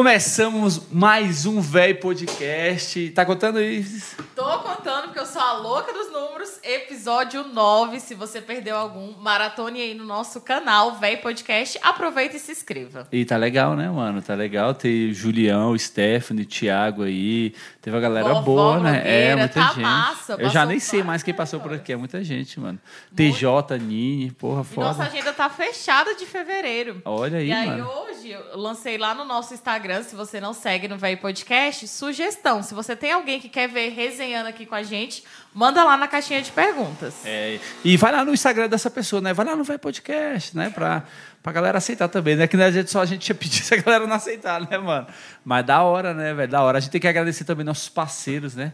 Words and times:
Começamos 0.00 0.90
mais 0.90 1.44
um 1.44 1.60
véi 1.60 1.92
podcast. 1.92 3.10
Tá 3.10 3.22
contando 3.26 3.60
isso? 3.60 4.16
Tô 4.34 4.58
contando 4.60 5.08
porque 5.08 5.18
eu 5.18 5.26
sou 5.26 5.42
a 5.42 5.52
louca 5.58 5.92
dos 5.92 6.10
números. 6.10 6.58
Episódio 6.62 7.44
9. 7.44 8.00
Se 8.00 8.14
você 8.14 8.40
perdeu 8.40 8.78
algum, 8.78 9.12
maratone 9.18 9.82
aí 9.82 9.92
no 9.92 10.06
nosso 10.06 10.40
canal, 10.40 10.94
véi 10.94 11.18
podcast. 11.18 11.78
Aproveita 11.82 12.34
e 12.34 12.38
se 12.38 12.50
inscreva. 12.50 13.06
E 13.12 13.26
tá 13.26 13.36
legal, 13.36 13.76
né, 13.76 13.90
mano? 13.90 14.22
Tá 14.22 14.34
legal 14.34 14.72
ter 14.72 15.12
Julião, 15.12 15.76
Stephanie, 15.76 16.46
Thiago 16.46 17.02
aí. 17.02 17.54
Teve 17.82 17.94
a 17.94 18.00
galera 18.00 18.28
Vovó 18.28 18.40
boa, 18.40 18.80
né? 18.80 19.02
É, 19.04 19.36
muita 19.36 19.60
tá 19.60 19.66
gente. 19.68 19.80
massa, 19.80 20.36
eu 20.38 20.48
já 20.48 20.64
nem 20.64 20.80
sei 20.80 21.02
mais 21.02 21.22
quem 21.22 21.34
passou 21.34 21.60
por 21.60 21.74
aqui. 21.74 21.92
É 21.92 21.96
muita 21.96 22.24
gente, 22.24 22.58
mano. 22.58 22.78
TJ, 23.14 23.78
Nini, 23.78 24.30
porra, 24.30 24.64
E 24.72 24.80
nossa 24.80 25.04
foda. 25.04 25.04
agenda 25.04 25.32
tá 25.34 25.50
fechada 25.50 26.14
de 26.14 26.24
fevereiro. 26.24 27.02
Olha 27.04 27.36
aí, 27.36 27.48
e 27.48 27.52
aí 27.52 27.66
mano. 27.68 27.86
hoje 27.86 28.30
eu 28.30 28.56
lancei 28.58 28.96
lá 28.96 29.14
no 29.14 29.24
nosso 29.24 29.52
Instagram, 29.52 29.89
se 30.04 30.14
você 30.14 30.40
não 30.40 30.52
segue 30.52 30.86
no 30.86 30.96
Véi 30.96 31.16
Podcast, 31.16 31.86
sugestão. 31.88 32.62
Se 32.62 32.72
você 32.72 32.94
tem 32.94 33.12
alguém 33.12 33.40
que 33.40 33.48
quer 33.48 33.68
ver 33.68 33.90
resenhando 33.90 34.48
aqui 34.48 34.64
com 34.64 34.74
a 34.74 34.82
gente, 34.82 35.24
manda 35.52 35.82
lá 35.82 35.96
na 35.96 36.06
caixinha 36.06 36.40
de 36.40 36.52
perguntas. 36.52 37.14
É, 37.24 37.58
e 37.84 37.96
vai 37.96 38.12
lá 38.12 38.24
no 38.24 38.32
Instagram 38.32 38.68
dessa 38.68 38.90
pessoa, 38.90 39.20
né? 39.20 39.32
Vai 39.32 39.44
lá 39.44 39.56
no 39.56 39.64
Vai 39.64 39.78
Podcast, 39.78 40.56
né? 40.56 40.70
Pra, 40.70 41.02
pra 41.42 41.52
galera 41.52 41.78
aceitar 41.78 42.08
também, 42.08 42.36
né? 42.36 42.46
Que 42.46 42.56
na 42.56 42.70
gente 42.70 42.90
só 42.90 43.00
a 43.00 43.06
gente 43.06 43.28
ia 43.28 43.34
pedir 43.36 43.62
se 43.64 43.74
a 43.74 43.76
galera 43.76 44.06
não 44.06 44.16
aceitar, 44.16 44.60
né, 44.60 44.78
mano? 44.78 45.06
Mas 45.44 45.66
da 45.66 45.82
hora, 45.82 46.14
né, 46.14 46.32
velho? 46.32 46.50
Da 46.50 46.62
hora. 46.62 46.78
A 46.78 46.80
gente 46.80 46.92
tem 46.92 47.00
que 47.00 47.08
agradecer 47.08 47.44
também 47.44 47.64
nossos 47.64 47.88
parceiros, 47.88 48.54
né? 48.54 48.72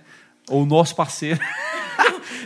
Ou 0.48 0.64
nosso 0.66 0.94
parceiro. 0.94 1.40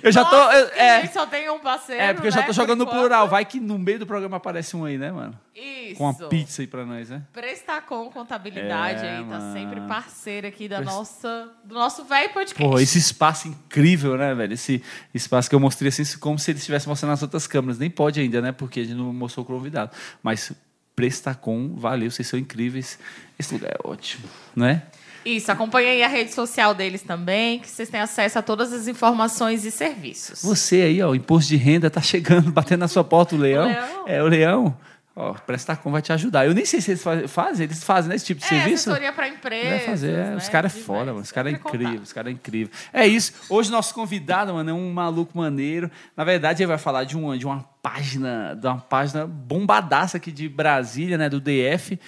eu 0.02 0.12
já 0.12 0.24
tô. 0.24 0.36
Nossa, 0.36 0.56
eu- 0.58 0.68
que 0.70 0.78
é, 0.78 1.00
gente 1.02 1.12
só 1.12 1.26
tem 1.26 1.50
um 1.50 1.58
parceiro. 1.58 2.00
é, 2.02 2.12
porque 2.12 2.28
eu 2.28 2.32
já 2.32 2.40
né, 2.40 2.46
tô 2.46 2.52
jogando 2.52 2.80
no 2.80 2.86
plural. 2.86 3.28
Vai 3.28 3.44
que 3.44 3.58
no 3.60 3.78
meio 3.78 3.98
do 3.98 4.06
programa 4.06 4.36
aparece 4.38 4.76
um 4.76 4.84
aí, 4.84 4.96
né, 4.98 5.10
mano? 5.12 5.38
Isso. 5.54 5.96
Com 5.96 6.04
uma 6.04 6.14
pizza 6.28 6.62
aí 6.62 6.66
pra 6.66 6.84
nós, 6.86 7.10
né? 7.10 7.22
Prestacom 7.32 8.08
Contabilidade 8.10 9.04
É, 9.04 9.16
aí, 9.18 9.24
tá 9.24 9.38
mano. 9.38 9.52
sempre 9.52 9.80
parceiro 9.82 10.46
aqui 10.46 10.68
da 10.68 10.80
nossa, 10.80 11.48
do 11.64 11.74
nosso 11.74 12.04
velho 12.04 12.30
podcast. 12.32 12.62
Pô, 12.70 12.78
esse 12.78 12.98
espaço 12.98 13.48
incrível, 13.48 14.16
né, 14.16 14.34
velho? 14.34 14.54
Esse 14.54 14.82
espaço 15.12 15.48
que 15.48 15.54
eu 15.54 15.60
mostrei 15.60 15.88
assim, 15.88 16.04
como 16.18 16.38
se 16.38 16.50
ele 16.50 16.58
estivesse 16.58 16.88
mostrando 16.88 17.10
nas 17.10 17.22
outras 17.22 17.46
câmeras. 17.46 17.78
Nem 17.78 17.90
pode 17.90 18.20
ainda, 18.20 18.40
né? 18.40 18.52
Porque 18.52 18.80
a 18.80 18.84
gente 18.84 18.94
não 18.96 19.12
mostrou 19.12 19.44
o 19.44 19.46
convidado. 19.46 19.90
Mas 20.22 20.52
Prestacom, 20.94 21.74
valeu, 21.76 22.10
vocês 22.10 22.28
são 22.28 22.38
incríveis. 22.38 22.98
Esse 23.38 23.54
lugar 23.54 23.70
é 23.72 23.78
ótimo, 23.88 24.28
né? 24.54 24.82
Isso, 25.24 25.50
acompanha 25.52 25.90
aí 25.90 26.02
a 26.02 26.08
rede 26.08 26.32
social 26.32 26.74
deles 26.74 27.02
também, 27.02 27.58
que 27.60 27.68
vocês 27.68 27.88
têm 27.88 28.00
acesso 28.00 28.38
a 28.38 28.42
todas 28.42 28.72
as 28.72 28.88
informações 28.88 29.64
e 29.64 29.70
serviços. 29.70 30.42
Você 30.42 30.76
aí, 30.82 31.02
ó, 31.02 31.10
o 31.10 31.14
imposto 31.14 31.48
de 31.50 31.56
renda 31.56 31.90
tá 31.90 32.00
chegando, 32.00 32.50
batendo 32.52 32.80
na 32.80 32.88
sua 32.88 33.04
porta 33.04 33.34
o 33.34 33.38
leão. 33.38 33.64
O 33.64 33.68
leão. 33.68 34.04
É, 34.06 34.22
o 34.22 34.26
leão. 34.26 34.76
Ó, 35.14 35.34
Prestacom 35.34 35.90
vai 35.90 36.00
te 36.00 36.12
ajudar. 36.12 36.46
Eu 36.46 36.54
nem 36.54 36.64
sei 36.64 36.80
se 36.80 36.92
eles 36.92 37.02
fa- 37.02 37.26
fazem, 37.26 37.64
eles 37.64 37.82
fazem 37.82 38.08
né, 38.08 38.14
esse 38.14 38.24
tipo 38.24 38.40
de 38.40 38.46
é, 38.46 38.48
serviço. 38.48 38.88
assessoria 38.90 39.12
para. 39.12 39.28
Vai 39.28 39.80
fazer. 39.80 40.12
é, 40.12 40.30
né? 40.30 40.36
Os 40.36 40.48
caras 40.48 40.74
é 40.74 40.78
foda, 40.80 41.06
mano. 41.06 41.18
Os 41.20 41.32
caras 41.32 41.52
é 41.52 41.56
incrível. 41.56 42.00
Os 42.00 42.12
caras 42.12 42.30
é 42.30 42.32
incrível. 42.34 42.72
É 42.92 43.06
isso. 43.06 43.32
Hoje 43.48 43.70
nosso 43.70 43.92
convidado, 43.92 44.54
mano, 44.54 44.70
é 44.70 44.72
um 44.72 44.90
maluco 44.92 45.36
maneiro. 45.36 45.90
Na 46.16 46.22
verdade, 46.24 46.62
ele 46.62 46.68
vai 46.68 46.78
falar 46.78 47.04
de 47.04 47.16
uma, 47.18 47.36
de 47.36 47.44
uma 47.44 47.62
página, 47.82 48.54
de 48.58 48.66
uma 48.66 48.78
página 48.78 49.26
bombadaça 49.26 50.16
aqui 50.16 50.30
de 50.30 50.48
Brasília, 50.48 51.18
né? 51.18 51.28
Do 51.28 51.40
DF. 51.40 51.98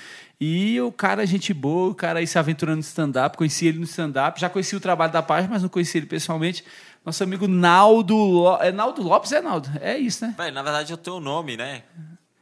E 0.44 0.80
o 0.80 0.90
cara, 0.90 1.22
é 1.22 1.26
gente 1.26 1.54
boa, 1.54 1.90
o 1.90 1.94
cara 1.94 2.18
aí 2.18 2.26
se 2.26 2.36
aventurando 2.36 2.78
no 2.78 2.82
stand-up. 2.82 3.36
Conheci 3.36 3.66
ele 3.66 3.78
no 3.78 3.84
stand-up. 3.84 4.40
Já 4.40 4.48
conheci 4.50 4.74
o 4.74 4.80
trabalho 4.80 5.12
da 5.12 5.22
página, 5.22 5.52
mas 5.52 5.62
não 5.62 5.68
conheci 5.68 5.98
ele 5.98 6.06
pessoalmente. 6.06 6.64
Nosso 7.06 7.22
amigo 7.22 7.46
Naldo 7.46 8.16
Lopes. 8.16 8.66
É 8.66 8.72
Naldo 8.72 9.02
Lopes? 9.02 9.30
É 9.30 9.40
Naldo? 9.40 9.70
É 9.80 9.96
isso, 9.96 10.26
né? 10.26 10.34
Véi, 10.36 10.50
na 10.50 10.62
verdade 10.64 10.92
eu 10.92 10.96
tenho 10.96 11.18
o 11.18 11.20
nome, 11.20 11.56
né? 11.56 11.82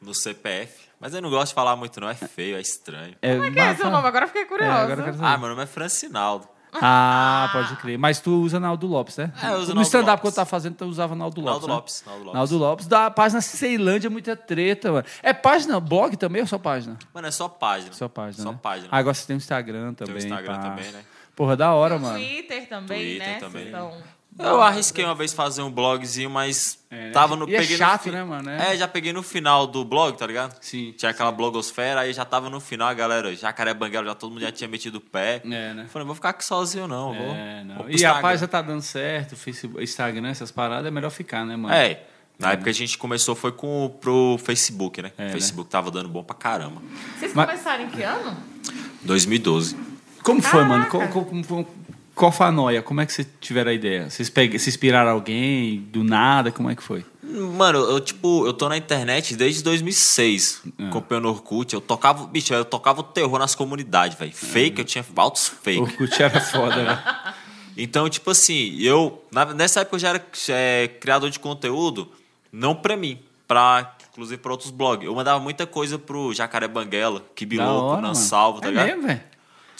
No 0.00 0.14
CPF. 0.14 0.88
Mas 0.98 1.12
eu 1.12 1.20
não 1.20 1.28
gosto 1.28 1.48
de 1.48 1.54
falar 1.54 1.76
muito, 1.76 2.00
não. 2.00 2.08
É 2.08 2.14
feio, 2.14 2.56
é 2.56 2.60
estranho. 2.62 3.14
Como 3.20 3.44
é 3.44 3.50
que 3.50 3.58
é 3.60 3.74
seu 3.76 3.90
nome? 3.90 4.08
Agora 4.08 4.24
eu 4.24 4.28
fiquei 4.28 4.42
É, 4.42 4.46
curiosa. 4.46 4.72
agora 4.78 5.00
eu 5.00 5.04
quero 5.04 5.16
saber. 5.18 5.28
Ah, 5.28 5.36
meu 5.38 5.48
nome 5.50 5.62
é 5.62 5.66
Francinaldo. 5.66 6.48
Ah, 6.72 7.48
pode 7.52 7.76
crer. 7.76 7.98
Mas 7.98 8.20
tu 8.20 8.42
usa 8.42 8.60
Naldo 8.60 8.86
Lopes, 8.86 9.16
né? 9.16 9.32
É, 9.42 9.48
eu 9.48 9.54
uso 9.54 9.68
No 9.68 9.74
Naldo 9.76 9.82
stand-up 9.82 10.20
que 10.20 10.26
eu 10.28 10.32
tava 10.32 10.46
fazendo, 10.48 10.74
tu 10.76 10.84
usava 10.84 11.14
Naldo 11.14 11.40
Lopes. 11.40 11.52
Naldo 11.52 11.66
né? 11.68 11.74
Lopes. 11.74 12.04
Naldo 12.06 12.24
Lopes. 12.24 12.34
Naldo 12.34 12.58
Lopes, 12.58 12.86
da 12.86 13.10
página 13.10 13.40
Ceilândia, 13.42 14.08
muita 14.10 14.36
treta, 14.36 14.92
mano. 14.92 15.04
É 15.22 15.32
página, 15.32 15.80
blog 15.80 16.16
também 16.16 16.42
ou 16.42 16.46
só 16.46 16.58
página? 16.58 16.96
Mano, 17.12 17.26
é 17.26 17.30
só 17.30 17.48
página. 17.48 17.92
Só 17.92 18.08
página. 18.08 18.44
Só 18.44 18.52
né? 18.52 18.58
página. 18.62 18.88
Ah, 18.90 18.98
agora 18.98 19.14
você 19.14 19.26
tem 19.26 19.36
o 19.36 19.38
Instagram 19.38 19.94
Tem 19.94 20.06
também. 20.06 20.14
o 20.14 20.18
Instagram 20.18 20.54
pá. 20.56 20.62
também, 20.70 20.92
né? 20.92 21.02
Porra, 21.34 21.56
da 21.56 21.72
hora, 21.72 21.94
No 21.94 22.00
mano. 22.02 22.18
Twitter 22.18 22.68
também, 22.68 22.98
Twitter 22.98 23.26
né? 23.28 23.38
também. 23.40 23.70
Vocês 23.70 24.04
Eu 24.38 24.62
arrisquei 24.62 25.04
uma 25.04 25.14
vez 25.14 25.32
fazer 25.34 25.60
um 25.62 25.70
blogzinho, 25.70 26.30
mas 26.30 26.78
É, 26.90 27.06
né? 27.06 27.10
tava 27.10 27.36
no. 27.36 27.48
E 27.48 27.54
é 27.54 27.60
peguei 27.60 27.76
no 27.76 27.78
chato, 27.78 28.02
fi- 28.04 28.10
né, 28.10 28.24
mano? 28.24 28.48
É. 28.48 28.72
É. 28.72 28.76
já 28.76 28.88
peguei 28.88 29.12
no 29.12 29.22
final 29.22 29.66
do 29.66 29.84
blog, 29.84 30.16
tá 30.16 30.26
ligado? 30.26 30.56
Sim. 30.62 30.94
Tinha 30.96 31.10
aquela 31.10 31.30
blogosfera, 31.30 32.00
aí 32.00 32.12
já 32.12 32.24
tava 32.24 32.48
no 32.48 32.58
final, 32.60 32.88
a 32.88 32.94
galera, 32.94 33.34
jacaré 33.36 33.74
banguela, 33.74 34.06
já 34.06 34.14
todo 34.14 34.30
mundo 34.32 34.40
já 34.40 34.50
tinha 34.52 34.66
metido 34.68 34.96
o 34.96 35.00
pé. 35.00 35.42
É, 35.44 35.74
né? 35.74 35.86
Falei, 35.90 36.06
vou 36.06 36.14
ficar 36.14 36.30
aqui 36.30 36.44
sozinho, 36.44 36.86
não. 36.88 37.12
Vou, 37.12 37.34
É, 37.34 37.64
não. 37.64 37.74
vou 37.76 37.90
E 37.90 38.04
a 38.04 38.14
página 38.20 38.48
tá 38.48 38.62
dando 38.62 38.80
certo, 38.82 39.36
Facebook, 39.36 39.82
Instagram, 39.82 40.28
essas 40.30 40.50
paradas, 40.50 40.86
é 40.86 40.90
melhor 40.90 41.10
ficar, 41.10 41.44
né, 41.44 41.56
mano? 41.56 41.74
É. 41.74 42.02
Na 42.38 42.52
época 42.52 42.70
a 42.70 42.72
gente 42.72 42.96
começou 42.96 43.34
foi 43.34 43.52
com, 43.52 43.94
pro 44.00 44.38
Facebook, 44.42 45.02
né? 45.02 45.12
É, 45.18 45.22
o 45.22 45.26
né? 45.26 45.32
Facebook 45.32 45.68
tava 45.68 45.90
dando 45.90 46.08
bom 46.08 46.24
pra 46.24 46.34
caramba. 46.34 46.80
Vocês 47.18 47.34
Mas- 47.34 47.46
começaram 47.50 47.84
em 47.84 47.90
que 47.90 48.02
ano? 48.02 48.34
2012. 49.02 49.76
Como 50.22 50.40
foi, 50.40 50.64
mano? 50.64 50.86
Caraca. 50.86 51.12
Qual, 51.12 51.26
qual, 51.26 51.66
qual- 52.14 52.32
foi 52.32 52.46
a 52.46 52.50
noia? 52.52 52.82
Como 52.82 53.00
é 53.00 53.06
que 53.06 53.12
vocês 53.12 53.28
tiveram 53.40 53.70
a 53.70 53.74
ideia? 53.74 54.08
Vocês, 54.10 54.28
peg... 54.30 54.50
Vocês 54.52 54.68
inspiraram 54.68 55.10
alguém 55.10 55.80
do 55.90 56.02
nada? 56.04 56.50
Como 56.52 56.70
é 56.70 56.74
que 56.76 56.82
foi? 56.82 57.04
Mano, 57.22 57.78
eu 57.78 58.00
tipo, 58.00 58.44
eu 58.46 58.52
tô 58.52 58.68
na 58.68 58.76
internet 58.76 59.36
desde 59.36 59.62
2006, 59.62 60.62
É. 60.78 60.86
acompanhando 60.88 61.26
o 61.26 61.30
Orkut. 61.30 61.72
Eu 61.74 61.80
tocava, 61.80 62.26
bicho, 62.26 62.52
eu 62.52 62.64
tocava 62.64 63.00
o 63.00 63.04
terror 63.04 63.38
nas 63.38 63.54
comunidades, 63.54 64.18
velho. 64.18 64.32
Fake, 64.32 64.78
eu 64.80 64.84
tinha 64.84 65.04
altos 65.16 65.48
fake. 65.62 65.80
Orkut 65.80 66.22
era 66.22 66.40
foda, 66.40 66.74
velho. 66.76 66.98
Então, 67.76 68.08
tipo 68.10 68.30
assim, 68.30 68.76
eu. 68.80 69.24
na- 69.32 69.54
nessa 69.54 69.80
época 69.80 69.94
eu 69.96 70.00
já 70.00 70.08
era 70.10 70.26
é, 70.50 70.88
criador 71.00 71.30
de 71.30 71.38
conteúdo, 71.38 72.10
não 72.52 72.74
pra 72.74 72.96
mim, 72.96 73.18
pra. 73.46 73.94
Inclusive 74.10 74.38
pra 74.42 74.50
outros 74.52 74.70
blogs. 74.70 75.06
Eu 75.06 75.14
mandava 75.14 75.38
muita 75.38 75.66
coisa 75.66 75.96
pro 75.96 76.34
Jacaré 76.34 76.66
Banguela, 76.68 77.20
Da 77.20 77.24
Kibiloco, 77.34 77.70
hora, 77.86 77.96
Nan 78.02 78.08
mano. 78.08 78.14
Salvo, 78.16 78.60
tá 78.60 78.66
é 78.66 78.70
ligado? 78.72 78.86
mesmo, 78.88 79.02
velho? 79.06 79.20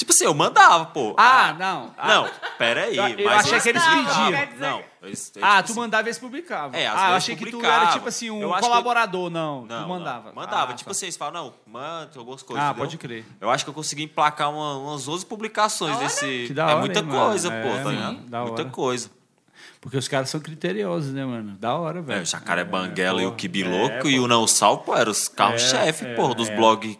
Tipo 0.01 0.13
assim, 0.13 0.25
eu 0.25 0.33
mandava, 0.33 0.87
pô. 0.87 1.15
Ah, 1.19 1.55
não. 1.59 1.95
Ah, 1.99 2.09
Não, 2.09 2.31
pera 2.57 2.85
aí. 2.85 2.97
Eu- 2.97 3.27
mas 3.27 3.45
achei 3.45 3.61
que 3.61 3.69
eles 3.69 3.85
Não, 3.85 3.97
pediam. 4.07 4.49
Não. 4.59 4.83
eles- 5.03 5.31
Ah, 5.43 5.57
tipo 5.57 5.67
tu 5.67 5.71
assim, 5.73 5.81
mandava 5.81 6.03
e 6.05 6.07
eles 6.09 6.19
publicavam. 6.19 6.81
É, 6.81 6.87
às 6.87 6.99
ah, 6.99 7.11
eu 7.11 7.15
achei 7.17 7.37
que 7.37 7.45
tu 7.45 7.51
publicava. 7.51 7.83
era 7.83 7.93
tipo 7.93 8.09
assim, 8.09 8.31
um 8.31 8.41
eu- 8.41 8.51
colaborador, 8.55 9.29
não. 9.29 9.67
Não, 9.67 9.83
tu 9.83 9.89
mandava. 9.91 10.29
Não. 10.31 10.35
Mandava. 10.35 10.73
Ah, 10.73 10.75
tipo 10.75 10.89
tá. 10.89 10.93
assim, 10.93 11.05
eles 11.05 11.19
falam, 11.19 11.45
não, 11.45 11.55
manda 11.71 12.11
algumas 12.17 12.43
coisas. 12.43 12.65
Ah, 12.65 12.69
entendeu? 12.71 12.85
pode 12.87 12.97
crer. 12.97 13.27
Eu 13.39 13.51
acho 13.51 13.63
que 13.63 13.69
eu 13.69 13.75
consegui 13.75 14.05
emplacar 14.05 14.51
uma- 14.51 14.79
umas 14.79 15.07
11 15.07 15.27
publicações 15.27 15.95
Olha. 15.97 16.05
desse. 16.07 16.45
Que 16.47 16.55
da 16.55 16.63
é 16.63 16.67
hora, 16.69 16.77
muita 16.79 16.99
hein, 17.01 17.05
mano? 17.05 17.27
coisa, 17.27 17.53
É, 17.53 17.63
pô, 17.63 17.69
tá 17.69 17.85
mano, 17.85 17.91
ligado? 18.23 18.47
Muita 18.47 18.65
coisa. 18.65 19.11
Porque 19.83 19.99
os 19.99 20.09
caras 20.09 20.31
são 20.31 20.41
criteriosos, 20.41 21.13
né, 21.13 21.27
mano? 21.27 21.59
Da 21.59 21.75
hora, 21.75 22.01
velho. 22.01 22.21
É, 22.21 22.23
o 22.23 22.27
Jacaré 22.27 22.65
Banguela 22.65 23.21
e 23.23 23.27
o 23.27 23.29
porra. 23.29 23.37
Kibiloco 23.39 24.09
É, 24.09 24.11
e 24.11 24.19
o 24.19 24.27
Não 24.27 24.47
Sal, 24.47 24.79
pô, 24.79 24.97
eram 24.97 25.13
os 25.13 25.29
carros-chefe, 25.29 26.07
É, 26.07 26.15
é, 26.19 26.35
dos 26.35 26.49
é. 26.49 26.57
blogs. 26.57 26.99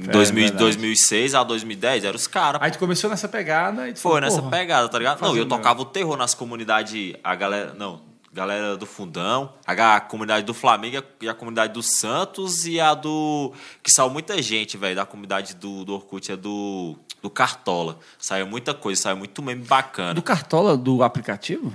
Em 0.00 0.08
É, 0.08 0.12
2000, 0.12 0.42
verdade. 0.44 0.58
2006 0.64 1.34
a 1.34 1.42
2010, 1.44 2.04
eram 2.04 2.16
os 2.16 2.26
caras. 2.26 2.60
Aí 2.62 2.70
tu 2.70 2.78
começou 2.78 3.10
nessa 3.10 3.28
pegada 3.28 3.88
e 3.88 3.92
tu 3.92 4.00
Foi 4.00 4.10
falou, 4.12 4.20
nessa 4.20 4.38
porra, 4.42 4.50
pegada, 4.50 4.88
tá 4.88 4.98
ligado? 4.98 5.20
Não, 5.20 5.28
eu 5.28 5.32
o 5.32 5.36
meu. 5.36 5.48
tocava 5.48 5.82
o 5.82 5.84
terror 5.84 6.16
nas 6.16 6.34
comunidades, 6.34 7.14
a 7.22 7.34
galera, 7.34 7.74
não, 7.74 8.00
galera 8.32 8.76
do 8.76 8.86
Fundão, 8.86 9.52
a, 9.66 9.96
a 9.96 10.00
comunidade 10.00 10.46
do 10.46 10.54
Flamengo 10.54 11.02
e 11.20 11.28
a 11.28 11.34
comunidade 11.34 11.72
do 11.72 11.82
Santos 11.82 12.64
e 12.64 12.80
a 12.80 12.94
do 12.94 13.52
que 13.82 13.90
saiu 13.90 14.08
muita 14.10 14.40
gente, 14.40 14.76
velho, 14.76 14.96
da 14.96 15.04
comunidade 15.04 15.54
do, 15.56 15.84
do 15.84 15.94
Orkut 15.94 16.32
é 16.32 16.36
do 16.36 16.96
do 17.22 17.28
Cartola. 17.28 17.98
Saiu 18.18 18.46
muita 18.46 18.72
coisa, 18.72 19.02
saiu 19.02 19.16
muito 19.18 19.42
meme 19.42 19.62
bacana. 19.64 20.14
Do 20.14 20.22
Cartola 20.22 20.74
do 20.76 21.02
aplicativo? 21.02 21.70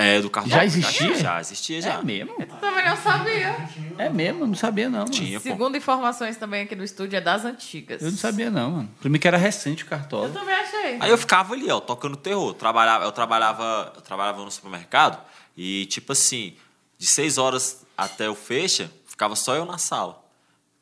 É, 0.00 0.20
do 0.20 0.30
Cartola. 0.30 0.56
Já 0.56 0.64
existia? 0.64 1.14
Já 1.14 1.40
existia 1.40 1.80
já. 1.82 1.94
É 1.94 2.02
mesmo? 2.02 2.34
Também 2.60 2.88
não 2.88 2.96
sabia. 2.96 3.68
É 3.98 4.08
mesmo, 4.08 4.42
eu 4.44 4.46
não 4.46 4.54
sabia 4.54 4.88
não. 4.88 5.00
Mano. 5.00 5.10
Tinha, 5.10 5.38
pô. 5.40 5.48
Segundo 5.48 5.76
informações 5.76 6.36
também 6.36 6.62
aqui 6.62 6.74
no 6.74 6.82
estúdio, 6.84 7.16
é 7.16 7.20
das 7.20 7.44
antigas. 7.44 8.00
Eu 8.02 8.10
não 8.10 8.18
sabia 8.18 8.50
não, 8.50 8.70
mano. 8.70 8.90
Pra 9.00 9.10
mim 9.10 9.18
que 9.18 9.28
era 9.28 9.36
recente 9.36 9.84
o 9.84 9.86
Eu 9.86 9.90
Cartola. 9.90 10.28
também 10.30 10.54
achei. 10.54 10.96
Aí 11.00 11.10
eu 11.10 11.18
ficava 11.18 11.54
ali, 11.54 11.70
ó, 11.70 11.80
tocando 11.80 12.16
terror. 12.16 12.54
Trabalhava, 12.54 13.04
eu 13.04 13.12
trabalhava, 13.12 13.92
eu 13.94 14.00
trabalhava 14.00 14.42
no 14.44 14.50
supermercado 14.50 15.20
e 15.56 15.86
tipo 15.86 16.12
assim, 16.12 16.54
de 16.98 17.06
seis 17.06 17.36
horas 17.38 17.84
até 17.96 18.28
o 18.30 18.34
fecha, 18.34 18.90
ficava 19.06 19.36
só 19.36 19.54
eu 19.54 19.64
na 19.64 19.76
sala. 19.78 20.24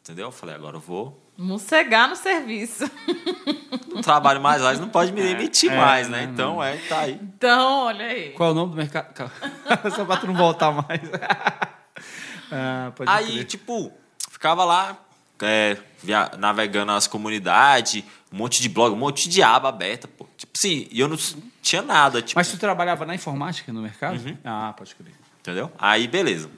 Entendeu? 0.03 0.26
Eu 0.29 0.32
falei, 0.32 0.55
agora 0.55 0.76
eu 0.76 0.81
vou. 0.81 1.28
Mossegar 1.38 2.08
no 2.08 2.17
serviço. 2.17 2.90
Não 3.94 4.02
trabalho 4.02 4.40
mais 4.40 4.61
lá, 4.61 4.73
não 4.75 4.88
pode 4.88 5.12
me 5.12 5.23
demitir 5.23 5.70
é, 5.73 5.76
mais, 5.76 6.08
né? 6.08 6.19
né, 6.26 6.31
Então, 6.32 6.62
é, 6.62 6.76
tá 6.88 7.00
aí. 7.00 7.14
Então, 7.23 7.85
olha 7.87 8.05
aí. 8.06 8.31
Qual 8.31 8.49
é 8.50 8.52
o 8.52 8.55
nome 8.55 8.73
do 8.73 8.76
mercado? 8.76 9.08
Só 9.94 10.05
pra 10.05 10.17
tu 10.19 10.26
não 10.26 10.35
voltar 10.35 10.70
mais. 10.70 11.00
ah, 12.52 12.93
pode 12.94 13.11
Aí, 13.11 13.32
crer. 13.32 13.44
tipo, 13.44 13.93
ficava 14.31 14.64
lá, 14.64 14.96
é, 15.40 15.76
via- 16.02 16.31
navegando 16.38 16.87
nas 16.93 17.06
comunidades, 17.06 18.05
um 18.32 18.37
monte 18.37 18.61
de 18.62 18.69
blog, 18.69 18.93
um 18.94 18.99
monte 18.99 19.29
de 19.29 19.43
aba 19.43 19.69
aberta, 19.69 20.06
pô. 20.06 20.26
Tipo 20.37 20.52
assim, 20.56 20.87
e 20.91 21.00
eu 21.00 21.08
não 21.08 21.17
tinha 21.62 21.82
nada, 21.82 22.20
tipo, 22.23 22.38
Mas 22.38 22.49
tu 22.50 22.58
trabalhava 22.58 23.05
na 23.06 23.14
informática 23.14 23.73
no 23.73 23.82
mercado? 23.82 24.17
Uhum. 24.25 24.37
Ah, 24.44 24.75
pode 24.76 24.94
crer. 24.94 25.12
entendeu? 25.41 25.73
Aí, 25.79 26.06
beleza. 26.06 26.50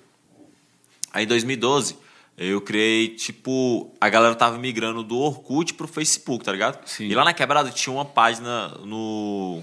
Aí, 1.12 1.24
em 1.24 1.28
2012, 1.28 1.96
Eu 2.42 2.58
criei, 2.62 3.08
tipo, 3.08 3.92
a 4.00 4.08
galera 4.08 4.34
tava 4.34 4.56
migrando 4.56 5.02
do 5.02 5.18
Orkut 5.18 5.74
pro 5.74 5.86
Facebook, 5.86 6.42
tá 6.42 6.50
ligado? 6.50 6.80
Sim. 6.88 7.04
E 7.04 7.14
lá 7.14 7.22
na 7.22 7.34
quebrada 7.34 7.68
tinha 7.70 7.92
uma 7.92 8.04
página 8.04 8.68
no. 8.82 9.62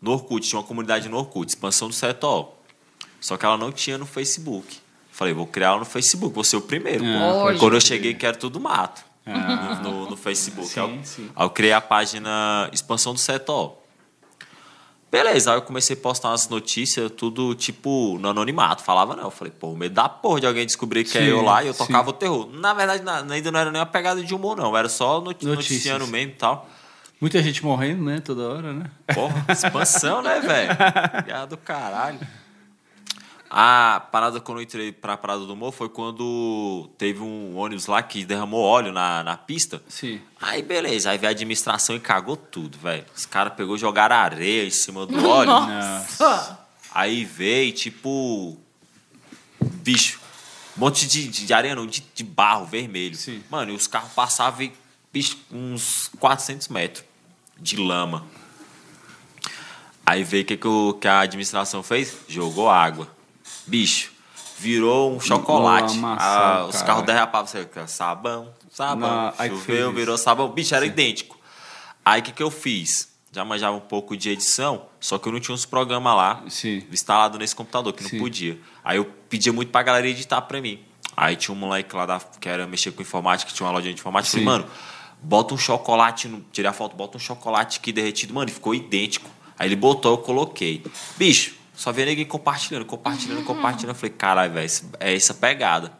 No 0.00 0.10
Orkut, 0.12 0.46
tinha 0.46 0.60
uma 0.60 0.66
comunidade 0.66 1.08
no 1.08 1.16
Orkut, 1.16 1.48
expansão 1.48 1.88
do 1.88 1.94
Setol. 1.94 2.62
Só 3.20 3.38
que 3.38 3.46
ela 3.46 3.56
não 3.56 3.72
tinha 3.72 3.96
no 3.96 4.04
Facebook. 4.04 4.78
Falei, 5.10 5.32
vou 5.32 5.46
criar 5.46 5.68
ela 5.68 5.78
no 5.78 5.84
Facebook, 5.86 6.34
vou 6.34 6.44
ser 6.44 6.56
o 6.56 6.60
primeiro. 6.60 7.04
Ah, 7.06 7.40
pode 7.44 7.58
Quando 7.58 7.74
eu 7.74 7.80
cheguei, 7.80 8.12
que 8.12 8.26
era 8.26 8.36
tudo 8.36 8.60
mato. 8.60 9.02
Ah. 9.24 9.80
No, 9.82 10.10
no 10.10 10.16
Facebook. 10.16 10.68
Sim, 10.68 10.80
eu- 10.80 10.98
sim. 11.04 11.30
Aí 11.34 11.46
eu 11.46 11.50
criei 11.50 11.72
a 11.72 11.80
página 11.80 12.68
Expansão 12.72 13.14
do 13.14 13.18
Setol. 13.20 13.81
Beleza, 15.12 15.50
aí 15.52 15.58
eu 15.58 15.62
comecei 15.62 15.94
a 15.94 15.98
postar 16.00 16.30
umas 16.30 16.48
notícias, 16.48 17.10
tudo 17.14 17.54
tipo 17.54 18.16
no 18.18 18.30
anonimato. 18.30 18.82
Falava, 18.82 19.14
não. 19.14 19.24
Eu 19.24 19.30
falei, 19.30 19.52
pô, 19.52 19.76
medo 19.76 19.94
da 19.94 20.08
porra 20.08 20.40
de 20.40 20.46
alguém 20.46 20.64
descobrir 20.64 21.04
que 21.04 21.18
é 21.18 21.20
Sim, 21.20 21.26
eu 21.26 21.42
lá 21.42 21.62
e 21.62 21.66
eu 21.66 21.74
sim. 21.74 21.80
tocava 21.84 22.08
o 22.08 22.12
terror. 22.14 22.48
Na 22.50 22.72
verdade, 22.72 23.02
na- 23.04 23.18
ainda 23.30 23.50
não 23.52 23.60
era 23.60 23.70
nem 23.70 23.78
uma 23.78 23.84
pegada 23.86 24.22
de 24.22 24.34
humor, 24.34 24.56
não. 24.56 24.74
Era 24.74 24.88
só 24.88 25.20
noti 25.20 25.44
Notícias. 25.44 25.54
noticiando 25.94 26.06
mesmo 26.06 26.32
e 26.32 26.36
tal. 26.36 26.66
Muita 27.20 27.42
gente 27.42 27.62
morrendo, 27.62 28.02
né? 28.02 28.20
Toda 28.24 28.42
hora, 28.48 28.72
né? 28.72 28.90
Porra, 29.14 29.44
expansão, 29.50 30.22
né, 30.22 30.40
velho? 30.40 30.70
Do 31.46 31.56
caralho. 31.58 32.18
A 33.54 34.00
parada 34.10 34.40
quando 34.40 34.58
eu 34.58 34.62
entrei 34.62 34.90
pra 34.92 35.14
Parada 35.14 35.44
do 35.44 35.52
Humor 35.52 35.72
foi 35.72 35.90
quando 35.90 36.88
teve 36.96 37.20
um 37.20 37.54
ônibus 37.58 37.84
lá 37.86 38.02
que 38.02 38.24
derramou 38.24 38.62
óleo 38.62 38.92
na, 38.92 39.22
na 39.22 39.36
pista. 39.36 39.82
Sim. 39.90 40.22
Aí 40.40 40.62
beleza, 40.62 41.10
aí 41.10 41.18
veio 41.18 41.28
a 41.28 41.32
administração 41.32 41.94
e 41.94 42.00
cagou 42.00 42.34
tudo, 42.34 42.78
velho. 42.78 43.04
Os 43.14 43.26
caras 43.26 43.52
pegou 43.52 43.76
e 43.76 43.78
jogaram 43.78 44.16
areia 44.16 44.64
em 44.66 44.70
cima 44.70 45.04
do 45.04 45.28
óleo. 45.28 45.50
Nossa! 45.50 46.58
Aí 46.94 47.26
veio, 47.26 47.72
tipo. 47.72 48.56
Bicho. 49.60 50.18
Um 50.74 50.80
monte 50.80 51.06
de, 51.06 51.28
de, 51.28 51.52
areia, 51.52 51.74
não, 51.74 51.86
de, 51.86 52.00
de 52.14 52.24
barro 52.24 52.64
vermelho. 52.64 53.14
Sim. 53.16 53.42
Mano, 53.50 53.72
e 53.72 53.74
os 53.76 53.86
carros 53.86 54.12
passavam, 54.12 54.70
bicho, 55.12 55.36
uns 55.50 56.10
400 56.18 56.68
metros 56.68 57.04
de 57.58 57.76
lama. 57.76 58.24
Aí 60.06 60.24
veio 60.24 60.42
o 60.42 60.46
que, 60.46 60.56
que, 60.56 60.66
o- 60.66 60.94
que 60.94 61.06
a 61.06 61.20
administração 61.20 61.82
fez? 61.82 62.16
Jogou 62.26 62.70
água. 62.70 63.08
Bicho, 63.66 64.10
virou 64.58 65.14
um 65.14 65.20
chocolate. 65.20 65.96
Uma 65.98 66.14
maçã, 66.16 66.26
Ah, 66.26 66.66
os 66.66 66.82
carros 66.82 67.04
derrapavam, 67.04 67.46
você, 67.46 67.68
sabão, 67.86 68.52
sabão. 68.70 69.26
Não, 69.26 69.32
fez 69.32 69.50
choveu, 69.52 69.92
virou 69.92 70.18
sabão. 70.18 70.48
Bicho, 70.48 70.74
era 70.74 70.86
idêntico. 70.86 71.38
Aí 72.04 72.20
o 72.20 72.24
que, 72.24 72.32
que 72.32 72.42
eu 72.42 72.50
fiz? 72.50 73.10
Já 73.30 73.44
manjava 73.44 73.74
um 73.76 73.80
pouco 73.80 74.14
de 74.16 74.28
edição, 74.28 74.86
só 75.00 75.18
que 75.18 75.26
eu 75.26 75.32
não 75.32 75.40
tinha 75.40 75.54
uns 75.54 75.64
programas 75.64 76.14
lá 76.14 76.42
Sim. 76.48 76.82
instalado 76.92 77.38
nesse 77.38 77.56
computador, 77.56 77.92
que 77.94 78.02
não 78.02 78.10
Sim. 78.10 78.18
podia. 78.18 78.58
Aí 78.84 78.98
eu 78.98 79.06
pedia 79.28 79.52
muito 79.52 79.70
pra 79.70 79.82
galera 79.82 80.06
editar 80.06 80.42
pra 80.42 80.60
mim. 80.60 80.80
Aí 81.16 81.34
tinha 81.36 81.54
um 81.54 81.58
moleque 81.58 81.94
lá 81.96 82.04
da, 82.04 82.20
que 82.20 82.48
era 82.48 82.66
mexer 82.66 82.90
com 82.92 83.00
informática, 83.00 83.50
tinha 83.50 83.66
uma 83.66 83.72
loja 83.72 83.88
de 83.88 83.94
informática. 83.94 84.36
Sim. 84.38 84.44
Falei, 84.44 84.60
mano, 84.60 84.70
bota 85.22 85.54
um 85.54 85.58
chocolate, 85.58 86.28
no, 86.28 86.40
tirei 86.52 86.68
a 86.68 86.74
foto, 86.74 86.94
bota 86.94 87.16
um 87.16 87.20
chocolate 87.20 87.78
aqui 87.78 87.90
derretido. 87.90 88.34
Mano, 88.34 88.50
e 88.50 88.52
ficou 88.52 88.74
idêntico. 88.74 89.30
Aí 89.58 89.68
ele 89.68 89.76
botou, 89.76 90.12
eu 90.12 90.18
coloquei. 90.18 90.82
Bicho, 91.16 91.54
só 91.74 91.90
via 91.92 92.04
ninguém 92.06 92.24
compartilhando, 92.24 92.84
compartilhando, 92.84 93.44
compartilhando. 93.44 93.90
Eu 93.90 93.94
falei, 93.94 94.10
caralho, 94.16 94.52
velho, 94.52 94.70
é 95.00 95.14
essa 95.14 95.34
pegada. 95.34 95.92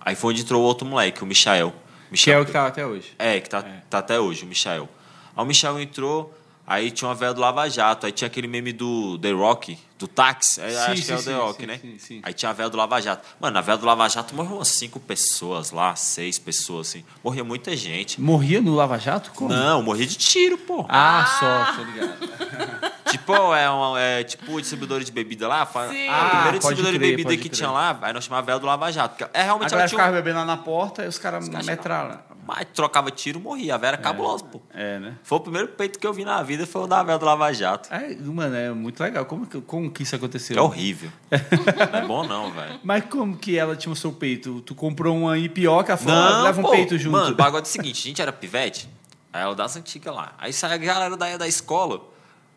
Aí 0.00 0.14
foi 0.14 0.32
onde 0.32 0.42
entrou 0.42 0.62
o 0.62 0.64
outro 0.64 0.86
moleque, 0.86 1.22
o 1.22 1.26
Michael. 1.26 1.70
Que 1.70 1.76
é 1.76 2.10
Michael 2.10 2.42
o 2.42 2.46
que 2.46 2.52
tá 2.52 2.66
até 2.66 2.86
hoje. 2.86 3.14
é, 3.18 3.38
que 3.40 3.48
tá, 3.48 3.62
tá 3.88 3.98
até 3.98 4.18
hoje, 4.18 4.44
o 4.44 4.46
Michael. 4.46 4.88
Aí 5.36 5.44
o 5.44 5.46
Michael 5.46 5.80
entrou, 5.80 6.34
aí 6.66 6.90
tinha 6.90 7.06
uma 7.08 7.14
velha 7.14 7.32
do 7.34 7.40
Lava 7.40 7.68
Jato, 7.68 8.06
aí 8.06 8.12
tinha 8.12 8.26
aquele 8.26 8.48
meme 8.48 8.72
do 8.72 9.16
The 9.18 9.30
Rock, 9.30 9.78
do 9.98 10.08
táxi, 10.08 10.60
aí 10.60 10.72
Sim, 10.72 10.78
acho 10.78 10.94
que 10.94 11.02
sim, 11.02 11.12
é 11.12 11.14
o 11.14 11.18
The 11.18 11.30
sim, 11.30 11.36
Rock, 11.36 11.60
sim, 11.60 11.66
né? 11.66 11.78
sim, 11.80 11.98
sim. 11.98 12.20
Aí 12.24 12.32
tinha 12.32 12.50
a 12.50 12.52
velha 12.52 12.68
do 12.70 12.76
Lava 12.78 13.00
Jato. 13.00 13.28
Mano, 13.38 13.54
na 13.54 13.60
velha 13.60 13.78
do 13.78 13.86
Lava 13.86 14.08
Jato 14.08 14.34
morreu 14.34 14.56
umas 14.56 14.68
cinco 14.68 14.98
pessoas 14.98 15.70
lá, 15.70 15.94
seis 15.94 16.38
pessoas, 16.38 16.88
assim. 16.88 17.04
Morria 17.22 17.44
muita 17.44 17.76
gente. 17.76 18.20
Morria 18.20 18.60
no 18.60 18.74
Lava 18.74 18.98
Jato? 18.98 19.30
Como? 19.32 19.50
Não, 19.50 19.82
morria 19.82 20.06
de 20.06 20.16
tiro, 20.16 20.56
pô. 20.58 20.84
Ah, 20.88 21.26
só, 21.38 21.76
tô 21.76 21.82
ligado. 21.84 22.90
Tipo, 23.10 23.54
é, 23.54 23.68
uma, 23.68 24.00
é 24.00 24.24
tipo 24.24 24.52
o 24.52 24.60
distribuidor 24.60 25.00
de 25.02 25.10
bebida 25.12 25.48
lá. 25.48 25.66
Sim. 25.66 25.72
O 25.72 25.80
Ah, 25.80 26.28
primeiro 26.30 26.60
pode 26.60 26.76
distribuidor 26.76 26.84
crer, 26.86 26.92
de 26.92 26.98
bebida 27.16 27.30
que 27.30 27.48
crer. 27.48 27.50
tinha 27.56 27.70
lá, 27.70 27.98
aí 28.02 28.12
nós 28.12 28.24
chamava 28.24 28.42
a 28.42 28.46
velha 28.46 28.58
do 28.58 28.66
Lava 28.66 28.90
Jato. 28.92 29.24
É 29.32 29.40
A 29.40 29.44
realmente 29.44 29.66
ela 29.66 29.70
galera 29.72 29.88
tinha 29.88 29.98
ficava 29.98 30.10
um... 30.12 30.14
bebendo 30.22 30.38
lá 30.38 30.44
na 30.44 30.56
porta 30.56 31.04
e 31.04 31.08
os 31.08 31.18
caras 31.18 31.48
metraram. 31.48 32.18
Mas 32.46 32.66
trocava 32.74 33.10
tiro, 33.10 33.38
morria. 33.38 33.74
A 33.74 33.78
velha 33.78 33.90
era 33.90 33.96
cabulosa, 33.98 34.42
pô. 34.44 34.60
É, 34.74 34.98
né? 34.98 35.14
Foi 35.22 35.38
o 35.38 35.40
primeiro 35.40 35.68
peito 35.68 35.98
que 36.00 36.06
eu 36.06 36.12
vi 36.12 36.24
na 36.24 36.42
vida, 36.42 36.66
foi 36.66 36.82
o 36.82 36.86
da 36.86 37.00
velha 37.02 37.18
do 37.18 37.24
Lava 37.24 37.52
Jato. 37.52 37.92
É, 37.92 38.16
mano, 38.16 38.56
é 38.56 38.70
muito 38.72 39.00
legal. 39.00 39.24
Como 39.24 39.46
que, 39.46 39.60
como 39.60 39.90
que 39.90 40.02
isso 40.02 40.16
aconteceu? 40.16 40.56
É 40.56 40.60
horrível. 40.60 41.12
não 41.30 41.98
é 42.00 42.06
bom, 42.06 42.26
não, 42.26 42.50
velho. 42.50 42.80
Mas 42.82 43.04
como 43.04 43.36
que 43.36 43.56
ela 43.56 43.76
tinha 43.76 43.92
o 43.92 43.96
seu 43.96 44.10
peito? 44.12 44.60
Tu 44.62 44.74
comprou 44.74 45.16
uma 45.16 45.38
ipioca, 45.38 45.96
falou, 45.96 46.18
ah, 46.18 46.42
leva 46.42 46.58
um 46.60 46.64
pô, 46.64 46.70
peito 46.70 46.98
junto. 46.98 47.12
Mano, 47.12 47.32
o 47.32 47.34
bagulho 47.36 47.60
é 47.60 47.62
o 47.62 47.66
seguinte: 47.66 48.00
a 48.04 48.08
gente 48.08 48.22
era 48.22 48.32
pivete, 48.32 48.88
aí 49.32 49.42
ela 49.42 49.54
das 49.54 49.76
antigas 49.76 50.12
lá. 50.14 50.32
Aí 50.38 50.52
sai 50.52 50.72
a 50.72 50.76
galera 50.78 51.16
da, 51.16 51.36
da 51.36 51.46
escola. 51.46 52.00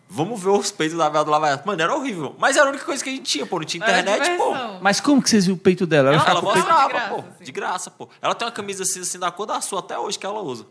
Vamos 0.09 0.41
ver 0.43 0.49
os 0.49 0.69
peitos 0.69 0.97
da 0.97 1.09
velha 1.09 1.23
do 1.23 1.31
Lava 1.31 1.47
Jato. 1.49 1.65
Mano, 1.67 1.81
era 1.81 1.95
horrível. 1.95 2.35
Mas 2.37 2.55
era 2.55 2.67
a 2.67 2.69
única 2.69 2.85
coisa 2.85 3.03
que 3.03 3.09
a 3.09 3.13
gente 3.13 3.23
tinha, 3.23 3.45
pô. 3.47 3.57
Não 3.57 3.65
tinha 3.65 3.83
internet, 3.83 4.37
pô. 4.37 4.53
Mas 4.81 4.99
como 4.99 5.21
que 5.23 5.29
vocês 5.29 5.45
viram 5.45 5.57
o 5.57 5.59
peito 5.59 5.87
dela? 5.87 6.09
Ela 6.13 6.17
Ela 6.17 6.21
ficava 6.23 6.39
Ela 6.39 6.53
peito... 6.53 6.67
mostrava 6.67 6.99
de 6.99 7.09
pô. 7.09 7.15
graça, 7.21 7.29
assim. 7.35 7.43
De 7.45 7.51
graça, 7.51 7.91
pô. 7.91 8.09
Ela 8.21 8.35
tem 8.35 8.45
uma 8.45 8.51
camisa 8.51 8.83
assim, 8.83 8.99
assim 9.01 9.17
da 9.17 9.31
cor 9.31 9.47
da 9.47 9.59
sua 9.61 9.79
até 9.79 9.97
hoje 9.97 10.19
que 10.19 10.25
ela 10.25 10.39
usa. 10.41 10.67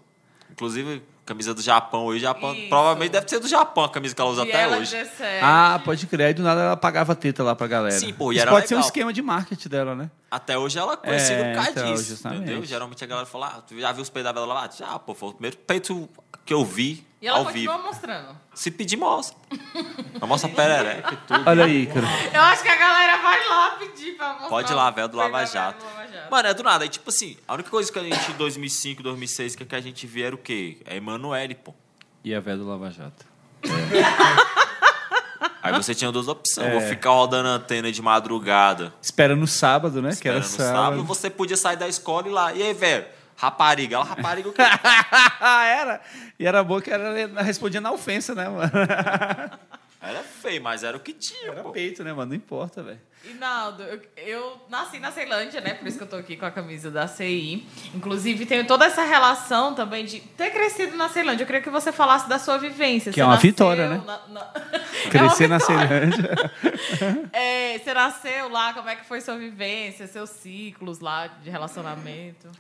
Inclusive, 0.50 1.02
camisa 1.25 1.55
do 1.55 1.62
Japão 1.62 2.05
hoje. 2.05 2.20
Japão, 2.20 2.55
Isso. 2.55 2.69
provavelmente 2.69 3.11
deve 3.11 3.29
ser 3.29 3.40
do 3.40 3.49
Japão 3.49 3.84
a 3.84 3.88
camisa 3.88 4.14
que 4.14 4.20
ela 4.20 4.31
usa 4.31 4.44
E 4.44 4.49
até 4.50 4.62
ela 4.62 4.76
hoje. 4.76 4.93
17. 4.96 5.19
Ah, 5.43 5.81
pode 5.85 6.06
crer. 6.06 6.26
Aí 6.26 6.35
do 6.35 6.43
nada 6.43 6.61
ela 6.61 6.76
pagava 6.76 7.14
teta 7.17 7.43
lá 7.43 7.56
pra 7.56 7.67
galera. 7.67 7.99
Sim, 7.99 8.12
pô, 8.12 8.32
e 8.32 8.37
Isso 8.37 8.43
era 8.43 8.50
pode 8.50 8.69
ser 8.69 8.75
um 8.75 8.78
legal. 8.78 8.87
esquema 8.88 9.12
de 9.12 9.23
marketing 9.23 9.69
dela, 9.69 9.94
né? 9.96 10.11
Até 10.31 10.56
hoje 10.58 10.78
ela 10.78 10.93
é 10.93 10.96
conhecida 10.96 11.40
É, 11.40 11.49
por 11.49 11.55
causa 11.56 11.70
então, 11.70 11.94
disso. 11.94 12.28
Entendeu? 12.28 12.64
Geralmente 12.64 13.02
a 13.02 13.06
galera 13.06 13.26
fala, 13.26 13.46
ah, 13.56 13.61
tu 13.62 13.76
já 13.81 13.90
viu 13.93 14.02
os 14.02 14.11
peitos 14.11 14.32
da 14.32 14.32
Bela 14.32 14.52
lá? 14.55 14.69
Já, 14.70 14.99
pô, 14.99 15.14
foi 15.14 15.31
o 15.31 15.32
primeiro 15.32 15.56
peito 15.56 16.08
que 16.44 16.52
eu 16.55 16.64
vi 16.64 17.05
E 17.23 17.29
ela 17.29 17.39
ao 17.39 17.45
continua 17.45 17.77
vivo. 17.77 17.87
mostrando. 17.87 18.37
Se 18.53 18.69
pedir, 18.71 18.97
mostra. 18.97 19.37
Ela 20.17 20.27
mostra 20.27 20.51
perereca 20.51 21.15
e 21.15 21.17
tudo. 21.29 21.49
Olha 21.49 21.65
aí, 21.65 21.87
cara. 21.87 22.07
Eu 22.35 22.43
acho 22.43 22.63
que 22.65 22.69
a 22.69 22.77
galera 22.77 23.17
vai 23.23 23.49
lá 23.49 23.71
pedir 23.79 24.17
pra 24.17 24.31
mostrar. 24.33 24.49
Pode 24.49 24.73
ir 24.73 24.75
lá, 24.75 24.91
velho, 24.91 25.07
do 25.09 25.17
Lava 25.17 25.45
Jato. 25.47 25.87
Mano, 26.29 26.49
é 26.49 26.52
do 26.55 26.62
nada. 26.64 26.83
Aí, 26.85 26.88
tipo 26.88 27.09
assim, 27.11 27.37
a 27.47 27.55
única 27.55 27.71
coisa 27.71 27.93
que 27.93 27.99
a 27.99 28.02
gente, 28.02 28.33
em 28.33 28.35
2005, 28.35 29.02
2006, 29.05 29.55
que, 29.55 29.64
que 29.64 29.75
a 29.76 29.81
gente 29.81 30.05
via 30.07 30.26
era 30.26 30.35
o 30.35 30.38
quê? 30.38 30.79
É 30.85 30.97
Emanuele, 30.97 31.55
pô. 31.55 31.73
E 32.25 32.35
a 32.35 32.41
velha 32.41 32.57
do 32.59 32.67
Lava 32.69 32.91
Jato. 32.91 33.25
Aí 35.62 35.73
você 35.75 35.95
tinha 35.95 36.11
duas 36.11 36.26
opções. 36.26 36.67
É. 36.67 36.73
Vou 36.73 36.81
ficar 36.81 37.11
rodando 37.11 37.49
a 37.49 37.52
antena 37.52 37.91
de 37.93 38.02
madrugada, 38.02 38.93
Espera 39.00 39.37
no 39.37 39.47
sábado, 39.47 40.02
né? 40.02 40.11
que 40.21 40.29
era 40.29 40.38
esperando 40.38 40.43
no 40.43 40.73
sábado. 40.75 40.85
sábado. 40.97 41.05
Você 41.05 41.31
podia 41.31 41.57
sair 41.57 41.76
da 41.76 41.87
escola 41.87 42.26
e 42.26 42.31
ir 42.31 42.33
lá. 42.33 42.52
E 42.52 42.62
aí, 42.62 42.75
velho? 42.75 43.05
Rapariga. 43.42 43.96
Ela 43.96 44.04
rapariga 44.04 44.49
o 44.49 44.52
quê? 44.52 44.62
era. 45.42 46.00
E 46.38 46.46
era 46.46 46.62
bom 46.62 46.80
que 46.80 46.90
ela 46.90 47.42
respondia 47.42 47.80
na 47.80 47.90
ofensa, 47.90 48.34
né, 48.37 48.49
mano? 48.49 48.70
Era 50.04 50.20
feio, 50.25 50.61
mas 50.61 50.82
era 50.82 50.96
o 50.96 51.00
que 51.00 51.12
tinha, 51.12 51.52
Era 51.52 51.62
pô. 51.62 51.70
peito, 51.70 52.02
né, 52.02 52.12
mano? 52.12 52.30
Não 52.30 52.37
importa, 52.37 52.82
velho. 52.82 52.99
Inaldo, 53.25 53.84
eu, 53.84 54.00
eu 54.16 54.61
nasci 54.68 54.99
na 54.99 55.12
Ceilândia, 55.12 55.61
né? 55.61 55.75
Por 55.75 55.87
isso 55.87 55.96
que 55.96 56.02
eu 56.02 56.08
tô 56.08 56.16
aqui 56.16 56.37
com 56.37 56.44
a 56.44 56.50
camisa 56.50 56.90
da 56.90 57.06
CI. 57.06 57.64
Inclusive, 57.94 58.44
tenho 58.44 58.66
toda 58.66 58.84
essa 58.87 59.04
relação 59.04 59.76
também 59.76 60.04
de 60.04 60.18
ter 60.18 60.50
crescido 60.50 60.96
na 60.96 61.08
Ceilândia. 61.08 61.44
Eu 61.44 61.46
queria 61.46 61.62
que 61.62 61.70
você 61.70 61.92
falasse 61.92 62.28
da 62.28 62.37
sua 62.40 62.58
vivência. 62.58 63.12
Que 63.12 63.14
Você 63.14 63.20
é 63.20 63.25
uma 63.25 63.34
nasceu 63.34 63.49
vitória, 63.50 63.88
né? 63.90 64.02
na- 64.04 64.26
na- 64.26 64.52
Crescer 65.08 65.44
é 65.44 65.46
na. 65.46 65.61
Ceilândia. 65.61 66.50
É, 67.32 67.78
você 67.78 67.94
nasceu 67.94 68.49
lá, 68.49 68.72
como 68.72 68.88
é 68.88 68.96
que 68.96 69.04
foi 69.06 69.20
sua 69.20 69.37
vivência, 69.37 70.08
seus 70.08 70.30
ciclos 70.30 70.99
lá 70.99 71.28
de 71.28 71.49
relacionamento? 71.49 72.50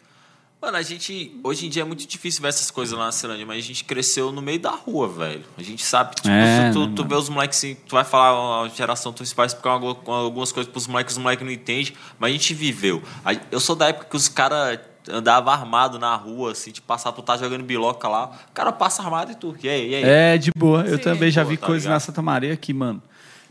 Mano, 0.62 0.76
a 0.76 0.82
gente. 0.82 1.36
Hoje 1.42 1.66
em 1.66 1.68
dia 1.68 1.82
é 1.82 1.84
muito 1.84 2.06
difícil 2.06 2.40
ver 2.40 2.46
essas 2.48 2.70
coisas 2.70 2.96
lá 2.96 3.06
na 3.06 3.12
Ceilândia, 3.12 3.44
mas 3.44 3.58
a 3.64 3.66
gente 3.66 3.82
cresceu 3.82 4.30
no 4.30 4.40
meio 4.40 4.60
da 4.60 4.70
rua, 4.70 5.08
velho. 5.08 5.42
A 5.58 5.62
gente 5.62 5.84
sabe, 5.84 6.14
tipo, 6.14 6.28
É, 6.28 6.70
tu, 6.70 6.86
né, 6.86 6.92
tu 6.94 7.04
vê 7.04 7.16
os 7.16 7.28
moleques 7.28 7.58
assim, 7.58 7.74
tu 7.74 7.96
vai 7.96 8.04
falar 8.04 8.62
a 8.62 8.68
geração, 8.68 9.12
tu 9.12 9.24
vai 9.34 9.46
explicar 9.46 9.70
algu- 9.70 9.98
algumas 10.08 10.52
coisas 10.52 10.70
pros 10.70 10.86
moleques, 10.86 11.16
os 11.16 11.22
moleques 11.22 11.44
não 11.44 11.52
entendem, 11.52 11.92
mas 12.16 12.30
a 12.30 12.32
gente 12.32 12.54
viveu. 12.54 13.02
Eu 13.50 13.58
sou 13.58 13.74
da 13.74 13.88
época 13.88 14.06
que 14.08 14.16
os 14.16 14.28
caras 14.28 14.78
andavam 15.10 15.52
armado 15.52 15.98
na 15.98 16.14
rua, 16.14 16.52
assim, 16.52 16.70
tipo, 16.70 16.86
passar, 16.86 17.10
tu 17.10 17.22
tá 17.22 17.36
jogando 17.36 17.64
biloca 17.64 18.06
lá, 18.06 18.30
o 18.48 18.52
cara 18.52 18.70
passa 18.70 19.02
armado 19.02 19.32
e 19.32 19.34
tu. 19.34 19.56
E 19.60 19.68
aí, 19.68 19.90
e 19.90 19.94
aí? 19.96 20.04
É, 20.04 20.38
de 20.38 20.52
boa. 20.56 20.82
Eu 20.82 20.96
Sim. 20.96 21.02
também 21.02 21.28
já 21.32 21.42
Pô, 21.42 21.50
vi 21.50 21.56
tá 21.56 21.66
coisas 21.66 21.88
na 21.90 21.98
Santa 21.98 22.22
Maria 22.22 22.52
aqui, 22.54 22.72
mano. 22.72 23.02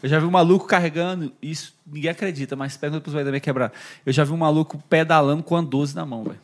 Eu 0.01 0.08
já 0.08 0.18
vi 0.18 0.25
um 0.25 0.32
maluco 0.32 0.65
carregando, 0.65 1.30
isso 1.41 1.74
ninguém 1.86 2.10
acredita, 2.10 2.56
mas 2.56 2.77
pergunta 2.77 3.01
pros 3.01 3.12
velhos 3.13 3.25
da 3.25 3.32
minha 3.32 3.41
quebrada. 3.41 3.74
Eu 4.06 4.13
já 4.13 4.24
vi 4.24 4.32
um 4.32 4.38
maluco 4.38 4.82
pedalando 4.89 5.44
com 5.44 5.58
a 5.58 5.62
12 5.62 5.94
na 5.94 6.06
mão, 6.06 6.24
velho. 6.24 6.39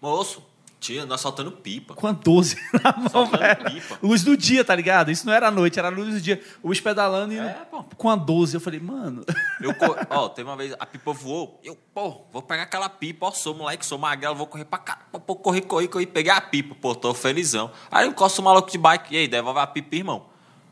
Moço, 0.00 0.42
tinha, 0.78 1.04
nós 1.04 1.20
soltando 1.20 1.52
pipa. 1.52 1.94
Com 1.94 2.06
a 2.06 2.12
12 2.12 2.56
na 2.82 2.96
mão, 2.96 3.08
Soltando 3.10 3.38
velho. 3.38 3.64
pipa. 3.70 3.98
Luz 4.02 4.22
do 4.24 4.34
dia, 4.36 4.64
tá 4.64 4.74
ligado? 4.74 5.10
Isso 5.10 5.26
não 5.26 5.32
era 5.32 5.48
à 5.48 5.50
noite, 5.50 5.78
era 5.78 5.88
a 5.88 5.90
luz 5.90 6.14
do 6.14 6.20
dia. 6.20 6.42
O 6.62 6.70
bicho 6.70 6.82
pedalando 6.82 7.34
e 7.34 7.38
É, 7.38 7.50
pô. 7.70 7.82
com 7.96 8.08
a 8.08 8.16
12. 8.16 8.54
Eu 8.54 8.60
falei, 8.60 8.80
mano. 8.80 9.24
Eu, 9.60 9.74
ó, 10.08 10.28
teve 10.30 10.48
uma 10.48 10.56
vez, 10.56 10.74
a 10.80 10.86
pipa 10.86 11.12
voou, 11.12 11.60
eu, 11.62 11.76
pô, 11.92 12.22
vou 12.32 12.40
pegar 12.40 12.62
aquela 12.62 12.88
pipa, 12.88 13.26
ó, 13.26 13.30
sou 13.30 13.54
moleque, 13.54 13.84
sou 13.84 13.98
magrelo, 13.98 14.34
vou 14.34 14.46
correr 14.46 14.64
pra 14.64 14.78
cá, 14.78 14.98
pô, 15.26 15.36
corri, 15.36 15.60
corri, 15.60 15.86
corri, 15.86 16.06
peguei 16.06 16.32
a 16.32 16.40
pipa, 16.40 16.74
pô, 16.74 16.94
tô 16.94 17.12
felizão. 17.12 17.70
Aí 17.90 18.06
eu 18.06 18.10
encosto 18.10 18.40
o 18.40 18.44
maluco 18.44 18.70
de 18.70 18.78
bike, 18.78 19.14
e 19.14 19.18
aí, 19.18 19.28
devolve 19.28 19.60
a 19.60 19.66
pipa, 19.66 19.96
irmão. 19.96 20.24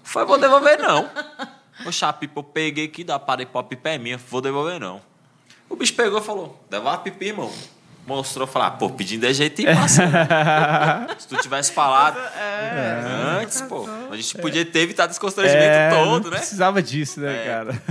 Foi, 0.03 0.25
vou 0.25 0.39
devolver 0.39 0.79
não. 0.81 1.07
Poxa, 1.85 2.09
a 2.09 2.13
pipa 2.15 2.41
eu 2.41 2.45
peguei 2.45 2.87
aqui, 2.87 3.05
dá, 3.05 3.19
parei, 3.19 3.45
pô, 3.45 3.59
a 3.59 3.63
pipa 3.63 3.91
é 3.91 3.99
minha, 3.99 4.17
vou 4.17 4.41
devolver 4.41 4.81
não. 4.81 5.03
O 5.69 5.77
bicho 5.77 5.93
pegou 5.95 6.19
e 6.19 6.23
falou: 6.23 6.59
devolve 6.71 7.03
pipi, 7.03 7.27
irmão. 7.27 7.53
Mostrou, 8.09 8.47
falou: 8.47 8.69
ah, 8.69 8.71
pô, 8.71 8.89
pedindo 8.89 9.27
é 9.27 9.35
jeito 9.35 9.61
e 9.61 9.67
passa. 9.67 10.03
Se 11.19 11.29
tu 11.29 11.37
tivesse 11.37 11.73
falado 11.73 12.19
antes, 13.41 13.61
pô, 13.63 13.87
a 14.11 14.17
gente 14.17 14.39
podia 14.39 14.65
ter 14.65 14.81
evitado 14.81 15.11
esse 15.11 15.21
constrangimento 15.21 15.63
É, 15.67 15.91
não 15.91 16.05
todo, 16.05 16.31
né? 16.31 16.39
Precisava 16.39 16.83
disso, 16.83 17.21
né, 17.21 17.43
É. 17.43 17.47
cara? 17.47 17.83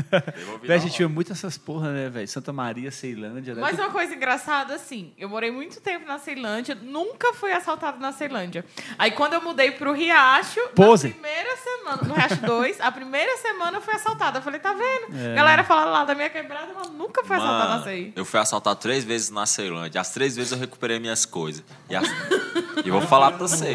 Véi, 0.63 0.63
a 0.63 0.67
na 0.69 0.77
gente 0.79 0.93
tinha 0.95 1.07
muito 1.07 1.31
essas 1.31 1.55
porra, 1.57 1.91
né, 1.91 2.09
velho? 2.09 2.27
Santa 2.27 2.51
Maria, 2.51 2.89
Ceilândia, 2.89 3.53
né? 3.53 3.61
Mas 3.61 3.77
uma 3.77 3.89
coisa 3.89 4.15
engraçada, 4.15 4.73
assim, 4.73 5.13
eu 5.17 5.29
morei 5.29 5.51
muito 5.51 5.79
tempo 5.79 6.07
na 6.07 6.17
Ceilândia, 6.17 6.75
nunca 6.81 7.33
fui 7.33 7.51
assaltado 7.51 7.99
na 7.99 8.11
Ceilândia. 8.11 8.65
Aí 8.97 9.11
quando 9.11 9.33
eu 9.33 9.41
mudei 9.41 9.69
pro 9.71 9.93
Riacho, 9.93 10.59
Pose. 10.75 11.09
na 11.09 11.13
primeira 11.13 11.57
semana, 11.57 12.01
no 12.03 12.13
Riacho 12.15 12.41
2, 12.41 12.81
a 12.81 12.91
primeira 12.91 13.37
semana 13.37 13.77
eu 13.77 13.81
fui 13.81 13.93
assaltada. 13.93 14.39
Eu 14.39 14.41
falei, 14.41 14.59
tá 14.59 14.73
vendo? 14.73 15.15
É. 15.15 15.35
Galera 15.35 15.63
fala 15.63 15.85
lá 15.85 16.05
da 16.05 16.15
minha 16.15 16.29
quebrada, 16.29 16.69
mas 16.75 16.89
nunca 16.89 17.23
fui 17.23 17.35
assaltada 17.35 17.69
na 17.69 17.79
Mano, 17.79 17.83
CI. 17.83 18.13
eu 18.15 18.25
fui 18.25 18.39
assaltado 18.39 18.79
três 18.79 19.03
vezes 19.03 19.29
na 19.29 19.45
Ceilândia. 19.45 20.01
As 20.07 20.13
três 20.13 20.35
vezes 20.37 20.53
eu 20.53 20.57
recuperei 20.57 20.99
minhas 20.99 21.25
coisas. 21.25 21.63
E, 21.89 21.95
as- 21.95 22.07
e 22.85 22.89
vou 22.89 23.01
falar 23.01 23.31
pra 23.31 23.39
você. 23.45 23.73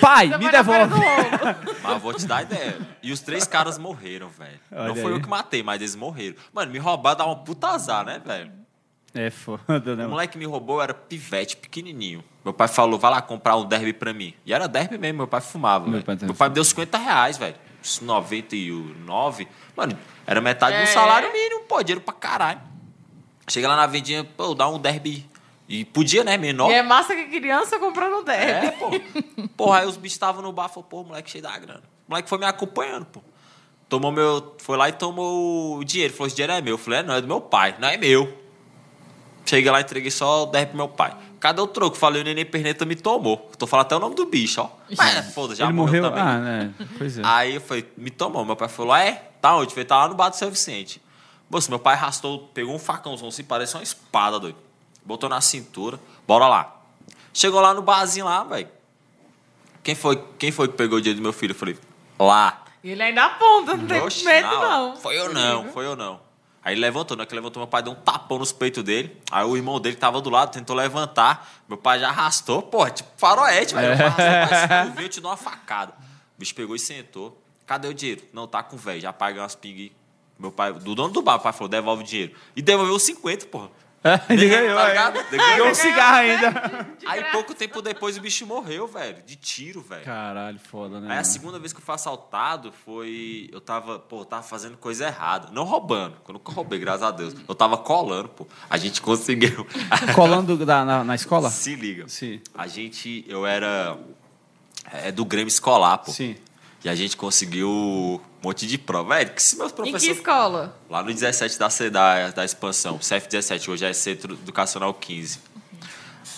Pai, 0.00 0.28
Você 0.28 0.38
me 0.38 0.44
foi 0.44 0.52
na 0.52 0.58
devolve. 0.62 0.94
do. 0.94 1.80
Mas 1.82 1.92
eu 1.92 1.98
vou 1.98 2.14
te 2.14 2.24
dar 2.24 2.42
ideia. 2.42 2.78
E 3.02 3.10
os 3.10 3.18
três 3.20 3.46
caras 3.48 3.78
morreram, 3.78 4.28
velho. 4.28 4.60
Não 4.70 4.82
Olha 4.84 4.94
foi 4.94 5.06
aí. 5.12 5.18
eu 5.18 5.20
que 5.20 5.28
matei, 5.28 5.60
mas 5.62 5.80
eles 5.80 5.96
morreram. 5.96 6.36
Mano, 6.52 6.70
me 6.70 6.78
roubar 6.78 7.14
dá 7.14 7.26
uma 7.26 7.34
puta 7.36 7.66
azar, 7.68 8.04
né, 8.06 8.22
velho? 8.24 8.52
É 9.12 9.28
foda, 9.28 9.64
né? 9.68 9.80
O 9.92 9.96
mano? 9.96 10.08
moleque 10.10 10.34
que 10.34 10.38
me 10.38 10.44
roubou 10.46 10.80
era 10.80 10.94
pivete, 10.94 11.56
pequenininho. 11.56 12.22
Meu 12.44 12.54
pai 12.54 12.68
falou, 12.68 12.96
vai 12.98 13.10
lá 13.10 13.20
comprar 13.20 13.56
um 13.56 13.64
derby 13.66 13.92
pra 13.92 14.12
mim. 14.14 14.32
E 14.46 14.54
era 14.54 14.68
derby 14.68 14.96
mesmo, 14.98 15.18
meu 15.18 15.26
pai 15.26 15.40
fumava, 15.40 15.84
Meu 15.84 15.94
velho. 15.94 16.04
pai 16.04 16.14
também 16.14 16.28
Meu 16.28 16.34
pai 16.36 16.48
me 16.48 16.54
deu 16.54 16.64
50 16.64 16.96
reais, 16.96 17.36
velho. 17.36 17.56
Uns 17.82 18.00
99. 18.00 19.48
Mano, 19.76 19.98
era 20.26 20.40
metade 20.40 20.76
É. 20.76 20.82
do 20.84 20.88
salário 20.88 21.32
mínimo, 21.32 21.64
pô, 21.64 21.82
dinheiro 21.82 22.00
pra 22.00 22.14
caralho. 22.14 22.60
Chega 23.48 23.66
lá 23.68 23.76
na 23.76 23.86
vendinha, 23.86 24.22
pô, 24.24 24.54
dá 24.54 24.68
um 24.68 24.78
derby. 24.78 25.28
E 25.72 25.86
podia, 25.86 26.22
né, 26.22 26.36
menor. 26.36 26.70
E 26.70 26.74
é 26.74 26.82
massa 26.82 27.14
que 27.14 27.24
criança 27.24 27.78
comprando 27.78 28.18
um 28.18 28.22
derby. 28.22 28.66
É, 28.66 28.70
pô. 28.72 28.90
Porra, 29.56 29.78
aí 29.78 29.86
os 29.86 29.96
bichos 29.96 30.16
estavam 30.16 30.42
no 30.42 30.52
bar, 30.52 30.68
falou, 30.68 30.84
pô, 30.84 31.02
moleque 31.02 31.30
cheio 31.30 31.42
da 31.42 31.58
grana. 31.58 31.82
O 32.06 32.10
moleque 32.10 32.28
foi 32.28 32.36
me 32.36 32.44
acompanhando, 32.44 33.06
pô. 33.06 33.22
Tomou 33.88 34.12
meu. 34.12 34.54
Foi 34.58 34.76
lá 34.76 34.90
e 34.90 34.92
tomou 34.92 35.78
o 35.78 35.84
dinheiro. 35.84 36.12
Falou, 36.12 36.26
esse 36.26 36.36
dinheiro 36.36 36.52
é 36.52 36.60
meu. 36.60 36.74
Eu 36.74 36.78
falei, 36.78 37.00
é, 37.00 37.02
não, 37.02 37.14
é 37.14 37.22
do 37.22 37.26
meu 37.26 37.40
pai, 37.40 37.74
não 37.78 37.88
é 37.88 37.96
meu. 37.96 38.38
Cheguei 39.46 39.70
lá, 39.70 39.80
entreguei 39.80 40.10
só 40.10 40.42
o 40.42 40.46
10 40.46 40.68
pro 40.68 40.76
meu 40.76 40.88
pai. 40.88 41.16
Cadê 41.40 41.62
o 41.62 41.66
troco? 41.66 41.96
Falei, 41.96 42.20
o 42.20 42.24
neném 42.24 42.44
perneta 42.44 42.84
me 42.84 42.94
tomou. 42.94 43.50
Tô 43.56 43.66
falando 43.66 43.86
até 43.86 43.96
o 43.96 43.98
nome 43.98 44.14
do 44.14 44.26
bicho, 44.26 44.60
ó. 44.60 44.68
Mas, 44.94 45.32
foda, 45.32 45.54
já 45.54 45.64
Ele 45.64 45.72
morreu, 45.72 46.02
morreu. 46.02 46.16
também. 46.16 46.34
Ah, 46.34 46.38
né? 46.38 46.74
Pois 46.98 47.18
é. 47.18 47.22
Aí 47.24 47.54
eu 47.54 47.62
falei, 47.62 47.90
me 47.96 48.10
tomou. 48.10 48.44
Meu 48.44 48.56
pai 48.56 48.68
falou, 48.68 48.94
é? 48.94 49.12
Tá 49.40 49.56
onde? 49.56 49.68
Eu 49.68 49.70
falei, 49.70 49.84
tá 49.86 49.96
lá 49.96 50.08
no 50.08 50.14
bar 50.14 50.28
do 50.28 50.36
seu 50.36 50.50
Vicente. 50.50 51.02
Moço, 51.48 51.70
meu 51.70 51.78
pai 51.78 51.94
arrastou, 51.94 52.50
pegou 52.54 52.74
um 52.74 52.78
facãozão 52.78 53.28
assim, 53.28 53.42
parece 53.42 53.74
uma 53.74 53.82
espada, 53.82 54.38
doido. 54.38 54.71
Botou 55.04 55.28
na 55.28 55.40
cintura, 55.40 55.98
bora 56.26 56.46
lá. 56.48 56.76
Chegou 57.32 57.60
lá 57.60 57.74
no 57.74 57.82
barzinho 57.82 58.26
lá, 58.26 58.44
velho. 58.44 58.68
Quem 59.82 59.94
foi, 59.94 60.22
quem 60.38 60.52
foi 60.52 60.68
que 60.68 60.74
pegou 60.74 60.98
o 60.98 61.00
dinheiro 61.00 61.20
do 61.20 61.22
meu 61.22 61.32
filho? 61.32 61.52
Eu 61.52 61.56
falei, 61.56 61.78
lá. 62.18 62.62
E 62.84 62.90
ele 62.90 63.02
ainda 63.02 63.24
aponta, 63.24 63.76
não 63.76 63.86
tem 63.86 64.00
Oxe, 64.00 64.24
medo, 64.24 64.46
hora. 64.48 64.68
não. 64.68 64.96
Foi 64.96 65.18
eu 65.18 65.32
não, 65.32 65.68
foi 65.72 65.86
eu 65.86 65.96
não. 65.96 66.20
Aí 66.64 66.74
ele 66.74 66.80
levantou, 66.80 67.16
na 67.16 67.26
que 67.26 67.34
levantou, 67.34 67.60
meu 67.60 67.66
pai 67.66 67.82
deu 67.82 67.92
um 67.92 67.96
tapão 67.96 68.38
nos 68.38 68.52
peitos 68.52 68.84
dele. 68.84 69.16
Aí 69.32 69.44
o 69.44 69.56
irmão 69.56 69.80
dele 69.80 69.96
tava 69.96 70.20
do 70.20 70.30
lado, 70.30 70.52
tentou 70.52 70.76
levantar. 70.76 71.48
Meu 71.68 71.76
pai 71.76 71.98
já 71.98 72.08
arrastou, 72.08 72.62
pô, 72.62 72.88
tipo 72.88 73.08
faroeste, 73.16 73.74
velho. 73.74 73.96
Viu, 74.94 75.02
eu 75.04 75.08
te 75.08 75.20
dou 75.20 75.30
uma 75.30 75.36
facada. 75.36 75.92
O 76.36 76.40
bicho 76.40 76.54
pegou 76.54 76.76
e 76.76 76.78
sentou. 76.78 77.40
Cadê 77.66 77.88
o 77.88 77.94
dinheiro? 77.94 78.22
Não, 78.32 78.46
tá 78.46 78.62
com 78.62 78.76
o 78.76 78.78
velho. 78.78 79.00
Já 79.00 79.12
paguei 79.12 79.40
umas 79.40 79.56
pingue. 79.56 79.92
Meu 80.38 80.52
pai, 80.52 80.72
do 80.72 80.94
dono 80.94 81.12
do 81.12 81.22
bar, 81.22 81.36
o 81.36 81.40
pai 81.40 81.52
falou, 81.52 81.68
devolve 81.68 82.02
o 82.04 82.06
dinheiro. 82.06 82.32
E 82.54 82.62
devolveu 82.62 82.94
os 82.94 83.02
50, 83.02 83.46
porra. 83.46 83.68
Ele 84.28 84.48
ganhou, 84.48 84.76
tá 84.76 84.84
é. 84.84 84.88
ligado? 84.88 85.30
Ganhou 85.30 85.68
um 85.68 85.74
cigarro 85.74 86.16
ainda. 86.18 86.50
De 86.98 87.06
Aí 87.06 87.18
graça. 87.20 87.32
pouco 87.32 87.54
tempo 87.54 87.80
depois 87.80 88.16
o 88.16 88.20
bicho 88.20 88.46
morreu, 88.46 88.86
velho. 88.88 89.22
De 89.24 89.36
tiro, 89.36 89.80
velho. 89.80 90.04
Caralho, 90.04 90.58
foda, 90.58 91.00
né? 91.00 91.12
Aí 91.12 91.18
a 91.18 91.24
segunda 91.24 91.58
vez 91.58 91.72
que 91.72 91.78
eu 91.80 91.84
fui 91.84 91.94
assaltado 91.94 92.72
foi. 92.84 93.48
Eu 93.52 93.60
tava, 93.60 93.98
pô, 93.98 94.20
eu 94.20 94.24
tava 94.24 94.42
fazendo 94.42 94.76
coisa 94.76 95.06
errada. 95.06 95.48
Não 95.52 95.64
roubando, 95.64 96.16
eu 96.26 96.34
nunca 96.34 96.50
roubei, 96.52 96.78
graças 96.78 97.02
a 97.02 97.10
Deus. 97.10 97.34
Eu 97.46 97.54
tava 97.54 97.76
colando, 97.78 98.28
pô. 98.28 98.46
A 98.68 98.76
gente 98.76 99.00
conseguiu. 99.00 99.66
Colando 100.14 100.56
da- 100.64 100.84
na, 100.84 101.04
na 101.04 101.14
escola? 101.14 101.48
Se 101.50 101.74
liga. 101.74 102.08
Sim. 102.08 102.40
A 102.54 102.66
gente. 102.66 103.24
Eu 103.28 103.46
era. 103.46 103.96
É 104.92 105.12
do 105.12 105.24
Grêmio 105.24 105.48
Escolar, 105.48 105.98
pô. 105.98 106.10
Sim. 106.10 106.36
E 106.84 106.88
a 106.88 106.94
gente 106.94 107.16
conseguiu 107.16 108.20
um 108.42 108.48
monte 108.48 108.66
de 108.66 108.76
prova. 108.78 109.14
Velho, 109.14 109.30
que 109.34 109.42
se 109.42 109.56
meus 109.56 109.70
Em 109.70 109.74
que 109.74 109.82
professores. 109.82 110.16
escola? 110.16 110.76
Lá 110.90 111.02
no 111.02 111.12
17 111.12 111.58
da, 111.58 111.70
C- 111.70 111.90
da, 111.90 112.30
da 112.30 112.44
expansão, 112.44 112.98
CF17, 112.98 113.68
hoje 113.68 113.84
é 113.84 113.92
Centro 113.92 114.34
Educacional 114.34 114.92
15. 114.94 115.38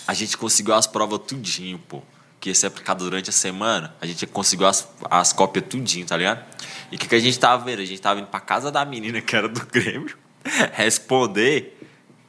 A 0.07 0.13
gente 0.13 0.37
conseguiu 0.37 0.73
as 0.75 0.85
provas 0.85 1.19
tudinho, 1.27 1.79
pô. 1.79 2.01
Que 2.39 2.49
ia 2.49 2.55
ser 2.55 2.67
aplicado 2.67 3.03
durante 3.03 3.29
a 3.31 3.33
semana. 3.33 3.95
A 3.99 4.05
gente 4.05 4.27
conseguiu 4.27 4.67
as, 4.67 4.87
as 5.09 5.33
cópias 5.33 5.65
tudinho, 5.67 6.05
tá 6.05 6.15
ligado? 6.15 6.43
E 6.91 6.95
o 6.95 6.99
que, 6.99 7.07
que 7.07 7.15
a 7.15 7.19
gente 7.19 7.39
tava 7.39 7.65
vendo? 7.65 7.81
A 7.81 7.85
gente 7.85 7.99
tava 7.99 8.19
indo 8.19 8.27
pra 8.27 8.39
casa 8.39 8.71
da 8.71 8.85
menina 8.85 9.19
que 9.19 9.35
era 9.35 9.49
do 9.49 9.65
Grêmio 9.65 10.15
responder 10.73 11.71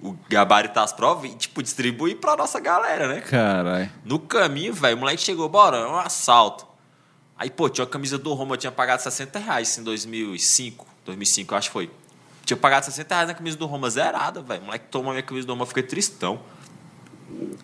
o 0.00 0.16
gabarito 0.28 0.74
das 0.74 0.92
provas 0.92 1.30
e, 1.30 1.34
tipo, 1.34 1.62
distribuir 1.62 2.16
pra 2.16 2.36
nossa 2.36 2.60
galera, 2.60 3.08
né? 3.08 3.20
Caralho. 3.22 3.90
No 4.04 4.18
caminho, 4.18 4.72
velho, 4.72 4.96
o 4.96 5.00
moleque 5.00 5.22
chegou, 5.22 5.48
bora, 5.48 5.76
é 5.78 5.86
um 5.86 5.96
assalto. 5.98 6.65
Aí, 7.38 7.50
pô, 7.50 7.68
tinha 7.68 7.84
uma 7.84 7.90
camisa 7.90 8.16
do 8.16 8.32
Roma, 8.32 8.54
eu 8.54 8.58
tinha 8.58 8.72
pagado 8.72 9.02
60 9.02 9.38
reais 9.38 9.76
em 9.76 9.82
2005, 9.82 10.86
2005, 11.04 11.52
eu 11.52 11.58
acho 11.58 11.68
que 11.68 11.72
foi. 11.72 11.90
Tinha 12.44 12.56
pagado 12.56 12.86
60 12.86 13.14
reais 13.14 13.28
na 13.28 13.34
camisa 13.34 13.56
do 13.56 13.66
Roma, 13.66 13.90
zerada, 13.90 14.40
velho. 14.40 14.62
Moleque 14.62 14.86
tomou 14.90 15.12
minha 15.12 15.22
camisa 15.22 15.46
do 15.46 15.52
Roma, 15.52 15.62
eu 15.62 15.66
fiquei 15.66 15.82
tristão. 15.82 16.40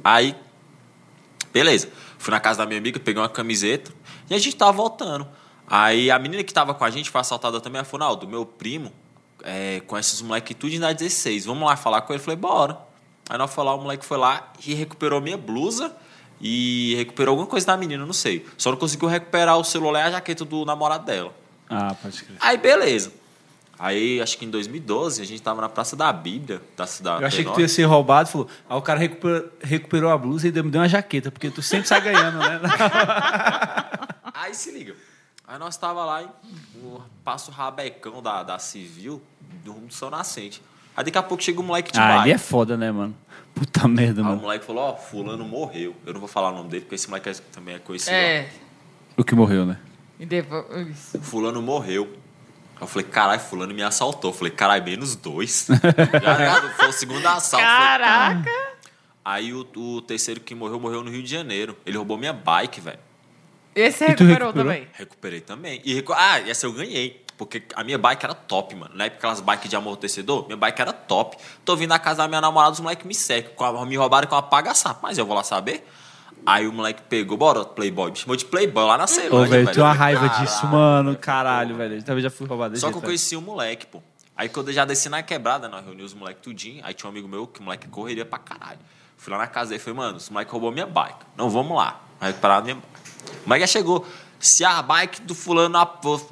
Aí, 0.04 0.36
beleza. 1.52 1.88
Fui 2.18 2.30
na 2.30 2.40
casa 2.40 2.58
da 2.58 2.66
minha 2.66 2.78
amiga, 2.78 3.00
peguei 3.00 3.20
uma 3.20 3.28
camiseta 3.28 3.92
e 4.28 4.34
a 4.34 4.38
gente 4.38 4.56
tava 4.56 4.72
voltando. 4.72 5.26
Aí 5.66 6.10
a 6.10 6.18
menina 6.18 6.44
que 6.44 6.52
tava 6.52 6.74
com 6.74 6.84
a 6.84 6.90
gente 6.90 7.10
foi 7.10 7.20
assaltada 7.20 7.60
também, 7.60 7.78
ela 7.78 7.84
falou, 7.84 8.06
Naldo, 8.06 8.28
meu 8.28 8.44
primo 8.44 8.92
é, 9.42 9.80
conhece 9.86 10.14
os 10.14 10.22
moleques 10.22 10.56
tudo 10.58 10.78
na 10.78 10.92
16, 10.92 11.46
vamos 11.46 11.66
lá 11.66 11.76
falar 11.76 12.02
com 12.02 12.12
ele? 12.12 12.20
Eu 12.20 12.24
falei, 12.24 12.36
bora. 12.36 12.78
Aí 13.28 13.38
nós 13.38 13.52
foi 13.52 13.64
lá, 13.64 13.74
o 13.74 13.80
moleque 13.80 14.04
foi 14.04 14.18
lá 14.18 14.52
e 14.64 14.74
recuperou 14.74 15.20
minha 15.20 15.36
blusa 15.36 15.94
e 16.42 16.94
recuperou 16.96 17.32
alguma 17.32 17.46
coisa 17.46 17.64
da 17.66 17.76
menina, 17.76 18.04
não 18.04 18.12
sei. 18.12 18.44
Só 18.58 18.70
não 18.70 18.76
conseguiu 18.76 19.08
recuperar 19.08 19.56
o 19.56 19.64
celular 19.64 20.00
e 20.00 20.02
a 20.08 20.11
jaqueta 20.11 20.44
do 20.44 20.64
namorado 20.64 21.06
dela. 21.06 21.32
Ah, 21.70 21.94
pode 22.02 22.22
crer. 22.22 22.37
Aí, 22.40 22.58
beleza. 22.58 23.12
Aí, 23.78 24.20
acho 24.20 24.37
que 24.38 24.44
em 24.44 24.50
2012, 24.50 25.22
a 25.22 25.25
gente 25.25 25.40
tava 25.42 25.61
na 25.61 25.68
Praça 25.68 25.96
da 25.96 26.12
Bíblia, 26.12 26.61
da 26.76 26.87
cidade. 26.87 27.22
Eu 27.22 27.26
achei 27.26 27.44
que 27.44 27.52
tu 27.52 27.61
ia 27.61 27.68
ser 27.68 27.84
roubado, 27.84 28.28
falou. 28.28 28.49
Aí 28.68 28.76
o 28.76 28.82
cara 28.82 28.99
recuperou, 29.00 29.49
recuperou 29.61 30.11
a 30.11 30.18
blusa 30.18 30.46
e 30.49 30.50
deu- 30.52 30.62
me 30.62 30.70
deu 30.70 30.80
uma 30.80 30.88
jaqueta, 30.88 31.30
porque 31.32 31.50
tu 31.50 31.62
sempre 31.62 31.88
sai 31.88 32.00
ganhando, 32.00 32.38
né? 32.38 32.61
Aí 34.34 34.54
se 34.54 34.70
liga. 34.70 34.94
Aí 35.46 35.58
nós 35.58 35.76
tava 35.76 36.04
lá, 36.04 36.22
e 36.22 36.26
o 36.78 37.00
passo 37.25 37.50
rabecão 37.50 38.22
da, 38.22 38.42
da 38.42 38.58
civil, 38.58 39.20
do 39.64 39.72
rumo 39.72 39.87
do 39.87 39.94
São 39.94 40.11
Nascente. 40.11 40.62
Aí 40.96 41.04
daqui 41.04 41.18
a 41.18 41.22
pouco 41.22 41.42
chega 41.42 41.61
o 41.61 41.64
moleque 41.64 41.90
de 41.92 41.99
ah, 41.99 42.22
ele 42.22 42.32
é 42.32 42.38
foda, 42.38 42.76
né, 42.76 42.90
mano? 42.92 43.14
Puta 43.54 43.87
merda, 43.87 44.21
Aí 44.21 44.25
o 44.26 44.28
mano. 44.30 44.40
moleque 44.42 44.64
falou, 44.64 44.82
ó, 44.85 44.97
fulano 44.97 45.44
morreu. 45.44 45.94
Eu 46.06 46.12
não 46.14 46.21
vou 46.21 46.28
falar 46.28 46.50
o 46.50 46.54
nome 46.54 46.68
dele, 46.71 46.82
porque 46.82 46.94
esse 46.94 47.09
moleque 47.09 47.28
é- 47.28 47.35
também 47.52 47.75
é 47.75 47.78
conhecido. 47.78 48.12
É. 48.14 48.49
O 49.16 49.23
que 49.23 49.35
morreu, 49.35 49.66
né? 49.66 49.78
E 50.18 50.25
depois. 50.26 50.64
Isso. 50.88 51.21
Fulano 51.21 51.61
morreu. 51.61 52.04
Aí 52.76 52.82
eu 52.82 52.87
falei, 52.87 53.06
caralho, 53.06 53.40
fulano 53.40 53.75
me 53.75 53.82
assaltou. 53.82 54.30
Eu 54.30 54.35
falei, 54.37 54.52
caralho, 54.52 54.82
menos 54.85 55.14
dois. 55.14 55.66
Já, 56.23 56.44
já, 56.61 56.71
foi 56.71 56.88
o 56.88 56.92
segundo 56.92 57.26
assalto. 57.26 57.64
Eu 57.64 57.71
falei, 57.71 57.87
Caraca! 57.88 58.50
Aí 59.25 59.52
o, 59.52 59.66
o 59.76 60.00
terceiro 60.02 60.40
que 60.40 60.54
morreu, 60.54 60.80
morreu 60.80 61.02
no 61.04 61.11
Rio 61.11 61.23
de 61.23 61.30
Janeiro. 61.30 61.76
Ele 61.87 61.97
roubou 61.97 62.16
minha 62.18 62.32
bike, 62.32 62.80
velho. 62.80 62.99
Esse 63.75 64.04
E 64.04 64.14
tu 64.14 64.25
recuperou, 64.25 64.49
recuperou? 64.49 64.52
também. 64.73 64.88
Recuperei 64.92 65.40
também. 65.40 65.80
E 65.85 65.94
recu... 65.94 66.12
Ah, 66.12 66.40
essa 66.40 66.66
eu 66.66 66.73
ganhei. 66.73 67.23
Porque 67.46 67.62
a 67.75 67.82
minha 67.84 67.99
bike 67.99 68.25
era 68.25 68.34
top, 68.34 68.75
mano. 68.75 68.94
Na 68.94 69.04
época, 69.06 69.18
aquelas 69.18 69.40
bikes 69.40 69.68
de 69.68 69.76
amortecedor, 69.76 70.46
minha 70.46 70.56
bike 70.56 70.80
era 70.80 70.92
top. 70.92 71.37
Tô 71.64 71.75
vindo 71.76 71.90
na 71.90 71.99
casa 71.99 72.18
da 72.22 72.28
minha 72.28 72.40
namorada, 72.40 72.72
os 72.72 72.80
moleques 72.80 73.04
me 73.06 73.14
secam. 73.14 73.84
Me 73.87 73.96
roubaram 73.96 74.28
com 74.28 74.34
uma 74.34 74.42
paga-sapo. 74.42 75.00
Mas 75.02 75.18
eu 75.18 75.26
vou 75.26 75.34
lá 75.37 75.42
saber. 75.42 75.87
Aí 76.44 76.66
o 76.66 76.72
moleque 76.72 77.02
pegou, 77.02 77.37
bora, 77.37 77.64
Playboy. 77.64 78.11
Me 78.11 78.16
chamou 78.16 78.37
de 78.37 78.44
Playboy 78.44 78.84
lá 78.84 78.99
na 78.99 79.06
Ceilândia, 79.06 79.37
Ô, 79.38 79.40
velho, 79.42 79.64
velho. 79.64 79.75
tenho 79.75 79.87
uma 79.87 79.94
Eu 79.94 79.99
raiva 79.99 80.28
disso, 80.28 80.61
"Caralho, 80.62 80.72
mano. 80.72 81.08
velho, 81.11 81.18
Caralho, 81.20 81.75
porra." 81.76 81.88
velho. 81.88 82.02
Talvez 82.02 82.22
já 82.25 82.30
fui 82.30 82.46
roubado 82.46 82.76
Só 82.78 82.90
que 82.90 82.96
eu 82.99 83.02
conheci 83.02 83.37
o 83.37 83.40
moleque, 83.40 83.87
pô. 83.87 84.02
Aí 84.37 84.49
quando 84.49 84.68
eu 84.68 84.75
já 84.75 84.84
desci 84.84 85.08
na 85.08 85.22
quebrada, 85.22 85.68
nós 85.68 85.84
reunimos 85.84 86.12
os 86.12 86.18
moleques 86.18 86.42
tudinho. 86.42 86.80
Aí 86.84 86.94
tinha 86.94 87.08
um 87.08 87.12
amigo 87.12 87.28
meu 87.28 87.46
que 87.46 87.61
o 87.61 87.62
moleque 87.62 87.87
correria 87.87 88.25
pra 88.25 88.38
caralho. 88.38 88.78
Fui 89.16 89.32
lá 89.32 89.38
na 89.38 89.46
casa 89.46 89.70
dele 89.70 89.80
e 89.80 89.84
falei, 89.84 89.96
mano, 89.99 90.16
esse 90.16 90.32
moleque 90.32 90.50
roubou 90.50 90.72
minha 90.72 90.87
bike. 90.87 91.18
Não, 91.37 91.49
vamos 91.49 91.76
lá. 91.76 92.00
Vai 92.18 92.30
recuperar 92.30 92.62
minha 92.62 92.75
bike. 92.76 92.87
O 93.44 93.49
moleque 93.49 93.61
já 93.66 93.72
chegou. 93.72 94.04
Se 94.42 94.64
a 94.64 94.82
bike 94.82 95.22
do 95.22 95.37
fulano, 95.37 95.78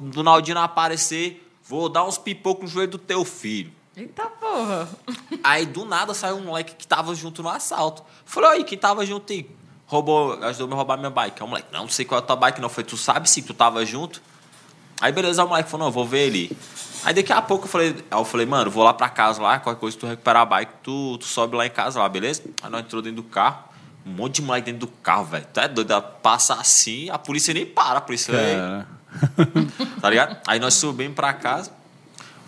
do 0.01 0.21
Naldinho 0.21 0.55
não 0.55 0.63
aparecer, 0.63 1.49
vou 1.63 1.87
dar 1.87 2.03
uns 2.03 2.17
pipocos 2.17 2.63
no 2.63 2.67
joelho 2.67 2.91
do 2.91 2.97
teu 2.97 3.23
filho. 3.23 3.71
Eita 3.95 4.25
porra! 4.25 4.89
Aí 5.41 5.65
do 5.65 5.85
nada 5.85 6.13
saiu 6.13 6.35
um 6.35 6.43
moleque 6.43 6.75
que 6.75 6.85
tava 6.85 7.15
junto 7.15 7.41
no 7.41 7.47
assalto. 7.47 8.03
Falei, 8.25 8.49
aí, 8.49 8.63
quem 8.65 8.77
tava 8.77 9.05
junto 9.05 9.31
aí? 9.31 9.49
Roubou, 9.87 10.33
ajudou 10.43 10.67
me 10.67 10.73
a 10.73 10.77
roubar 10.77 10.97
minha 10.97 11.09
bike. 11.09 11.41
Aí 11.41 11.45
o 11.45 11.49
moleque, 11.49 11.67
não, 11.71 11.81
não 11.81 11.89
sei 11.89 12.03
qual 12.03 12.19
é 12.19 12.23
a 12.23 12.25
tua 12.25 12.35
bike, 12.35 12.59
não. 12.59 12.67
Foi, 12.67 12.83
tu 12.83 12.97
sabe 12.97 13.29
sim 13.29 13.41
tu 13.41 13.53
tava 13.53 13.85
junto? 13.85 14.21
Aí 14.99 15.13
beleza, 15.13 15.43
o 15.45 15.47
moleque 15.47 15.69
falou, 15.69 15.87
não, 15.87 15.91
vou 15.91 16.05
ver 16.05 16.27
ele. 16.27 16.57
Aí 17.05 17.13
daqui 17.13 17.31
a 17.31 17.41
pouco 17.41 17.65
eu 17.65 17.69
falei, 17.69 17.95
eu 18.11 18.25
falei, 18.25 18.45
mano, 18.45 18.69
vou 18.69 18.83
lá 18.83 18.93
pra 18.93 19.07
casa 19.07 19.41
lá, 19.41 19.57
qualquer 19.57 19.79
coisa, 19.79 19.97
tu 19.97 20.05
recuperar 20.05 20.41
a 20.41 20.45
bike, 20.45 20.73
tu, 20.83 21.17
tu 21.17 21.25
sobe 21.25 21.55
lá 21.55 21.65
em 21.65 21.69
casa 21.69 21.97
lá, 21.97 22.09
beleza? 22.09 22.43
Aí 22.61 22.69
nós 22.69 22.81
entrou 22.81 23.01
dentro 23.01 23.21
do 23.21 23.27
carro, 23.27 23.63
um 24.05 24.11
monte 24.11 24.35
de 24.35 24.41
moleque 24.41 24.65
dentro 24.71 24.87
do 24.87 24.87
carro, 24.87 25.25
velho. 25.25 25.45
Tu 25.53 25.59
é 25.59 25.67
doido, 25.67 25.91
ela 25.91 26.01
passa 26.01 26.55
assim, 26.55 27.09
a 27.09 27.17
polícia 27.17 27.53
nem 27.53 27.65
para, 27.65 27.99
a 27.99 28.01
polícia. 28.01 28.33
Cara. 28.33 28.87
tá 30.01 30.09
ligado? 30.09 30.37
Aí 30.47 30.59
nós 30.59 30.73
subimos 30.75 31.15
pra 31.15 31.33
casa. 31.33 31.71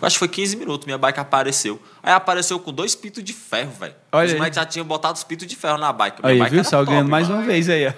Acho 0.02 0.16
que 0.16 0.18
foi 0.18 0.28
15 0.28 0.56
minutos, 0.56 0.84
minha 0.84 0.98
bike 0.98 1.18
apareceu. 1.18 1.80
Aí 2.02 2.12
apareceu 2.12 2.58
com 2.58 2.70
dois 2.70 2.94
pitos 2.94 3.24
de 3.24 3.32
ferro, 3.32 3.70
velho. 3.72 3.94
Os 4.12 4.34
moleques 4.34 4.56
já 4.56 4.66
tinham 4.66 4.84
botado 4.84 5.16
os 5.16 5.24
pitos 5.24 5.46
de 5.46 5.56
ferro 5.56 5.78
na 5.78 5.90
bike. 5.94 6.20
Minha 6.22 6.34
Aí, 6.34 6.38
bike 6.40 6.54
viu? 6.56 6.64
Só 6.64 6.84
ganhando 6.84 7.08
mais 7.08 7.26
mano. 7.26 7.40
uma 7.40 7.46
vez 7.46 7.70
aí, 7.70 7.86
ó. 7.86 7.92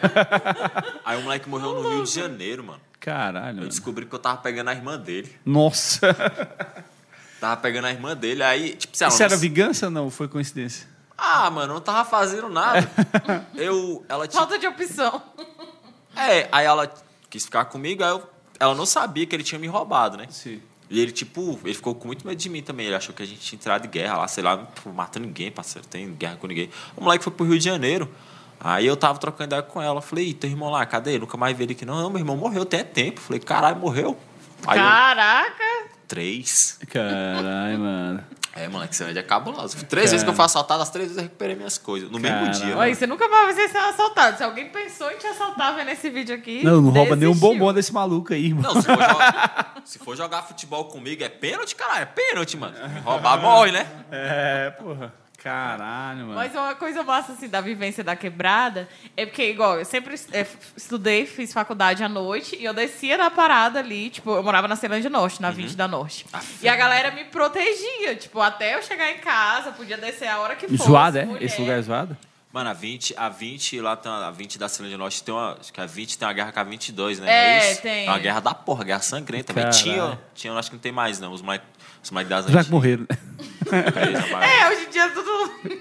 Aí 1.04 1.18
o 1.18 1.22
moleque 1.22 1.48
morreu 1.48 1.82
no 1.82 1.88
Rio 1.90 2.04
de 2.04 2.10
Janeiro, 2.12 2.62
mano. 2.62 2.80
Caralho, 3.00 3.48
Eu 3.48 3.54
mano. 3.56 3.68
descobri 3.68 4.06
que 4.06 4.14
eu 4.14 4.18
tava 4.20 4.36
pegando 4.38 4.68
a 4.70 4.72
irmã 4.72 4.96
dele. 4.96 5.34
Nossa. 5.44 6.14
Tava 7.40 7.56
pegando 7.56 7.86
a 7.86 7.90
irmã 7.90 8.16
dele, 8.16 8.42
aí, 8.42 8.74
tipo, 8.76 8.96
sei 8.96 9.06
lá, 9.06 9.12
Isso 9.12 9.22
era 9.22 9.36
vingança 9.36 9.86
ou 9.86 9.90
não? 9.92 10.08
Foi 10.10 10.26
coincidência? 10.28 10.86
Ah, 11.16 11.50
mano, 11.50 11.72
eu 11.72 11.74
não 11.74 11.80
tava 11.80 12.08
fazendo 12.08 12.48
nada. 12.48 12.88
eu, 13.54 14.04
ela 14.08 14.26
tinha. 14.28 14.38
Falta 14.40 14.58
de 14.58 14.66
opção. 14.66 15.22
É, 16.14 16.48
aí 16.52 16.66
ela 16.66 16.92
quis 17.30 17.44
ficar 17.44 17.64
comigo, 17.66 18.02
aí 18.04 18.10
eu, 18.10 18.22
ela 18.60 18.74
não 18.74 18.86
sabia 18.86 19.26
que 19.26 19.34
ele 19.34 19.42
tinha 19.42 19.58
me 19.58 19.66
roubado, 19.66 20.16
né? 20.16 20.26
Sim. 20.30 20.60
E 20.88 21.00
ele, 21.00 21.10
tipo, 21.10 21.58
ele 21.64 21.74
ficou 21.74 21.94
com 21.94 22.06
muito 22.06 22.26
medo 22.26 22.38
de 22.38 22.48
mim 22.48 22.62
também. 22.62 22.86
Ele 22.86 22.94
achou 22.94 23.14
que 23.14 23.22
a 23.22 23.26
gente 23.26 23.40
tinha 23.40 23.58
entrado 23.58 23.86
em 23.86 23.90
guerra 23.90 24.18
lá, 24.18 24.28
sei 24.28 24.44
lá, 24.44 24.56
pô, 24.56 24.90
matando 24.92 25.26
ninguém, 25.26 25.50
parceiro, 25.50 25.86
tem 25.88 26.14
guerra 26.14 26.36
com 26.36 26.46
ninguém. 26.46 26.70
O 26.96 27.02
moleque 27.02 27.24
foi 27.24 27.32
pro 27.32 27.44
Rio 27.44 27.58
de 27.58 27.64
Janeiro. 27.64 28.08
Aí 28.60 28.86
eu 28.86 28.96
tava 28.96 29.18
trocando 29.18 29.48
ideia 29.48 29.62
com 29.62 29.82
ela. 29.82 30.00
Falei, 30.00 30.28
"Ih, 30.28 30.34
teu 30.34 30.48
irmão 30.48 30.70
lá, 30.70 30.86
cadê 30.86 31.10
ele? 31.10 31.20
Nunca 31.20 31.36
mais 31.36 31.56
vi 31.56 31.64
ele 31.64 31.72
aqui. 31.72 31.84
Não, 31.84 32.00
não, 32.00 32.08
meu 32.08 32.20
irmão 32.20 32.36
morreu 32.36 32.64
tem 32.64 32.84
tempo. 32.84 33.20
Falei, 33.20 33.40
caralho, 33.40 33.76
morreu. 33.76 34.16
Aí 34.66 34.78
eu, 34.78 34.84
Caraca! 34.84 35.64
três. 36.08 36.78
Caralho, 36.88 37.78
mano. 37.80 38.24
É, 38.56 38.68
moleque, 38.68 38.96
você 38.96 39.04
é 39.04 39.22
cabuloso. 39.22 39.76
Três 39.84 40.10
vezes 40.10 40.24
que 40.24 40.30
eu 40.30 40.34
fui 40.34 40.44
assaltado, 40.44 40.82
as 40.82 40.88
três 40.88 41.08
vezes 41.08 41.18
eu 41.18 41.24
recuperei 41.24 41.54
minhas 41.54 41.76
coisas. 41.76 42.10
No 42.10 42.18
mesmo 42.18 42.38
Caralho. 42.38 42.54
dia. 42.54 42.68
Olha, 42.68 42.76
mano. 42.76 42.94
você 42.94 43.06
nunca 43.06 43.28
mais 43.28 43.54
vai 43.54 43.68
ser 43.68 43.76
assaltado. 43.76 44.38
Se 44.38 44.42
alguém 44.42 44.70
pensou 44.70 45.10
em 45.10 45.16
te 45.18 45.26
assaltar 45.26 45.74
vendo 45.74 45.90
esse 45.90 46.08
vídeo 46.08 46.34
aqui. 46.34 46.64
Não, 46.64 46.80
não 46.80 46.90
rouba 46.90 47.14
nenhum 47.14 47.34
bombom 47.34 47.72
desse 47.72 47.92
maluco 47.92 48.32
aí, 48.32 48.46
irmão. 48.46 48.62
Não, 48.62 48.80
se 48.80 48.86
for, 48.86 49.02
jogar, 49.02 49.74
se 49.84 49.98
for 49.98 50.16
jogar 50.16 50.42
futebol 50.42 50.84
comigo, 50.86 51.22
é 51.22 51.28
pênalti, 51.28 51.74
caralho. 51.74 52.02
É 52.02 52.06
pênalti, 52.06 52.56
mano. 52.56 52.74
Me 52.88 53.00
roubar, 53.00 53.40
morre, 53.40 53.72
né? 53.72 53.86
É, 54.10 54.70
porra. 54.70 55.25
Caralho, 55.38 56.20
mano. 56.20 56.34
Mas 56.34 56.54
uma 56.54 56.74
coisa 56.74 57.02
massa, 57.02 57.32
assim, 57.32 57.48
da 57.48 57.60
vivência 57.60 58.02
da 58.02 58.16
quebrada 58.16 58.88
é 59.16 59.24
porque, 59.26 59.50
igual, 59.50 59.78
eu 59.78 59.84
sempre 59.84 60.14
é, 60.32 60.46
estudei, 60.76 61.26
fiz 61.26 61.52
faculdade 61.52 62.02
à 62.02 62.08
noite 62.08 62.56
e 62.56 62.64
eu 62.64 62.74
descia 62.74 63.16
da 63.16 63.30
parada 63.30 63.78
ali, 63.78 64.10
tipo, 64.10 64.34
eu 64.34 64.42
morava 64.42 64.66
na 64.66 64.76
Ceilândia 64.76 65.10
Norte, 65.10 65.40
na 65.40 65.50
20 65.50 65.76
da 65.76 65.86
Norte. 65.86 66.26
E 66.62 66.68
a 66.68 66.74
galera 66.74 67.10
me 67.10 67.24
protegia, 67.24 68.16
tipo, 68.16 68.40
até 68.40 68.74
eu 68.74 68.82
chegar 68.82 69.10
em 69.10 69.18
casa, 69.18 69.72
podia 69.72 69.96
descer 69.96 70.28
a 70.28 70.38
hora 70.38 70.56
que 70.56 70.66
fosse. 70.66 70.84
Zoado, 70.84 71.18
é? 71.18 71.24
mulher. 71.24 71.44
Esse 71.44 71.60
lugar 71.60 71.78
é 71.78 71.82
zoado? 71.82 72.16
Mano, 72.56 72.70
a 72.70 72.72
20, 72.72 73.14
a 73.18 73.28
20 73.28 73.80
lá 73.82 73.96
tem 73.96 74.10
a 74.10 74.30
20 74.30 74.58
da 74.58 74.66
Ceilândia 74.66 74.96
Norte 74.96 75.22
tem 75.22 75.34
uma. 75.34 75.58
Acho 75.60 75.70
que 75.70 75.78
a 75.78 75.84
20 75.84 76.16
tem 76.16 76.26
uma 76.26 76.32
guerra 76.32 76.52
com 76.52 76.60
a 76.60 76.64
22, 76.64 77.20
né? 77.20 77.30
É, 77.30 77.72
isso? 77.72 77.82
tem. 77.82 78.06
É 78.06 78.08
uma 78.08 78.18
guerra 78.18 78.40
da 78.40 78.54
porra, 78.54 78.82
guerra 78.82 79.02
sangrenta. 79.02 79.52
Tinha, 79.70 80.18
tinha, 80.34 80.54
eu 80.54 80.58
acho 80.58 80.70
que 80.70 80.76
não 80.76 80.80
tem 80.80 80.90
mais, 80.90 81.20
não. 81.20 81.32
Os 81.32 81.42
moleques 81.42 81.68
os 82.14 82.28
das 82.28 82.44
Já 82.44 82.44
que 82.44 82.56
antigas. 82.58 82.68
morreram. 82.70 83.06
É, 83.72 84.60
É, 84.60 84.68
hoje 84.70 84.86
em 84.86 84.90
dia 84.90 85.08
tudo. 85.10 85.26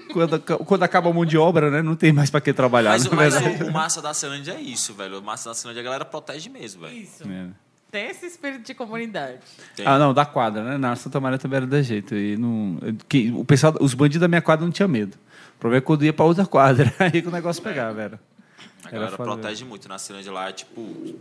Quando, 0.12 0.40
quando 0.40 0.82
acaba 0.82 1.10
a 1.10 1.12
mão 1.12 1.26
de 1.26 1.36
obra, 1.36 1.70
né? 1.70 1.82
Não 1.82 1.94
tem 1.94 2.10
mais 2.10 2.30
pra 2.30 2.40
que 2.40 2.50
trabalhar, 2.52 2.90
Mas, 2.92 3.04
na 3.04 3.14
mas 3.14 3.34
verdade. 3.34 3.64
o, 3.64 3.66
o 3.68 3.72
massa 3.72 4.00
da 4.00 4.14
Ceilândia 4.14 4.52
é 4.52 4.60
isso, 4.60 4.94
velho. 4.94 5.18
O 5.18 5.22
massa 5.22 5.50
da 5.50 5.54
Ceilândia 5.54 5.82
a 5.82 5.84
galera 5.84 6.04
protege 6.06 6.48
mesmo, 6.48 6.80
velho. 6.82 6.94
Isso. 6.96 7.22
É. 7.28 7.46
Tem 7.90 8.06
esse 8.10 8.24
espírito 8.26 8.64
de 8.64 8.74
comunidade. 8.74 9.38
Tem. 9.76 9.86
Ah, 9.86 9.98
não, 9.98 10.14
da 10.14 10.24
quadra, 10.24 10.64
né? 10.64 10.78
Na 10.78 10.96
Santa 10.96 11.20
Maria 11.20 11.38
também 11.38 11.58
era 11.58 11.66
desse 11.66 11.90
jeito. 11.90 12.14
E 12.14 12.34
não, 12.36 12.78
que, 13.06 13.30
o 13.30 13.44
pessoal, 13.44 13.74
os 13.78 13.92
bandidos 13.92 14.22
da 14.22 14.28
minha 14.28 14.40
quadra 14.40 14.64
não 14.64 14.72
tinham 14.72 14.88
medo. 14.88 15.18
O 15.56 15.58
problema 15.60 15.78
é 15.78 15.80
quando 15.82 16.02
ia 16.04 16.12
pra 16.14 16.24
outra 16.24 16.46
quadra. 16.46 16.92
Aí 16.98 17.20
que 17.22 17.28
o 17.28 17.30
negócio 17.30 17.62
pegava, 17.62 17.92
velho. 17.92 18.18
A 18.84 18.88
Era 18.88 18.98
galera 18.98 19.16
protege 19.16 19.64
muito. 19.66 19.86
Na 19.86 19.98
Ceilândia 19.98 20.32
lá 20.32 20.48
é 20.48 20.52
tipo. 20.52 21.14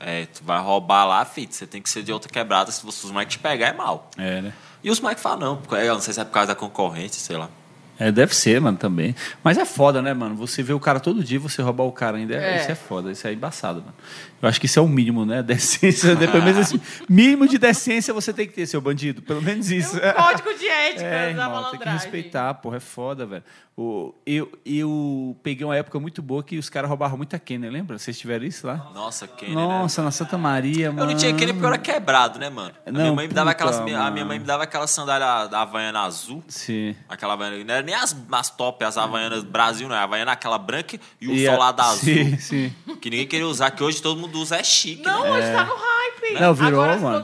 É, 0.00 0.26
tu 0.26 0.42
vai 0.44 0.60
roubar 0.60 1.04
lá, 1.04 1.24
filho. 1.24 1.48
Você 1.52 1.66
tem 1.66 1.80
que 1.80 1.88
ser 1.90 2.02
de 2.02 2.12
outra 2.12 2.30
quebrada. 2.30 2.70
Se 2.72 2.84
você- 2.84 3.06
os 3.06 3.12
moleques 3.12 3.36
te 3.36 3.38
pegar, 3.40 3.68
é 3.68 3.72
mal. 3.72 4.10
É, 4.18 4.40
né? 4.42 4.52
E 4.82 4.90
os 4.90 5.00
moleques 5.00 5.22
falam, 5.22 5.38
não, 5.38 5.56
porque, 5.56 5.74
eu 5.76 5.94
não 5.94 6.00
sei 6.00 6.12
se 6.12 6.20
é 6.20 6.24
por 6.24 6.32
causa 6.32 6.48
da 6.48 6.54
concorrência, 6.54 7.20
sei 7.20 7.36
lá. 7.36 7.48
É, 7.96 8.10
deve 8.10 8.34
ser, 8.34 8.60
mano, 8.60 8.76
também. 8.76 9.14
Mas 9.42 9.56
é 9.56 9.64
foda, 9.64 10.02
né, 10.02 10.12
mano? 10.12 10.34
Você 10.34 10.64
vê 10.64 10.72
o 10.72 10.80
cara 10.80 10.98
todo 10.98 11.22
dia, 11.22 11.38
você 11.38 11.62
roubar 11.62 11.84
o 11.84 11.92
cara 11.92 12.16
ainda. 12.16 12.34
É. 12.34 12.54
É. 12.54 12.60
Isso 12.60 12.72
é 12.72 12.74
foda, 12.74 13.12
isso 13.12 13.24
é 13.26 13.32
embaçado, 13.32 13.80
mano. 13.82 13.94
Eu 14.42 14.48
acho 14.48 14.58
que 14.58 14.66
isso 14.66 14.80
é 14.80 14.82
o 14.82 14.88
mínimo, 14.88 15.24
né? 15.24 15.40
Decência, 15.46 16.12
né? 16.16 16.26
pelo 16.26 16.42
menos 16.42 16.58
esse 16.58 16.82
mínimo 17.08 17.46
de 17.46 17.56
decência 17.56 18.12
você 18.12 18.32
tem 18.32 18.48
que 18.48 18.52
ter, 18.52 18.66
seu 18.66 18.80
bandido. 18.80 19.22
Pelo 19.22 19.40
menos 19.40 19.70
isso. 19.70 19.96
Um 19.96 20.12
código 20.12 20.52
de 20.58 20.66
ética 20.68 21.04
É, 21.04 21.10
da 21.26 21.30
irmão, 21.30 21.44
tem 21.46 21.54
que 21.54 21.62
malandragem. 21.86 21.92
respeitar, 22.00 22.54
porra, 22.54 22.78
é 22.78 22.80
foda, 22.80 23.24
velho. 23.26 23.44
O, 23.76 24.14
eu, 24.24 24.52
eu 24.64 25.36
peguei 25.42 25.64
uma 25.66 25.76
época 25.76 25.98
muito 25.98 26.22
boa 26.22 26.44
que 26.44 26.56
os 26.56 26.68
caras 26.70 26.88
roubavam 26.88 27.16
muita 27.16 27.40
Kenner, 27.40 27.72
lembra? 27.72 27.98
Vocês 27.98 28.16
tiveram 28.16 28.44
isso 28.46 28.64
lá? 28.68 28.76
Nossa, 28.94 29.26
quem 29.26 29.52
Nossa, 29.52 30.00
na 30.00 30.12
Santa 30.12 30.38
Maria, 30.38 30.92
mano. 30.92 31.02
Eu 31.02 31.06
não 31.12 31.16
tinha 31.16 31.34
Kenner 31.34 31.54
porque 31.54 31.64
eu 31.66 31.68
era 31.70 31.78
quebrado, 31.78 32.38
né, 32.38 32.48
mano? 32.48 32.72
A 32.86 32.92
Não, 32.92 33.00
minha 33.00 33.12
mãe 33.12 33.26
me 33.26 33.34
dava 33.34 33.50
puta, 33.50 33.64
aquelas, 33.64 33.80
a 33.80 33.82
minha 33.84 33.98
mano. 33.98 34.26
mãe 34.26 34.38
me 34.38 34.44
dava 34.44 34.62
aquela 34.62 34.86
sandália 34.86 35.48
da 35.48 35.62
Havaiana 35.62 36.02
azul. 36.02 36.44
Sim. 36.46 36.94
Aquela 37.08 37.32
Havaiana, 37.32 37.64
não 37.64 37.74
era 37.74 37.82
nem 37.84 37.96
as, 37.96 38.16
as 38.30 38.50
top, 38.50 38.84
as 38.84 38.96
Havaianas 38.96 39.42
Brasil, 39.42 39.88
não. 39.88 39.96
A 39.96 40.02
Havaiana 40.04 40.30
aquela 40.30 40.56
branca 40.56 40.96
e 41.20 41.26
o 41.26 41.32
E 41.32 41.48
a- 41.48 41.52
solado 41.52 41.82
azul. 41.82 41.98
Sim, 42.14 42.38
sim. 42.38 42.72
Que 43.00 43.10
ninguém 43.10 43.26
queria 43.26 43.46
usar, 43.48 43.72
que 43.72 43.82
hoje 43.82 44.00
todo 44.00 44.20
mundo 44.20 44.38
usa, 44.38 44.56
é 44.56 44.62
chique, 44.62 45.02
Não, 45.02 45.24
né? 45.24 45.30
hoje 45.32 45.52
tá 45.52 45.64
no 45.64 45.74
hype. 45.74 46.40
Não, 46.40 46.54
virou, 46.54 46.80
Agora 46.80 46.94
as 46.94 47.02
mano. 47.02 47.18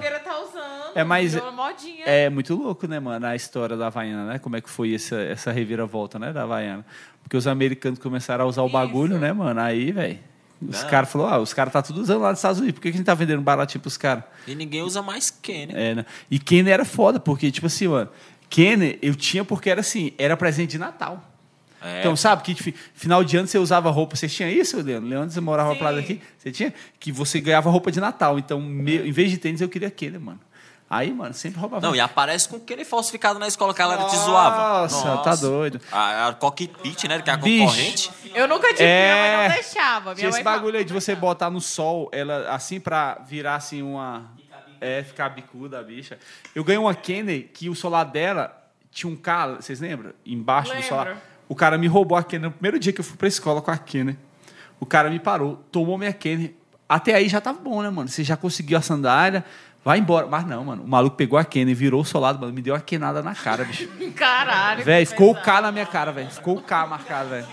É, 0.94 1.05
Virou 1.05 1.53
modinha. 1.53 2.05
É 2.05 2.29
muito 2.31 2.55
louco, 2.55 2.87
né, 2.87 2.98
mano, 3.00 3.26
a 3.26 3.37
história 3.37 3.76
da 3.76 3.87
Havaiana, 3.88 4.24
né? 4.26 4.38
Como 4.38 4.57
é 4.57 4.61
que 4.61 4.68
foi 4.70 4.94
essa, 4.94 5.16
essa 5.20 5.53
reviravolta, 5.53 6.18
né, 6.18 6.33
da 6.33 6.42
Havaiana. 6.42 6.85
Porque 7.22 7.37
os 7.37 7.46
americanos 7.46 7.98
começaram 7.98 8.44
a 8.44 8.48
usar 8.48 8.62
o 8.62 8.66
Isso. 8.66 8.72
bagulho, 8.72 9.18
né, 9.18 9.33
mano? 9.33 9.61
Aí, 9.61 9.92
velho, 9.92 10.18
os 10.61 10.83
caras 10.85 11.11
falaram, 11.11 11.35
ah, 11.37 11.38
os 11.40 11.55
caras 11.55 11.72
tá 11.72 11.81
tudo 11.83 12.00
usando 12.00 12.20
lá 12.22 12.31
nos 12.31 12.38
Estados 12.38 12.59
Unidos, 12.61 12.74
por 12.79 12.83
que, 12.83 12.90
que 12.90 12.96
a 12.96 12.98
gente 12.98 13.07
tá 13.07 13.14
vendendo 13.14 13.40
baratinho 13.42 13.81
pros 13.81 13.96
caras? 13.96 14.24
E 14.46 14.55
ninguém 14.55 14.83
usa 14.83 15.00
mais 15.03 15.31
Kenner. 15.31 15.76
É, 15.76 15.94
né? 15.94 16.07
E 16.31 16.38
Kenner 16.38 16.74
era 16.74 16.85
foda, 16.85 17.18
porque, 17.20 17.50
tipo 17.50 17.66
assim, 17.66 17.88
mano, 17.88 18.11
Kenner 18.48 18.98
eu 19.00 19.14
tinha 19.14 19.44
porque 19.44 19.70
era 19.70 19.81
assim, 19.81 20.12
era 20.18 20.37
presente 20.37 20.70
de 20.72 20.79
Natal. 20.79 21.24
É. 21.83 22.00
Então, 22.00 22.14
sabe 22.14 22.42
que 22.42 22.55
fi- 22.55 22.74
final 22.92 23.24
de 23.24 23.38
ano 23.38 23.46
você 23.48 23.57
usava 23.57 23.88
roupa, 23.90 24.14
você 24.14 24.29
tinha 24.29 24.50
isso, 24.50 24.76
Leandro? 24.83 25.09
Leandro, 25.09 25.31
você 25.31 25.40
morava 25.40 25.72
Sim. 25.72 25.79
pra 25.79 25.88
lá 25.90 25.96
daqui, 25.96 26.20
você 26.37 26.53
tinha? 26.53 26.74
Que 26.98 27.11
você 27.11 27.40
ganhava 27.40 27.70
roupa 27.70 27.90
de 27.90 27.98
Natal. 28.00 28.38
Então, 28.38 28.61
meu- 28.61 29.07
em 29.07 29.11
vez 29.12 29.31
de 29.31 29.38
tênis, 29.38 29.62
eu 29.62 29.68
queria 29.68 29.90
Kenner, 29.90 30.20
mano. 30.20 30.40
Aí, 30.92 31.12
mano, 31.14 31.33
sempre 31.33 31.61
roubava. 31.61 31.87
Não, 31.87 31.94
e 31.94 32.00
aparece 32.00 32.48
com 32.48 32.59
Kenner 32.59 32.85
falsificado 32.85 33.38
na 33.38 33.46
escola 33.46 33.72
que 33.72 33.81
a 33.81 33.87
galera 33.87 34.09
te 34.09 34.16
zoava. 34.16 34.83
Nossa, 34.83 35.18
tá 35.18 35.37
doido. 35.37 35.81
A, 35.92 36.26
a 36.29 36.33
cockpit, 36.35 37.05
né? 37.05 37.22
Que 37.22 37.31
é 37.31 37.33
a 37.33 37.37
Vixe. 37.37 37.61
concorrente. 37.61 38.11
Eu 38.35 38.48
nunca 38.48 38.68
tive, 38.70 38.83
É. 38.83 39.05
minha 39.14 39.38
mãe 39.38 39.48
não 39.48 39.55
deixava. 39.55 40.00
Minha 40.07 40.14
Tinha 40.16 40.29
esse 40.31 40.38
mãe 40.42 40.44
bagulho 40.44 40.76
aí 40.76 40.85
de 40.85 40.92
você 40.92 41.14
botar 41.14 41.48
no 41.48 41.61
sol, 41.61 42.09
ela 42.12 42.50
assim 42.53 42.81
pra 42.81 43.22
virar 43.24 43.55
assim 43.55 43.83
uma. 43.83 44.33
É, 44.81 45.05
ficar 45.05 45.29
bicuda 45.29 45.79
a 45.79 45.83
bicha. 45.83 46.18
Eu 46.55 46.64
ganhei 46.64 46.79
uma 46.81 46.94
Kenner 46.94 47.48
que 47.55 47.68
o 47.68 47.74
solar 47.74 48.05
dela 48.07 48.57
tinha 48.90 49.12
um 49.12 49.14
cara, 49.16 49.57
vocês 49.61 49.79
lembram? 49.79 50.12
Embaixo 50.26 50.70
do 50.70 50.74
Lembro. 50.74 50.88
solar. 50.88 51.16
O 51.48 51.55
cara 51.55 51.79
me 51.79 51.87
roubou 51.87 52.18
a 52.18 52.22
Kenner 52.24 52.46
no 52.48 52.53
primeiro 52.53 52.79
dia 52.81 52.92
que 52.92 53.00
eu 53.00 53.05
fui 53.05 53.16
pra 53.16 53.29
escola 53.29 53.62
com 53.62 53.70
a 53.70 53.76
Kenner. 53.79 54.16
O 54.81 54.87
cara 54.87 55.09
me 55.09 55.20
parou, 55.20 55.57
tomou 55.70 55.96
minha 55.96 56.12
Kenner. 56.12 56.55
Até 56.88 57.14
aí 57.14 57.29
já 57.29 57.40
tava 57.40 57.61
bom, 57.61 57.81
né, 57.83 57.90
mano? 57.90 58.09
Você 58.09 58.24
já 58.24 58.37
conseguiu 58.37 58.76
a 58.76 58.81
sandália, 58.83 59.44
vai 59.85 59.99
embora. 59.99 60.27
Mas 60.27 60.47
não, 60.47 60.64
mano. 60.64 60.83
O 60.83 60.88
maluco 60.88 61.16
pegou 61.16 61.38
a 61.38 61.45
Kenner, 61.45 61.75
virou 61.75 62.01
o 62.01 62.05
solado, 62.05 62.38
mano, 62.38 62.53
me 62.53 62.62
deu 62.62 62.75
uma 62.75 62.81
quenada 62.81 63.23
na 63.23 63.35
cara, 63.35 63.64
bicho. 63.64 63.88
Caralho. 64.16 64.85
Velho, 64.85 65.07
ficou 65.07 65.31
o 65.31 65.35
pesado. 65.35 65.47
K 65.47 65.61
na 65.62 65.73
minha 65.73 65.87
cara, 65.87 66.12
velho. 66.12 66.31
Ficou 66.31 66.59
o 66.59 66.62
K 66.62 66.87
marcado, 66.87 67.31
velho. 67.31 67.47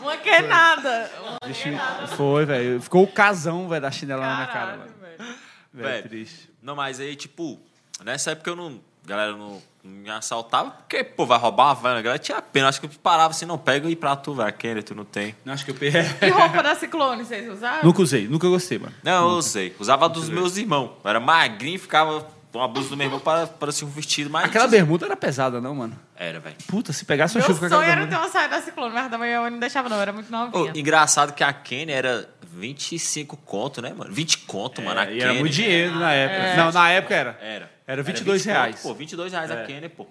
Uma 0.00 0.16
que 0.18 0.40
nada. 0.42 1.10
Uma 1.22 1.38
Bicho. 1.48 1.68
Foi, 2.16 2.44
velho. 2.44 2.80
Ficou 2.80 3.04
o 3.04 3.08
casão, 3.08 3.68
velho, 3.68 3.80
da 3.80 3.90
chinela 3.90 4.26
na 4.26 4.34
minha 4.34 4.46
cara, 4.46 4.66
Caralho, 4.72 4.92
velho. 5.00 5.36
velho. 5.72 6.02
Triste. 6.08 6.50
Não, 6.62 6.76
mas 6.76 7.00
aí, 7.00 7.16
tipo, 7.16 7.58
nessa 8.04 8.32
época 8.32 8.50
eu 8.50 8.56
não. 8.56 8.80
A 9.04 9.08
galera 9.08 9.32
não, 9.32 9.38
não 9.50 9.62
me 9.84 10.08
assaltava, 10.10 10.70
porque, 10.70 11.04
pô, 11.04 11.26
vai 11.26 11.38
roubar 11.38 11.66
uma 11.66 11.74
van. 11.74 11.98
A 11.98 12.02
galera 12.02 12.18
tinha 12.18 12.40
pena. 12.40 12.68
Acho 12.68 12.80
que 12.80 12.86
eu 12.86 12.90
parava 13.02 13.32
assim, 13.32 13.44
não, 13.44 13.58
pega 13.58 13.86
aí 13.86 13.94
pra 13.94 14.16
tu, 14.16 14.34
velho. 14.34 14.52
Kenner, 14.54 14.82
tu 14.82 14.94
não 14.94 15.04
tem. 15.04 15.34
Não, 15.44 15.52
acho 15.52 15.64
que 15.64 15.70
eu 15.70 15.74
peguei. 15.74 16.00
E 16.22 16.28
roupa 16.30 16.62
da 16.62 16.74
Ciclone, 16.74 17.24
vocês 17.24 17.48
usaram? 17.50 17.84
nunca 17.84 18.00
usei, 18.00 18.26
nunca 18.26 18.48
gostei, 18.48 18.78
mano. 18.78 18.94
Não, 19.02 19.30
eu 19.30 19.36
usei. 19.36 19.74
Usava 19.78 20.08
dos 20.08 20.30
meus 20.30 20.56
irmãos. 20.56 20.90
Eu 21.04 21.10
era 21.10 21.20
magrinho, 21.20 21.78
ficava 21.78 22.26
com 22.50 22.62
a 22.62 22.68
blusa 22.68 22.88
do 22.88 22.96
meu 22.96 23.06
irmão 23.08 23.20
para 23.20 23.46
parecer 23.46 23.84
um 23.84 23.88
vestido 23.88 24.30
mais. 24.30 24.46
Aquela 24.46 24.68
bermuda 24.68 25.04
era 25.06 25.16
pesada, 25.16 25.60
não, 25.60 25.74
mano? 25.74 25.98
Era, 26.16 26.38
velho. 26.40 26.56
Puta, 26.68 26.92
se 26.92 27.04
pegasse 27.04 27.34
uma 27.36 27.40
Meu 27.40 27.48
chuva 27.48 27.58
com 27.58 27.66
aquela 27.66 27.82
sonho 27.82 27.92
era 27.92 28.06
ter 28.06 28.16
uma 28.16 28.28
saia 28.28 28.48
da 28.48 28.62
Ciclone, 28.62 28.94
mas 28.94 29.10
também 29.10 29.30
eu 29.32 29.50
não 29.50 29.58
deixava 29.58 29.88
não, 29.88 29.96
eu 29.96 30.02
era 30.02 30.12
muito 30.12 30.28
Ô, 30.28 30.38
novinha. 30.38 30.72
engraçado 30.74 31.32
que 31.34 31.42
a 31.42 31.52
Kenner 31.52 31.96
era 31.96 32.28
25 32.42 33.36
conto, 33.38 33.82
né, 33.82 33.92
mano? 33.92 34.12
20 34.12 34.38
conto, 34.38 34.80
mano. 34.80 35.00
A 35.00 35.06
É, 35.06 35.14
e 35.14 35.20
era 35.20 35.34
muito 35.34 35.52
dinheiro 35.52 35.96
na 35.98 36.12
época. 36.12 36.42
É. 36.42 36.56
Não, 36.56 36.70
na 36.72 36.90
época 36.90 37.14
era. 37.14 37.38
Era. 37.42 37.73
Era 37.86 38.02
22 38.02 38.42
20 38.44 38.52
reais. 38.52 38.76
Conto, 38.76 38.92
pô, 38.92 38.94
22 38.94 39.32
reais 39.32 39.50
É. 39.50 39.62
a 39.62 39.66
Kenner, 39.66 39.90
pô. 39.90 40.06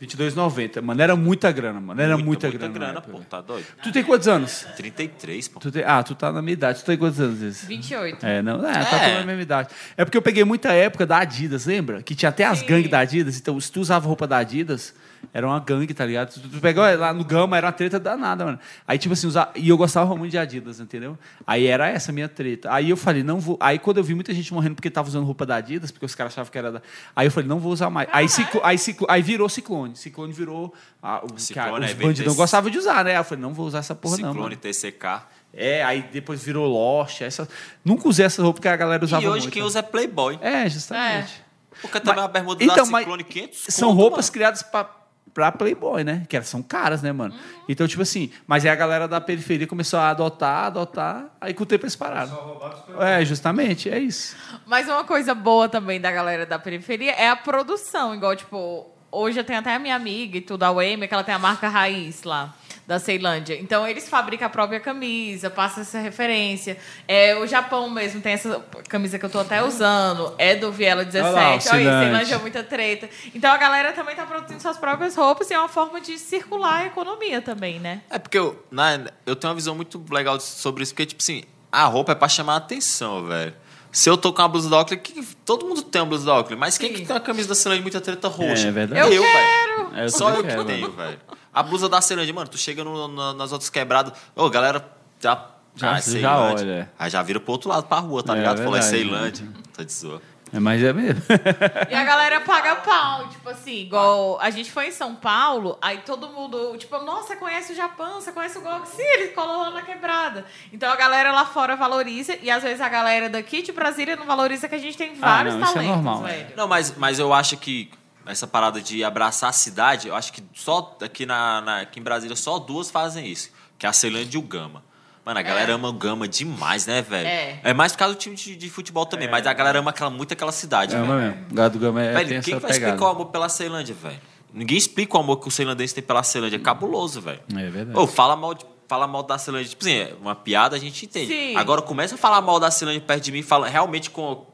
22,90. 0.00 0.82
Mano, 0.82 1.00
era 1.00 1.14
muita 1.14 1.52
grana, 1.52 1.80
mano. 1.80 2.00
Era 2.00 2.16
muita, 2.18 2.48
muita 2.48 2.50
grana. 2.50 2.66
na 2.72 2.78
grana, 2.78 2.98
época, 2.98 3.12
pô, 3.12 3.20
tá 3.20 3.40
doido? 3.40 3.64
Tu 3.84 3.92
tem 3.92 4.02
quantos 4.02 4.26
anos? 4.26 4.66
33, 4.76 5.46
pô. 5.46 5.60
Tu 5.60 5.70
tem- 5.70 5.84
Ah, 5.84 6.02
tu 6.02 6.16
tá 6.16 6.32
na 6.32 6.42
minha 6.42 6.54
idade. 6.54 6.80
Tu 6.80 6.84
tem 6.86 6.96
quantos 6.98 7.20
anos? 7.20 7.40
Esse? 7.40 7.66
28. 7.66 8.26
É, 8.26 8.42
não, 8.42 8.66
é, 8.68 8.84
tá 8.84 8.96
É. 8.96 9.08
tudo 9.10 9.20
na 9.20 9.26
mesma 9.26 9.42
idade. 9.42 9.68
É 9.96 10.04
porque 10.04 10.18
eu 10.18 10.22
peguei 10.22 10.42
muita 10.42 10.72
época 10.72 11.06
da 11.06 11.18
Adidas, 11.18 11.66
lembra? 11.66 12.02
Que 12.02 12.16
tinha 12.16 12.30
até 12.30 12.44
as 12.44 12.58
Sim. 12.58 12.66
gangues 12.66 12.90
da 12.90 12.98
Adidas. 12.98 13.38
Então, 13.38 13.60
se 13.60 13.70
tu 13.70 13.80
usava 13.80 14.08
roupa 14.08 14.26
da 14.26 14.38
Adidas, 14.38 14.92
era 15.32 15.46
uma 15.46 15.58
gangue, 15.60 15.92
tá 15.94 16.04
ligado? 16.04 16.32
Tu, 16.32 16.40
tu 16.48 16.60
pegou 16.60 16.82
lá 16.96 17.12
no 17.12 17.24
Gama, 17.24 17.56
era 17.56 17.66
uma 17.66 17.72
treta 17.72 17.98
danada, 17.98 18.44
mano. 18.44 18.58
Aí, 18.86 18.98
tipo 18.98 19.12
assim, 19.12 19.26
usar... 19.26 19.50
e 19.54 19.68
eu 19.68 19.76
gostava 19.76 20.14
muito 20.16 20.30
de 20.30 20.38
Adidas, 20.38 20.80
entendeu? 20.80 21.18
Aí 21.46 21.66
era 21.66 21.88
essa 21.88 22.10
a 22.10 22.14
minha 22.14 22.28
treta. 22.28 22.72
Aí 22.72 22.90
eu 22.90 22.96
falei, 22.96 23.22
não 23.22 23.40
vou. 23.40 23.56
Aí 23.60 23.78
quando 23.78 23.98
eu 23.98 24.04
vi 24.04 24.14
muita 24.14 24.32
gente 24.34 24.52
morrendo 24.52 24.74
porque 24.74 24.90
tava 24.90 25.08
usando 25.08 25.24
roupa 25.24 25.44
da 25.46 25.56
Adidas, 25.56 25.90
porque 25.90 26.06
os 26.06 26.14
caras 26.14 26.32
achavam 26.32 26.50
que 26.50 26.58
era 26.58 26.72
da. 26.72 26.82
Aí 27.14 27.26
eu 27.26 27.30
falei, 27.30 27.48
não 27.48 27.58
vou 27.58 27.72
usar 27.72 27.90
mais. 27.90 28.08
Aí, 28.12 28.28
ciclo... 28.28 28.60
aí, 28.64 28.78
ciclo... 28.78 29.06
aí 29.10 29.22
virou 29.22 29.48
Ciclone. 29.48 29.96
Ciclone 29.96 30.32
virou. 30.32 30.72
Ah, 31.02 31.20
o... 31.22 31.28
que 31.28 31.34
a- 31.34 31.38
Ciclone, 31.38 31.86
os 31.86 31.92
bandidão 31.92 32.24
desse- 32.26 32.36
gostavam 32.36 32.70
de 32.70 32.78
usar, 32.78 33.04
né? 33.04 33.12
Aí 33.12 33.16
eu 33.16 33.24
falei, 33.24 33.42
não 33.42 33.52
vou 33.52 33.66
usar 33.66 33.78
essa 33.78 33.94
porra, 33.94 34.18
não. 34.18 34.32
Ciclone. 34.32 34.56
TCK. 34.56 35.22
É, 35.54 35.82
aí 35.84 36.02
depois 36.12 36.42
virou 36.42 36.66
Lost. 36.66 37.20
Essa... 37.20 37.46
Nunca 37.84 38.08
usei 38.08 38.24
essa 38.24 38.42
roupa 38.42 38.56
porque 38.56 38.68
a 38.68 38.76
galera 38.76 39.04
usava 39.04 39.22
E 39.22 39.28
hoje 39.28 39.40
muito. 39.42 39.52
quem 39.52 39.62
usa 39.62 39.80
é 39.80 39.82
Playboy. 39.82 40.38
É, 40.40 40.68
justamente. 40.68 41.42
Porque 41.80 42.00
também 42.00 42.22
a 42.24 42.28
bermuda 42.28 42.62
então, 42.62 42.76
da 42.76 42.84
mas 42.86 43.00
Ciclone 43.02 43.24
500 43.24 43.58
São 43.68 43.88
conto, 43.90 44.00
roupas 44.00 44.26
mano. 44.26 44.32
criadas 44.32 44.62
pra, 44.62 44.88
pra 45.34 45.50
Playboy, 45.50 46.04
né? 46.04 46.24
Que 46.28 46.36
elas 46.36 46.48
são 46.48 46.62
caras, 46.62 47.02
né, 47.02 47.12
mano? 47.12 47.34
Então, 47.68 47.86
tipo 47.86 48.02
assim, 48.02 48.30
mas 48.46 48.64
aí 48.64 48.70
a 48.70 48.74
galera 48.74 49.08
da 49.08 49.20
periferia 49.20 49.66
começou 49.66 49.98
a 49.98 50.10
adotar, 50.10 50.66
adotar, 50.66 51.26
aí 51.40 51.54
com 51.54 51.62
o 51.62 51.66
tempo 51.66 51.84
eles 51.84 51.96
pararam. 51.96 52.60
É, 53.00 53.24
justamente, 53.24 53.90
é 53.90 53.98
isso. 53.98 54.36
Mas 54.66 54.88
uma 54.88 55.04
coisa 55.04 55.34
boa 55.34 55.68
também 55.68 56.00
da 56.00 56.10
galera 56.10 56.44
da 56.44 56.58
periferia 56.58 57.12
é 57.12 57.28
a 57.28 57.36
produção. 57.36 58.14
Igual, 58.14 58.36
tipo, 58.36 58.90
hoje 59.10 59.38
eu 59.38 59.44
tenho 59.44 59.58
até 59.58 59.74
a 59.74 59.78
minha 59.78 59.94
amiga 59.96 60.38
e 60.38 60.40
tudo, 60.40 60.62
a 60.64 60.72
Wayme, 60.72 61.08
que 61.08 61.14
ela 61.14 61.24
tem 61.24 61.34
a 61.34 61.38
marca 61.38 61.68
Raiz 61.68 62.22
lá. 62.24 62.54
Da 62.86 62.98
Ceilândia. 62.98 63.56
Então, 63.60 63.86
eles 63.86 64.08
fabricam 64.08 64.46
a 64.46 64.50
própria 64.50 64.80
camisa, 64.80 65.48
passa 65.48 65.82
essa 65.82 66.00
referência. 66.00 66.76
É, 67.06 67.36
o 67.38 67.46
Japão 67.46 67.88
mesmo 67.88 68.20
tem 68.20 68.32
essa 68.32 68.60
camisa 68.88 69.18
que 69.18 69.24
eu 69.24 69.30
tô 69.30 69.38
até 69.38 69.62
usando. 69.62 70.34
É 70.36 70.56
do 70.56 70.72
Viela 70.72 71.04
17. 71.04 71.24
Olha 71.24 71.32
lá, 71.32 71.40
Olha 71.40 71.54
aí, 71.54 71.60
Ceilândia. 71.60 72.34
É 72.34 72.38
muita 72.38 72.64
treta. 72.64 73.08
Então, 73.34 73.52
a 73.52 73.56
galera 73.56 73.92
também 73.92 74.16
tá 74.16 74.26
produzindo 74.26 74.60
suas 74.60 74.76
próprias 74.78 75.14
roupas 75.14 75.48
e 75.50 75.54
é 75.54 75.58
uma 75.58 75.68
forma 75.68 76.00
de 76.00 76.18
circular 76.18 76.82
a 76.82 76.86
economia 76.86 77.40
também, 77.40 77.78
né? 77.78 78.02
É 78.10 78.18
porque 78.18 78.36
eu, 78.38 78.60
na, 78.70 79.00
eu 79.24 79.36
tenho 79.36 79.50
uma 79.50 79.54
visão 79.56 79.74
muito 79.76 80.04
legal 80.10 80.40
sobre 80.40 80.82
isso, 80.82 80.92
porque, 80.92 81.06
tipo 81.06 81.22
assim, 81.22 81.44
a 81.70 81.84
roupa 81.84 82.12
é 82.12 82.14
pra 82.14 82.28
chamar 82.28 82.54
a 82.54 82.56
atenção, 82.56 83.24
velho. 83.26 83.54
Se 83.92 84.08
eu 84.08 84.16
tô 84.16 84.32
com 84.32 84.40
uma 84.42 84.48
blusa 84.48 84.70
da 84.70 84.78
Oakley, 84.78 84.98
que, 84.98 85.22
todo 85.44 85.66
mundo 85.66 85.82
tem 85.82 86.00
uma 86.00 86.08
blusa 86.08 86.24
da 86.24 86.38
Oakley, 86.38 86.58
mas 86.58 86.78
quem 86.78 86.88
Sim. 86.88 86.94
que 86.96 87.06
tem 87.06 87.14
uma 87.14 87.20
camisa 87.20 87.48
da 87.48 87.54
Ceilândia 87.54 87.82
muita 87.82 88.00
treta 88.00 88.26
roxa? 88.26 88.68
É 88.68 88.70
verdade. 88.70 89.00
Eu 89.00 89.12
Eu, 89.12 89.22
quero! 89.22 89.94
É, 89.94 90.04
eu 90.04 90.08
Só 90.08 90.30
eu 90.30 90.42
que 90.42 90.48
quero, 90.48 90.64
tenho, 90.64 90.90
velho. 90.90 91.20
A 91.54 91.62
blusa 91.62 91.88
da 91.88 92.00
Ceilândia, 92.00 92.32
mano, 92.34 92.48
tu 92.48 92.56
chega 92.58 92.82
no- 92.82 93.08
na- 93.08 93.34
nas 93.34 93.52
outras 93.52 93.68
quebradas, 93.70 94.12
ô, 94.34 94.48
galera, 94.48 94.84
já... 95.20 95.46
Já- 95.74 95.88
ah, 95.88 95.92
é 95.92 95.96
já 95.96 96.02
Ceilândia. 96.02 96.66
olha. 96.66 96.92
Aí 96.98 97.10
já 97.10 97.22
vira 97.22 97.40
pro 97.40 97.52
outro 97.52 97.70
lado, 97.70 97.86
pra 97.86 97.98
rua, 97.98 98.22
tá 98.22 98.34
É, 98.34 98.38
ligado? 98.38 98.58
Falou, 98.62 98.76
é 98.76 98.82
Ceilândia. 98.82 99.48
Tá 99.74 99.82
de 99.82 99.90
zoa. 99.92 100.20
É, 100.52 100.60
mas 100.60 100.82
é 100.82 100.92
mesmo. 100.92 101.22
E 101.90 101.94
a 101.94 102.04
galera 102.04 102.40
paga 102.42 102.76
pau, 102.76 103.26
tipo 103.30 103.48
assim, 103.48 103.76
igual 103.80 104.38
a 104.38 104.50
gente 104.50 104.70
foi 104.70 104.88
em 104.88 104.92
São 104.92 105.14
Paulo, 105.14 105.78
aí 105.80 105.98
todo 106.04 106.28
mundo, 106.28 106.76
tipo, 106.76 106.98
nossa, 106.98 107.36
conhece 107.36 107.72
o 107.72 107.74
Japão, 107.76 108.20
você 108.20 108.30
conhece 108.32 108.58
o 108.58 108.60
Gog? 108.60 108.86
Sim, 108.86 109.02
ele 109.02 109.28
colou 109.28 109.62
lá 109.62 109.70
na 109.70 109.80
quebrada. 109.80 110.44
Então 110.70 110.92
a 110.92 110.96
galera 110.96 111.32
lá 111.32 111.46
fora 111.46 111.74
valoriza, 111.74 112.36
e 112.42 112.50
às 112.50 112.62
vezes 112.62 112.82
a 112.82 112.88
galera 112.90 113.30
daqui 113.30 113.62
de 113.62 113.72
Brasília 113.72 114.14
não 114.14 114.26
valoriza 114.26 114.68
que 114.68 114.74
a 114.74 114.78
gente 114.78 114.98
tem 114.98 115.14
vários 115.14 115.54
Ah, 115.54 115.56
não, 115.58 115.64
isso 115.64 115.70
é 115.70 115.74
talentos, 115.74 116.04
normal, 116.04 116.22
velho. 116.22 116.46
Não, 116.54 116.68
mas, 116.68 116.94
mas 116.98 117.18
eu 117.18 117.32
acho 117.32 117.56
que 117.56 117.90
essa 118.26 118.46
parada 118.46 118.80
de 118.80 119.02
abraçar 119.04 119.50
a 119.50 119.52
cidade, 119.52 120.08
eu 120.08 120.14
acho 120.14 120.32
que 120.32 120.42
só 120.54 120.96
aqui, 121.02 121.26
na, 121.26 121.60
na- 121.60 121.80
aqui 121.80 121.98
em 122.00 122.02
Brasília 122.02 122.36
só 122.36 122.58
duas 122.58 122.90
fazem 122.90 123.26
isso, 123.26 123.50
que 123.78 123.86
é 123.86 123.88
a 123.88 123.92
Ceilândia 123.92 124.36
e 124.36 124.38
o 124.38 124.42
Gama. 124.42 124.82
Mano, 125.24 125.38
a 125.38 125.42
galera 125.42 125.74
ama 125.74 125.88
o 125.88 125.92
Gama 125.92 126.26
demais, 126.26 126.84
né, 126.86 127.00
velho? 127.00 127.28
É. 127.62 127.72
mais 127.72 127.92
por 127.92 127.98
causa 127.98 128.14
do 128.14 128.18
time 128.18 128.34
de, 128.34 128.56
de 128.56 128.68
futebol 128.70 129.06
também, 129.06 129.28
mas 129.30 129.46
a 129.46 129.52
galera 129.52 129.78
ama 129.78 129.90
aquela, 129.90 130.10
muito 130.10 130.32
aquela 130.32 130.50
cidade, 130.52 130.94
É, 130.94 130.98
velho. 130.98 131.08
mas 131.08 131.22
mesmo. 131.24 131.46
O 131.50 131.54
Gado 131.54 131.78
Gama 131.78 132.02
é, 132.02 132.12
Velho, 132.12 132.42
quem 132.42 132.58
vai 132.58 132.70
explicar 132.72 132.94
o 132.94 132.98
pegada. 132.98 133.10
amor 133.12 133.26
pela 133.26 133.48
Ceilândia, 133.48 133.94
velho? 133.94 134.20
Ninguém 134.52 134.76
explica 134.76 135.16
o 135.16 135.20
amor 135.20 135.36
que 135.38 135.48
o 135.48 135.50
ceilandense 135.50 135.94
tem 135.94 136.02
pela 136.04 136.22
Ceilândia. 136.22 136.56
É 136.56 136.60
cabuloso, 136.60 137.20
velho. 137.20 137.40
É 137.56 137.70
verdade. 137.70 137.98
Ô, 137.98 138.06
fala 138.06 138.36
mal, 138.36 138.52
de, 138.52 138.66
fala 138.86 139.06
mal 139.06 139.22
da 139.22 139.38
Ceilândia. 139.38 139.68
Tipo 139.70 139.82
assim, 139.84 139.94
é 139.94 140.14
uma 140.20 140.34
piada 140.34 140.76
a 140.76 140.78
gente 140.78 141.06
entende. 141.06 141.28
Sim. 141.28 141.56
Agora 141.56 141.80
começa 141.80 142.16
a 142.16 142.18
falar 142.18 142.42
mal 142.42 142.60
da 142.60 142.70
Ceilândia 142.70 143.00
perto 143.00 143.22
de 143.24 143.32
mim, 143.32 143.42
fala, 143.42 143.66
realmente 143.68 144.10
com, 144.10 144.44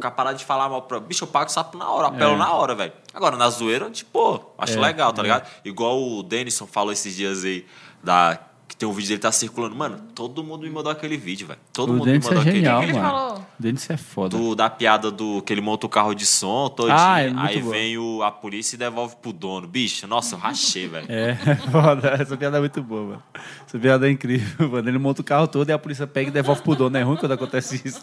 com 0.00 0.06
a 0.06 0.10
parada 0.10 0.36
de 0.36 0.44
falar 0.44 0.68
mal 0.68 0.82
pra. 0.82 1.00
Bicho, 1.00 1.24
eu 1.24 1.28
pago 1.28 1.48
o 1.48 1.52
sapo 1.52 1.76
na 1.78 1.88
hora, 1.90 2.08
apelo 2.08 2.34
É. 2.34 2.36
na 2.36 2.52
hora, 2.52 2.74
velho. 2.74 2.92
Agora, 3.14 3.36
na 3.36 3.48
zoeira, 3.48 3.90
tipo, 3.90 4.40
acho 4.58 4.76
É, 4.78 4.80
legal, 4.80 5.12
tá 5.12 5.20
é. 5.20 5.24
ligado? 5.24 5.50
Igual 5.64 6.00
o 6.02 6.22
Denison 6.22 6.66
falou 6.66 6.92
esses 6.92 7.14
dias 7.16 7.44
aí, 7.44 7.66
da, 8.02 8.38
que 8.68 8.76
tem 8.76 8.88
um 8.88 8.92
vídeo 8.92 9.08
dele 9.10 9.20
tá 9.20 9.30
circulando. 9.32 9.76
Mano, 9.76 9.98
todo 10.14 10.42
mundo 10.42 10.62
me 10.62 10.70
mandou 10.70 10.90
aquele 10.90 11.16
vídeo, 11.16 11.46
velho. 11.46 11.58
Todo 11.72 11.90
O 11.90 11.92
mundo 11.94 12.06
me 12.06 12.12
Dennis 12.12 12.26
é 12.26 12.28
mandou 12.28 12.40
aquele 12.42 12.56
genial, 12.56 12.82
ele 12.82 12.92
mano. 12.94 13.46
Dennis 13.58 13.88
é 13.90 13.96
foda. 13.96 14.36
do, 14.36 14.54
da 14.54 14.68
piada 14.68 15.10
do 15.10 15.40
que 15.42 15.52
ele 15.52 15.60
monta 15.60 15.86
o 15.86 15.88
carro 15.88 16.14
de 16.14 16.26
som 16.26 16.68
todinho. 16.68 16.96
Ah, 16.98 17.20
é 17.20 17.30
muito 17.30 17.40
aí 17.46 17.60
boa. 17.60 17.72
vem 17.74 17.96
o, 17.98 18.22
a 18.22 18.30
polícia 18.30 18.74
e 18.74 18.78
devolve 18.78 19.16
pro 19.16 19.32
dono. 19.32 19.66
Bicho, 19.66 20.06
nossa, 20.06 20.34
eu 20.34 20.38
rachei, 20.38 20.88
velho. 20.88 21.06
É, 21.08 21.34
foda. 21.70 22.08
Essa 22.20 22.36
piada 22.36 22.56
é 22.56 22.60
muito 22.60 22.82
boa, 22.82 23.02
mano. 23.02 23.22
Essa 23.66 23.78
piada 23.78 24.08
é 24.08 24.10
incrível, 24.10 24.68
mano. 24.68 24.88
Ele 24.88 24.98
monta 24.98 25.20
o 25.20 25.24
carro 25.24 25.46
todo 25.46 25.68
e 25.68 25.72
a 25.72 25.78
polícia 25.78 26.06
pega 26.06 26.28
e 26.28 26.32
devolve 26.32 26.62
pro 26.62 26.74
dono. 26.74 26.96
É 26.96 27.02
ruim 27.02 27.16
quando 27.16 27.32
acontece 27.32 27.80
isso. 27.84 28.00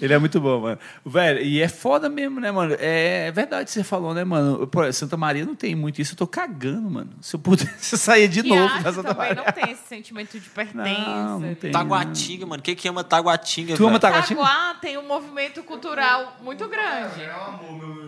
Ele 0.00 0.12
é 0.14 0.18
muito 0.18 0.40
bom, 0.40 0.60
mano. 0.60 0.78
Velho, 1.04 1.40
e 1.42 1.60
é 1.60 1.68
foda 1.68 2.08
mesmo, 2.08 2.40
né, 2.40 2.50
mano? 2.50 2.74
É, 2.78 3.28
é 3.28 3.32
verdade 3.32 3.62
o 3.62 3.66
que 3.66 3.72
você 3.72 3.84
falou, 3.84 4.12
né, 4.14 4.24
mano? 4.24 4.66
Pô, 4.66 4.90
Santa 4.92 5.16
Maria 5.16 5.44
não 5.44 5.54
tem 5.54 5.74
muito 5.74 6.00
isso. 6.00 6.12
Eu 6.12 6.16
tô 6.18 6.26
cagando, 6.26 6.90
mano. 6.90 7.10
Se 7.20 7.36
eu 7.36 7.40
pudesse, 7.40 7.94
eu 7.94 7.98
saía 7.98 8.28
de 8.28 8.42
novo 8.48 9.02
também 9.02 9.34
não 9.34 9.44
tem 9.44 9.70
esse 9.70 9.86
sentimento 9.86 10.38
de 10.38 10.48
pertença. 10.50 11.00
Não, 11.00 11.40
não 11.40 11.54
tem. 11.54 11.70
Taguatinga, 11.70 12.46
mano. 12.46 12.62
Quem 12.62 12.74
que 12.74 12.88
ama 12.88 13.04
Taguatinga, 13.04 13.76
Tu 13.76 13.82
ama 13.82 13.90
velho? 13.90 14.00
Taguatinga? 14.00 14.40
Taguá 14.42 14.74
tem 14.80 14.98
um 14.98 15.06
movimento 15.06 15.62
cultural 15.62 16.36
muito 16.42 16.66
grande. 16.68 17.22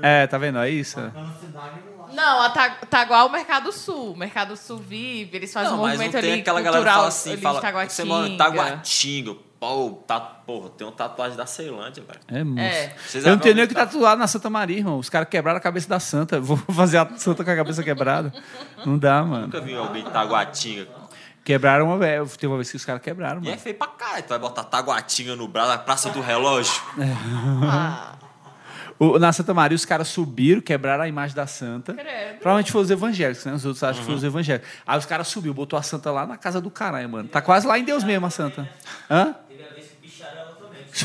É, 0.02 0.26
tá 0.26 0.38
vendo? 0.38 0.58
É 0.58 0.70
isso. 0.70 0.98
Não, 2.12 2.42
a 2.42 2.50
Ta- 2.50 2.76
Taguá 2.88 3.20
é 3.20 3.24
o 3.24 3.28
Mercado 3.30 3.70
Sul. 3.72 4.12
O 4.12 4.16
Mercado 4.16 4.56
Sul 4.56 4.78
vive, 4.78 5.36
eles 5.36 5.52
fazem 5.52 5.70
Não, 5.70 5.78
um 5.78 5.82
mas 5.82 5.92
não 5.92 6.04
movimento 6.04 6.20
tem 6.22 6.32
ali 6.32 6.40
aquela 6.40 6.60
galera 6.60 6.82
que 6.84 6.90
cultural 6.90 6.96
fala 6.96 7.08
assim, 7.08 7.30
ali 7.30 7.36
de 7.36 7.42
fala, 7.42 7.88
você 7.88 8.04
mora 8.04 8.28
em 8.28 8.36
Taguatinga. 8.36 9.36
Pô, 9.60 9.90
tá, 10.06 10.18
porra, 10.18 10.70
tem 10.70 10.86
um 10.86 10.90
tatuagem 10.90 11.36
da 11.36 11.44
Ceilândia, 11.44 12.02
velho. 12.02 12.18
É, 12.28 12.42
moço. 12.42 12.60
É. 12.62 12.94
Eu 13.14 13.30
não 13.32 13.38
tenho 13.38 13.54
nem 13.54 13.64
o 13.64 13.68
que 13.68 13.74
tatuar 13.74 14.16
na 14.16 14.26
Santa 14.26 14.48
Maria, 14.48 14.78
irmão. 14.78 14.98
Os 14.98 15.10
caras 15.10 15.28
quebraram 15.28 15.58
a 15.58 15.60
cabeça 15.60 15.86
da 15.86 16.00
Santa. 16.00 16.40
Vou 16.40 16.56
fazer 16.72 16.96
a 16.96 17.06
Santa 17.18 17.44
com 17.44 17.50
a 17.50 17.56
cabeça 17.56 17.82
quebrada. 17.82 18.32
Não 18.86 18.96
dá, 18.96 19.22
mano. 19.22 19.44
Nunca 19.48 19.60
vi 19.60 19.74
alguém 19.76 20.02
de 20.02 20.10
Taguatinga. 20.10 20.88
Quebraram 21.44 21.86
uma 21.86 21.98
vez. 21.98 22.36
Teve 22.38 22.46
uma 22.50 22.56
vez 22.56 22.70
que 22.70 22.76
os 22.76 22.84
caras 22.86 23.02
quebraram, 23.02 23.42
E 23.42 23.48
é 23.48 23.50
mano. 23.50 23.60
feio 23.60 23.74
pra 23.76 23.88
caralho. 23.88 24.22
Tu 24.22 24.28
vai 24.30 24.38
botar 24.38 24.64
Taguatinga 24.64 25.36
no 25.36 25.46
braço, 25.46 25.68
na 25.68 25.78
Praça 25.78 26.08
do 26.08 26.22
Relógio. 26.22 26.80
Ah, 27.70 28.14
O- 28.98 29.18
na 29.18 29.32
Santa 29.32 29.54
Maria, 29.54 29.74
os 29.74 29.86
caras 29.86 30.08
subiram, 30.08 30.60
quebraram 30.60 31.02
a 31.04 31.08
imagem 31.08 31.34
da 31.34 31.46
Santa. 31.46 31.94
Credo. 31.94 32.38
Provavelmente 32.38 32.70
foi 32.70 32.82
os 32.82 32.90
evangélicos, 32.90 33.44
né? 33.46 33.54
Os 33.54 33.64
outros 33.64 33.82
acham 33.82 34.00
que 34.00 34.04
foi 34.06 34.14
os 34.14 34.22
evangélicos. 34.24 34.68
Aí 34.86 34.98
os 34.98 35.06
caras 35.06 35.26
subiu, 35.28 35.54
botou 35.54 35.78
a 35.78 35.82
Santa 35.82 36.10
lá 36.10 36.26
na 36.26 36.36
casa 36.36 36.60
do 36.60 36.70
caralho, 36.70 37.08
mano. 37.08 37.26
Tá 37.28 37.40
quase 37.40 37.66
lá 37.66 37.78
em 37.78 37.84
Deus 37.84 38.04
mesmo 38.04 38.26
a 38.26 38.30
Santa. 38.30 38.68
Hã? 39.10 39.34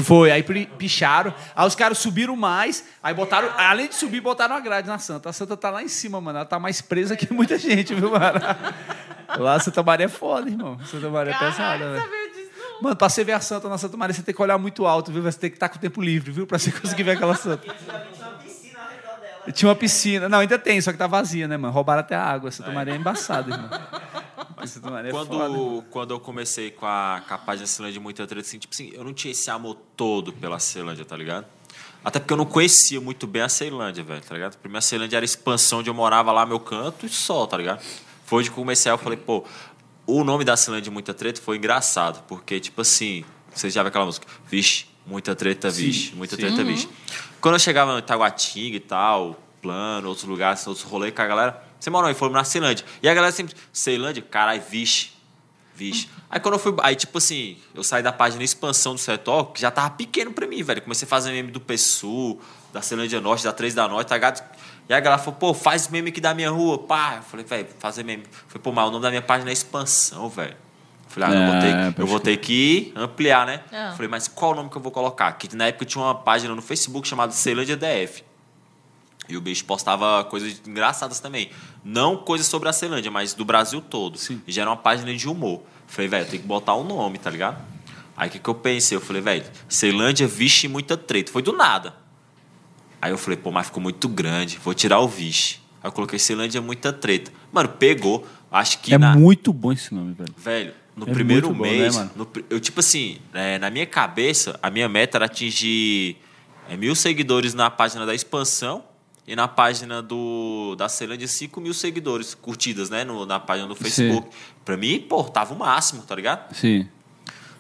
Foi, 0.04 0.32
aí 0.32 0.44
picharam. 0.44 1.34
Aí 1.56 1.68
os 1.68 1.76
caras 1.76 1.98
subiram 1.98 2.36
mais, 2.36 2.84
aí 3.02 3.14
botaram, 3.14 3.50
além 3.58 3.88
de 3.88 3.96
subir, 3.96 4.22
botaram 4.22 4.56
a 4.56 4.60
grade 4.60 4.88
na 4.88 4.98
Santa. 5.00 5.30
A 5.30 5.34
Santa 5.34 5.56
tá 5.56 5.70
lá 5.70 5.84
em 5.84 5.88
cima, 5.88 6.20
mano. 6.20 6.40
Ela 6.40 6.46
tá 6.46 6.60
mais 6.60 6.82
presa 6.82 7.16
que 7.16 7.32
muita 7.34 7.58
gente, 7.58 7.94
viu, 7.94 8.12
mano? 8.12 8.40
Lá 9.38 9.60
Santa 9.60 9.84
Maria 9.84 10.06
é 10.06 10.10
foda, 10.10 10.50
irmão. 10.50 10.78
Santa 10.86 11.10
Maria 11.10 11.34
é 11.34 11.38
pesada, 11.38 11.92
velho. 11.92 12.10
Mano, 12.82 12.96
pra 12.96 13.08
você 13.08 13.24
ver 13.24 13.34
a 13.34 13.40
Santa 13.40 13.70
na 13.70 13.78
Santa 13.78 13.96
Maria, 13.96 14.14
você 14.14 14.22
tem 14.22 14.36
que 14.36 14.42
olhar 14.42 14.58
muito 14.58 14.86
alto, 14.86 15.12
viu? 15.12 15.22
Você 15.24 15.40
tem 15.40 15.50
que 15.50 15.56
estar 15.56 15.70
com 15.70 15.78
o 15.78 15.80
tempo 15.80 16.02
livre, 16.02 16.32
viu? 16.32 16.46
Pra 16.46 16.60
você 16.60 16.72
conseguir 16.72 17.04
ver 17.04 17.12
aquela 17.12 17.36
Santa. 17.36 17.74
Tinha 19.54 19.70
uma 19.70 19.76
piscina. 19.76 20.28
Não, 20.28 20.40
ainda 20.40 20.58
tem, 20.58 20.82
só 20.82 20.92
que 20.92 20.98
tá 20.98 21.08
vazia, 21.08 21.48
né, 21.48 21.56
mano? 21.56 21.74
Roubaram 21.74 22.02
até 22.02 22.16
a 22.16 22.24
água. 22.24 22.52
Santa 22.52 22.72
Maria 22.72 22.94
é 22.94 22.98
embaçada, 22.98 23.52
irmão. 23.52 23.70
É. 24.58 25.12
Quando, 25.12 25.84
quando 25.90 26.12
eu 26.12 26.20
comecei 26.20 26.72
com 26.72 26.86
a, 26.86 27.22
com 27.28 27.34
a 27.34 27.38
página 27.38 27.68
Ceilândia 27.68 28.00
Muito 28.00 28.26
Treta, 28.26 28.48
assim, 28.48 28.58
tipo 28.58 28.74
assim, 28.74 28.92
eu 28.94 29.04
não 29.04 29.14
tinha 29.14 29.32
esse 29.32 29.50
amor 29.50 29.78
todo 29.96 30.32
pela 30.32 30.60
Ceilândia, 30.60 31.04
tá 31.04 31.18
ligado? 31.18 31.46
Até 32.04 32.20
porque 32.20 32.34
eu 32.34 32.38
não 32.38 32.46
conhecia 32.46 33.02
muito 33.02 33.26
bem 33.26 33.42
a 33.42 33.50
Ceilândia, 33.50 34.04
velho, 34.04 34.22
tá 34.22 34.34
ligado? 34.34 34.58
Primeiro 34.58 34.78
a 34.78 34.82
Ceilândia 34.82 35.18
era 35.18 35.24
a 35.24 35.26
expansão 35.26 35.80
onde 35.80 35.90
eu 35.90 35.94
morava 35.94 36.32
lá, 36.32 36.46
meu 36.46 36.60
canto, 36.60 37.06
e 37.06 37.10
só, 37.10 37.46
tá 37.48 37.58
ligado? 37.58 37.84
Foi 38.26 38.40
onde 38.40 38.52
comecei, 38.52 38.92
eu 38.92 38.98
falei, 38.98 39.18
pô, 39.18 39.44
o 40.06 40.24
nome 40.24 40.44
da 40.44 40.56
Ceilândia 40.56 40.92
Muita 40.92 41.14
Treta 41.14 41.42
foi 41.42 41.58
engraçado, 41.58 42.24
porque, 42.28 42.60
tipo 42.60 42.82
assim, 42.82 43.26
vocês 43.54 43.74
já 43.74 43.82
viram 43.82 43.90
aquela 43.90 44.06
música, 44.06 44.28
vixe, 44.48 44.86
muita 45.06 45.36
treta, 45.36 45.70
vixe, 45.70 46.16
muita 46.16 46.36
sim. 46.36 46.44
treta, 46.44 46.64
vixe. 46.64 46.88
Quando 47.42 47.56
eu 47.56 47.60
chegava 47.60 47.94
no 47.94 48.00
Itaguatinga 48.00 48.78
e 48.78 48.80
tal, 48.80 49.40
plano, 49.62 50.08
outros 50.08 50.28
lugares, 50.28 50.66
outros 50.68 50.86
rolês 50.86 51.14
com 51.14 51.22
a 51.22 51.26
galera, 51.28 51.64
você 51.86 51.90
morou 51.92 52.08
aí, 52.08 52.16
fomos 52.16 52.34
na 52.34 52.44
Ceilândia. 52.44 52.84
E 53.04 53.08
a 53.08 53.14
galera 53.14 53.32
sempre, 53.32 53.56
Ceilândia, 53.72 54.24
caralho, 54.24 54.62
vixe, 54.70 55.12
vixe. 55.76 56.10
Aí 56.30 56.40
quando 56.40 56.56
eu 56.56 56.60
fui, 56.60 56.74
aí 56.82 56.96
tipo 56.96 57.18
assim, 57.18 57.58
eu 57.76 57.84
saí 57.84 58.02
da 58.02 58.12
página 58.12 58.44
expansão 58.44 58.94
do 58.96 59.00
Setor, 59.00 59.52
que 59.52 59.62
já 59.62 59.70
tava 59.70 59.92
pequeno 59.92 60.32
pra 60.34 60.48
mim, 60.48 60.64
velho. 60.64 60.82
Comecei 60.82 61.06
a 61.06 61.10
fazer 61.10 61.32
meme 61.32 61.52
do 61.52 61.60
PSU, 61.62 62.40
da 62.74 62.82
Ceilândia 62.82 63.22
Norte, 63.22 63.44
da 63.44 63.54
3 63.54 63.74
da 63.76 63.88
Norte, 63.88 64.08
tá 64.08 64.16
ligado? 64.16 64.44
E 64.90 64.94
a 64.94 65.00
galera 65.00 65.22
falou, 65.22 65.40
pô, 65.40 65.54
faz 65.54 65.88
meme 65.88 66.10
aqui 66.10 66.20
da 66.20 66.34
minha 66.34 66.50
rua, 66.50 66.78
pá. 66.80 67.16
Eu 67.18 67.24
falei, 67.24 67.46
velho, 67.46 67.68
fazer 67.80 68.04
meme. 68.04 68.24
Falei, 68.48 68.62
pô, 68.64 68.72
mas 68.72 68.88
o 68.88 68.92
nome 68.92 69.04
da 69.04 69.10
minha 69.10 69.22
página 69.22 69.50
é 69.52 69.54
Expansão, 69.54 70.28
velho. 70.30 70.52
Eu 70.54 71.10
Falei, 71.10 71.30
ah, 71.30 71.34
eu, 71.40 71.46
vou 71.48 71.56
É, 71.56 71.62
ter, 71.62 71.68
que- 71.72 71.84
pode 71.94 72.00
eu 72.02 72.08
vou 72.08 72.20
ter 72.20 72.38
que 72.38 72.94
ampliar, 72.96 73.46
né? 73.46 73.62
Ah. 73.72 73.94
Falei, 73.96 74.08
mas 74.10 74.28
qual 74.28 74.52
o 74.54 74.56
nome 74.56 74.70
que 74.72 74.76
eu 74.78 74.82
vou 74.82 74.92
colocar? 74.92 75.32
Que 75.34 75.56
na 75.56 75.68
época 75.68 75.86
tinha 75.86 76.04
uma 76.04 76.16
página 76.16 76.54
no 76.56 76.62
Facebook 76.64 77.08
chamada 77.08 77.32
Ceilândia 77.32 77.78
DF. 77.78 78.24
E 79.28 79.36
o 79.38 79.42
bicho 79.42 79.66
postava 79.66 80.24
coisas 80.26 80.62
engraçadas 80.68 81.20
também. 81.20 81.50
Não 81.88 82.18
coisas 82.18 82.48
sobre 82.48 82.68
a 82.68 82.74
Ceilândia, 82.74 83.12
mas 83.12 83.36
do 83.36 83.46
Brasil 83.46 83.80
todo. 83.80 84.18
Sim. 84.18 84.42
E 84.48 84.52
já 84.52 84.64
era 84.64 84.72
uma 84.72 84.76
página 84.78 85.14
de 85.16 85.30
humor. 85.30 85.62
Falei, 85.86 86.10
velho, 86.10 86.26
tem 86.28 86.40
que 86.40 86.48
botar 86.48 86.76
um 86.76 86.84
nome, 86.84 87.20
tá 87.20 87.30
ligado? 87.30 87.64
Aí 88.18 88.28
o 88.28 88.32
que, 88.32 88.40
que 88.40 88.50
eu 88.50 88.56
pensei? 88.56 88.98
Eu 88.98 89.02
falei, 89.02 89.22
velho, 89.22 89.46
Ceilândia, 89.70 90.28
vixe, 90.28 90.68
muita 90.68 90.98
treta. 90.98 91.32
Foi 91.32 91.44
do 91.44 91.54
nada. 91.54 91.94
Aí 93.00 93.12
eu 93.12 93.20
falei, 93.20 93.38
pô, 93.38 93.52
mas 93.52 93.68
ficou 93.68 93.84
muito 93.84 94.10
grande, 94.10 94.58
vou 94.64 94.74
tirar 94.74 95.00
o 95.00 95.08
vixe. 95.08 95.60
Aí 95.84 95.88
eu 95.88 95.92
coloquei 95.92 96.18
Ceilândia, 96.18 96.60
muita 96.60 96.92
treta. 96.92 97.32
Mano, 97.52 97.70
pegou. 97.70 98.26
Acho 98.50 98.80
que 98.80 98.92
É 98.92 98.98
na... 98.98 99.16
muito 99.16 99.54
bom 99.54 99.72
esse 99.72 99.94
nome, 99.94 100.14
velho. 100.14 100.34
Velho, 100.36 100.74
no 100.96 101.08
É 101.08 101.14
primeiro 101.14 101.50
bom, 101.54 101.62
mês, 101.62 101.96
né, 101.96 102.10
no 102.16 102.28
eu 102.50 102.60
tipo 102.60 102.80
assim, 102.80 103.20
é, 103.32 103.60
na 103.60 103.70
minha 103.70 103.86
cabeça, 103.86 104.58
a 104.64 104.72
minha 104.72 104.90
meta 104.90 105.20
era 105.20 105.26
atingir 105.26 106.18
é, 106.68 106.76
mil 106.76 106.96
seguidores 106.96 107.54
na 107.54 107.70
página 107.70 108.08
da 108.08 108.16
expansão 108.16 108.84
e 109.28 109.36
na 109.36 109.48
página 109.48 110.02
do 110.02 110.76
da 110.78 110.88
Ceilândia 110.90 111.28
5 111.28 111.60
mil 111.60 111.74
seguidores 111.74 112.34
curtidas, 112.36 112.90
né, 112.90 113.04
no- 113.04 113.26
na 113.26 113.40
página 113.40 113.68
do 113.68 113.76
Facebook. 113.76 114.30
Pra 114.64 114.78
mim, 114.78 115.00
pô, 115.00 115.24
tava 115.24 115.54
o 115.54 115.58
máximo, 115.58 116.04
tá 116.04 116.16
ligado? 116.16 116.54
Sim. 116.56 116.88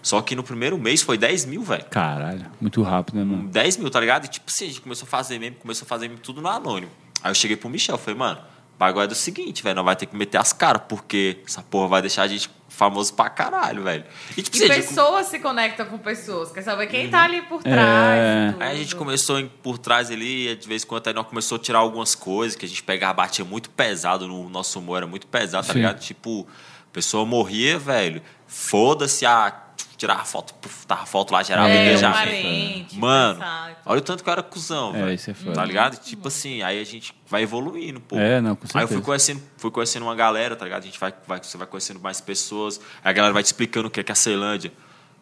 Só 0.01 0.21
que 0.21 0.35
no 0.35 0.43
primeiro 0.43 0.77
mês 0.77 1.01
foi 1.01 1.17
10 1.17 1.45
mil, 1.45 1.63
velho. 1.63 1.85
Caralho, 1.85 2.45
muito 2.61 2.81
rápido, 2.83 3.15
né, 3.15 3.23
mano? 3.23 3.47
10 3.47 3.77
mil, 3.77 3.89
tá 3.89 3.99
ligado? 3.99 4.25
E 4.25 4.27
tipo 4.27 4.45
assim, 4.47 4.65
a 4.65 4.67
gente 4.67 4.81
começou 4.81 5.05
a 5.07 5.09
fazer 5.09 5.39
meme, 5.39 5.55
começou 5.55 5.85
a 5.85 5.89
fazer 5.89 6.07
meme 6.07 6.19
tudo 6.19 6.41
no 6.41 6.47
anônimo. 6.47 6.91
Aí 7.23 7.31
eu 7.31 7.35
cheguei 7.35 7.57
pro 7.57 7.67
Michel, 7.69 7.97
falei, 7.97 8.15
mano, 8.19 8.39
o 8.39 8.77
bagulho 8.77 9.05
é 9.05 9.07
do 9.07 9.15
seguinte, 9.15 9.63
velho, 9.63 9.75
nós 9.77 9.85
vai 9.85 9.95
ter 9.95 10.05
que 10.05 10.15
meter 10.15 10.37
as 10.37 10.53
caras, 10.53 10.83
porque 10.87 11.39
essa 11.47 11.63
porra 11.63 11.87
vai 11.87 12.01
deixar 12.01 12.21
a 12.23 12.27
gente 12.27 12.49
famoso 12.75 13.13
pra 13.13 13.29
caralho, 13.29 13.83
velho. 13.83 14.03
E 14.37 14.41
tipo 14.41 14.57
E 14.57 14.63
a 14.63 14.67
gente- 14.75 14.87
pessoas 14.87 15.27
se 15.27 15.39
conectam 15.39 15.85
com 15.85 15.97
pessoas. 15.97 16.51
Quer 16.51 16.61
saber 16.61 16.87
quem 16.87 17.09
tá 17.09 17.23
ali 17.23 17.41
por 17.43 17.61
É. 17.65 17.71
trás. 17.71 18.49
e 18.49 18.51
tudo. 18.53 18.61
Aí 18.63 18.71
a 18.71 18.75
gente 18.75 18.95
começou 18.95 19.43
por 19.63 19.77
trás 19.77 20.11
ali, 20.11 20.49
e 20.49 20.55
de 20.55 20.67
vez 20.67 20.83
em 20.83 20.87
quando 20.87 21.07
aí 21.07 21.13
nós 21.13 21.27
começou 21.27 21.55
a 21.55 21.59
tirar 21.59 21.79
algumas 21.79 22.13
coisas, 22.15 22.55
que 22.57 22.65
a 22.65 22.69
gente 22.69 22.83
pegava, 22.83 23.13
batia 23.13 23.45
muito 23.45 23.69
pesado, 23.69 24.27
no 24.27 24.49
nosso 24.49 24.77
humor 24.79 24.97
era 24.97 25.07
muito 25.07 25.25
pesado, 25.27 25.65
tá 25.65 25.73
Sim. 25.73 25.79
ligado? 25.79 25.99
Tipo, 25.99 26.45
a 26.87 26.93
pessoa 26.93 27.25
morria, 27.25 27.79
velho, 27.79 28.21
foda-se, 28.47 29.25
a 29.25 29.51
tirava 29.97 30.23
foto, 30.25 30.53
puf, 30.55 30.85
tava 30.85 31.05
foto 31.05 31.31
lá, 31.31 31.41
gerava 31.43 31.69
É, 31.69 31.89
engajamento. 31.89 32.95
Mano, 32.97 33.39
pensar 33.39 33.81
olha 33.85 33.99
o 33.99 34.01
tanto 34.01 34.23
que 34.23 34.29
eu 34.29 34.31
era 34.33 34.43
cuzão, 34.43 34.89
É, 34.95 34.99
velho. 35.01 35.13
isso 35.13 35.29
é 35.31 35.33
foda. 35.33 35.53
Tá 35.53 35.65
ligado? 35.65 35.97
Tipo 35.97 36.27
assim, 36.27 36.61
aí 36.61 36.79
a 36.79 36.83
gente 36.83 37.13
vai 37.27 37.43
evoluindo, 37.43 37.99
pô. 37.99 38.17
É, 38.17 38.39
não, 38.41 38.55
com 38.55 38.65
Aí 38.73 38.83
eu 38.83 38.87
fui 38.87 38.97
certeza. 38.97 39.01
conhecendo, 39.01 39.41
fui 39.57 39.71
conhecendo 39.71 40.03
uma 40.03 40.15
galera, 40.15 40.55
tá 40.55 40.65
ligado? 40.65 40.83
A 40.83 40.85
gente 40.85 40.99
vai, 40.99 41.13
vai, 41.27 41.39
você 41.41 41.57
vai 41.57 41.67
conhecendo 41.67 41.99
mais 41.99 42.19
pessoas, 42.21 42.79
aí 43.03 43.09
a 43.09 43.13
galera 43.13 43.33
vai 43.33 43.43
te 43.43 43.47
explicando 43.47 43.87
o 43.87 43.91
que 43.91 43.99
é, 43.99 44.03
que 44.03 44.11
é 44.11 44.13
a 44.13 44.15
Ceilândia. 44.15 44.71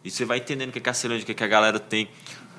E 0.02 0.10
você 0.10 0.24
vai 0.24 0.38
entendendo 0.38 0.68
o 0.68 0.72
que 0.72 0.78
é, 0.78 0.82
que 0.82 0.88
é 0.88 0.92
a 0.92 0.94
Ceilândia, 0.94 1.22
o 1.22 1.26
que, 1.26 1.32
é 1.32 1.34
que 1.34 1.44
a 1.44 1.48
galera 1.48 1.78
tem. 1.80 2.08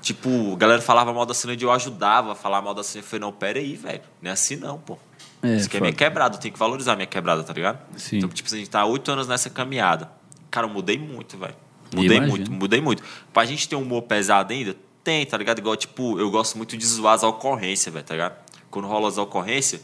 Tipo, 0.01 0.54
a 0.54 0.58
galera 0.58 0.82
falava 0.82 1.12
mal 1.13 1.25
da 1.25 1.34
Ceilândia, 1.34 1.65
eu 1.65 1.71
ajudava 1.71 2.32
a 2.34 2.36
falar 2.36 2.62
mal 2.62 2.73
da 2.73 2.84
Ceilândia. 2.84 3.08
Eu 3.08 3.10
falei, 3.10 3.21
não, 3.21 3.32
pera 3.32 3.60
aí, 3.60 3.75
velho. 3.75 4.01
Não 4.21 4.30
é 4.30 4.34
assim 4.34 4.56
não, 4.56 4.78
pô. 4.80 4.97
É, 5.43 5.56
Isso 5.56 5.67
aqui 5.67 5.78
é 5.78 5.80
minha 5.80 5.93
quebrada, 5.93 6.36
eu 6.36 6.39
tenho 6.39 6.54
que 6.54 6.60
valorizar 6.60 6.93
a 6.93 6.95
minha 6.95 7.06
quebrada, 7.06 7.43
tá 7.43 7.54
ligado? 7.54 7.80
Sim. 7.97 8.17
Então, 8.17 8.30
tipo, 8.30 8.51
a 8.54 8.58
gente 8.58 8.69
tá 8.69 8.82
há 8.82 8.86
oito 8.86 9.12
anos 9.12 9.28
nessa 9.28 9.49
caminhada. 9.49 10.10
Cara, 10.49 10.65
eu 10.65 10.71
mudei 10.71 10.97
muito, 10.97 11.38
velho. 11.38 11.56
Mudei 11.93 12.17
muito, 12.30 12.52
mudei 12.52 12.82
muito. 12.82 13.04
Pra 13.34 13.45
gente 13.45 13.67
ter 13.69 13.76
um 13.76 13.82
humor 13.82 14.02
pesado 14.04 14.52
ainda, 14.54 14.76
tem, 15.04 15.26
tá 15.26 15.38
ligado? 15.38 15.60
Igual, 15.60 15.76
tipo, 15.76 16.19
eu 16.19 16.30
gosto 16.32 16.58
muito 16.58 16.76
de 16.76 16.86
zoar 16.86 17.13
as 17.13 17.24
ocorrências, 17.24 17.93
velho, 17.93 18.06
tá 18.06 18.13
ligado? 18.13 18.36
Quando 18.71 18.88
rola 18.88 19.08
as 19.08 19.17
ocorrências, 19.17 19.82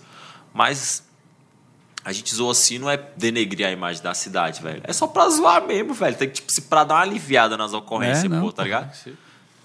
mas 0.54 1.04
a 2.04 2.12
gente 2.12 2.34
zoa 2.34 2.52
assim 2.52 2.80
não 2.80 2.90
é 2.90 2.98
denegrir 3.16 3.66
a 3.68 3.72
imagem 3.72 4.02
da 4.02 4.14
cidade, 4.14 4.62
velho. 4.62 4.82
É 4.84 4.92
só 4.92 5.06
pra 5.08 5.30
zoar 5.30 5.66
mesmo, 5.66 5.94
velho. 5.94 6.16
Tem 6.18 6.28
que, 6.28 6.36
tipo, 6.36 6.52
se 6.52 6.62
pra 6.64 6.84
dar 6.84 6.96
uma 6.96 7.02
aliviada 7.02 7.56
nas 7.56 7.74
ocorrências, 7.74 8.26
É, 8.26 8.28
não, 8.30 8.42
pô, 8.42 8.52
tá 8.52 8.64
ligado? 8.64 8.94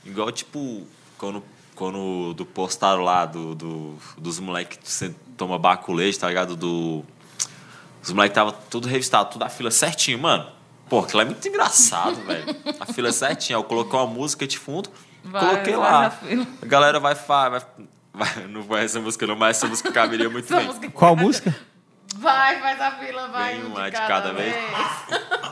Igual, 0.04 0.30
tipo, 0.30 0.86
quando, 1.16 1.42
quando 1.74 2.34
do 2.34 2.44
postaram 2.44 3.02
lá 3.02 3.24
do, 3.24 3.54
do- 3.54 3.96
dos 4.18 4.38
moleques 4.38 4.98
que 5.00 5.08
toma 5.36 5.58
baculete, 5.58 6.18
tá 6.18 6.28
ligado? 6.28 6.54
Do, 6.54 7.02
os 8.02 8.12
moleques 8.12 8.34
tava 8.34 8.52
tudo 8.52 8.86
revistado, 8.86 9.30
tudo 9.30 9.42
a 9.44 9.48
fila 9.48 9.70
certinho, 9.70 10.18
mano. 10.18 10.46
Pô, 10.88 11.00
aquilo 11.00 11.22
é 11.22 11.24
muito 11.24 11.46
engraçado, 11.48 12.14
velho. 12.24 12.44
A 12.80 12.86
fila 12.86 13.10
certinha. 13.12 13.56
Eu 13.56 13.64
coloquei 13.64 13.98
uma 13.98 14.06
música 14.06 14.46
de 14.46 14.58
fundo, 14.58 14.88
Vai, 15.24 15.40
coloquei 15.44 15.76
lá. 15.76 16.16
A 16.62 16.66
galera 16.66 17.00
vai, 17.00 17.14
fa- 17.14 17.48
vai, 17.48 17.60
vai. 18.14 18.46
Não 18.48 18.62
vai 18.62 18.84
essa 18.84 19.00
música, 19.00 19.26
não, 19.26 19.34
mas 19.36 19.56
essa 19.56 19.66
música 19.66 19.90
caberia 19.92 20.30
muito 20.30 20.44
Essa 20.44 20.56
bem. 20.56 20.66
música- 20.66 20.90
Qual 20.90 21.16
música? 21.16 21.54
Vai, 22.16 22.60
faz 22.60 22.80
a 22.80 22.90
fila, 22.92 23.28
vai. 23.28 23.54
Vem 23.56 23.64
um 23.64 23.68
uma 23.68 23.90
de 23.90 23.96
cada 23.96 24.32
vez. 24.32 24.54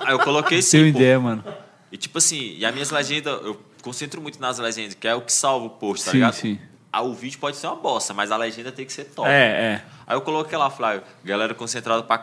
Aí 0.01 0.13
eu 0.13 0.19
coloquei 0.21 0.63
sim, 0.63 0.71
Seu 0.71 0.87
ideia, 0.87 1.19
mano. 1.21 1.45
E 1.91 1.97
tipo 1.97 2.19
assim, 2.19 2.55
e 2.57 2.65
as 2.65 2.73
minhas 2.73 2.91
legendas, 2.91 3.41
eu 3.45 3.61
concentro 3.83 4.21
muito 4.23 4.41
nas 4.41 4.59
legendas, 4.59 4.95
que 4.95 5.07
é 5.07 5.15
o 5.15 5.21
que 5.21 5.33
salva 5.33 5.67
o 5.67 5.71
post, 5.71 6.05
tá 6.05 6.11
Sim, 6.13 6.17
ligado? 6.19 6.33
sim. 6.35 6.59
Ah, 6.93 7.03
o 7.03 7.13
vídeo 7.13 7.39
pode 7.41 7.57
ser 7.57 7.67
uma 7.67 7.77
bosta, 7.77 8.15
mas 8.15 8.31
a 8.31 8.37
legenda 8.37 8.71
tem 8.73 8.87
que 8.87 8.93
ser 8.93 9.05
top. 9.07 9.29
É, 9.29 9.33
é. 9.33 9.85
Aí 10.07 10.17
eu 10.17 10.21
coloquei 10.21 10.57
lá, 10.57 10.71
Flávio, 10.71 11.03
galera 11.25 11.53
concentrada 11.55 12.03
pra 12.05 12.19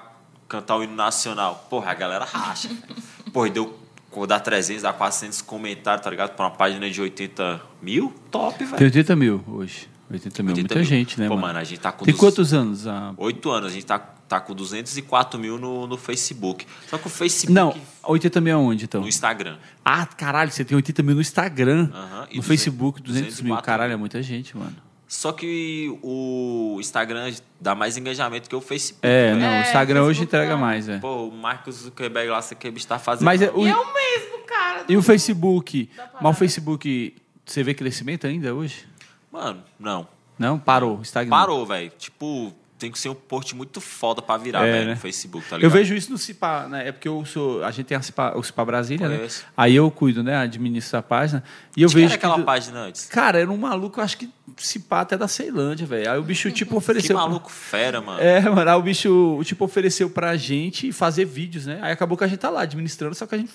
cantar 0.51 0.75
o 0.77 0.83
hino 0.83 0.95
nacional. 0.95 1.65
Porra, 1.69 1.91
a 1.91 1.93
galera 1.93 2.25
racha. 2.25 2.69
Porra, 3.31 3.49
deu, 3.49 3.79
quando 4.09 4.27
dá 4.29 4.39
300, 4.39 4.83
dá 4.83 4.91
400 4.91 5.41
comentários, 5.41 6.03
tá 6.03 6.09
ligado? 6.09 6.35
Pra 6.35 6.45
uma 6.45 6.51
página 6.51 6.89
de 6.89 7.01
80 7.01 7.61
mil, 7.81 8.13
top, 8.29 8.57
Tem 8.57 8.67
velho. 8.67 8.83
80 8.83 9.15
mil 9.15 9.43
hoje. 9.47 9.89
80 10.11 10.43
mil, 10.43 10.51
80 10.51 10.53
muita 10.53 10.75
mil. 10.75 10.83
gente, 10.83 11.17
né, 11.21 11.27
Pô, 11.29 11.37
mano? 11.37 11.57
a 11.57 11.63
gente 11.63 11.79
tá 11.79 11.89
com 11.93 12.03
Tem 12.03 12.13
dos- 12.13 12.19
quantos 12.19 12.53
anos? 12.53 12.85
Ah, 12.85 13.13
Oito 13.15 13.49
anos, 13.49 13.71
a 13.71 13.73
gente 13.73 13.85
tá, 13.85 13.97
tá 13.97 14.41
com 14.41 14.53
204 14.53 15.39
mil 15.39 15.57
no, 15.57 15.87
no 15.87 15.97
Facebook. 15.97 16.67
Só 16.89 16.97
que 16.97 17.07
o 17.07 17.09
Facebook 17.09 17.53
Não, 17.53 17.73
80 18.03 18.41
mil 18.41 18.57
aonde, 18.57 18.83
então? 18.83 18.99
no 18.99 19.07
Instagram. 19.07 19.55
Ah, 19.85 20.05
caralho, 20.05 20.51
você 20.51 20.65
tem 20.65 20.75
80 20.75 21.01
mil 21.01 21.15
no 21.15 21.21
Instagram. 21.21 21.89
Aham, 21.93 22.27
e 22.29 22.35
no 22.35 22.41
200 22.41 22.45
Facebook, 22.47 23.01
200 23.01 23.23
mil. 23.41 23.55
204 23.55 23.65
Caralho, 23.65 23.93
é 23.93 23.95
muita 23.95 24.21
gente, 24.21 24.57
mano. 24.57 24.75
Só 25.13 25.33
que 25.33 25.93
o 26.01 26.77
Instagram 26.79 27.33
dá 27.59 27.75
mais 27.75 27.97
engajamento 27.97 28.47
que 28.49 28.55
o 28.55 28.61
Facebook. 28.61 29.05
É, 29.05 29.27
velho. 29.33 29.41
não, 29.41 29.45
É, 29.47 29.59
o 29.59 29.61
Instagram 29.63 29.99
hoje 30.03 30.19
Facebook 30.19 30.23
entrega 30.35 30.53
não. 30.53 30.61
mais, 30.61 30.87
é. 30.87 30.99
Pô, 30.99 31.27
o 31.27 31.31
Marcos 31.33 31.75
Zuckerberg 31.75 32.29
lá, 32.29 32.41
você 32.41 32.55
quer 32.55 32.71
está 32.77 32.97
fazendo. 32.97 33.25
Mas 33.25 33.41
é 33.41 33.51
o- 33.51 33.67
E 33.67 33.69
é 33.69 33.75
o 33.75 33.93
mesmo, 33.93 34.37
cara. 34.47 34.85
E 34.87 34.95
o 34.95 35.01
Facebook? 35.03 35.89
Mas 36.21 36.31
o 36.35 36.39
Facebook, 36.39 37.13
você 37.45 37.61
vê 37.61 37.73
crescimento 37.73 38.25
ainda 38.25 38.55
hoje? 38.55 38.87
Mano, 39.29 39.61
não. 39.77 40.07
Não? 40.39 40.57
Parou, 40.57 41.01
estagnou. 41.01 41.37
Parou, 41.37 41.65
velho. 41.65 41.91
Tipo, 41.97 42.53
tem 42.79 42.89
que 42.89 42.97
ser 42.97 43.09
um 43.09 43.13
post 43.13 43.53
muito 43.53 43.79
foda 43.81 44.21
pra 44.23 44.37
virar, 44.37 44.65
É, 44.65 44.71
velho, 44.71 44.85
né? 44.87 44.91
no 44.93 44.99
Facebook, 44.99 45.45
tá 45.47 45.55
Eu 45.55 45.59
ligado? 45.59 45.73
vejo 45.73 45.93
isso 45.93 46.09
no 46.09 46.17
Cipa, 46.17 46.67
né? 46.69 46.87
É 46.87 46.91
porque 46.93 47.07
eu 47.09 47.23
sou. 47.25 47.63
A 47.65 47.69
gente 47.69 47.85
tem 47.85 47.97
a 47.97 48.01
Cipa, 48.01 48.33
o 48.35 48.41
Cipa 48.41 48.63
Brasília, 48.65 49.07
né? 49.09 49.27
Aí 49.57 49.75
eu 49.75 49.91
cuido, 49.91 50.23
né? 50.23 50.37
Administro 50.37 50.97
a 50.97 51.03
página. 51.03 51.43
E 51.77 51.83
eu 51.83 51.89
que 51.89 51.95
vejo. 51.95 52.07
era 52.07 52.15
aquela 52.15 52.37
que, 52.37 52.43
página 52.43 52.79
antes. 52.79 53.05
Cara, 53.05 53.39
era 53.39 53.51
um 53.51 53.57
maluco, 53.57 54.01
acho 54.01 54.17
que 54.17 54.29
Cipa 54.57 55.01
até 55.01 55.17
da 55.17 55.27
Ceilândia, 55.27 55.85
velho. 55.85 56.11
Aí 56.11 56.19
o 56.19 56.23
bicho, 56.23 56.51
tipo, 56.51 56.71
Que 56.71 56.77
ofereceu. 56.77 57.15
pra- 57.15 57.25
maluco 57.27 57.51
fera, 57.51 58.01
mano. 58.01 58.19
É, 58.21 58.39
mano, 58.41 58.69
aí 58.69 58.77
o 58.77 58.81
bicho, 58.81 59.41
tipo, 59.43 59.65
ofereceu 59.65 60.09
pra 60.09 60.35
gente 60.37 60.91
fazer 60.91 61.25
vídeos, 61.25 61.65
né? 61.65 61.79
Aí 61.81 61.91
acabou 61.91 62.17
que 62.17 62.23
a 62.23 62.27
gente 62.27 62.39
tá 62.39 62.49
lá 62.49 62.61
administrando, 62.61 63.15
só 63.15 63.25
que 63.25 63.35
a 63.35 63.37
gente. 63.37 63.51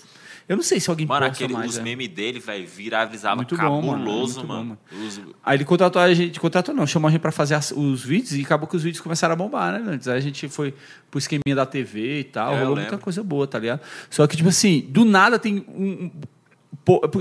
Eu 0.49 0.55
não 0.55 0.63
sei 0.63 0.79
se 0.79 0.89
alguém 0.89 1.05
Mano, 1.07 1.27
aquele, 1.27 1.53
mais. 1.55 1.73
os 1.73 1.79
é. 1.79 1.83
memes 1.83 2.07
dele, 2.07 2.39
velho, 2.39 2.65
viralizava 2.69 3.35
Muito 3.35 3.57
bom, 3.57 3.83
mano, 3.83 3.99
cabuloso, 4.05 4.35
muito 4.37 4.47
bom, 4.47 4.55
mano. 4.65 4.79
Aí 5.45 5.57
ele 5.57 5.65
contratou 5.65 6.01
a 6.01 6.15
gente, 6.15 6.39
contratou 6.39 6.73
não, 6.73 6.87
chamou 6.87 7.09
a 7.09 7.11
gente 7.11 7.21
pra 7.21 7.33
fazer 7.33 7.57
as- 7.57 7.73
os 7.73 8.05
vídeos 8.05 8.33
e 8.33 8.43
acabou 8.43 8.69
que 8.69 8.77
os 8.77 8.83
vídeos 8.85 9.01
começaram 9.03 9.33
a 9.33 9.37
bombar, 9.37 9.73
né? 9.73 9.91
Antes 9.95 10.07
aí 10.07 10.17
a 10.17 10.21
gente 10.21 10.49
foi 10.49 10.73
pro 11.11 11.19
esqueminha 11.19 11.57
da 11.57 11.67
TV 11.67 12.21
e 12.21 12.25
tal, 12.25 12.55
É, 12.55 12.61
rolou 12.61 12.77
muita 12.77 12.97
coisa 12.97 13.25
boa, 13.25 13.45
tá 13.49 13.59
ligado? 13.59 13.81
Só 14.09 14.25
que, 14.29 14.37
tipo 14.37 14.49
assim, 14.49 14.87
do 14.89 15.05
nada 15.05 15.37
tem 15.37 15.65
um. 15.69 15.83
um- 16.05 16.11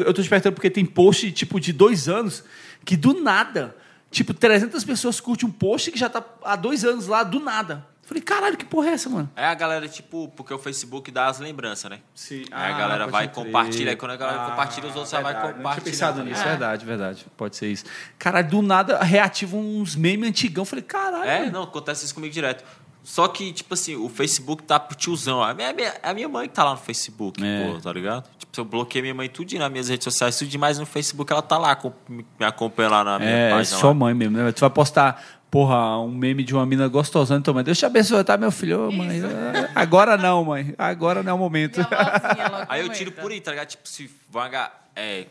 eu 0.05 0.13
tô 0.13 0.21
te 0.21 0.29
perguntando 0.29 0.53
porque 0.53 0.69
tem 0.69 0.85
post, 0.85 1.31
tipo, 1.31 1.59
de 1.59 1.73
dois 1.73 2.07
anos, 2.07 2.43
que 2.85 2.95
do 2.95 3.19
nada, 3.21 3.75
tipo, 4.11 4.33
300 4.33 4.83
pessoas 4.83 5.19
curtem 5.19 5.49
um 5.49 5.51
post 5.51 5.91
que 5.91 5.97
já 5.99 6.07
tá 6.09 6.23
há 6.43 6.55
dois 6.55 6.85
anos 6.85 7.07
lá, 7.07 7.23
do 7.23 7.39
nada. 7.39 7.85
Falei, 8.03 8.21
caralho, 8.21 8.55
que 8.55 8.63
porra 8.65 8.89
é 8.89 8.91
essa, 8.91 9.09
mano? 9.09 9.27
É 9.35 9.47
a 9.47 9.55
galera, 9.55 9.87
tipo, 9.89 10.27
porque 10.35 10.53
o 10.53 10.59
Facebook 10.59 11.09
dá 11.09 11.25
as 11.25 11.39
lembranças, 11.39 11.89
né? 11.89 12.01
Sim. 12.13 12.45
Aí 12.51 12.71
a 12.71 12.77
galera 12.77 13.07
vai 13.07 13.25
e 13.25 13.27
compartilha, 13.29 13.89
aí 13.89 13.95
quando 13.95 14.11
a 14.11 14.15
galera 14.15 14.45
compartilha, 14.51 14.87
os 14.87 14.95
outros 14.95 15.09
já 15.09 15.21
vai 15.21 15.33
Não 15.33 15.41
tinha 15.41 15.53
compartilhar. 15.53 15.83
pensado 15.85 16.17
tá 16.19 16.23
nisso, 16.23 16.37
ligado? 16.39 16.49
verdade, 16.51 16.85
verdade. 16.85 17.25
Pode 17.35 17.55
ser 17.55 17.67
isso. 17.71 17.85
Caralho, 18.19 18.47
do 18.47 18.61
nada 18.61 18.99
reativam 19.03 19.59
uns 19.59 19.95
memes 19.95 20.29
antigão. 20.29 20.63
Falei, 20.65 20.83
caralho. 20.83 21.23
É, 21.23 21.39
velho. 21.39 21.51
não, 21.51 21.63
acontece 21.63 22.05
isso 22.05 22.13
comigo 22.13 22.31
direto. 22.31 22.63
Só 23.07 23.27
que, 23.27 23.53
tipo 23.53 23.75
assim, 23.75 23.95
o 23.95 24.09
Facebook 24.09 24.63
tá 24.63 24.79
pro 24.79 24.97
tiozão. 24.97 25.43
A 25.43 25.53
minha, 25.53 25.69
a 25.69 25.73
minha, 25.73 25.93
a 26.01 26.11
minha 26.13 26.27
mãe 26.27 26.47
que 26.47 26.55
tá 26.55 26.63
lá 26.63 26.71
no 26.71 26.77
Facebook, 26.77 27.39
É. 27.45 27.71
pô, 27.71 27.79
tá 27.79 27.93
ligado? 27.93 28.27
Tipo, 28.39 28.59
eu 28.61 28.65
bloqueei 28.65 28.99
minha 29.03 29.13
mãe 29.13 29.29
tudinho 29.29 29.61
nas 29.61 29.71
minhas 29.71 29.89
redes 29.89 30.03
sociais, 30.05 30.35
tudo 30.39 30.47
demais 30.49 30.79
no 30.79 30.87
Facebook, 30.87 31.31
ela 31.31 31.43
tá 31.43 31.55
lá, 31.59 31.75
com- 31.75 31.93
me 32.09 32.25
acompanhando 32.41 32.91
lá 32.93 33.03
na 33.03 33.19
minha 33.19 33.29
É, 33.31 33.47
é 33.49 33.51
página. 33.51 33.77
sua 33.77 33.89
lá. 33.89 33.93
mãe 33.93 34.13
mesmo, 34.15 34.35
né? 34.37 34.51
Tu 34.51 34.59
vai 34.59 34.71
postar, 34.71 35.23
porra, 35.51 35.99
um 35.99 36.09
meme 36.09 36.43
de 36.43 36.55
uma 36.55 36.65
mina 36.65 36.87
gostosona, 36.87 37.39
então, 37.39 37.53
mãe, 37.53 37.63
Deus 37.63 37.77
te 37.77 37.85
abençoe, 37.85 38.23
tá, 38.23 38.37
meu 38.37 38.51
filho? 38.51 38.87
Ô, 38.87 38.91
mãe, 38.91 39.19
é, 39.21 39.69
agora 39.75 40.17
não, 40.17 40.43
mãe. 40.43 40.73
Agora 40.75 41.21
não 41.21 41.29
é 41.31 41.33
o 41.35 41.37
momento. 41.37 41.81
A 41.81 41.83
vozinha 41.83 42.65
Aí 42.69 42.81
eu 42.81 42.89
tiro 42.89 43.11
por 43.11 43.31
aí, 43.31 43.39
tá 43.39 43.51
ligado? 43.51 43.67
Tipo, 43.67 43.87
se 43.87 44.09
vaga. 44.31 44.71
É, 44.95 45.27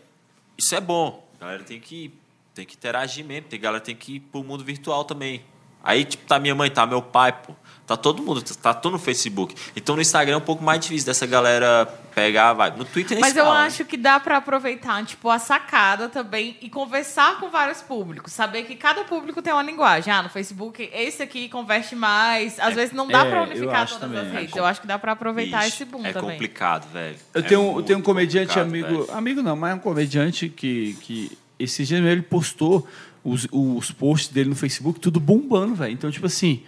isso 0.57 0.77
é 0.77 0.81
bom. 0.81 1.27
A 1.41 1.45
galera 1.47 1.65
tem 1.65 1.81
que 1.81 2.13
tem 2.55 2.65
que 2.65 2.77
interagir 2.77 3.25
mesmo. 3.25 3.49
Tem 3.49 3.59
galera 3.59 3.83
tem 3.83 3.97
que 3.97 4.15
ir 4.15 4.21
pro 4.21 4.45
mundo 4.45 4.63
virtual 4.63 5.05
também. 5.05 5.43
Aí, 5.83 6.05
tipo, 6.05 6.25
tá 6.27 6.39
minha 6.39 6.55
mãe, 6.55 6.71
tá 6.71 6.87
meu 6.87 7.03
pai, 7.03 7.31
pô. 7.33 7.53
Tá 7.87 7.99
todo 7.99 8.23
mundo, 8.23 8.43
tá 8.43 8.73
todo 8.73 8.93
no 8.95 8.99
Facebook. 8.99 9.55
Então 9.77 9.95
no 9.95 10.01
Instagram 10.01 10.35
é 10.35 10.37
um 10.39 10.41
pouco 10.41 10.65
mais 10.65 10.81
difícil 10.81 11.05
dessa 11.05 11.27
galera 11.27 11.85
pegar, 12.15 12.55
vai. 12.55 12.71
No 12.75 12.83
Twitter 12.83 13.11
nem 13.17 13.21
Mas 13.21 13.37
eu 13.37 13.45
fala, 13.45 13.61
né? 13.61 13.67
acho 13.67 13.85
que 13.85 13.99
dá 13.99 14.19
pra 14.19 14.39
aproveitar, 14.39 15.05
tipo, 15.05 15.29
a 15.29 15.39
sacada 15.39 16.09
também 16.09 16.57
e 16.63 16.71
conversar 16.71 17.39
com 17.39 17.51
vários 17.51 17.83
públicos. 17.83 18.33
Saber 18.33 18.63
que 18.63 18.75
cada 18.75 19.05
público 19.05 19.43
tem 19.43 19.53
uma 19.53 19.63
linguagem. 19.63 20.11
Ah, 20.11 20.23
no 20.23 20.31
Facebook, 20.31 20.89
esse 20.95 21.23
aqui 21.23 21.47
converte 21.51 21.95
mais. 21.95 22.59
Às 22.59 22.75
vezes 22.75 22.95
não 22.95 23.07
dá 23.07 23.27
é, 23.27 23.29
pra 23.29 23.39
eu 23.41 23.43
unificar 23.45 23.87
todas 23.87 24.01
também. 24.01 24.19
as 24.21 24.29
É 24.29 24.31
redes. 24.31 24.53
com- 24.53 24.59
Eu 24.61 24.65
acho 24.65 24.81
que 24.81 24.87
dá 24.87 24.99
pra 24.99 25.13
aproveitar 25.13 25.67
Ixi, 25.67 25.83
esse 25.83 25.85
boom 25.85 26.07
é 26.07 26.13
também. 26.15 26.31
complicado, 26.31 26.91
velho. 26.91 27.17
Eu 27.35 27.41
É 27.43 27.45
tenho, 27.45 27.61
eu 27.61 27.73
muito 27.75 27.87
tenho 27.87 27.99
um 27.99 28.03
comediante 28.03 28.59
amigo, 28.59 29.05
velho. 29.05 29.13
amigo 29.13 29.43
não, 29.43 29.57
mas 29.57 29.73
é 29.73 29.75
um 29.75 29.79
comediante 29.79 30.49
que, 30.49 30.95
que 31.03 31.37
esses 31.59 31.87
dias 31.87 32.03
ele 32.03 32.23
postou 32.23 32.89
os, 33.23 33.47
os 33.53 33.91
posts 33.91 34.33
dele 34.33 34.49
no 34.49 34.57
Facebook, 34.57 34.99
tudo 35.01 35.21
bombando, 35.21 35.75
velho. 35.75 35.93
Então, 35.93 36.11
tipo 36.11 36.25
assim, 36.27 36.63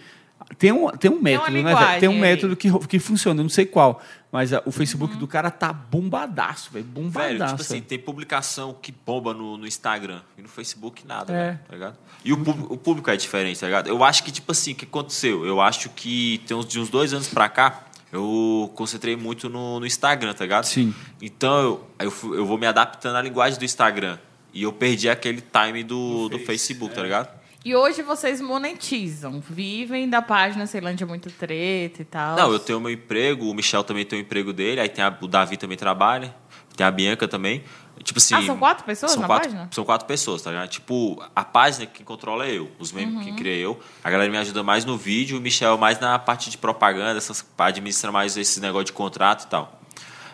tem 0.57 0.71
um, 0.71 0.89
tem 0.89 1.11
um 1.11 1.21
método, 1.21 1.51
né, 1.51 1.57
velho? 1.63 1.67
linguagem 1.67 1.99
Tem 1.99 2.09
um 2.09 2.19
método 2.19 2.55
que, 2.55 2.71
que 2.87 2.99
funciona, 2.99 3.39
eu 3.39 3.43
não 3.43 3.49
sei 3.49 3.65
qual. 3.65 4.01
Mas 4.31 4.53
ah, 4.53 4.61
o 4.65 4.71
Facebook 4.71 5.15
do 5.17 5.27
cara 5.27 5.49
tá 5.51 5.71
bombadaço, 5.73 6.71
velho. 6.71 6.85
Velho, 6.85 6.95
Bombadaço. 7.03 7.55
tipo 7.55 7.61
assim, 7.61 7.81
tem 7.81 7.97
publicação 7.99 8.73
que 8.81 8.91
bomba 8.91 9.33
no, 9.33 9.57
no 9.57 9.65
Instagram 9.67 10.21
e 10.37 10.41
no 10.41 10.47
Facebook 10.47 11.05
nada, 11.07 11.31
É. 11.33 11.45
velho, 11.47 11.59
tá 11.67 11.73
ligado? 11.73 11.97
E 12.25 12.33
o, 12.33 12.37
público- 12.37 12.73
o 12.73 12.77
público 12.77 13.09
é 13.09 13.17
diferente, 13.17 13.59
tá 13.59 13.65
ligado? 13.67 13.87
Eu 13.87 14.03
acho 14.03 14.23
que, 14.23 14.31
tipo 14.31 14.51
assim, 14.51 14.71
o 14.73 14.75
que 14.75 14.85
aconteceu? 14.85 15.45
Eu 15.45 15.61
acho 15.61 15.89
que 15.89 16.41
tem 16.47 16.55
uns, 16.57 16.65
de 16.65 16.79
uns 16.79 16.89
dois 16.89 17.13
anos 17.13 17.27
pra 17.29 17.47
cá, 17.49 17.83
eu 18.11 18.71
concentrei 18.75 19.15
muito 19.15 19.49
no, 19.49 19.79
no 19.79 19.85
Instagram, 19.85 20.33
tá 20.33 20.43
ligado? 20.43 20.65
Sim. 20.65 20.93
Então, 21.21 21.59
eu, 21.61 21.87
eu, 21.99 22.35
eu 22.35 22.45
vou 22.45 22.57
me 22.57 22.65
adaptando 22.67 23.15
à 23.17 23.21
linguagem 23.21 23.57
do 23.59 23.65
Instagram. 23.65 24.17
E 24.53 24.63
eu 24.63 24.73
perdi 24.73 25.07
aquele 25.09 25.41
time 25.41 25.83
do, 25.83 26.29
do 26.29 26.39
Facebook, 26.39 26.91
é. 26.91 26.95
tá 26.95 27.03
ligado? 27.03 27.36
E 27.67 27.75
hoje 27.75 28.01
vocês 28.01 28.39
monetizam. 28.39 29.41
Vivem 29.41 30.09
da 30.09 30.21
página 30.21 30.65
Ceilândia 30.65 31.05
Muito 31.05 31.29
Treta 31.29 32.01
e 32.01 32.05
tal. 32.05 32.37
Não, 32.37 32.53
eu 32.53 32.59
tenho 32.59 32.79
meu 32.79 32.89
emprego, 32.89 33.49
o 33.49 33.53
Michel 33.53 33.83
também 33.83 34.05
tem 34.05 34.19
o 34.19 34.21
emprego 34.21 34.53
dele, 34.53 34.79
aí 34.79 34.87
tem 34.87 35.03
a- 35.03 35.13
o 35.21 35.27
Davi 35.27 35.57
também 35.57 35.77
trabalha, 35.77 36.33
tem 36.77 36.87
a 36.87 36.89
Bianca 36.89 37.27
também. 37.27 37.65
Tipo 38.01 38.19
assim. 38.19 38.35
Ah, 38.35 38.41
são 38.41 38.57
quatro 38.57 38.85
pessoas 38.85 39.11
são 39.11 39.19
na 39.21 39.27
quatro, 39.27 39.49
página? 39.49 39.69
São 39.73 39.83
quatro 39.83 40.07
pessoas, 40.07 40.41
tá 40.41 40.49
ligado? 40.49 40.69
Tipo, 40.69 41.21
a 41.35 41.43
página 41.43 41.85
quem 41.87 42.05
controla 42.05 42.45
é 42.47 42.51
eu, 42.57 42.71
os 42.79 42.93
memes 42.93 43.15
Uhum. 43.15 43.23
quem 43.25 43.35
cria 43.35 43.51
é 43.53 43.57
eu. 43.57 43.77
A 44.01 44.09
galera 44.09 44.31
me 44.31 44.37
ajuda 44.37 44.63
mais 44.63 44.85
no 44.85 44.97
vídeo, 44.97 45.37
o 45.37 45.41
Michel 45.41 45.77
mais 45.77 45.99
na 45.99 46.17
parte 46.17 46.49
de 46.49 46.57
propaganda, 46.57 47.17
essas, 47.17 47.45
administra 47.57 48.13
mais 48.13 48.37
esse 48.37 48.61
negócio 48.61 48.85
de 48.85 48.93
contrato 48.93 49.43
e 49.43 49.47
tal. 49.47 49.81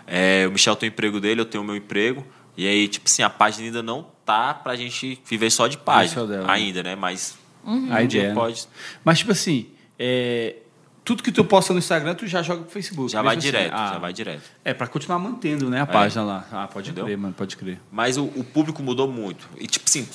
É, 0.06 0.46
o 0.48 0.52
Michel 0.52 0.76
tem 0.76 0.88
o 0.88 0.92
emprego 0.92 1.20
dele, 1.20 1.42
eu 1.42 1.46
tenho 1.46 1.64
o 1.64 1.66
meu 1.66 1.76
emprego. 1.76 2.24
E 2.56 2.68
aí, 2.68 2.88
tipo 2.88 3.10
assim, 3.12 3.24
a 3.24 3.30
página 3.32 3.66
ainda 3.66 3.82
não 3.82 4.13
tá 4.26 4.54
pra 4.54 4.76
gente 4.76 5.20
viver 5.26 5.50
só 5.50 5.68
de 5.68 5.78
página. 5.78 6.26
dela, 6.26 6.48
né? 6.48 6.54
ainda, 6.54 6.84
né? 6.84 6.96
Mas 6.96 7.38
A 7.66 7.70
um 7.72 8.00
ideia. 8.02 8.30
né? 8.30 8.34
pode. 8.34 8.68
Mas, 9.04 9.20
tipo 9.20 9.32
assim, 9.32 9.68
é, 10.00 10.56
tudo 11.04 11.22
que 11.24 11.32
tu 11.32 11.44
posta 11.44 11.74
no 11.74 11.80
Instagram, 11.80 12.16
tu 12.16 12.26
já 12.28 12.42
joga 12.42 12.62
pro 12.64 12.72
Facebook. 12.72 13.12
Já 13.12 13.22
vai 13.22 13.36
assim. 13.38 13.46
direto, 13.48 13.74
Ah, 13.74 13.90
já 13.94 14.00
vai 14.00 14.14
direto. 14.14 14.44
É, 14.64 14.74
pra 14.74 14.88
continuar 14.88 15.20
mantendo, 15.20 15.70
né, 15.70 15.82
a 15.82 15.86
página 15.86 16.24
lá. 16.24 16.46
Ah, 16.52 16.68
pode 16.68 16.90
Entendeu? 16.90 17.06
crer, 17.06 17.18
mano, 17.18 17.34
pode 17.34 17.56
crer. 17.58 17.80
Mas 17.92 18.18
o, 18.18 18.24
o 18.26 18.44
público 18.44 18.82
mudou 18.82 19.08
muito. 19.08 19.48
E, 19.60 19.68
tipo 19.68 19.86
assim, 19.88 20.08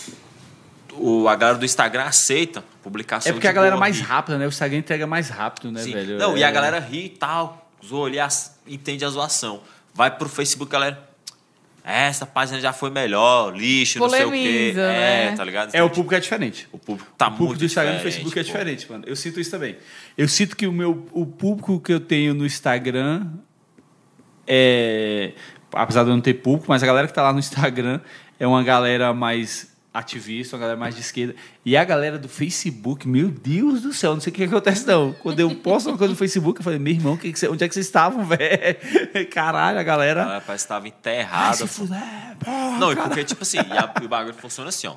o, 0.94 1.28
a 1.28 1.36
galera 1.36 1.58
do 1.58 1.64
Instagram 1.64 2.04
aceita 2.04 2.64
publicação 2.82 3.30
É 3.30 3.32
porque 3.32 3.46
de 3.46 3.50
a 3.50 3.52
galera 3.52 3.76
é 3.76 3.78
mais 3.78 4.00
rápida, 4.00 4.38
né? 4.38 4.46
O 4.46 4.48
Instagram 4.48 4.78
entrega 4.78 5.06
mais 5.06 5.28
rápido, 5.28 5.70
né, 5.70 5.82
Sim. 5.82 5.92
velho? 5.92 6.18
Não, 6.18 6.34
É- 6.34 6.38
e 6.40 6.44
a 6.44 6.50
galera 6.50 6.78
ri 6.80 7.06
e 7.06 7.08
tal, 7.10 7.70
zoa 7.84 8.08
ali, 8.08 8.18
entende 8.66 9.04
a 9.04 9.08
zoação. 9.10 9.60
Vai 9.94 10.10
pro 10.10 10.28
Facebook, 10.28 10.70
galera. 10.72 11.07
"É, 11.88 12.06
Essa 12.08 12.26
página 12.26 12.60
já 12.60 12.72
foi 12.72 12.90
melhor, 12.90 13.56
lixo, 13.56 13.98
não 13.98 14.08
sei 14.10 14.24
o 14.24 14.30
quê. 14.30 14.36
Polemiza, 14.36 14.80
É, 14.82 15.30
né? 15.30 15.36
tá 15.36 15.44
ligado? 15.44 15.74
É, 15.74 15.82
o 15.82 15.88
público 15.90 16.14
é 16.14 16.20
diferente. 16.20 16.68
O 16.70 16.78
público 16.78 17.10
tá 17.16 17.26
o 17.26 17.30
público 17.30 17.46
muito 17.48 17.58
do 17.60 17.64
Instagram 17.64 17.94
e 17.94 17.96
do 17.96 18.02
Facebook 18.02 18.38
é 18.38 18.42
pô. 18.42 18.46
diferente, 18.46 18.90
mano. 18.90 19.04
Eu 19.06 19.16
sinto 19.16 19.40
isso 19.40 19.50
também. 19.50 19.76
Eu 20.16 20.28
sinto 20.28 20.56
que 20.56 20.66
o 20.66 20.72
meu 20.72 21.06
o 21.12 21.24
público 21.26 21.80
que 21.80 21.92
eu 21.92 22.00
tenho 22.00 22.34
no 22.34 22.44
Instagram 22.46 23.26
é 24.46 25.32
apesar 25.72 26.02
de 26.04 26.10
eu 26.10 26.14
não 26.14 26.22
ter 26.22 26.34
público, 26.34 26.66
mas 26.68 26.82
a 26.82 26.86
galera 26.86 27.06
que 27.06 27.12
tá 27.12 27.22
lá 27.22 27.32
no 27.32 27.38
Instagram 27.38 28.00
é 28.40 28.46
uma 28.46 28.62
galera 28.62 29.12
mais 29.12 29.76
ativista, 29.98 30.56
uma 30.56 30.60
galera 30.60 30.78
mais 30.78 30.94
de 30.94 31.00
esquerda. 31.00 31.34
E 31.64 31.76
a 31.76 31.84
galera 31.84 32.18
do 32.18 32.28
Facebook, 32.28 33.06
meu 33.08 33.28
Deus 33.30 33.82
do 33.82 33.92
céu, 33.92 34.14
não 34.14 34.20
sei 34.20 34.32
o 34.32 34.34
que 34.36 34.44
acontece 34.44 34.86
não. 34.86 35.12
Quando 35.12 35.40
eu 35.40 35.54
posto 35.56 35.88
uma 35.90 35.98
coisa 35.98 36.12
no 36.12 36.16
Facebook, 36.16 36.60
eu 36.60 36.64
falei, 36.64 36.78
meu 36.78 36.92
irmão, 36.92 37.16
que 37.16 37.32
que 37.32 37.38
cê- 37.38 37.48
onde 37.48 37.64
é 37.64 37.68
que 37.68 37.74
vocês 37.74 37.86
estavam, 37.86 38.24
velho? 38.28 39.28
Caralho, 39.30 39.78
a 39.78 39.80
A 39.80 39.84
galera... 39.84 40.22
galera 40.22 40.40
parece 40.46 40.64
que 40.64 40.68
tava 40.68 40.84
Ai, 40.86 40.90
enterrada. 40.90 41.66
fuder, 41.66 42.36
porra, 42.44 42.78
Não, 42.78 42.92
e 42.92 42.96
porque, 42.96 43.24
tipo 43.24 43.42
assim, 43.42 43.58
a- 43.58 43.92
o 44.02 44.08
bagulho 44.08 44.34
funciona 44.34 44.68
assim, 44.70 44.86
ó. 44.86 44.96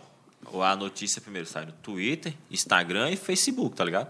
A 0.63 0.75
notícia 0.75 1.21
primeiro 1.21 1.47
sai 1.47 1.65
no 1.65 1.71
Twitter, 1.71 2.33
Instagram 2.49 3.09
e 3.11 3.15
Facebook, 3.15 3.75
tá 3.75 3.85
ligado? 3.85 4.07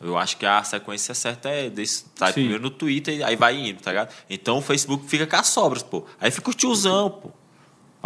Eu 0.00 0.16
acho 0.18 0.36
que 0.36 0.44
a 0.44 0.62
sequência 0.62 1.14
certa 1.14 1.48
é 1.48 1.70
desse, 1.70 2.04
sai 2.14 2.28
Sim. 2.28 2.40
primeiro 2.40 2.62
no 2.62 2.70
Twitter 2.70 3.26
aí 3.26 3.34
vai 3.34 3.56
indo, 3.56 3.80
tá 3.80 3.90
ligado? 3.90 4.12
Então 4.28 4.58
o 4.58 4.60
Facebook 4.62 5.08
fica 5.08 5.26
com 5.26 5.36
as 5.36 5.46
sobras, 5.48 5.82
pô. 5.82 6.04
Aí 6.20 6.30
fica 6.30 6.50
o 6.50 6.54
tiozão, 6.54 7.10
pô. 7.10 7.30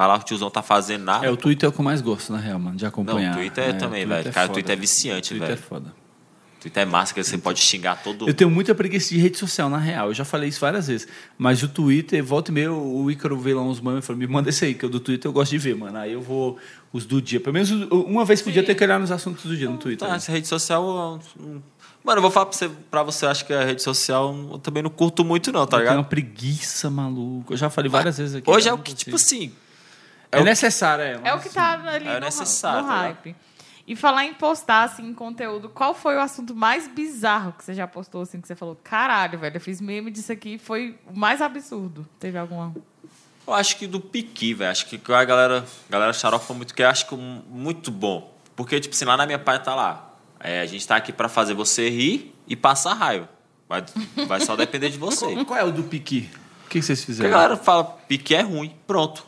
Vai 0.01 0.09
lá, 0.09 0.15
o 0.15 0.23
tiozão 0.23 0.49
tá 0.49 0.63
fazendo 0.63 1.05
nada. 1.05 1.27
É, 1.27 1.31
o 1.31 1.37
Twitter 1.37 1.67
é 1.67 1.69
o 1.69 1.73
que 1.75 1.79
eu 1.79 1.85
mais 1.85 2.01
gosto, 2.01 2.33
na 2.33 2.39
real, 2.39 2.59
mano, 2.59 2.75
de 2.75 2.87
acompanhar. 2.87 3.33
Não, 3.33 3.37
o 3.37 3.37
Twitter 3.37 3.65
É, 3.65 3.73
também, 3.75 4.07
o 4.07 4.09
velho. 4.09 4.33
Cara, 4.33 4.47
o 4.47 4.49
foda. 4.49 4.53
Twitter 4.55 4.73
é 4.73 4.81
viciante, 4.81 5.29
Twitter 5.29 5.49
velho. 5.49 5.59
é 5.59 5.63
foda. 5.63 5.95
Twitter 6.59 6.83
é 6.83 6.87
massa, 6.87 7.13
que 7.13 7.23
você 7.23 7.37
pode 7.37 7.61
xingar 7.61 8.03
todo 8.03 8.27
Eu 8.27 8.33
tenho 8.33 8.51
muita 8.51 8.75
preguiça 8.75 9.11
de 9.11 9.21
rede 9.21 9.37
social, 9.37 9.69
na 9.69 9.77
real. 9.77 10.09
Eu 10.09 10.15
já 10.15 10.25
falei 10.25 10.49
isso 10.49 10.59
várias 10.59 10.87
vezes. 10.87 11.07
Mas 11.37 11.63
o 11.63 11.69
Twitter, 11.69 12.25
volta 12.25 12.51
e 12.51 12.55
meia, 12.55 12.73
o 12.73 13.11
Ícaro 13.11 13.39
vê 13.39 13.53
lá 13.53 13.61
uns 13.61 13.79
memes 13.79 14.03
e 14.03 14.07
fala, 14.07 14.19
me 14.19 14.27
manda 14.27 14.49
esse 14.49 14.65
aí, 14.65 14.75
que 14.75 14.87
o 14.87 14.89
do 14.89 15.01
Twitter 15.01 15.29
eu 15.29 15.35
gosto 15.35 15.51
de 15.51 15.59
ver, 15.59 15.77
mano. 15.77 15.99
Aí 15.99 16.15
eu 16.15 16.23
vou 16.23 16.57
os 16.95 17.05
do 17.05 17.21
dia. 17.21 17.39
Pelo 17.39 17.53
menos 17.53 17.71
uma 17.71 18.25
vez 18.25 18.41
por 18.41 18.51
dia 18.51 18.63
eu 18.63 18.65
tenho 18.67 18.79
que 18.79 18.85
olhar 18.85 18.99
nos 18.99 19.11
assuntos 19.11 19.45
do 19.45 19.55
dia 19.55 19.69
no 19.69 19.77
Twitter. 19.77 20.07
Tá, 20.07 20.13
né? 20.13 20.17
essa 20.17 20.33
rede 20.33 20.49
social. 20.49 21.21
Mano, 22.03 22.19
eu 22.19 22.23
vou 22.23 22.31
falar 22.31 22.47
pra 22.47 22.57
você, 22.57 22.71
pra 22.91 23.03
você, 23.03 23.27
acho 23.27 23.45
que 23.45 23.53
a 23.53 23.67
rede 23.67 23.83
social 23.83 24.35
eu 24.51 24.59
também 24.59 24.83
não 24.83 24.89
curto 24.89 25.23
muito, 25.23 25.53
não, 25.53 25.67
tá 25.67 25.77
eu 25.77 25.81
tenho 25.81 25.81
ligado? 25.83 25.97
uma 25.99 26.05
preguiça, 26.05 26.89
maluco. 26.89 27.53
Eu 27.53 27.57
já 27.59 27.69
falei 27.69 27.91
várias 27.91 28.17
vezes 28.17 28.37
aqui. 28.37 28.51
Hoje 28.51 28.67
é 28.67 28.71
eu 28.71 28.77
o 28.77 28.79
que, 28.79 28.95
tipo 28.95 29.17
assim. 29.17 29.53
É, 30.33 30.43
necessário, 30.43 31.05
é. 31.05 31.21
É 31.25 31.35
o 31.35 31.40
que 31.40 31.49
tá 31.49 31.73
ali 31.73 32.09
É 32.09 32.14
no, 32.14 32.21
necessário, 32.21 32.83
no 32.83 32.88
tá 32.88 32.95
hype. 32.95 33.35
E 33.87 33.97
falar 33.97 34.25
em 34.25 34.35
postar, 34.35 34.85
assim, 34.85 35.12
conteúdo, 35.12 35.69
qual 35.69 35.95
foi 35.95 36.14
o 36.14 36.21
assunto 36.21 36.55
mais 36.55 36.87
bizarro 36.87 37.53
que 37.53 37.64
você 37.64 37.75
já 37.75 37.87
postou, 37.88 38.23
assim, 38.23 38.40
que 38.40 38.47
você 38.47 38.55
falou, 38.55 38.79
caralho, 38.85 39.38
velho, 39.38 39.57
eu 39.57 39.61
fiz 39.61 39.81
meme 39.81 40.11
disso 40.12 40.31
aqui, 40.31 40.59
foi 40.59 40.97
o 41.07 41.19
mais 41.19 41.43
absurdo. 41.43 42.07
Teve 42.21 42.38
alguma... 42.38 42.73
Eu 43.47 43.55
acho 43.55 43.77
que 43.77 43.88
do 43.88 44.01
Piqui, 44.01 44.55
velho. 44.55 44.71
Acho 44.71 44.87
que 44.87 45.01
a 45.12 45.25
galera, 45.25 45.64
a 45.88 45.93
galera 45.93 46.12
xaropa 46.12 46.55
muito, 46.55 46.73
que 46.73 46.83
eu 46.83 46.88
acho 46.88 47.09
que 47.09 47.16
muito 47.16 47.90
bom. 47.90 48.33
Porque, 48.55 48.79
tipo 48.79 48.95
assim, 48.95 49.05
lá 49.05 49.16
na 49.16 49.27
minha 49.27 49.40
página 49.40 49.64
tá 49.64 49.75
lá. 49.75 50.14
É, 50.38 50.61
a 50.61 50.66
gente 50.66 50.87
tá 50.87 50.95
aqui 50.95 51.12
pra 51.12 51.29
fazer 51.29 51.55
você 51.55 51.90
rir 51.90 52.33
e 52.47 52.55
passar 52.55 52.95
raiva. 52.95 53.29
Vai, 53.69 53.85
vai 54.29 54.40
só 54.40 54.55
depender 54.55 54.90
de 54.90 54.99
você. 54.99 55.45
Qual 55.45 55.59
é 55.59 55.64
o 55.64 55.73
do 55.73 55.83
Piqui? 55.83 56.31
O 56.66 56.69
que 56.69 56.81
vocês 56.81 57.01
Porque 57.01 57.11
a 57.11 57.14
fizeram? 57.14 57.31
galera 57.31 57.57
fala, 57.57 57.85
Piqui 57.85 58.37
é 58.37 58.43
ruim. 58.43 58.73
Pronto. 58.87 59.25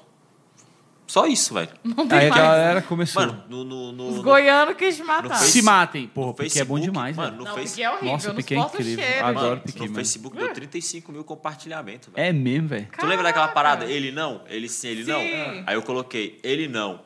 Só 1.13 1.27
isso, 1.27 1.53
velho. 1.53 1.69
Não 1.85 2.09
tem 2.09 2.19
Aí 2.21 2.27
a 2.29 2.31
mais. 2.31 2.43
galera 2.43 2.81
começou. 2.81 3.21
Mano, 3.21 3.45
no, 3.47 3.65
no, 3.65 3.93
no, 3.93 4.09
Os 4.09 4.17
no- 4.17 4.23
goianos 4.23 4.75
quis 4.79 4.97
te 4.97 5.03
matar. 5.03 5.29
no 5.29 5.35
Se 5.35 5.45
Face- 5.45 5.63
matem. 5.63 6.07
Porra, 6.07 6.31
o 6.31 6.35
Piqui 6.35 6.59
é 6.59 6.65
bom 6.65 6.77
Facebook, 6.77 6.81
demais, 6.81 7.15
mano, 7.17 7.31
velho. 7.33 7.39
no 7.43 7.49
Não, 7.51 7.55
Face- 7.55 7.83
é 7.83 7.91
horrível, 7.91 8.13
Nossa, 8.13 8.29
não 8.29 8.35
Piqui 8.37 8.55
é 8.55 8.59
o 8.59 8.63
incrível. 8.63 9.05
cheiro, 9.05 9.27
Adoro. 9.27 9.61
Piqui, 9.61 9.79
no 9.81 9.85
mano. 9.85 9.95
Facebook 9.97 10.37
deu 10.39 10.53
35 10.55 11.13
mil 11.13 11.23
compartilhamentos, 11.23 12.09
velho. 12.15 12.27
É 12.29 12.33
mesmo, 12.33 12.69
velho. 12.69 12.89
Tu 12.99 13.05
lembra 13.07 13.25
daquela 13.25 13.49
parada? 13.49 13.85
Ele 13.85 14.11
não, 14.11 14.41
ele 14.49 14.71
sim, 14.71 14.89
ele 14.89 15.05
não. 15.05 15.21
Sim. 15.21 15.65
Aí 15.67 15.75
eu 15.75 15.83
coloquei, 15.83 16.41
ele 16.43 16.67
não. 16.67 17.01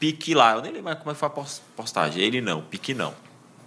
Pique 0.00 0.34
lá. 0.34 0.54
Eu 0.56 0.60
nem 0.62 0.72
lembro 0.72 0.86
mais 0.86 0.98
como 0.98 1.12
é 1.12 1.14
que 1.14 1.20
foi 1.20 1.28
a 1.28 1.30
pos- 1.30 1.62
postagem. 1.76 2.24
Ele 2.24 2.40
não, 2.40 2.60
pique 2.62 2.92
não. 2.92 3.14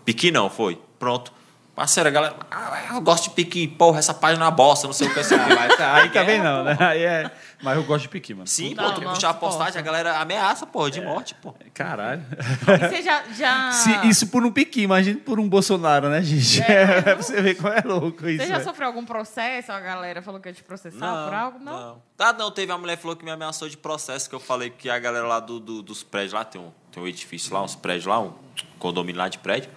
Pique 0.04 0.32
não, 0.32 0.50
foi. 0.50 0.78
Pronto. 1.00 1.32
Parceiro, 1.78 2.10
a 2.10 2.12
galera. 2.12 2.36
Ah, 2.50 2.96
eu 2.96 3.02
gosto 3.02 3.26
de 3.26 3.30
pique. 3.36 3.68
Porra, 3.68 4.00
essa 4.00 4.12
página 4.12 4.44
é 4.44 4.48
uma 4.48 4.52
bosta, 4.52 4.88
não 4.88 4.94
sei 4.94 5.08
o 5.10 5.14
que. 5.14 5.24
Sei 5.24 5.38
o 5.38 5.46
que. 5.46 5.54
Aí, 5.54 6.02
Aí 6.02 6.10
também 6.10 6.42
não, 6.42 6.64
né? 6.64 6.76
Aí 6.80 7.04
é... 7.04 7.32
Mas 7.62 7.76
eu 7.78 7.84
gosto 7.84 8.02
de 8.04 8.10
Piqui, 8.10 8.34
mano. 8.34 8.48
Sim, 8.48 8.74
Não, 8.74 8.84
pô, 8.86 8.92
tu 8.94 9.02
não 9.02 9.14
puxar 9.14 9.30
a 9.30 9.34
postagem, 9.36 9.80
a 9.80 9.82
galera 9.84 10.18
ameaça, 10.20 10.66
porra, 10.66 10.88
É. 10.88 10.92
de 10.92 11.02
morte, 11.02 11.36
pô. 11.36 11.54
Caralho. 11.76 12.24
E 12.32 12.88
você 12.90 13.02
já... 13.04 13.24
já... 13.32 13.72
Se, 13.72 14.08
isso 14.08 14.28
por 14.28 14.44
um 14.44 14.52
Piqui, 14.52 14.82
imagina 14.82 15.20
por 15.24 15.40
um 15.40 15.48
Bolsonaro, 15.48 16.10
né, 16.10 16.22
gente? 16.24 16.64
É, 16.64 17.00
pra 17.14 17.16
você 17.16 17.40
ver 17.44 17.54
como 17.56 17.70
é 17.70 17.82
louco 17.86 18.28
isso. 18.28 18.44
Você 18.44 18.50
já 18.50 18.58
né? 18.58 18.64
sofreu 18.64 18.88
algum 18.88 19.06
processo? 19.06 19.72
A 19.72 19.80
galera 19.80 20.20
falou 20.24 20.40
que 20.40 20.50
ia 20.50 20.54
te 20.54 20.64
processar 20.64 21.26
por 21.26 21.34
algo? 21.34 21.60
Não. 21.60 21.74
Não. 21.80 22.02
Ah, 22.18 22.34
não, 22.34 22.50
teve 22.50 22.72
uma 22.72 22.78
mulher 22.80 22.96
que 22.96 23.04
falou 23.04 23.16
que 23.16 23.24
me 23.26 23.30
ameaçou 23.32 23.70
de 23.70 23.78
processo, 23.78 24.28
que 24.28 24.34
eu 24.36 24.40
falei 24.40 24.72
que 24.72 24.90
a 24.90 24.98
galera 24.98 25.28
lá 25.28 25.40
do, 25.40 25.60
do- 25.60 25.82
dos 25.84 26.02
prédios 26.04 26.34
lá, 26.34 26.44
tem 26.44 26.60
um, 26.60 26.72
tem 26.92 27.02
um 27.04 27.08
edifício 27.08 27.54
lá, 27.54 27.62
uns 27.64 27.76
prédios 27.76 28.08
lá, 28.08 28.20
um 28.20 28.34
condomínio 28.80 29.20
lá 29.20 29.30
de 29.30 29.38
prédio. 29.38 29.70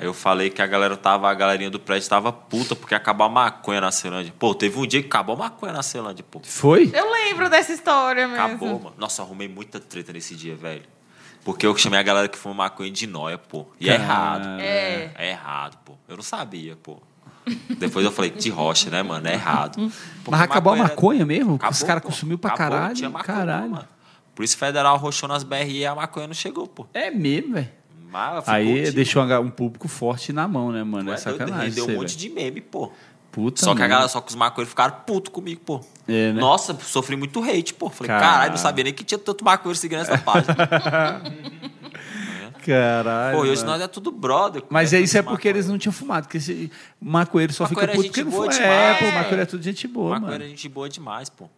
Aí 0.00 0.06
eu 0.06 0.14
falei 0.14 0.48
que 0.48 0.62
a 0.62 0.66
galera 0.66 0.96
tava, 0.96 1.30
a 1.30 1.34
galerinha 1.34 1.68
do 1.68 1.78
prédio 1.78 2.08
tava 2.08 2.32
puta 2.32 2.74
porque 2.74 2.94
acabou 2.94 3.26
a 3.26 3.28
maconha 3.28 3.82
na 3.82 3.92
Ceilândia. 3.92 4.32
Pô, 4.38 4.54
teve 4.54 4.78
um 4.78 4.86
dia 4.86 5.00
que 5.02 5.06
acabou 5.08 5.34
a 5.36 5.38
maconha 5.38 5.74
na 5.74 5.82
Ceilândia, 5.82 6.24
pô. 6.30 6.40
Foi? 6.42 6.90
Eu 6.94 7.12
lembro 7.12 7.50
dessa 7.50 7.72
história 7.72 8.26
mesmo. 8.26 8.42
Acabou, 8.42 8.78
mano. 8.80 8.94
Nossa, 8.96 9.20
arrumei 9.20 9.46
muita 9.46 9.78
treta 9.78 10.10
nesse 10.12 10.34
dia, 10.34 10.56
velho. 10.56 10.82
Porque 11.44 11.66
eu 11.66 11.76
chamei 11.76 11.98
a 12.00 12.02
galera 12.02 12.28
que 12.28 12.38
fuma 12.38 12.54
maconha 12.54 12.90
de 12.90 13.06
nóia, 13.06 13.36
pô. 13.36 13.66
E 13.78 13.90
é 13.90 13.98
Cara. 13.98 14.02
errado. 14.02 14.60
É. 14.60 15.10
É 15.18 15.30
errado, 15.30 15.76
pô. 15.84 15.92
Eu 16.08 16.16
não 16.16 16.22
sabia, 16.24 16.76
pô. 16.82 16.98
Depois 17.78 18.04
eu 18.04 18.12
falei, 18.12 18.30
de 18.30 18.48
rocha, 18.50 18.88
né, 18.90 19.02
mano? 19.02 19.26
É 19.28 19.32
errado. 19.34 19.74
Porque 19.76 20.30
Mas 20.30 20.40
acabou 20.40 20.72
a 20.72 20.76
era- 20.78 20.88
maconha 20.88 21.26
mesmo? 21.26 21.56
Acabou, 21.56 21.72
Os 21.72 21.82
caras 21.82 22.02
consumiu 22.02 22.38
pra 22.38 22.52
Acabou, 22.54 22.78
caralho. 22.78 22.94
tinha 22.94 23.10
maconha, 23.10 23.36
caralho. 23.38 23.70
mano. 23.70 23.88
Polícia 24.34 24.58
Federal 24.58 24.96
roxou 24.96 25.28
nas 25.28 25.42
BR 25.42 25.68
e 25.70 25.84
a 25.84 25.94
maconha 25.94 26.26
não 26.26 26.34
chegou, 26.34 26.66
pô. 26.66 26.86
É 26.94 27.10
mesmo, 27.10 27.54
velho. 27.54 27.68
Mas 28.10 28.48
Aí 28.48 28.82
tipo, 28.82 28.94
deixou 28.96 29.22
um 29.40 29.50
público 29.50 29.86
forte 29.88 30.32
na 30.32 30.48
mão, 30.48 30.72
né, 30.72 30.82
mano? 30.82 31.04
tu 31.04 31.10
É 31.12 31.14
é 31.14 31.16
sacanagem. 31.16 31.68
Isso 31.68 31.90
um 31.90 31.96
monte 31.96 32.16
de 32.16 32.28
meme, 32.28 32.60
pô. 32.60 32.90
Puta 33.30 33.64
Só 33.64 33.76
que 33.76 33.82
a 33.82 33.86
galera, 33.86 34.08
só 34.08 34.20
que 34.20 34.28
os 34.30 34.34
maconheiros 34.34 34.70
ficaram 34.70 34.96
putos 35.06 35.32
comigo, 35.32 35.60
pô. 35.64 35.80
É, 36.08 36.32
né? 36.32 36.40
Nossa, 36.40 36.76
sofri 36.80 37.14
muito 37.14 37.40
hate, 37.40 37.72
pô. 37.74 37.88
Falei, 37.88 38.08
Caralho. 38.08 38.28
caralho, 38.32 38.50
não 38.50 38.58
sabia 38.58 38.82
nem 38.84 38.92
que 38.92 39.04
tinha 39.04 39.18
tanto 39.18 39.44
maconheiro 39.44 39.78
seguindo 39.78 40.00
essa 40.00 40.18
página. 40.18 40.56
Caralho. 42.66 43.38
pô, 43.38 43.46
e 43.46 43.50
hoje 43.50 43.62
mano. 43.62 43.72
nós 43.72 43.82
é 43.82 43.88
tudo 43.88 44.10
brother. 44.10 44.62
Mas 44.68 44.92
é 44.92 44.98
é 44.98 45.00
isso 45.00 45.16
é 45.16 45.22
porque 45.22 45.48
eles 45.48 45.64
maconheiro. 45.66 45.72
não 45.72 45.78
tinham 45.78 45.92
fumado. 45.92 46.26
Porque 46.26 46.38
esse 46.38 46.70
maconheiro 47.00 47.52
só 47.52 47.64
Maconheiro 47.64 47.92
é 47.92 47.94
fica 47.94 48.02
puto 48.02 48.02
gente 48.02 48.24
porque 48.24 48.36
não 48.36 48.52
fuma. 48.52 48.66
É, 48.66 48.94
pô, 48.94 49.04
maconheiro 49.06 49.42
é 49.42 49.46
tudo 49.46 49.62
gente 49.62 49.88
boa, 49.88 50.10
Maconheiro 50.10 50.32
mano. 50.42 50.44
é 50.44 50.48
gente 50.48 50.68
boa 50.68 50.88
demais, 50.88 51.30
pô. 51.30 51.48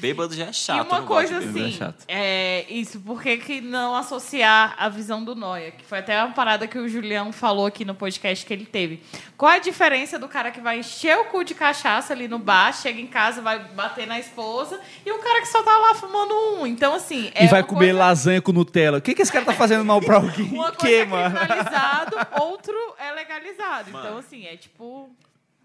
Bêbado 0.00 0.34
já 0.34 0.46
é 0.46 0.52
chato. 0.52 0.78
e 0.78 0.80
uma 0.88 1.02
coisa 1.02 1.34
é 1.34 1.38
assim, 1.38 1.72
chato. 1.72 2.04
é 2.08 2.66
isso, 2.72 2.98
por 3.00 3.22
que, 3.22 3.36
que 3.38 3.60
não 3.60 3.94
associar 3.94 4.74
a 4.78 4.88
visão 4.88 5.22
do 5.24 5.34
Noia? 5.34 5.70
Que 5.70 5.84
foi 5.84 5.98
até 5.98 6.22
uma 6.24 6.32
parada 6.32 6.66
que 6.66 6.78
o 6.78 6.88
Julião 6.88 7.32
falou 7.32 7.66
aqui 7.66 7.84
no 7.84 7.94
podcast 7.94 8.44
que 8.46 8.52
ele 8.52 8.66
teve. 8.66 9.02
Qual 9.36 9.50
a 9.52 9.58
diferença 9.58 10.18
do 10.18 10.28
cara 10.28 10.50
que 10.50 10.60
vai 10.60 10.78
encher 10.78 11.16
o 11.18 11.26
cu 11.26 11.44
de 11.44 11.54
cachaça 11.54 12.12
ali 12.12 12.26
no 12.28 12.38
bar, 12.38 12.72
chega 12.72 13.00
em 13.00 13.06
casa, 13.06 13.42
vai 13.42 13.58
bater 13.58 14.06
na 14.06 14.18
esposa, 14.18 14.80
e 15.04 15.10
o 15.12 15.18
cara 15.18 15.40
que 15.40 15.48
só 15.48 15.62
tá 15.62 15.76
lá 15.76 15.94
fumando 15.94 16.34
um? 16.34 16.66
Então, 16.66 16.94
assim. 16.94 17.30
É 17.34 17.44
e 17.44 17.48
vai 17.48 17.62
comer 17.62 17.86
coisa- 17.92 17.98
lasanha 17.98 18.40
com 18.42 18.52
Nutella. 18.52 18.98
O 18.98 19.02
que, 19.02 19.14
que 19.14 19.22
esse 19.22 19.32
cara 19.32 19.44
tá 19.44 19.52
fazendo 19.52 19.84
mal 19.84 20.00
pra 20.00 20.16
alguém? 20.16 20.46
Uma 20.52 20.70
que, 20.72 20.78
coisa 20.78 20.96
é 20.96 21.04
mano? 21.04 21.36
criminalizado, 21.36 22.16
outro 22.42 22.74
é 22.98 23.12
legalizado. 23.12 23.88
Então, 23.90 24.02
Mano. 24.02 24.18
assim, 24.18 24.46
é 24.46 24.56
tipo. 24.56 25.10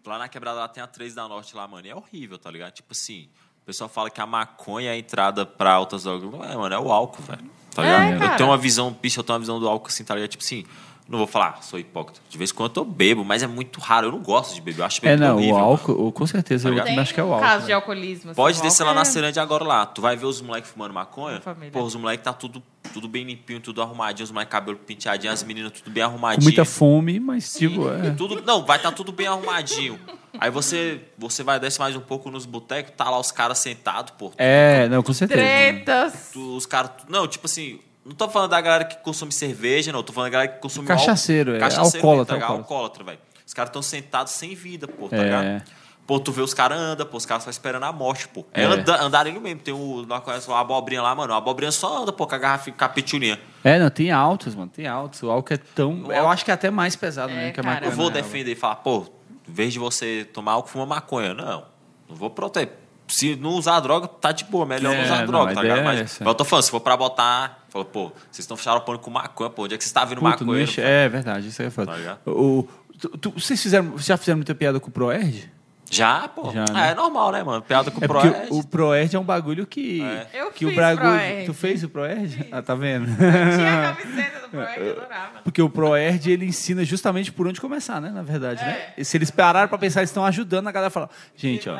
Lá 0.05 0.19
na 0.19 0.27
quebrada 0.29 0.59
lá 0.59 0.67
tem 0.67 0.83
a 0.83 0.87
3 0.87 1.15
da 1.15 1.27
Norte 1.27 1.55
lá, 1.55 1.67
mano. 1.67 1.87
E 1.87 1.89
é 1.89 1.95
horrível, 1.95 2.37
tá 2.37 2.51
ligado? 2.51 2.71
Tipo 2.73 2.91
assim, 2.91 3.27
o 3.65 3.67
pessoal 3.67 3.89
fala 3.89 4.11
que 4.11 4.21
a 4.21 4.27
maconha 4.27 4.89
é 4.89 4.93
a 4.93 4.97
entrada 4.97 5.43
pra 5.45 5.79
outras 5.79 6.03
drogas. 6.03 6.31
Não 6.31 6.43
é, 6.43 6.55
mano, 6.55 6.75
é 6.75 6.79
o 6.79 6.91
álcool, 6.91 7.23
velho. 7.23 7.49
Tá 7.73 7.83
É, 7.83 7.85
ligado? 7.85 8.13
eu 8.13 8.19
cara. 8.19 8.37
tenho 8.37 8.49
uma 8.49 8.57
visão, 8.57 8.95
bicho, 9.01 9.19
eu 9.19 9.23
tenho 9.23 9.33
uma 9.33 9.39
visão 9.39 9.59
do 9.59 9.67
álcool 9.67 9.87
assim, 9.87 10.03
tá 10.03 10.13
ligado? 10.13 10.29
Tipo 10.29 10.43
assim, 10.43 10.63
não 11.09 11.17
vou 11.17 11.27
falar, 11.27 11.61
sou 11.63 11.77
hipócrita. 11.79 12.21
De 12.29 12.37
vez 12.37 12.51
em 12.51 12.53
quando 12.53 12.77
eu 12.79 12.85
bebo, 12.85 13.25
mas 13.25 13.41
é 13.43 13.47
muito 13.47 13.79
raro. 13.81 14.07
Eu 14.07 14.11
não 14.11 14.19
gosto 14.19 14.53
de 14.53 14.61
beber, 14.61 14.81
eu 14.81 14.85
acho 14.85 14.99
É, 15.03 15.09
bebida 15.09 15.27
não, 15.29 15.35
horrível. 15.37 15.55
o 15.55 15.57
álcool, 15.57 16.11
com 16.11 16.25
certeza, 16.27 16.69
eu 16.69 16.75
também 16.75 16.93
Tem 16.93 16.99
acho 17.01 17.13
que 17.13 17.19
é 17.19 17.23
o 17.23 17.33
álcool. 17.33 17.41
caso 17.43 17.59
de 17.61 17.65
velho. 17.65 17.75
alcoolismo. 17.75 18.31
assim, 18.31 18.35
Pode 18.35 18.61
descer 18.61 18.83
lá 18.83 18.93
na 18.93 19.01
é- 19.01 19.05
Ceilândia 19.05 19.41
agora 19.41 19.63
lá. 19.63 19.85
Tu 19.85 19.99
vai 20.01 20.15
ver 20.15 20.25
os 20.25 20.39
moleques 20.41 20.69
fumando 20.71 20.93
maconha. 20.93 21.41
Família. 21.41 21.71
Pô, 21.71 21.81
os 21.81 21.95
moleques 21.95 22.23
tá 22.23 22.31
tudo, 22.33 22.61
tudo 22.93 23.07
bem 23.09 23.25
limpinho, 23.25 23.59
tudo 23.59 23.81
arrumadinho. 23.81 24.23
Os 24.23 24.31
moleques 24.31 24.51
cabelo 24.51 24.77
penteadinho, 24.77 25.33
as 25.33 25.43
meninas 25.43 25.71
tudo 25.73 25.91
bem 25.91 26.03
Com 26.03 26.09
arrumadinho. 26.11 26.43
muita 26.43 26.63
fome, 26.63 27.19
mas 27.19 27.53
tipo, 27.53 27.89
é. 27.89 28.11
Tudo, 28.11 28.41
não, 28.41 28.63
vai 28.65 28.77
estar 28.77 28.91
tudo 28.93 29.11
bem 29.11 29.27
arrumadinho. 29.27 29.99
Aí 30.39 30.49
você, 30.49 31.01
você 31.17 31.43
vai 31.43 31.59
desce 31.59 31.79
mais 31.79 31.95
um 31.95 31.99
pouco 32.01 32.29
nos 32.31 32.45
botecos, 32.45 32.93
tá 32.95 33.09
lá 33.09 33.19
os 33.19 33.31
caras 33.31 33.57
sentados, 33.59 34.13
pô. 34.17 34.31
É, 34.37 34.87
não, 34.89 35.01
com 35.03 35.13
certeza. 35.13 35.39
Tretas. 35.41 36.29
Tu- 36.33 36.55
Os 36.55 36.65
caras. 36.65 36.91
Não, 37.09 37.27
tipo 37.27 37.45
assim, 37.45 37.79
não 38.05 38.13
tô 38.15 38.27
falando 38.29 38.51
da 38.51 38.61
galera 38.61 38.85
que 38.85 38.97
consome 38.97 39.31
cerveja, 39.31 39.91
não. 39.91 40.03
Tô 40.03 40.13
falando 40.13 40.31
da 40.31 40.33
galera 40.37 40.51
que 40.53 40.59
consome 40.61 40.87
Cachaceiro, 40.87 41.51
álcool. 41.51 41.65
é, 41.65 41.69
Cachaceiro, 41.69 42.07
alcoólatra, 42.07 42.39
tá 42.39 42.45
alcoólatra. 42.47 43.03
velho. 43.03 43.19
Os 43.45 43.53
caras 43.53 43.69
estão 43.69 43.81
sentados 43.81 44.33
sem 44.33 44.55
vida, 44.55 44.87
pô, 44.87 45.07
tá 45.07 45.17
É. 45.17 45.23
ligado? 45.23 45.63
Pô, 46.07 46.19
tu 46.19 46.31
vê 46.31 46.41
os 46.43 46.53
caras 46.53 46.77
andam, 46.79 47.03
pô, 47.07 47.17
os 47.17 47.25
caras 47.25 47.41
estão 47.41 47.49
esperando 47.49 47.83
a 47.83 47.91
morte, 47.91 48.27
pô. 48.27 48.45
É, 48.53 48.61
É. 48.61 48.65
anda, 48.65 49.01
andarilho 49.01 49.41
mesmo. 49.41 49.59
Tem 49.61 49.73
o. 49.73 50.05
Nós 50.07 50.23
conhecemos 50.23 50.49
uma 50.55 50.59
abobrinha 50.61 51.01
lá, 51.01 51.15
mano. 51.15 51.33
A 51.33 51.37
abobrinha 51.37 51.71
só 51.71 52.03
anda, 52.03 52.13
pô, 52.13 52.27
com 52.27 52.35
a 52.35 52.37
garrafa 52.37 52.71
com 52.71 52.83
a 52.85 52.89
pitulinha. 52.89 53.39
É, 53.63 53.79
não, 53.79 53.89
tem 53.89 54.11
altos, 54.11 54.53
mano, 54.53 54.69
tem 54.69 54.85
altos. 54.85 55.23
O 55.23 55.31
álcool 55.31 55.53
é 55.55 55.57
tão. 55.57 55.93
O 56.03 56.11
Eu 56.11 56.17
álcool- 56.17 56.31
acho 56.31 56.45
que 56.45 56.51
é 56.51 56.53
até 56.53 56.69
mais 56.69 56.95
pesado, 56.95 57.31
É, 57.33 57.35
né? 57.35 57.51
Que 57.51 57.59
a 57.59 57.63
cara. 57.63 57.75
maconha, 57.75 57.91
Eu 57.91 57.95
vou 57.95 58.07
né? 58.11 58.21
defender 58.21 58.51
e 58.51 58.55
falar, 58.55 58.75
pô, 58.75 59.07
em 59.47 59.51
vez 59.53 59.73
de 59.73 59.79
você 59.79 60.27
tomar 60.33 60.53
álcool, 60.53 60.69
fuma 60.69 60.85
maconha. 60.85 61.33
Não. 61.33 61.65
Não 62.09 62.15
vou 62.15 62.29
proteger. 62.29 62.73
Se 63.07 63.35
não 63.35 63.51
usar 63.51 63.79
droga, 63.81 64.07
tá 64.07 64.31
de 64.31 64.43
boa. 64.45 64.65
Melhor 64.65 64.93
É, 64.93 64.97
não 64.97 65.03
usar 65.05 65.19
não, 65.19 65.27
droga, 65.27 65.53
tá 65.53 65.61
ligado? 65.61 65.79
é 65.79 65.83
Mas 65.83 66.19
eu 66.19 66.33
tô 66.33 66.43
falando, 66.43 66.63
se 66.65 66.71
for 66.71 66.79
pra 66.79 66.97
botar. 66.97 67.63
Falou, 67.69 67.85
pô, 67.85 68.05
vocês 68.31 68.39
estão 68.39 68.57
charopando 68.57 68.97
com 68.99 69.11
maconha, 69.11 69.49
pô. 69.49 69.63
Onde 69.65 69.75
é 69.75 69.77
que 69.77 69.83
vocês 69.83 69.89
estão 69.89 70.05
vendo 70.07 70.21
Puta, 70.21 70.43
não 70.43 70.53
maconha? 70.53 70.65
É 70.81 71.07
verdade, 71.09 71.47
isso 71.49 71.61
aí 71.61 71.67
é 71.67 71.71
foda. 71.71 71.91
Tá 71.93 72.17
o, 72.31 72.67
tu- 72.99 73.09
tu- 73.17 73.31
vocês 73.31 73.61
fizeram, 73.61 73.91
vocês 73.91 74.05
já 74.07 74.17
fizeram 74.17 74.37
muita 74.37 74.55
piada 74.55 74.79
com 74.79 74.87
o 74.89 74.91
Proerd? 74.91 75.51
Já, 75.95 76.27
pô. 76.27 76.51
Já, 76.51 76.65
Ah, 76.69 76.73
né? 76.73 76.91
é 76.91 76.95
normal, 76.95 77.31
né, 77.31 77.43
mano? 77.43 77.61
Piada 77.61 77.89
com 77.91 78.01
É 78.01 78.05
o 78.05 78.07
Proerd. 78.07 78.47
o 78.51 78.63
Proerd 78.67 79.15
é 79.15 79.19
um 79.19 79.23
bagulho 79.23 79.65
que. 79.65 80.01
É. 80.03 80.27
Eu 80.33 80.51
que 80.51 80.65
fiz 80.65 80.73
o 80.73 80.75
bagulho. 80.75 81.07
Proerd. 81.09 81.45
Tu 81.45 81.53
fez 81.53 81.83
o 81.83 81.89
Proerd? 81.89 82.47
Ah, 82.51 82.61
tá 82.61 82.75
vendo? 82.75 83.05
Tinha 83.15 83.89
a 83.91 83.95
camiseta 83.95 84.39
do 84.41 84.49
Proerd, 84.49 84.79
eu 84.81 84.91
adorava. 85.01 85.39
Porque 85.43 85.61
o 85.61 85.69
Proerd, 85.69 86.31
ele 86.31 86.45
ensina 86.45 86.83
justamente 86.83 87.31
por 87.31 87.47
onde 87.47 87.61
começar, 87.61 87.99
né? 88.01 88.09
Na 88.09 88.21
verdade, 88.23 88.61
É. 88.61 88.65
né? 88.65 88.77
E 88.97 89.05
se 89.05 89.17
eles 89.17 89.31
pararam 89.31 89.67
pra 89.69 89.77
pensar, 89.77 90.01
eles 90.01 90.09
estão 90.09 90.25
ajudando 90.25 90.67
a 90.67 90.71
galera 90.71 90.87
a 90.87 90.91
falar, 90.91 91.09
gente, 91.35 91.69
ó. 91.69 91.79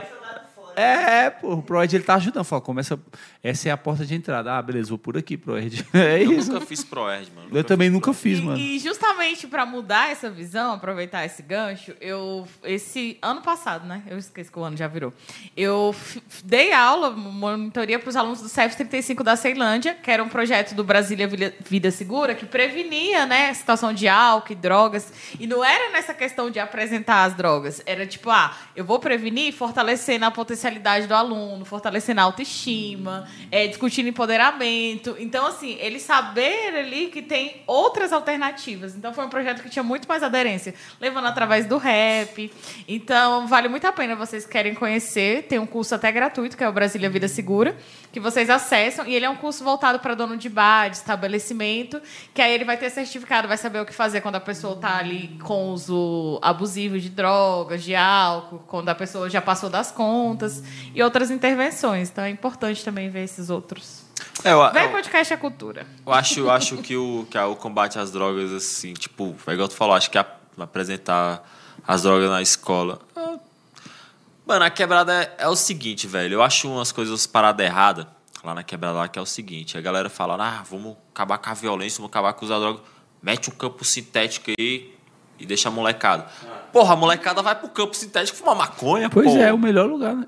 É, 0.77 1.29
pô, 1.29 1.53
o 1.53 1.61
Proerd 1.63 1.95
ele 1.95 2.03
tá 2.03 2.15
ajudando. 2.15 2.43
Fala, 2.43 2.61
começa. 2.61 2.99
Essa 3.47 3.69
é 3.69 3.71
a 3.71 3.77
porta 3.77 4.03
de 4.05 4.15
entrada. 4.15 4.57
Ah, 4.57 4.61
beleza, 4.61 4.89
vou 4.89 4.97
por 4.97 5.15
aqui, 5.17 5.37
Proerd. 5.37 5.85
É 5.93 6.23
Eu 6.23 6.31
isso. 6.33 6.51
nunca 6.51 6.65
fiz 6.65 6.83
Proerd, 6.83 7.31
mano. 7.35 7.49
Eu 7.53 7.63
também 7.63 7.89
nunca 7.91 8.11
fiz, 8.13 8.39
E, 8.39 8.41
mano. 8.41 8.57
e 8.57 8.79
justamente 8.79 9.45
para 9.45 9.65
mudar 9.67 10.09
essa 10.09 10.29
visão, 10.31 10.73
aproveitar 10.73 11.23
esse 11.25 11.43
gancho, 11.43 11.93
eu 12.01 12.47
esse 12.63 13.19
ano 13.21 13.41
passado, 13.41 13.85
né? 13.85 14.01
Eu 14.07 14.17
esqueci 14.17 14.51
que 14.51 14.57
o 14.57 14.63
ano 14.63 14.75
já 14.75 14.87
virou. 14.87 15.13
Eu 15.55 15.95
dei 16.43 16.73
aula, 16.73 17.11
monitoria 17.11 17.99
para 17.99 18.09
os 18.09 18.15
alunos 18.15 18.41
do 18.41 18.49
CEF 18.49 18.75
35 18.75 19.23
da 19.23 19.35
Ceilândia, 19.35 19.93
que 19.93 20.09
era 20.09 20.23
um 20.23 20.29
projeto 20.29 20.73
do 20.73 20.83
Brasília 20.83 21.27
Vida- 21.27 21.53
Vida 21.69 21.91
Segura 21.91 22.33
que 22.33 22.45
prevenia, 22.47 23.27
né, 23.27 23.49
a 23.49 23.53
situação 23.53 23.93
de 23.93 24.07
álcool 24.07 24.53
e 24.53 24.55
drogas. 24.55 25.13
E 25.39 25.45
não 25.45 25.63
era 25.63 25.91
nessa 25.91 26.13
questão 26.15 26.49
de 26.49 26.59
apresentar 26.59 27.23
as 27.25 27.35
drogas, 27.35 27.81
era 27.85 28.07
tipo, 28.07 28.29
ah, 28.31 28.55
eu 28.75 28.83
vou 28.83 28.97
prevenir 28.99 29.53
fortalecendo 29.53 30.25
a 30.25 30.31
potencialidade 30.31 31.05
do 31.05 31.13
aluno, 31.13 31.63
fortalecendo 31.63 32.21
a 32.21 32.23
autoestima, 32.23 33.27
é, 33.51 33.67
discutindo 33.67 34.07
empoderamento. 34.07 35.15
Então, 35.19 35.47
assim, 35.47 35.77
ele 35.79 35.99
saber 35.99 36.75
ali 36.75 37.07
que 37.07 37.21
tem 37.21 37.61
outras 37.67 38.11
alternativas. 38.11 38.95
Então, 38.95 39.13
foi 39.13 39.25
um 39.25 39.29
projeto 39.29 39.61
que 39.61 39.69
tinha 39.69 39.83
muito 39.83 40.07
mais 40.07 40.23
aderência, 40.23 40.73
levando 40.99 41.25
através 41.25 41.65
do 41.65 41.77
rap. 41.77 42.51
Então, 42.87 43.47
vale 43.47 43.67
muito 43.67 43.85
a 43.85 43.91
pena 43.91 44.15
vocês 44.15 44.45
querem 44.45 44.73
conhecer. 44.73 45.43
Tem 45.43 45.59
um 45.59 45.65
curso 45.65 45.95
até 45.95 46.11
gratuito, 46.11 46.57
que 46.57 46.63
é 46.63 46.69
o 46.69 46.73
Brasília 46.73 47.09
Vida 47.09 47.27
Segura, 47.27 47.75
que 48.11 48.19
vocês 48.19 48.49
acessam. 48.49 49.05
E 49.05 49.15
ele 49.15 49.25
é 49.25 49.29
um 49.29 49.35
curso 49.35 49.63
voltado 49.63 49.99
para 49.99 50.15
dono 50.15 50.37
de 50.37 50.49
bar, 50.49 50.89
de 50.89 50.97
estabelecimento, 50.97 52.01
que 52.33 52.41
aí 52.41 52.53
ele 52.53 52.65
vai 52.65 52.77
ter 52.77 52.89
certificado, 52.89 53.47
vai 53.47 53.57
saber 53.57 53.79
o 53.79 53.85
que 53.85 53.93
fazer 53.93 54.21
quando 54.21 54.35
a 54.35 54.39
pessoa 54.39 54.75
está 54.75 54.97
ali 54.97 55.37
com 55.43 55.69
uso 55.69 56.39
abusivo 56.41 56.99
de 56.99 57.09
drogas, 57.09 57.83
de 57.83 57.95
álcool, 57.95 58.59
quando 58.67 58.89
a 58.89 58.95
pessoa 58.95 59.29
já 59.29 59.41
passou 59.41 59.69
das 59.69 59.91
contas 59.91 60.63
e 60.93 61.01
outras 61.01 61.29
intervenções. 61.31 62.09
Então, 62.09 62.23
é 62.23 62.29
importante 62.29 62.83
também 62.83 63.09
ver 63.09 63.24
esses 63.25 63.49
outros. 63.49 64.03
É, 64.43 64.53
eu, 64.53 64.71
Vem 64.71 64.83
eu, 64.85 64.91
podcast 64.91 65.33
é 65.33 65.37
cultura. 65.37 65.85
eu 66.05 66.13
acho, 66.13 66.39
eu 66.39 66.49
acho 66.51 66.77
que, 66.77 66.95
o, 66.95 67.27
que 67.29 67.37
a- 67.37 67.47
o 67.47 67.55
combate 67.55 67.99
às 67.99 68.11
drogas, 68.11 68.51
assim, 68.53 68.93
tipo, 68.93 69.35
é 69.47 69.51
igual 69.53 69.67
tu 69.67 69.75
falou, 69.75 69.93
acho 69.95 70.09
que 70.09 70.17
a- 70.17 70.25
apresentar 70.59 71.43
as 71.87 72.03
drogas 72.03 72.29
na 72.29 72.41
escola. 72.41 72.99
ah, 73.15 73.37
Mano, 74.45 74.63
a 74.63 74.69
quebrada 74.69 75.11
é, 75.23 75.35
é 75.39 75.47
o 75.47 75.55
seguinte, 75.55 76.05
velho. 76.07 76.35
Eu 76.35 76.43
acho 76.43 76.69
umas 76.69 76.91
coisas 76.91 77.25
paradas 77.25 77.65
erradas 77.65 78.05
lá 78.43 78.53
na 78.53 78.63
quebrada 78.63 78.95
lá, 78.99 79.07
que 79.07 79.17
é 79.17 79.21
o 79.21 79.25
seguinte. 79.25 79.75
A 79.77 79.81
galera 79.81 80.07
fala, 80.09 80.35
ah, 80.39 80.63
vamos 80.69 80.95
acabar 81.13 81.39
com 81.39 81.49
a 81.49 81.53
violência, 81.55 81.97
vamos 81.97 82.11
acabar 82.11 82.31
com 82.33 82.45
os 82.45 82.49
drogas. 82.49 82.81
Mete 83.23 83.49
um 83.49 83.53
campo 83.53 83.83
sintético 83.83 84.51
aí 84.57 84.93
e 85.39 85.45
deixa 85.47 85.67
a 85.67 85.71
molecada. 85.71 86.27
Porra, 86.75 86.91
a 86.93 86.97
molecada 86.97 87.41
vai 87.41 87.55
pro 87.55 87.69
campo 87.69 87.95
sintético 87.95 88.37
fumar 88.37 88.53
maconha, 88.53 89.09
Pois 89.09 89.31
pô. 89.31 89.37
é, 89.37 89.53
o 89.53 89.57
melhor 89.57 89.87
lugar, 89.89 90.13
né? 90.13 90.27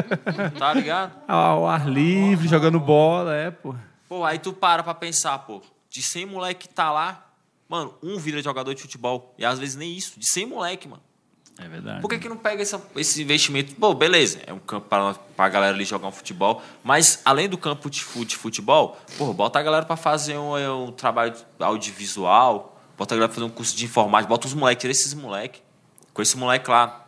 Tá 0.58 0.72
ligado? 0.72 1.12
Ao 1.28 1.66
ar 1.68 1.86
livre, 1.86 2.48
jogando 2.48 2.80
bola, 2.80 3.34
é, 3.34 3.50
pô. 3.50 3.74
Pô, 4.08 4.24
aí 4.24 4.38
tu 4.38 4.54
para 4.54 4.82
pra 4.82 4.94
pensar, 4.94 5.38
pô. 5.40 5.60
De 5.90 6.00
100 6.00 6.24
moleque 6.24 6.66
que 6.66 6.74
tá 6.74 6.90
lá, 6.90 7.26
mano, 7.68 7.94
um 8.02 8.16
vira 8.16 8.42
jogador 8.42 8.72
de 8.74 8.80
futebol. 8.80 9.34
E 9.36 9.44
às 9.44 9.58
vezes 9.58 9.76
nem 9.76 9.92
isso. 9.94 10.18
De 10.18 10.26
100 10.26 10.46
moleque, 10.46 10.88
mano. 10.88 11.02
É 11.58 11.68
verdade. 11.68 12.00
Por 12.00 12.08
que, 12.08 12.18
que 12.18 12.26
não 12.30 12.38
pega 12.38 12.62
essa- 12.62 12.80
esse 12.96 13.20
investimento? 13.22 13.74
Pô, 13.74 13.92
beleza, 13.92 14.40
é 14.46 14.52
um 14.54 14.58
campo 14.58 14.88
pra, 14.88 15.12
pra 15.36 15.48
galera 15.50 15.74
ali 15.74 15.84
jogar 15.84 16.08
um 16.08 16.12
futebol. 16.12 16.62
Mas 16.82 17.20
além 17.22 17.50
do 17.50 17.58
campo 17.58 17.90
de, 17.90 18.02
fu- 18.02 18.24
de 18.24 18.34
futebol, 18.34 18.96
pô, 19.18 19.34
bota 19.34 19.58
a 19.58 19.62
galera 19.62 19.84
pra 19.84 19.96
fazer 19.96 20.38
um, 20.38 20.56
é, 20.56 20.70
um 20.72 20.90
trabalho 20.90 21.34
audiovisual. 21.60 22.80
Bota 22.96 23.14
a 23.14 23.16
galera 23.16 23.28
pra 23.28 23.34
fazer 23.34 23.46
um 23.46 23.54
curso 23.54 23.76
de 23.76 23.84
informática. 23.84 24.28
Bota 24.30 24.46
os 24.46 24.54
moleques, 24.54 24.80
tira 24.80 24.90
esses 24.92 25.12
moleques. 25.12 25.60
Com 26.14 26.22
esse 26.22 26.36
moleque 26.36 26.70
lá. 26.70 27.06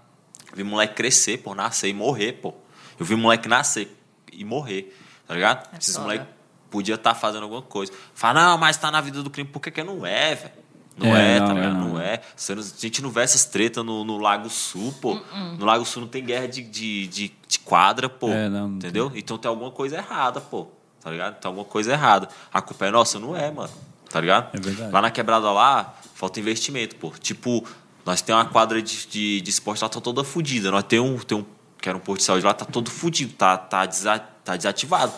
Eu 0.50 0.56
vi 0.58 0.64
moleque 0.64 0.94
crescer, 0.94 1.38
pô, 1.38 1.54
nascer 1.54 1.88
e 1.88 1.94
morrer, 1.94 2.34
pô. 2.34 2.54
Eu 2.98 3.04
vi 3.04 3.14
moleque 3.16 3.48
nascer 3.48 3.94
e 4.32 4.44
morrer, 4.44 4.96
tá 5.26 5.34
ligado? 5.34 5.68
É 5.72 5.78
esses 5.78 5.96
moleques 5.98 6.26
podiam 6.70 6.94
estar 6.96 7.14
fazendo 7.14 7.42
alguma 7.44 7.62
coisa. 7.62 7.92
Fala, 8.14 8.42
não, 8.50 8.58
mas 8.58 8.76
tá 8.76 8.90
na 8.90 9.00
vida 9.00 9.22
do 9.22 9.30
crime. 9.30 9.48
Por 9.48 9.60
que, 9.60 9.70
que 9.70 9.82
não 9.82 10.04
é, 10.06 10.34
velho? 10.34 10.52
Não 10.96 11.16
É, 11.16 11.36
é, 11.36 11.40
não, 11.40 11.46
tá 11.48 11.52
é, 11.52 11.56
ligado? 11.56 11.72
não. 11.74 11.88
Não 11.88 12.00
é. 12.00 12.20
Não- 12.50 12.60
A 12.60 12.62
gente 12.80 13.02
não 13.02 13.10
vê 13.10 13.22
essas 13.22 13.44
tretas 13.44 13.84
no, 13.84 14.04
no 14.04 14.16
Lago 14.18 14.48
Sul, 14.48 14.94
pô. 15.00 15.20
No 15.58 15.64
Lago 15.64 15.84
Sul 15.84 16.02
não 16.02 16.08
tem 16.08 16.24
guerra 16.24 16.46
de, 16.46 16.62
de, 16.62 17.06
de, 17.08 17.32
de 17.48 17.58
quadra, 17.58 18.08
pô. 18.08 18.28
É, 18.28 18.48
não, 18.48 18.68
não 18.68 18.76
entendeu? 18.76 19.10
Então 19.16 19.36
tem 19.36 19.48
alguma 19.48 19.72
coisa 19.72 19.96
errada, 19.96 20.40
pô. 20.40 20.68
Tá 21.00 21.10
ligado? 21.10 21.38
Tem 21.40 21.48
alguma 21.48 21.64
coisa 21.64 21.92
errada. 21.92 22.28
A 22.52 22.62
culpa 22.62 22.86
é 22.86 22.90
nossa? 22.92 23.18
Não 23.18 23.36
é, 23.36 23.50
mano. 23.50 23.72
Tá 24.08 24.20
ligado? 24.20 24.56
É 24.56 24.60
verdade. 24.60 24.92
Lá 24.92 25.02
na 25.02 25.10
quebrada 25.10 25.50
lá, 25.50 25.94
falta 26.14 26.38
investimento, 26.38 26.94
pô. 26.96 27.10
Tipo, 27.10 27.66
nós 28.04 28.20
temos 28.20 28.42
uma 28.42 28.50
quadra 28.50 28.80
de, 28.82 29.06
de, 29.06 29.40
de 29.40 29.50
esporte 29.50 29.82
lá, 29.82 29.88
tá 29.88 30.00
toda 30.00 30.22
fodida. 30.24 30.70
Nós 30.70 30.84
temos 30.84 31.10
um, 31.10 31.18
tem 31.24 31.38
um, 31.38 31.44
que 31.80 31.88
era 31.88 31.96
um 31.96 32.00
posto 32.00 32.18
de 32.18 32.24
saúde 32.24 32.44
lá, 32.44 32.52
tá 32.54 32.64
todo 32.64 32.90
fudido, 32.90 33.32
tá, 33.34 33.56
tá, 33.56 33.86
desa- 33.86 34.18
tá 34.44 34.56
desativado. 34.56 35.12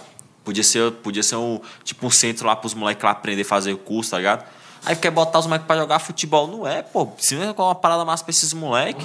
Podia 0.45 0.62
ser, 0.62 0.93
podia 0.93 1.22
ser 1.22 1.37
um, 1.37 1.61
tipo 1.82 2.07
um 2.07 2.11
centro 2.11 2.47
lá 2.47 2.55
pros 2.55 2.72
moleques 2.74 3.03
lá 3.03 3.11
aprender 3.11 3.43
a 3.43 3.45
fazer 3.45 3.76
curso, 3.78 4.12
tá 4.12 4.18
ligado? 4.18 4.45
Aí 4.84 4.95
quer 4.95 5.11
botar 5.11 5.41
os 5.41 5.47
moleques 5.47 5.66
pra 5.66 5.76
jogar 5.76 5.99
futebol. 5.99 6.47
Não 6.47 6.64
é, 6.64 6.80
pô. 6.82 7.09
Se 7.18 7.34
não 7.34 7.43
é 7.43 7.51
uma 7.51 7.74
parada 7.74 8.05
massa 8.05 8.22
pra 8.22 8.30
esses 8.30 8.53
moleques. 8.53 9.05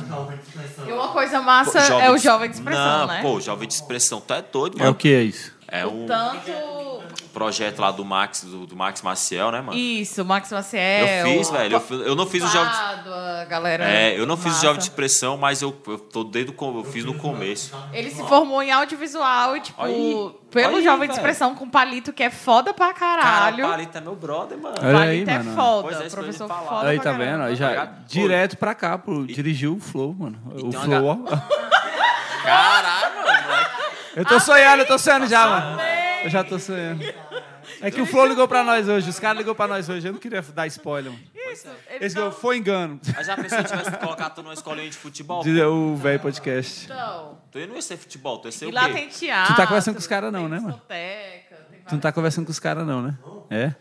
E 0.88 0.92
uma 0.92 1.08
coisa 1.08 1.42
massa 1.42 1.82
Pô, 1.82 2.00
é 2.00 2.12
o 2.12 2.18
jovem 2.20 2.50
de 2.52 2.58
expressão, 2.58 2.98
não, 3.00 3.08
né? 3.08 3.22
Pô, 3.24 3.40
jovem 3.42 3.68
de 3.68 3.74
expressão, 3.74 4.22
tu 4.22 4.32
é 4.34 4.44
doido, 4.44 4.76
É 4.78 4.80
mano. 4.82 4.92
o 4.92 4.96
que 4.96 5.12
é 5.12 5.24
isso? 5.24 5.52
É 5.68 5.84
um 5.88 6.06
Tanto. 6.06 6.52
Projeto 7.32 7.80
lá 7.80 7.92
do 7.92 8.04
Max, 8.06 8.44
do, 8.44 8.66
do 8.68 8.76
Max 8.76 9.02
Maciel, 9.02 9.52
né, 9.52 9.62
mano? 9.62 9.78
Isso, 9.78 10.24
Max 10.24 10.52
Maciel. 10.52 11.06
Eu 11.08 11.26
fiz, 11.38 11.50
velho. 11.50 11.82
Eu, 11.90 12.02
eu 12.04 12.16
não 12.16 12.26
fiz 12.28 12.44
o 12.44 12.48
jovem. 12.48 12.72
de- 12.72 13.46
galera. 13.50 13.84
É, 13.90 14.18
eu 14.20 14.26
não 14.26 14.38
fiz 14.38 14.46
o 14.46 14.50
massa. 14.50 14.62
jovem 14.66 14.78
de 14.78 14.84
expressão, 14.84 15.36
mas 15.38 15.62
eu, 15.62 15.76
eu 15.88 15.98
tô 15.98 16.24
desde 16.24 16.52
o 16.52 16.54
com- 16.54 16.78
eu 16.78 16.84
fiz 16.84 17.04
no 17.04 17.14
começo. 17.16 17.76
Ele 17.92 18.10
se 18.12 18.24
formou 18.28 18.62
em 18.62 18.72
audiovisual 18.72 19.58
e, 19.58 19.62
tipo, 19.62 19.82
Aí, 19.82 20.32
pelo 20.52 20.78
aí, 20.78 20.84
jovem 20.84 21.02
de 21.02 21.08
velho. 21.08 21.12
expressão 21.14 21.56
com 21.56 21.70
palito, 21.70 22.14
que 22.14 22.22
é 22.24 22.30
foda 22.30 22.74
pra 22.74 22.94
Cara, 22.94 23.22
caralho. 23.22 23.66
o 23.66 23.70
Palito 23.70 23.98
é 23.98 24.02
meu 24.02 24.16
brother, 24.16 24.58
mano. 24.58 24.76
Olha 24.80 25.00
aí, 25.00 25.26
palito 25.26 25.30
é 25.32 25.38
mano. 25.40 25.56
foda. 25.56 25.88
Pois 25.90 26.02
é, 26.02 26.10
professor 26.10 26.48
falar. 26.48 26.70
foda 26.70 26.88
Aí, 26.90 27.00
pra 27.00 27.12
tá 27.12 27.18
vendo? 27.18 27.26
caramba. 27.28 27.46
Aí 27.46 27.56
já 27.56 27.66
Obrigado. 27.68 28.06
direto 28.08 28.58
pra 28.58 28.76
cá, 28.76 28.98
pro, 28.98 29.26
dirigiu 29.26 29.76
o 29.76 29.80
Flow, 29.80 30.14
mano. 30.18 30.40
O 30.54 30.70
tem 30.70 30.80
uma 30.80 30.82
Flow, 30.84 31.08
ó. 31.08 31.38
Caralho, 32.44 33.16
mano. 33.16 33.68
Eu 34.16 34.26
tô 34.26 34.40
sonhando, 34.40 34.82
eu 34.82 34.88
tô 34.88 34.98
sonhando 34.98 35.28
já, 35.28 35.48
mano. 35.48 35.78
Eu 36.24 36.30
já 36.30 36.44
tô 36.44 36.60
sonhando. 36.60 37.04
É 37.82 37.90
que 37.90 38.02
o 38.02 38.06
Flow 38.06 38.26
ligou 38.28 38.48
pra 38.48 38.64
nós 38.64 38.88
hoje, 38.88 39.10
os 39.10 39.20
caras 39.20 39.38
ligou 39.40 39.56
pra 39.56 39.68
nós 39.68 39.88
hoje. 39.90 40.08
Eu 40.08 40.14
não 40.14 40.20
queria 40.20 40.42
dar 40.42 40.68
spoiler, 40.68 41.12
mano. 41.12 41.24
Isso, 41.52 41.68
ele 41.90 42.06
Esse 42.06 42.16
não- 42.16 42.32
foi 42.32 42.58
engano. 42.58 43.00
Mas 43.16 43.28
já 43.28 43.36
pensou 43.36 43.58
se 43.60 43.64
tivesse 43.66 43.92
colocado 43.98 44.36
tu 44.36 44.44
numa 44.44 44.54
escolinha 44.54 44.90
de 44.90 44.96
futebol? 44.98 45.44
Diz 45.44 45.60
O 45.62 45.96
velho 45.96 46.20
podcast. 46.20 46.88
Não. 46.88 47.38
Tu 47.52 47.60
não 47.68 47.76
ia 47.76 47.82
ser 47.82 47.98
futebol, 47.98 48.38
tu 48.40 48.48
ia 48.48 48.52
ser 48.52 48.66
E 48.66 48.70
o 48.70 48.74
lá 48.74 48.88
quê? 48.88 48.94
tem 48.94 49.08
teatro. 49.10 49.54
Tu 49.54 49.58
tá 49.58 49.68
conversando 49.68 49.96
com 49.96 50.00
os 50.00 50.08
caras 50.08 50.32
não, 50.32 50.48
né, 50.48 50.60
mano? 50.60 50.82
Tu 51.88 51.94
não 51.94 52.00
tá 52.00 52.12
conversando 52.12 52.46
com 52.46 52.52
os 52.52 52.60
caras 52.60 52.86
não, 52.86 53.02
né? 53.02 53.18
É? 53.50 53.74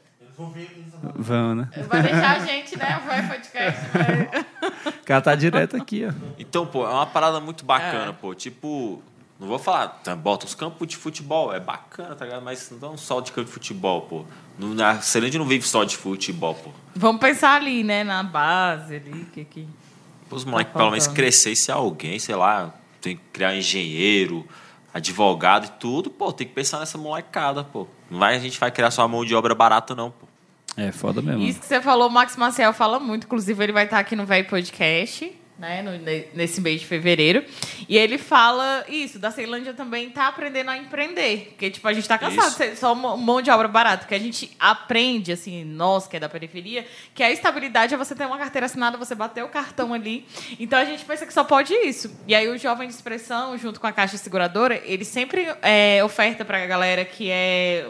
Vão, 1.16 1.54
né? 1.54 1.68
Vai 1.86 2.02
deixar 2.02 2.36
a 2.36 2.38
gente, 2.46 2.76
né? 2.78 3.02
Vai 3.06 3.28
podcast. 3.28 3.80
Vai... 3.92 4.44
O 5.00 5.04
cara 5.10 5.20
tá 5.22 5.34
direto 5.34 5.76
aqui, 5.76 6.06
ó. 6.06 6.12
Então, 6.38 6.64
pô, 6.64 6.86
é 6.86 6.90
uma 6.90 7.06
parada 7.06 7.40
muito 7.40 7.64
bacana, 7.64 8.10
É. 8.10 8.12
pô. 8.12 8.32
Tipo, 8.34 9.02
não 9.40 9.48
vou 9.48 9.58
falar, 9.58 9.88
tá, 9.88 10.14
bota 10.14 10.44
os 10.44 10.54
campos 10.54 10.86
de 10.86 10.98
futebol, 10.98 11.50
é 11.50 11.58
bacana, 11.58 12.14
tá 12.14 12.26
ligado? 12.26 12.42
Mas 12.42 12.70
não 12.78 12.98
só 12.98 13.22
de 13.22 13.32
campo 13.32 13.46
de 13.46 13.52
futebol, 13.52 14.02
pô. 14.02 14.24
Não, 14.58 14.84
a 14.84 15.00
Celândia 15.00 15.38
não 15.38 15.46
vive 15.46 15.66
só 15.66 15.82
de 15.82 15.96
futebol, 15.96 16.54
pô. 16.54 16.70
Vamos 16.94 17.22
pensar 17.22 17.56
ali, 17.56 17.82
né? 17.82 18.04
Na 18.04 18.22
base 18.22 18.96
ali. 18.96 19.24
Que, 19.32 19.46
que... 19.46 19.66
Os 20.30 20.44
moleques 20.44 20.74
Tá 20.74 20.78
pelo 20.78 20.90
menos 20.90 21.06
crescer 21.06 21.52
e 21.52 21.56
ser 21.56 21.72
alguém, 21.72 22.18
sei 22.18 22.34
lá, 22.34 22.74
tem 23.00 23.16
que 23.16 23.22
criar 23.32 23.56
engenheiro, 23.56 24.46
advogado 24.92 25.66
e 25.66 25.70
tudo, 25.70 26.10
pô, 26.10 26.30
tem 26.30 26.46
que 26.46 26.52
pensar 26.52 26.78
nessa 26.78 26.98
molecada, 26.98 27.64
pô. 27.64 27.88
Não 28.10 28.18
vai, 28.18 28.36
a 28.36 28.38
gente 28.38 28.60
vai 28.60 28.70
criar 28.70 28.90
só 28.90 29.02
uma 29.02 29.08
mão 29.08 29.24
de 29.24 29.34
obra 29.34 29.54
barata, 29.54 29.94
não, 29.94 30.10
pô. 30.10 30.28
É 30.76 30.92
foda 30.92 31.22
mesmo. 31.22 31.42
Isso 31.42 31.60
que 31.60 31.66
você 31.66 31.80
falou, 31.80 32.08
o 32.08 32.10
Max 32.10 32.36
Maciel 32.36 32.74
fala 32.74 33.00
muito. 33.00 33.24
Inclusive, 33.24 33.64
ele 33.64 33.72
vai 33.72 33.84
estar 33.84 33.98
aqui 33.98 34.14
no 34.14 34.26
Velho 34.26 34.46
Podcast, 34.48 35.32
né? 35.60 35.82
no- 35.82 35.98
ne- 35.98 36.24
nesse 36.34 36.60
mês 36.60 36.80
de 36.80 36.86
fevereiro. 36.86 37.44
E 37.88 37.96
ele 37.96 38.16
fala 38.18 38.84
isso, 38.88 39.18
da 39.18 39.30
Ceilândia 39.30 39.74
também 39.74 40.10
tá 40.10 40.26
aprendendo 40.26 40.70
a 40.70 40.76
empreender. 40.78 41.48
Porque, 41.50 41.70
tipo, 41.70 41.86
a 41.86 41.92
gente 41.92 42.08
tá 42.08 42.18
cansado 42.18 42.48
Isso. 42.48 42.58
de 42.58 42.64
ser 42.70 42.76
só 42.76 42.92
uma 42.92 43.16
mão 43.16 43.42
de 43.42 43.50
obra 43.50 43.68
barata. 43.68 44.06
Que 44.06 44.14
a 44.14 44.18
gente 44.18 44.50
aprende, 44.58 45.30
assim, 45.32 45.62
nós 45.64 46.06
que 46.08 46.16
é 46.16 46.20
da 46.20 46.28
periferia, 46.28 46.86
que 47.14 47.22
a 47.22 47.30
estabilidade 47.30 47.94
é 47.94 47.96
você 47.96 48.14
ter 48.14 48.26
uma 48.26 48.38
carteira 48.38 48.66
assinada, 48.66 48.96
você 48.96 49.14
bater 49.14 49.44
o 49.44 49.48
cartão 49.48 49.92
ali. 49.92 50.26
Então 50.58 50.78
a 50.78 50.84
gente 50.84 51.04
pensa 51.04 51.26
que 51.26 51.32
só 51.34 51.44
pode 51.44 51.74
isso. 51.74 52.10
E 52.26 52.34
aí 52.34 52.48
o 52.48 52.56
Jovem 52.58 52.88
de 52.88 52.94
Expressão, 52.94 53.56
junto 53.58 53.78
com 53.80 53.86
a 53.86 53.92
Caixa 53.92 54.16
Seguradora, 54.16 54.80
ele 54.84 55.04
sempre 55.04 55.46
é, 55.62 56.02
oferta 56.02 56.44
pra 56.44 56.64
galera 56.66 57.04
que 57.04 57.30
é 57.30 57.86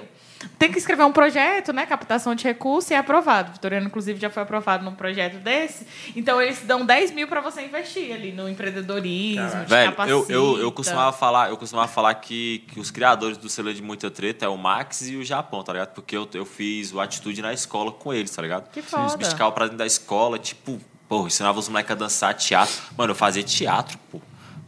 tem 0.59 0.71
que 0.71 0.79
escrever 0.79 1.05
um 1.05 1.13
projeto, 1.13 1.73
né? 1.73 1.85
Captação 1.87 2.35
de 2.35 2.45
recursos 2.45 2.91
e 2.91 2.95
é 2.95 2.99
aprovado. 2.99 3.53
Vitoriano, 3.53 3.87
inclusive, 3.87 4.19
já 4.19 4.31
foi 4.31 4.43
aprovado 4.43 4.85
num 4.85 4.95
projeto 4.95 5.39
desse. 5.39 5.87
Então, 6.17 6.41
eles 6.41 6.61
dão 6.63 6.85
10 6.85 7.13
mil 7.13 7.29
para 7.29 7.41
você 7.41 7.63
investir 7.63 8.13
ali 8.15 8.33
no 8.33 8.49
empreendedorismo, 8.49 9.65
te 9.65 9.69
Velho, 9.69 9.95
eu, 10.07 10.27
eu, 10.29 10.59
eu 10.59 10.73
costumava 10.73 11.13
falar, 11.13 11.51
eu 11.51 11.57
costumava 11.57 11.89
falar 11.89 12.15
que, 12.15 12.65
que 12.69 12.81
os 12.81 12.91
criadores 12.91 13.37
do 13.37 13.49
selo 13.49 13.73
de 13.73 13.83
muita 13.83 14.11
treta 14.11 14.47
é 14.47 14.49
o 14.49 14.57
Max 14.57 15.09
e 15.09 15.17
o 15.17 15.25
Japão, 15.25 15.63
tá 15.63 15.73
ligado? 15.73 15.95
Porque 15.95 16.17
eu, 16.17 16.29
eu 16.35 16.47
fiz 16.47 16.93
o 16.93 17.01
atitude 17.01 17.43
na 17.43 17.53
escola 17.53 17.93
com 17.93 18.13
eles, 18.13 18.31
tá 18.31 18.43
ligado? 18.43 18.71
Que 18.71 18.83
foda. 18.83 19.23
Esticavam 19.23 19.53
pra 19.53 19.65
dentro 19.65 19.79
da 19.79 19.87
escola, 19.87 20.39
tipo, 20.39 20.81
pô, 21.09 21.27
ensinava 21.27 21.59
os 21.59 21.69
moleques 21.69 21.93
a 21.93 21.95
dançar 21.95 22.35
teatro. 22.35 22.77
Mano, 22.97 23.13
eu 23.13 23.17
fazia 23.17 23.43
teatro, 23.43 23.99
pô. 24.11 24.21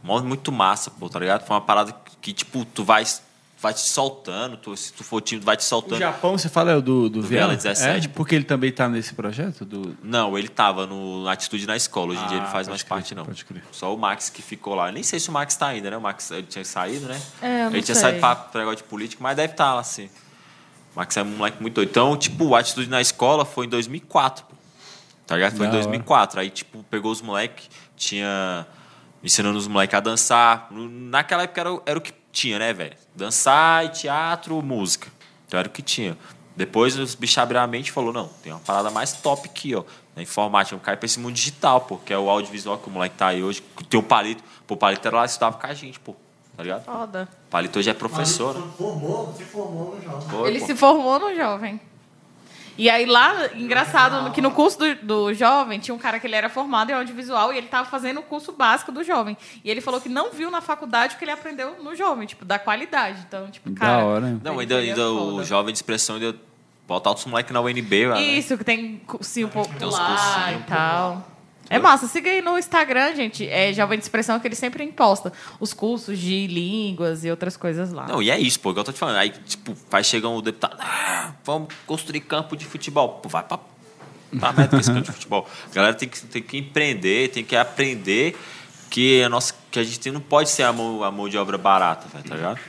Muito 0.03 0.51
massa, 0.51 0.91
pô, 0.91 1.09
tá 1.09 1.17
ligado? 1.17 1.45
Foi 1.45 1.55
uma 1.55 1.61
parada 1.61 1.95
que, 2.21 2.33
tipo, 2.33 2.65
tu 2.65 2.83
vai, 2.83 3.03
vai 3.63 3.73
te 3.73 3.79
soltando, 3.79 4.57
tu- 4.57 4.75
se 4.75 4.91
tu 4.91 5.03
for 5.05 5.21
tímido, 5.21 5.45
vai 5.45 5.55
te 5.55 5.61
O 5.61 5.63
soltando. 5.63 5.97
Japão, 5.99 6.37
você 6.37 6.49
fala 6.49 6.71
é 6.71 6.75
o 6.75 6.81
do, 6.81 7.09
do, 7.09 7.21
Do 7.21 7.27
Viela? 7.27 7.55
Viela 7.55 7.55
17, 7.55 8.07
É, 8.07 8.09
porque 8.11 8.35
ele 8.35 8.43
também 8.43 8.71
tá 8.71 8.89
nesse 8.89 9.13
projeto? 9.13 9.63
Do... 9.63 9.97
Não, 10.03 10.37
ele 10.37 10.49
tava 10.49 10.85
no 10.85 11.23
na 11.23 11.31
Atitude 11.31 11.65
na 11.65 11.75
Escola. 11.77 12.11
Hoje 12.11 12.21
em 12.23 12.27
dia 12.27 12.37
ele 12.37 12.45
Ah, 12.45 12.49
faz 12.49 12.67
mais 12.67 12.83
crer, 12.83 12.89
parte, 12.89 13.15
não. 13.15 13.25
pode 13.25 13.45
crer. 13.45 13.63
Só 13.71 13.95
o 13.95 13.97
Max 13.97 14.29
que 14.29 14.41
ficou 14.41 14.75
lá. 14.75 14.91
Nem 14.91 15.01
sei 15.01 15.17
se 15.19 15.29
o 15.29 15.31
Max 15.31 15.55
tá 15.55 15.67
ainda, 15.67 15.89
né? 15.89 15.95
O 15.97 16.01
Max 16.01 16.29
ele 16.31 16.43
tinha 16.43 16.65
saído, 16.65 17.07
né? 17.07 17.19
É, 17.41 17.45
eu 17.61 17.65
não 17.69 17.71
ele 17.71 17.81
tinha 17.83 17.95
sei. 17.95 18.01
saído 18.01 18.19
pra 18.19 18.49
negócio 18.55 18.77
de 18.77 18.83
política, 18.83 19.23
mas 19.23 19.35
deve 19.37 19.53
estar 19.53 19.73
lá, 19.73 19.79
assim. 19.79 20.07
O 20.93 20.99
Max 20.99 21.15
é 21.15 21.23
um 21.23 21.25
moleque 21.25 21.61
muito 21.61 21.75
doido. 21.75 21.89
Então, 21.89 22.15
tipo, 22.17 22.45
o 22.45 22.55
Atitude 22.55 22.89
na 22.89 22.99
Escola 23.01 23.45
foi 23.45 23.65
em 23.65 23.69
2004, 23.69 24.45
pô. 24.45 24.55
Tá 25.25 25.35
ligado? 25.35 25.51
Foi 25.55 25.59
Da 25.65 25.73
em 25.73 25.77
hora. 25.77 25.83
2004. 25.83 26.39
Aí, 26.41 26.49
tipo, 26.49 26.83
pegou 26.89 27.11
os 27.11 27.21
moleques, 27.21 27.69
tinha... 27.95 28.67
Ensinando 29.23 29.57
os 29.57 29.69
moleques 29.69 29.93
a 29.95 30.01
dançar. 30.01 30.67
Naquela 30.69 31.43
época 31.43 31.61
era, 31.61 31.73
o- 31.73 31.81
era 31.85 31.97
o 31.97 32.01
que 32.01 32.11
tinha, 32.33 32.59
né, 32.59 32.73
velho? 32.73 32.95
Dançar, 33.15 33.85
e 33.85 33.89
teatro, 33.89 34.61
música. 34.61 35.07
Então 35.47 35.57
era 35.59 35.69
o 35.69 35.71
que 35.71 35.81
tinha. 35.81 36.17
Depois 36.55 36.97
os 36.97 37.15
bichos 37.15 37.37
abriram 37.37 37.63
a 37.63 37.67
mente 37.67 37.87
e 37.87 37.91
falou, 37.91 38.11
não, 38.11 38.27
tem 38.43 38.51
uma 38.51 38.59
parada 38.59 38.91
mais 38.91 39.13
top 39.13 39.47
aqui, 39.47 39.73
ó. 39.75 39.83
Na 40.15 40.21
informática, 40.21 40.75
vamos 40.75 40.85
cair 40.85 40.97
pra 40.97 41.05
esse 41.05 41.19
mundo 41.19 41.33
digital, 41.33 41.81
pô. 41.81 41.97
Que 41.97 42.13
é 42.13 42.17
o 42.17 42.29
audiovisual 42.29 42.77
que 42.77 42.87
o 42.87 42.91
moleque 42.91 43.15
tá 43.15 43.27
aí 43.27 43.41
hoje. 43.41 43.63
que 43.75 43.83
Tem 43.83 43.99
o 43.99 44.03
Palito. 44.03 44.43
Pô, 44.67 44.73
o 44.75 44.77
Palito 44.77 45.07
era 45.07 45.17
lá, 45.17 45.25
estudava 45.25 45.57
com 45.57 45.65
a 45.65 45.73
gente, 45.73 45.99
pô. 45.99 46.15
Tá 46.55 46.61
ligado? 46.61 46.83
Foda. 46.85 47.27
O 47.47 47.49
Palito 47.49 47.79
hoje 47.79 47.89
é 47.89 47.93
professor. 47.95 48.53
né? 48.53 48.61
Formou, 48.77 49.25
você 49.27 49.43
formou 49.43 49.95
no 49.95 50.01
jovem. 50.03 50.29
Foi, 50.29 50.49
Ele 50.49 50.59
pô. 50.59 50.65
se 50.67 50.75
formou 50.75 51.19
no 51.19 51.35
jovem. 51.35 51.81
E 52.77 52.89
aí 52.89 53.05
lá, 53.05 53.49
engraçado, 53.55 54.31
que 54.31 54.41
no 54.41 54.51
curso 54.51 54.79
do, 54.79 54.95
do 54.95 55.33
jovem 55.33 55.79
tinha 55.79 55.93
um 55.93 55.97
cara 55.99 56.19
que 56.19 56.25
ele 56.25 56.35
era 56.35 56.49
formado 56.49 56.89
em 56.89 56.93
audiovisual 56.93 57.53
e 57.53 57.57
ele 57.57 57.67
estava 57.67 57.87
fazendo 57.87 58.19
o 58.19 58.23
curso 58.23 58.51
básico 58.51 58.91
do 58.91 59.03
jovem. 59.03 59.37
E 59.63 59.69
ele 59.69 59.79
falou 59.81 60.01
que 60.01 60.09
não 60.09 60.31
viu 60.31 60.49
na 60.49 60.61
faculdade 60.61 61.15
o 61.15 61.17
que 61.19 61.23
ele 61.25 61.31
aprendeu 61.31 61.75
no 61.83 61.95
jovem, 61.95 62.25
tipo, 62.25 62.43
da 62.43 62.57
qualidade. 62.57 63.23
Então, 63.27 63.49
tipo, 63.51 63.69
Da 63.69 63.79
cara. 63.79 64.05
hora, 64.05 64.27
hein? 64.27 64.41
Não, 64.43 64.59
ainda, 64.59 64.77
ainda 64.77 64.95
foda. 64.95 65.33
o 65.35 65.43
jovem 65.43 65.71
de 65.71 65.77
expressão 65.77 66.15
ainda 66.15 66.35
botar 66.87 67.11
outros 67.11 67.25
moleques 67.27 67.53
na 67.53 67.61
UNB, 67.61 67.81
velho. 67.89 68.17
Isso, 68.17 68.57
que 68.57 68.63
tem 68.63 68.97
cursinho 69.05 69.47
popular 69.49 69.87
uns 69.87 69.99
cursinhos, 69.99 70.61
e 70.61 70.63
tal. 70.67 71.27
É 71.75 71.79
massa, 71.79 72.07
siga 72.07 72.29
aí 72.29 72.41
no 72.41 72.57
Instagram, 72.57 73.15
gente. 73.15 73.47
É 73.47 73.73
Jovem 73.73 73.97
de 73.97 74.03
Expressão 74.03 74.39
que 74.39 74.47
ele 74.47 74.55
sempre 74.55 74.83
imposta 74.83 75.33
os 75.59 75.73
cursos 75.73 76.19
de 76.19 76.47
línguas 76.47 77.25
e 77.25 77.31
outras 77.31 77.57
coisas 77.57 77.91
lá. 77.91 78.07
Não, 78.07 78.21
e 78.21 78.29
é 78.29 78.39
isso, 78.39 78.59
pô, 78.59 78.71
igual 78.71 78.81
eu 78.81 78.85
tô 78.85 78.91
te 78.93 78.99
falando. 78.99 79.17
Aí, 79.17 79.29
tipo, 79.29 79.75
vai 79.89 80.03
chegar 80.03 80.29
um 80.29 80.41
deputado, 80.41 80.77
ah, 80.79 81.33
vamos 81.43 81.73
construir 81.85 82.21
campo 82.21 82.55
de 82.55 82.65
futebol. 82.65 83.19
Pô, 83.21 83.29
vai 83.29 83.43
pra, 83.43 83.59
pra 84.39 84.53
merda 84.53 84.77
esse 84.77 84.91
campo 84.91 85.05
de 85.05 85.11
futebol. 85.11 85.47
A 85.71 85.73
galera 85.73 85.93
tem 85.93 86.07
que, 86.07 86.21
tem 86.21 86.41
que 86.41 86.57
empreender, 86.57 87.29
tem 87.29 87.43
que 87.43 87.55
aprender 87.55 88.37
que 88.89 89.23
a, 89.23 89.29
nossa, 89.29 89.55
que 89.71 89.79
a 89.79 89.83
gente 89.83 90.11
não 90.11 90.21
pode 90.21 90.49
ser 90.49 90.63
a 90.63 90.71
mão, 90.71 91.03
a 91.03 91.11
mão 91.11 91.27
de 91.27 91.37
obra 91.37 91.57
barata, 91.57 92.07
velho, 92.13 92.23
tá 92.23 92.35
ligado? 92.35 92.59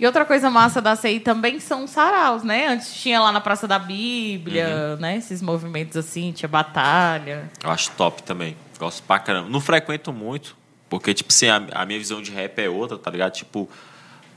E 0.00 0.06
outra 0.06 0.24
coisa 0.24 0.48
massa 0.48 0.80
da 0.80 0.96
CI 0.96 1.20
também 1.20 1.60
são 1.60 1.84
os 1.84 1.90
saraus, 1.90 2.42
né? 2.42 2.68
Antes 2.68 2.94
tinha 2.94 3.20
lá 3.20 3.30
na 3.30 3.40
Praça 3.40 3.68
da 3.68 3.78
Bíblia, 3.78 4.96
né? 4.96 5.18
Esses 5.18 5.42
movimentos 5.42 5.94
assim, 5.94 6.32
tinha 6.32 6.48
batalha. 6.48 7.50
Eu 7.62 7.70
acho 7.70 7.90
top 7.90 8.22
também. 8.22 8.56
Gosto 8.78 9.02
pra 9.02 9.18
caramba. 9.18 9.50
Não 9.50 9.60
frequento 9.60 10.10
muito, 10.10 10.56
porque, 10.88 11.12
tipo 11.12 11.30
assim, 11.30 11.50
a, 11.50 11.62
a 11.74 11.84
minha 11.84 11.98
visão 11.98 12.22
de 12.22 12.30
rap 12.30 12.58
é 12.58 12.70
outra, 12.70 12.96
tá 12.96 13.10
ligado? 13.10 13.32
Tipo, 13.32 13.68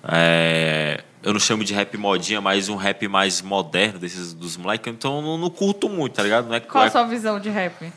é, 0.06 1.02
eu 1.24 1.32
não 1.32 1.40
chamo 1.40 1.64
de 1.64 1.74
rap 1.74 1.96
modinha, 1.96 2.42
mas 2.42 2.68
um 2.68 2.76
rap 2.76 3.08
mais 3.08 3.42
moderno 3.42 3.98
desses 4.00 4.34
dos 4.34 4.58
moleques, 4.58 4.94
então 4.94 5.16
eu 5.16 5.22
não, 5.22 5.38
não 5.38 5.50
curto 5.50 5.88
muito, 5.88 6.14
tá 6.14 6.24
ligado? 6.24 6.50
Não 6.50 6.56
é, 6.56 6.60
Qual 6.60 6.84
é, 6.84 6.88
a 6.88 6.92
sua 6.92 7.06
visão 7.06 7.40
de 7.40 7.50
rap? 7.50 7.90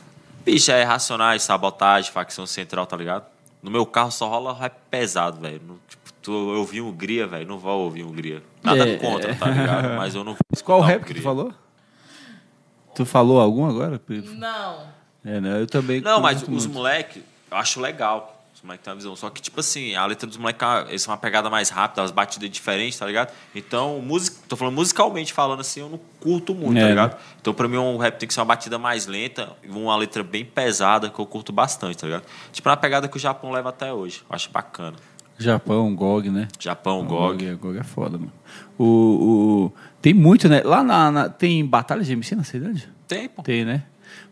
Bicho, 0.45 0.71
é 0.71 0.83
Racionais, 0.83 1.43
Sabotagem, 1.43 2.13
Facção 2.13 2.47
Central, 2.47 2.85
tá 2.85 2.95
ligado? 2.95 3.25
No 3.61 3.69
meu 3.69 3.85
carro 3.85 4.09
só 4.09 4.29
rola 4.29 4.53
rap 4.53 4.73
pesado, 4.89 5.41
velho. 5.41 5.77
Tu, 6.27 6.33
eu 6.33 6.59
ouvi 6.59 6.81
um 6.81 6.91
Gria, 6.91 7.25
velho. 7.25 7.47
Não 7.47 7.57
vou 7.57 7.85
ouvir 7.85 8.03
um 8.03 8.11
Gria. 8.11 8.43
Nada 8.61 8.85
É. 8.85 8.97
contra, 8.97 9.33
tá 9.33 9.49
ligado? 9.49 9.95
Mas 9.95 10.13
eu 10.13 10.25
não 10.25 10.33
vou 10.33 10.39
Mas 10.51 10.61
qual 10.61 10.81
rap 10.81 11.05
que 11.05 11.13
tu 11.13 11.21
falou? 11.21 11.53
Tu 12.93 13.05
falou 13.05 13.39
algum 13.39 13.65
agora? 13.65 14.01
Não. 14.09 14.87
É, 15.23 15.39
né? 15.39 15.61
Eu 15.61 15.67
também. 15.67 16.01
Não, 16.01 16.19
mas 16.19 16.39
curto 16.39 16.53
os 16.53 16.65
muito. 16.65 16.75
moleques, 16.75 17.23
eu 17.49 17.55
acho 17.57 17.79
legal. 17.79 18.43
Os 18.53 18.61
moleques 18.61 18.83
têm 18.83 18.91
uma 18.91 18.97
visão. 18.97 19.15
Só 19.15 19.29
que, 19.29 19.41
tipo 19.41 19.57
assim, 19.61 19.95
a 19.95 20.05
letra 20.05 20.27
dos 20.27 20.35
moleques, 20.35 20.67
eles 20.89 21.01
são 21.01 21.13
uma 21.13 21.17
pegada 21.17 21.49
mais 21.49 21.69
rápida, 21.69 22.01
as 22.03 22.11
batidas 22.11 22.49
diferentes, 22.49 22.99
tá 22.99 23.05
ligado? 23.05 23.31
Então, 23.55 24.01
música, 24.01 24.35
tô 24.49 24.57
falando 24.57 24.73
musicalmente 24.75 25.31
falando 25.31 25.61
assim, 25.61 25.79
eu 25.79 25.87
não 25.89 25.99
curto 26.19 26.53
muito, 26.53 26.77
É, 26.77 26.81
tá 26.81 26.85
né? 26.87 26.89
ligado? 26.89 27.17
Então, 27.39 27.53
pra 27.53 27.69
mim, 27.69 27.77
um 27.77 27.95
rap 27.97 28.17
tem 28.17 28.27
que 28.27 28.33
ser 28.33 28.41
uma 28.41 28.47
batida 28.47 28.77
mais 28.77 29.05
lenta 29.05 29.55
e 29.63 29.69
uma 29.69 29.95
letra 29.95 30.23
bem 30.23 30.43
pesada, 30.43 31.09
que 31.09 31.19
eu 31.19 31.25
curto 31.25 31.53
bastante, 31.53 31.97
tá 31.97 32.05
ligado? 32.07 32.23
Tipo, 32.51 32.67
uma 32.67 32.75
pegada 32.75 33.07
que 33.07 33.15
o 33.15 33.19
Japão 33.19 33.49
leva 33.51 33.69
até 33.69 33.93
hoje. 33.93 34.23
Eu 34.29 34.35
acho 34.35 34.49
bacana. 34.49 34.97
Japão, 35.37 35.93
GOG, 35.95 36.29
né? 36.29 36.47
Japão, 36.59 37.05
GOG. 37.05 37.45
GOG, 37.45 37.55
GOG 37.55 37.77
é 37.79 37.83
foda, 37.83 38.17
mano. 38.17 38.31
O, 38.77 38.85
o- 38.85 39.73
tem 40.01 40.13
muito, 40.13 40.47
né? 40.49 40.61
Lá 40.63 40.83
na, 40.83 41.11
na- 41.11 41.29
tem 41.29 41.65
batalha 41.65 42.03
de 42.03 42.11
MC 42.13 42.35
na 42.35 42.43
Ceilândia? 42.43 42.89
Tem, 43.07 43.27
pô. 43.29 43.41
Tem, 43.43 43.63
né? 43.65 43.83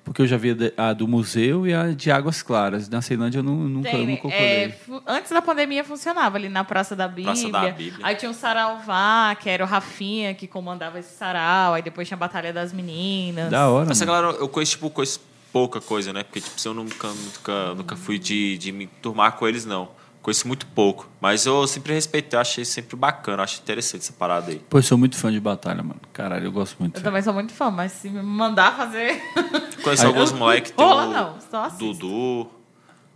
Porque 0.04 0.22
eu 0.22 0.28
já 0.28 0.38
vi 0.38 0.52
a 0.52 0.54
de- 0.54 0.74
a 0.78 0.94
do 0.94 1.08
museu 1.08 1.66
e 1.66 1.74
a 1.74 1.88
de 1.92 2.12
Águas 2.12 2.42
Claras. 2.44 2.88
Na 2.90 3.02
Ceilândia 3.02 3.40
eu 3.40 3.44
nu- 3.44 3.68
nunca, 3.68 3.90
Tem, 3.90 4.06
nunca 4.08 4.28
É, 4.30 4.72
antes 5.08 5.32
da 5.32 5.42
pandemia 5.42 5.84
funcionava 5.84 6.38
ali 6.38 6.48
na 6.48 6.64
Praça 6.64 6.96
da 6.96 7.08
Bíblia. 7.08 7.26
Praça 7.34 7.50
da 7.50 7.72
Bíblia. 7.72 8.06
Aí 8.06 8.16
tinha 8.16 8.30
um 8.30 8.34
Sarauvá, 8.34 9.36
que 9.40 9.50
era 9.50 9.64
o 9.64 9.68
Rafinha 9.68 10.34
que 10.34 10.48
comandava 10.48 11.00
esse 11.00 11.16
sarau. 11.16 11.74
Aí 11.74 11.82
depois 11.82 12.08
tinha 12.08 12.16
a 12.16 12.20
Batalha 12.20 12.54
das 12.54 12.72
Meninas. 12.72 13.50
Da 13.50 13.68
hora, 13.68 13.92
Essa 13.92 14.06
mano. 14.06 14.22
galera, 14.22 14.38
eu 14.40 14.48
conheço, 14.48 14.74
tipo, 14.74 14.90
conheço 14.92 15.20
pouca 15.52 15.82
coisa, 15.82 16.14
né? 16.14 16.24
Porque, 16.24 16.40
tipo, 16.42 16.56
eu 16.68 16.74
nunca, 16.74 17.08
nunca, 17.08 17.74
nunca 17.76 17.96
fui 17.96 18.20
de, 18.20 18.58
de 18.60 18.72
me 18.72 18.88
turmar 18.88 19.34
com 19.38 19.48
eles, 19.48 19.66
não. 19.66 19.90
Conheço 20.26 20.48
muito 20.48 20.66
pouco. 20.66 21.08
Mas 21.22 21.46
eu 21.46 21.68
sempre 21.68 21.94
respeitei, 21.94 22.40
achei 22.40 22.66
sempre 22.66 22.96
bacana, 22.96 23.44
acho 23.44 23.62
interessante 23.62 24.02
essa 24.02 24.14
parada 24.14 24.50
aí. 24.50 24.58
Pô, 24.68 24.80
eu 24.80 24.82
sou 24.82 24.98
muito 24.98 25.16
fã 25.16 25.32
de 25.32 25.40
batalha, 25.40 25.84
mano. 25.84 26.02
Caralho, 26.12 26.46
eu 26.46 26.52
gosto 26.52 26.78
muito. 26.80 26.98
Eu 26.98 27.04
também 27.04 27.22
sou 27.22 27.32
muito 27.32 27.54
fã, 27.54 27.70
mas 27.70 27.92
se 27.92 28.10
me 28.10 28.24
mandar 28.24 28.76
fazer. 28.76 29.22
Conheço 29.84 30.02
Aí- 30.02 30.08
alguns 30.08 30.32
moleques, 30.32 30.72
tem 30.72 30.84
Rola 30.84 31.06
o 31.06 31.12
não, 31.14 31.36
só 31.52 31.66
assisto. 31.66 31.94
Dudu. 31.94 32.50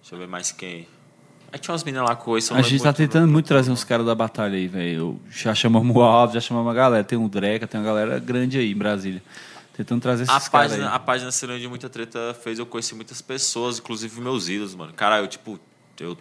Deixa 0.03 0.14
eu 0.14 0.20
ver 0.20 0.28
mais 0.28 0.51
quem. 0.51 0.88
Aí 1.51 1.57
tinha 1.57 1.72
umas 1.74 1.84
meninas 1.84 2.07
lá 2.07 2.16
com 2.16 2.38
esse. 2.38 2.53
A 2.53 2.62
gente 2.62 2.84
tá 2.84 2.93
tentando 2.93 3.28
muito 3.28 3.47
trazer 3.47 3.72
uns 3.72 3.84
caras 3.84 4.05
da 4.05 4.14
batalha 4.14 4.55
aí, 4.55 4.68
velho. 4.68 5.20
Já 5.32 5.55
chamamos 5.55 5.95
o 5.95 6.01
Alves, 6.01 6.36
já 6.36 6.41
chamamos 6.41 6.70
a 6.72 6.76
galera. 6.76 7.03
Tem 7.03 7.18
um 7.18 7.28
Dreca, 7.28 7.66
tem 7.66 7.80
uma 7.82 7.88
galera 7.88 8.20
grande 8.20 8.60
aí 8.60 8.72
em 8.72 8.76
Brasília. 8.78 9.24
Tentando 9.74 9.99
trazer 9.99 10.26
esses 10.26 10.36
A 10.36 10.47
caras 10.47 10.70
página, 10.74 10.89
aí. 10.91 10.95
a 10.95 10.99
página 10.99 11.32
Ciranda 11.32 11.60
de 11.60 11.68
Muita 11.68 11.89
Treta 11.89 12.36
fez 12.39 12.60
eu 12.60 12.68
conhecer 12.68 12.93
muitas 12.93 13.20
pessoas, 13.20 13.80
inclusive 13.80 14.22
meus 14.22 14.47
ídolos, 14.47 14.76
mano. 14.76 14.93
Cara, 14.93 15.18
eu, 15.22 15.28
tipo, 15.28 15.60
eu 15.99 16.16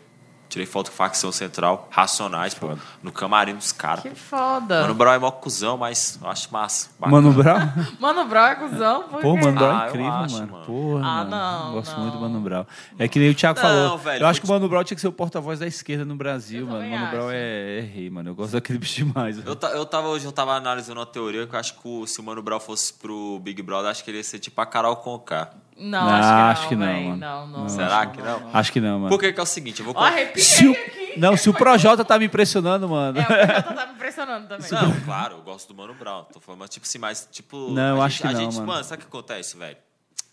tirei 0.48 0.66
foto 0.66 0.90
com 0.90 0.96
facção 0.96 1.30
central, 1.30 1.88
racionais, 1.90 2.54
pô, 2.54 2.76
no 3.02 3.12
camarim 3.12 3.54
dos 3.54 3.70
caras. 3.72 4.02
Que 4.02 4.10
foda. 4.14 4.82
Mano, 4.82 4.94
Brau 4.94 5.12
é 5.14 5.18
mó 5.18 5.30
cuzão, 5.30 5.76
mas 5.76 6.18
eu 6.22 6.28
acho 6.28 6.52
massa. 6.52 6.88
bacana. 6.98 7.20
Mano 7.20 7.32
Brau? 7.34 7.58
Mano, 8.00 8.24
Bro 8.26 8.38
é 8.38 8.54
cuzão, 8.54 9.02
por 9.04 9.20
Pô, 9.20 9.34
quê? 9.34 9.40
Mano 9.44 9.58
Brau 9.58 9.70
Ah, 9.70 9.80
é 9.82 9.86
eu 9.86 9.88
incrível, 9.90 10.12
acho, 10.12 10.34
mano. 10.34 10.52
mano. 10.52 10.64
Porra, 10.66 11.00
Ah, 11.06 11.16
mano. 11.24 11.30
não, 11.30 11.72
Gosto 11.74 11.92
não. 11.92 12.00
muito 12.00 12.14
do 12.14 12.20
Mano 12.20 12.40
Brau. 12.40 12.66
É 12.98 13.08
que 13.08 13.18
nem 13.18 13.30
o 13.30 13.34
Thiago 13.34 13.60
Não, 13.60 13.68
falou. 13.68 13.98
velho, 13.98 14.22
eu 14.22 14.26
acho 14.26 14.40
que 14.40 14.46
o 14.46 14.50
Mano 14.50 14.68
Brau 14.68 14.84
tinha 14.84 14.94
que 14.94 15.00
ser 15.00 15.08
o 15.08 15.12
porta-voz 15.12 15.58
da 15.58 15.66
esquerda 15.66 16.04
no 16.04 16.16
Brasil, 16.16 16.60
Eu 16.60 16.66
mano. 16.66 16.78
O 16.78 16.82
também 16.82 16.98
Mano 16.98 17.10
Brau 17.10 17.26
acho. 17.28 17.34
é, 17.36 17.78
é 17.78 17.80
rei, 17.82 18.10
mano. 18.10 18.30
Eu 18.30 18.34
gosto 18.34 18.52
daquele 18.52 18.78
bicho 18.78 19.04
demais. 19.04 19.44
Eu, 19.46 19.54
ta- 19.56 19.70
eu 19.70 19.84
tava, 19.86 20.08
hoje 20.08 20.24
eu 20.24 20.32
tava 20.32 20.52
analisando 20.54 21.00
uma 21.00 21.06
teoria 21.06 21.46
que 21.46 21.54
eu 21.54 21.58
acho 21.60 21.74
que 21.74 21.80
o- 21.88 22.06
se 22.06 22.20
o 22.20 22.22
Mano 22.24 22.42
Brown 22.42 22.58
fosse 22.60 22.92
pro 22.94 23.38
Big 23.40 23.60
Brother, 23.62 23.90
acho 23.90 24.02
que 24.02 24.10
ele 24.10 24.18
ia 24.18 24.24
ser 24.24 24.38
tipo 24.38 24.60
a 24.60 24.66
Carol 24.66 24.96
Conká. 24.96 25.50
Não, 25.78 26.00
Não, 26.04 26.08
acho 26.10 26.28
acho 26.28 26.62
que 26.62 26.68
que 26.70 26.76
não, 26.76 26.86
não, 26.86 26.92
véi. 26.92 27.04
mano. 27.04 27.16
Não, 27.18 27.46
não. 27.46 27.60
Não, 27.60 27.68
Será 27.68 28.06
que 28.06 28.20
não? 28.20 28.50
Acho 28.52 28.72
que 28.72 28.80
não, 28.80 28.98
mano. 28.98 29.08
Porque 29.10 29.32
que 29.32 29.38
é 29.38 29.42
o 29.42 29.46
seguinte, 29.46 29.78
eu 29.80 29.86
vou... 29.86 29.94
Ó, 29.96 30.00
arrepiei 30.04 30.44
Se 30.44 30.66
o- 30.66 30.72
aqui. 30.72 31.14
Não, 31.16 31.36
se 31.36 31.48
o 31.48 31.54
Projota 31.54 32.04
tá 32.04 32.18
me 32.18 32.24
impressionando, 32.26 32.88
mano. 32.88 33.18
É, 33.18 33.22
o 33.22 33.26
Projota 33.26 33.74
tá 33.74 33.86
me 33.86 33.92
impressionando 33.94 34.46
também. 34.48 34.70
Não, 34.70 35.00
claro, 35.06 35.36
eu 35.36 35.42
gosto 35.42 35.68
do 35.72 35.74
Mano 35.76 35.94
Brown. 35.94 36.24
Tô 36.32 36.40
falando, 36.40 36.60
mas, 36.60 36.70
tipo 36.70 36.84
assim, 36.86 36.98
mas 36.98 37.28
tipo. 37.30 37.70
Não, 37.70 37.96
eu 37.96 38.02
a 38.02 38.06
acho 38.06 38.16
gente, 38.18 38.22
que 38.22 38.28
a 38.28 38.32
não, 38.32 38.40
gente, 38.40 38.54
mano. 38.56 38.66
mano. 38.66 38.84
sabe 38.84 39.02
o 39.02 39.06
que 39.06 39.08
acontece, 39.08 39.56
velho? 39.56 39.76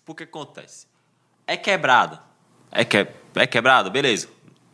Por 0.04 0.16
que 0.16 0.24
acontece? 0.24 0.88
É 1.48 1.56
quebrada. 1.58 2.22
É, 2.72 2.84
que, 2.84 3.08
é 3.36 3.48
quebrada, 3.48 3.89
beleza. 3.89 4.28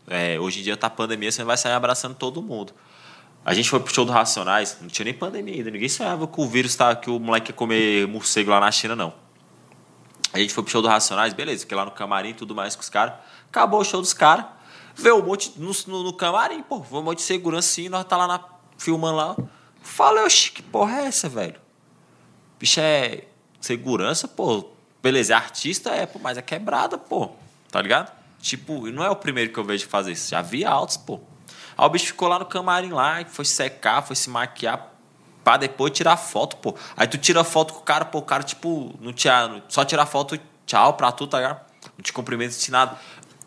É, 0.08 0.40
hoje 0.40 0.60
em 0.62 0.64
dia 0.64 0.76
tá 0.78 0.90
pandemia, 0.90 1.32
você 1.32 1.44
vai 1.44 1.56
sair 1.58 1.74
abraçando 1.74 2.16
todo 2.16 2.42
mundo. 2.42 2.74
A 3.46 3.54
gente 3.54 3.70
foi 3.70 3.80
pro 3.80 3.94
show 3.94 4.06
do 4.06 4.12
Racionais, 4.12 4.78
não 4.82 4.88
tinha 4.88 5.04
nem 5.06 5.14
pandemia 5.14 5.56
ainda. 5.56 5.70
Ninguém 5.72 5.90
sonhava 5.90 6.28
que 6.28 6.40
o 6.42 6.48
vírus 6.48 6.76
tá, 6.76 6.96
que 6.96 7.10
o 7.10 7.20
moleque 7.20 7.52
ia 7.52 7.56
comer 7.56 8.08
morcego 8.08 8.52
lá 8.52 8.60
na 8.60 8.72
China, 8.72 8.96
não. 8.96 9.14
A 10.34 10.40
gente 10.40 10.54
foi 10.54 10.64
pro 10.64 10.72
show 10.72 10.82
do 10.82 10.88
Racionais, 10.88 11.34
beleza, 11.34 11.62
fiquei 11.62 11.76
lá 11.76 11.86
no 11.86 11.92
camarim 11.92 12.34
tudo 12.34 12.56
mais 12.56 12.76
com 12.76 12.82
os 12.82 12.90
caras. 12.90 13.16
Acabou 13.50 13.82
o 13.82 13.84
show 13.84 14.02
dos 14.02 14.14
caras. 14.14 14.46
Vê 14.96 15.12
um 15.12 15.22
monte 15.22 15.54
no, 15.58 15.72
no, 15.88 16.04
no 16.04 16.14
camarim, 16.14 16.62
pô. 16.62 16.86
Um 16.92 17.02
monte 17.02 17.18
de 17.18 17.24
segurança 17.24 17.70
assim, 17.70 17.90
nós 17.90 18.06
tá 18.06 18.18
lá 18.18 18.28
na, 18.28 18.44
filmando 18.78 19.18
lá. 19.18 19.36
Falei, 19.82 20.24
oxi, 20.24 20.52
que 20.52 20.62
porra 20.62 21.02
é 21.02 21.06
essa, 21.06 21.28
velho? 21.28 21.60
Bicho 22.60 22.80
é 22.80 23.26
segurança, 23.60 24.28
pô. 24.28 24.70
Beleza, 25.02 25.34
é 25.34 25.36
artista, 25.36 25.90
é, 25.90 26.06
pô, 26.06 26.20
mas 26.20 26.38
é 26.38 26.42
quebrada, 26.42 26.98
pô. 26.98 27.32
Tá 27.70 27.82
ligado? 27.82 28.12
Tipo, 28.40 28.88
não 28.92 29.04
é 29.04 29.10
o 29.10 29.16
primeiro 29.16 29.52
que 29.52 29.60
eu 29.60 29.64
vejo 29.64 29.88
fazer 29.88 30.12
isso. 30.12 30.30
Já 30.30 30.42
vi 30.42 30.64
altos, 30.64 30.98
pô. 30.98 31.20
Aí 31.78 31.86
o 31.86 31.90
bicho 31.90 32.08
ficou 32.08 32.28
lá 32.28 32.38
no 32.38 32.46
camarim 32.46 32.92
lá, 32.92 33.24
foi 33.26 33.46
secar, 33.46 34.02
foi 34.02 34.16
se 34.16 34.30
maquiar, 34.30 34.91
pra 35.44 35.58
depois 35.58 35.92
tirar 35.92 36.18
foto, 36.18 36.58
pô. 36.58 36.76
Aí 36.96 37.08
tu 37.08 37.18
tira 37.18 37.44
foto 37.44 37.74
com 37.74 37.80
o 37.80 37.84
cara, 37.84 38.06
pô, 38.06 38.20
o 38.20 38.22
cara, 38.24 38.44
tipo, 38.44 38.94
não 39.02 39.12
tinha. 39.14 39.62
Só 39.68 39.84
tirar 39.86 40.06
foto, 40.06 40.40
tchau 40.66 40.94
pra 40.94 41.12
tu, 41.12 41.28
tá 41.28 41.38
ligado? 41.38 41.62
Não 41.98 42.04
te 42.04 42.14
cumprimento, 42.14 42.52
não 42.54 42.72
nada. 42.80 42.98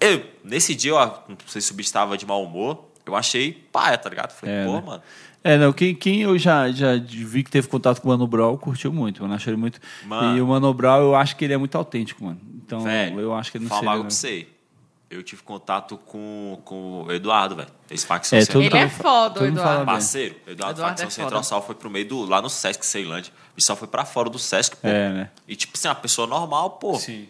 Eu, 0.01 0.25
nesse 0.43 0.75
dia, 0.75 0.95
ó, 0.95 1.07
não 1.29 1.37
sei 1.47 1.61
se 1.61 1.73
o 1.73 1.75
bicho 1.75 1.93
tava 1.93 2.19
de 2.19 2.27
mau 2.27 2.43
humor, 2.43 2.85
eu 3.07 3.15
achei 3.15 3.53
paia, 3.73 3.97
tá 3.97 4.09
ligado? 4.11 4.33
Falei, 4.33 4.55
É, 4.55 4.65
pô, 4.65 4.73
né? 4.73 4.83
mano. 4.85 5.03
É, 5.43 5.59
não, 5.59 5.73
quem, 5.75 5.95
quem 5.95 6.23
eu 6.23 6.39
já, 6.39 6.71
já 6.73 6.97
vi 6.97 7.45
que 7.45 7.51
teve 7.51 7.69
contato 7.69 8.01
com 8.01 8.09
o 8.09 8.11
Mano 8.11 8.27
Brown 8.27 8.57
curtiu 8.57 8.91
muito, 8.91 9.21
mano. 9.23 9.35
Achei 9.35 9.53
ele 9.53 9.61
muito. 9.61 9.79
Mano. 10.07 10.39
E 10.39 10.41
o 10.41 10.47
Mano 10.47 10.73
Brown, 10.73 11.01
eu 11.03 11.15
acho 11.15 11.37
que 11.37 11.45
ele 11.45 11.53
é 11.53 11.57
muito 11.59 11.77
autêntico, 11.77 12.25
mano. 12.25 12.41
Então, 12.65 12.81
Velho, 12.81 13.21
eu 13.21 13.35
acho 13.35 13.51
que 13.53 13.59
ele 13.59 13.65
não 13.65 13.69
fala 13.69 13.81
seria. 13.83 13.93
algo 13.93 14.03
né? 14.05 14.09
pra 14.09 14.17
você. 14.17 14.49
Eu 15.15 15.23
tive 15.23 15.43
contato 15.43 15.97
com, 15.97 16.61
com 16.65 17.05
o 17.05 17.13
Eduardo, 17.13 17.55
velho. 17.55 17.69
Esse 17.89 18.05
facção 18.05 18.37
É, 18.37 18.43
Ele 18.43 18.77
é 18.77 18.89
foda, 18.89 19.43
o 19.43 19.47
Eduardo. 19.47 19.85
Parceiro, 19.87 20.35
Eduardo, 20.47 20.81
Eduardo 20.81 21.01
facção 21.01 21.07
é 21.07 21.11
central 21.11 21.45
sal 21.45 21.63
foi 21.63 21.77
pro 21.77 21.89
meio 21.89 22.09
do. 22.09 22.25
lá 22.25 22.43
no 22.43 22.51
Sesc 22.51 22.85
Ceilândia. 22.85 23.33
E 23.57 23.63
só 23.63 23.77
foi 23.77 23.87
pra 23.87 24.05
fora 24.05 24.29
do 24.29 24.39
Sesc, 24.39 24.77
pô. 24.77 24.89
É, 24.89 25.13
né? 25.13 25.31
E 25.47 25.55
tipo 25.55 25.77
assim, 25.77 25.87
uma 25.87 25.95
pessoa 25.95 26.27
normal, 26.27 26.71
pô. 26.71 26.99
Sim. 26.99 27.29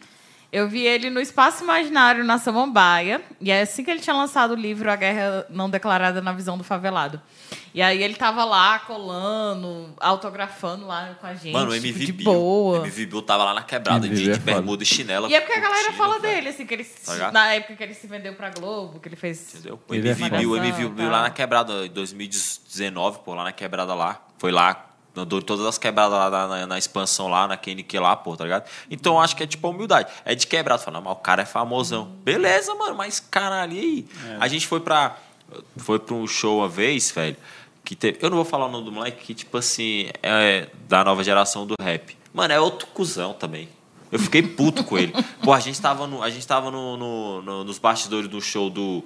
Eu 0.55 0.69
vi 0.69 0.87
ele 0.87 1.11
no 1.11 1.21
Espaço 1.21 1.65
Imaginário, 1.65 2.23
na 2.23 2.39
Samambaia. 2.39 3.21
E 3.41 3.51
é 3.51 3.63
assim 3.63 3.83
que 3.83 3.91
ele 3.91 3.99
tinha 3.99 4.15
lançado 4.15 4.53
o 4.53 4.55
livro 4.55 4.89
A 4.89 4.95
Guerra 4.95 5.45
Não 5.51 5.69
Declarada 5.69 6.23
na 6.23 6.33
Visão 6.33 6.57
do 6.57 6.63
Favelado. 6.63 7.21
E 7.75 7.83
aí 7.83 8.01
ele 8.01 8.15
tava 8.15 8.45
lá, 8.45 8.79
colando, 8.79 9.93
autografando 9.99 10.87
lá 10.87 11.17
com 11.21 11.27
a 11.27 11.35
gente. 11.35 11.51
Mano, 11.53 11.73
o 11.73 11.75
tipo, 11.75 11.87
MV 11.89 12.07
de 12.07 12.13
Bill. 12.13 12.25
boa. 12.33 12.79
MV 12.87 13.07
Bill 13.07 13.23
tava 13.23 13.43
lá 13.43 13.53
na 13.53 13.63
quebrada, 13.65 14.07
MV 14.07 14.15
de, 14.23 14.31
é 14.31 14.33
de 14.35 14.39
foda. 14.39 14.53
bermuda 14.53 14.83
e 14.85 14.87
chinela. 14.87 15.29
E 15.29 15.35
é 15.35 15.41
porque 15.41 15.59
a 15.59 15.61
galera 15.61 15.87
curtindo, 15.87 15.99
fala 15.99 16.19
velho. 16.21 16.35
dele, 16.37 16.49
assim, 16.51 16.65
que 16.67 16.75
ele, 16.75 16.85
Tá 16.85 17.33
na 17.33 17.53
época 17.55 17.75
que 17.75 17.83
ele 17.83 17.95
se 17.95 18.07
vendeu 18.07 18.35
pra 18.35 18.51
Globo, 18.51 19.01
que 19.01 19.09
ele 19.09 19.17
fez. 19.17 19.57
Entendeu? 19.57 19.81
O 19.89 19.93
é 19.93 19.97
MV 19.99 20.15
foda. 20.15 20.39
Bill, 20.39 20.51
o 20.53 20.57
MV 20.57 20.89
Bill 20.91 21.11
lá 21.11 21.23
na 21.23 21.31
quebrada, 21.31 21.85
em 21.85 21.91
2019, 21.91 23.19
pô, 23.25 23.35
lá 23.35 23.43
na 23.43 23.53
quebrada 23.53 23.93
lá. 23.93 24.21
Foi 24.39 24.53
lá, 24.53 24.94
andou 25.17 25.41
todas 25.43 25.65
as 25.67 25.79
quebradas 25.79 26.19
lá 26.19 26.31
na, 26.31 26.47
na- 26.49 26.67
na 26.67 26.79
expansão 26.79 27.29
lá, 27.29 27.47
na 27.47 27.57
QNQ 27.57 27.99
lá, 28.01 28.15
pô, 28.17 28.37
tá 28.37 28.45
ligado? 28.45 28.69
Então 28.91 29.21
acho 29.21 29.35
que 29.37 29.43
é 29.43 29.47
tipo 29.47 29.67
a 29.67 29.71
humildade. 29.71 30.11
É 30.25 30.35
de 30.35 30.47
quebrada. 30.47 30.83
Fala, 30.83 30.99
não, 30.99 31.05
mas 31.05 31.13
o 31.13 31.21
cara 31.21 31.43
é 31.43 31.47
famosão. 31.47 32.07
Beleza, 32.25 32.75
mano, 32.75 32.95
mas 32.97 33.21
caralho, 33.21 33.73
e 33.75 33.79
aí? 33.81 34.07
A 34.41 34.49
gente 34.49 34.67
foi 34.67 34.81
pra. 34.81 35.17
Foi 35.77 35.99
pra 35.99 36.15
um 36.15 36.27
show 36.27 36.59
uma 36.59 36.69
vez, 36.69 37.11
velho. 37.13 37.37
Que 37.85 37.95
teve, 37.95 38.19
eu 38.23 38.31
não 38.31 38.37
vou 38.37 38.45
falar 38.47 38.67
o 38.67 38.71
nome 38.71 38.85
do 38.87 38.91
moleque, 38.93 39.25
que 39.25 39.35
tipo 39.35 39.57
assim, 39.59 40.09
é 40.23 40.69
da 40.89 41.05
nova 41.05 41.23
geração 41.23 41.67
do 41.67 41.75
rap. 41.81 42.17
Mano, 42.33 42.53
é 42.53 42.59
outro 42.59 42.87
cuzão 42.89 43.35
também. 43.35 43.69
Eu 44.11 44.19
fiquei 44.19 44.43
puto 44.43 44.83
com 44.85 44.97
ele. 44.97 45.13
Pô, 45.45 45.53
a 45.53 45.61
gente 45.61 45.81
tava, 45.81 46.07
no, 46.07 46.23
a 46.23 46.31
gente 46.31 46.47
tava 46.47 46.71
no, 46.71 46.97
no- 46.97 47.43
no- 47.43 47.65
nos 47.65 47.79
bastidores 47.79 48.27
do 48.29 48.41
show 48.41 48.71
do. 48.71 49.05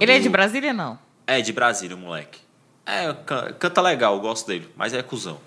Ele 0.00 0.10
é 0.12 0.18
do- 0.18 0.22
de 0.24 0.28
Brasília, 0.28 0.72
não? 0.72 0.98
é, 1.26 1.40
de 1.40 1.52
Brasília, 1.52 1.96
o 1.96 1.98
moleque. 2.00 2.38
É, 2.86 3.12
can- 3.12 3.52
canta 3.58 3.80
legal, 3.82 4.18
gosto 4.20 4.46
dele, 4.46 4.72
mas 4.76 4.92
é 4.94 5.02
cuzão. 5.02 5.38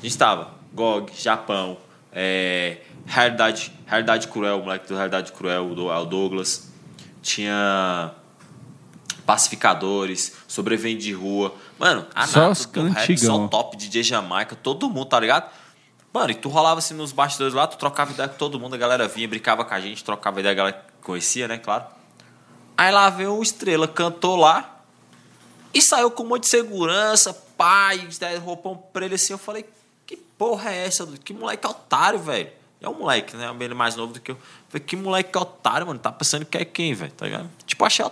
A 0.00 0.02
gente 0.02 0.16
tava, 0.16 0.50
GOG, 0.72 1.12
Japão, 1.20 1.76
é, 2.12 2.78
Realidade, 3.04 3.72
Realidade 3.86 4.28
Cruel, 4.28 4.60
o 4.60 4.62
moleque 4.64 4.86
do 4.88 4.94
Realidade 4.94 5.32
Cruel, 5.32 5.70
o 5.72 5.74
Do- 5.74 5.88
o 5.88 6.04
Douglas. 6.04 6.70
Tinha 7.20 8.12
Pacificadores, 9.26 10.36
Sobrevivente 10.46 11.04
de 11.04 11.12
Rua. 11.12 11.54
Mano, 11.78 12.06
a 12.14 12.26
Só 12.26 12.40
nata 12.40 12.52
os 12.52 12.66
do 12.66 12.88
rap, 12.88 13.18
só 13.18 13.48
top, 13.48 13.76
DJ 13.76 14.02
Jamaica, 14.02 14.54
todo 14.54 14.88
mundo, 14.90 15.06
tá 15.06 15.18
ligado? 15.18 15.50
Mano, 16.12 16.30
e 16.30 16.34
tu 16.34 16.48
rolava 16.48 16.78
assim 16.78 16.94
nos 16.94 17.10
bastidores 17.10 17.54
lá, 17.54 17.66
tu 17.66 17.76
trocava 17.76 18.12
ideia 18.12 18.28
com 18.28 18.36
todo 18.36 18.60
mundo, 18.60 18.74
a 18.74 18.78
galera 18.78 19.08
vinha, 19.08 19.26
brincava 19.26 19.64
com 19.64 19.74
a 19.74 19.80
gente, 19.80 20.04
trocava 20.04 20.38
ideia, 20.40 20.52
a 20.52 20.56
galera 20.56 20.86
conhecia, 21.02 21.48
né, 21.48 21.58
claro. 21.58 21.84
Aí 22.76 22.92
lá 22.92 23.08
veio 23.10 23.34
o 23.36 23.42
Estrela, 23.42 23.88
cantou 23.88 24.36
lá 24.36 24.73
e 25.74 25.82
saiu 25.82 26.10
com 26.10 26.22
um 26.22 26.28
monte 26.28 26.42
de 26.44 26.48
segurança, 26.48 27.34
pai, 27.56 28.08
daí 28.20 28.38
roupão 28.38 28.80
pra 28.92 29.04
ele 29.04 29.16
assim. 29.16 29.32
Eu 29.32 29.38
falei, 29.38 29.66
que 30.06 30.16
porra 30.16 30.70
é 30.70 30.86
essa? 30.86 31.06
Que 31.24 31.34
moleque 31.34 31.66
otário, 31.66 32.18
velho. 32.20 32.50
É 32.80 32.88
um 32.88 32.94
moleque, 32.94 33.36
né? 33.36 33.54
Ele 33.60 33.74
mais 33.74 33.96
novo 33.96 34.12
do 34.12 34.20
que 34.20 34.30
eu. 34.30 34.38
Falei, 34.68 34.86
que 34.86 34.94
moleque 34.94 35.36
otário, 35.36 35.86
mano. 35.86 35.98
Tá 35.98 36.12
pensando 36.12 36.44
que 36.44 36.58
é 36.58 36.64
quem, 36.64 36.94
velho? 36.94 37.12
Tá 37.12 37.24
ligado? 37.24 37.50
Tipo, 37.66 37.84
achei 37.84 38.04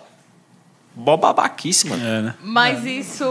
mó 0.95 1.17
babaquice, 1.17 1.89
mano. 1.89 2.05
É, 2.05 2.23
né? 2.23 2.35
Mas 2.41 2.85
isso. 2.85 3.25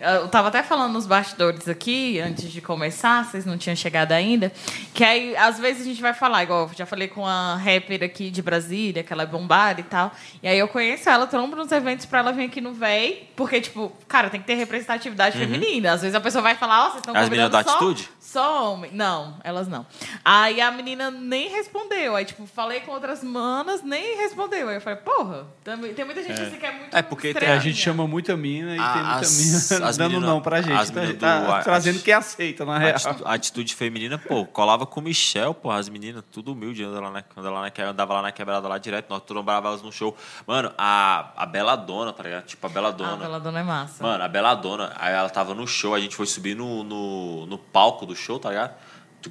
Eu 0.00 0.28
tava 0.28 0.48
até 0.48 0.62
falando 0.62 0.92
nos 0.92 1.06
bastidores 1.06 1.68
aqui, 1.68 2.18
antes 2.20 2.50
de 2.50 2.60
começar, 2.60 3.24
vocês 3.24 3.44
não 3.44 3.56
tinham 3.56 3.76
chegado 3.76 4.12
ainda. 4.12 4.52
Que 4.92 5.04
aí, 5.04 5.36
às 5.36 5.58
vezes, 5.58 5.82
a 5.82 5.84
gente 5.84 6.02
vai 6.02 6.12
falar, 6.14 6.42
igual 6.42 6.68
eu 6.68 6.76
já 6.76 6.86
falei 6.86 7.08
com 7.08 7.26
a 7.26 7.56
rapper 7.56 8.02
aqui 8.02 8.30
de 8.30 8.42
Brasília, 8.42 9.02
que 9.02 9.12
ela 9.12 9.22
é 9.22 9.26
bombada 9.26 9.80
e 9.80 9.84
tal. 9.84 10.12
E 10.42 10.48
aí 10.48 10.58
eu 10.58 10.68
conheço 10.68 11.08
ela, 11.08 11.26
trombo 11.26 11.56
nos 11.56 11.70
eventos 11.70 12.06
pra 12.06 12.20
ela 12.20 12.32
vir 12.32 12.44
aqui 12.44 12.60
no 12.60 12.72
VEI, 12.72 13.30
porque, 13.36 13.60
tipo, 13.60 13.92
cara, 14.08 14.28
tem 14.28 14.40
que 14.40 14.46
ter 14.46 14.54
representatividade 14.54 15.38
feminina. 15.38 15.92
Às 15.92 16.02
vezes 16.02 16.14
a 16.14 16.20
pessoa 16.20 16.42
vai 16.42 16.54
falar, 16.54 16.86
ó, 16.86 16.90
vocês 16.90 16.98
estão 16.98 17.16
As 17.16 17.28
meninas 17.28 17.50
da 17.50 17.62
só, 17.62 17.70
Atitude? 17.70 18.08
Só 18.32 18.72
homem. 18.72 18.90
Não, 18.94 19.36
elas 19.44 19.68
não. 19.68 19.84
Aí 20.24 20.58
a 20.60 20.70
menina 20.70 21.10
nem 21.10 21.50
respondeu. 21.50 22.16
Aí, 22.16 22.24
tipo, 22.24 22.46
falei 22.46 22.80
com 22.80 22.92
outras 22.92 23.22
manas, 23.22 23.82
nem 23.82 24.16
respondeu. 24.16 24.68
Aí 24.70 24.76
eu 24.76 24.80
falei, 24.80 24.98
porra, 25.00 25.46
tem, 25.62 25.76
tem 25.92 26.04
muita 26.04 26.22
gente 26.22 26.40
assim 26.40 26.56
que 26.58 26.64
é 26.64 26.72
muito. 26.72 26.96
É, 26.96 27.02
porque 27.02 27.34
tem- 27.34 27.46
É, 27.48 27.52
a 27.52 27.58
gente 27.58 27.76
chama 27.76 28.06
muita 28.06 28.34
mina 28.36 28.74
e 28.74 28.78
A- 28.78 28.92
tem 28.92 29.02
muita 29.02 29.18
as- 29.18 29.38
mina 29.38 29.86
as 29.88 29.96
dando 29.98 30.12
menina- 30.12 30.26
não 30.26 30.40
pra 30.40 30.62
gente. 30.62 30.72
as 30.72 30.80
a 30.80 30.84
gente 30.86 30.94
menina 30.94 31.18
tá 31.18 31.58
do- 31.58 31.64
trazendo 31.64 32.00
quem 32.02 32.14
aceita, 32.14 32.64
na 32.64 32.76
A 32.76 32.78
real. 32.78 32.96
a 33.26 33.34
atitude 33.34 33.74
feminina, 33.74 34.16
pô, 34.18 34.46
colava 34.46 34.86
com 34.86 35.00
o 35.00 35.02
Michel, 35.02 35.52
pô, 35.52 35.70
as 35.70 35.90
meninas, 35.90 36.24
tudo 36.32 36.52
humilde, 36.52 36.82
anda 36.84 37.00
lá 37.00 37.10
na, 37.10 37.24
anda 37.36 37.50
lá 37.50 37.60
na, 37.60 37.90
andava 37.90 38.14
lá 38.14 38.22
na 38.22 38.32
quebrada 38.32 38.66
lá 38.66 38.78
direto, 38.78 39.10
nós 39.10 39.22
trombava 39.24 39.68
elas 39.68 39.82
no 39.82 39.92
show. 39.92 40.16
Mano, 40.46 40.72
a, 40.78 41.32
a 41.36 41.44
Bela 41.44 41.76
Dona, 41.76 42.14
tá 42.14 42.22
ligado? 42.22 42.44
Tipo, 42.46 42.66
a 42.66 42.70
Bela 42.70 42.88
Ah, 42.88 42.92
Dona. 42.92 43.16
pela 43.18 43.38
dona 43.38 43.60
é 43.60 43.62
massa. 43.62 44.02
Mano, 44.02 44.24
a 44.24 44.28
Bela 44.28 44.54
Dona, 44.54 44.92
aí 44.98 45.12
ela 45.12 45.28
tava 45.28 45.54
no 45.54 45.66
show, 45.66 45.94
a 45.94 46.00
gente 46.00 46.16
foi 46.16 46.24
subir 46.26 46.54
no, 46.56 46.82
no, 46.82 47.44
no 47.46 47.58
palco 47.58 48.06
do 48.06 48.14
show, 48.14 48.21
tá 48.38 48.50
ligado? 48.50 48.74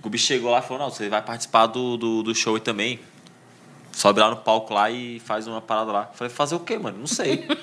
O 0.04 0.10
bicho 0.10 0.26
chegou 0.26 0.52
lá 0.52 0.60
e 0.60 0.62
falou, 0.62 0.84
não, 0.84 0.90
você 0.90 1.10
vai 1.10 1.22
participar 1.22 1.68
do, 1.68 1.98
do, 1.98 2.24
do 2.24 2.34
show 2.36 2.56
aí 2.56 2.62
também. 2.62 3.00
Sobe 3.92 4.22
lá 4.22 4.30
no 4.30 4.38
palco 4.38 4.74
lá 4.74 4.90
e 4.90 5.20
faz 5.20 5.48
uma 5.48 5.62
parada 5.62 5.92
lá. 5.92 6.10
Falei, 6.14 6.34
fazer 6.34 6.56
o 6.56 6.60
quê, 6.60 6.78
mano? 6.78 6.98
Não 6.98 7.08
sei. 7.08 7.46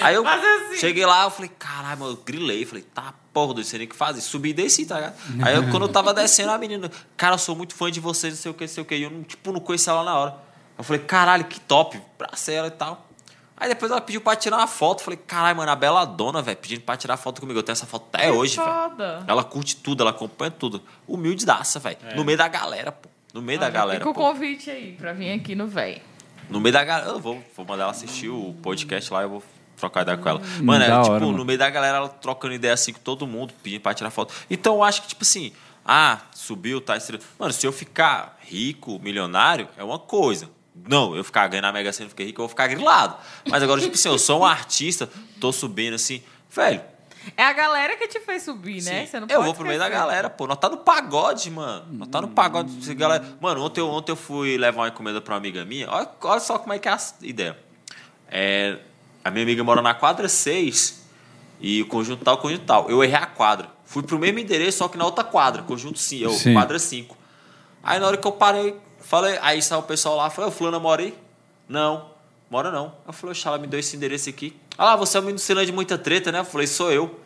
Aí 0.00 0.14
eu 0.14 0.26
assim. 0.26 0.76
cheguei 0.76 1.04
lá, 1.04 1.24
eu 1.24 1.30
falei, 1.30 1.50
caralho, 1.58 1.98
mano, 1.98 2.12
eu 2.12 2.16
grilei. 2.16 2.64
Falei, 2.64 2.84
tá, 2.84 3.14
porra, 3.32 3.54
não 3.54 3.64
sei 3.64 3.78
nem 3.78 3.88
o 3.88 3.90
que 3.90 3.96
fazer. 3.96 4.20
Subi 4.20 4.50
e 4.50 4.52
desci, 4.52 4.86
tá 4.86 4.96
ligado? 4.96 5.16
Aí 5.42 5.56
eu, 5.56 5.70
quando 5.70 5.84
eu 5.84 5.88
tava 5.88 6.12
descendo, 6.12 6.50
a 6.50 6.58
menina, 6.58 6.90
cara, 7.16 7.34
eu 7.34 7.38
sou 7.38 7.56
muito 7.56 7.74
fã 7.74 7.90
de 7.90 7.98
vocês, 7.98 8.34
não 8.34 8.40
sei 8.40 8.50
o 8.50 8.54
que, 8.54 8.64
não 8.64 8.68
sei 8.68 8.82
o 8.82 8.86
que. 8.86 8.94
E 8.94 9.02
eu, 9.02 9.10
não, 9.10 9.22
tipo, 9.22 9.50
não 9.50 9.60
conhecia 9.60 9.92
ela 9.92 10.04
na 10.04 10.16
hora. 10.16 10.36
Eu 10.76 10.84
falei, 10.84 11.02
caralho, 11.02 11.44
que 11.46 11.58
top, 11.58 12.00
abracei 12.20 12.54
ela 12.54 12.68
e 12.68 12.72
tal. 12.72 13.07
Aí 13.60 13.68
depois 13.68 13.90
ela 13.90 14.00
pediu 14.00 14.20
pra 14.20 14.36
tirar 14.36 14.56
uma 14.58 14.66
foto. 14.66 15.02
Falei, 15.02 15.18
caralho, 15.26 15.56
mano, 15.56 15.70
a 15.70 15.76
Bela 15.76 16.04
Dona, 16.04 16.40
velho, 16.40 16.56
pedindo 16.56 16.82
pra 16.82 16.96
tirar 16.96 17.16
foto 17.16 17.40
comigo. 17.40 17.58
Eu 17.58 17.62
tenho 17.62 17.72
essa 17.74 17.86
foto 17.86 18.06
até 18.12 18.26
Que 18.26 18.30
hoje, 18.30 18.56
velho. 18.56 18.68
foda. 18.68 19.24
Ela 19.26 19.42
curte 19.44 19.76
tudo, 19.76 20.02
ela 20.02 20.10
acompanha 20.10 20.50
tudo. 20.50 20.82
Humilde 21.06 21.44
daça, 21.44 21.78
velho. 21.78 21.96
No 22.14 22.24
meio 22.24 22.38
da 22.38 22.46
galera, 22.48 22.92
pô. 22.92 23.08
No 23.34 23.42
meio 23.42 23.58
da 23.58 23.66
Ah, 23.66 23.70
galera. 23.70 23.98
Fica 23.98 24.10
o 24.10 24.14
convite 24.14 24.70
aí 24.70 24.92
pra 24.92 25.12
vir 25.12 25.32
aqui 25.32 25.54
no 25.54 25.66
véi. 25.66 26.00
No 26.48 26.60
meio 26.60 26.72
da 26.72 26.82
galera. 26.84 27.10
Eu 27.10 27.18
vou, 27.20 27.42
vou 27.56 27.66
mandar 27.66 27.82
ela 27.84 27.90
assistir 27.92 28.28
o 28.28 28.54
podcast 28.62 29.12
lá, 29.12 29.22
eu 29.22 29.28
vou 29.28 29.42
trocar 29.76 30.02
ideia 30.02 30.16
com 30.16 30.28
ela. 30.28 30.40
Mano, 30.62 30.78
da 30.80 30.86
é 30.86 30.92
hora, 30.94 31.02
tipo, 31.02 31.12
mano. 31.26 31.32
no 31.38 31.44
meio 31.44 31.58
da 31.58 31.68
galera, 31.68 31.98
ela 31.98 32.08
trocando 32.08 32.54
ideia 32.54 32.74
assim 32.74 32.92
com 32.92 33.00
todo 33.00 33.26
mundo, 33.26 33.52
pedindo 33.62 33.80
pra 33.82 33.92
tirar 33.92 34.10
foto. 34.10 34.32
Então 34.50 34.76
eu 34.76 34.82
acho 34.82 35.02
que, 35.02 35.08
tipo 35.08 35.22
assim, 35.24 35.52
ah, 35.84 36.18
subiu, 36.34 36.80
tá 36.80 36.96
estrela. 36.96 37.22
Mano, 37.38 37.52
se 37.52 37.66
eu 37.66 37.72
ficar 37.72 38.38
rico, 38.40 38.98
milionário, 39.00 39.68
é 39.76 39.84
uma 39.84 39.98
coisa. 39.98 40.48
Não, 40.86 41.16
eu 41.16 41.24
ficar 41.24 41.48
ganhando 41.48 41.66
a 41.66 41.72
Mega 41.72 41.92
Sena 41.92 42.06
e 42.06 42.10
ficar 42.10 42.24
rico, 42.24 42.40
eu 42.40 42.44
vou 42.44 42.48
ficar 42.48 42.66
grilado. 42.66 43.16
Mas 43.48 43.62
agora, 43.62 43.80
tipo 43.80 43.94
assim, 43.94 44.08
eu 44.08 44.18
sou 44.18 44.40
um 44.40 44.44
artista, 44.46 45.08
tô 45.40 45.52
subindo 45.52 45.94
assim, 45.94 46.22
velho. 46.50 46.82
É 47.36 47.44
a 47.44 47.52
galera 47.52 47.96
que 47.96 48.08
te 48.08 48.20
fez 48.20 48.42
subir, 48.42 48.82
né? 48.82 49.00
Sim. 49.00 49.06
Você 49.06 49.20
não 49.20 49.26
eu 49.28 49.36
pode 49.36 49.44
vou 49.44 49.54
pro 49.54 49.66
meio 49.66 49.78
da 49.78 49.88
galera, 49.88 50.30
pô. 50.30 50.46
Nós 50.46 50.58
tá 50.58 50.68
no 50.68 50.78
pagode, 50.78 51.50
mano. 51.50 51.86
Nós 51.90 52.08
tá 52.08 52.20
no 52.22 52.28
pagode. 52.28 52.72
Essa 52.80 52.94
Galera... 52.94 53.36
Mano, 53.40 53.62
ontem 53.62 53.80
eu, 53.80 53.88
ontem 53.88 54.12
eu 54.12 54.16
fui 54.16 54.56
levar 54.56 54.82
uma 54.82 54.88
encomenda 54.88 55.20
pra 55.20 55.34
uma 55.34 55.38
amiga 55.38 55.64
minha. 55.64 55.90
Olha, 55.90 56.08
olha 56.22 56.40
só 56.40 56.58
como 56.58 56.72
é 56.72 56.78
que 56.78 56.88
é 56.88 56.92
a 56.92 56.98
ideia. 57.22 57.58
É, 58.30 58.78
a 59.24 59.30
minha 59.30 59.42
amiga 59.42 59.62
mora 59.62 59.82
na 59.82 59.94
quadra 59.94 60.28
6 60.28 61.06
e 61.60 61.82
o 61.82 61.86
conjunto 61.86 62.24
tal, 62.24 62.36
o 62.36 62.38
conjunto 62.38 62.64
tal. 62.64 62.88
Eu 62.88 63.02
errei 63.02 63.16
a 63.16 63.26
quadra. 63.26 63.68
Fui 63.84 64.02
pro 64.02 64.18
mesmo 64.18 64.38
endereço, 64.38 64.78
só 64.78 64.88
que 64.88 64.98
na 64.98 65.04
outra 65.04 65.24
quadra, 65.24 65.62
conjunto 65.62 65.98
5, 65.98 66.22
eu, 66.22 66.30
Sim. 66.30 66.52
quadra 66.52 66.78
5. 66.78 67.16
Aí 67.82 67.98
na 67.98 68.06
hora 68.06 68.16
que 68.16 68.26
eu 68.26 68.32
parei, 68.32 68.76
falei, 69.00 69.38
aí 69.42 69.60
saiu 69.62 69.80
o 69.80 69.82
pessoal 69.84 70.16
lá, 70.16 70.30
falei, 70.30 70.50
ô, 70.50 70.52
fulana 70.52 70.78
mora 70.78 71.02
aí? 71.02 71.16
Não, 71.68 72.10
mora 72.50 72.70
não. 72.70 72.94
Eu 73.06 73.12
falei, 73.12 73.32
oxe, 73.32 73.46
ela 73.46 73.58
me 73.58 73.66
deu 73.66 73.78
esse 73.80 73.96
endereço 73.96 74.28
aqui. 74.28 74.56
Ah 74.76 74.84
lá, 74.86 74.96
você 74.96 75.18
é 75.18 75.20
um 75.20 75.38
cena 75.38 75.64
de 75.66 75.72
muita 75.72 75.98
treta, 75.98 76.30
né? 76.32 76.40
Eu 76.40 76.44
falei, 76.44 76.66
sou 76.66 76.90
eu. 76.92 77.20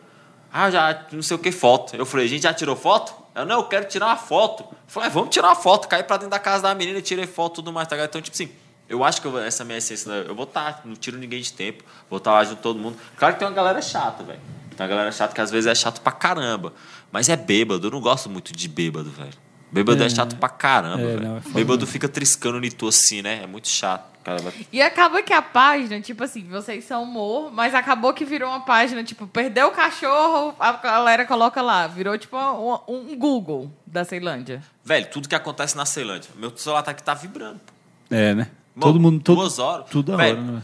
Ah, 0.51 0.69
já, 0.69 1.05
não 1.11 1.21
sei 1.21 1.35
o 1.35 1.39
que, 1.39 1.51
foto. 1.51 1.95
Eu 1.95 2.05
falei, 2.05 2.25
a 2.25 2.29
gente 2.29 2.43
já 2.43 2.53
tirou 2.53 2.75
foto? 2.75 3.13
Eu, 3.33 3.45
não, 3.45 3.57
eu 3.57 3.63
quero 3.63 3.87
tirar 3.87 4.07
uma 4.07 4.17
foto. 4.17 4.63
Eu 4.63 4.77
falei, 4.87 5.09
ah, 5.09 5.11
vamos 5.11 5.29
tirar 5.29 5.47
uma 5.47 5.55
foto. 5.55 5.87
Caí 5.87 6.03
pra 6.03 6.17
dentro 6.17 6.29
da 6.29 6.39
casa 6.39 6.63
da 6.63 6.75
menina, 6.75 7.01
tirei 7.01 7.25
foto 7.25 7.55
tudo 7.55 7.73
mais, 7.73 7.87
tá 7.87 7.95
ligado? 7.95 8.09
Então, 8.09 8.21
tipo 8.21 8.35
assim, 8.35 8.51
eu 8.87 9.03
acho 9.03 9.19
que 9.21 9.27
eu- 9.27 9.39
essa 9.39 9.63
minha 9.63 9.77
essência, 9.79 10.11
né? 10.11 10.25
eu 10.29 10.35
vou 10.35 10.43
estar, 10.45 10.81
não 10.85 10.95
tiro 10.95 11.17
ninguém 11.17 11.41
de 11.41 11.51
tempo, 11.53 11.83
vou 12.09 12.17
estar 12.17 12.31
lá 12.33 12.43
junto 12.43 12.61
todo 12.61 12.77
mundo. 12.77 12.97
Claro 13.17 13.33
que 13.33 13.39
tem 13.39 13.47
uma 13.47 13.53
galera 13.55 13.81
chata, 13.81 14.23
velho. 14.23 14.39
Tem 14.75 14.83
uma 14.83 14.87
galera 14.87 15.11
chata 15.11 15.33
que 15.33 15.41
às 15.41 15.49
vezes 15.49 15.65
é 15.67 15.73
chato 15.73 16.01
pra 16.01 16.11
caramba. 16.11 16.73
Mas 17.11 17.29
é 17.29 17.35
bêbado, 17.35 17.87
eu 17.87 17.91
não 17.91 18.01
gosto 18.01 18.29
muito 18.29 18.53
de 18.53 18.67
bêbado, 18.67 19.09
velho. 19.09 19.33
Bêbado 19.73 20.03
é, 20.03 20.09
chato 20.09 20.35
pra 20.37 20.49
caramba, 20.49 21.01
É, 21.01 21.05
velho. 21.17 21.37
é 21.37 21.49
bêbado 21.49 21.85
fica 21.87 22.07
triscando 22.07 22.63
em 22.65 22.69
tu 22.71 22.87
assim, 22.87 23.21
né? 23.21 23.41
É 23.43 23.47
muito 23.47 23.67
chato. 23.67 24.13
Cara, 24.23 24.41
vai- 24.41 24.53
E 24.71 24.81
acaba 24.81 25.21
que 25.21 25.33
a 25.33 25.41
página, 25.41 25.99
tipo 25.99 26.23
assim, 26.23 26.47
vocês 26.47 26.85
são 26.85 27.03
humor, 27.03 27.51
mas 27.51 27.75
acabou 27.75 28.13
que 28.13 28.23
virou 28.23 28.47
uma 28.49 28.61
página, 28.61 29.03
tipo, 29.03 29.27
perdeu 29.27 29.67
o 29.67 29.71
cachorro, 29.71 30.55
a 30.57 30.71
galera 30.73 31.25
coloca 31.25 31.61
lá. 31.61 31.87
Virou, 31.87 32.17
tipo, 32.17 32.37
um, 32.37 32.79
um 32.87 33.17
Google 33.17 33.69
da 33.85 34.05
Ceilândia. 34.05 34.63
Velho, 34.85 35.07
tudo 35.09 35.27
que 35.27 35.35
acontece 35.35 35.75
na 35.75 35.85
Ceilândia. 35.85 36.29
Meu 36.37 36.55
celular 36.55 36.83
tá 36.83 36.91
aqui, 36.91 37.03
tá 37.03 37.13
vibrando. 37.13 37.59
pô. 37.65 37.73
É, 38.15 38.33
né? 38.33 38.47
Mano, 38.75 38.93
todo 38.93 38.99
mundo. 38.99 39.21
Todo, 39.21 39.35
duas 39.41 39.59
horas. 39.59 39.87
Tudo 39.89 40.13
a 40.13 40.17
Velho, 40.17 40.37
hora, 40.37 40.51
né? 40.53 40.63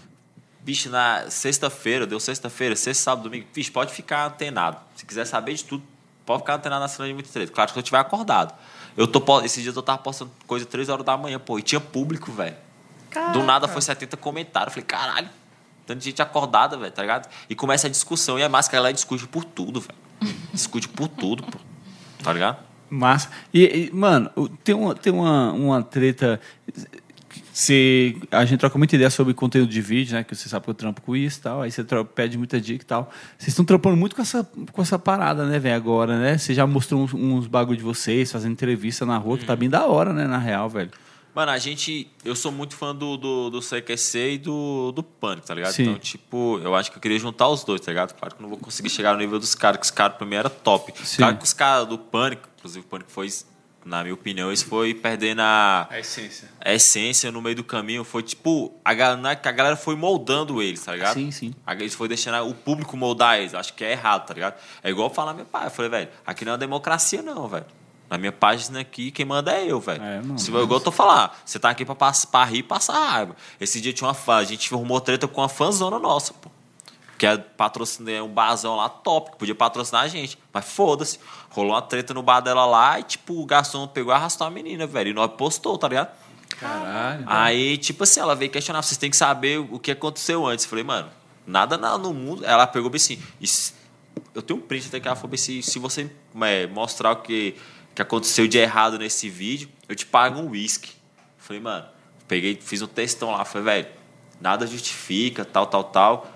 Bicho, 0.61 0.89
na 0.89 1.29
sexta-feira, 1.29 2.05
deu 2.07 2.19
sexta-feira, 2.19 2.75
sexta, 2.75 3.03
sábado, 3.05 3.23
domingo. 3.23 3.45
Bicho, 3.53 3.71
pode 3.71 3.91
ficar 3.91 4.25
antenado. 4.27 4.77
Se 4.95 5.05
quiser 5.05 5.25
saber 5.25 5.53
de 5.55 5.65
tudo, 5.65 5.83
pode 6.25 6.41
ficar 6.43 6.55
antenado 6.55 6.81
na 6.81 6.87
Ceilândia 6.87 7.15
muito 7.15 7.29
treta. 7.29 7.51
Claro 7.51 7.67
que 7.69 7.73
se 7.73 7.79
eu 7.79 7.83
tiver 7.83 7.97
acordado. 7.99 8.53
Eu 8.99 9.07
tô, 9.07 9.41
esses 9.43 9.63
dias 9.63 9.77
eu 9.77 9.81
tava 9.81 9.99
postando 9.99 10.29
coisa 10.45 10.65
três 10.65 10.89
horas 10.89 11.05
da 11.05 11.15
manhã, 11.15 11.39
pô, 11.39 11.57
e 11.57 11.61
tinha 11.61 11.79
público, 11.79 12.33
velho. 12.33 12.57
Do 13.31 13.41
nada 13.43 13.65
foi 13.65 13.81
70 13.81 14.17
comentários. 14.17 14.75
Eu 14.75 14.83
falei, 14.83 14.85
caralho, 14.85 15.29
tanta 15.85 16.01
gente 16.01 16.21
acordada, 16.21 16.75
velho, 16.75 16.91
tá 16.91 17.01
ligado? 17.01 17.29
E 17.49 17.55
começa 17.55 17.87
a 17.87 17.89
discussão. 17.89 18.37
E 18.37 18.43
a 18.43 18.49
máscara 18.49 18.79
ela 18.79 18.91
discute 18.91 19.25
por 19.25 19.45
tudo, 19.45 19.79
velho. 19.79 19.97
Discute 20.51 20.89
por 20.89 21.07
tudo, 21.07 21.43
pô. 21.43 21.57
Tá 22.21 22.33
ligado? 22.33 22.57
Massa. 22.89 23.29
E, 23.53 23.87
e, 23.87 23.95
mano, 23.95 24.31
tem 24.65 24.75
uma, 24.75 24.93
tem 24.93 25.13
uma, 25.13 25.53
uma 25.53 25.81
treta. 25.81 26.41
Se, 27.59 28.15
a 28.31 28.45
gente 28.45 28.57
troca 28.57 28.77
muita 28.77 28.95
ideia 28.95 29.09
sobre 29.09 29.33
conteúdo 29.33 29.69
de 29.69 29.81
vídeo, 29.81 30.13
né? 30.13 30.23
Que 30.23 30.33
você 30.33 30.47
sabe 30.47 30.63
que 30.63 30.69
eu 30.69 30.73
trampo 30.73 31.01
com 31.01 31.13
isso 31.13 31.39
e 31.39 31.41
tal. 31.41 31.61
Aí 31.61 31.69
você 31.69 31.83
pede 32.15 32.37
muita 32.37 32.59
dica 32.61 32.81
e 32.81 32.87
tal. 32.87 33.11
Vocês 33.37 33.49
estão 33.49 33.65
trampando 33.65 33.97
muito 33.97 34.15
com 34.15 34.21
essa, 34.21 34.49
com 34.71 34.81
essa 34.81 34.97
parada, 34.97 35.45
né, 35.45 35.59
velho, 35.59 35.75
agora, 35.75 36.17
né? 36.17 36.37
Você 36.37 36.53
já 36.53 36.65
mostrou 36.65 37.01
uns, 37.01 37.13
uns 37.13 37.47
bagulho 37.47 37.77
de 37.77 37.83
vocês, 37.83 38.31
fazendo 38.31 38.53
entrevista 38.53 39.05
na 39.05 39.17
rua, 39.17 39.37
que 39.37 39.43
tá 39.43 39.57
bem 39.57 39.69
da 39.69 39.85
hora, 39.85 40.13
né, 40.13 40.25
na 40.25 40.37
real, 40.37 40.69
velho. 40.69 40.89
Mano, 41.35 41.51
a 41.51 41.57
gente. 41.57 42.09
Eu 42.23 42.33
sou 42.33 42.49
muito 42.49 42.77
fã 42.77 42.95
do, 42.95 43.17
do, 43.17 43.49
do 43.49 43.59
CQC 43.59 44.31
e 44.31 44.37
do, 44.37 44.93
do 44.93 45.03
Pânico, 45.03 45.45
tá 45.45 45.53
ligado? 45.53 45.73
Sim. 45.73 45.83
Então, 45.83 45.99
tipo, 45.99 46.61
eu 46.63 46.73
acho 46.73 46.89
que 46.89 46.97
eu 46.97 47.01
queria 47.01 47.19
juntar 47.19 47.49
os 47.49 47.65
dois, 47.65 47.81
tá 47.81 47.91
ligado? 47.91 48.13
Claro 48.13 48.35
que 48.35 48.41
eu 48.41 48.43
não 48.43 48.49
vou 48.49 48.57
conseguir 48.57 48.89
chegar 48.89 49.11
no 49.11 49.19
nível 49.19 49.37
dos 49.37 49.53
caras, 49.53 49.81
que 49.81 49.85
os 49.85 49.91
caras 49.91 50.15
pra 50.15 50.25
mim 50.25 50.35
era 50.35 50.49
top. 50.49 50.93
Sim. 51.03 51.17
Claro 51.17 51.35
que 51.35 51.43
os 51.43 51.51
caras 51.51 51.85
do 51.89 51.97
Pânico, 51.97 52.47
inclusive 52.57 52.85
o 52.85 52.89
Pânico 52.89 53.11
foi, 53.11 53.27
na 53.89 54.01
minha 54.03 54.13
opinião, 54.13 54.51
isso 54.53 54.65
foi 54.67 54.93
perdendo 54.93 55.41
a, 55.41 55.87
A 55.89 55.99
essência. 55.99 56.47
a 56.63 56.73
essência 56.73 57.31
no 57.31 57.41
meio 57.41 57.55
do 57.55 57.63
caminho. 57.63 58.03
Foi 58.03 58.21
tipo, 58.23 58.71
a, 58.85 58.93
ga- 58.93 59.17
não 59.17 59.29
é 59.29 59.35
que 59.35 59.47
a 59.47 59.51
galera 59.51 59.75
foi 59.75 59.95
moldando 59.95 60.61
eles, 60.61 60.81
tá 60.85 60.93
ligado? 60.93 61.15
Sim, 61.15 61.31
sim. 61.31 61.53
A- 61.65 61.73
Eles 61.73 61.93
foi 61.95 62.07
deixando 62.07 62.47
o 62.47 62.53
público 62.53 62.95
moldar 62.95 63.39
eles. 63.39 63.53
Acho 63.53 63.73
que 63.73 63.83
é 63.83 63.91
errado, 63.91 64.27
tá 64.27 64.33
ligado? 64.33 64.55
É 64.83 64.89
igual 64.89 65.09
falar 65.09 65.33
meu 65.33 65.45
pai. 65.45 65.65
Eu 65.67 65.71
falei, 65.71 65.89
velho, 65.91 66.09
aqui 66.25 66.45
não 66.45 66.51
é 66.51 66.53
uma 66.53 66.57
democracia, 66.59 67.21
não, 67.21 67.47
velho. 67.47 67.65
Na 68.09 68.17
minha 68.17 68.31
página 68.31 68.79
aqui, 68.79 69.11
quem 69.11 69.23
manda 69.23 69.51
é 69.51 69.65
eu, 69.71 69.79
velho. 69.79 70.01
É, 70.01 70.15
mano. 70.21 70.39
Se 70.39 70.49
igual 70.49 70.67
eu 70.67 70.79
tô 70.79 70.91
falando, 70.91 71.29
você 71.45 71.59
tá 71.59 71.69
aqui 71.69 71.85
pra, 71.85 71.93
pass- 71.93 72.25
pra 72.25 72.43
rir 72.43 72.59
e 72.59 72.63
passar 72.63 72.93
raiva. 72.93 73.35
Esse 73.59 73.79
dia 73.79 73.93
tinha 73.93 74.07
uma 74.07 74.15
fã, 74.15 74.37
a 74.37 74.43
gente 74.43 74.73
arrumou 74.73 74.99
treta 74.99 75.27
com 75.27 75.41
uma 75.41 75.49
fãzona 75.49 75.99
nossa, 75.99 76.33
pô. 76.33 76.48
Que 77.19 77.27
é 77.27 77.37
patrocinar 77.37 78.23
um 78.23 78.29
barzão 78.29 78.77
lá 78.77 78.87
top, 78.89 79.31
que 79.31 79.37
podia 79.37 79.53
patrocinar 79.53 80.03
a 80.03 80.07
gente. 80.07 80.39
Mas 80.51 80.65
foda-se. 80.65 81.19
Rolou 81.49 81.73
uma 81.73 81.81
treta 81.81 82.13
no 82.13 82.23
bar 82.23 82.39
dela 82.39 82.65
lá 82.65 82.99
e, 82.99 83.03
tipo, 83.03 83.39
o 83.39 83.45
garçom 83.45 83.85
pegou 83.87 84.11
e 84.11 84.15
arrastou 84.15 84.47
a 84.47 84.49
menina, 84.49 84.87
velho. 84.87 85.09
E 85.09 85.13
nós 85.13 85.29
postou, 85.33 85.77
tá 85.77 85.87
ligado? 85.89 86.09
Caralho. 86.57 87.23
Aí, 87.27 87.77
tipo 87.77 88.03
assim, 88.03 88.21
ela 88.21 88.35
veio 88.35 88.49
questionar, 88.49 88.81
vocês 88.81 88.97
têm 88.97 89.09
que 89.09 89.17
saber 89.17 89.59
o 89.59 89.77
que 89.77 89.91
aconteceu 89.91 90.47
antes. 90.47 90.63
Eu 90.65 90.69
falei, 90.69 90.83
mano, 90.83 91.09
nada 91.45 91.77
na- 91.77 91.97
no 91.97 92.13
mundo. 92.13 92.45
Ela 92.45 92.65
pegou 92.65 92.89
assim. 92.95 93.21
eu 94.33 94.41
tenho 94.41 94.59
um 94.59 94.61
print 94.61 94.87
até 94.87 94.99
que 94.99 95.07
ela 95.07 95.15
falou 95.15 95.33
assim, 95.35 95.61
se 95.61 95.77
você 95.77 96.09
é, 96.41 96.67
mostrar 96.67 97.11
o 97.11 97.17
que, 97.17 97.55
que 97.93 98.01
aconteceu 98.01 98.47
de 98.47 98.57
errado 98.57 98.97
nesse 98.97 99.29
vídeo, 99.29 99.69
eu 99.87 99.95
te 99.95 100.05
pago 100.05 100.39
um 100.39 100.49
uísque. 100.51 100.91
Falei, 101.37 101.61
mano, 101.61 101.85
peguei, 102.27 102.57
fiz 102.61 102.81
um 102.81 102.87
textão 102.87 103.31
lá, 103.31 103.43
falei, 103.43 103.65
velho, 103.83 103.87
nada 104.39 104.65
justifica, 104.65 105.43
tal, 105.43 105.65
tal, 105.65 105.83
tal. 105.83 106.27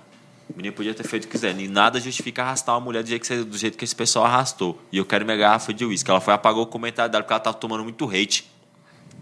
O 0.54 0.58
menino 0.58 0.76
podia 0.76 0.94
ter 0.94 1.04
feito 1.08 1.24
o 1.24 1.28
que 1.28 1.32
quiser. 1.32 1.58
E 1.60 1.68
nada 1.68 2.00
justifica 2.00 2.44
arrastar 2.44 2.76
uma 2.76 2.82
mulher 2.82 3.02
do 3.02 3.10
jeito, 3.10 3.28
que, 3.28 3.44
do 3.44 3.58
jeito 3.58 3.78
que 3.78 3.84
esse 3.84 3.96
pessoal 3.96 4.26
arrastou. 4.26 4.80
E 4.92 4.98
eu 4.98 5.06
quero 5.06 5.26
minha 5.26 5.36
garrafa 5.36 5.74
de 5.74 5.84
uísque. 5.84 6.10
Ela 6.10 6.22
foi 6.22 6.34
apagou 6.34 6.64
o 6.64 6.68
comentário 6.68 7.12
dela 7.12 7.24
porque 7.24 7.34
ela 7.34 7.40
tava 7.40 7.58
tomando 7.58 7.84
muito 7.84 8.08
hate. 8.08 8.48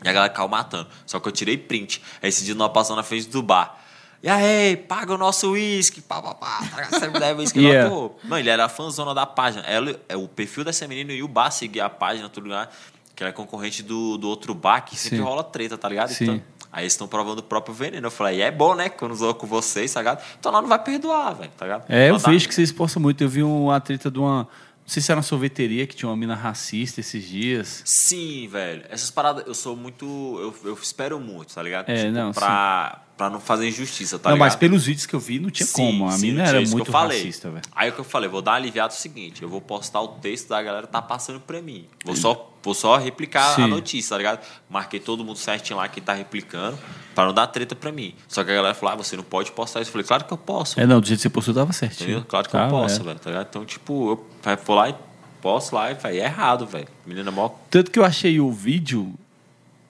E 0.04 0.10
a 0.10 0.12
galera 0.12 0.34
caiu 0.34 0.50
matando. 0.50 0.90
Só 1.06 1.20
que 1.20 1.28
eu 1.28 1.32
tirei 1.32 1.58
print. 1.58 2.02
Aí 2.22 2.30
esse 2.30 2.44
dia 2.44 2.54
nós 2.54 2.72
passamos 2.74 2.98
na 2.98 3.04
frente 3.04 3.30
do 3.30 3.42
bar. 3.42 3.80
E 4.24 4.30
aí, 4.30 4.78
paga 4.78 5.16
o 5.16 5.18
nosso 5.18 5.52
uísque, 5.52 6.00
pá, 6.00 6.22
pá, 6.22 6.36
pá. 6.36 6.60
Você 6.92 7.08
me 7.08 7.20
deve 7.20 7.40
uísque. 7.40 7.60
Yeah. 7.60 7.90
Nós, 7.90 7.98
pô, 7.98 8.16
Mano, 8.24 8.40
ele 8.40 8.50
era 8.50 8.70
fãzona 8.70 9.16
da 9.16 9.26
página. 9.26 9.64
Ela, 9.64 10.00
é, 10.08 10.16
o 10.16 10.28
perfil 10.28 10.64
dessa 10.64 10.88
menina 10.88 11.12
e 11.14 11.24
o 11.24 11.28
bar 11.28 11.50
seguia 11.50 11.86
a 11.86 11.90
página, 11.90 12.30
tudo 12.30 12.44
lugar. 12.44 12.72
Que 13.16 13.24
ela 13.24 13.30
é 13.30 13.34
concorrente 13.34 13.82
do, 13.82 14.18
do 14.18 14.28
outro 14.28 14.54
bar, 14.54 14.82
que 14.82 14.96
sempre 14.96 15.18
Sim. 15.18 15.24
rola 15.24 15.44
treta, 15.44 15.78
tá 15.78 15.90
ligado? 15.90 16.10
Sim. 16.10 16.24
Então, 16.24 16.44
aí 16.72 16.84
eles 16.84 16.94
estão 16.94 17.08
provando 17.08 17.40
o 17.40 17.44
próprio 17.44 17.74
veneno. 17.74 18.08
Eu 18.08 18.12
falei, 18.12 18.38
e 18.38 18.42
é 18.42 18.52
bom, 18.52 18.74
né? 18.76 18.90
Quando 18.90 19.14
zoou 19.16 19.34
com 19.34 19.46
vocês, 19.48 19.94
tá 19.94 20.00
ligado? 20.00 20.24
Então 20.40 20.52
lá 20.52 20.62
não 20.62 20.70
vai 20.70 20.80
perdoar, 20.84 21.34
velho, 21.34 21.52
tá 21.58 21.66
ligado? 21.66 21.86
É, 21.90 22.10
eu 22.10 22.20
tá- 22.20 22.30
vejo 22.32 22.48
que 22.48 22.54
vocês 22.56 22.72
postam 22.72 23.02
muito. 23.02 23.22
Eu 23.24 23.30
vi 23.30 23.44
uma 23.44 23.80
treta 23.80 24.10
de 24.10 24.20
uma. 24.20 24.48
Não 24.84 24.88
sei 24.94 25.02
se 25.02 25.12
era 25.12 25.18
uma 25.20 25.24
sorveteria 25.24 25.86
que 25.88 25.96
tinha 25.96 26.10
uma 26.10 26.18
mina 26.18 26.36
racista 26.36 27.00
esses 27.00 27.24
dias. 27.24 27.84
Sim, 27.86 28.48
velho. 28.48 28.84
Essas 28.90 29.12
paradas, 29.12 29.46
eu 29.46 29.54
sou 29.54 29.76
muito. 29.76 30.06
Eu, 30.06 30.70
eu 30.70 30.74
espero 30.74 31.20
muito, 31.20 31.54
tá 31.54 31.62
ligado? 31.62 31.88
É, 31.90 32.10
não, 32.10 32.32
pra, 32.32 33.02
pra 33.22 33.30
não 33.30 33.40
fazer 33.40 33.68
injustiça, 33.68 34.18
tá 34.18 34.30
não, 34.30 34.36
ligado? 34.36 34.48
mas 34.48 34.56
pelos 34.56 34.88
vídeos 34.88 35.06
que 35.06 35.14
eu 35.14 35.20
vi, 35.20 35.38
não 35.38 35.52
tinha 35.52 35.68
Sim, 35.68 35.74
como. 35.74 36.08
A 36.08 36.12
sim, 36.14 36.32
mina 36.32 36.44
era 36.44 36.60
muito 36.62 36.92
falei. 36.92 37.20
racista, 37.20 37.52
velho. 37.52 37.62
Aí 37.76 37.92
o 37.92 37.94
que 37.94 38.00
eu 38.00 38.04
falei, 38.04 38.28
vou 38.28 38.42
dar 38.42 38.54
aliviado 38.54 38.92
o 38.92 38.98
seguinte, 38.98 39.44
eu 39.44 39.48
vou 39.48 39.62
postar 39.62 40.02
o 40.02 40.08
texto 40.08 40.50
da 40.50 40.60
galera 40.60 40.88
tá 40.88 41.00
passando 41.04 41.40
pra 41.40 41.62
mim. 41.62 41.86
Vou 42.04 42.16
só, 42.16 42.52
vou 42.64 42.74
só 42.74 42.98
replicar 42.98 43.62
a 43.62 43.68
notícia, 43.68 44.16
tá 44.16 44.18
ligado? 44.18 44.40
Marquei 44.68 45.00
todo 45.00 45.24
mundo 45.24 45.38
certinho 45.38 45.78
lá 45.78 45.88
que 45.88 46.02
tá 46.02 46.14
replicando, 46.14 46.80
pra 47.14 47.26
não 47.26 47.34
dar 47.34 47.46
treta 47.46 47.76
pra 47.76 47.92
mim. 47.92 48.16
Só 48.28 48.44
que 48.44 48.50
a 48.50 48.56
galera 48.56 48.74
falou, 48.74 48.94
ah, 48.94 48.98
você 48.98 49.16
não 49.16 49.24
pode 49.24 49.52
postar 49.52 49.82
isso. 49.82 49.90
Eu 49.90 49.92
falei, 49.92 50.08
claro 50.08 50.26
que 50.26 50.34
eu 50.34 50.38
posso. 50.40 50.80
É, 50.80 50.88
não, 50.88 51.00
do 51.00 51.06
jeito 51.06 51.20
que 51.20 51.22
você 51.22 51.30
postou, 51.30 51.54
tava 51.54 51.72
certinho. 51.74 52.10
Entendeu? 52.10 52.26
Claro 52.28 52.50
que 52.50 52.56
eu 52.56 52.60
Tava, 52.60 52.72
posso, 52.72 53.02
é. 53.02 53.04
velho, 53.04 53.20
tá 53.20 53.30
ligado? 53.30 53.48
Então, 53.52 53.64
tipo, 53.64 54.14
eu 54.44 54.58
vou 54.66 54.76
lá 54.76 54.90
e 54.90 54.96
posto 55.44 55.76
lá 55.76 55.92
e 55.92 55.94
vai, 55.94 56.20
é 56.20 56.24
errado, 56.26 56.66
velho. 56.66 56.88
Menina 57.06 57.30
mó 57.30 57.50
Tanto 57.70 57.92
que 57.92 58.00
eu 58.00 58.04
achei 58.04 58.40
o 58.40 58.52
vídeo 58.52 59.14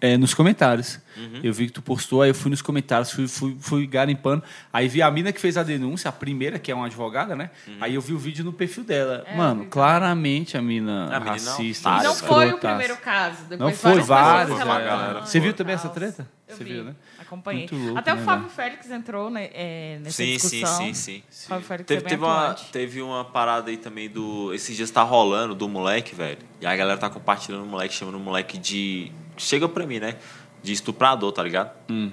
é, 0.01 0.17
nos 0.17 0.33
comentários. 0.33 0.99
Uhum. 1.15 1.39
Eu 1.43 1.53
vi 1.53 1.67
que 1.67 1.73
tu 1.73 1.81
postou, 1.81 2.21
aí 2.23 2.29
eu 2.31 2.35
fui 2.35 2.49
nos 2.49 2.61
comentários, 2.61 3.11
fui, 3.11 3.27
fui, 3.27 3.55
fui 3.59 3.85
garimpando. 3.87 4.41
Aí 4.73 4.87
vi 4.87 5.01
a 5.01 5.11
mina 5.11 5.31
que 5.31 5.39
fez 5.39 5.57
a 5.57 5.63
denúncia, 5.63 6.09
a 6.09 6.11
primeira, 6.11 6.57
que 6.57 6.71
é 6.71 6.75
uma 6.75 6.87
advogada, 6.87 7.35
né? 7.35 7.51
Uhum. 7.67 7.77
Aí 7.79 7.95
eu 7.95 8.01
vi 8.01 8.13
o 8.13 8.17
vídeo 8.17 8.43
no 8.43 8.51
perfil 8.51 8.83
dela. 8.83 9.23
É, 9.27 9.35
Mano, 9.35 9.65
claramente 9.65 10.57
a 10.57 10.61
mina 10.61 11.07
A 11.15 11.19
racista. 11.19 11.89
não- 11.91 12.03
não 12.03 12.15
foi 12.15 12.51
o 12.51 12.57
primeiro 12.57 12.97
caso. 12.97 13.43
Depois 13.43 13.59
Não 13.59 13.71
foi, 13.71 14.01
vários. 14.01 14.59
é. 14.59 15.21
Você 15.21 15.39
viu 15.39 15.53
também 15.53 15.75
essa 15.75 15.89
treta? 15.89 16.27
Eu 16.47 16.57
Você 16.57 16.63
vi, 16.65 16.73
viu, 16.73 16.83
né? 16.83 16.95
acompanhei. 17.19 17.69
Louco, 17.71 17.97
Até 17.97 18.13
né, 18.13 18.21
o 18.21 18.25
Fábio 18.25 18.41
velho? 18.49 18.53
Félix 18.55 18.91
entrou 18.91 19.29
né, 19.29 19.49
é, 19.53 19.99
nessa 19.99 20.17
Sim, 20.17 20.37
sim, 20.37 20.49
discussão. 20.59 20.85
sim, 20.85 20.93
sim. 20.93 21.23
O 21.29 21.47
Fábio 21.47 21.65
Félix 21.65 21.87
Teve, 21.87 22.05
é 22.05 22.09
teve, 22.09 22.23
uma, 22.25 22.53
teve 22.73 23.01
uma 23.01 23.23
parada 23.23 23.69
aí 23.69 23.77
também 23.77 24.09
do. 24.09 24.53
Esses 24.53 24.75
dias 24.75 24.91
tá 24.91 25.01
rolando 25.01 25.55
do 25.55 25.69
moleque, 25.69 26.13
velho. 26.13 26.39
E 26.59 26.65
a 26.65 26.75
galera 26.75 26.97
tá 26.99 27.09
compartilhando 27.09 27.63
o 27.63 27.67
moleque, 27.67 27.93
chamando 27.93 28.15
o 28.15 28.19
moleque 28.19 28.57
de. 28.57 29.11
Chega 29.41 29.67
pra 29.67 29.85
mim, 29.85 29.99
né? 29.99 30.15
De 30.63 30.71
estuprador, 30.71 31.31
tá 31.31 31.43
ligado? 31.43 31.71
Hum. 31.89 32.11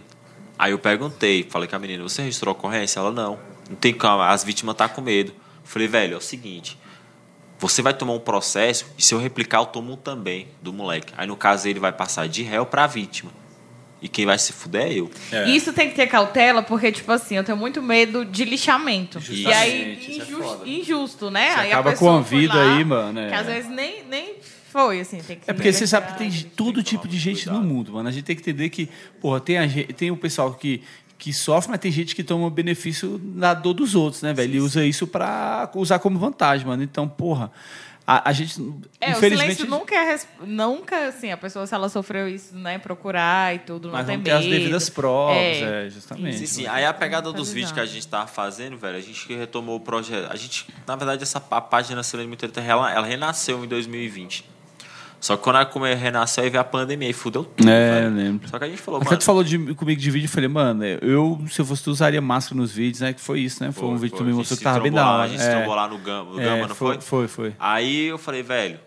Aí 0.58 0.72
eu 0.72 0.78
perguntei, 0.78 1.46
falei 1.48 1.68
com 1.68 1.76
a 1.76 1.78
menina, 1.78 2.02
você 2.02 2.22
registrou 2.22 2.52
a 2.52 2.56
ocorrência? 2.58 2.98
Ela 2.98 3.12
não. 3.12 3.38
Não 3.68 3.76
tem 3.76 3.92
calma, 3.94 4.28
as 4.28 4.42
vítimas 4.42 4.74
tá 4.74 4.88
com 4.88 5.00
medo. 5.00 5.32
Falei, 5.62 5.86
velho, 5.86 6.14
é 6.14 6.16
o 6.16 6.20
seguinte. 6.20 6.78
Você 7.58 7.82
vai 7.82 7.92
tomar 7.92 8.14
um 8.14 8.20
processo 8.20 8.86
e 8.96 9.02
se 9.02 9.14
eu 9.14 9.18
replicar, 9.18 9.58
eu 9.58 9.66
tomo 9.66 9.92
um 9.92 9.96
também 9.96 10.48
do 10.62 10.72
moleque. 10.72 11.12
Aí 11.16 11.26
no 11.26 11.36
caso 11.36 11.68
ele 11.68 11.78
vai 11.78 11.92
passar 11.92 12.28
de 12.28 12.42
réu 12.42 12.64
pra 12.64 12.86
vítima. 12.86 13.30
E 14.00 14.08
quem 14.08 14.24
vai 14.24 14.38
se 14.38 14.52
fuder 14.52 14.82
é 14.82 14.92
eu. 14.94 15.10
É. 15.32 15.50
Isso 15.50 15.72
tem 15.72 15.90
que 15.90 15.96
ter 15.96 16.06
cautela, 16.06 16.62
porque, 16.62 16.92
tipo 16.92 17.10
assim, 17.10 17.36
eu 17.36 17.42
tenho 17.42 17.58
muito 17.58 17.82
medo 17.82 18.24
de 18.24 18.44
lixamento. 18.44 19.20
E 19.28 19.52
aí, 19.52 19.96
Justamente, 19.96 20.10
isso 20.10 20.20
é 20.20 20.24
injusto, 20.24 20.68
injusto, 20.68 21.30
né? 21.30 21.50
Você 21.50 21.60
aí 21.60 21.72
acaba 21.72 21.96
com 21.96 22.16
a 22.16 22.20
vida 22.20 22.54
lá, 22.54 22.76
aí, 22.76 22.84
mano, 22.84 23.18
é. 23.18 23.28
Que 23.28 23.34
às 23.34 23.46
vezes 23.46 23.68
nem, 23.68 24.04
nem 24.04 24.36
foi, 24.86 25.00
assim. 25.00 25.18
Tem 25.18 25.36
que 25.38 25.50
É 25.50 25.52
porque 25.52 25.72
você 25.72 25.86
sabe 25.86 26.12
que 26.12 26.18
tem 26.18 26.26
investigar. 26.28 26.54
todo 26.56 26.74
Tem 26.76 26.82
tipo 26.84 27.08
de 27.08 27.18
gente 27.18 27.44
cuidado. 27.44 27.62
no 27.62 27.66
mundo, 27.68 27.92
mano. 27.92 28.08
A 28.08 28.12
gente 28.12 28.24
tem 28.24 28.36
que 28.36 28.42
entender 28.42 28.68
que, 28.68 28.88
porra, 29.20 29.40
tem, 29.40 29.58
a 29.58 29.66
gente, 29.66 29.92
tem 29.92 30.10
o 30.10 30.16
pessoal 30.16 30.54
que, 30.54 30.82
que 31.18 31.32
sofre, 31.32 31.70
mas 31.70 31.80
tem 31.80 31.90
gente 31.90 32.14
que 32.14 32.22
toma 32.22 32.48
benefício 32.50 33.18
da 33.18 33.54
dor 33.54 33.74
dos 33.74 33.94
outros, 33.94 34.22
né, 34.22 34.32
velho? 34.32 34.54
E 34.56 34.60
usa 34.60 34.84
isso 34.84 35.06
pra 35.06 35.70
usar 35.74 35.98
como 35.98 36.18
vantagem, 36.18 36.66
mano. 36.66 36.82
Então, 36.82 37.08
porra, 37.08 37.50
a, 38.06 38.30
a 38.30 38.32
gente, 38.32 38.58
É, 39.00 39.08
o 39.08 39.18
infelizmente... 39.18 39.56
silêncio 39.56 39.66
nunca 39.66 39.94
é. 39.94 40.18
Nunca, 40.46 41.08
assim, 41.08 41.30
a 41.30 41.36
pessoa, 41.36 41.66
se 41.66 41.74
ela 41.74 41.90
sofreu 41.90 42.26
isso, 42.26 42.56
né, 42.56 42.78
procurar 42.78 43.54
e 43.54 43.58
tudo, 43.58 43.88
não 43.88 43.92
Mas 43.94 44.06
tem 44.06 44.16
vamos 44.16 44.24
ter 44.30 44.34
medo. 44.34 44.44
as 44.44 44.50
devidas 44.50 44.88
provas, 44.88 45.36
É. 45.36 45.86
é, 45.86 45.90
justamente. 45.90 46.38
Sim, 46.38 46.46
sim. 46.46 46.66
Aí 46.66 46.86
a 46.86 46.94
pegada 46.94 47.30
dos 47.32 47.48
Tá 47.48 47.54
vídeos 47.54 47.72
que 47.72 47.80
a 47.80 47.84
gente 47.84 48.08
tava 48.08 48.26
fazendo, 48.26 48.78
velho, 48.78 48.96
a 48.96 49.00
gente 49.00 49.30
retomou 49.34 49.76
o 49.76 49.80
projeto. 49.80 50.32
A 50.32 50.36
gente, 50.36 50.66
na 50.86 50.96
verdade, 50.96 51.22
essa 51.22 51.42
a 51.50 51.60
página 51.60 52.02
Silêncio 52.02 52.28
Muito 52.28 52.40
Treta, 52.40 52.62
ela, 52.62 52.90
ela 52.90 53.06
renasceu 53.06 53.62
em 53.62 53.68
2020. 53.68 54.42
Só 55.20 55.36
que 55.36 55.42
quando 55.42 55.56
ela 55.56 55.66
come- 55.66 55.94
renasceu, 55.94 56.44
aí 56.44 56.50
veio 56.50 56.60
a 56.60 56.64
pandemia 56.64 57.08
e 57.10 57.12
fudeu 57.12 57.42
tudo, 57.44 57.68
É, 57.68 58.02
velho. 58.02 58.14
lembro. 58.16 58.48
Só 58.48 58.58
que 58.58 58.64
a 58.64 58.68
gente 58.68 58.80
falou, 58.80 59.00
Até 59.00 59.10
mano... 59.10 59.18
tu 59.18 59.24
falou 59.24 59.42
de, 59.42 59.58
comigo 59.74 60.00
de 60.00 60.10
vídeo, 60.10 60.26
eu 60.26 60.30
falei, 60.30 60.48
mano, 60.48 60.84
eu, 60.84 61.40
se 61.50 61.60
eu 61.60 61.64
fosse 61.64 61.82
tu, 61.82 61.90
usaria 61.90 62.20
máscara 62.20 62.60
nos 62.60 62.70
vídeos, 62.72 63.00
né? 63.00 63.12
Que 63.12 63.20
foi 63.20 63.40
isso, 63.40 63.62
né? 63.64 63.72
Foi, 63.72 63.88
um 63.88 63.96
vídeo 63.96 64.12
que 64.12 64.18
tu 64.18 64.24
me 64.24 64.30
a 64.32 64.34
mostrou 64.34 64.56
que 64.56 64.62
tava 64.64 64.80
bem 64.80 64.92
da 64.92 65.10
hora. 65.10 65.22
A 65.24 65.28
gente 65.28 65.42
É. 65.42 65.50
trombou 65.56 65.74
lá 65.74 65.88
no 65.88 65.98
Gama, 65.98 66.30
no 66.32 66.40
É, 66.40 66.44
Gama 66.44 66.68
não 66.68 66.74
foi? 66.74 67.00
Foi, 67.00 67.26
foi. 67.26 67.52
Aí 67.58 68.06
eu 68.06 68.16
falei, 68.18 68.42
velho, 68.42 68.78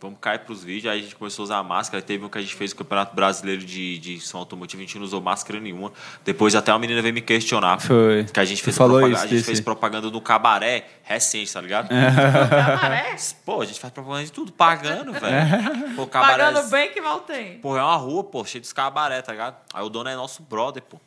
vamos 0.00 0.18
cair 0.20 0.40
pros 0.40 0.62
vídeos. 0.62 0.92
Aí 0.92 1.00
a 1.00 1.02
gente 1.02 1.16
começou 1.16 1.42
a 1.42 1.44
usar 1.44 1.62
máscara. 1.62 2.02
Teve 2.02 2.24
um 2.24 2.28
que 2.28 2.38
a 2.38 2.40
gente 2.40 2.54
fez 2.54 2.72
o 2.72 2.76
Campeonato 2.76 3.14
Brasileiro 3.14 3.64
de, 3.64 3.98
de 3.98 4.20
som 4.20 4.38
automotivo, 4.38 4.82
a 4.82 4.86
gente 4.86 4.98
não 4.98 5.04
usou 5.04 5.20
máscara 5.20 5.60
nenhuma. 5.60 5.92
Depois 6.24 6.54
até 6.54 6.72
uma 6.72 6.78
menina 6.78 7.02
veio 7.02 7.14
me 7.14 7.20
questionar. 7.20 7.80
Foi. 7.80 8.24
Que 8.24 8.40
a 8.40 8.44
gente 8.44 8.62
fez, 8.62 8.76
falou 8.76 8.98
propaganda, 8.98 9.16
isso 9.16 9.24
a 9.24 9.28
gente 9.28 9.36
desse. 9.36 9.46
fez 9.46 9.60
propaganda 9.60 10.10
no 10.10 10.20
cabaré 10.20 10.86
recente, 11.02 11.52
tá 11.52 11.60
ligado? 11.60 11.88
Cabaré? 11.88 13.16
Pô, 13.44 13.62
a 13.62 13.64
gente 13.64 13.80
faz 13.80 13.92
propaganda 13.92 14.24
de 14.24 14.32
tudo, 14.32 14.52
pagando, 14.52 15.12
velho. 15.12 15.94
Pô, 15.96 16.06
cabaré. 16.06 16.44
Pagando 16.44 16.70
bem 16.70 16.92
que 16.92 17.00
mal 17.00 17.20
tem. 17.20 17.58
Pô, 17.58 17.76
é 17.76 17.82
uma 17.82 17.96
rua, 17.96 18.24
pô, 18.24 18.44
cheia 18.44 18.62
de 18.62 18.72
cabaré, 18.74 19.22
tá 19.22 19.32
ligado? 19.32 19.56
Aí 19.72 19.82
o 19.82 19.88
dono 19.88 20.08
é 20.08 20.14
nosso 20.14 20.42
brother, 20.42 20.82
pô. 20.82 21.00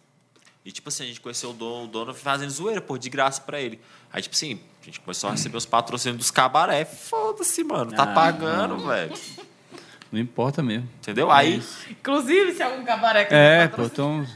E, 0.63 0.71
tipo 0.71 0.89
assim, 0.89 1.03
a 1.03 1.07
gente 1.07 1.19
conheceu 1.19 1.49
o 1.49 1.53
dono, 1.53 1.85
o 1.85 1.87
dono 1.87 2.13
fazendo 2.13 2.49
zoeira, 2.51 2.81
pô, 2.81 2.97
de 2.97 3.09
graça 3.09 3.41
pra 3.41 3.59
ele. 3.59 3.79
Aí, 4.13 4.21
tipo 4.21 4.35
assim, 4.35 4.59
a 4.81 4.85
gente 4.85 4.99
começou 4.99 5.29
a 5.29 5.33
receber 5.33 5.57
os 5.57 5.65
patrocínios 5.65 6.17
dos 6.17 6.31
cabaré. 6.31 6.85
Foda-se, 6.85 7.63
mano. 7.63 7.91
Tá 7.91 8.03
Ah, 8.03 8.07
pagando, 8.07 8.79
velho. 8.87 9.13
Não 10.11 10.19
importa 10.19 10.61
mesmo. 10.61 10.89
Entendeu? 10.99 11.31
Aí, 11.31 11.63
Inclusive, 11.89 12.53
se 12.53 12.61
algum 12.61 12.83
cabaré 12.83 13.23
que 13.25 13.33
É, 13.33 13.67
pô, 13.69 13.83
então, 13.83 14.27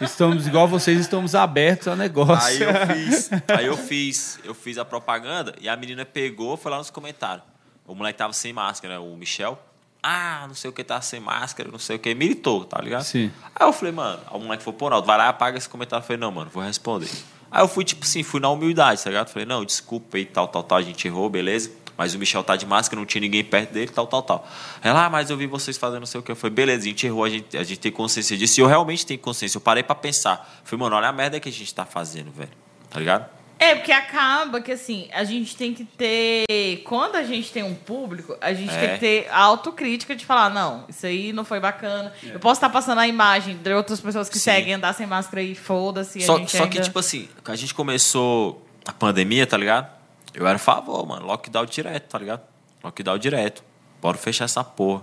estamos 0.00 0.46
igual 0.48 0.66
vocês, 0.66 0.98
estamos 0.98 1.36
abertos 1.36 1.86
ao 1.86 1.94
negócio. 1.94 2.34
aí 2.44 2.60
eu 2.60 2.86
fiz. 2.96 3.30
Aí 3.56 3.66
eu 3.66 3.76
fiz. 3.76 4.40
Eu 4.42 4.54
fiz 4.54 4.76
a 4.78 4.84
propaganda 4.84 5.54
e 5.60 5.68
a 5.68 5.76
menina 5.76 6.04
pegou, 6.04 6.56
foi 6.56 6.70
lá 6.72 6.78
nos 6.78 6.90
comentários. 6.90 7.44
O 7.86 7.94
moleque 7.94 8.18
tava 8.18 8.32
sem 8.32 8.52
máscara, 8.52 8.94
né? 8.94 9.00
O 9.00 9.16
Michel. 9.16 9.56
Ah, 10.02 10.46
não 10.48 10.54
sei 10.54 10.70
o 10.70 10.72
que 10.72 10.82
tá 10.82 11.00
sem 11.00 11.20
máscara, 11.20 11.70
não 11.70 11.78
sei 11.78 11.94
o 11.96 11.98
que. 11.98 12.12
Militou, 12.14 12.64
tá 12.64 12.80
ligado? 12.80 13.04
Sim. 13.04 13.30
Aí 13.54 13.66
eu 13.66 13.72
falei, 13.72 13.92
mano, 13.92 14.18
o 14.32 14.38
moleque 14.38 14.62
falou, 14.64 14.78
pô, 14.78 14.88
Naldo, 14.90 15.06
vai 15.06 15.18
lá 15.18 15.26
e 15.26 15.28
apaga 15.28 15.58
esse 15.58 15.68
comentário. 15.68 16.02
Eu 16.02 16.06
falei, 16.06 16.18
não, 16.18 16.32
mano, 16.32 16.50
vou 16.52 16.62
responder. 16.62 17.10
Aí 17.50 17.62
eu 17.62 17.68
fui, 17.68 17.84
tipo 17.84 18.04
assim, 18.04 18.22
fui 18.22 18.40
na 18.40 18.48
humildade, 18.48 19.02
tá 19.02 19.10
ligado? 19.10 19.28
Falei, 19.28 19.46
não, 19.46 19.64
desculpa 19.64 20.16
aí, 20.16 20.24
tal, 20.24 20.46
tal, 20.46 20.62
tal, 20.62 20.78
a 20.78 20.82
gente 20.82 21.06
errou, 21.06 21.28
beleza. 21.28 21.70
Mas 21.96 22.14
o 22.14 22.18
Michel 22.18 22.42
tá 22.42 22.56
de 22.56 22.64
máscara, 22.64 22.98
não 22.98 23.04
tinha 23.04 23.20
ninguém 23.20 23.44
perto 23.44 23.72
dele, 23.72 23.90
tal, 23.90 24.06
tal, 24.06 24.22
tal. 24.22 24.48
Ela, 24.82 25.04
ah, 25.04 25.10
mas 25.10 25.28
eu 25.28 25.36
vi 25.36 25.46
vocês 25.46 25.76
fazendo 25.76 26.00
não 26.00 26.06
sei 26.06 26.20
o 26.20 26.22
que. 26.22 26.30
Eu 26.32 26.36
falei, 26.36 26.54
beleza, 26.54 26.84
a 26.84 26.88
gente 26.88 27.06
errou, 27.06 27.24
a 27.24 27.28
gente, 27.28 27.56
a 27.56 27.62
gente 27.62 27.78
tem 27.78 27.92
consciência 27.92 28.38
disso. 28.38 28.58
E 28.58 28.62
eu 28.62 28.66
realmente 28.66 29.04
tenho 29.04 29.20
consciência. 29.20 29.58
Eu 29.58 29.60
parei 29.60 29.82
pra 29.82 29.94
pensar. 29.94 30.62
Falei, 30.64 30.80
mano, 30.80 30.96
olha 30.96 31.08
a 31.08 31.12
merda 31.12 31.38
que 31.38 31.48
a 31.48 31.52
gente 31.52 31.74
tá 31.74 31.84
fazendo, 31.84 32.30
velho. 32.30 32.50
Tá 32.88 32.98
ligado? 32.98 33.39
É, 33.62 33.74
porque 33.74 33.92
acaba 33.92 34.58
que, 34.62 34.72
assim, 34.72 35.06
a 35.12 35.22
gente 35.22 35.54
tem 35.54 35.74
que 35.74 35.84
ter... 35.84 36.46
Quando 36.84 37.16
a 37.16 37.22
gente 37.22 37.52
tem 37.52 37.62
um 37.62 37.74
público, 37.74 38.34
a 38.40 38.54
gente 38.54 38.72
É. 38.74 38.80
tem 38.80 38.94
que 38.94 38.98
ter 39.00 39.28
a 39.30 39.38
autocrítica 39.42 40.16
de 40.16 40.24
falar, 40.24 40.48
não, 40.48 40.86
isso 40.88 41.04
aí 41.04 41.30
não 41.30 41.44
foi 41.44 41.60
bacana. 41.60 42.10
Eu 42.24 42.40
posso 42.40 42.54
estar 42.58 42.70
passando 42.70 42.98
a 43.00 43.06
imagem 43.06 43.58
de 43.58 43.72
outras 43.74 44.00
pessoas 44.00 44.30
que 44.30 44.38
Sim. 44.38 44.44
seguem 44.50 44.74
andar 44.74 44.94
sem 44.94 45.06
máscara 45.06 45.42
e 45.42 45.54
foda-se. 45.54 46.22
a 46.22 46.26
Só, 46.26 46.38
gente 46.38 46.52
só 46.56 46.66
que, 46.66 46.78
ainda- 46.78 46.84
tipo 46.84 46.98
assim, 46.98 47.28
a 47.44 47.54
gente 47.54 47.74
começou 47.74 48.66
a 48.86 48.92
pandemia, 48.94 49.46
tá 49.46 49.58
ligado? 49.58 49.90
Eu 50.32 50.46
era 50.46 50.56
a 50.56 50.58
favor, 50.58 51.06
mano. 51.06 51.26
Lockdown 51.26 51.66
direto, 51.66 52.08
tá 52.08 52.18
ligado? 52.18 52.40
Lockdown 52.82 53.18
direto. 53.18 53.62
Bora 54.00 54.16
fechar 54.16 54.46
essa 54.46 54.64
porra. 54.64 55.02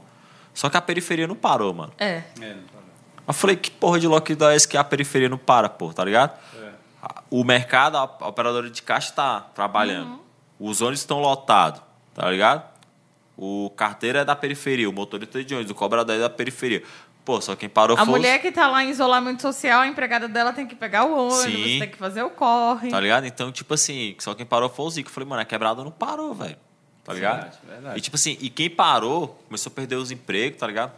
Só 0.52 0.68
que 0.68 0.78
a 0.78 0.82
periferia 0.82 1.28
não 1.28 1.36
parou, 1.36 1.72
mano. 1.76 1.94
É. 2.00 2.24
Eu 3.28 3.34
falei, 3.34 3.56
que 3.56 3.70
porra 3.70 4.00
de 4.00 4.08
lockdown 4.08 4.50
é 4.50 4.56
esse 4.56 4.68
que 4.68 4.78
a 4.78 4.84
periferia 4.84 5.30
não 5.30 5.38
para, 5.38 5.70
porra, 5.70 5.94
tá 5.94 6.04
ligado? 6.04 6.32
A- 6.32 6.67
O 7.30 7.44
mercado, 7.44 7.98
a 7.98 8.02
a 8.02 8.28
operadora 8.28 8.70
de 8.70 8.82
caixa 8.82 9.12
tá 9.14 9.42
trabalhando. 9.54 10.20
Os 10.60 10.82
ônibus 10.82 11.02
estão 11.02 11.20
lotados, 11.20 11.82
tá 12.14 12.30
ligado? 12.32 12.64
O 13.38 13.70
carteiro 13.76 14.18
é 14.18 14.26
da 14.26 14.36
periferia, 14.36 14.90
o 14.90 14.94
motorista 14.94 15.40
é 15.40 15.44
de 15.44 15.54
ônibus, 15.54 15.72
o 15.72 15.76
cobrador 15.76 16.16
é 16.16 16.20
da 16.20 16.30
periferia. 16.30 16.82
Pô, 17.24 17.40
só 17.42 17.56
quem 17.56 17.68
parou 17.70 17.96
A 17.96 18.00
foi 18.00 18.14
os- 18.14 18.20
mulher 18.20 18.42
que 18.42 18.52
tá 18.52 18.68
lá 18.68 18.84
em 18.84 18.90
isolamento 18.90 19.42
social, 19.42 19.82
a 19.82 19.88
empregada 19.88 20.28
dela 20.28 20.54
tem 20.54 20.66
que 20.66 20.74
pegar 20.76 21.04
o 21.06 21.28
ônibus, 21.28 21.44
Sim. 21.44 21.80
tem 21.80 21.90
que 21.90 21.98
fazer 21.98 22.24
o 22.24 22.30
corre. 22.32 22.90
Tá 22.90 23.00
ligado? 23.00 23.26
Então, 23.28 23.52
tipo 23.52 23.74
assim, 23.74 24.16
só 24.18 24.34
quem 24.34 24.46
parou 24.46 24.70
foi 24.70 24.86
o 24.86 24.90
Zico. 24.90 25.10
Eu 25.10 25.14
falei, 25.14 25.30
mano, 25.30 25.42
a 25.42 25.46
quebrada 25.46 25.84
não 25.84 25.92
parou, 25.92 26.34
velho. 26.34 26.56
Tá 27.04 27.14
ligado? 27.14 27.42
Verdade, 27.42 27.58
verdade. 27.68 27.98
E 27.98 28.02
tipo 28.02 28.16
assim, 28.16 28.38
e 28.42 28.50
quem 28.50 28.70
parou 28.70 29.40
começou 29.48 29.70
a 29.72 29.76
perder 29.76 29.96
os 29.98 30.10
empregos, 30.10 30.58
tá 30.60 30.66
ligado? 30.66 30.92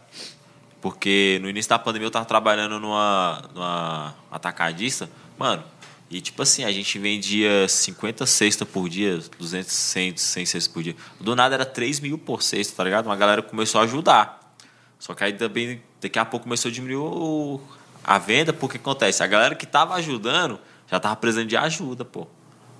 Porque 0.80 1.38
no 1.42 1.48
início 1.48 1.68
da 1.68 1.78
pandemia 1.78 2.06
eu 2.06 2.10
tava 2.10 2.24
trabalhando 2.24 2.80
numa, 2.80 3.42
numa 3.54 4.14
atacadista, 4.30 5.10
mano. 5.36 5.62
E 6.10 6.20
tipo 6.20 6.42
assim, 6.42 6.64
a 6.64 6.72
gente 6.72 6.98
vendia 6.98 7.68
50 7.68 8.26
cestas 8.26 8.66
por 8.68 8.88
dia, 8.88 9.20
200, 9.38 9.72
100, 9.72 10.16
100 10.16 10.46
cestas 10.46 10.66
por 10.72 10.82
dia. 10.82 10.96
Do 11.20 11.36
nada 11.36 11.54
era 11.54 11.64
3 11.64 12.00
mil 12.00 12.18
por 12.18 12.42
cesta, 12.42 12.74
tá 12.76 12.82
ligado? 12.84 13.06
Uma 13.06 13.14
galera 13.16 13.40
começou 13.42 13.80
a 13.80 13.84
ajudar. 13.84 14.54
Só 14.98 15.14
que 15.14 15.22
aí 15.22 15.32
também, 15.32 15.80
daqui 16.00 16.18
a 16.18 16.24
pouco 16.24 16.44
começou 16.44 16.68
a 16.68 16.72
diminuir 16.74 17.60
a 18.02 18.18
venda, 18.18 18.52
porque 18.52 18.76
acontece, 18.76 19.22
a 19.22 19.26
galera 19.26 19.54
que 19.54 19.64
tava 19.66 19.94
ajudando 19.94 20.58
já 20.90 20.98
tava 20.98 21.14
precisando 21.14 21.46
de 21.46 21.56
ajuda, 21.56 22.04
pô. 22.04 22.26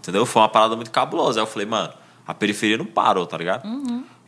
Entendeu? 0.01 0.27
Foi 0.27 0.43
uma 0.43 0.49
parada 0.49 0.75
muito 0.75 0.91
cabulosa. 0.91 1.39
Aí 1.39 1.43
eu 1.43 1.47
falei, 1.47 1.67
mano, 1.69 1.93
a 2.27 2.35
periferia 2.35 2.77
não 2.79 2.87
parou, 2.87 3.27
tá 3.27 3.39
ligado? 3.39 3.63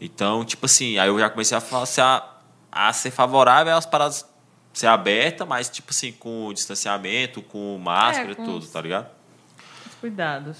Então, 0.00 0.44
tipo 0.44 0.66
assim, 0.66 0.98
aí 0.98 1.08
eu 1.08 1.18
já 1.18 1.28
comecei 1.28 1.56
a, 1.56 1.60
fa- 1.60 1.84
se 1.86 2.00
a, 2.00 2.22
a 2.70 2.92
ser 2.92 3.10
favorável 3.10 3.74
às 3.76 3.84
paradas 3.86 4.24
ser 4.72 4.86
aberta, 4.86 5.44
mas, 5.44 5.68
tipo 5.68 5.90
assim, 5.90 6.12
com 6.12 6.52
distanciamento, 6.52 7.42
com 7.42 7.78
máscara 7.78 8.28
É, 8.30 8.32
e 8.32 8.34
com 8.34 8.44
tudo, 8.44 8.62
os- 8.64 8.70
tá 8.70 8.80
ligado? 8.80 9.06
Cuidados. 10.00 10.58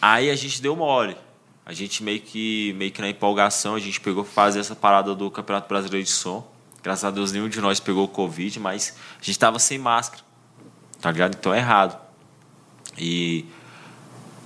Aí 0.00 0.30
a 0.30 0.36
gente 0.36 0.60
deu 0.60 0.76
mole. 0.76 1.16
A 1.64 1.72
gente 1.72 2.02
meio 2.02 2.20
que, 2.20 2.72
meio 2.74 2.92
que 2.92 3.00
na 3.00 3.08
empolgação, 3.08 3.74
a 3.74 3.80
gente 3.80 4.00
pegou 4.00 4.22
fazer 4.24 4.60
essa 4.60 4.76
parada 4.76 5.14
do 5.14 5.30
Campeonato 5.30 5.68
Brasileiro 5.68 6.04
de 6.04 6.12
Som. 6.12 6.46
Graças 6.82 7.04
a 7.04 7.10
Deus, 7.10 7.32
nenhum 7.32 7.48
de 7.48 7.60
nós 7.60 7.80
pegou 7.80 8.04
o 8.04 8.08
Covid, 8.08 8.60
mas 8.60 8.94
a 9.20 9.24
gente 9.24 9.38
tava 9.38 9.58
sem 9.58 9.76
máscara. 9.78 10.22
Tá 11.00 11.10
ligado? 11.10 11.34
Então 11.36 11.52
é 11.52 11.58
errado. 11.58 11.98
E 12.96 13.44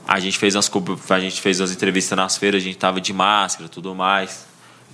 a 0.09 0.19
gente 0.19 0.39
fez 0.39 0.55
umas, 0.55 0.69
co- 0.69 0.83
a 1.11 1.21
gente 1.21 1.41
fez 1.43 1.61
umas 1.61 1.71
entrevistas 1.73 2.17
nas 2.17 2.37
feiras, 2.39 2.63
a 2.63 2.65
gente 2.65 2.79
tava 2.79 3.01
de 3.01 3.13
máscara 3.13 3.67
e 3.67 3.69
tudo 3.69 3.95
mais. 3.95 4.47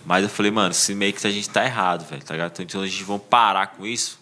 Mas 0.07 0.23
eu 0.23 0.29
falei, 0.31 0.53
mano, 0.53 0.73
se 0.73 0.95
meio 0.95 1.13
que 1.13 1.27
a 1.27 1.31
gente 1.31 1.51
tá 1.51 1.65
errado, 1.65 2.09
velho, 2.09 2.23
tá 2.25 2.33
ligado? 2.35 2.63
Então 2.63 2.81
a 2.81 2.87
gente 2.87 3.03
vai 3.03 3.19
parar 3.19 3.67
com 3.67 3.85
isso. 3.85 4.19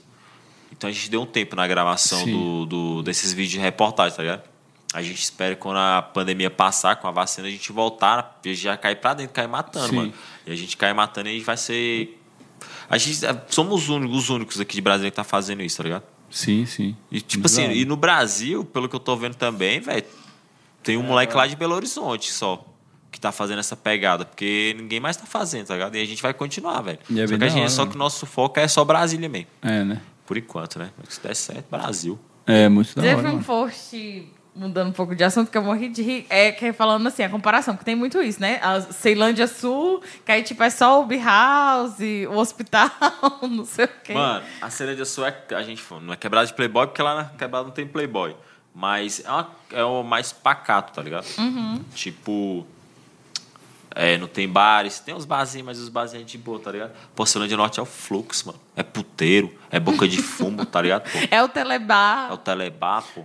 Então 0.73 0.89
a 0.89 0.93
gente 0.93 1.11
deu 1.11 1.21
um 1.23 1.27
tempo 1.27 1.55
na 1.55 1.67
gravação 1.69 2.25
do, 2.25 2.65
do- 2.67 3.03
desses 3.03 3.33
vídeos 3.35 3.53
de 3.53 3.59
reportagem, 3.59 4.17
tá 4.17 4.23
ligado? 4.23 4.43
A 4.95 5.03
gente 5.03 5.23
espera 5.23 5.55
que 5.55 5.61
quando 5.61 5.77
a 5.77 6.01
pandemia 6.01 6.51
passar, 6.51 6.97
com 6.97 7.07
a 7.07 7.11
vacina, 7.11 7.49
a 7.49 7.51
gente 7.51 7.71
voltar, 7.71 8.41
a 8.43 8.49
gente 8.49 8.61
já 8.61 8.77
cair 8.77 8.97
pra 8.97 9.13
dentro, 9.13 9.35
cair 9.35 9.47
matando, 9.49 9.89
Sim. 9.89 9.95
mano. 9.97 10.15
E 10.47 10.53
a 10.53 10.57
gente 10.57 10.77
cair 10.77 10.95
matando 10.95 11.29
e 11.29 11.33
a 11.33 11.35
gente 11.35 11.45
vai 11.45 11.57
ser. 11.57 12.21
A 12.89 12.97
gente 12.97 13.25
é, 13.27 13.43
somos 13.49 13.83
os 13.83 13.89
únicos, 13.91 14.17
os 14.17 14.31
únicos 14.31 14.61
aqui 14.61 14.77
de 14.77 14.81
Brasília 14.81 15.11
que 15.11 15.17
tá 15.17 15.25
fazendo 15.25 15.63
isso, 15.63 15.77
tá 15.77 15.83
ligado? 15.83 16.05
Sim, 16.31 16.65
sim. 16.65 16.97
E 17.11 17.21
tipo 17.21 17.47
assim, 17.47 17.63
da 17.63 17.69
hora. 17.69 17.75
e 17.77 17.85
no 17.85 17.97
Brasil, 17.97 18.65
pelo 18.65 18.89
que 18.89 18.97
eu 18.97 19.01
tô 19.01 19.15
vendo 19.17 19.35
também, 19.35 19.81
velho, 19.81 20.05
tem 20.83 20.97
um 20.97 21.03
moleque 21.03 21.35
lá 21.37 21.47
de 21.47 21.57
Belo 21.57 21.75
Horizonte 21.75 22.33
só 22.33 22.65
tá 23.25 23.33
fazendo 23.33 23.59
essa 23.59 23.77
pegada, 23.77 24.25
porque 24.25 24.75
ninguém 24.79 25.01
mais 25.01 25.17
tá 25.17 25.27
fazendo, 25.27 25.67
tá 25.67 25.75
ligado? 25.75 25.97
E 25.97 26.01
a 26.03 26.05
gente 26.07 26.23
vai 26.23 26.33
continuar, 26.33 26.81
velho. 26.83 26.99
É 27.17 27.27
só 27.27 27.37
que 27.39 27.45
a 27.45 27.49
gente, 27.49 27.61
hora, 27.61 27.69
só 27.71 27.83
mano. 27.83 27.91
que 27.91 27.97
o 27.97 27.99
nosso 27.99 28.27
foco 28.27 28.59
é 28.61 28.69
só 28.69 28.85
Brasília 28.85 29.29
mesmo, 29.29 29.49
É, 29.63 29.83
né? 29.85 30.01
por 30.27 30.37
enquanto, 30.39 30.79
né? 30.79 30.91
Mas 30.97 31.15
se 31.15 31.21
der 31.23 31.35
certo, 31.37 31.67
Brasil. 31.71 32.19
É, 32.47 32.69
muito 32.69 32.95
da 32.95 33.03
hora. 33.03 33.15
Teve 33.17 33.27
um 33.29 33.33
mano. 33.33 33.45
post, 33.45 34.29
mudando 34.55 34.89
um 34.89 34.93
pouco 34.93 35.15
de 35.17 35.25
assunto, 35.25 35.51
que 35.51 35.59
eu 35.59 35.63
morri 35.63 35.89
de 35.89 36.03
rir, 36.03 36.27
é 36.31 36.53
que 36.53 36.67
é 36.67 36.73
falando 36.73 37.07
assim, 37.07 37.23
a 37.23 37.29
comparação, 37.29 37.75
porque 37.75 37.85
tem 37.87 37.95
muito 37.97 38.23
isso, 38.23 38.41
né? 38.41 38.61
A 38.63 38.81
Ceilândia 38.83 39.47
Sul, 39.47 40.03
que 40.25 40.31
aí 40.31 40.43
tipo 40.43 40.63
é 40.63 40.71
só 40.71 41.03
o 41.03 41.07
B-House, 41.07 41.99
o 42.31 42.37
hospital, 42.39 42.91
não 43.51 43.65
sei 43.65 43.87
o 43.87 43.91
quê. 44.05 44.13
Mano, 44.15 44.45
a 44.61 44.71
Ceilândia 44.71 45.05
Sul 45.05 45.27
é. 45.27 45.35
A 45.55 45.63
gente 45.63 45.83
não 46.03 46.13
é 46.13 46.17
quebrada 46.17 46.47
de 46.47 46.53
Playboy, 46.55 46.87
porque 46.87 47.03
lá 47.03 47.15
na 47.17 47.25
quebrada 47.25 47.65
não 47.65 47.73
tem 47.73 47.87
Playboy. 47.87 48.37
Mas 48.77 49.23
é, 49.25 49.31
uma- 49.31 49.51
é 49.73 49.85
o 49.85 50.03
mais 50.03 50.33
pacato, 50.33 50.93
tá 50.93 51.03
ligado? 51.03 51.27
Tipo. 51.95 52.67
É, 53.95 54.19
não 54.19 54.27
tem 54.27 54.49
bares, 54.49 54.99
tem 54.99 55.15
uns 55.15 55.25
barzinhos, 55.25 55.65
mas 55.65 55.79
os 55.79 55.89
barzinhos 55.89 56.25
é 56.25 56.27
de 56.27 56.37
boa, 56.37 56.59
tá 56.59 56.73
ligado? 56.73 56.93
Pô, 57.15 57.25
Ceilândia 57.25 57.57
Norte 57.57 57.79
é 57.79 57.83
o 57.83 57.87
fluxo, 57.87 58.49
mano. 58.49 58.59
É 58.75 58.83
puteiro, 58.83 59.55
é 59.71 59.79
boca 59.79 60.09
de 60.09 60.21
fumo, 60.21 60.67
tá 60.67 60.83
ligado? 60.83 61.05
Pô? 61.11 61.19
É 61.31 61.43
o 61.43 61.49
Telebar. 61.49 62.31
É 62.31 62.35
o 62.35 62.37
telebar, 62.37 63.05
pô. 63.15 63.25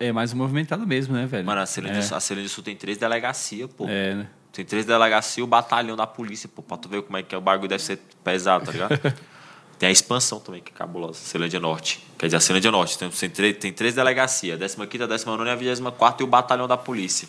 É 0.00 0.10
mais 0.10 0.32
movimentado 0.32 0.84
mesmo, 0.86 1.14
né, 1.14 1.24
velho? 1.26 1.46
Mano, 1.46 1.60
a 1.60 1.66
Ceilândia, 1.66 2.00
é. 2.00 2.16
a 2.16 2.20
Ceilândia 2.20 2.48
Sul 2.48 2.64
tem 2.64 2.74
três 2.74 2.98
delegacias, 2.98 3.70
pô. 3.70 3.86
É, 3.88 4.14
né? 4.14 4.26
Tem 4.52 4.64
três 4.64 4.84
delegacias 4.84 5.38
e 5.38 5.42
o 5.42 5.46
batalhão 5.46 5.96
da 5.96 6.06
polícia, 6.06 6.48
pô, 6.52 6.62
pra 6.62 6.76
tu 6.76 6.88
ver 6.88 7.02
como 7.02 7.16
é 7.16 7.22
que 7.22 7.34
é, 7.34 7.38
o 7.38 7.40
bagulho 7.40 7.68
deve 7.68 7.82
ser 7.82 7.98
pesado, 8.24 8.66
tá 8.66 8.72
ligado? 8.72 8.98
tem 9.78 9.88
a 9.88 9.92
expansão 9.92 10.40
também, 10.40 10.60
que 10.60 10.72
é 10.72 10.74
cabulosa, 10.74 11.18
Ceilândia 11.20 11.60
Norte. 11.60 12.04
Quer 12.18 12.26
dizer, 12.26 12.36
a 12.36 12.40
Ceilândia 12.40 12.70
Norte 12.70 12.98
tem, 12.98 13.08
tem, 13.08 13.30
três, 13.30 13.56
tem 13.56 13.72
três 13.72 13.94
delegacias, 13.94 14.60
a 14.60 14.64
15ª, 14.64 15.04
a 15.04 15.06
19 15.06 15.48
e 15.48 15.70
a 15.70 15.74
24 15.74 16.22
e 16.22 16.24
o 16.24 16.26
batalhão 16.26 16.66
da 16.66 16.76
polícia, 16.76 17.28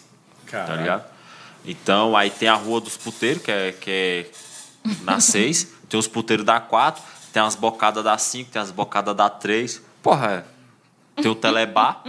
tá 0.49 0.75
ligado? 0.75 1.12
Então, 1.65 2.15
aí 2.15 2.29
tem 2.29 2.47
a 2.49 2.55
Rua 2.55 2.81
dos 2.81 2.97
Puteiros, 2.97 3.41
que 3.41 3.51
é, 3.51 3.71
que 3.71 3.89
é 3.91 4.93
na 5.03 5.19
6, 5.21 5.67
tem 5.89 5.99
os 5.99 6.07
puteiros 6.07 6.45
da 6.45 6.59
4, 6.59 7.01
tem 7.31 7.41
as 7.41 7.55
bocadas 7.55 8.03
da 8.03 8.17
5, 8.17 8.51
tem 8.51 8.61
as 8.61 8.71
bocadas 8.71 9.15
da 9.15 9.29
3. 9.29 9.81
Porra, 10.01 10.45
é. 11.17 11.21
Tem 11.21 11.31
o 11.31 11.35
Telebar. 11.35 12.03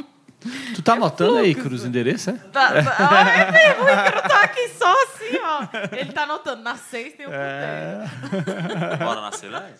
Tu 0.74 0.82
tá 0.82 0.92
anotando 0.94 1.38
aí. 1.38 1.54
Cruz, 1.54 1.84
o 1.84 1.86
endereço, 1.86 2.30
é? 2.30 2.32
Tá, 2.34 2.82
tá, 2.82 3.08
ó, 3.10 3.28
é 3.28 3.50
mesmo, 3.52 3.84
o 3.84 3.88
Ícaro 3.88 4.28
tá 4.28 4.40
aqui 4.42 4.68
só 4.68 4.92
assim, 5.04 5.38
ó. 5.42 5.96
Ele 5.96 6.12
tá 6.12 6.24
anotando, 6.24 6.62
na 6.62 6.76
seis 6.76 7.14
tem 7.14 7.26
o 7.26 7.30
puteiro. 7.30 8.98
Bora 8.98 9.20
na 9.22 9.32
Ceilândia? 9.32 9.76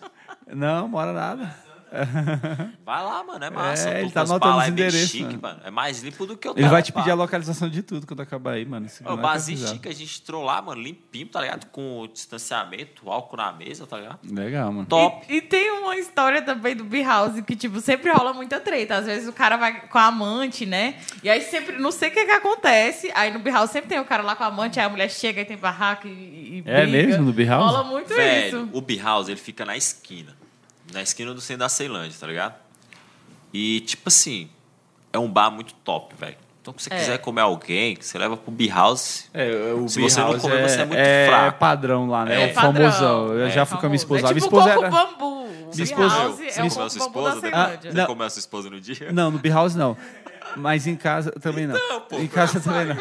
Não, 0.47 0.87
mora 0.87 1.13
nada. 1.13 1.55
Vai 2.85 3.03
lá, 3.03 3.23
mano, 3.23 3.43
é 3.45 3.49
massa. 3.49 3.89
É, 3.89 3.93
Tu 3.93 3.99
ele 4.05 4.11
tá 4.11 4.23
os 4.23 4.31
anotando 4.31 4.57
os 4.57 4.63
é 4.63 4.65
bem 4.65 4.71
endereços, 4.73 5.09
chique, 5.09 5.23
mano. 5.23 5.41
mano. 5.41 5.59
É 5.63 5.71
mais 5.71 6.01
limpo 6.03 6.25
do 6.25 6.37
que 6.37 6.47
o 6.47 6.53
Ele 6.55 6.67
vai 6.67 6.81
te 6.83 6.91
pedir 6.91 7.11
a 7.11 7.15
localização 7.15 7.69
de 7.69 7.81
tudo 7.81 8.05
quando 8.05 8.21
acabar 8.21 8.51
aí, 8.53 8.65
mano. 8.65 8.85
Ô, 9.05 9.13
é 9.13 9.17
pesado. 9.33 9.67
chique, 9.73 9.87
a 9.87 9.93
gente 9.93 10.21
entrou 10.21 10.43
lá, 10.43 10.61
mano, 10.61 10.81
limpinho, 10.81 11.27
tá 11.27 11.41
ligado? 11.41 11.65
Com 11.67 12.01
o 12.01 12.07
distanciamento, 12.07 13.09
álcool 13.09 13.37
na 13.37 13.51
mesa, 13.51 13.85
tá 13.87 13.97
ligado? 13.97 14.19
Legal, 14.31 14.71
mano. 14.71 14.85
Top. 14.87 15.25
E, 15.29 15.37
e 15.37 15.41
tem 15.41 15.71
uma 15.71 15.95
história 15.97 16.41
também 16.41 16.75
do 16.75 16.83
B-House 16.83 17.41
que, 17.41 17.55
tipo, 17.55 17.79
sempre 17.81 18.11
rola 18.11 18.33
muita 18.33 18.59
treta. 18.59 18.95
Às 18.95 19.05
vezes 19.05 19.27
o 19.27 19.33
cara 19.33 19.57
vai 19.57 19.87
com 19.87 19.97
a 19.97 20.05
amante, 20.05 20.65
né? 20.65 20.95
E 21.23 21.29
aí 21.29 21.41
sempre, 21.41 21.77
não 21.77 21.91
sei 21.91 22.09
o 22.09 22.11
que 22.11 22.25
que 22.25 22.31
acontece. 22.31 23.11
Aí 23.15 23.31
no 23.31 23.39
B-House 23.39 23.71
sempre 23.71 23.89
tem 23.89 23.99
o 23.99 24.05
cara 24.05 24.23
lá 24.23 24.35
com 24.35 24.43
a 24.43 24.47
amante, 24.47 24.79
aí 24.79 24.85
a 24.85 24.89
mulher 24.89 25.09
chega 25.09 25.41
e 25.41 25.45
tem 25.45 25.57
barraco 25.57 26.07
e, 26.07 26.11
e 26.11 26.63
É 26.65 26.81
briga. 26.85 27.07
mesmo, 27.07 27.23
no 27.25 27.33
B-House? 27.33 27.71
Rola 27.71 27.83
muito 27.83 28.07
Velho, 28.13 28.47
isso. 28.65 28.69
o 28.71 28.81
B-House, 28.81 29.27
ele 29.27 29.39
fica 29.39 29.65
na 29.65 29.75
esquina. 29.75 30.35
Na 30.93 31.01
esquina 31.01 31.33
do 31.33 31.41
centro 31.41 31.61
da 31.61 31.69
Ceilândia, 31.69 32.15
tá 32.19 32.27
ligado? 32.27 32.55
E, 33.53 33.79
tipo 33.81 34.03
assim, 34.07 34.49
é 35.11 35.17
um 35.19 35.29
bar 35.29 35.49
muito 35.51 35.73
top, 35.75 36.13
velho. 36.15 36.35
Então, 36.61 36.73
se 36.77 36.85
você 36.89 36.93
É. 36.93 36.97
quiser 36.97 37.17
comer 37.19 37.41
alguém, 37.41 37.95
você 37.99 38.17
leva 38.17 38.35
pro 38.35 38.51
B-House. 38.51 39.29
É, 39.33 39.73
o 39.73 39.87
Se 39.87 39.99
você 40.01 40.19
não 40.19 40.27
B-House 40.29 40.41
comer, 40.41 40.67
você 40.69 40.81
é 40.81 40.85
muito 40.85 40.99
fraco. 41.29 41.59
padrão 41.59 42.07
lá, 42.09 42.25
né? 42.25 42.49
É 42.49 42.51
o 42.51 42.53
padrão. 42.53 42.91
famosão. 42.91 43.33
Eu 43.33 43.45
É. 43.47 43.49
já 43.51 43.65
fui 43.65 43.77
com 43.79 43.85
a 43.85 43.89
minha 43.89 43.95
esposa. 43.97 44.21
É 44.21 44.29
a 44.29 44.33
minha 44.33 44.41
tipo 44.41 44.57
esposa 44.57 44.69
era... 44.71 44.89
bambu. 44.89 45.25
O 45.45 45.71
Minha 45.75 45.83
esposa- 45.83 46.15
Você 46.29 46.59
é 46.59 46.63
o 46.63 46.69
comeu 46.69 46.85
a 46.85 46.89
coco 46.89 46.89
sua 46.89 46.99
bambu 47.09 47.21
da 47.21 47.29
esposa? 47.29 47.41
Ceilândia. 47.41 47.91
Você 47.91 47.97
Não. 47.97 48.05
comeu 48.07 48.25
a 48.25 48.29
sua 48.29 48.39
esposa 48.39 48.69
no 48.69 48.81
dia? 48.81 49.11
Não, 49.11 49.31
no 49.31 49.39
B-House 49.39 49.75
não. 49.75 49.97
Mas 50.55 50.87
em 50.87 50.95
casa 50.95 51.31
também 51.31 51.67
não. 51.67 51.75
Então, 51.75 52.01
pô, 52.01 52.17
em 52.19 52.27
casa 52.27 52.59
também 52.59 52.85
não. 52.85 52.97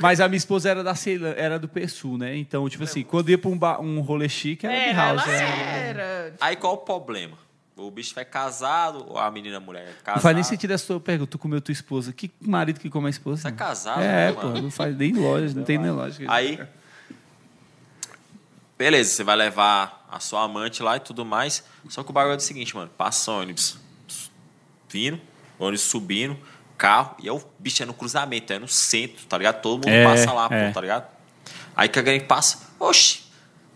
Mas 0.00 0.20
a 0.20 0.28
minha 0.28 0.36
esposa 0.36 0.68
era 0.70 0.82
da 0.84 0.94
Ceilândia, 0.94 1.40
era 1.40 1.58
do 1.58 1.68
PSU, 1.68 2.16
né? 2.18 2.36
Então, 2.36 2.68
tipo 2.68 2.84
assim, 2.84 3.02
quando 3.02 3.30
ia 3.30 3.38
pra 3.38 3.50
um, 3.50 3.56
ba- 3.58 3.80
um 3.80 4.00
rolê 4.00 4.28
chique, 4.28 4.66
era 4.66 4.74
Era, 4.74 4.92
B-House. 4.92 5.28
ela 5.28 5.36
é. 5.42 5.88
era. 5.88 6.34
Aí 6.40 6.56
qual 6.56 6.74
o 6.74 6.78
problema? 6.78 7.36
O 7.76 7.90
bicho 7.90 8.18
é 8.20 8.24
casado, 8.24 9.06
ou 9.08 9.16
a 9.18 9.30
menina 9.30 9.56
a 9.56 9.60
mulher 9.60 9.82
é 9.82 9.92
casada. 10.04 10.16
Não 10.16 10.20
faz 10.22 10.34
nem 10.34 10.44
sentido 10.44 10.72
essa 10.72 10.86
tua 10.86 11.00
pergunta. 11.00 11.30
Tu 11.30 11.38
comeu 11.38 11.60
tua 11.62 11.72
esposa. 11.72 12.12
Que 12.12 12.30
marido 12.38 12.78
que 12.78 12.90
come 12.90 13.06
a 13.06 13.10
esposa? 13.10 13.40
Você 13.42 13.48
é 13.48 13.52
casado, 13.52 14.02
É, 14.02 14.26
né, 14.26 14.32
pô. 14.32 14.48
mano? 14.48 14.62
Não 14.62 14.70
faz 14.70 14.94
nem 14.94 15.12
lógica. 15.14 15.58
Não 15.58 15.64
tem 15.64 15.78
nem 15.78 15.90
lógica. 15.90 16.30
Aí, 16.30 16.60
beleza, 18.78 19.10
você 19.10 19.24
vai 19.24 19.36
levar 19.36 20.06
a 20.10 20.20
sua 20.20 20.42
amante 20.44 20.82
lá 20.82 20.96
e 20.96 21.00
tudo 21.00 21.24
mais. 21.24 21.64
Só 21.88 22.02
que 22.02 22.10
o 22.10 22.12
bagulho 22.12 22.34
é 22.34 22.36
o 22.36 22.40
seguinte, 22.40 22.74
mano. 22.74 22.90
Passa 22.96 23.30
ônibus 23.32 23.78
vindo, 24.88 25.20
ônibus 25.58 25.82
subindo, 25.82 26.36
carro, 26.80 27.14
e 27.22 27.28
é 27.28 27.32
o 27.32 27.40
bicho 27.58 27.82
é 27.82 27.86
no 27.86 27.92
cruzamento, 27.92 28.52
é 28.54 28.58
no 28.58 28.66
centro, 28.66 29.26
tá 29.26 29.36
ligado? 29.36 29.60
Todo 29.60 29.74
mundo 29.86 29.88
É, 29.88 30.02
passa 30.04 30.32
lá, 30.32 30.48
é. 30.50 30.68
pô, 30.68 30.74
tá 30.74 30.80
ligado? 30.80 31.06
Aí 31.76 31.88
que 31.88 31.98
alguém 31.98 32.20
passa, 32.20 32.58
oxe, 32.78 33.24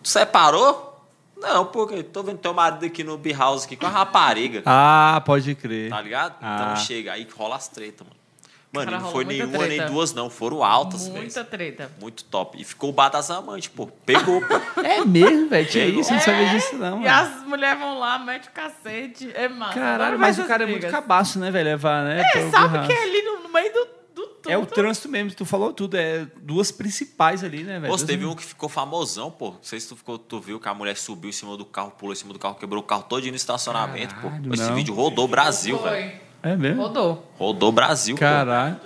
tu 0.03 0.09
separou? 0.09 0.91
Não, 1.37 1.67
porque 1.67 2.03
tô 2.03 2.23
vendo 2.23 2.39
teu 2.39 2.55
marido 2.55 2.87
aqui 2.87 3.05
no 3.05 3.19
B-House 3.19 3.65
aqui 3.65 3.77
com 3.77 3.85
a 3.87 3.91
rapariga. 3.91 4.63
Ah, 4.65 5.23
pode 5.27 5.55
crer. 5.55 5.91
Tá 5.91 6.01
ligado? 6.01 6.37
Ah. 6.41 6.55
Então 6.73 6.77
chega, 6.85 7.13
aí 7.13 7.29
rola 7.37 7.57
as 7.57 7.69
tretas, 7.69 8.07
mano. 8.07 8.19
Mano, 8.75 8.91
Cara, 8.91 9.03
não 9.05 9.13
foi 9.13 9.25
nenhuma 9.25 9.67
nem 9.69 9.87
duas, 9.87 10.13
não. 10.13 10.29
Foram 10.29 10.65
altas, 10.65 11.07
velho. 11.07 11.21
Muita 11.21 11.45
treta. 11.45 11.93
Muito 12.01 12.25
top. 12.25 12.61
E 12.61 12.65
ficou 12.65 12.91
o 12.91 12.93
bar 12.93 13.09
das 13.09 13.31
amantes, 13.31 13.69
pô. 13.69 13.87
Pegou, 13.87 14.41
pô. 14.41 14.55
É 14.83 15.05
mesmo, 15.05 15.49
velho. 15.49 15.69
Tinha 15.69 15.87
isso, 15.87 16.11
eu 16.11 16.17
não 16.17 16.21
sabia 16.23 16.49
disso, 16.49 16.77
não. 16.77 17.01
E 17.01 17.05
mano. 17.05 17.09
as 17.09 17.47
mulheres 17.47 17.79
vão 17.79 17.99
lá, 18.01 18.19
mete 18.19 18.49
o 18.49 18.51
cacete. 18.51 19.31
É 19.33 19.49
massa. 19.49 19.75
Caralho, 19.75 20.19
mas 20.19 20.39
o 20.41 20.45
cara 20.45 20.65
é 20.65 20.67
essas 20.67 20.71
muito 20.71 20.81
brigas. 20.81 20.91
cabaço, 20.91 21.39
né, 21.39 21.53
velho? 21.53 21.65
Levar, 21.65 22.05
né? 22.05 22.21
É, 22.35 22.51
sabe 22.51 22.87
que 22.87 22.93
é 22.93 23.03
ali 23.03 23.23
no, 23.23 23.45
no 23.45 23.49
meio 23.53 23.73
do, 23.73 23.89
do 24.15 24.27
tudo. 24.27 24.51
É 24.51 24.59
o 24.59 24.67
trânsito 24.67 25.09
mesmo, 25.09 25.33
tu 25.33 25.45
falou 25.45 25.73
tudo. 25.73 25.97
É 25.97 26.27
duas 26.37 26.73
principais 26.73 27.45
ali, 27.45 27.63
né, 27.63 27.79
velho? 27.79 27.97
Pô, 27.97 28.05
teve 28.05 28.27
um 28.27 28.35
que 28.35 28.43
ficou 28.45 28.69
famosão, 28.69 29.31
pô. 29.31 29.53
Não 29.53 29.59
sei 29.63 29.79
se 29.79 29.89
tu, 29.89 29.97
ficou, 29.97 30.19
tu 30.19 30.41
viu 30.41 30.59
que 30.59 30.69
a 30.69 30.75
mulher 30.75 30.97
subiu 30.97 31.31
em 31.31 31.33
cima 31.33 31.57
do 31.57 31.65
carro, 31.65 31.93
pulou 31.93 32.13
em 32.13 32.17
cima 32.17 32.33
do 32.33 32.41
carro, 32.41 32.57
quebrou 32.57 32.83
o 32.83 32.87
carro 32.87 33.05
todo 33.09 33.25
no 33.25 33.37
estacionamento, 33.37 34.17
Caralho, 34.17 34.43
pô. 34.49 34.55
Esse 34.55 34.65
não. 34.65 34.75
vídeo 34.75 34.93
rodou 34.93 35.25
o 35.27 35.29
Brasil, 35.29 35.79
Foi. 35.79 35.91
velho. 35.91 36.25
É 36.45 36.57
mesmo? 36.57 36.83
Rodou. 36.83 37.25
Rodou 37.39 37.71
o 37.71 37.73
Brasil, 37.73 38.17
Caralho. 38.17 38.77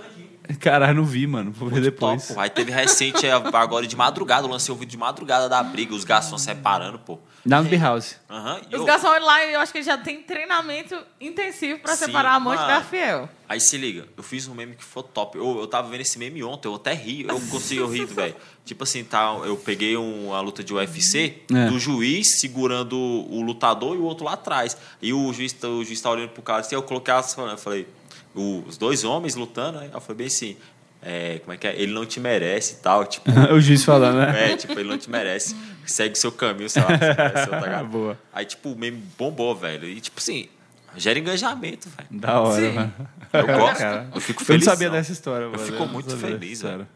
Caralho, 0.61 0.95
não 0.95 1.05
vi, 1.05 1.27
mano. 1.27 1.51
Vou 1.53 1.69
ver 1.69 1.81
depois. 1.81 2.23
Top, 2.23 2.35
pô. 2.35 2.41
Aí 2.41 2.51
teve 2.51 2.71
recente, 2.73 3.27
é, 3.27 3.33
agora 3.33 3.87
de 3.87 3.95
madrugada, 3.97 4.47
eu 4.47 4.51
lancei 4.51 4.73
o 4.75 4.77
vídeo 4.77 4.93
de 4.93 4.97
madrugada 4.97 5.49
da 5.49 5.63
briga, 5.63 5.95
os 5.95 6.05
garçons 6.05 6.43
separando, 6.43 6.99
pô. 6.99 7.19
Lá 7.47 7.63
no 7.63 7.69
B-House. 7.69 8.17
Aham. 8.29 8.61
e 8.71 8.75
Os 8.75 8.81
eu- 8.81 8.85
garçons 8.85 9.23
lá, 9.25 9.45
eu 9.47 9.61
acho 9.61 9.73
que 9.73 9.83
já 9.83 9.97
tem 9.97 10.23
treinamento 10.23 10.95
intensivo 11.21 11.79
pra 11.81 11.95
Sim, 11.97 12.07
separar 12.07 12.35
a 12.35 12.41
mano. 12.41 12.61
da 12.61 12.83
fiel. 12.83 13.29
Aí 13.49 13.61
se 13.61 13.77
liga, 13.79 14.07
eu 14.17 14.23
fiz 14.23 14.47
um 14.49 14.55
meme 14.55 14.75
que 14.75 14.85
foi 14.85 15.03
top. 15.03 15.39
Eu, 15.39 15.59
eu 15.61 15.67
tava 15.67 15.89
vendo 15.89 16.03
esse 16.03 16.19
meme 16.19 16.43
ontem, 16.45 16.69
eu 16.69 16.75
até 16.75 16.93
ri, 16.93 17.25
eu 17.27 17.41
consegui 17.51 17.83
rir, 17.87 18.05
velho. 18.07 18.35
Tipo 18.65 18.85
assim, 18.85 19.03
tá, 19.03 19.35
eu 19.45 19.57
peguei 19.57 19.97
um- 19.97 20.29
uma 20.29 20.41
luta 20.41 20.63
de 20.63 20.75
UFC 20.75 21.39
É. 21.55 21.69
do 21.69 21.79
juiz 21.79 22.39
segurando 22.41 22.97
o 22.99 23.41
lutador 23.41 23.97
e 23.97 23.99
o 23.99 24.05
outro 24.05 24.25
lá 24.27 24.33
atrás. 24.35 24.77
E 25.01 25.13
o 25.15 25.33
juiz, 25.33 25.53
tá- 25.55 25.69
o 25.69 25.83
juiz 25.85 26.01
tá 26.01 26.11
olhando 26.11 26.31
pro 26.31 26.43
cara 26.43 26.61
assim, 26.61 26.75
eu 26.75 26.83
coloquei 26.83 27.15
as 27.15 27.35
eu 27.37 27.57
falei, 27.57 27.87
o- 28.35 28.65
os 28.67 28.77
dois 28.77 29.05
homens 29.05 29.35
lutando, 29.35 29.79
né? 29.81 29.91
Eu 29.93 30.01
falei 30.01 30.17
bem 30.19 30.27
assim, 30.29 30.57
é, 31.03 31.39
como 31.41 31.53
é 31.53 31.57
que 31.57 31.67
é? 31.67 31.75
Ele 31.81 31.93
não 31.93 32.05
te 32.07 32.19
merece 32.21 32.75
e 32.75 32.77
tal, 32.77 33.05
tipo, 33.07 33.31
o 33.55 33.61
juiz 33.61 33.85
falando, 33.85 34.17
né? 34.19 34.53
é, 34.53 34.57
tipo, 34.57 34.73
ele 34.79 34.89
não 34.89 34.99
te 34.99 35.09
merece. 35.11 35.55
Segue 35.87 36.19
seu 36.19 36.31
caminho, 36.33 36.69
sei 36.69 36.83
lá. 36.83 36.89
você 36.89 37.05
merece 37.15 37.47
gata. 37.51 37.85
Boa. 37.85 38.19
Aí, 38.33 38.45
tipo, 38.45 38.71
o 38.73 38.77
meme 38.79 39.03
bombou, 39.17 39.55
velho. 39.57 39.89
E, 39.89 40.01
tipo 40.01 40.19
assim, 40.21 40.49
gera 40.97 41.19
engajamento, 41.19 41.89
velho. 41.89 42.09
Da 42.21 42.41
hora, 42.41 42.61
Sim. 42.61 42.73
mano. 42.73 42.93
Eu 43.33 43.47
gosto, 43.47 43.79
Cara, 43.79 44.11
eu 44.15 44.21
fico 44.21 44.41
Eu 44.43 44.45
não 44.45 44.47
feliz. 44.47 44.65
sabia 44.65 44.91
dessa 44.91 45.13
história, 45.13 45.47
mano. 45.49 45.59
fico 45.59 45.79
não 45.79 45.87
muito 45.89 46.17
feliz, 46.17 46.61
velho. 46.63 46.87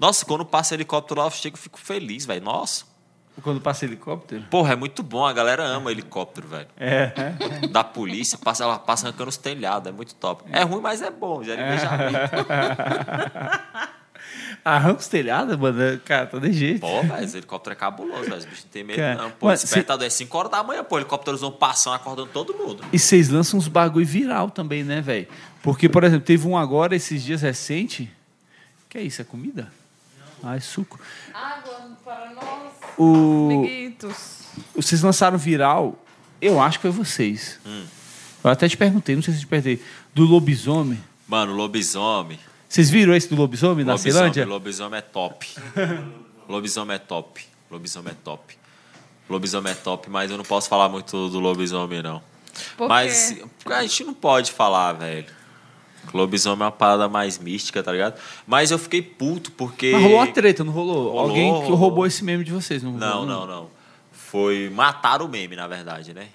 Nossa, 0.00 0.24
quando 0.24 0.44
passa 0.46 0.74
helicóptero 0.74 1.20
lá, 1.20 1.26
eu 1.26 1.30
chego 1.30 1.56
e 1.56 1.60
fico 1.60 1.78
feliz, 1.78 2.24
velho. 2.24 2.42
Nossa. 2.42 2.84
Quando 3.42 3.60
passa 3.60 3.84
helicóptero. 3.84 4.42
Porra, 4.50 4.72
é 4.72 4.76
muito 4.76 5.02
bom. 5.02 5.24
A 5.24 5.32
galera 5.32 5.64
ama 5.64 5.90
helicóptero, 5.90 6.48
velho. 6.48 6.68
É. 6.76 7.12
Da 7.70 7.84
polícia, 7.84 8.36
passa, 8.36 8.64
ela 8.64 8.78
passa 8.78 9.06
arrancando 9.06 9.28
os 9.28 9.36
telhados. 9.36 9.88
É 9.88 9.92
muito 9.92 10.14
top. 10.14 10.44
É 10.50 10.62
ruim, 10.62 10.80
mas 10.80 11.02
é 11.02 11.10
bom. 11.10 11.42
Já, 11.42 11.54
já 11.54 11.96
vi. 11.96 12.14
Arranca 14.64 15.00
os 15.00 15.08
telhados, 15.08 15.56
mano. 15.56 16.00
Cara, 16.04 16.26
tá 16.26 16.38
de 16.38 16.52
jeito. 16.52 16.80
Pô, 16.80 17.00
esse 17.22 17.36
helicóptero 17.36 17.72
é 17.72 17.76
cabuloso, 17.76 18.24
velho. 18.24 18.36
Os 18.36 18.44
bichos 18.44 18.64
não 18.64 18.70
tem 18.70 18.84
medo, 18.84 18.96
Cara, 18.96 19.14
não. 19.14 19.30
Pô, 19.30 19.46
mas 19.46 19.62
despertador 19.62 20.06
é 20.06 20.10
5 20.10 20.36
horas 20.36 20.50
da 20.50 20.62
manhã, 20.62 20.84
pô. 20.84 20.98
Helicópteros 20.98 21.40
vão 21.40 21.52
passando, 21.52 21.94
acordando 21.94 22.30
todo 22.32 22.54
mundo. 22.54 22.84
E 22.92 22.98
vocês 22.98 23.28
lançam 23.28 23.58
uns 23.58 23.68
bagulho 23.68 24.06
viral 24.06 24.50
também, 24.50 24.82
né, 24.82 25.00
velho? 25.00 25.28
Porque, 25.62 25.88
por 25.88 26.04
exemplo, 26.04 26.26
teve 26.26 26.46
um 26.46 26.56
agora, 26.56 26.94
esses 26.94 27.22
dias 27.22 27.42
recente. 27.42 28.10
Que 28.88 28.98
é 28.98 29.02
isso? 29.02 29.22
É 29.22 29.24
comida? 29.24 29.72
Ah, 30.42 30.56
é 30.56 30.60
suco. 30.60 31.00
Água 31.32 31.96
para 32.04 32.30
nós, 32.30 32.57
O... 32.98 33.48
amiguitos. 33.50 34.38
Vocês 34.74 35.02
lançaram 35.02 35.38
viral, 35.38 35.96
eu 36.40 36.60
acho 36.60 36.78
que 36.78 36.82
foi 36.82 36.90
vocês. 36.90 37.58
Hum. 37.64 37.84
Eu 38.42 38.50
até 38.50 38.68
te 38.68 38.76
perguntei, 38.76 39.14
não 39.14 39.22
sei 39.22 39.34
se 39.34 39.40
te 39.40 39.46
perguntei. 39.46 39.82
Do 40.14 40.24
lobisomem. 40.24 40.98
Mano, 41.26 41.54
lobisomem. 41.54 42.38
Vocês 42.68 42.90
viram 42.90 43.14
esse 43.14 43.28
do 43.28 43.36
lobisomem 43.36 43.84
na 43.84 43.92
lobisomem, 43.92 44.12
Ceilândia? 44.12 44.46
lobisomem 44.46 44.98
é 44.98 45.02
top. 45.02 45.48
lobisomem 46.48 46.96
é 46.96 46.98
top. 46.98 47.44
Lobisomem 47.70 48.12
é 48.12 48.16
top. 48.24 48.58
Lobisomem 49.28 49.72
é 49.72 49.74
top, 49.74 50.08
mas 50.08 50.30
eu 50.30 50.36
não 50.36 50.44
posso 50.44 50.68
falar 50.68 50.88
muito 50.88 51.28
do 51.28 51.38
lobisomem, 51.38 52.02
não. 52.02 52.22
Por 52.76 52.88
mas 52.88 53.32
quê? 53.32 53.72
a 53.72 53.82
gente 53.82 54.04
não 54.04 54.14
pode 54.14 54.52
falar, 54.52 54.94
velho. 54.94 55.26
Lobisomem 56.12 56.62
é 56.62 56.64
uma 56.66 56.72
parada 56.72 57.08
mais 57.08 57.38
mística, 57.38 57.82
tá 57.82 57.92
ligado? 57.92 58.18
Mas 58.46 58.70
eu 58.70 58.78
fiquei 58.78 59.02
puto 59.02 59.52
porque. 59.52 59.92
Mas 59.92 60.02
rolou 60.02 60.20
a 60.20 60.26
treta, 60.26 60.64
não 60.64 60.72
rolou? 60.72 61.08
Rolou, 61.10 61.18
Alguém 61.18 61.64
que 61.64 61.72
roubou 61.72 62.06
esse 62.06 62.24
meme 62.24 62.44
de 62.44 62.52
vocês, 62.52 62.82
não 62.82 62.92
rolou? 62.92 63.08
Não, 63.08 63.26
não, 63.26 63.46
não. 63.46 63.70
Foi 64.10 64.70
matar 64.70 65.22
o 65.22 65.28
meme, 65.28 65.56
na 65.56 65.66
verdade, 65.66 66.12
né? 66.14 66.28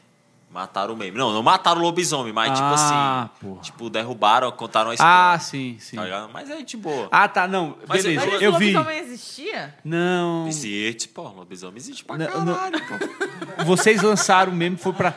Mataram 0.54 0.94
o 0.94 0.98
meme. 0.98 1.18
Não, 1.18 1.34
não 1.34 1.42
mataram 1.42 1.82
o 1.82 1.84
lobisomem, 1.84 2.32
mas 2.32 2.52
tipo 2.54 2.64
Ah, 2.64 3.24
assim. 3.24 3.30
porra. 3.48 3.62
Tipo, 3.62 3.90
derrubaram, 3.90 4.52
contaram 4.52 4.92
a 4.92 4.94
história. 4.94 5.34
Ah, 5.34 5.40
sim, 5.40 5.78
sim. 5.80 5.96
Tá 5.96 6.04
ligado? 6.04 6.30
Mas 6.32 6.50
é 6.50 6.62
de 6.62 6.78
boa. 6.78 7.08
Ah, 7.12 7.28
tá, 7.28 7.48
não. 7.48 7.76
Mas 7.88 8.04
Beleza, 8.04 8.26
eu- 8.28 8.42
eu, 8.42 8.52
Mas 8.52 8.60
vi. 8.60 8.68
esse 8.68 8.78
lobisomem 8.78 9.00
existia? 9.00 9.76
Não. 9.84 10.48
Existe, 10.48 11.08
pô, 11.10 11.24
lobisomem 11.24 11.78
existe 11.78 12.06
pra 12.06 12.18
Não, 12.20 12.46
não. 12.46 12.54
caralho, 12.56 12.80
pô. 12.88 13.64
Vocês 13.66 14.02
lançaram 14.02 14.52
o 14.52 14.56
meme, 14.56 14.78
foi 14.78 14.94
pra. 14.94 15.14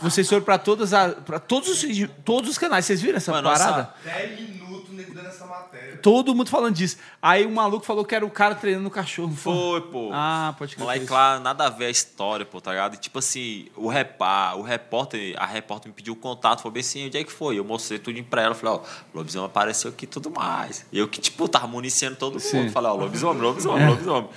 Vocês 0.00 0.28
foram 0.28 0.42
pra 0.44 0.56
todas 0.58 0.94
as. 0.94 1.14
pra 1.24 1.40
todos 1.40 1.68
os, 1.82 1.82
todos 2.24 2.50
os 2.50 2.58
canais. 2.58 2.84
Vocês 2.84 3.00
viram 3.02 3.16
essa 3.16 3.32
Mano, 3.32 3.48
parada? 3.50 3.92
10 4.04 4.40
minutos 4.40 4.90
nego 4.94 5.12
dando 5.14 5.26
essa 5.26 5.46
matéria. 5.46 5.67
Todo 6.02 6.34
mundo 6.34 6.48
falando 6.50 6.74
disso. 6.74 6.96
Aí 7.20 7.44
o 7.46 7.50
maluco 7.50 7.84
falou 7.84 8.04
que 8.04 8.14
era 8.14 8.24
o 8.24 8.30
cara 8.30 8.54
treinando 8.54 8.88
o 8.88 8.90
cachorro. 8.90 9.28
não 9.28 9.36
Foi, 9.36 9.80
pô. 9.80 10.10
Ah, 10.12 10.54
pode 10.58 10.74
crer. 10.74 10.84
Moleque 10.84 11.12
lá, 11.12 11.38
nada 11.38 11.66
a 11.66 11.70
ver 11.70 11.86
a 11.86 11.90
história, 11.90 12.44
pô, 12.46 12.60
tá 12.60 12.70
ligado? 12.70 12.94
E, 12.94 12.96
tipo 12.98 13.18
assim, 13.18 13.66
o, 13.76 13.88
repá, 13.88 14.54
o 14.54 14.62
repórter, 14.62 15.34
a 15.38 15.46
repórter 15.46 15.88
me 15.88 15.94
pediu 15.94 16.12
o 16.14 16.16
contato, 16.16 16.58
falou 16.58 16.72
bem 16.72 16.80
assim, 16.80 17.06
onde 17.06 17.18
é 17.18 17.24
que 17.24 17.32
foi? 17.32 17.58
Eu 17.58 17.64
mostrei 17.64 17.98
tudo 17.98 18.22
pra 18.24 18.42
ela, 18.42 18.54
falei, 18.54 18.74
ó, 18.74 18.78
o 19.12 19.18
lobisomem 19.18 19.46
apareceu 19.46 19.90
aqui 19.90 20.04
e 20.04 20.08
tudo 20.08 20.30
mais. 20.30 20.86
E 20.92 20.98
eu 20.98 21.08
que, 21.08 21.20
tipo, 21.20 21.48
tava 21.48 21.66
municiando 21.66 22.16
todo 22.16 22.32
mundo. 22.32 22.40
Sim. 22.40 22.68
Falei, 22.70 22.90
ó, 22.90 22.94
lobisomem, 22.94 23.42
lobisomem, 23.42 23.86
lobisomem. 23.88 24.28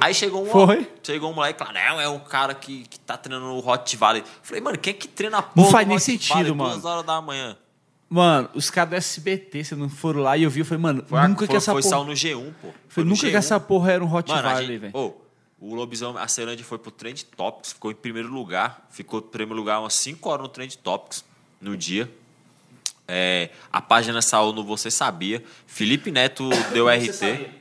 Aí 0.00 0.14
chegou 0.14 0.42
um, 0.42 0.46
Foi? 0.46 0.88
chegou 1.02 1.30
um 1.30 1.34
moleque 1.34 1.62
lá, 1.62 1.72
não, 1.72 2.00
é 2.00 2.08
um 2.08 2.18
cara 2.20 2.54
que, 2.54 2.84
que 2.88 2.98
tá 3.00 3.16
treinando 3.16 3.52
o 3.52 3.68
Hot 3.68 3.96
Valley. 3.96 4.24
Falei, 4.42 4.60
mano, 4.62 4.78
quem 4.78 4.92
é 4.92 4.94
que 4.94 5.06
treina 5.08 5.38
a 5.38 5.42
porra 5.42 5.70
faz 5.70 5.86
do 5.86 5.90
nem 5.90 5.98
sentido, 5.98 6.34
Valley 6.34 6.54
mano. 6.54 6.70
duas 6.72 6.84
horas 6.84 7.04
da 7.04 7.20
manhã? 7.20 7.56
Mano, 8.12 8.50
os 8.54 8.68
caras 8.70 8.90
do 8.90 8.96
SBT, 8.96 9.62
você 9.62 9.76
não 9.76 9.88
foram 9.88 10.20
lá 10.20 10.36
e 10.36 10.42
eu 10.42 10.50
vi, 10.50 10.60
eu 10.60 10.64
falei, 10.64 10.82
mano, 10.82 11.04
Foi, 11.06 11.20
nunca 11.28 11.38
foi, 11.38 11.48
que 11.48 11.56
essa 11.56 11.70
foi 11.72 11.80
porra. 11.80 11.90
saiu 11.94 12.04
no 12.04 12.12
G1, 12.12 12.52
pô. 12.60 12.68
Foi 12.68 12.72
Foi 12.88 13.04
nunca 13.04 13.20
que 13.20 13.30
G1. 13.32 13.34
essa 13.36 13.60
porra 13.60 13.92
era 13.92 14.04
um 14.04 14.12
Hot 14.12 14.28
velho. 14.80 14.90
ô, 14.92 15.12
o 15.60 15.74
lobisomem, 15.76 16.20
a 16.20 16.26
Ceilândia 16.26 16.64
foi 16.64 16.76
pro 16.78 16.90
Trend 16.90 17.24
Topics, 17.36 17.72
ficou 17.72 17.92
em 17.92 17.94
primeiro 17.94 18.28
lugar. 18.28 18.84
Ficou 18.90 19.20
em 19.20 19.22
primeiro 19.22 19.54
lugar 19.54 19.78
umas 19.78 19.94
5 19.94 20.28
horas 20.28 20.42
no 20.42 20.48
Trend 20.48 20.76
Topics 20.78 21.24
no 21.60 21.76
dia. 21.76 22.10
É, 23.06 23.50
a 23.72 23.80
página 23.80 24.20
saiu 24.22 24.52
no 24.52 24.64
Você 24.64 24.90
Sabia. 24.90 25.44
Felipe 25.66 26.10
Neto 26.10 26.48
deu 26.72 26.88
RT. 26.88 27.59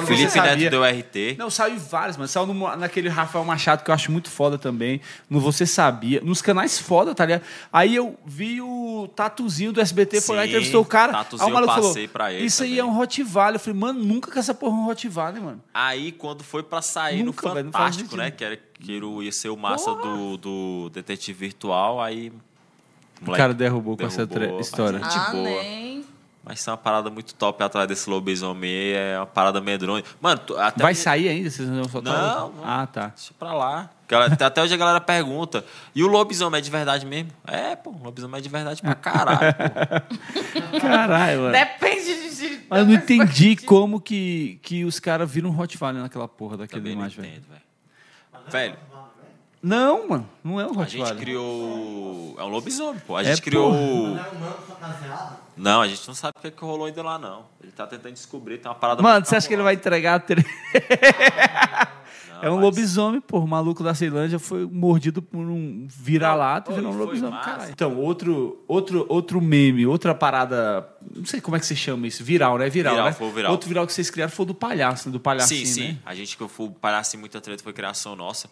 No 0.00 0.06
Felipe. 0.06 0.40
Neto 0.40 0.70
deu 0.70 0.82
RT. 0.84 1.36
Não, 1.38 1.50
saiu 1.50 1.74
em 1.74 1.78
vários, 1.78 2.16
mano. 2.16 2.28
Saiu 2.28 2.46
no- 2.46 2.76
naquele 2.76 3.08
Rafael 3.08 3.44
Machado 3.44 3.84
que 3.84 3.90
eu 3.90 3.94
acho 3.94 4.10
muito 4.10 4.30
foda 4.30 4.58
também. 4.58 5.00
No 5.28 5.40
Você 5.40 5.66
Sabia. 5.66 6.20
Nos 6.22 6.40
canais 6.42 6.78
foda, 6.78 7.14
tá 7.14 7.24
ligado? 7.24 7.42
Aí 7.72 7.94
eu 7.94 8.18
vi 8.24 8.60
o 8.60 9.08
Tatuzinho 9.14 9.72
do 9.72 9.80
SBT, 9.80 10.20
foi 10.20 10.36
lá 10.36 10.42
e 10.42 10.46
Sim, 10.46 10.50
entrevistou 10.52 10.82
o 10.82 10.84
cara. 10.84 11.12
Tatuzinho 11.12 11.46
aí 11.46 11.52
o 11.52 11.54
maluco 11.54 11.70
eu 11.70 11.74
falou: 11.76 11.90
passei 11.90 12.08
pra 12.08 12.32
ele 12.32 12.44
Isso 12.44 12.62
aí 12.62 12.70
também. 12.76 12.80
é 12.80 12.84
um 12.84 12.98
Hot 13.00 13.22
Valley. 13.22 13.54
Eu 13.56 13.60
falei, 13.60 13.78
mano, 13.80 14.04
nunca 14.04 14.30
que 14.30 14.38
essa 14.38 14.54
porra 14.54 14.74
é 14.76 14.78
um 14.80 14.88
Hot 14.88 15.08
Valley, 15.08 15.42
mano. 15.42 15.62
Aí, 15.72 16.12
quando 16.12 16.42
foi 16.44 16.62
pra 16.62 16.80
sair 16.82 17.22
Nunca, 17.22 17.48
no 17.48 17.54
velho, 17.54 17.66
Fantástico, 17.66 18.10
sentido. 18.10 18.18
né? 18.18 18.30
Que, 18.30 18.44
era, 18.44 18.56
que 18.56 18.96
era- 18.96 19.06
ia 19.22 19.32
ser 19.32 19.48
o 19.48 19.56
massa 19.56 19.94
do, 19.94 20.36
do 20.36 20.90
Detetive 20.90 21.38
Virtual, 21.38 22.00
aí... 22.00 22.32
O 23.24 23.30
cara 23.32 23.54
derrubou 23.54 23.96
com 23.96 24.04
essa 24.04 24.26
derrubou, 24.26 24.60
história. 24.60 25.00
ah, 25.02 25.30
boa. 25.30 25.44
nem. 25.44 26.04
Mas 26.44 26.58
isso 26.58 26.68
é 26.68 26.72
uma 26.72 26.76
parada 26.76 27.08
muito 27.08 27.34
top 27.34 27.62
atrás 27.62 27.86
desse 27.86 28.10
lobisomem 28.10 28.68
aí, 28.68 28.92
é 28.94 29.18
uma 29.18 29.26
parada 29.26 29.60
medronha. 29.60 30.02
Mano, 30.20 30.40
até 30.58 30.82
Vai 30.82 30.94
sair 30.94 31.28
ainda? 31.28 31.48
Vocês 31.48 31.68
não 31.68 31.84
vão? 31.84 32.02
Não. 32.02 32.54
Ah, 32.64 32.86
tá. 32.86 33.12
Deixa 33.14 33.32
pra 33.38 33.54
lá. 33.54 33.90
Até 34.44 34.62
hoje 34.62 34.74
a 34.74 34.76
galera 34.76 35.00
pergunta. 35.00 35.64
E 35.94 36.02
o 36.02 36.06
lobisomem 36.08 36.58
é 36.58 36.60
de 36.60 36.70
verdade 36.70 37.06
mesmo? 37.06 37.30
É, 37.46 37.76
pô, 37.76 37.90
o 37.90 38.02
lobisomem 38.02 38.38
é 38.38 38.42
de 38.42 38.48
verdade 38.48 38.82
pra 38.82 38.94
caralho, 38.94 39.54
pô. 39.54 40.78
Caralho, 40.80 41.40
mano. 41.42 41.52
Depende 41.52 42.04
de. 42.30 42.36
de 42.36 42.60
Mas 42.68 42.80
eu 42.80 42.86
não 42.86 42.94
entendi 42.94 43.24
perspectiva. 43.24 43.66
como 43.66 44.00
que, 44.00 44.58
que 44.62 44.84
os 44.84 44.98
caras 44.98 45.30
viram 45.30 45.48
um 45.48 45.58
Hot 45.58 45.78
Valley 45.78 46.02
naquela 46.02 46.28
porra 46.28 46.56
daquela 46.58 46.82
não 46.82 46.90
imagem, 46.90 47.24
entendo, 47.24 47.44
velho. 47.48 47.62
Velho, 48.50 48.76
Não, 49.62 50.08
mano. 50.08 50.28
Não 50.42 50.60
é 50.60 50.66
um 50.66 50.78
a 50.78 50.82
Hot 50.82 50.90
gente 50.90 51.14
criou... 51.14 52.34
É 52.38 52.42
um 52.42 52.48
lobisomem, 52.48 53.00
pô. 53.06 53.16
A 53.16 53.22
É, 53.22 53.24
gente 53.26 53.42
criou... 53.42 53.72
Não 53.72 54.18
era 54.18 54.30
humano 54.30 54.56
fantasiado? 54.66 55.36
Não, 55.56 55.80
a 55.82 55.86
gente 55.88 56.06
não 56.08 56.14
sabe 56.14 56.32
o 56.38 56.40
que, 56.42 56.50
que 56.50 56.64
rolou 56.64 56.86
ainda 56.86 57.02
lá, 57.02 57.18
não. 57.18 57.44
Ele 57.62 57.70
tá 57.70 57.86
tentando 57.86 58.12
descobrir, 58.14 58.58
tem 58.58 58.68
uma 58.68 58.74
parada... 58.74 59.00
Mano, 59.02 59.14
muito 59.16 59.28
você 59.28 59.36
acha 59.36 59.46
que 59.46 59.54
ele 59.54 59.62
vai 59.62 59.74
entregar 59.74 60.14
a 60.16 60.18
tre... 60.18 60.44
Não, 62.42 62.42
É 62.42 62.50
um 62.50 62.54
mas- 62.56 62.64
lobisomem, 62.64 63.20
pô. 63.20 63.38
O 63.38 63.46
maluco 63.46 63.84
da 63.84 63.94
Ceilândia 63.94 64.36
foi 64.38 64.66
mordido 64.66 65.22
por 65.22 65.38
um 65.38 65.86
vira-lata 65.88 66.72
e 66.72 66.74
virou 66.74 66.90
um 66.90 66.96
foi 66.96 67.06
lobisomem, 67.06 67.40
caralho. 67.40 67.70
Então, 67.70 67.96
outro, 67.98 68.64
outro, 68.66 69.06
outro 69.08 69.40
meme, 69.40 69.86
outra 69.86 70.12
parada. 70.12 70.84
Não 71.14 71.24
sei 71.24 71.40
como 71.40 71.56
é 71.56 71.60
que 71.60 71.66
você 71.66 71.76
chama 71.76 72.04
isso. 72.08 72.24
Viral, 72.24 72.58
né? 72.58 72.68
Viral, 72.68 72.94
Viral, 72.94 73.06
né? 73.06 73.12
foi 73.12 73.28
o 73.28 73.30
viral. 73.30 73.52
Outro 73.52 73.68
viral 73.68 73.86
que 73.86 73.92
vocês 73.92 74.10
criaram 74.10 74.32
foi 74.32 74.42
o 74.42 74.46
do 74.46 74.54
palhaço, 74.56 75.08
né? 75.08 75.12
Do 75.12 75.20
palhacinho, 75.20 75.64
Sim, 75.66 75.72
sim. 75.72 75.88
né? 75.92 75.98
A 76.04 76.16
gente 76.16 76.36
que 76.36 76.42
eu 76.42 76.48
fui 76.48 76.68
palhaço 76.80 77.14
em 77.16 77.20
muita 77.20 77.40
treta 77.40 77.62
foi 77.62 77.72
criação 77.72 78.16
nossa. 78.16 78.48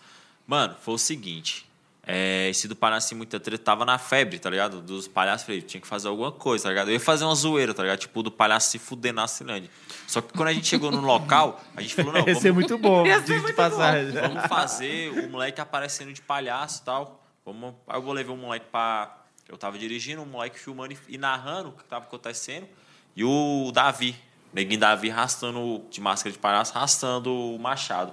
Mano, 0.51 0.75
foi 0.81 0.95
o 0.95 0.99
seguinte. 0.99 1.65
É, 2.05 2.49
esse 2.49 2.67
do 2.67 2.75
palhaço 2.75 3.15
muita 3.15 3.39
treta 3.39 3.63
tava 3.63 3.85
na 3.85 3.99
febre, 3.99 4.37
tá 4.41 4.51
ligado? 4.51 4.81
Dos 4.81 5.07
palhaços, 5.07 5.47
falei, 5.47 5.63
tinha 5.63 5.81
que 5.81 5.87
fazer 5.87 6.09
alguma 6.09 6.33
coisa, 6.33 6.65
tá 6.65 6.71
ligado? 6.71 6.89
Eu 6.89 6.95
ia 6.95 6.99
fazer 6.99 7.25
uma 7.25 7.37
zoeira, 7.37 7.73
tá 7.73 7.85
ligado? 7.85 8.01
Tipo, 8.01 8.21
do 8.21 8.33
palhaço 8.33 8.69
se 8.69 8.77
fuder 8.81 9.15
na 9.15 9.29
Cinândia. 9.29 9.71
Só 10.09 10.21
que 10.21 10.33
quando 10.33 10.49
a 10.49 10.53
gente 10.53 10.67
chegou 10.67 10.91
no 10.91 11.03
local, 11.03 11.61
a 11.77 11.81
gente 11.81 11.95
falou, 11.95 12.13
não, 12.13 12.23
Esse 12.23 12.33
vamos, 12.33 12.45
é 12.47 12.51
muito 12.51 12.77
bom, 12.79 13.07
Ia 13.07 13.21
ser 13.21 13.37
de 13.37 13.41
muito 13.43 13.55
passagem. 13.55 14.11
vamos 14.11 14.45
fazer 14.47 15.25
o 15.25 15.31
moleque 15.31 15.61
aparecendo 15.61 16.13
de 16.13 16.21
palhaço 16.21 16.81
e 16.83 16.85
tal. 16.85 17.25
Vamos, 17.47 17.73
aí 17.87 17.97
eu 17.97 18.03
vou 18.03 18.13
levar 18.13 18.33
um 18.33 18.37
moleque 18.37 18.67
pra. 18.73 19.19
Eu 19.49 19.57
tava 19.57 19.79
dirigindo, 19.79 20.21
um 20.21 20.27
moleque 20.27 20.59
filmando 20.59 20.97
e, 21.09 21.17
narrando 21.17 21.69
o 21.69 21.73
que 21.73 21.85
tava 21.85 22.07
acontecendo. 22.07 22.67
E 23.15 23.23
o 23.23 23.71
Davi, 23.73 24.17
neguinho 24.53 24.81
Davi, 24.81 25.13
arrastando, 25.13 25.85
de 25.89 26.01
máscara 26.01 26.33
de 26.33 26.41
palhaço, 26.41 26.77
arrastando 26.77 27.33
o 27.33 27.57
machado. 27.57 28.13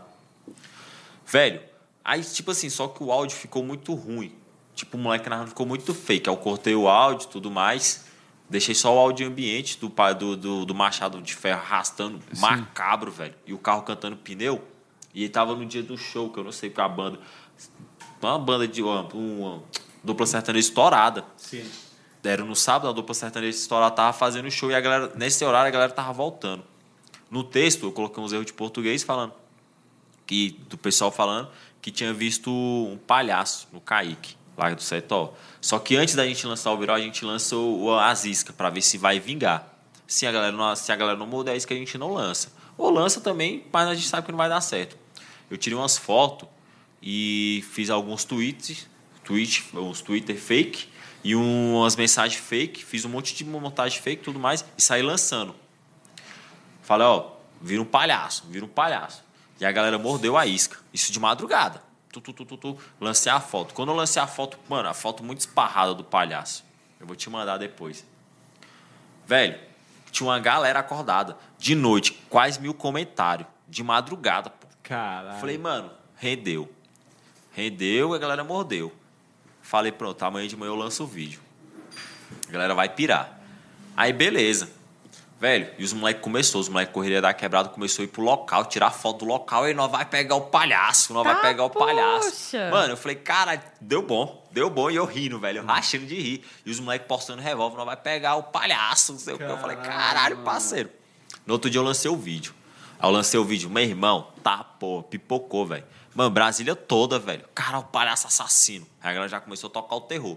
Velho, 1.25 1.61
aí, 2.07 2.23
tipo 2.23 2.51
assim, 2.51 2.69
só 2.69 2.87
que 2.87 3.03
o 3.03 3.11
áudio 3.11 3.35
ficou 3.35 3.61
muito 3.63 3.93
ruim. 3.93 4.33
Tipo, 4.73 4.95
o 4.95 4.99
moleque 4.99 5.29
narrando 5.29 5.49
ficou 5.49 5.65
muito 5.65 5.93
fake. 5.93 6.29
Aí 6.29 6.35
eu 6.35 6.39
cortei 6.39 6.73
o 6.73 6.87
áudio 6.87 7.25
e 7.25 7.29
tudo 7.29 7.51
mais. 7.51 8.05
Deixei 8.49 8.73
só 8.73 8.95
o 8.95 8.97
áudio 8.97 9.27
ambiente 9.27 9.77
do, 9.77 9.91
do, 10.17 10.37
do, 10.37 10.65
do 10.65 10.73
Machado 10.73 11.21
de 11.21 11.35
Ferro 11.35 11.59
arrastando, 11.59 12.19
macabro, 12.37 13.11
velho. 13.11 13.35
E 13.45 13.53
o 13.53 13.57
carro 13.57 13.81
cantando 13.81 14.15
pneu. 14.15 14.63
E 15.13 15.23
ele 15.23 15.29
tava 15.29 15.53
no 15.53 15.65
dia 15.65 15.83
do 15.83 15.97
show, 15.97 16.29
que 16.29 16.39
eu 16.39 16.45
não 16.45 16.51
sei 16.51 16.69
porque 16.69 16.79
a 16.79 16.87
banda. 16.87 17.19
Uma 18.21 18.39
banda 18.39 18.65
de. 18.65 18.81
Uma, 18.81 19.01
uma 19.13 19.63
dupla 20.01 20.25
sertaneja 20.25 20.69
estourada. 20.69 21.25
Sim. 21.35 21.69
Deram 22.23 22.45
no 22.45 22.55
sábado, 22.55 22.87
a 22.87 22.93
dupla 22.93 23.13
sertaneja 23.13 23.57
estourada 23.57 23.93
tava 23.93 24.13
fazendo 24.13 24.49
show 24.49 24.71
e 24.71 24.75
a 24.75 24.79
galera, 24.79 25.11
nesse 25.15 25.43
horário 25.43 25.67
a 25.67 25.71
galera 25.71 25.91
tava 25.91 26.13
voltando. 26.13 26.63
No 27.29 27.43
texto, 27.43 27.87
eu 27.87 27.91
coloquei 27.91 28.23
uns 28.23 28.31
erros 28.31 28.45
de 28.45 28.53
português 28.53 29.03
falando 29.03 29.33
que 30.27 30.59
do 30.69 30.77
pessoal 30.77 31.09
falando 31.09 31.49
que 31.81 31.91
tinha 31.91 32.13
visto 32.13 32.49
um 32.51 32.97
palhaço 32.97 33.67
no 33.71 33.79
Kaique, 33.79 34.35
lá 34.57 34.73
do 34.73 34.81
Setó. 34.81 35.33
Só 35.61 35.79
que 35.79 35.95
antes 35.95 36.15
da 36.15 36.25
gente 36.25 36.45
lançar 36.45 36.71
o 36.71 36.77
viral, 36.77 36.95
a 36.95 36.99
gente 37.01 37.23
lançou 37.23 37.79
o- 37.83 37.97
as 37.99 38.25
iscas 38.25 38.55
para 38.55 38.69
ver 38.69 38.81
se 38.81 38.97
vai 38.97 39.19
vingar. 39.19 39.73
Se 40.07 40.25
a 40.25 40.31
galera 40.31 40.55
não, 40.55 40.75
se 40.75 40.91
a 40.91 40.95
galera 40.95 41.17
não 41.17 41.27
mudar, 41.27 41.53
é 41.53 41.57
isso 41.57 41.67
que 41.67 41.73
a 41.73 41.77
gente 41.77 41.97
não 41.97 42.13
lança. 42.13 42.51
Ou 42.77 42.89
lança 42.89 43.19
também, 43.21 43.65
mas 43.71 43.87
a 43.87 43.95
gente 43.95 44.07
sabe 44.07 44.25
que 44.25 44.31
não 44.31 44.37
vai 44.37 44.49
dar 44.49 44.61
certo. 44.61 44.97
Eu 45.49 45.57
tirei 45.57 45.77
umas 45.77 45.97
fotos 45.97 46.47
e 47.01 47.63
fiz 47.71 47.89
alguns 47.89 48.23
tweets, 48.23 48.87
tweet, 49.23 49.65
uns 49.73 50.01
Twitter 50.01 50.37
fake 50.37 50.87
e 51.23 51.35
umas 51.35 51.95
mensagens 51.95 52.41
fake, 52.41 52.83
fiz 52.85 53.03
um 53.05 53.09
monte 53.09 53.35
de 53.35 53.43
montagem 53.43 54.01
fake 54.01 54.23
tudo 54.23 54.39
mais 54.39 54.63
e 54.77 54.81
saí 54.81 55.01
lançando. 55.01 55.53
Falei, 56.81 57.05
ó, 57.05 57.31
vira 57.61 57.81
um 57.81 57.85
palhaço, 57.85 58.45
vira 58.49 58.63
um 58.65 58.69
palhaço. 58.69 59.23
E 59.59 59.65
a 59.65 59.71
galera 59.71 59.97
mordeu 59.97 60.37
a 60.37 60.45
isca. 60.45 60.77
Isso 60.93 61.11
de 61.11 61.19
madrugada. 61.19 61.81
Tu, 62.11 62.21
tu, 62.21 62.33
tu, 62.33 62.45
tu, 62.45 62.57
tu. 62.57 62.77
Lancei 62.99 63.31
a 63.31 63.39
foto. 63.39 63.73
Quando 63.73 63.89
eu 63.89 63.95
lancei 63.95 64.21
a 64.21 64.27
foto, 64.27 64.57
mano, 64.69 64.89
a 64.89 64.93
foto 64.93 65.23
muito 65.23 65.39
esparrada 65.39 65.93
do 65.93 66.03
palhaço. 66.03 66.63
Eu 66.99 67.05
vou 67.05 67.15
te 67.15 67.29
mandar 67.29 67.57
depois. 67.57 68.05
Velho, 69.25 69.59
tinha 70.11 70.27
uma 70.27 70.39
galera 70.39 70.79
acordada. 70.79 71.37
De 71.57 71.75
noite, 71.75 72.13
quase 72.29 72.59
mil 72.59 72.73
comentários. 72.73 73.47
De 73.67 73.83
madrugada, 73.83 74.49
pô. 74.49 74.67
Caralho. 74.81 75.39
Falei, 75.39 75.57
mano, 75.57 75.91
rendeu. 76.15 76.71
Rendeu 77.51 78.13
e 78.13 78.15
a 78.15 78.19
galera 78.19 78.43
mordeu. 78.43 78.93
Falei, 79.61 79.91
pronto, 79.91 80.23
amanhã 80.23 80.47
de 80.47 80.55
manhã 80.55 80.69
eu 80.69 80.75
lanço 80.75 81.03
o 81.03 81.07
vídeo. 81.07 81.41
A 82.47 82.51
galera 82.51 82.73
vai 82.73 82.87
pirar. 82.87 83.39
Aí, 83.95 84.13
beleza. 84.13 84.69
Velho, 85.39 85.69
e 85.77 85.83
os 85.83 85.93
moleques 85.93 86.23
começou, 86.23 86.59
os 86.59 86.67
moleques 86.67 86.91
correria 86.91 87.21
da 87.21 87.31
quebrada, 87.31 87.69
começou 87.69 88.01
a 88.01 88.05
ir 88.05 88.07
pro 88.07 88.23
local, 88.23 88.65
tirar 88.65 88.89
foto 88.89 89.19
do 89.19 89.25
local, 89.25 89.69
e 89.69 89.73
nós 89.73 89.91
vai 89.91 90.03
pegar 90.03 90.35
o 90.35 90.41
palhaço, 90.41 91.13
nós 91.13 91.23
vai 91.23 91.35
Tá, 91.35 91.41
pegar 91.41 91.63
o 91.65 91.69
palhaço. 91.69 92.31
poxa. 92.31 92.71
Mano, 92.71 92.93
eu 92.93 92.97
falei, 92.97 93.17
cara, 93.17 93.61
deu 93.79 94.01
bom, 94.01 94.43
deu 94.51 94.67
bom, 94.67 94.89
e 94.89 94.95
eu 94.95 95.05
rindo, 95.05 95.39
velho, 95.39 95.59
eu 95.59 95.65
rachando 95.65 96.07
de 96.07 96.15
rir. 96.19 96.43
E 96.65 96.71
os 96.71 96.79
moleques 96.79 97.07
postando 97.07 97.39
revólver, 97.41 97.77
nós 97.77 97.85
vai 97.85 97.95
pegar 97.97 98.35
o 98.35 98.43
palhaço, 98.43 99.11
não 99.13 99.19
sei 99.19 99.35
o 99.35 99.37
que. 99.37 99.43
Eu 99.43 99.59
falei, 99.59 99.77
Caralho, 99.77 100.37
parceiro. 100.37 100.89
No 101.45 101.53
outro 101.53 101.69
dia 101.69 101.79
eu 101.79 101.83
lancei 101.83 102.09
o 102.09 102.17
vídeo. 102.17 102.55
Aí 102.99 103.07
eu 103.07 103.13
lancei 103.13 103.39
o 103.39 103.45
vídeo, 103.45 103.69
meu 103.69 103.83
irmão, 103.83 104.29
tá, 104.41 104.63
pô, 104.63 105.03
pipocou, 105.03 105.67
velho. 105.67 105.83
Mano, 106.15 106.31
Brasília 106.31 106.75
toda, 106.75 107.19
velho. 107.19 107.45
Cara, 107.53 107.77
o 107.77 107.83
palhaço 107.83 108.25
assassino. 108.25 108.87
Aí 109.03 109.11
a 109.11 109.13
galera 109.13 109.29
já 109.29 109.39
começou 109.39 109.67
a 109.69 109.71
tocar 109.71 109.95
o 109.97 110.01
terror. 110.01 110.35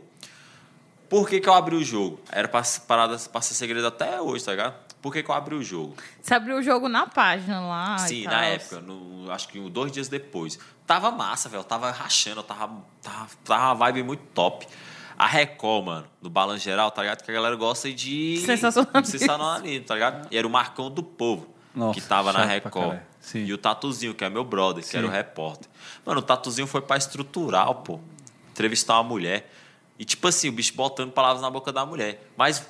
Por 1.08 1.26
que, 1.28 1.40
que 1.40 1.48
eu 1.48 1.54
abri 1.54 1.74
o 1.74 1.82
jogo? 1.82 2.20
Era 2.30 2.46
pra, 2.46 2.62
parada, 2.86 3.18
pra 3.18 3.40
ser 3.40 3.54
segredo 3.54 3.86
até 3.86 4.20
hoje, 4.20 4.44
tá 4.44 4.50
ligado? 4.52 4.74
Por 5.00 5.12
que, 5.12 5.22
que 5.22 5.30
eu 5.30 5.34
abri 5.34 5.54
o 5.54 5.62
jogo? 5.62 5.94
Você 6.20 6.34
abriu 6.34 6.58
o 6.58 6.62
jogo 6.62 6.88
na 6.88 7.06
página 7.06 7.60
lá. 7.60 7.96
Sim, 7.98 8.24
na 8.24 8.44
época, 8.44 8.80
no- 8.80 9.30
acho 9.32 9.48
que 9.48 9.58
um, 9.58 9.70
dois 9.70 9.90
dias 9.90 10.08
depois. 10.08 10.58
Tava 10.86 11.10
massa, 11.10 11.48
velho. 11.48 11.60
eu 11.60 11.64
Tava 11.64 11.90
rachando, 11.90 12.40
eu 12.40 12.44
tava, 12.44 12.70
tava, 13.00 13.28
tava 13.44 13.64
uma 13.68 13.74
vibe 13.74 14.02
muito 14.02 14.22
top. 14.34 14.66
A 15.16 15.26
Record, 15.26 15.84
mano, 15.84 16.06
do 16.20 16.28
Balanço 16.30 16.64
Geral, 16.64 16.90
tá 16.90 17.02
ligado? 17.02 17.22
Que 17.22 17.30
a 17.30 17.34
galera 17.34 17.54
gosta 17.56 17.92
de. 17.92 18.42
Sensacionalismo. 18.44 19.06
Sensacionalismo, 19.18 19.84
tá 19.86 19.94
ligado? 19.94 20.28
E 20.30 20.36
era 20.36 20.46
o 20.46 20.50
Marcão 20.50 20.90
do 20.90 21.02
Povo, 21.02 21.46
Nossa, 21.74 21.98
que 22.00 22.06
tava 22.06 22.32
na 22.32 22.44
Record. 22.44 22.98
E 23.34 23.52
o 23.52 23.58
Tatuzinho, 23.58 24.14
que 24.14 24.24
é 24.24 24.30
meu 24.30 24.44
brother, 24.44 24.82
que 24.82 24.88
Sim. 24.88 24.98
era 24.98 25.06
o 25.06 25.10
repórter. 25.10 25.68
Mano, 26.06 26.20
o 26.20 26.22
Tatuzinho 26.22 26.66
foi 26.66 26.80
pra 26.80 26.96
estrutural, 26.96 27.74
pô. 27.76 28.00
Entrevistar 28.50 28.94
uma 28.94 29.04
mulher. 29.04 29.50
E 29.98 30.04
tipo 30.06 30.26
assim, 30.26 30.48
o 30.48 30.52
bicho 30.52 30.72
botando 30.74 31.12
palavras 31.12 31.42
na 31.42 31.50
boca 31.50 31.70
da 31.70 31.84
mulher. 31.84 32.26
Mas 32.34 32.66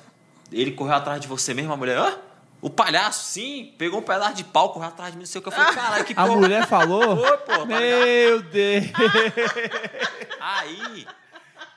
ele 0.51 0.71
correu 0.71 0.95
atrás 0.95 1.19
de 1.21 1.27
você 1.27 1.53
mesmo, 1.53 1.71
a 1.73 1.77
mulher. 1.77 1.97
Hã? 1.97 2.17
O 2.61 2.69
palhaço, 2.69 3.23
sim, 3.25 3.73
pegou 3.77 3.99
um 3.99 4.03
pedaço 4.03 4.35
de 4.35 4.43
pau, 4.43 4.69
correu 4.71 4.89
atrás 4.89 5.11
de 5.11 5.17
mim, 5.17 5.23
não 5.23 5.27
sei 5.27 5.39
o 5.39 5.41
que. 5.41 5.49
Eu 5.49 5.53
falei, 5.53 5.73
caralho, 5.73 6.05
que 6.05 6.13
A 6.17 6.25
porra. 6.27 6.35
mulher 6.37 6.67
falou? 6.67 7.17
Foi, 7.17 7.37
pô, 7.37 7.57
tá 7.57 7.65
Meu 7.65 8.41
Deus. 8.43 8.85
Aí, 10.39 11.07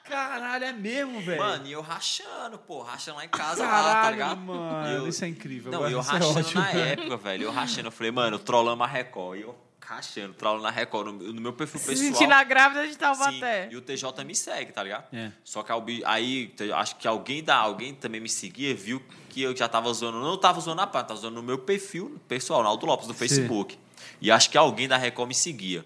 Caralho, 0.09 0.65
é 0.67 0.73
mesmo, 0.73 1.19
velho. 1.23 1.41
mano, 1.43 1.67
e 1.67 1.73
eu 1.73 1.81
rachando, 1.81 2.59
pô, 2.59 2.83
rachando 2.83 3.17
lá 3.17 3.25
em 3.25 3.29
casa, 3.29 3.63
lá, 3.65 3.71
tá 3.71 3.83
Caralho, 3.95 4.13
ligado? 4.13 4.37
mano. 4.41 4.89
Eu- 4.89 5.09
Isso 5.09 5.25
é 5.25 5.29
incrível. 5.29 5.73
Não, 5.73 5.89
eu 5.89 5.99
é 5.99 6.03
rachando 6.03 6.39
ótimo. 6.41 6.61
na 6.61 6.71
época, 6.71 7.17
velho. 7.17 7.45
Eu 7.45 7.53
rachando. 7.53 7.89
Eu 7.89 7.93
falei, 7.93 8.13
mano, 8.13 8.39
trollamos 8.39 8.85
a 8.87 8.89
Record. 8.91 9.39
E 9.39 9.43
eu 9.43 9.57
rachando, 9.87 10.35
trollando 10.35 10.67
a 10.67 10.71
Record. 10.71 11.07
No, 11.09 11.33
no 11.33 11.41
meu 11.41 11.53
perfil 11.53 11.81
Se 11.81 11.87
pessoal. 11.89 12.07
sentindo 12.13 12.33
a 12.33 12.43
grávida 12.43 12.87
de 12.87 12.93
Sim, 12.93 12.99
Taubaté. 12.99 13.69
e 13.71 13.77
o 13.77 13.81
TJ 13.81 14.25
me 14.25 14.35
segue, 14.35 14.73
tá 14.73 14.83
ligado? 14.83 15.07
É. 15.13 15.31
Só 15.45 15.63
que 15.63 15.71
aí, 16.05 16.53
acho 16.75 16.97
que 16.97 17.07
alguém 17.07 17.43
da 17.43 17.57
alguém 17.57 17.95
também 17.95 18.21
me 18.21 18.29
seguia, 18.29 18.75
viu 18.75 19.03
que 19.29 19.43
eu 19.43 19.55
já 19.57 19.69
tava 19.69 19.89
usando, 19.89 20.21
não 20.21 20.37
tava 20.37 20.59
usando 20.59 20.81
a 20.81 20.87
página, 20.87 21.09
tava 21.09 21.19
usando 21.21 21.35
no 21.35 21.43
meu 21.43 21.59
perfil 21.59 22.21
pessoal, 22.29 22.63
Naldo 22.63 22.87
Lopes, 22.87 23.07
do 23.07 23.15
Facebook. 23.15 23.79
E 24.21 24.31
acho 24.31 24.51
que 24.51 24.57
alguém 24.57 24.89
da 24.89 24.97
Record 24.97 25.29
me 25.29 25.35
seguia. 25.35 25.85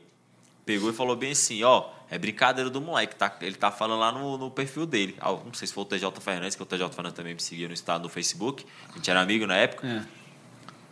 Pegou 0.64 0.90
e 0.90 0.92
falou 0.92 1.16
bem 1.16 1.32
assim, 1.32 1.62
ó, 1.64 1.88
é 2.10 2.18
brincadeira 2.18 2.68
do 2.68 2.80
moleque, 2.80 3.16
tá? 3.16 3.34
Ele 3.40 3.56
tá 3.56 3.70
falando 3.70 4.00
lá 4.00 4.12
no, 4.12 4.36
no 4.36 4.50
perfil 4.50 4.84
dele. 4.86 5.16
Ah, 5.20 5.32
não 5.32 5.52
sei 5.54 5.66
se 5.66 5.72
foi 5.74 5.82
o 5.82 5.86
TJ 5.86 6.20
Fernandes, 6.20 6.56
que 6.56 6.62
o 6.62 6.66
TJ 6.66 6.88
Fernandes 6.90 7.16
também 7.16 7.34
me 7.34 7.40
seguia 7.40 7.66
no 7.68 7.74
estado 7.74 8.02
no 8.02 8.08
Facebook. 8.08 8.66
A 8.90 8.96
gente 8.96 9.10
era 9.10 9.20
amigo 9.20 9.46
na 9.46 9.56
época. 9.56 9.86
É. 9.86 10.17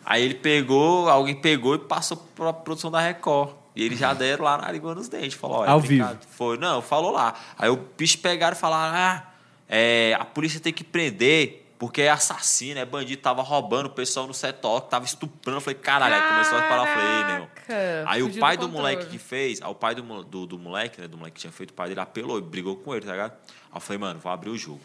Aí 0.09 0.23
ele 0.23 0.35
pegou, 0.35 1.09
alguém 1.09 1.35
pegou 1.35 1.75
e 1.75 1.79
passou 1.81 2.17
pra 2.37 2.53
produção 2.53 2.93
da 2.93 3.01
Record. 3.01 3.51
E 3.75 3.83
eles 3.83 3.99
já 3.99 4.15
deram 4.15 4.45
lá 4.45 4.57
na 4.57 4.71
língua 4.71 4.95
nos 4.95 5.09
dentes. 5.09 5.35
Falou, 5.35 5.65
é 5.65 5.69
Ao 5.69 5.81
vivo. 5.81 6.17
Foi, 6.31 6.57
não, 6.57 6.81
falou 6.81 7.11
lá. 7.11 7.35
Aí 7.59 7.69
o 7.69 7.77
bicho 7.77 8.19
pegaram 8.19 8.57
e 8.57 8.59
falaram, 8.59 8.97
ah, 8.97 9.25
é, 9.69 10.17
a 10.19 10.25
polícia 10.25 10.61
tem 10.61 10.73
que 10.73 10.85
prender 10.85 11.65
porque 11.79 12.03
é 12.03 12.11
assassino, 12.11 12.81
é 12.81 12.85
bandido, 12.85 13.21
tava 13.21 13.43
roubando 13.43 13.87
o 13.87 13.91
pessoal 13.91 14.27
no 14.27 14.33
setor, 14.33 14.81
tava 14.83 15.05
estuprando. 15.05 15.59
Eu 15.59 15.61
falei, 15.61 15.79
caralho, 15.79 16.15
aí 16.15 16.23
começou 16.23 16.57
a 16.57 16.63
falar, 16.63 16.87
falei, 16.87 17.07
ei, 17.07 17.25
meu 17.25 18.07
Aí 18.07 18.23
o 18.23 18.27
fugiu 18.27 18.41
pai 18.41 18.57
do 18.57 18.67
do 18.67 18.73
moleque 18.73 19.07
que 19.07 19.19
fez, 19.19 19.61
aí 19.61 19.69
o 19.69 19.75
pai 19.75 19.95
do, 19.95 20.25
do, 20.25 20.47
do 20.47 20.59
moleque, 20.59 21.01
né, 21.01 21.09
do 21.09 21.19
moleque 21.19 21.35
que 21.35 21.41
tinha 21.41 21.53
feito, 21.53 21.71
o 21.71 21.75
pai 21.75 21.89
dele 21.89 22.01
apelou 22.01 22.39
e 22.39 22.43
brigou 22.43 22.77
com 22.77 22.95
ele, 22.95 23.05
tá 23.05 23.13
ligado? 23.13 23.33
Aí 23.33 23.77
eu 23.77 23.81
falei, 23.81 23.99
mano, 23.99 24.21
vou 24.21 24.33
abrir 24.33 24.51
o 24.51 24.57
jogo. 24.57 24.81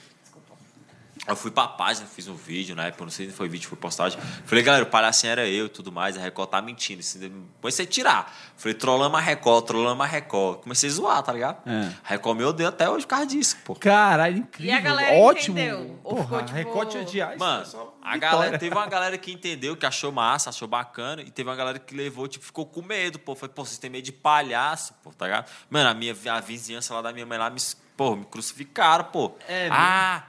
Eu 1.27 1.35
fui 1.35 1.52
pra 1.52 1.68
página, 1.68 2.07
fiz 2.07 2.27
um 2.27 2.34
vídeo 2.35 2.76
na 2.76 2.88
época, 2.88 3.03
não 3.03 3.11
sei 3.11 3.27
se 3.27 3.31
foi 3.31 3.48
vídeo, 3.48 3.69
foi 3.69 3.77
postagem. 3.77 4.19
Falei, 4.43 4.64
galera, 4.64 4.84
o 4.84 4.88
palhacinho 4.88 5.31
era 5.31 5.48
eu 5.48 5.68
e 5.68 5.69
tudo 5.69 5.91
mais, 5.91 6.18
a 6.18 6.19
Record 6.19 6.49
tá 6.49 6.60
mentindo. 6.61 6.99
assim, 6.99 7.45
Comecei 7.61 7.85
a 7.85 7.88
tirar. 7.88 8.35
Falei, 8.57 8.73
trollamos 8.73 9.19
a 9.19 9.22
Record, 9.22 9.65
trollamos 9.65 10.03
a 10.03 10.10
Record. 10.10 10.61
Comecei 10.61 10.89
a 10.89 10.93
zoar, 10.93 11.22
tá 11.22 11.31
ligado? 11.31 11.61
É. 11.69 11.93
A 12.03 12.10
Record 12.10 12.38
me 12.39 12.43
odeia 12.43 12.69
até 12.69 12.89
hoje 12.89 13.06
por 13.06 13.11
causa 13.11 13.27
disso, 13.27 13.56
pô. 13.64 13.76
Caralho, 13.76 14.38
incrível. 14.39 14.73
E 14.73 14.77
a 14.77 14.81
galera 14.81 15.14
Ótimo. 15.19 15.60
entendeu? 15.60 15.99
Porra, 16.02 16.48
ficou, 16.48 16.85
tipo- 16.88 17.03
odiar. 17.03 17.35
isso 17.35 17.43
é 17.43 17.48
Mano, 17.48 17.65
só 17.68 17.98
a 18.02 18.18
galera, 18.18 18.57
teve 18.57 18.76
uma 18.76 18.88
galera 18.88 19.15
que 19.18 19.31
entendeu, 19.31 19.77
que 19.77 19.85
achou 19.85 20.11
massa, 20.11 20.49
achou 20.49 20.68
bacana, 20.68 21.22
e 21.22 21.30
teve 21.30 21.48
uma 21.48 21.56
galera 21.56 21.77
que 21.77 21.93
levou, 21.95 22.27
tipo, 22.27 22.43
ficou 22.43 22.65
com 22.65 22.81
medo, 22.81 23.19
pô. 23.19 23.35
Foi, 23.35 23.48
pô, 23.48 23.64
vocês 23.64 23.77
têm 23.77 23.91
medo 23.91 24.06
de 24.06 24.11
palhaço, 24.11 24.95
pô, 25.03 25.11
tá 25.11 25.26
ligado? 25.26 25.49
Mano, 25.69 25.88
a 25.88 25.93
minha 25.93 26.15
a 26.31 26.39
vizinhança 26.39 26.95
lá 26.95 27.02
da 27.03 27.14
minha 27.14 27.27
mãe 27.27 27.38
lá 27.38 27.49
me, 27.52 27.60
pô, 27.95 28.15
me 28.15 28.26
crucificaram, 28.26 29.03
pô. 29.06 29.34
É 29.48 29.69
ah, 29.72 30.23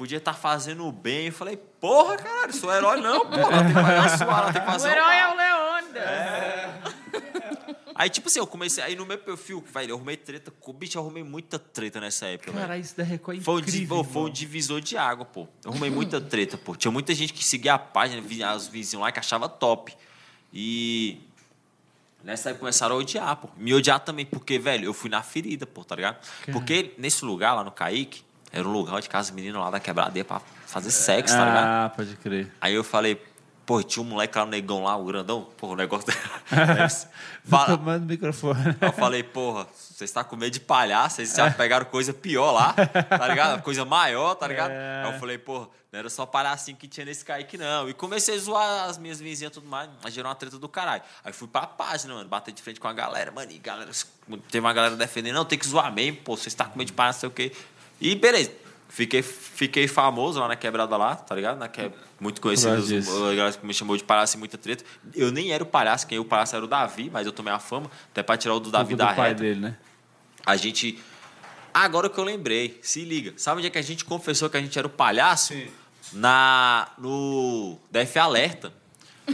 podia 0.00 0.16
estar 0.16 0.32
fazendo 0.32 0.86
o 0.86 0.90
bem. 0.90 1.26
Eu 1.26 1.32
falei, 1.32 1.58
porra, 1.58 2.16
caralho, 2.16 2.54
sou 2.54 2.72
herói 2.72 2.98
não. 3.02 3.22
Lá 3.24 3.58
tem 3.58 3.66
que 3.66 3.74
fazer 3.74 3.98
a 3.98 4.16
sua, 4.16 4.52
tem 4.52 4.62
que 4.62 4.68
O 4.68 4.72
fazer 4.72 4.88
o 4.88 4.92
herói 4.92 5.14
é 5.14 5.28
o 5.28 5.36
Leônidas. 5.36 6.04
Aí, 7.94 8.08
tipo 8.08 8.28
assim, 8.28 8.38
eu 8.38 8.46
comecei, 8.46 8.82
aí 8.82 8.96
no 8.96 9.04
meu 9.04 9.18
perfil, 9.18 9.62
velho, 9.74 9.90
eu 9.90 9.96
arrumei 9.96 10.16
treta, 10.16 10.50
com 10.58 10.72
bicho, 10.72 10.96
eu 10.96 11.02
arrumei 11.02 11.22
muita 11.22 11.58
treta 11.58 12.00
nessa 12.00 12.24
época, 12.24 12.50
velho. 12.50 12.62
Caralho, 12.62 12.80
isso 12.80 12.96
da 12.96 13.04
Record 13.04 13.40
é 13.40 13.42
Foi 13.42 13.54
um, 13.56 13.58
incrível. 13.58 13.96
pô, 13.98 14.04
foi 14.04 14.22
um 14.22 14.30
divisor 14.30 14.80
de 14.80 14.96
água, 14.96 15.26
pô. 15.26 15.46
Eu 15.62 15.70
arrumei 15.70 15.90
muita 15.90 16.18
treta, 16.18 16.56
pô. 16.56 16.74
Tinha 16.74 16.90
muita 16.90 17.14
gente 17.14 17.34
que 17.34 17.44
seguia 17.44 17.74
a 17.74 17.78
página, 17.78 18.22
os 18.56 18.68
vizinhos 18.68 19.02
lá 19.02 19.12
que 19.12 19.18
achava 19.18 19.50
top. 19.50 19.94
E 20.50 21.20
nessa 22.24 22.48
época 22.48 22.60
começaram 22.60 22.94
a 22.96 22.98
odiar, 23.00 23.36
pô. 23.36 23.50
Me 23.54 23.74
odiar 23.74 24.00
também, 24.00 24.24
porque, 24.24 24.58
velho, 24.58 24.86
eu 24.86 24.94
fui 24.94 25.10
na 25.10 25.22
ferida, 25.22 25.66
pô, 25.66 25.84
tá 25.84 25.94
ligado? 25.94 26.26
Porque 26.50 26.94
nesse 26.96 27.22
lugar 27.22 27.52
lá 27.52 27.62
no 27.62 27.70
Kaique, 27.70 28.22
era 28.52 28.66
um 28.66 28.72
lugar 28.72 28.94
onde 28.94 29.08
casa 29.08 29.32
menino 29.32 29.60
lá 29.60 29.70
da 29.70 29.80
quebradeira 29.80 30.26
pra 30.26 30.40
fazer 30.66 30.90
sexo, 30.90 31.34
tá 31.34 31.44
ligado? 31.44 31.64
Ah, 31.64 31.92
pode 31.94 32.16
crer. 32.16 32.52
Aí 32.60 32.74
eu 32.74 32.82
falei, 32.82 33.20
pô, 33.70 33.82
tinha 33.84 34.02
um 34.02 34.06
moleque 34.08 34.36
lá, 34.36 34.44
um 34.44 34.48
negão 34.48 34.82
lá, 34.82 34.96
o 34.96 35.04
grandão, 35.04 35.46
pô, 35.56 35.68
o 35.68 35.76
negócio. 35.76 36.12
Fala, 37.44 37.78
Tomando 37.78 38.04
microfone. 38.04 38.76
Eu 38.80 38.92
falei, 38.92 39.22
porra, 39.22 39.66
você 39.72 40.04
está 40.04 40.24
com 40.24 40.34
medo 40.34 40.52
de 40.52 40.60
palhaço, 40.60 41.16
vocês 41.16 41.34
já 41.36 41.50
pegaram 41.52 41.86
coisa 41.86 42.12
pior 42.12 42.50
lá, 42.50 42.72
tá 42.72 43.28
ligado? 43.28 43.62
Coisa 43.62 43.84
maior, 43.84 44.34
tá 44.34 44.48
ligado? 44.48 44.72
É. 44.72 45.04
Aí 45.04 45.12
eu 45.12 45.20
falei, 45.20 45.38
porra, 45.38 45.68
não 45.92 45.98
era 45.98 46.10
só 46.10 46.26
palhacinho 46.26 46.76
que 46.76 46.86
tinha 46.86 47.04
nesse 47.04 47.24
Kaique, 47.24 47.58
não. 47.58 47.88
E 47.88 47.94
comecei 47.94 48.34
a 48.34 48.38
zoar 48.38 48.88
as 48.88 48.98
minhas 48.98 49.20
vizinhas 49.20 49.50
e 49.50 49.54
tudo 49.54 49.68
mais, 49.68 49.88
mas 50.02 50.12
gerou 50.12 50.28
uma 50.28 50.34
treta 50.34 50.58
do 50.58 50.68
caralho. 50.68 51.02
Aí 51.24 51.32
fui 51.32 51.46
pra 51.46 51.66
página, 51.66 52.14
mano, 52.14 52.28
bater 52.28 52.52
de 52.52 52.62
frente 52.62 52.80
com 52.80 52.88
a 52.88 52.92
galera, 52.92 53.30
mano, 53.30 53.50
e 53.52 53.58
galera, 53.58 53.90
teve 54.48 54.60
uma 54.64 54.72
galera 54.72 54.96
defendendo, 54.96 55.34
não, 55.34 55.44
tem 55.44 55.58
que 55.58 55.66
zoar 55.66 55.92
mesmo, 55.92 56.18
pô, 56.18 56.36
você 56.36 56.48
está 56.48 56.64
com 56.64 56.78
medo 56.78 56.88
de 56.88 56.92
palhaço, 56.92 57.18
não 57.18 57.20
sei 57.20 57.28
o 57.28 57.50
quê. 57.50 57.56
E 58.00 58.14
beleza. 58.14 58.52
Fiquei, 58.88 59.22
fiquei 59.22 59.86
famoso 59.86 60.40
lá 60.40 60.48
na 60.48 60.56
quebrada 60.56 60.96
lá, 60.96 61.14
tá 61.14 61.34
ligado? 61.34 61.58
Na 61.58 61.68
que... 61.68 61.90
Muito 62.18 62.40
conhecido, 62.40 62.72
a 62.72 63.34
galera 63.34 63.52
que 63.52 63.64
me 63.64 63.72
chamou 63.72 63.96
de 63.96 64.04
palhaço 64.04 64.36
e 64.36 64.38
muita 64.38 64.58
treta. 64.58 64.84
Eu 65.14 65.30
nem 65.30 65.52
era 65.52 65.62
o 65.62 65.66
palhaço, 65.66 66.06
quem 66.06 66.16
era 66.16 66.22
o 66.22 66.24
palhaço 66.24 66.54
era 66.56 66.64
o 66.64 66.68
Davi, 66.68 67.08
mas 67.10 67.24
eu 67.26 67.32
tomei 67.32 67.52
a 67.52 67.58
fama, 67.58 67.90
até 68.10 68.22
pra 68.22 68.36
tirar 68.36 68.54
o 68.54 68.60
do 68.60 68.70
Davi 68.70 68.94
da 68.96 69.10
do 69.10 69.16
pai 69.16 69.28
reta. 69.30 69.40
dele, 69.42 69.60
né? 69.60 69.78
A 70.44 70.56
gente. 70.56 70.98
Agora 71.72 72.10
que 72.10 72.18
eu 72.18 72.24
lembrei, 72.24 72.78
se 72.82 73.04
liga. 73.04 73.32
Sabe 73.36 73.58
onde 73.58 73.68
é 73.68 73.70
que 73.70 73.78
a 73.78 73.82
gente 73.82 74.04
confessou 74.04 74.50
que 74.50 74.56
a 74.56 74.60
gente 74.60 74.76
era 74.78 74.86
o 74.86 74.90
palhaço? 74.90 75.54
Na. 76.12 76.88
No 76.98 77.78
DF 77.90 78.18
Alerta. 78.18 78.72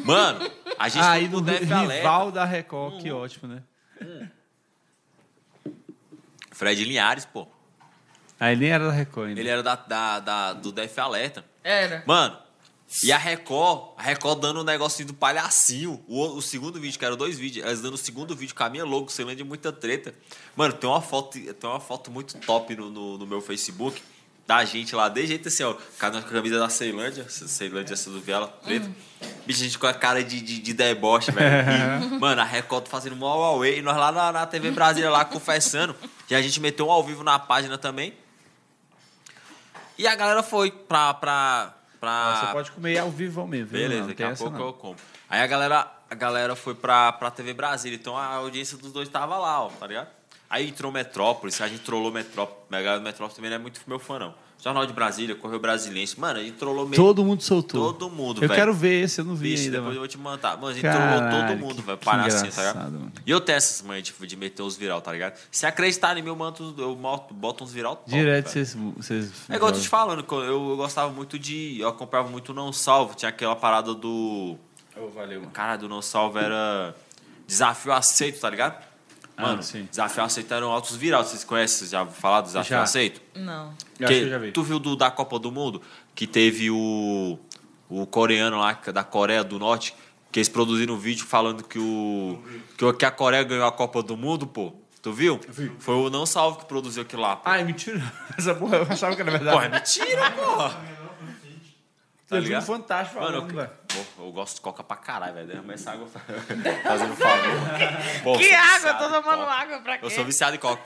Mano, 0.04 0.48
a 0.78 0.88
gente 0.88 1.02
Aí 1.02 1.28
no 1.28 1.40
DF 1.40 1.64
rival 1.64 1.80
Alerta. 1.84 2.30
da 2.32 2.44
Record, 2.44 3.00
que 3.02 3.10
ótimo, 3.10 3.48
né? 3.48 3.62
Fred 6.52 6.84
Linhares, 6.84 7.24
pô. 7.24 7.48
Aí 8.38 8.54
nem 8.56 8.70
era 8.70 8.84
da 8.86 8.92
Record 8.92 9.28
ainda. 9.28 9.40
Ele 9.40 9.48
era 9.48 9.62
da, 9.62 9.74
da, 9.76 10.20
da- 10.20 10.52
do 10.52 10.70
DF 10.72 11.00
Alerta. 11.00 11.44
Era. 11.64 12.02
Mano, 12.06 12.36
e 13.02 13.10
a 13.10 13.18
Record, 13.18 13.92
a 13.96 14.02
Record 14.02 14.40
dando 14.40 14.60
um 14.60 14.64
negocinho 14.64 15.08
do 15.08 15.14
palhacinho. 15.14 16.04
O, 16.06 16.36
o 16.36 16.42
segundo 16.42 16.78
vídeo, 16.80 16.98
que 16.98 17.04
eram 17.04 17.16
dois 17.16 17.38
vídeos, 17.38 17.64
elas 17.64 17.80
dando 17.80 17.94
o 17.94 17.98
segundo 17.98 18.36
vídeo 18.36 18.54
com 18.54 18.62
a 18.62 18.70
minha 18.70 18.84
logo, 18.84 19.08
você 19.10 19.24
de 19.34 19.42
muita 19.42 19.72
treta. 19.72 20.14
Mano, 20.54 20.72
tem 20.74 20.88
uma 20.88 21.00
foto, 21.00 21.38
tem 21.38 21.70
uma 21.70 21.80
foto 21.80 22.10
muito 22.10 22.36
top 22.38 22.76
no, 22.76 22.90
no, 22.90 23.18
no 23.18 23.26
meu 23.26 23.40
Facebook. 23.40 24.00
da 24.46 24.64
gente 24.64 24.94
lá, 24.94 25.08
de 25.08 25.26
jeito 25.26 25.48
assim, 25.48 25.64
ó. 25.64 25.74
Cada 25.98 26.22
com 26.22 26.28
a 26.28 26.30
camisa 26.30 26.58
da 26.60 26.68
Ceilândia, 26.68 27.28
Ceilândia, 27.28 27.94
essa 27.94 28.08
do 28.10 28.20
Viela 28.20 28.46
preta. 28.46 28.88
Bicho, 29.44 29.60
a 29.60 29.64
gente 29.64 29.78
com 29.78 29.86
a 29.88 29.94
cara 29.94 30.22
de, 30.22 30.40
de, 30.40 30.60
de 30.60 30.72
deboche, 30.72 31.32
velho. 31.32 32.14
E, 32.14 32.18
Mano, 32.20 32.40
a 32.40 32.44
Record 32.44 32.86
fazendo 32.86 33.16
mó 33.16 33.34
Huawei 33.34 33.78
e 33.78 33.82
nós 33.82 33.96
lá 33.96 34.12
na, 34.12 34.30
na 34.30 34.46
TV 34.46 34.70
Brasília 34.70 35.10
lá 35.10 35.24
confessando. 35.24 35.96
E 36.30 36.34
a 36.36 36.40
gente 36.42 36.60
meteu 36.60 36.86
um 36.86 36.90
ao 36.92 37.02
vivo 37.02 37.24
na 37.24 37.36
página 37.38 37.76
também. 37.76 38.14
E 39.98 40.06
a 40.06 40.14
galera 40.14 40.42
foi 40.42 40.70
pra. 40.70 41.14
pra, 41.14 41.74
pra... 42.00 42.36
Você 42.46 42.52
pode 42.52 42.70
comer 42.72 42.98
ao 42.98 43.10
vivo 43.10 43.46
mesmo. 43.46 43.66
viu? 43.68 43.80
Beleza, 43.80 44.00
Não 44.02 44.08
daqui 44.08 44.22
a 44.22 44.34
pouco 44.34 44.58
não. 44.58 44.66
eu 44.66 44.72
como. 44.72 44.96
Aí 45.28 45.40
a 45.40 45.46
galera, 45.46 45.90
a 46.10 46.14
galera 46.14 46.54
foi 46.54 46.74
pra, 46.74 47.12
pra 47.12 47.30
TV 47.30 47.52
Brasília, 47.54 47.96
então 47.96 48.16
a 48.16 48.26
audiência 48.34 48.76
dos 48.76 48.92
dois 48.92 49.08
tava 49.08 49.36
lá, 49.38 49.62
ó, 49.64 49.68
tá 49.70 49.86
ligado? 49.86 50.08
Aí 50.48 50.68
entrou 50.68 50.92
Metrópolis, 50.92 51.60
a 51.60 51.66
gente 51.66 51.80
trollou 51.82 52.12
Metrópolis. 52.12 52.62
A 52.70 52.76
galera 52.82 52.98
do 53.00 53.04
Metrópolis 53.04 53.34
também 53.34 53.50
não 53.50 53.56
é 53.56 53.60
muito 53.60 53.80
meu 53.86 53.98
fã, 53.98 54.18
não. 54.18 54.34
Jornal 54.62 54.84
de 54.86 54.92
Brasília, 54.92 55.34
Correio 55.36 55.60
Brasiliense. 55.60 56.18
Mano, 56.18 56.40
a 56.40 56.42
gente 56.42 56.54
trollou 56.56 56.84
meio. 56.88 57.00
Todo 57.00 57.22
mundo 57.24 57.40
soltou. 57.42 57.92
Todo 57.92 58.10
mundo, 58.10 58.42
Eu 58.42 58.48
quero 58.48 58.74
ver 58.74 59.04
esse, 59.04 59.20
eu 59.20 59.24
não 59.24 59.34
vi 59.36 59.50
ainda. 59.54 59.62
depois 59.62 59.74
eu 59.76 59.82
mano. 59.84 59.98
vou 60.00 60.08
te 60.08 60.18
mandar. 60.18 60.56
Mano, 60.56 60.68
a 60.68 60.72
gente 60.72 60.82
Caralho, 60.82 61.28
trollou 61.28 61.46
todo 61.46 61.58
mundo, 61.58 61.82
velho. 61.82 61.98
que 61.98 62.04
Palhacinho, 62.04 62.50
tá 62.50 62.56
ligado? 62.62 62.70
engraçado, 62.76 62.92
mano. 62.92 63.12
E 63.24 63.30
eu 63.30 63.40
tenho 63.40 63.56
essas 63.56 63.82
manhas 63.82 64.02
de, 64.02 64.26
de 64.26 64.36
meter 64.36 64.62
uns 64.62 64.76
viral, 64.76 65.00
tá 65.00 65.12
ligado? 65.12 65.38
Se 65.50 65.66
acreditar 65.66 66.16
em 66.16 66.22
mim, 66.22 66.28
eu, 66.28 66.36
mando, 66.36 66.74
eu 66.78 66.96
boto, 66.96 67.32
boto 67.34 67.62
uns 67.64 67.72
viral 67.72 67.96
top, 67.96 68.10
Direto 68.10 68.48
vocês. 68.48 68.74
vocês 68.96 69.30
É 69.48 69.54
igual 69.56 69.70
eu 69.70 69.76
tô 69.76 69.80
te 69.82 69.88
falando, 69.88 70.24
eu, 70.28 70.42
eu 70.42 70.76
gostava 70.76 71.12
muito 71.12 71.38
de. 71.38 71.78
Eu 71.80 71.88
acompanhava 71.88 72.28
muito 72.28 72.50
o 72.50 72.54
Não 72.54 72.72
Salvo. 72.72 73.14
Tinha 73.14 73.28
aquela 73.28 73.54
parada 73.54 73.94
do. 73.94 74.56
Oh, 74.96 75.08
valeu, 75.10 75.40
mano. 75.40 75.52
Cara, 75.52 75.76
do 75.76 75.88
Não 75.88 76.00
Salvo 76.02 76.38
era. 76.38 76.94
Desafio 77.46 77.92
aceito, 77.92 78.40
tá 78.40 78.50
ligado? 78.50 78.82
Ah, 79.36 79.42
Mano, 79.42 79.62
sim. 79.62 79.86
desafio 79.90 80.24
aceito 80.24 80.52
eram 80.54 80.70
altos 80.70 80.96
viral. 80.96 81.22
Vocês 81.22 81.44
conhecem? 81.44 81.78
Vocês 81.78 81.90
já 81.90 82.00
ouviram 82.00 82.18
falar 82.20 82.40
do 82.40 82.46
desafio 82.46 82.70
Já. 82.76 82.82
aceito? 82.82 83.20
Não. 83.34 83.74
Eu 84.00 84.08
acho 84.08 84.18
que 84.18 84.22
eu 84.24 84.30
já 84.30 84.38
vi. 84.38 84.52
Tu 84.52 84.62
viu 84.62 84.78
do, 84.78 84.96
da 84.96 85.10
Copa 85.10 85.38
do 85.38 85.52
Mundo? 85.52 85.82
Que 86.14 86.26
teve 86.26 86.70
o, 86.70 87.38
o 87.90 88.06
coreano 88.06 88.58
lá, 88.58 88.74
que 88.74 88.88
é 88.88 88.92
da 88.92 89.04
Coreia 89.04 89.44
do 89.44 89.58
Norte, 89.58 89.94
que 90.32 90.38
eles 90.38 90.48
produziram 90.48 90.94
um 90.94 90.98
vídeo 90.98 91.26
falando 91.26 91.62
que, 91.62 91.78
o, 91.78 92.42
que, 92.78 92.92
que 92.94 93.04
a 93.04 93.10
Coreia 93.10 93.42
ganhou 93.42 93.66
a 93.66 93.72
Copa 93.72 94.02
do 94.02 94.16
Mundo, 94.16 94.46
pô. 94.46 94.72
Tu 95.02 95.12
viu? 95.12 95.38
Foi 95.78 95.94
o 95.94 96.10
Não 96.10 96.24
Salvo 96.26 96.58
que 96.58 96.64
produziu 96.64 97.02
aquilo 97.02 97.22
lá, 97.22 97.36
pô. 97.36 97.42
Ah, 97.48 97.58
é 97.60 97.64
mentira. 97.64 98.02
Essa 98.36 98.54
porra 98.54 98.78
eu 98.78 98.86
achava 98.90 99.14
que 99.14 99.20
era 99.22 99.30
verdade. 99.30 99.56
Pô, 99.56 99.62
é 99.62 99.68
mentira, 99.68 100.30
porra. 100.32 100.80
Tá 102.28 102.36
vi 102.36 102.40
um 102.40 102.44
ligado? 102.44 102.66
fantástico 102.66 103.20
Mano, 103.20 103.40
falando, 103.40 103.60
eu, 103.60 104.04
pô, 104.16 104.22
eu 104.24 104.32
gosto 104.32 104.56
de 104.56 104.60
coca 104.60 104.82
pra 104.82 104.96
caralho, 104.96 105.34
velho. 105.34 105.46
Derrama 105.46 105.74
essa 105.74 105.92
água 105.92 106.08
fazendo 106.08 107.16
favor. 107.16 108.22
Pô, 108.24 108.38
Que 108.38 108.52
água? 108.52 108.90
Eu 108.90 108.98
tô 108.98 109.04
tomando 109.04 109.22
coca. 109.40 109.52
água 109.52 109.78
pra 109.80 109.98
quê? 109.98 110.04
Eu 110.06 110.10
sou 110.10 110.24
viciado 110.24 110.56
em 110.56 110.58
coca. 110.58 110.82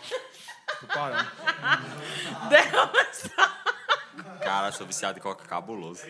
Derrama 2.48 2.92
essa- 3.00 3.60
Cara, 4.42 4.68
eu 4.68 4.72
sou 4.72 4.86
viciado 4.86 5.18
em 5.18 5.22
coca 5.22 5.44
cabuloso. 5.46 6.02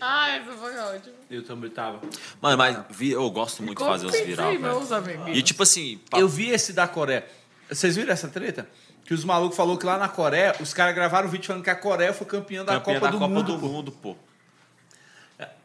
Ai, 0.00 0.40
isso 0.42 0.52
foi 0.58 0.76
ótimo. 0.78 1.14
Eu 1.30 1.44
também 1.44 1.70
tava. 1.70 2.00
Mano, 2.40 2.56
mas 2.58 2.78
vi- 2.90 3.10
eu 3.12 3.28
gosto 3.30 3.62
muito 3.62 3.78
de 3.78 3.84
fazer 3.84 4.06
Pensei, 4.06 4.24
viral, 4.26 4.52
velho. 5.00 5.28
E 5.28 5.42
tipo 5.42 5.62
assim, 5.62 6.00
Eu 6.12 6.28
vi 6.28 6.50
esse 6.50 6.72
da 6.72 6.86
Coreia. 6.88 7.26
Vocês 7.68 7.96
viram 7.96 8.12
essa 8.12 8.28
treta? 8.28 8.68
Que 9.06 9.14
os 9.14 9.24
malucos 9.24 9.56
falaram 9.56 9.78
que 9.78 9.86
lá 9.86 9.96
na 9.98 10.08
Coreia, 10.08 10.54
os 10.60 10.74
caras 10.74 10.94
gravaram 10.94 11.28
um 11.28 11.30
vídeo 11.30 11.46
falando 11.46 11.62
que 11.62 11.70
a 11.70 11.76
Coreia 11.76 12.12
foi 12.12 12.26
campeã 12.26 12.64
da 12.64 12.74
campeã 12.80 12.94
Copa, 12.94 13.06
da 13.06 13.10
do, 13.12 13.18
Copa 13.18 13.32
Mundo, 13.32 13.52
do 13.52 13.58
pô. 13.60 13.66
Mundo, 13.68 13.92
pô. 13.92 14.16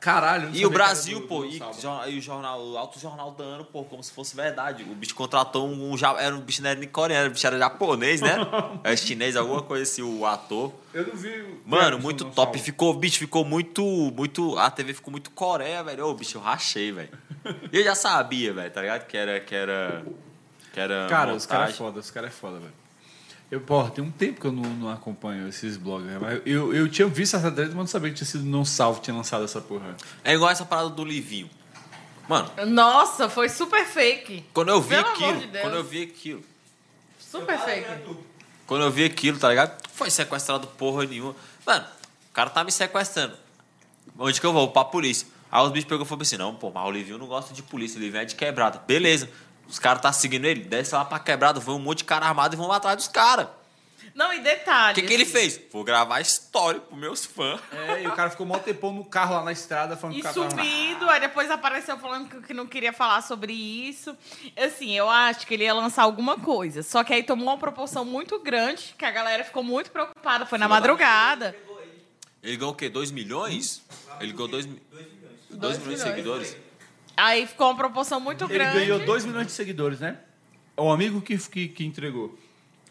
Caralho. 0.02 0.46
eu 0.46 0.50
não 0.50 0.56
E 0.58 0.66
o 0.66 0.70
Brasil, 0.70 1.22
pô, 1.28 1.46
e, 1.46 1.58
e 2.10 2.18
o 2.18 2.22
jornal, 2.22 2.62
o 2.62 2.78
Alto 2.78 3.00
Jornal 3.00 3.32
do 3.32 3.42
Ano, 3.42 3.64
pô, 3.64 3.84
como 3.86 4.04
se 4.04 4.12
fosse 4.12 4.36
verdade. 4.36 4.84
O 4.84 4.94
bicho 4.96 5.16
contratou 5.16 5.66
um, 5.70 5.96
ja- 5.98 6.16
era 6.20 6.36
um 6.36 6.42
bicho 6.42 6.62
não 6.62 6.72
era 6.72 6.80
nem 6.80 6.90
coreano, 6.90 7.30
o 7.30 7.32
bicho 7.32 7.48
era 7.48 7.58
japonês, 7.58 8.20
né? 8.20 8.36
É 8.84 8.98
chinês, 8.98 9.36
alguma 9.38 9.62
coisa 9.62 9.84
assim, 9.84 10.02
o 10.02 10.26
ator. 10.26 10.74
Eu 10.94 11.08
não 11.08 11.16
vi. 11.16 11.62
Mano, 11.66 11.98
o 11.98 12.02
muito 12.02 12.26
top. 12.26 12.60
Ficou, 12.60 12.94
bicho, 12.94 13.18
ficou 13.20 13.46
muito, 13.46 13.82
muito. 14.16 14.58
A 14.58 14.70
TV 14.70 14.94
ficou 14.94 15.12
muito 15.12 15.32
Coreia, 15.32 15.82
velho. 15.84 16.06
Ô, 16.08 16.14
bicho, 16.16 16.38
eu 16.38 16.42
rachei, 16.42 16.92
velho. 16.92 17.10
Eu 17.72 17.84
já 17.84 17.96
sabia, 17.96 18.54
velho, 18.54 18.72
tá 18.72 18.82
ligado? 18.82 19.06
Que 19.08 19.16
era. 19.18 19.40
Que 19.40 19.56
era. 19.56 20.04
Que 20.74 20.80
era 20.80 21.08
Cara, 21.10 21.34
os 21.34 21.46
caras 21.46 21.62
é 21.62 21.72
montagem. 21.74 21.78
foda, 21.78 22.00
os 22.00 22.12
caras 22.12 22.30
é 22.30 22.34
foda, 22.34 22.60
velho. 22.60 22.74
Eu, 23.52 23.60
porra, 23.60 23.92
tem 23.92 24.02
um 24.02 24.10
tempo 24.10 24.40
que 24.40 24.48
eu 24.48 24.52
não, 24.52 24.64
não 24.64 24.90
acompanho 24.90 25.46
esses 25.50 25.76
bloggers, 25.76 26.22
mas 26.22 26.42
eu, 26.46 26.74
eu 26.74 26.88
tinha 26.90 27.06
visto 27.08 27.36
essa 27.36 27.52
treta, 27.52 27.68
mas 27.72 27.78
não 27.78 27.88
sabia 27.88 28.10
que 28.10 28.16
tinha 28.16 28.26
sido 28.26 28.46
Não 28.46 28.64
Salvo, 28.64 29.02
tinha 29.02 29.14
lançado 29.16 29.44
essa 29.44 29.60
porra. 29.60 29.98
É 30.24 30.34
igual 30.34 30.50
essa 30.50 30.64
parada 30.66 30.90
do 30.90 31.04
Livinho. 31.04 31.50
Mano, 32.30 32.50
Nossa, 32.68 33.28
foi 33.28 33.50
super 33.50 33.86
fake. 33.86 34.46
quando 34.54 34.70
eu 34.70 34.82
vi 34.82 34.96
Pelo 34.96 35.02
amor 35.08 35.14
aquilo, 35.16 35.40
de 35.42 35.48
Deus. 35.48 35.62
quando 35.64 35.76
eu 35.76 35.84
vi 35.84 36.04
aquilo, 36.04 36.42
Super 37.20 37.60
fake. 37.60 37.88
quando 38.66 38.84
eu 38.86 38.92
vi 38.92 39.04
aquilo, 39.04 39.38
tá 39.38 39.50
ligado? 39.50 39.82
Foi 39.92 40.10
sequestrado 40.10 40.66
porra 40.68 41.04
nenhuma. 41.06 41.36
Mano, 41.66 41.86
o 42.30 42.34
cara 42.34 42.50
tá 42.50 42.64
me 42.64 42.72
sequestrando. 42.72 43.36
Onde 44.18 44.40
que 44.40 44.46
eu 44.46 44.54
vou? 44.54 44.70
Pra 44.72 44.86
polícia. 44.86 45.28
Aí 45.52 45.62
os 45.66 45.72
bichos 45.72 45.90
pegou 45.90 46.06
e 46.06 46.08
falaram 46.08 46.22
assim: 46.22 46.38
não, 46.38 46.56
pô, 46.56 46.72
mas 46.72 46.86
o 46.88 46.92
Livinho 46.92 47.18
não 47.18 47.28
gosta 47.28 47.54
de 47.54 47.62
polícia, 47.62 47.98
o 48.00 48.02
Livinho 48.02 48.22
é 48.22 48.26
de 48.26 48.36
quebrada. 48.36 48.82
Beleza. 48.88 49.30
Os 49.72 49.80
caras 49.80 50.02
tá 50.02 50.12
seguindo 50.12 50.44
ele, 50.44 50.64
desce 50.66 50.94
lá 50.94 51.06
pra 51.06 51.18
quebrada, 51.18 51.58
vão 51.58 51.78
um 51.78 51.80
monte 51.80 52.00
de 52.00 52.04
cara 52.04 52.26
armado 52.26 52.54
e 52.54 52.58
vão 52.58 52.70
atrás 52.70 52.98
dos 52.98 53.08
caras. 53.08 53.48
Não, 54.14 54.34
e 54.34 54.40
O 54.40 54.44
detalhe. 54.44 54.96
que, 55.00 55.08
que 55.08 55.14
ele 55.14 55.24
assim, 55.24 55.32
fez? 55.32 55.62
Vou 55.72 55.86
gravar 55.86 56.20
história 56.20 56.82
pros 56.82 57.00
meus 57.00 57.24
fãs. 57.24 57.62
É, 57.72 58.04
e 58.04 58.08
o 58.08 58.12
cara 58.12 58.30
ficou 58.30 58.46
mó 58.46 58.60
tempão 58.60 58.92
no 58.92 59.06
carro 59.06 59.36
lá 59.36 59.44
na 59.46 59.54
estrada 59.54 59.96
falando 59.96 60.18
E 60.18 60.22
que 60.22 60.28
o 60.28 60.34
sumido, 60.34 61.10
aí 61.10 61.22
depois 61.22 61.50
apareceu 61.50 61.98
falando 61.98 62.28
que- 62.42 62.54
não 62.54 62.68
queria 62.68 62.92
falar 62.92 63.22
sobre 63.22 63.54
isso. 63.54 64.14
Assim, 64.58 64.92
eu 64.98 65.10
acho 65.10 65.48
que 65.48 65.54
ele 65.54 65.64
ia 65.64 65.74
lançar 65.74 66.04
alguma 66.04 66.38
coisa. 66.38 66.84
Só 66.84 67.02
que 67.06 67.14
aí 67.14 67.24
tomou 67.24 67.48
uma 67.48 67.58
proporção 67.58 68.04
muito 68.04 68.38
grande, 68.40 68.94
que 68.98 69.06
a 69.06 69.12
galera 69.12 69.46
ficou 69.46 69.64
muito 69.64 69.90
preocupada. 69.90 70.46
Foi 70.46 70.58
na 70.60 70.68
madrugada. 70.68 71.56
Ele 72.44 72.58
ganhou 72.58 72.74
o 72.74 72.76
quê? 72.76 72.90
2 72.90 73.12
milhões? 73.12 73.82
Ele 74.20 74.34
ganhou 74.34 74.50
2 74.50 74.66
milhões. 74.66 74.82
2 75.50 75.78
milhões 75.78 75.78
de 75.78 75.84
milhões. 75.88 76.02
seguidores? 76.02 76.58
Aí 77.16 77.46
ficou 77.46 77.68
uma 77.68 77.76
proporção 77.78 78.20
muito 78.20 78.46
Ele 78.46 78.54
grande. 78.54 78.80
ganhou 78.80 79.00
2 79.00 79.26
milhões 79.26 79.48
de 79.48 79.54
seguidores, 79.54 80.00
né? 80.00 80.18
É 80.76 80.82
o 80.82 80.92
amigo 80.92 81.22
que, 81.22 81.38
que, 81.38 81.68
que 81.68 81.86
entregou. 81.86 82.38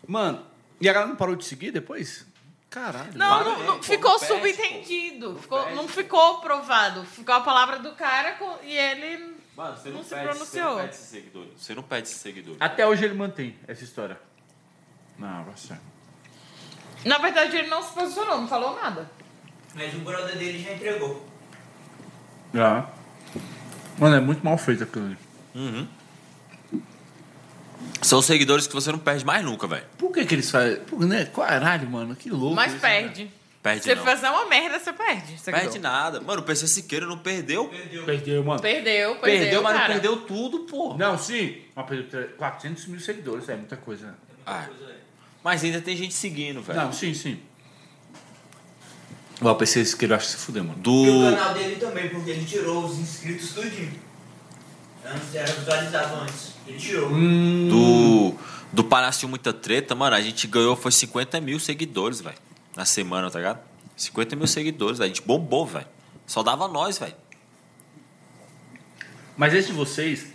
Mano, 0.06 0.44
e 0.80 0.88
a 0.88 0.92
galera 0.92 1.08
não 1.10 1.16
parou 1.16 1.34
de 1.36 1.44
seguir 1.44 1.70
depois? 1.70 2.26
Caralho. 2.68 3.10
Não, 3.16 3.44
não, 3.44 3.58
né? 3.58 3.66
não, 3.66 3.76
Pô, 3.78 3.82
ficou 3.82 4.12
não 4.12 4.18
subentendido. 4.18 5.36
Ficou, 5.38 5.74
não 5.74 5.88
ficou 5.88 6.38
provado. 6.40 7.04
Ficou 7.04 7.34
a 7.34 7.40
palavra 7.40 7.78
do 7.80 7.92
cara 7.92 8.32
com- 8.32 8.58
e 8.62 8.72
ele. 8.76 9.34
Mano, 9.56 9.76
você 9.76 9.88
não, 9.88 9.96
Não 9.96 10.04
se 10.04 10.10
pede, 10.10 10.22
pronunciou. 10.28 10.46
Você 10.46 10.62
não 10.70 10.76
pede 10.78 10.94
esses 10.94 11.06
seguidores. 11.08 11.50
Você 11.56 11.74
não 11.74 11.82
pede 11.82 12.08
esses 12.08 12.20
seguidores. 12.20 12.60
Até 12.60 12.86
hoje 12.86 13.04
ele 13.04 13.14
mantém 13.14 13.56
essa 13.66 13.82
história. 13.82 14.20
Não, 15.18 15.44
ser. 15.56 15.78
Na 17.04 17.18
verdade, 17.18 17.56
ele 17.56 17.68
não 17.68 17.82
se 17.82 17.92
posicionou, 17.92 18.40
não 18.40 18.48
falou 18.48 18.74
nada. 18.80 19.10
Mas 19.74 19.92
o 19.94 19.98
brother 19.98 20.36
dele 20.38 20.62
já 20.62 20.72
entregou. 20.72 21.26
Já. 22.54 22.88
Mano, 24.00 24.16
é 24.16 24.20
muito 24.20 24.42
mal 24.44 24.56
feito 24.58 24.82
aquilo 24.82 25.04
ali. 25.06 25.18
Uhum. 25.54 25.86
São 28.02 28.22
seguidores 28.22 28.66
que 28.66 28.72
você 28.72 28.90
não 28.90 28.98
perde 28.98 29.24
mais 29.24 29.44
nunca, 29.44 29.66
velho. 29.66 29.84
Por 29.98 30.10
que 30.12 30.24
que 30.24 30.34
eles 30.34 30.50
fazem? 30.50 30.76
Pô, 30.84 30.96
né? 31.04 31.26
Caralho, 31.26 31.88
mano, 31.88 32.16
que 32.16 32.30
louco. 32.30 32.54
Mas 32.56 32.72
isso, 32.72 32.82
né? 32.82 32.88
perde. 33.02 33.30
Perde 33.62 33.82
Se 33.82 33.88
você 33.90 33.94
não. 33.94 34.04
fazer 34.04 34.28
uma 34.28 34.46
merda, 34.46 34.78
você 34.78 34.90
perde. 34.90 35.38
Você 35.38 35.52
Perde 35.52 35.78
nada. 35.78 36.18
Mano, 36.18 36.40
o 36.40 36.44
PC 36.44 36.66
Siqueira 36.66 37.04
não 37.04 37.18
perdeu. 37.18 37.68
Perdeu. 37.68 38.04
Perdeu, 38.06 38.42
mano. 38.44 38.60
Perdeu, 38.62 39.16
perdeu. 39.16 39.20
Perdeu, 39.40 39.62
mas 39.62 39.72
não 39.74 39.80
cara. 39.80 39.92
perdeu 39.92 40.16
tudo, 40.22 40.60
pô. 40.60 40.94
Não, 40.96 41.18
sim. 41.18 41.58
Mas 41.76 41.86
perdeu 41.86 42.08
tre- 42.08 42.28
400 42.38 42.86
mil 42.86 43.00
seguidores, 43.00 43.46
é 43.50 43.56
muita 43.56 43.76
coisa. 43.76 44.06
né? 44.06 44.14
Ah, 44.46 44.66
mas 45.44 45.62
ainda 45.62 45.80
tem 45.82 45.94
gente 45.94 46.14
seguindo, 46.14 46.62
velho. 46.62 46.80
Não, 46.80 46.90
sim, 46.92 47.12
sim. 47.12 47.38
O 49.40 49.54
PC 49.54 49.80
esse 49.80 49.96
que 49.96 50.04
eu 50.04 50.14
acho 50.14 50.26
que 50.26 50.32
se 50.32 50.38
fuder, 50.38 50.62
mano. 50.62 50.76
E 50.76 50.80
o 50.80 51.30
Do. 51.30 51.34
canal 51.36 51.54
dele 51.54 51.76
também, 51.76 52.08
porque 52.10 52.30
ele 52.30 52.44
tirou 52.44 52.84
os 52.84 52.98
inscritos 52.98 53.52
tudinho. 53.52 53.92
Antes 55.04 55.34
era 55.34 55.50
visualizado 55.50 56.14
antes. 56.16 56.52
Ele 56.66 56.78
tirou. 56.78 57.10
Hum. 57.10 57.68
Do. 57.68 58.38
Do 58.72 58.84
Palhacinho 58.84 59.30
Muita 59.30 59.52
Treta, 59.52 59.94
mano, 59.96 60.14
a 60.14 60.20
gente 60.20 60.46
ganhou 60.46 60.76
foi 60.76 60.92
50 60.92 61.40
mil 61.40 61.58
seguidores, 61.58 62.20
velho. 62.20 62.36
Na 62.76 62.84
semana, 62.84 63.30
tá 63.30 63.38
ligado? 63.38 63.60
50 63.96 64.36
mil 64.36 64.46
seguidores. 64.46 65.00
A 65.00 65.06
gente 65.06 65.22
bombou, 65.22 65.66
velho. 65.66 65.86
Só 66.26 66.42
dava 66.42 66.68
nós, 66.68 66.98
velho. 66.98 67.14
Mas 69.36 69.54
esse 69.54 69.68
de 69.68 69.72
vocês, 69.72 70.26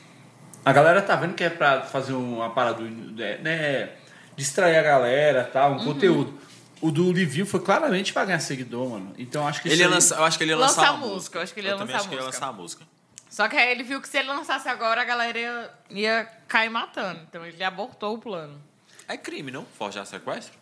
a 0.65 0.73
galera 0.73 1.01
tá 1.01 1.15
vendo 1.15 1.35
que 1.35 1.43
é 1.43 1.49
pra 1.49 1.83
fazer 1.83 2.13
uma 2.13 2.49
parada, 2.49 2.81
né? 2.81 3.37
né, 3.37 3.89
Distrair 4.35 4.77
a 4.77 4.81
galera, 4.81 5.43
tá? 5.45 5.67
Um 5.67 5.77
conteúdo. 5.77 6.33
O 6.81 6.91
do 6.91 7.11
Livinho 7.11 7.45
foi 7.45 7.59
claramente 7.61 8.11
pra 8.13 8.25
ganhar 8.25 8.39
seguidor, 8.39 8.89
mano. 8.89 9.13
Então 9.17 9.47
acho 9.47 9.61
que 9.61 9.67
Ele 9.69 9.75
isso 9.75 9.83
ia 9.83 9.87
aí- 9.87 9.93
lançar, 9.93 10.17
eu 10.17 10.23
acho 10.25 10.37
que 10.37 10.43
ele 10.43 10.51
ia 10.51 10.57
Lançar 10.57 10.81
lançar 10.81 10.89
a 10.89 10.95
uma 10.95 11.07
música, 11.07 11.37
eu 11.37 11.41
acho 11.43 11.53
que 11.53 11.59
ele 11.59 11.67
ia 11.67 11.73
Eu 11.73 11.77
lançar 11.79 11.95
acho 11.95 12.07
que 12.09 12.13
ele 12.13 12.21
ia 12.21 12.25
música. 12.25 12.45
lançar 12.45 12.53
a 12.53 12.61
música. 12.61 12.85
Só 13.29 13.47
que 13.47 13.55
aí 13.57 13.71
ele 13.71 13.83
viu 13.83 14.01
que 14.01 14.07
se 14.07 14.17
ele 14.17 14.27
lançasse 14.29 14.67
agora, 14.69 15.01
a 15.01 15.03
galera 15.05 15.37
ia, 15.37 15.69
ia 15.89 16.25
cair 16.47 16.69
matando. 16.69 17.19
Então 17.27 17.45
ele 17.45 17.61
abortou 17.63 18.15
o 18.15 18.17
plano. 18.17 18.61
É 19.07 19.17
crime, 19.17 19.51
não? 19.51 19.65
Forjar 19.77 20.05
sequestro? 20.05 20.53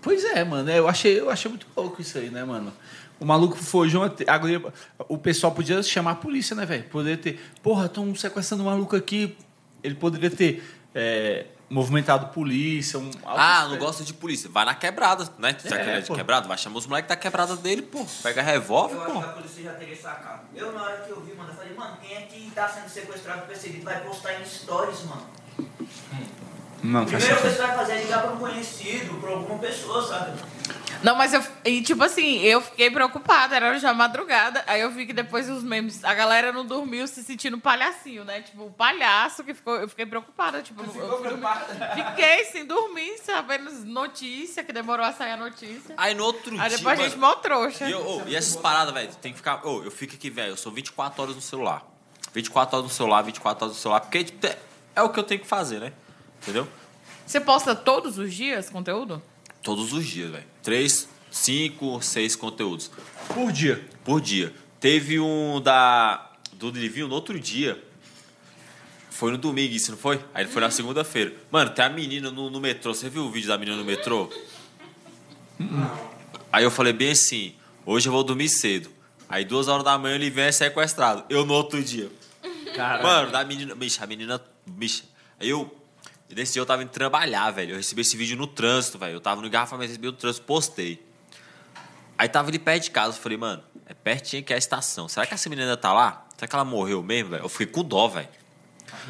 Pois 0.00 0.24
é, 0.24 0.42
mano. 0.44 0.68
é, 0.70 0.78
Eu 0.78 0.88
achei, 0.88 1.18
eu 1.18 1.30
achei 1.30 1.48
muito 1.48 1.66
louco 1.76 2.00
isso 2.02 2.18
aí, 2.18 2.28
né, 2.30 2.44
mano? 2.44 2.72
O 3.20 3.24
maluco 3.24 3.56
foi 3.56 3.88
uma... 3.94 4.12
agora, 4.26 4.72
O 5.08 5.16
pessoal 5.16 5.52
podia 5.54 5.82
chamar 5.82 6.12
a 6.12 6.14
polícia, 6.16 6.56
né, 6.56 6.66
velho? 6.66 6.84
Poderia 6.84 7.16
ter. 7.16 7.40
Porra, 7.62 7.86
estão 7.86 8.14
sequestrando 8.14 8.62
um 8.64 8.66
maluco 8.66 8.96
aqui. 8.96 9.36
Ele 9.82 9.94
poderia 9.94 10.30
ter 10.30 10.62
é, 10.94 11.46
movimentado 11.72 12.26
polícia. 12.28 12.98
Um, 12.98 13.10
Ah, 13.24 13.66
não 13.68 13.78
gosta 13.78 14.04
de 14.04 14.12
polícia. 14.12 14.48
Vai 14.50 14.64
na 14.64 14.74
quebrada, 14.74 15.28
né? 15.38 15.56
Já 15.64 15.76
É, 15.76 15.82
que 15.82 15.88
ele 15.90 15.98
é 15.98 16.00
de 16.02 16.06
pô. 16.08 16.14
quebrada, 16.14 16.46
vai 16.46 16.58
chamar 16.58 16.78
os 16.78 16.86
moleques 16.86 17.08
da 17.08 17.16
quebrada 17.16 17.56
dele, 17.56 17.82
pô. 17.82 18.04
Pega 18.22 18.42
revólver, 18.42 18.94
Eu 18.96 19.02
acho 19.02 19.12
que 19.12 19.18
a 19.18 19.22
pô. 19.22 19.32
polícia 19.32 19.62
já 19.64 19.72
teria 19.74 19.96
sacado. 19.96 20.42
Eu, 20.54 20.72
na 20.72 20.82
hora 20.82 20.98
que 20.98 21.10
eu 21.10 21.20
vi, 21.22 21.34
mano, 21.34 21.50
eu 21.50 21.54
falei, 21.56 21.74
mano, 21.74 21.96
quem 22.00 22.14
é 22.16 22.20
que 22.22 22.50
tá 22.54 22.68
sendo 22.68 22.88
sequestrado, 22.88 23.46
perseguido, 23.46 23.84
vai 23.84 24.00
postar 24.02 24.40
em 24.40 24.44
stories, 24.44 25.02
mano? 25.04 25.26
Não, 26.82 27.06
faz 27.06 27.22
sentido. 27.22 27.42
que 27.42 27.48
você 27.48 27.62
vai 27.62 27.76
fazer 27.76 27.92
é 27.92 28.02
ligar 28.02 28.22
pra 28.22 28.32
um 28.32 28.38
conhecido, 28.38 29.14
pra 29.20 29.30
alguma 29.30 29.58
pessoa, 29.58 30.06
sabe? 30.06 30.38
Não, 31.02 31.16
mas 31.16 31.34
eu. 31.34 31.42
E, 31.64 31.82
tipo 31.82 32.02
assim, 32.04 32.38
eu 32.42 32.60
fiquei 32.60 32.88
preocupada, 32.88 33.56
era 33.56 33.76
já 33.78 33.92
madrugada. 33.92 34.62
Aí 34.68 34.80
eu 34.80 34.90
vi 34.90 35.04
que 35.04 35.12
depois 35.12 35.50
os 35.50 35.62
memes, 35.64 36.04
a 36.04 36.14
galera 36.14 36.52
não 36.52 36.64
dormiu 36.64 37.08
se 37.08 37.24
sentindo 37.24 37.58
palhacinho, 37.58 38.24
né? 38.24 38.40
Tipo, 38.42 38.66
o 38.66 38.70
palhaço 38.70 39.42
que 39.42 39.52
ficou. 39.52 39.74
Eu 39.76 39.88
fiquei 39.88 40.06
preocupada. 40.06 40.62
Tipo, 40.62 40.82
eu 40.84 40.88
fui 40.88 41.02
dormir- 41.02 41.46
Fiquei 41.94 42.44
sem 42.44 42.64
dormir, 42.64 43.18
sabendo 43.18 43.70
notícia, 43.84 44.62
que 44.62 44.72
demorou 44.72 45.04
a 45.04 45.12
sair 45.12 45.32
a 45.32 45.36
notícia. 45.36 45.92
Aí 45.96 46.14
no 46.14 46.24
outro 46.24 46.52
Aí 46.60 46.68
dia. 46.68 46.78
depois 46.78 47.00
a 47.00 47.02
gente 47.02 47.16
mano, 47.18 47.34
mó 47.34 47.40
trouxa. 47.40 47.88
E, 47.88 47.90
eu- 47.92 48.06
ô, 48.06 48.22
e 48.28 48.36
essas 48.36 48.54
paradas, 48.56 48.94
velho, 48.94 49.08
tem 49.20 49.32
que 49.32 49.38
ficar. 49.38 49.66
Ô, 49.66 49.82
eu 49.82 49.90
fico 49.90 50.14
aqui, 50.14 50.30
velho, 50.30 50.50
eu 50.52 50.56
sou 50.56 50.70
24 50.70 51.20
horas 51.22 51.34
no 51.34 51.42
celular. 51.42 51.82
24 52.32 52.76
horas 52.76 52.88
no 52.88 52.94
celular, 52.94 53.22
24 53.22 53.64
horas 53.64 53.76
no 53.76 53.82
celular, 53.82 54.00
porque 54.00 54.22
tipo, 54.24 54.46
é, 54.46 54.56
é 54.94 55.02
o 55.02 55.08
que 55.08 55.18
eu 55.18 55.24
tenho 55.24 55.40
que 55.40 55.46
fazer, 55.48 55.80
né? 55.80 55.92
Entendeu? 56.42 56.66
Você 57.26 57.40
posta 57.40 57.74
todos 57.74 58.18
os 58.18 58.34
dias 58.34 58.68
conteúdo? 58.68 59.22
Todos 59.62 59.92
os 59.92 60.04
dias, 60.04 60.30
velho. 60.30 60.44
Três, 60.62 61.08
cinco, 61.30 62.02
seis 62.02 62.34
conteúdos 62.36 62.90
Por 63.28 63.52
dia. 63.52 63.84
por 64.04 64.20
dia. 64.20 64.52
Teve 64.80 65.20
um 65.20 65.60
da. 65.60 66.28
Do 66.54 66.70
Livinho 66.70 67.08
no 67.08 67.14
outro 67.14 67.38
dia. 67.40 67.82
Foi 69.10 69.30
no 69.30 69.38
domingo, 69.38 69.74
isso 69.74 69.90
não 69.90 69.98
foi? 69.98 70.24
Aí 70.32 70.46
foi 70.46 70.60
na 70.62 70.70
segunda-feira. 70.70 71.34
Mano, 71.50 71.70
tem 71.70 71.84
a 71.84 71.88
menina 71.88 72.30
no, 72.30 72.50
no 72.50 72.60
metrô. 72.60 72.94
Você 72.94 73.08
viu 73.08 73.22
o 73.24 73.30
vídeo 73.30 73.48
da 73.48 73.58
menina 73.58 73.76
no 73.76 73.84
metrô? 73.84 74.28
Aí 76.52 76.64
eu 76.64 76.70
falei 76.70 76.92
bem 76.92 77.10
assim: 77.12 77.54
hoje 77.86 78.08
eu 78.08 78.12
vou 78.12 78.24
dormir 78.24 78.48
cedo. 78.48 78.90
Aí 79.28 79.44
duas 79.44 79.68
horas 79.68 79.84
da 79.84 79.96
manhã 79.96 80.14
ele 80.16 80.30
vem 80.30 80.44
é 80.44 80.52
sequestrado. 80.52 81.24
Eu 81.28 81.44
no 81.46 81.54
outro 81.54 81.82
dia. 81.82 82.10
Cara, 82.74 83.02
Mano, 83.02 83.30
da 83.30 83.44
menina. 83.44 83.74
Bicha, 83.74 84.02
a 84.02 84.06
menina. 84.06 84.40
Bicha. 84.66 85.04
Aí 85.38 85.48
eu. 85.48 85.74
Nesse 86.34 86.54
dia 86.54 86.62
eu 86.62 86.66
tava 86.66 86.82
indo 86.82 86.90
trabalhar, 86.90 87.50
velho. 87.50 87.72
Eu 87.72 87.76
recebi 87.76 88.00
esse 88.00 88.16
vídeo 88.16 88.36
no 88.36 88.46
trânsito, 88.46 88.98
velho. 88.98 89.14
Eu 89.14 89.20
tava 89.20 89.40
no 89.40 89.46
engarrafamento, 89.46 89.88
recebi 89.88 90.06
no 90.06 90.12
trânsito, 90.12 90.44
postei. 90.46 91.04
Aí 92.16 92.28
tava 92.28 92.48
ali 92.48 92.58
perto 92.58 92.84
de 92.84 92.90
casa. 92.90 93.16
Eu 93.16 93.20
falei, 93.22 93.38
mano, 93.38 93.62
é 93.86 93.94
pertinho 93.94 94.42
que 94.42 94.52
é 94.52 94.56
a 94.56 94.58
estação. 94.58 95.08
Será 95.08 95.26
que 95.26 95.34
essa 95.34 95.48
menina 95.50 95.76
tá 95.76 95.92
lá? 95.92 96.26
Será 96.36 96.48
que 96.48 96.54
ela 96.54 96.64
morreu 96.64 97.02
mesmo, 97.02 97.30
velho? 97.30 97.44
Eu 97.44 97.48
fiquei 97.48 97.66
com 97.66 97.82
dó, 97.84 98.08
velho. 98.08 98.28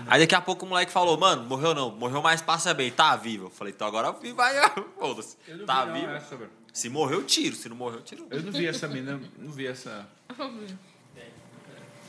Aí 0.06 0.20
daqui 0.20 0.34
a 0.34 0.40
pouco 0.40 0.64
o 0.64 0.68
moleque 0.68 0.92
falou, 0.92 1.18
mano, 1.18 1.42
morreu 1.42 1.74
não, 1.74 1.90
morreu, 1.90 2.22
mas 2.22 2.40
passa 2.40 2.72
bem, 2.72 2.90
tá 2.90 3.16
vivo. 3.16 3.46
Eu 3.46 3.50
falei, 3.50 3.72
então 3.74 3.86
agora 3.86 4.12
vivo, 4.12 4.40
aí, 4.40 4.54
foda-se. 4.98 5.36
Eu 5.46 5.58
não 5.58 5.66
Tá 5.66 5.84
vi, 5.86 6.00
vivo. 6.00 6.12
essa, 6.12 6.36
velho. 6.36 6.50
Se 6.72 6.88
morreu, 6.88 7.18
eu 7.18 7.24
tiro. 7.26 7.54
Se 7.56 7.68
não 7.68 7.76
morreu, 7.76 7.98
eu 7.98 8.04
tiro. 8.04 8.26
Eu 8.30 8.42
não 8.42 8.52
vi 8.52 8.66
essa 8.66 8.86
mina, 8.88 9.20
não 9.38 9.50
vi 9.50 9.66
essa. 9.66 10.06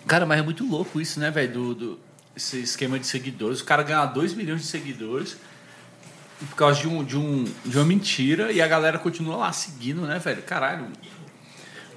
Cara, 0.07 0.26
mas 0.26 0.40
é 0.40 0.41
muito 0.41 0.65
louco 0.65 0.99
isso, 1.02 1.19
né, 1.19 1.31
velho? 1.31 1.52
Do, 1.53 1.76
do, 1.76 1.99
esse 2.36 2.60
esquema 2.62 3.00
de 3.00 3.06
seguidores. 3.08 3.62
O 3.62 3.66
cara 3.66 3.84
ganha 3.84 4.06
2 4.06 4.34
milhões 4.34 4.62
de 4.62 4.68
seguidores 4.68 5.38
por 6.40 6.56
causa 6.56 6.82
de, 6.82 6.88
um, 6.88 7.04
de, 7.04 7.18
um, 7.18 7.44
de 7.66 7.78
uma 7.78 7.86
mentira 7.86 8.52
e 8.52 8.62
a 8.62 8.68
galera 8.68 9.00
continua 9.00 9.36
lá 9.38 9.54
seguindo, 9.54 10.02
né, 10.02 10.20
velho? 10.20 10.42
Caralho. 10.44 10.92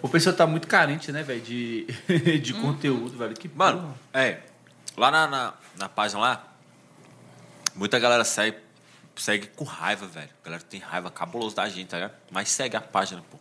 O 0.03 0.09
pessoal 0.09 0.37
tá 0.37 0.47
muito 0.47 0.69
carente, 0.69 1.11
né, 1.11 1.23
velho, 1.23 1.41
de, 1.41 1.87
de 2.43 2.55
conteúdo, 2.55 3.17
velho. 3.17 3.35
Que 3.35 3.49
Mano, 3.49 3.81
porra. 3.81 3.95
é. 4.15 4.41
Lá 4.97 5.11
na, 5.11 5.27
na, 5.27 5.55
na 5.77 5.89
página 5.91 6.21
lá, 6.21 6.53
muita 7.75 7.99
galera 7.99 8.25
segue, 8.25 8.57
segue 9.15 9.49
com 9.49 9.65
raiva, 9.65 10.07
velho. 10.07 10.31
A 10.43 10.45
galera 10.45 10.63
tem 10.63 10.81
raiva 10.81 11.11
cabuloso 11.11 11.55
da 11.55 11.69
gente, 11.69 11.89
tá 11.89 11.97
ligado? 11.97 12.15
Mas 12.31 12.49
segue 12.51 12.77
a 12.77 12.81
página, 12.81 13.23
pô. 13.31 13.39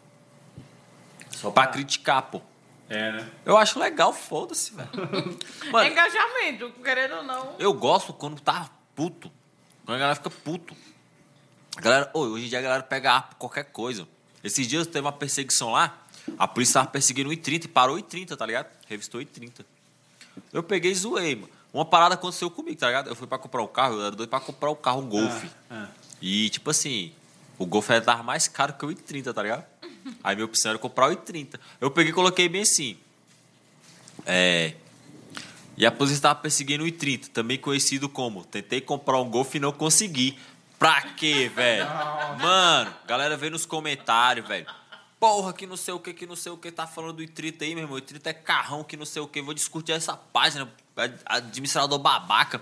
Só 1.30 1.52
pra 1.52 1.68
criticar, 1.68 2.24
pô. 2.24 2.42
É, 2.90 3.12
né? 3.14 3.32
Eu 3.44 3.58
acho 3.58 3.80
legal, 3.80 4.14
foda-se, 4.14 4.74
velho. 4.74 4.90
Mano, 5.72 5.90
engajamento, 5.90 6.72
querendo 6.84 7.16
ou 7.16 7.24
não. 7.24 7.56
eu 7.58 7.74
gosto 7.74 8.14
quando 8.14 8.40
tá 8.40 8.70
puto. 8.96 9.32
Quando 9.86 9.96
a 9.98 10.00
galera 10.00 10.16
fica 10.16 10.30
puto. 10.30 10.76
A 11.78 11.82
galera, 11.82 12.12
ô, 12.14 12.20
hoje 12.22 12.46
em 12.46 12.50
dia 12.50 12.60
a 12.60 12.62
galera 12.62 12.84
pega 12.84 13.12
arma 13.14 13.28
por 13.30 13.36
qualquer 13.38 13.66
coisa. 13.66 14.08
Esses 14.44 14.68
dias 14.68 14.86
teve 14.88 15.02
uma 15.02 15.12
perseguição 15.12 15.72
lá, 15.72 15.98
a 16.38 16.48
polícia 16.48 16.76
tava 16.76 16.88
perseguindo 16.88 17.30
o 17.30 17.34
I-30 17.34 17.66
e 17.66 17.68
parou 17.68 17.96
o 17.96 18.00
I-30, 18.00 18.36
tá 18.38 18.46
ligado? 18.46 18.68
Revistou 18.88 19.20
o 19.20 19.22
I-30. 19.22 19.66
Eu 20.54 20.62
peguei 20.64 20.92
e 20.92 20.96
zoei, 20.96 21.36
mano. 21.36 21.50
Uma 21.74 21.86
parada 21.86 22.14
aconteceu 22.16 22.50
comigo, 22.50 22.78
tá 22.80 22.88
ligado? 22.88 23.10
Eu 23.10 23.16
fui 23.16 23.28
pra 23.28 23.38
comprar 23.38 23.62
o 23.62 23.68
carro, 23.68 23.96
eu 23.96 24.06
era 24.06 24.16
doido 24.16 24.30
pra 24.30 24.40
comprar 24.40 24.70
o 24.70 24.76
carro, 24.76 25.02
um 25.02 25.10
Golf. 25.10 25.44
Ah, 25.70 25.88
E, 26.22 26.50
tipo 26.50 26.70
assim, 26.70 27.12
o 27.58 27.66
Golf 27.66 27.90
era 27.90 28.02
tava 28.02 28.24
mais 28.24 28.48
caro 28.48 28.74
que 28.74 28.86
o 28.86 28.92
I-30, 28.92 29.34
tá 29.34 29.42
ligado? 29.44 29.66
Aí 30.24 30.36
minha 30.36 30.46
opção 30.46 30.72
era 30.72 30.80
comprar 30.80 31.10
o 31.10 31.12
I-30. 31.14 31.60
Eu 31.82 31.90
peguei 31.92 32.12
e 32.12 32.14
coloquei 32.14 32.48
bem 32.50 32.62
assim. 32.62 32.98
É. 34.26 34.74
E 35.78 35.86
a 35.86 35.92
polícia 35.92 36.16
estava 36.16 36.36
perseguindo 36.40 36.84
o 36.84 36.88
I-30, 36.88 37.28
também 37.30 37.58
conhecido 37.58 38.08
como 38.08 38.46
tentei 38.46 38.80
comprar 38.80 39.20
um 39.20 39.30
Golf 39.30 39.54
e 39.56 39.60
não 39.60 39.72
consegui. 39.72 40.38
Pra 40.80 41.02
quê, 41.02 41.50
velho? 41.54 41.86
Mano, 42.42 42.94
galera 43.08 43.36
vê 43.38 43.50
nos 43.50 43.66
comentários, 43.66 44.48
velho. 44.48 44.66
Porra, 45.20 45.54
que 45.54 45.66
não 45.66 45.78
sei 45.78 45.94
o 45.94 46.00
que, 46.00 46.14
que 46.14 46.26
não 46.26 46.36
sei 46.36 46.52
o 46.52 46.58
que, 46.58 46.70
tá 46.72 46.86
falando 46.86 47.14
do 47.14 47.24
I-30 47.24 47.62
aí, 47.62 47.74
meu 47.74 47.86
irmão. 47.86 47.98
I-30 47.98 48.28
é 48.28 48.34
carrão, 48.34 48.84
que 48.84 48.96
não 48.98 49.06
sei 49.06 49.22
o 49.22 49.28
que. 49.28 49.42
Vou 49.42 49.54
discutir 49.54 49.94
essa 49.94 50.16
página, 50.16 50.70
ad- 50.96 51.20
administrador 51.26 51.98
babaca. 51.98 52.62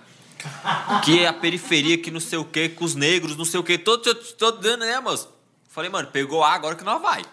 Que 1.04 1.20
é 1.20 1.28
a 1.28 1.34
periferia, 1.34 1.98
que 1.98 2.12
não 2.12 2.20
sei 2.20 2.38
o 2.38 2.46
que, 2.46 2.70
com 2.70 2.84
os 2.86 2.96
negros, 2.96 3.36
não 3.36 3.46
sei 3.46 3.60
o 3.60 3.64
que. 3.64 3.78
Tô, 3.78 3.98
tô, 3.98 4.14
tô 4.14 4.52
dando, 4.52 4.82
né, 4.86 5.00
moço? 5.00 5.30
Falei, 5.70 5.90
mano, 5.90 6.08
pegou 6.10 6.44
A, 6.44 6.54
agora 6.54 6.76
que 6.76 6.84
nós 6.84 7.02
vai. 7.02 7.24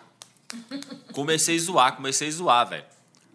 Comecei 1.13 1.57
a 1.57 1.61
zoar, 1.61 1.97
comecei 1.97 2.29
a 2.29 2.31
zoar, 2.31 2.69
velho. 2.69 2.85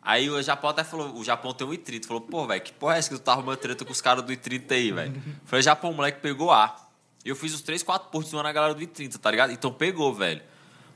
Aí 0.01 0.29
o 0.29 0.41
Japão 0.41 0.69
até 0.69 0.83
falou, 0.83 1.15
o 1.15 1.23
Japão 1.23 1.53
tem 1.53 1.65
um 1.65 1.73
I-30. 1.73 2.05
Falou, 2.05 2.21
pô, 2.21 2.45
velho, 2.45 2.61
que 2.61 2.71
porra 2.71 2.95
é 2.95 2.99
essa 2.99 3.09
que 3.09 3.15
tu 3.15 3.21
tá 3.21 3.31
arrumando 3.31 3.57
treta 3.57 3.83
com 3.83 3.91
os 3.91 4.01
caras 4.01 4.23
do 4.23 4.31
I-30 4.31 4.71
aí, 4.71 4.91
velho? 4.91 5.23
Falei, 5.45 5.63
Japão, 5.63 5.89
o 5.91 5.93
moleque 5.93 6.19
pegou 6.21 6.51
A. 6.51 6.75
E 7.25 7.29
eu 7.29 7.35
fiz 7.35 7.55
os 7.55 7.61
3, 7.61 7.81
4 7.81 8.09
posts 8.09 8.29
zoando 8.29 8.47
a 8.47 8.51
galera 8.51 8.75
do 8.75 8.83
I-30, 8.83 9.17
tá 9.17 9.31
ligado? 9.31 9.51
Então 9.51 9.73
pegou, 9.73 10.13
velho. 10.13 10.43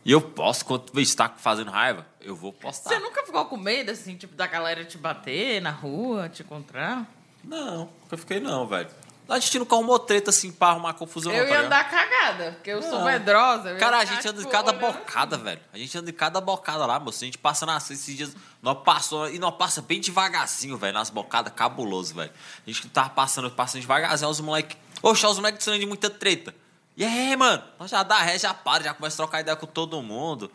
E 0.06 0.12
eu 0.12 0.22
posto, 0.22 0.64
quando 0.64 0.92
tá 1.16 1.30
fazendo 1.38 1.72
raiva, 1.72 2.06
eu 2.22 2.36
vou 2.36 2.54
postar. 2.54 2.92
Você 2.92 3.00
nunca 3.00 3.26
ficou 3.26 3.46
com 3.46 3.58
medo, 3.58 3.90
assim, 3.92 4.16
tipo, 4.16 4.36
da 4.36 4.46
galera 4.46 4.86
te 4.86 4.98
bater 4.98 5.60
na 5.62 5.72
rua, 5.72 6.30
te 6.30 6.44
encontrar? 6.44 7.10
Não, 7.44 7.90
nunca 8.04 8.16
fiquei 8.16 8.40
não, 8.40 8.68
velho. 8.68 8.90
A 9.30 9.40
gente 9.40 9.60
nunca 9.60 9.76
arrumou 9.76 10.00
treta 10.00 10.32
assim 10.32 10.52
pra 10.52 10.70
arrumar 10.70 10.94
confusão, 10.94 11.32
eu 11.32 11.44
não, 11.44 11.46
tá 11.46 11.50
ia 11.52 11.62
ligado? 11.62 11.66
andar 11.68 11.90
cagada, 11.90 12.52
porque 12.54 12.70
eu 12.72 12.82
sou 12.82 13.00
Não. 13.00 13.06
medrosa. 13.06 13.70
eu 13.70 13.74
ia 13.74 13.80
Cara, 13.80 13.98
a 14.00 14.06
gente 14.06 14.28
anda 14.28 14.38
de 14.38 14.40
tipo, 14.40 14.52
cada 14.52 14.74
bocada, 14.74 15.38
velho. 15.38 15.60
A 15.72 15.78
gente 15.78 15.98
anda 15.98 16.08
de 16.08 16.14
cada 16.14 16.42
bocada 16.42 16.86
lá, 16.86 17.00
moço. 17.00 17.24
A 17.24 17.26
gente 17.26 17.38
passa 17.38 17.66
nas 17.66 17.90
esses 17.92 18.18
dias. 18.18 18.36
Nós 18.62 18.78
passamos, 18.84 19.34
e 19.34 19.40
nós 19.40 19.56
passa 19.56 19.82
bem 19.82 20.02
devagarzinho, 20.02 20.78
velho, 20.78 20.94
nas 20.94 21.10
bocadas, 21.10 21.54
cabuloso, 21.54 22.16
velho. 22.16 22.32
A 22.66 22.70
gente 22.70 22.88
tava 22.90 23.10
passando, 23.12 23.52
passando 23.52 23.82
devagarzinho, 23.82 24.30
os 24.30 24.40
moleques. 24.40 24.78
Oxe, 25.02 25.26
os 25.26 25.38
moleques 25.38 25.66
de 25.66 25.86
muita 25.86 26.10
treta. 26.10 26.54
E 26.98 27.06
aí, 27.06 27.36
mano? 27.38 27.64
Nós 27.80 27.90
já 27.90 28.04
dá 28.04 28.18
ré, 28.18 28.38
já 28.38 28.54
para, 28.54 28.84
já 28.84 28.94
começa 28.94 29.16
a 29.16 29.26
trocar 29.26 29.40
ideia 29.40 29.56
com 29.56 29.66
todo 29.66 30.02
mundo. 30.02 30.52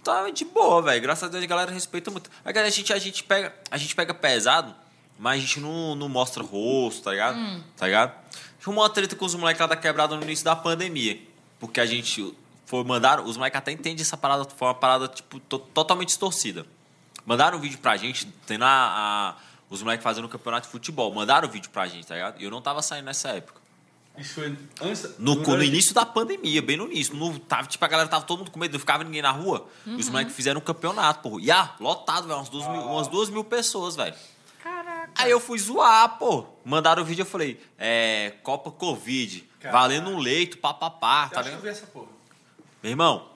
Então 0.00 0.26
é 0.26 0.30
de 0.30 0.44
boa, 0.44 0.80
velho. 0.80 1.02
Graças 1.02 1.24
a 1.24 1.28
Deus 1.28 1.42
a 1.42 1.46
galera 1.46 1.72
respeita 1.72 2.10
muito. 2.10 2.30
A, 2.44 2.52
galera, 2.52 2.68
a, 2.68 2.70
gente, 2.70 2.92
a, 2.92 2.98
gente 2.98 3.24
pega, 3.24 3.54
a 3.70 3.76
gente 3.76 3.94
pega 3.94 4.14
pesado, 4.14 4.74
mas 5.18 5.38
a 5.38 5.40
gente 5.46 5.60
não, 5.60 5.94
não 5.94 6.08
mostra 6.08 6.42
rosto, 6.42 7.02
tá 7.02 7.10
ligado? 7.12 7.38
Tá 7.76 7.86
ligado? 7.86 8.12
Arrumou 8.62 8.84
uma 8.84 8.90
treta 8.90 9.16
com 9.16 9.24
os 9.24 9.34
moleques 9.34 9.60
lá 9.60 9.66
da 9.66 9.76
quebrada 9.76 10.14
no 10.16 10.22
início 10.22 10.44
da 10.44 10.54
pandemia. 10.54 11.20
Porque 11.58 11.80
a 11.80 11.86
gente 11.86 12.34
foi 12.66 12.84
mandaram, 12.84 13.24
os 13.24 13.36
moleques 13.36 13.58
até 13.58 13.72
entendem 13.72 14.02
essa 14.02 14.16
parada, 14.16 14.44
foi 14.44 14.68
uma 14.68 14.74
parada 14.74 15.08
tipo 15.08 15.40
to- 15.40 15.58
totalmente 15.58 16.08
distorcida. 16.08 16.66
Mandaram 17.24 17.58
um 17.58 17.60
vídeo 17.60 17.78
pra 17.78 17.96
gente, 17.96 18.26
tendo 18.46 18.64
a, 18.64 18.68
a- 18.68 19.34
os 19.70 19.82
moleques 19.82 20.02
fazendo 20.04 20.26
um 20.26 20.28
campeonato 20.28 20.66
de 20.66 20.72
futebol. 20.72 21.12
Mandaram 21.14 21.48
o 21.48 21.50
vídeo 21.50 21.70
pra 21.70 21.86
gente, 21.86 22.06
tá 22.06 22.14
ligado? 22.14 22.40
E 22.40 22.44
eu 22.44 22.50
não 22.50 22.60
tava 22.60 22.80
saindo 22.82 23.04
nessa 23.06 23.30
época. 23.30 23.58
Isso 24.18 24.34
foi 24.34 24.56
antes. 24.80 25.18
No, 25.18 25.36
no 25.36 25.62
início 25.62 25.94
da 25.94 26.04
pandemia, 26.04 26.60
bem 26.60 26.76
no 26.76 26.86
início. 26.90 27.14
No, 27.14 27.38
tava, 27.38 27.68
tipo, 27.68 27.84
a 27.84 27.88
galera 27.88 28.08
tava 28.08 28.24
todo 28.24 28.38
mundo 28.40 28.50
com 28.50 28.58
medo, 28.58 28.72
não 28.72 28.80
ficava 28.80 29.04
ninguém 29.04 29.22
na 29.22 29.30
rua. 29.30 29.66
E 29.86 29.90
os 30.00 30.08
moleques 30.08 30.34
fizeram 30.34 30.58
um 30.60 30.64
campeonato, 30.64 31.20
porra. 31.22 31.40
E 31.42 31.50
ah, 31.50 31.74
lotado, 31.80 32.26
velho. 32.26 32.38
Umas 32.38 32.48
duas, 32.48 32.66
mil, 32.68 32.80
umas 32.82 33.08
duas 33.08 33.30
mil 33.30 33.44
pessoas, 33.44 33.94
velho. 33.94 34.14
Aí 35.18 35.30
eu 35.30 35.40
fui 35.40 35.58
zoar, 35.58 36.16
pô. 36.18 36.46
Mandaram 36.64 37.02
o 37.02 37.04
vídeo, 37.04 37.22
eu 37.22 37.26
falei, 37.26 37.60
é. 37.76 38.34
Copa 38.42 38.70
Covid. 38.70 39.48
Valendo 39.72 40.10
um 40.10 40.18
leito, 40.18 40.58
papapá, 40.58 41.28
tá 41.28 41.40
acho 41.40 41.50
que 41.50 41.56
eu 41.56 41.60
vi 41.60 41.68
essa 41.68 41.86
porra. 41.86 42.06
Meu 42.80 42.90
irmão, 42.90 43.28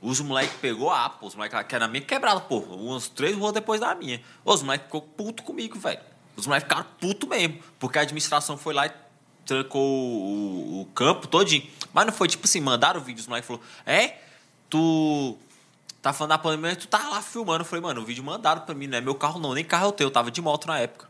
os 0.00 0.20
moleques 0.20 0.56
pegou 0.60 0.90
a 0.90 1.10
pô. 1.10 1.26
Os 1.26 1.34
moleques 1.34 1.60
que 1.66 1.74
era 1.74 1.86
na 1.86 1.90
minha 1.90 2.04
quebrada, 2.04 2.40
pô. 2.40 2.58
Uns 2.58 3.08
três 3.08 3.36
ruas 3.36 3.52
depois 3.52 3.80
da 3.80 3.94
minha. 3.94 4.22
Os 4.44 4.62
moleques 4.62 4.86
ficou 4.86 5.02
puto 5.02 5.42
comigo, 5.42 5.78
velho. 5.78 6.00
Os 6.36 6.46
moleques 6.46 6.68
ficaram 6.68 6.86
puto 7.00 7.26
mesmo. 7.26 7.58
Porque 7.78 7.98
a 7.98 8.02
administração 8.02 8.56
foi 8.56 8.72
lá 8.72 8.86
e 8.86 8.92
trancou 9.44 9.82
o, 9.82 10.82
o 10.82 10.86
campo 10.94 11.26
todinho. 11.26 11.68
Mas 11.92 12.06
não 12.06 12.12
foi 12.12 12.28
tipo 12.28 12.46
assim, 12.46 12.60
mandaram 12.60 13.00
o 13.00 13.02
vídeo, 13.02 13.20
os 13.20 13.26
moleques 13.26 13.48
falaram, 13.48 13.66
é? 13.84 14.18
Tu 14.70 15.36
tá 16.00 16.12
falando 16.12 16.30
da 16.30 16.38
pandemia, 16.38 16.76
tu 16.76 16.86
tá 16.86 17.08
lá 17.08 17.20
filmando. 17.20 17.62
Eu 17.62 17.64
falei, 17.64 17.82
mano, 17.82 18.00
o 18.00 18.04
vídeo 18.04 18.22
mandaram 18.22 18.62
pra 18.62 18.74
mim, 18.74 18.86
não 18.86 18.98
é 18.98 19.00
meu 19.00 19.14
carro 19.14 19.40
não, 19.40 19.54
nem 19.54 19.64
carro 19.64 19.86
é 19.86 19.88
o 19.88 19.92
teu, 19.92 20.06
eu 20.06 20.10
tava 20.10 20.30
de 20.30 20.40
moto 20.40 20.66
na 20.66 20.78
época. 20.78 21.08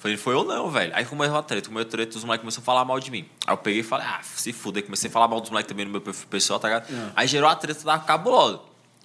Falei, 0.00 0.16
foi 0.16 0.32
eu 0.32 0.44
não, 0.44 0.70
velho. 0.70 0.96
Aí 0.96 1.04
começou 1.04 1.36
a 1.36 1.42
treta, 1.42 1.68
começou 1.68 1.86
a 1.86 1.90
treta, 1.90 2.16
os 2.16 2.24
moleques 2.24 2.40
começaram 2.40 2.62
a 2.62 2.64
falar 2.64 2.84
mal 2.86 2.98
de 2.98 3.10
mim. 3.10 3.28
Aí 3.46 3.52
eu 3.52 3.58
peguei 3.58 3.80
e 3.80 3.82
falei, 3.82 4.06
ah, 4.06 4.20
se 4.22 4.50
fuder, 4.50 4.82
comecei 4.82 5.10
a 5.10 5.12
falar 5.12 5.28
mal 5.28 5.42
dos 5.42 5.50
moleques 5.50 5.68
também 5.68 5.84
no 5.84 5.90
meu 5.90 6.00
perfil 6.00 6.26
pessoal, 6.26 6.58
tá 6.58 6.68
ligado? 6.68 7.12
Aí 7.14 7.28
gerou 7.28 7.50
a 7.50 7.54
treta 7.54 7.84
da 7.84 7.98
cabulosa. 7.98 8.60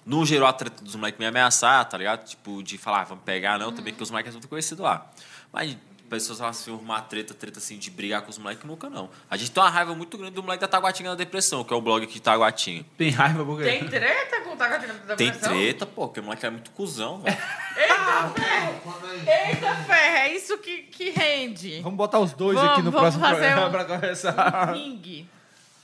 Não 0.06 0.24
gerou 0.24 0.48
a 0.48 0.54
treta 0.54 0.82
dos 0.82 0.96
moleques 0.96 1.20
me 1.20 1.26
ameaçar, 1.26 1.84
tá 1.84 1.98
ligado? 1.98 2.24
Tipo, 2.24 2.62
de 2.62 2.78
falar, 2.78 3.02
ah, 3.02 3.04
vamos 3.04 3.24
pegar, 3.24 3.58
não, 3.58 3.72
também, 3.72 3.92
porque 3.92 4.04
os 4.04 4.10
moleques 4.10 4.32
são 4.32 4.40
tudo 4.40 4.48
conhecidos 4.48 4.82
lá. 4.82 5.06
Mas 5.52 5.76
pessoas 6.06 6.38
falam 6.38 6.50
assim, 6.50 6.72
arrumar 6.72 7.02
treta, 7.02 7.34
treta 7.34 7.58
assim, 7.58 7.76
de 7.78 7.90
brigar 7.90 8.22
com 8.22 8.30
os 8.30 8.38
moleques, 8.38 8.64
nunca 8.64 8.88
não. 8.88 9.10
A 9.30 9.36
gente 9.36 9.50
tem 9.50 9.62
uma 9.62 9.68
raiva 9.70 9.94
muito 9.94 10.16
grande 10.16 10.34
do 10.34 10.42
moleque 10.42 10.60
da 10.60 10.68
Taguatinga 10.68 11.10
da 11.10 11.14
Depressão, 11.16 11.62
que 11.64 11.72
é 11.72 11.76
o 11.76 11.80
blog 11.80 12.02
aqui 12.04 12.14
de 12.14 12.20
Taguatinga. 12.22 12.84
Tem 12.96 13.10
raiva 13.10 13.44
porque. 13.44 13.64
Tem 13.64 13.86
treta 13.88 14.40
com 14.42 14.52
o 14.54 14.56
Tacatina 14.56 14.94
da 14.94 15.16
Tem 15.16 15.30
Depressão? 15.30 15.56
treta, 15.56 15.86
pô, 15.86 16.06
porque 16.08 16.20
o 16.20 16.22
moleque 16.22 16.46
é 16.46 16.50
muito 16.50 16.70
cuzão, 16.70 17.20
velho. 17.20 17.36
Eita, 17.76 18.30
ferro! 18.42 18.80
Quando 18.82 19.06
aí- 19.06 19.28
Eita, 19.50 19.74
ferro! 19.84 20.16
É 20.16 20.32
isso 20.34 20.58
que, 20.58 20.82
que 20.84 21.10
rende. 21.10 21.80
Vamos 21.82 21.96
botar 21.98 22.18
os 22.20 22.32
dois 22.32 22.56
Vamos- 22.56 22.72
aqui 22.72 22.82
no 22.82 22.90
vamos 22.90 23.16
próximo 23.16 23.24
fazer 23.24 23.46
programa 23.52 23.68
um- 23.68 23.70
pra 23.70 23.84
conversar. 23.84 24.72
Ringue. 24.72 25.28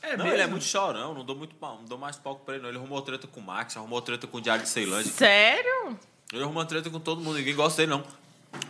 É 0.00 0.16
não, 0.16 0.24
mesmo? 0.24 0.32
ele 0.36 0.42
é 0.42 0.46
muito 0.48 0.64
chorão, 0.64 1.14
não 1.14 1.24
dou 1.24 1.36
muito 1.36 1.54
pau, 1.54 1.76
não 1.76 1.84
dou 1.84 1.96
mais 1.96 2.16
palco 2.16 2.44
pra 2.44 2.54
ele, 2.54 2.62
não. 2.62 2.70
Ele 2.70 2.78
arrumou 2.78 3.00
treta 3.02 3.28
com 3.28 3.38
o 3.38 3.42
Max, 3.42 3.76
arrumou 3.76 4.02
treta 4.02 4.26
com 4.26 4.38
o 4.38 4.40
Diário 4.40 4.64
de 4.64 4.68
Ceilândia. 4.68 5.12
Sério? 5.12 5.96
Ele 6.32 6.42
arrumou 6.42 6.64
treta 6.64 6.90
com 6.90 6.98
todo 6.98 7.20
mundo, 7.20 7.36
ninguém 7.36 7.54
gosta 7.54 7.82
dele, 7.82 7.90
não. 7.92 8.02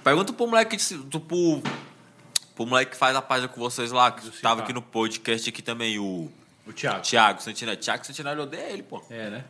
Pergunta 0.03 0.33
pro 0.33 0.47
moleque, 0.47 0.77
do, 0.95 1.21
pro, 1.21 1.63
pro 2.55 2.67
moleque 2.67 2.93
que 2.93 2.97
faz 2.97 3.15
a 3.17 3.23
página 3.23 3.49
com 3.49 3.61
vocês 3.61 3.91
lá, 3.93 4.11
que 4.11 4.23
tava 4.23 4.33
Cicar. 4.37 4.59
aqui 4.59 4.73
no 4.73 4.83
podcast 4.83 5.49
aqui 5.49 5.63
também, 5.63 5.99
o 5.99 6.31
O 6.67 6.73
Thiago. 6.73 7.03
Thiago 7.03 7.43
Santinelli. 7.43 7.77
Thiago 7.79 8.05
Santinelli 8.07 8.41
odeia 8.41 8.71
ele, 8.71 8.83
pô. 8.83 9.03
É, 9.11 9.31
né? 9.31 9.45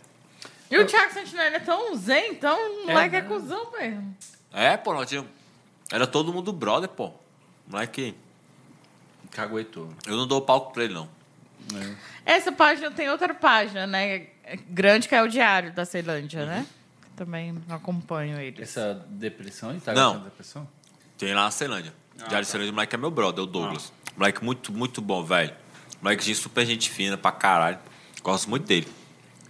E 0.70 0.78
o 0.78 0.86
Thiago 0.86 1.12
Santinelli 1.12 1.56
é 1.56 1.60
tão 1.60 1.94
zen, 1.96 2.30
então 2.32 2.58
o 2.82 2.86
moleque 2.86 3.16
é, 3.16 3.22
cuzão 3.22 3.70
mesmo. 3.72 4.16
É, 4.52 4.76
pô, 4.76 4.94
nós 4.94 5.08
tínhamos... 5.08 5.30
Era 5.90 6.06
todo 6.06 6.32
mundo 6.32 6.52
brother, 6.52 6.88
pô. 6.88 7.12
Moleque, 7.66 8.14
Caguetou. 9.30 9.88
eu 10.06 10.16
não 10.16 10.26
dou 10.26 10.40
palco 10.42 10.72
pra 10.72 10.84
ele, 10.84 10.94
não. 10.94 11.08
Essa 12.24 12.50
página 12.50 12.90
tem 12.90 13.08
outra 13.08 13.32
página, 13.34 13.86
né? 13.86 14.26
Grande 14.68 15.08
que 15.08 15.14
é 15.14 15.22
o 15.22 15.28
Diário 15.28 15.72
da 15.72 15.84
Ceilândia, 15.84 16.44
né? 16.44 16.66
Também 17.16 17.56
acompanho 17.68 18.38
ele. 18.40 18.62
Essa 18.62 18.94
depressão 19.10 19.70
aí? 19.70 19.80
Tá 19.80 19.92
Não. 19.92 20.18
com 20.18 20.24
depressão? 20.24 20.68
Tem 21.18 21.34
lá 21.34 21.44
na 21.44 21.50
Ceilândia. 21.50 21.92
Ah, 22.20 22.26
Diário 22.28 22.44
de 22.44 22.50
Ceilândia, 22.50 22.72
o 22.72 22.74
moleque 22.74 22.94
é 22.94 22.98
meu 22.98 23.10
brother, 23.10 23.40
é 23.40 23.42
o 23.42 23.46
Douglas. 23.46 23.92
Moleque 24.16 24.44
muito, 24.44 24.72
muito 24.72 25.00
bom, 25.00 25.22
velho. 25.24 25.54
Moleque 26.00 26.24
de 26.24 26.34
super 26.34 26.66
gente 26.66 26.90
fina 26.90 27.16
pra 27.16 27.30
caralho. 27.32 27.78
Gosto 28.22 28.48
muito 28.50 28.66
dele. 28.66 28.88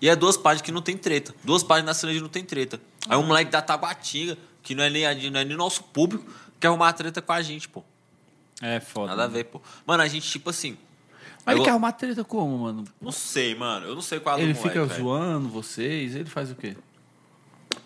E 0.00 0.08
é 0.08 0.16
duas 0.16 0.36
páginas 0.36 0.62
que 0.62 0.72
não 0.72 0.82
tem 0.82 0.96
treta. 0.96 1.34
Duas 1.44 1.62
páginas 1.62 1.86
na 1.86 1.94
Ceilândia 1.94 2.22
não 2.22 2.28
tem 2.28 2.44
treta. 2.44 2.80
Aí 3.08 3.16
um 3.16 3.22
moleque 3.22 3.50
da 3.50 3.62
Taguatinga, 3.62 4.36
que 4.62 4.74
não 4.74 4.82
é 4.82 4.90
nem, 4.90 5.30
não 5.30 5.40
é 5.40 5.44
nem 5.44 5.56
nosso 5.56 5.84
público, 5.84 6.24
quer 6.60 6.68
arrumar 6.68 6.92
treta 6.92 7.22
com 7.22 7.32
a 7.32 7.40
gente, 7.42 7.68
pô. 7.68 7.84
É 8.60 8.80
foda. 8.80 9.08
Nada 9.08 9.24
a 9.24 9.28
ver, 9.28 9.44
pô. 9.44 9.60
Mano, 9.86 10.02
a 10.02 10.08
gente, 10.08 10.28
tipo 10.28 10.50
assim. 10.50 10.76
Mas 11.44 11.54
ele 11.54 11.60
eu- 11.60 11.64
quer 11.64 11.70
arrumar 11.70 11.92
treta 11.92 12.22
como, 12.24 12.58
mano? 12.58 12.84
Não 13.00 13.10
sei, 13.12 13.54
mano. 13.54 13.86
Eu 13.86 13.94
não 13.94 14.02
sei 14.02 14.20
qual 14.20 14.36
é 14.36 14.42
Ele 14.42 14.52
moleque, 14.54 14.68
fica 14.68 14.86
velho. 14.86 15.02
zoando 15.02 15.48
vocês, 15.48 16.14
ele 16.14 16.28
faz 16.30 16.50
o 16.50 16.54
quê? 16.54 16.76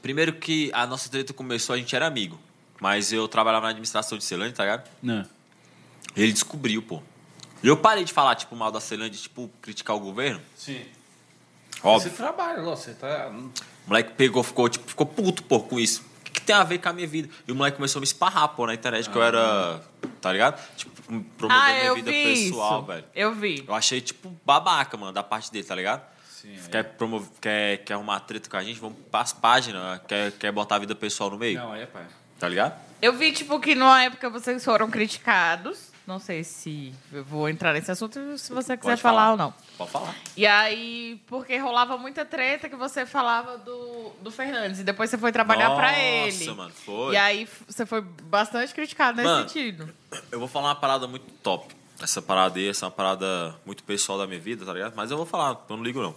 Primeiro 0.02 0.32
que 0.34 0.70
a 0.72 0.86
nossa 0.86 1.08
treta 1.08 1.32
começou, 1.32 1.74
a 1.74 1.78
gente 1.78 1.94
era 1.94 2.06
amigo. 2.06 2.38
Mas 2.80 3.12
eu 3.12 3.26
trabalhava 3.26 3.64
na 3.64 3.70
administração 3.70 4.16
de 4.18 4.24
Ceilândia, 4.24 4.54
tá 4.54 4.62
ligado? 4.64 4.88
Não. 5.02 5.24
Ele 6.14 6.32
descobriu, 6.32 6.82
pô. 6.82 7.02
E 7.62 7.68
eu 7.68 7.76
parei 7.76 8.04
de 8.04 8.12
falar, 8.12 8.34
tipo, 8.34 8.54
mal 8.54 8.70
da 8.70 8.80
Ceilândia, 8.80 9.18
tipo, 9.20 9.50
criticar 9.62 9.96
o 9.96 10.00
governo. 10.00 10.40
Sim. 10.54 10.82
Óbvio. 11.82 12.10
Você 12.10 12.16
trabalha, 12.16 12.62
você 12.62 12.92
tá. 12.94 13.28
O 13.28 13.50
moleque 13.88 14.12
pegou, 14.14 14.42
ficou, 14.42 14.68
tipo, 14.68 14.88
ficou 14.88 15.06
puto, 15.06 15.42
pô, 15.42 15.60
com 15.60 15.78
isso. 15.80 16.02
O 16.20 16.24
que, 16.24 16.32
que 16.32 16.40
tem 16.42 16.54
a 16.54 16.64
ver 16.64 16.78
com 16.78 16.88
a 16.88 16.92
minha 16.92 17.06
vida? 17.06 17.28
E 17.46 17.52
o 17.52 17.54
moleque 17.54 17.76
começou 17.76 17.98
a 17.98 18.02
me 18.02 18.06
esparrar, 18.06 18.48
pô, 18.50 18.66
na 18.66 18.74
internet, 18.74 19.08
que 19.08 19.16
eu 19.16 19.22
era. 19.22 19.80
Tá 20.20 20.32
ligado? 20.32 20.60
Tipo, 20.76 20.90
promover 21.38 21.62
Ah, 21.62 21.72
minha 21.72 21.84
eu 21.84 21.94
vida 21.94 22.10
vi 22.10 22.22
pessoal, 22.24 22.78
isso. 22.78 22.86
velho. 22.86 23.04
Eu 23.14 23.34
vi. 23.34 23.64
Eu 23.66 23.74
achei, 23.74 24.00
tipo, 24.00 24.34
babaca, 24.44 24.96
mano, 24.96 25.12
da 25.12 25.22
parte 25.22 25.50
dele, 25.52 25.64
tá 25.64 25.74
ligado? 25.74 26.02
Sim. 26.54 26.70
Quer, 26.70 26.84
promover, 26.84 27.28
quer, 27.40 27.78
quer 27.78 27.94
arrumar 27.94 28.20
treta 28.20 28.48
com 28.48 28.56
a 28.56 28.62
gente? 28.62 28.78
Vamos 28.80 28.98
pras 29.10 29.32
páginas. 29.32 30.00
Quer, 30.06 30.32
quer 30.32 30.52
botar 30.52 30.76
a 30.76 30.78
vida 30.78 30.94
pessoal 30.94 31.30
no 31.30 31.38
meio? 31.38 31.58
Não, 31.58 31.72
aí 31.72 31.82
é 31.82 31.86
pai. 31.86 32.06
Tá 32.38 32.48
ligado? 32.48 32.78
Eu 33.00 33.12
vi, 33.12 33.32
tipo, 33.32 33.58
que 33.60 33.74
numa 33.74 34.02
época 34.02 34.30
vocês 34.30 34.64
foram 34.64 34.90
criticados. 34.90 35.94
Não 36.06 36.20
sei 36.20 36.44
se 36.44 36.94
eu 37.12 37.24
vou 37.24 37.48
entrar 37.48 37.72
nesse 37.72 37.90
assunto, 37.90 38.38
se 38.38 38.52
você 38.52 38.76
quiser 38.76 38.96
falar, 38.96 39.22
falar. 39.22 39.30
ou 39.32 39.36
não. 39.36 39.54
Pode 39.76 39.90
falar. 39.90 40.14
E 40.36 40.46
aí, 40.46 41.20
porque 41.26 41.56
rolava 41.58 41.98
muita 41.98 42.24
treta 42.24 42.68
que 42.68 42.76
você 42.76 43.04
falava 43.04 43.58
do, 43.58 44.12
do 44.22 44.30
Fernandes. 44.30 44.78
E 44.80 44.84
depois 44.84 45.10
você 45.10 45.18
foi 45.18 45.32
trabalhar 45.32 45.70
Nossa, 45.70 45.80
pra 45.80 45.98
ele. 45.98 46.50
mano, 46.52 46.72
foi. 46.72 47.14
E 47.14 47.16
aí 47.16 47.48
você 47.66 47.84
foi 47.84 48.00
bastante 48.00 48.72
criticado 48.72 49.16
nesse 49.16 49.28
Mano, 49.28 49.48
sentido. 49.48 49.88
Eu 50.30 50.38
vou 50.38 50.46
falar 50.46 50.68
uma 50.68 50.76
parada 50.76 51.08
muito 51.08 51.26
top. 51.42 51.74
Essa 52.00 52.22
parada 52.22 52.56
aí, 52.58 52.68
essa 52.68 52.84
é 52.84 52.86
uma 52.86 52.92
parada 52.92 53.56
muito 53.66 53.82
pessoal 53.82 54.16
da 54.16 54.28
minha 54.28 54.38
vida, 54.38 54.64
tá 54.64 54.72
ligado? 54.72 54.94
Mas 54.94 55.10
eu 55.10 55.16
vou 55.16 55.26
falar, 55.26 55.64
eu 55.68 55.76
não 55.76 55.82
ligo 55.82 56.00
não. 56.00 56.14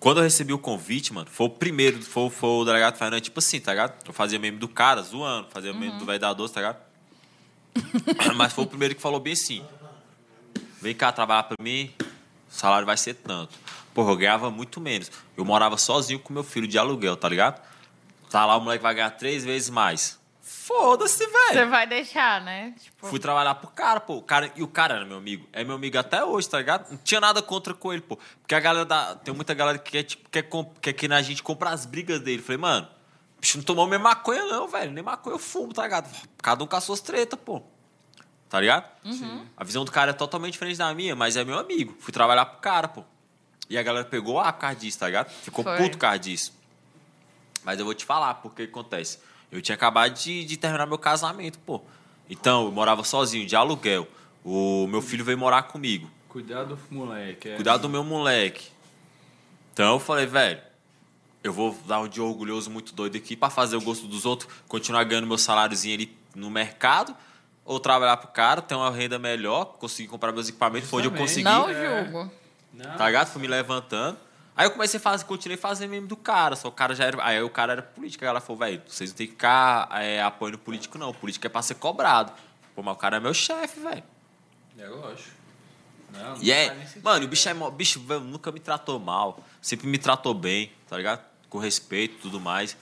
Quando 0.00 0.16
eu 0.16 0.22
recebi 0.24 0.50
o 0.50 0.58
convite, 0.58 1.12
mano, 1.12 1.28
foi 1.30 1.46
o 1.46 1.50
primeiro, 1.50 2.00
foi, 2.02 2.30
foi 2.30 2.48
o 2.48 2.64
delegado 2.64 2.96
Fernandes, 2.96 3.24
tipo 3.26 3.38
assim, 3.38 3.60
tá 3.60 3.72
ligado? 3.72 3.92
Eu 4.06 4.14
fazia 4.14 4.38
meme 4.38 4.56
do 4.56 4.66
cara, 4.66 5.02
zoando, 5.02 5.48
fazia 5.50 5.74
meme 5.74 5.98
do 5.98 6.06
velho 6.06 6.18
da 6.18 6.32
doce, 6.32 6.54
tá 6.54 6.60
ligado? 6.60 6.78
Mas 8.34 8.54
foi 8.54 8.64
o 8.64 8.66
primeiro 8.66 8.94
que 8.94 9.02
falou 9.02 9.20
bem 9.20 9.34
assim: 9.34 9.62
vem 10.80 10.94
cá 10.94 11.12
trabalhar 11.12 11.42
pra 11.42 11.56
mim, 11.62 11.92
o 12.00 12.04
salário 12.48 12.86
vai 12.86 12.96
ser 12.96 13.12
tanto. 13.12 13.58
Porra, 13.92 14.12
eu 14.12 14.16
ganhava 14.16 14.50
muito 14.50 14.80
menos. 14.80 15.10
Eu 15.36 15.44
morava 15.44 15.76
sozinho 15.76 16.18
com 16.18 16.32
meu 16.32 16.44
filho 16.44 16.66
de 16.66 16.78
aluguel, 16.78 17.16
tá 17.16 17.28
ligado? 17.28 17.60
Tá 18.30 18.46
lá, 18.46 18.56
o 18.56 18.60
moleque 18.60 18.82
vai 18.82 18.94
ganhar 18.94 19.10
três 19.10 19.44
vezes 19.44 19.68
mais. 19.68 20.19
Foda-se, 20.72 21.26
velho. 21.26 21.34
Você 21.52 21.64
vai 21.66 21.84
deixar, 21.86 22.40
né? 22.42 22.72
Tipo, 22.80 23.08
Fui 23.08 23.18
trabalhar 23.18 23.56
pro 23.56 23.68
cara, 23.70 23.98
pô. 23.98 24.18
O 24.18 24.22
cara, 24.22 24.52
e 24.54 24.62
o 24.62 24.68
cara 24.68 24.94
era 24.94 25.04
meu 25.04 25.16
amigo. 25.16 25.48
É 25.52 25.64
meu 25.64 25.74
amigo 25.74 25.98
até 25.98 26.24
hoje, 26.24 26.48
tá 26.48 26.58
ligado? 26.58 26.88
Não 26.92 26.96
tinha 26.98 27.20
nada 27.20 27.42
contra 27.42 27.74
com 27.74 27.92
ele, 27.92 28.02
pô. 28.02 28.16
Porque 28.40 28.54
a 28.54 28.60
galera 28.60 28.84
da. 28.84 29.16
Tem 29.16 29.34
muita 29.34 29.52
galera 29.52 29.78
que 29.78 29.90
quer, 29.90 30.04
tipo, 30.04 30.28
quer, 30.30 30.42
comp- 30.44 30.78
quer 30.80 30.92
que 30.92 31.12
a 31.12 31.22
gente 31.22 31.42
compra 31.42 31.70
as 31.70 31.84
brigas 31.86 32.20
dele. 32.20 32.40
Falei, 32.40 32.56
mano, 32.58 32.86
bicho 33.40 33.58
não 33.58 33.64
tomou 33.64 33.84
minha 33.88 33.98
maconha, 33.98 34.44
não, 34.44 34.68
velho. 34.68 34.92
Nem 34.92 35.02
maconha 35.02 35.34
eu 35.34 35.40
fumo, 35.40 35.72
tá 35.74 35.82
ligado? 35.82 36.08
Cada 36.40 36.62
um 36.62 36.66
com 36.68 36.76
as 36.76 36.84
suas 36.84 37.00
tretas, 37.00 37.38
pô. 37.44 37.60
Tá 38.48 38.60
ligado? 38.60 38.84
A 39.56 39.64
visão 39.64 39.84
do 39.84 39.90
cara 39.90 40.10
é 40.10 40.14
totalmente 40.14 40.52
diferente 40.52 40.76
da 40.78 40.94
minha, 40.94 41.16
mas 41.16 41.36
é 41.36 41.44
meu 41.44 41.58
amigo. 41.58 41.96
Fui 41.98 42.12
trabalhar 42.12 42.46
pro 42.46 42.60
cara, 42.60 42.86
pô. 42.86 43.02
E 43.68 43.76
a 43.76 43.82
galera 43.82 44.04
pegou 44.04 44.38
a 44.38 44.52
por 44.52 44.60
causa 44.60 44.76
disso, 44.76 45.00
tá 45.00 45.06
ligado? 45.06 45.30
Ficou 45.30 45.64
Foi. 45.64 45.76
puto 45.76 45.90
por 45.92 45.98
causa 45.98 46.18
disso. 46.20 46.52
Mas 47.64 47.78
eu 47.78 47.84
vou 47.84 47.94
te 47.94 48.04
falar 48.04 48.34
porque 48.34 48.66
que 48.66 48.70
acontece. 48.72 49.18
Eu 49.50 49.60
tinha 49.60 49.74
acabado 49.74 50.14
de, 50.14 50.44
de 50.44 50.56
terminar 50.56 50.86
meu 50.86 50.98
casamento, 50.98 51.58
pô. 51.60 51.80
Então, 52.28 52.66
eu 52.66 52.72
morava 52.72 53.02
sozinho, 53.02 53.46
de 53.46 53.56
aluguel. 53.56 54.06
O 54.44 54.86
meu 54.86 55.02
filho 55.02 55.24
veio 55.24 55.36
morar 55.36 55.64
comigo. 55.64 56.10
Cuidado, 56.28 56.78
moleque. 56.88 57.48
É. 57.48 57.54
Cuidar 57.56 57.76
do 57.76 57.88
meu 57.88 58.04
moleque. 58.04 58.68
Então 59.72 59.94
eu 59.94 60.00
falei, 60.00 60.26
velho, 60.26 60.60
eu 61.42 61.52
vou 61.52 61.76
dar 61.86 62.00
um 62.00 62.08
de 62.08 62.20
orgulhoso 62.20 62.70
muito 62.70 62.94
doido 62.94 63.16
aqui 63.16 63.36
pra 63.36 63.50
fazer 63.50 63.76
o 63.76 63.80
gosto 63.80 64.06
dos 64.06 64.24
outros, 64.24 64.52
continuar 64.68 65.04
ganhando 65.04 65.26
meu 65.26 65.38
saláriozinho 65.38 65.94
ali 65.94 66.16
no 66.34 66.50
mercado, 66.50 67.16
ou 67.64 67.80
trabalhar 67.80 68.16
pro 68.16 68.28
cara, 68.28 68.62
ter 68.62 68.74
uma 68.74 68.90
renda 68.90 69.18
melhor, 69.18 69.76
conseguir 69.78 70.08
comprar 70.08 70.32
meus 70.32 70.48
equipamentos, 70.48 70.88
foi 70.88 71.00
onde 71.00 71.08
eu 71.08 71.18
consegui. 71.18 71.44
não 71.44 71.68
é. 71.68 72.04
julgo. 72.04 72.30
Não. 72.72 72.96
Tá 72.96 73.06
ligado? 73.06 73.28
Fui 73.28 73.40
me 73.42 73.48
levantando. 73.48 74.18
Aí 74.60 74.66
eu 74.66 74.72
comecei 74.72 74.98
a 74.98 75.00
fazer, 75.00 75.24
continuei 75.24 75.56
fazendo 75.56 75.88
meme 75.88 76.06
do 76.06 76.14
cara, 76.18 76.54
só 76.54 76.68
o 76.68 76.72
cara 76.72 76.94
já 76.94 77.04
era. 77.06 77.24
Aí 77.24 77.42
o 77.42 77.48
cara 77.48 77.72
era 77.72 77.80
político, 77.82 78.22
a 78.22 78.26
galera 78.26 78.44
falou, 78.44 78.58
velho, 78.58 78.82
vocês 78.86 79.08
não 79.08 79.16
tem 79.16 79.26
que 79.26 79.32
ficar 79.32 79.88
é, 80.02 80.20
apoiando 80.22 80.58
político, 80.58 80.98
não. 80.98 81.08
O 81.08 81.14
político 81.14 81.46
é 81.46 81.48
pra 81.48 81.62
ser 81.62 81.76
cobrado. 81.76 82.30
Pô, 82.74 82.82
mas 82.82 82.94
o 82.94 82.98
cara 82.98 83.16
é 83.16 83.20
meu 83.20 83.32
chefe, 83.32 83.80
velho. 83.80 84.02
É 84.78 84.86
lógico. 84.86 85.30
Não, 86.12 86.36
E 86.42 86.52
é, 86.52 86.76
mano, 87.02 87.24
o 87.24 87.28
bicho 87.28 87.48
é 87.48 87.54
mó- 87.54 87.70
bicho 87.70 88.00
velho, 88.00 88.20
nunca 88.20 88.52
me 88.52 88.60
tratou 88.60 88.98
mal, 88.98 89.42
sempre 89.62 89.86
me 89.86 89.96
tratou 89.96 90.34
bem, 90.34 90.70
tá 90.90 90.94
ligado? 90.98 91.24
Com 91.48 91.56
respeito 91.56 92.16
e 92.16 92.18
tudo 92.20 92.38
mais. 92.38 92.76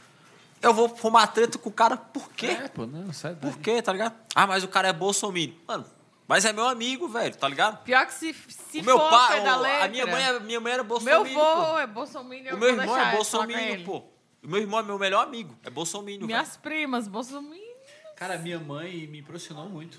Eu 0.61 0.75
vou 0.75 0.87
arrumar 0.99 1.29
treta 1.29 1.59
com 1.59 1.69
o 1.69 1.73
cara 1.73 1.97
por 1.97 2.29
quê? 2.33 2.47
É, 2.47 2.67
pô, 2.67 2.87
não, 2.87 3.13
sai 3.13 3.37
daí. 3.37 3.53
Por 3.53 3.61
quê, 3.61 3.81
tá 3.81 3.93
ligado? 3.93 4.17
Ah, 4.35 4.49
mas 4.49 4.65
o 4.65 4.69
cara 4.69 4.89
é 4.89 4.93
bolsominion. 4.93 5.55
Mano, 5.69 5.85
mas 6.29 6.45
é 6.45 6.53
meu 6.53 6.69
amigo, 6.69 7.09
velho, 7.09 7.35
tá 7.37 7.49
ligado? 7.49 7.83
Pior 7.83 8.07
que 8.07 8.13
se, 8.15 8.33
se 8.49 8.81
o 8.81 8.85
meu 8.85 8.99
for 8.99 9.11
pai, 9.11 9.43
da 9.43 9.57
letra, 9.57 9.85
a 9.87 9.89
minha 9.89 10.07
mãe, 10.07 10.23
é- 10.23 10.39
minha 10.41 10.61
mãe 10.61 10.73
era 10.75 10.83
Meu 10.85 10.89
bolsominion, 10.89 11.35
pô. 11.35 11.57
vô 11.65 11.79
é 11.79 11.87
bolsominion. 11.87 12.55
O 12.55 12.59
meu 12.59 12.69
irmão 12.69 12.97
é 12.97 13.11
bolsominion, 13.17 13.85
pô. 13.85 13.99
O 14.45 14.49
meu 14.49 14.61
irmão 14.61 14.79
é 14.79 14.83
meu 14.85 14.99
melhor 14.99 15.25
amigo, 15.25 15.57
é 15.65 15.71
bolsominion, 15.71 16.19
velho. 16.21 16.27
Minhas 16.29 16.57
primas, 16.57 17.09
bolsominion. 17.09 17.67
Cara, 18.15 18.37
minha 18.39 18.59
mãe 18.61 19.07
me 19.09 19.19
impressionou 19.21 19.69
muito. 19.69 19.99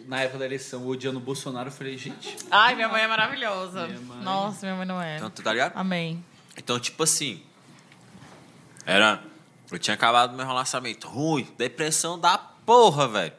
Na 0.00 0.20
época 0.20 0.38
da 0.40 0.44
eleição, 0.44 0.86
odiando 0.86 1.18
o 1.18 1.22
Bolsonaro, 1.22 1.68
eu 1.68 1.72
falei, 1.72 1.96
gente. 1.96 2.36
Ai, 2.50 2.74
minha 2.74 2.88
mãe 2.88 3.02
é 3.02 3.06
maravilhosa. 3.08 3.86
Minha 3.86 4.00
mãe- 4.00 4.22
Nossa, 4.22 4.66
minha 4.66 4.76
mãe 4.76 4.84
não 4.86 5.00
é. 5.00 5.16
Então, 5.16 5.30
tu 5.30 5.42
tá 5.42 5.52
ligado? 5.52 5.72
Amém. 5.74 6.22
Então, 6.56 6.78
tipo 6.78 7.02
assim, 7.02 7.42
era. 8.84 9.22
Eu 9.70 9.78
tinha 9.78 9.94
acabado 9.94 10.36
meu 10.36 10.46
relacionamento 10.46 11.08
ruim, 11.08 11.44
depressão 11.58 12.18
da 12.18 12.36
porra, 12.38 13.08
velho. 13.08 13.32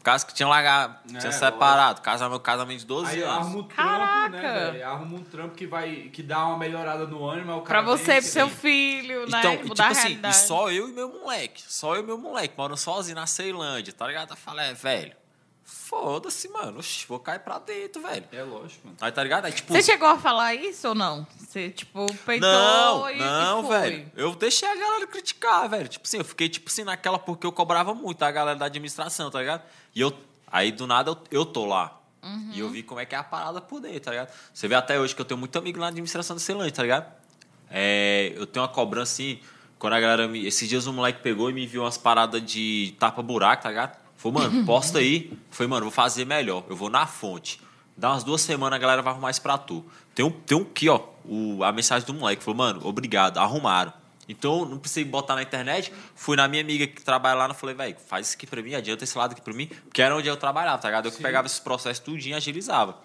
Por 0.00 0.04
causa 0.04 0.24
que 0.24 0.32
tinha 0.32 0.48
largado, 0.48 0.96
tinha 1.06 1.18
É, 1.18 1.30
separado. 1.30 2.00
Casa, 2.00 2.26
meu 2.26 2.40
casamento 2.40 2.78
de 2.80 2.86
12 2.86 3.10
Aí 3.12 3.22
anos. 3.22 3.36
arruma 3.36 3.58
um 3.58 3.68
Caraca! 3.68 4.30
trampo, 4.30 4.30
né, 4.30 4.70
velho? 4.72 4.86
Arruma 4.88 5.16
um 5.18 5.22
trampo 5.24 5.54
que 5.54 5.66
vai 5.66 5.94
que 6.10 6.22
dá 6.22 6.46
uma 6.46 6.56
melhorada 6.56 7.06
no 7.06 7.22
ânimo, 7.28 7.48
mas 7.48 7.56
o 7.58 7.60
Pra 7.60 7.74
cara 7.82 7.86
você, 7.86 8.12
vem- 8.12 8.22
pro 8.22 8.30
seu 8.30 8.48
filho, 8.48 9.28
né? 9.28 9.38
Então, 9.40 9.52
e 9.52 9.62
Mudar 9.64 9.68
tipo 9.74 9.82
a 9.82 9.88
assim, 9.88 10.00
e 10.00 10.02
realidade. 10.12 10.36
só 10.38 10.70
eu 10.70 10.88
e 10.88 10.92
meu 10.92 11.08
moleque. 11.12 11.62
Só 11.68 11.96
eu 11.96 12.02
e 12.02 12.06
meu 12.06 12.16
moleque, 12.16 12.54
morando 12.56 12.78
sozinho 12.78 13.14
na 13.16 13.26
Ceilândia, 13.26 13.92
tá 13.92 14.06
ligado? 14.06 14.30
Eu 14.30 14.36
falei, 14.36 14.70
é, 14.70 14.72
velho, 14.72 15.12
foda-se, 15.64 16.48
mano. 16.48 16.78
Oxi, 16.78 17.04
vou 17.06 17.18
cair 17.20 17.40
pra 17.40 17.58
dentro, 17.58 18.00
velho. 18.02 18.24
É 18.32 18.42
lógico, 18.42 18.86
mano. 18.86 18.96
Aí, 19.00 19.12
tá 19.12 19.22
ligado? 19.22 19.44
Aí, 19.46 19.52
tipo. 19.52 19.72
Você 19.72 19.82
chegou 19.82 20.08
a 20.08 20.18
falar 20.18 20.54
isso 20.54 20.88
ou 20.88 20.94
não? 20.94 21.26
Você, 21.38 21.70
tipo, 21.70 22.06
peitou 22.24 22.48
Não, 22.48 23.10
e, 23.10 23.18
não, 23.18 23.60
e 23.64 23.66
foi. 23.66 23.80
velho. 23.80 24.12
Eu 24.16 24.34
deixei 24.34 24.68
a 24.68 24.74
galera 24.74 25.06
criticar, 25.06 25.68
velho. 25.68 25.88
Tipo 25.88 26.06
assim, 26.06 26.18
eu 26.18 26.24
fiquei, 26.24 26.48
tipo 26.48 26.68
assim, 26.70 26.84
naquela 26.84 27.18
porque 27.18 27.46
eu 27.46 27.52
cobrava 27.52 27.94
muito 27.94 28.22
a 28.22 28.30
galera 28.30 28.58
da 28.58 28.66
administração, 28.66 29.30
tá 29.30 29.40
ligado? 29.40 29.62
E 29.94 30.00
eu. 30.00 30.12
Aí 30.46 30.72
do 30.72 30.86
nada 30.86 31.10
eu, 31.10 31.18
eu 31.30 31.46
tô 31.46 31.64
lá. 31.64 32.00
Uhum. 32.22 32.50
E 32.52 32.60
eu 32.60 32.68
vi 32.68 32.82
como 32.82 33.00
é 33.00 33.06
que 33.06 33.14
é 33.14 33.18
a 33.18 33.24
parada 33.24 33.60
por 33.60 33.80
dentro, 33.80 34.00
tá 34.00 34.10
ligado? 34.10 34.32
Você 34.52 34.68
vê 34.68 34.74
até 34.74 35.00
hoje 35.00 35.14
que 35.14 35.20
eu 35.20 35.24
tenho 35.24 35.38
muito 35.38 35.56
amigo 35.56 35.78
lá 35.78 35.86
na 35.86 35.88
administração 35.88 36.36
da 36.36 36.40
Ceilândia, 36.40 36.72
tá 36.72 36.82
ligado? 36.82 37.10
É, 37.70 38.32
eu 38.36 38.46
tenho 38.46 38.64
uma 38.64 38.72
cobrança 38.72 39.12
assim, 39.12 39.38
quando 39.78 39.94
a 39.94 40.00
galera 40.00 40.28
me. 40.28 40.44
Esses 40.46 40.68
dias 40.68 40.86
um 40.86 40.92
moleque 40.92 41.22
pegou 41.22 41.48
e 41.48 41.52
me 41.52 41.64
enviou 41.64 41.84
umas 41.84 41.96
paradas 41.96 42.42
de 42.42 42.94
tapa-buraco, 42.98 43.62
tá 43.62 43.68
ligado? 43.68 43.96
Falei, 44.16 44.38
mano, 44.38 44.64
posta 44.66 44.98
aí. 44.98 45.32
Falei, 45.50 45.70
mano, 45.70 45.86
vou 45.86 45.92
fazer 45.92 46.24
melhor. 46.24 46.64
Eu 46.68 46.76
vou 46.76 46.90
na 46.90 47.06
fonte. 47.06 47.60
Dá 47.96 48.10
umas 48.10 48.24
duas 48.24 48.40
semanas, 48.40 48.76
a 48.76 48.80
galera 48.80 49.02
vai 49.02 49.12
arrumar 49.12 49.30
isso 49.30 49.42
pra 49.42 49.58
tu. 49.58 49.84
Tem 50.14 50.24
um, 50.24 50.30
tem 50.30 50.56
um 50.56 50.62
aqui, 50.62 50.88
ó, 50.88 51.00
o, 51.24 51.62
a 51.62 51.70
mensagem 51.70 52.06
do 52.06 52.14
moleque. 52.14 52.42
Falou, 52.42 52.56
mano, 52.58 52.80
obrigado, 52.84 53.38
arrumaram. 53.38 53.92
Então, 54.30 54.64
não 54.64 54.78
precisei 54.78 55.04
botar 55.04 55.34
na 55.34 55.42
internet. 55.42 55.92
Fui 56.14 56.36
na 56.36 56.46
minha 56.48 56.62
amiga 56.62 56.86
que 56.86 57.02
trabalha 57.02 57.34
lá 57.34 57.48
e 57.50 57.54
falei, 57.54 57.74
velho, 57.74 57.96
faz 58.06 58.28
isso 58.28 58.36
aqui 58.36 58.46
pra 58.46 58.62
mim, 58.62 58.74
adianta 58.74 59.04
esse 59.04 59.16
lado 59.16 59.32
aqui 59.32 59.40
pra 59.40 59.52
mim, 59.52 59.66
porque 59.66 60.00
era 60.00 60.16
onde 60.16 60.28
eu 60.28 60.36
trabalhava, 60.36 60.78
tá 60.78 60.88
ligado? 60.88 61.06
Eu 61.06 61.12
que 61.12 61.22
pegava 61.22 61.46
esses 61.46 61.60
processos 61.60 61.98
tudinho 62.02 62.34
e 62.34 62.36
agilizava. 62.36 62.98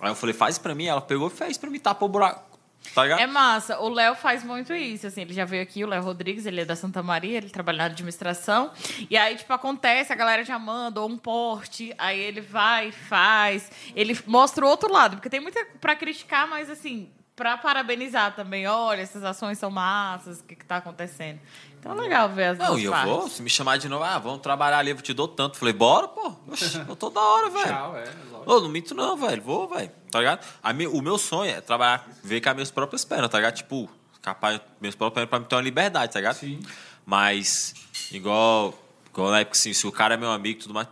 Aí 0.00 0.10
eu 0.10 0.14
falei, 0.14 0.34
faz 0.34 0.56
isso 0.56 0.60
pra 0.60 0.74
mim. 0.74 0.86
Ela 0.86 1.00
pegou 1.00 1.28
e 1.28 1.30
fez 1.30 1.56
pra 1.56 1.70
mim, 1.70 1.78
tapou 1.78 2.08
o 2.08 2.12
buraco. 2.12 2.52
Tá 2.94 3.04
ligado? 3.04 3.20
É 3.20 3.26
massa. 3.26 3.78
O 3.78 3.88
Léo 3.88 4.16
faz 4.16 4.42
muito 4.42 4.74
isso, 4.74 5.06
assim. 5.06 5.20
Ele 5.22 5.32
já 5.32 5.44
veio 5.44 5.62
aqui, 5.62 5.84
o 5.84 5.86
Léo 5.86 6.02
Rodrigues, 6.02 6.44
ele 6.44 6.60
é 6.60 6.64
da 6.64 6.74
Santa 6.74 7.02
Maria, 7.02 7.38
ele 7.38 7.48
trabalha 7.48 7.78
na 7.78 7.84
administração. 7.84 8.72
E 9.08 9.16
aí, 9.16 9.36
tipo, 9.36 9.52
acontece, 9.52 10.12
a 10.12 10.16
galera 10.16 10.44
já 10.44 10.58
manda 10.58 11.00
ou 11.00 11.08
um 11.08 11.16
porte, 11.16 11.94
aí 11.96 12.18
ele 12.18 12.40
vai, 12.40 12.90
faz. 12.90 13.70
Ele 13.94 14.18
mostra 14.26 14.64
o 14.64 14.68
outro 14.68 14.92
lado, 14.92 15.16
porque 15.16 15.30
tem 15.30 15.40
muita 15.40 15.64
pra 15.80 15.94
criticar, 15.94 16.48
mas 16.48 16.68
assim, 16.68 17.08
pra 17.34 17.56
parabenizar 17.56 18.34
também. 18.34 18.66
Olha, 18.66 19.00
essas 19.00 19.22
ações 19.24 19.58
são 19.58 19.70
massas, 19.70 20.40
o 20.40 20.44
que, 20.44 20.54
que 20.56 20.64
tá 20.64 20.76
acontecendo. 20.76 21.40
Então 21.78 21.92
é 21.92 22.00
legal 22.00 22.28
ver 22.28 22.44
as 22.44 22.58
Não, 22.58 22.78
e 22.78 22.84
eu 22.84 22.92
partes. 22.92 23.10
vou, 23.12 23.28
se 23.28 23.42
me 23.42 23.50
chamar 23.50 23.76
de 23.78 23.88
novo, 23.88 24.04
ah, 24.04 24.18
vamos 24.18 24.40
trabalhar 24.40 24.78
ali, 24.78 24.90
eu 24.90 25.00
te 25.02 25.12
dou 25.12 25.26
tanto. 25.26 25.56
Falei, 25.58 25.74
bora, 25.74 26.06
pô. 26.08 26.34
Oxi, 26.48 26.78
eu 26.88 26.94
tô 26.94 27.10
da 27.10 27.20
hora, 27.20 27.50
velho. 27.50 27.66
Tchau, 27.66 27.96
é, 27.96 28.04
lógico. 28.30 28.52
Ô, 28.52 28.60
não 28.60 28.68
minto 28.68 28.94
não, 28.94 29.16
velho. 29.16 29.42
Vou, 29.42 29.68
velho. 29.68 29.90
Tá 30.10 30.18
ligado? 30.20 30.46
A 30.62 30.72
mi- 30.72 30.86
o 30.86 31.00
meu 31.02 31.18
sonho 31.18 31.50
é 31.50 31.60
trabalhar, 31.60 32.06
ver 32.22 32.40
com 32.40 32.48
as 32.50 32.54
minhas 32.54 32.70
próprias 32.70 33.04
pernas, 33.04 33.28
tá 33.30 33.38
ligado? 33.38 33.54
Tipo, 33.54 33.90
capaz, 34.20 34.60
minhas 34.80 34.94
próprias 34.94 35.14
pernas 35.14 35.30
pra 35.30 35.38
me 35.40 35.46
ter 35.46 35.54
uma 35.56 35.62
liberdade, 35.62 36.12
tá 36.12 36.18
ligado? 36.20 36.36
Sim. 36.36 36.60
Mas, 37.04 37.74
igual, 38.12 38.72
igual 39.10 39.30
na 39.32 39.40
época, 39.40 39.58
assim, 39.58 39.72
se 39.72 39.86
o 39.86 39.90
cara 39.92 40.14
é 40.14 40.16
meu 40.16 40.30
amigo 40.30 40.60
e 40.60 40.62
tudo 40.62 40.74
mais, 40.74 40.86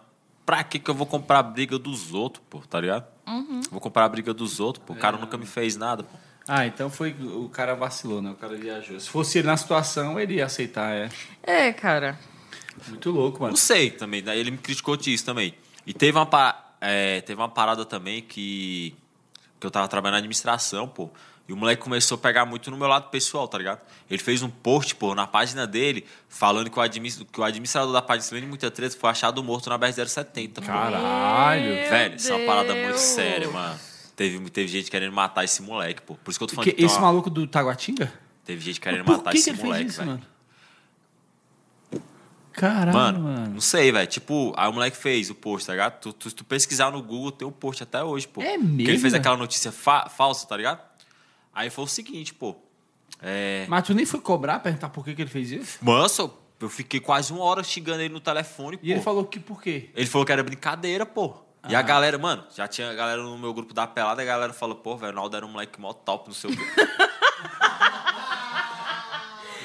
pra 0.45 0.65
que 0.65 0.79
que 0.81 0.91
eu 0.91 0.95
vou 0.95 1.07
comprar 1.07 1.39
a 1.39 1.43
briga 1.45 1.79
dos 1.79 2.13
outros, 2.13 2.45
pô, 2.51 2.59
tá 2.69 2.81
ligado? 2.81 3.07
Vou 3.71 3.81
comprar 3.81 4.05
a 4.05 4.09
briga 4.09 4.35
dos 4.35 4.59
outros, 4.59 4.85
pô. 4.85 4.93
O 4.95 4.97
cara 4.97 5.17
nunca 5.17 5.37
me 5.37 5.47
fez 5.47 5.77
nada, 5.77 6.03
pô. 6.03 6.19
Ah, 6.53 6.67
então 6.67 6.91
foi 6.91 7.15
o 7.21 7.49
cara 7.49 7.75
vacilou, 7.75 8.21
né? 8.21 8.31
O 8.33 8.35
cara 8.35 8.57
viajou. 8.57 8.99
Se 8.99 9.09
fosse 9.09 9.39
ele 9.39 9.47
na 9.47 9.57
situação, 9.57 10.19
ele 10.19 10.35
ia 10.35 10.47
aceitar, 10.47 10.91
é. 10.93 11.09
É, 11.45 11.73
cara. 11.73 12.19
Muito 12.89 13.09
louco, 13.13 13.39
mano. 13.41 13.53
Não 13.53 13.57
sei 13.57 13.89
também, 13.91 14.21
daí 14.21 14.41
ele 14.41 14.51
me 14.51 14.59
criticou 14.59 14.97
disso 14.97 15.25
também. 15.25 15.55
E 15.87 15.95
teve 15.95 16.19
uma, 16.19 16.27
pa- 16.27 16.75
é, 16.81 17.21
teve 17.21 17.41
uma 17.41 17.49
parada 17.49 17.85
também 17.85 18.21
que, 18.23 18.97
que 19.61 19.67
eu 19.67 19.71
tava 19.71 19.87
trabalhando 19.87 20.15
na 20.15 20.19
administração, 20.19 20.89
pô. 20.89 21.09
E 21.49 21.53
o 21.53 21.57
moleque 21.57 21.83
começou 21.83 22.17
a 22.17 22.19
pegar 22.19 22.45
muito 22.47 22.69
no 22.71 22.77
meu 22.77 22.89
lado 22.89 23.11
pessoal, 23.11 23.47
tá 23.47 23.57
ligado? 23.59 23.81
Ele 24.11 24.21
fez 24.23 24.43
um 24.43 24.51
post, 24.51 24.95
pô, 24.97 25.15
na 25.15 25.27
página 25.29 25.67
dele, 25.69 26.05
falando 26.29 26.69
que 26.69 26.79
o, 26.79 26.83
administ- 26.83 27.25
que 27.31 27.41
o 27.41 27.45
administrador 27.45 27.93
da 27.93 28.03
página 28.03 28.23
Silene 28.25 28.47
Muita 28.49 28.71
Treta 28.73 28.97
foi 28.99 29.11
achado 29.11 29.41
morto 29.43 29.69
na 29.71 29.79
BR-070. 29.79 30.55
pô. 30.55 30.63
Caralho. 30.63 31.75
Velho, 31.91 32.17
isso 32.17 32.33
é 32.33 32.37
uma 32.37 32.47
parada 32.47 32.73
muito 32.75 32.89
Deus. 32.89 33.01
séria, 33.01 33.49
mano. 33.51 33.79
Teve, 34.21 34.51
teve 34.51 34.69
gente 34.69 34.91
querendo 34.91 35.15
matar 35.15 35.45
esse 35.45 35.63
moleque, 35.63 36.03
pô. 36.03 36.15
Por 36.15 36.31
isso 36.31 36.39
que 36.39 36.43
eu 36.43 36.47
tô 36.49 36.55
falando 36.55 36.69
Que, 36.69 36.75
que 36.77 36.85
esse 36.85 36.95
uma- 36.97 37.01
maluco 37.07 37.31
do 37.31 37.47
Taguatinga? 37.47 38.13
Teve 38.45 38.61
gente 38.61 38.79
querendo 38.79 39.03
Por 39.07 39.17
matar 39.17 39.31
que, 39.31 39.39
esse 39.39 39.51
que 39.55 39.63
moleque, 39.65 39.87
isso, 39.89 39.97
velho. 39.97 40.11
mano? 40.11 40.23
Caralho, 42.53 42.93
Mano, 42.93 43.21
mano. 43.21 43.51
não 43.55 43.61
sei, 43.63 43.91
velho. 43.91 44.07
Tipo, 44.07 44.53
aí 44.59 44.69
o 44.69 44.73
moleque 44.75 44.95
fez 44.97 45.31
o 45.31 45.35
post, 45.35 45.67
tá 45.67 45.73
ligado? 45.73 46.01
Tu, 46.01 46.13
tu, 46.13 46.35
tu 46.35 46.45
pesquisar 46.45 46.91
no 46.91 47.03
Google, 47.03 47.33
tem 47.33 47.49
o 47.49 47.51
post 47.53 47.83
até 47.83 48.05
hoje, 48.05 48.29
pô. 48.29 48.43
É 48.43 48.45
Que 48.45 48.53
ele 48.65 48.65
mesmo, 48.85 49.01
fez 49.01 49.15
aquela 49.15 49.39
notícia 49.39 49.73
fa- 49.73 50.11
falsa, 50.11 50.47
tá 50.47 50.55
ligado? 50.57 50.81
Aí 51.55 51.71
foi 51.71 51.85
o 51.85 51.89
seguinte, 51.89 52.35
pô. 52.35 52.55
É. 53.23 53.65
Mas 53.71 53.85
tu 53.87 53.95
nem 53.95 54.05
foi 54.05 54.21
cobrar, 54.21 54.59
perguntar 54.61 54.91
por 54.91 55.03
que, 55.03 55.15
que 55.15 55.23
ele 55.23 55.31
fez 55.31 55.51
isso? 55.51 55.79
Manso, 55.81 56.31
eu 56.61 56.69
fiquei 56.69 57.01
quase 57.01 57.33
uma 57.33 57.43
hora 57.45 57.63
xingando 57.65 58.03
ele 58.03 58.13
no 58.13 58.21
telefone, 58.21 58.77
pô. 58.77 58.85
E 58.85 58.93
ele 58.93 59.01
falou 59.01 59.25
que 59.25 59.41
por 59.41 59.63
quê? 59.63 59.89
Ele 59.95 60.07
falou 60.07 60.27
que 60.27 60.33
era 60.33 60.43
brincadeira, 60.43 61.07
pô. 61.07 61.35
E 61.69 61.75
a 61.75 61.83
galera, 61.83 62.17
mano, 62.19 62.45
já 62.55 62.67
tinha 62.67 62.93
galera 62.95 63.23
no 63.23 63.37
meu 63.39 63.53
grupo 63.53 63.75
da 63.75 63.87
pelada, 63.87 64.23
e 64.23 64.25
a 64.25 64.27
galera 64.27 64.53
falou, 64.53 64.77
pô, 64.77 64.97
velho, 64.97 65.13
o 65.13 65.17
Naldo 65.17 65.37
era 65.37 65.45
um 65.45 65.49
moleque 65.51 65.81
mó 65.81 65.93
top 65.93 66.29
no 66.29 66.35
seu 66.35 66.51
grupo. 66.51 66.71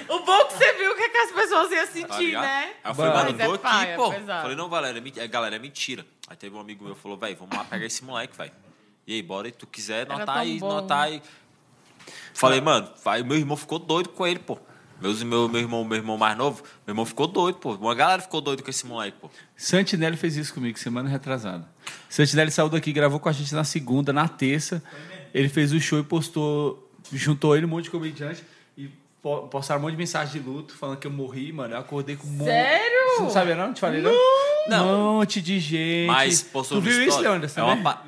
O 0.08 0.20
bom 0.20 0.36
é 0.36 0.46
que 0.46 0.54
você 0.54 0.74
viu 0.74 0.92
o 0.92 0.96
que, 0.96 1.02
é 1.02 1.10
que 1.10 1.18
as 1.18 1.32
pessoas 1.32 1.72
iam 1.72 1.86
Tá 1.86 1.92
sentir, 1.92 2.26
ligado? 2.28 2.44
né? 2.44 2.74
Aí 2.84 2.92
eu 2.92 2.96
falei, 2.96 3.12
Mas 3.14 3.24
mano, 3.26 3.42
é 3.42 3.46
eu 3.46 3.48
tô 3.48 3.54
aqui, 3.56 3.64
paia, 3.64 3.96
pô. 3.96 4.12
pesado. 4.12 4.42
Falei, 4.44 4.56
não, 4.58 4.70
galera, 4.70 4.98
é, 4.98 5.02
men- 5.02 5.14
é, 5.18 5.28
galera, 5.28 5.56
é 5.56 5.60
mentira. 5.60 6.06
Aí 6.28 6.36
teve 6.36 6.56
um 6.56 6.60
amigo 6.60 6.84
meu 6.86 6.96
que 6.96 7.02
falou, 7.02 7.18
velho, 7.18 7.36
vamos 7.38 7.58
lá 7.58 7.64
pegar 7.64 7.86
esse 7.86 8.04
moleque, 8.04 8.38
velho. 8.38 8.52
E 9.08 9.14
aí, 9.16 9.22
bora 9.24 9.48
aí, 9.48 9.52
tu 9.52 9.66
quiser 9.66 10.02
Era 10.02 10.10
notar 10.18 10.26
tão 10.36 10.44
aí, 10.44 10.60
bom. 10.60 10.68
notar 10.68 11.04
aí. 11.06 11.22
Falei, 12.36 12.62
mano, 12.62 12.92
vai, 13.04 13.24
meu 13.24 13.38
irmão 13.38 13.58
ficou 13.58 13.80
doido 13.80 14.10
com 14.10 14.28
ele, 14.28 14.40
pô. 14.40 14.60
Meus, 15.02 15.22
meu, 15.24 15.50
meu, 15.50 15.60
irmão, 15.62 15.84
meu 15.84 15.98
irmão 15.98 16.18
mais 16.18 16.38
novo, 16.38 16.64
meu 16.88 16.94
irmão 16.94 17.06
ficou 17.06 17.28
doido, 17.28 17.58
pô. 17.58 17.74
Uma 17.76 17.94
galera 17.94 18.22
ficou 18.22 18.40
doido 18.42 18.64
com 18.64 18.70
esse 18.70 18.86
moleque, 18.86 19.18
pô. 19.20 19.30
Santinelli 19.56 20.16
fez 20.18 20.36
isso 20.38 20.54
comigo 20.54 20.80
semana 20.80 21.10
retrasada. 21.10 21.68
Santinelli 22.10 22.50
saiu 22.52 22.70
daqui, 22.70 22.94
gravou 22.94 23.20
com 23.20 23.28
a 23.28 23.32
gente 23.32 23.54
na 23.54 23.64
segunda, 23.64 24.14
na 24.14 24.28
terça. 24.28 24.82
Ele 25.34 25.50
fez 25.50 25.74
o 25.74 25.80
show 25.82 26.00
e 26.00 26.04
postou, 26.04 26.90
juntou 27.12 27.56
ele 27.58 27.66
um 27.66 27.70
monte 27.70 27.86
de 27.86 27.90
comediante 27.92 28.42
e 28.78 28.90
po- 29.22 29.48
postaram 29.50 29.82
um 29.82 29.84
monte 29.84 29.92
de 29.92 29.98
mensagem 29.98 30.42
de 30.42 30.48
luto 30.48 30.74
falando 30.76 30.98
que 30.98 31.06
eu 31.08 31.12
morri, 31.12 31.52
mano. 31.52 31.74
Eu 31.74 31.80
acordei 31.80 32.16
com 32.16 32.26
um 32.26 32.32
monte. 32.32 32.48
Sério? 32.48 32.96
Você 33.18 33.22
não 33.24 33.30
sabia 33.30 33.56
não? 33.56 33.74
Te 33.74 33.82
falei 33.82 34.02
não? 34.02 34.14
Não. 34.70 35.12
Um 35.12 35.18
monte 35.20 35.42
de 35.42 35.60
gente. 35.60 36.08
Mas 36.08 36.42
postou 36.42 36.78
Tu 36.80 36.82
viu 36.86 36.94
isso, 37.02 37.10
story. 37.20 37.28
Leandro? 37.28 37.52
É 37.56 37.64
uma 37.64 37.78
pa- 37.84 38.04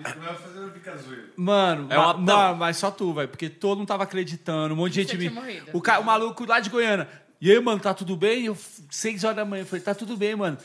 Mano, 1.36 1.88
É 1.92 1.98
uma- 1.98 2.14
ma- 2.14 2.20
não. 2.20 2.38
ma- 2.38 2.54
mas 2.56 2.78
só 2.78 2.90
tu, 2.92 3.14
velho, 3.14 3.28
porque 3.28 3.50
todo 3.50 3.80
mundo 3.80 3.88
tava 3.88 4.04
acreditando, 4.04 4.74
um 4.74 4.78
monte 4.78 4.94
de 4.94 5.02
gente. 5.04 5.18
me-. 5.18 5.64
O, 5.74 5.82
ca- 5.82 6.00
o 6.00 6.04
maluco 6.04 6.46
lá 6.46 6.60
de 6.60 6.70
Goiânia. 6.70 7.08
E 7.40 7.52
aí, 7.52 7.60
mano, 7.60 7.80
tá 7.80 7.94
tudo 7.94 8.16
bem? 8.16 8.46
Eu, 8.46 8.58
seis 8.90 9.24
horas 9.24 9.36
da 9.38 9.46
manhã, 9.46 9.62
eu 9.62 9.66
falei, 9.68 9.84
tá 9.84 9.94
tudo 9.94 10.18
bem, 10.18 10.36
mano. 10.36 10.58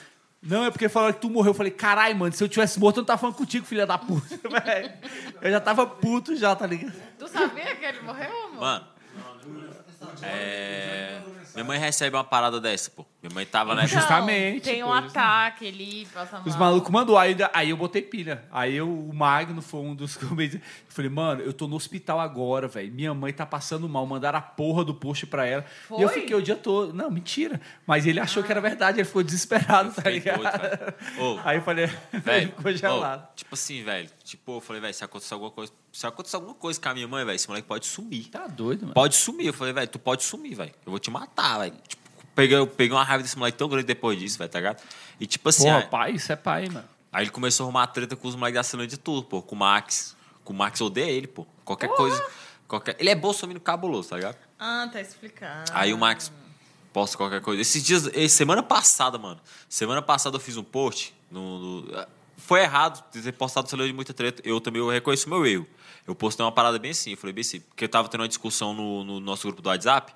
Não, 0.42 0.64
é 0.64 0.70
porque 0.70 0.88
falaram 0.88 1.12
que 1.14 1.20
tu 1.20 1.30
morreu. 1.30 1.50
Eu 1.50 1.54
falei, 1.54 1.70
caralho, 1.70 2.16
mano, 2.16 2.32
se 2.34 2.42
eu 2.42 2.48
tivesse 2.48 2.80
morto, 2.80 2.96
eu 2.96 3.00
não 3.02 3.06
tava 3.06 3.20
falando 3.20 3.36
contigo, 3.36 3.64
filha 3.66 3.86
da 3.86 3.96
puta, 3.98 4.26
velho. 4.48 4.92
Eu 5.40 5.50
já 5.50 5.60
tava 5.60 5.86
puto 5.86 6.34
já, 6.34 6.56
tá 6.56 6.66
ligado? 6.66 6.92
Tu 7.18 7.28
sabia 7.28 7.76
que 7.76 7.84
ele 7.84 8.00
morreu, 8.00 8.30
amor? 8.46 8.60
Mano. 8.60 8.86
É. 10.22 11.20
Minha 11.54 11.64
mãe 11.64 11.78
recebe 11.78 12.16
uma 12.16 12.24
parada 12.24 12.60
dessa, 12.60 12.90
pô. 12.90 13.04
Minha 13.22 13.34
mãe 13.34 13.46
tava, 13.46 13.76
né? 13.76 13.84
Então, 13.84 14.00
justamente, 14.00 14.62
Tem 14.64 14.82
um 14.82 14.88
pô, 14.88 14.92
ataque 14.94 15.68
ali, 15.68 16.06
passa 16.12 16.38
mal. 16.38 16.48
Os 16.48 16.56
malucos 16.56 16.90
mandou, 16.90 17.16
aí, 17.16 17.36
aí 17.54 17.70
eu 17.70 17.76
botei 17.76 18.02
pilha. 18.02 18.44
Aí 18.50 18.74
eu, 18.74 18.92
o 18.92 19.14
Magno 19.14 19.62
foi 19.62 19.78
um 19.80 19.94
dos 19.94 20.16
comediantes. 20.18 20.66
Eu 20.68 20.92
falei, 20.92 21.08
mano, 21.08 21.40
eu 21.40 21.52
tô 21.52 21.68
no 21.68 21.76
hospital 21.76 22.18
agora, 22.18 22.66
velho. 22.66 22.92
Minha 22.92 23.14
mãe 23.14 23.32
tá 23.32 23.46
passando 23.46 23.88
mal. 23.88 24.04
Mandaram 24.04 24.40
a 24.40 24.42
porra 24.42 24.84
do 24.84 24.92
post 24.92 25.24
pra 25.26 25.46
ela. 25.46 25.64
E 25.96 26.02
eu 26.02 26.08
Foi? 26.08 26.20
fiquei 26.20 26.34
o 26.34 26.42
dia 26.42 26.56
todo. 26.56 26.92
Não, 26.92 27.08
mentira. 27.12 27.60
Mas 27.86 28.06
ele 28.06 28.18
achou 28.18 28.42
que 28.42 28.50
era 28.50 28.60
verdade, 28.60 28.98
ele 28.98 29.04
ficou 29.06 29.22
desesperado, 29.22 29.92
tá 29.92 30.10
ligado? 30.10 30.42
doido. 30.42 30.94
Ô, 31.20 31.38
Aí 31.44 31.58
eu 31.58 31.62
falei, 31.62 31.86
Velho, 32.12 32.48
ficou 32.56 32.72
gelado. 32.72 33.22
ô, 33.22 33.36
tipo 33.36 33.54
assim, 33.54 33.84
velho. 33.84 34.10
Tipo, 34.24 34.56
eu 34.56 34.60
falei, 34.60 34.82
velho, 34.82 34.94
se 34.94 35.04
acontecer 35.04 35.34
alguma 35.34 35.52
coisa. 35.52 35.72
Se 35.92 36.04
acontecer 36.08 36.34
alguma 36.34 36.54
coisa 36.54 36.80
com 36.80 36.88
a 36.88 36.94
minha 36.94 37.06
mãe, 37.06 37.24
velho, 37.24 37.36
esse 37.36 37.46
moleque 37.46 37.68
pode 37.68 37.86
sumir. 37.86 38.28
Tá 38.30 38.48
doido, 38.48 38.82
mano. 38.82 38.94
Pode 38.94 39.14
sumir. 39.14 39.46
Eu 39.46 39.52
falei, 39.52 39.72
velho, 39.72 39.86
tu 39.86 39.98
pode 40.00 40.24
sumir, 40.24 40.56
velho. 40.56 40.72
Eu 40.84 40.90
vou 40.90 40.98
te 40.98 41.08
matar, 41.10 41.60
velho. 41.60 41.74
Tipo, 41.86 42.01
peguei, 42.34 42.56
eu 42.56 42.66
peguei 42.66 42.96
uma 42.96 43.04
raiva 43.04 43.22
desse 43.22 43.36
moleque 43.38 43.58
tão 43.58 43.68
grande 43.68 43.84
depois 43.86 44.18
disso, 44.18 44.38
velho, 44.38 44.50
tá 44.50 44.58
ligado? 44.58 44.82
E 45.20 45.26
tipo 45.26 45.48
assim, 45.48 45.64
Porra, 45.64 45.78
aí, 45.78 45.86
pai, 45.86 46.12
isso 46.12 46.32
é 46.32 46.36
pai, 46.36 46.68
mano. 46.68 46.88
aí 47.12 47.24
ele 47.24 47.30
começou 47.30 47.64
a 47.64 47.66
arrumar 47.66 47.86
treta 47.88 48.16
com 48.16 48.28
os 48.28 48.34
moleques 48.36 48.58
da 48.58 48.62
Ceilândia 48.62 48.96
de 48.96 49.02
tudo, 49.02 49.24
pô. 49.24 49.42
Com 49.42 49.54
o 49.54 49.58
Max. 49.58 50.16
Com 50.44 50.52
o 50.52 50.56
Max 50.56 50.80
odeia 50.80 51.10
ele, 51.10 51.26
pô. 51.26 51.46
Qualquer 51.64 51.88
coisa. 51.90 52.24
Qualquer... 52.66 52.96
Ele 52.98 53.10
é 53.10 53.14
bolsominion 53.14 53.60
cabuloso, 53.60 54.08
tá 54.08 54.16
ligado? 54.16 54.36
Ah, 54.58 54.88
tá 54.92 55.00
explicando. 55.00 55.70
Aí 55.72 55.92
o 55.92 55.98
Max 55.98 56.32
posta 56.92 57.16
qualquer 57.16 57.40
coisa. 57.40 57.60
Esses 57.62 57.82
dias, 57.82 58.08
eh, 58.14 58.28
semana 58.28 58.62
passada, 58.62 59.18
mano. 59.18 59.40
Semana 59.68 60.00
passada 60.02 60.36
eu 60.36 60.40
fiz 60.40 60.56
um 60.56 60.64
post. 60.64 61.14
No, 61.30 61.82
no- 61.82 62.06
foi 62.36 62.60
errado 62.62 63.02
ter 63.12 63.32
postado 63.32 63.68
celular 63.70 63.86
de 63.86 63.92
muita 63.94 64.12
treta. 64.12 64.42
Eu 64.44 64.60
também 64.60 64.80
eu 64.82 64.88
reconheço 64.90 65.26
o 65.26 65.30
meu 65.30 65.46
erro. 65.46 65.66
Eu 66.06 66.14
postei 66.14 66.44
uma 66.44 66.50
parada 66.50 66.78
bem 66.78 66.90
assim. 66.90 67.12
Eu 67.12 67.16
falei 67.16 67.32
bem 67.32 67.42
assim. 67.42 67.60
Porque 67.60 67.84
eu 67.84 67.88
tava 67.88 68.08
tendo 68.08 68.22
uma 68.22 68.28
discussão 68.28 68.74
no, 68.74 69.04
no 69.04 69.20
nosso 69.20 69.46
grupo 69.46 69.62
do 69.62 69.68
WhatsApp. 69.68 70.12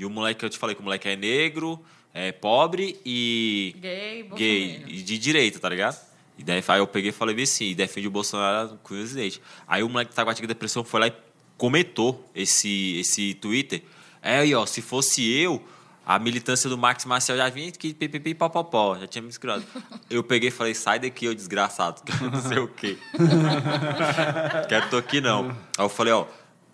E 0.00 0.04
o 0.06 0.08
moleque, 0.08 0.42
eu 0.42 0.48
te 0.48 0.56
falei 0.56 0.74
que 0.74 0.80
o 0.80 0.84
moleque 0.84 1.10
é 1.10 1.14
negro, 1.14 1.78
é 2.14 2.32
pobre 2.32 2.98
e 3.04 3.76
Gay, 3.78 4.22
gay 4.34 4.84
e 4.88 5.02
de 5.02 5.18
direita, 5.18 5.58
tá 5.58 5.68
ligado? 5.68 6.00
E 6.38 6.42
daí 6.42 6.64
aí 6.66 6.78
eu 6.78 6.86
peguei 6.86 7.10
e 7.10 7.12
falei 7.12 7.42
assim, 7.42 7.74
defende 7.74 8.08
o 8.08 8.10
Bolsonaro 8.10 8.78
com 8.82 8.94
o 8.94 8.96
presidente. 8.96 9.42
Aí 9.68 9.82
o 9.82 9.90
moleque 9.90 10.12
da 10.12 10.16
Taguatinga 10.16 10.48
Depressão 10.48 10.82
foi 10.82 11.00
lá 11.00 11.08
e 11.08 11.12
comentou 11.58 12.26
esse, 12.34 12.98
esse 12.98 13.34
Twitter. 13.34 13.82
É, 14.22 14.38
aí, 14.38 14.54
ó, 14.54 14.64
se 14.64 14.80
fosse 14.80 15.30
eu, 15.30 15.62
a 16.06 16.18
militância 16.18 16.70
do 16.70 16.78
Max 16.78 17.04
Marcel 17.04 17.36
já 17.36 17.50
vinha 17.50 17.70
que 17.70 17.92
pipipi 17.92 18.34
popopó, 18.34 18.98
já 18.98 19.06
tinha 19.06 19.20
me 19.20 19.28
inscrito. 19.28 19.66
Eu 20.08 20.24
peguei 20.24 20.48
e 20.48 20.50
falei, 20.50 20.72
sai 20.72 20.98
daqui, 20.98 21.28
ô 21.28 21.34
desgraçado, 21.34 22.00
que 22.08 22.24
não 22.24 22.40
sei 22.40 22.58
o 22.58 22.68
quê. 22.68 22.96
Quero 24.66 24.88
tô 24.88 24.96
aqui 24.96 25.20
não. 25.20 25.50
Aí 25.76 25.84
eu 25.84 25.90
falei, 25.90 26.14
ó, 26.14 26.24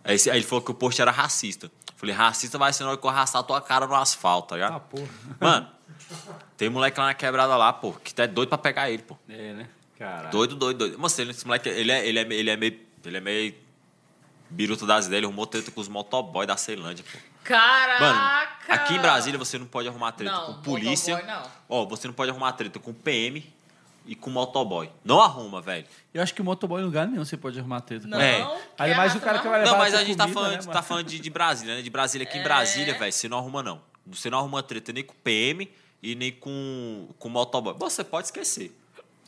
aí 0.05 0.17
ele 0.27 0.45
falou 0.45 0.63
que 0.63 0.71
o 0.71 0.75
post 0.75 1.03
era 1.03 1.11
racista. 1.11 1.69
Falei, 1.97 2.15
racista 2.15 2.59
vai 2.59 2.73
ser 2.73 2.85
na 2.85 2.91
hora 2.91 2.99
que 2.99 3.05
eu 3.07 3.11
arrastar 3.11 3.41
a 3.41 3.45
tua 3.45 3.61
cara 3.61 3.87
no 3.87 3.95
asfalto, 3.95 4.49
tá 4.51 4.55
ligado? 4.57 4.75
Ah, 4.77 4.81
porra. 4.81 5.09
Mano, 5.41 5.69
tem 6.57 6.69
moleque 6.69 7.01
lá 7.01 7.07
na 7.07 7.15
quebrada 7.15 7.57
lá, 7.57 7.73
pô, 7.73 7.93
que 7.93 8.15
tá 8.15 8.27
doido 8.27 8.49
pra 8.51 8.59
pegar 8.59 8.91
ele, 8.91 9.03
pô. 9.03 9.17
É, 9.29 9.53
né? 9.55 9.69
Caralho. 9.99 10.31
Doido, 10.31 10.55
doido, 10.57 10.79
doido. 10.79 11.09
Ele- 11.21 11.31
esse 11.31 11.47
moleque, 11.47 11.69
ele 11.71 11.91
é, 11.91 12.07
ele 12.07 12.19
é, 12.19 12.23
ele 12.35 12.51
é 12.51 12.57
meio. 12.57 12.81
Ele 13.05 13.17
é 13.17 13.21
meio. 13.21 13.55
Biruta 14.49 14.87
das 14.87 15.07
ideias, 15.07 15.19
ele 15.19 15.27
arrumou 15.27 15.47
treta 15.47 15.71
com 15.73 15.81
os 15.81 15.89
motoboy 15.89 16.47
da 16.47 16.57
Ceilândia, 16.57 17.05
pô. 17.11 17.19
Caraca! 17.43 18.01
Mano, 18.05 18.49
aqui 18.69 18.95
em 18.95 18.99
Brasília 19.01 19.39
você 19.39 19.57
não 19.59 19.67
pode 19.67 19.89
arrumar 19.89 20.13
treta 20.13 20.33
Não, 20.33 20.55
com 20.55 20.63
polícia. 20.63 21.15
motoboy 21.17 21.35
não. 21.37 21.51
Ó, 21.69 21.87
você 21.87 22.07
não 22.07 22.15
pode 22.15 22.31
arrumar 22.31 22.53
treta 22.53 22.79
com 22.79 22.93
PM 22.93 23.53
e 24.07 24.15
com 24.15 24.31
motoboy. 24.31 24.89
Não 25.05 25.21
arruma, 25.21 25.61
velho. 25.61 25.85
Eu 26.15 26.23
acho 26.23 26.35
que 26.35 26.43
motoboy 26.43 26.81
em 26.81 26.85
lugar 26.85 27.07
nenhum 27.07 27.25
você 27.25 27.37
pode 27.37 27.59
arrumar 27.59 27.81
treta. 27.81 28.07
Não, 28.07 28.21
É. 28.21 28.59
Aí 28.79 28.95
mais 28.95 29.15
o 29.15 29.21
cara 29.21 29.39
que 29.41 29.49
vai 29.49 29.61
levar 29.61 29.73
Não, 29.73 29.79
mas 29.79 29.93
tua 29.93 30.01
a 30.01 30.05
gente 30.05 30.17
tá 30.17 30.25
comida, 30.25 30.41
falando, 30.41 30.53
né, 30.53 30.63
tá 30.63 30.67
mano? 30.69 30.83
falando 30.83 31.07
de, 31.07 31.19
de 31.19 31.31
Brasília, 31.31 31.77
né? 31.77 31.83
De 31.83 31.91
Brasília. 31.91 32.27
Aqui 32.27 32.39
em 32.39 32.43
Brasília, 32.43 32.99
velho, 32.99 33.13
você 33.13 33.29
não 33.29 33.39
arruma, 33.39 33.63
não. 33.63 33.81
Você 34.07 34.31
não 34.31 34.39
arruma 34.39 34.63
treta 34.63 34.93
nem 34.93 35.03
com 35.05 35.15
PM 35.25 35.69
e 36.03 36.15
nem 36.15 36.31
com, 36.33 37.09
com 37.19 37.29
motoboy. 37.29 37.75
Você 37.79 38.05
pode 38.05 38.29
esquecer. 38.29 38.77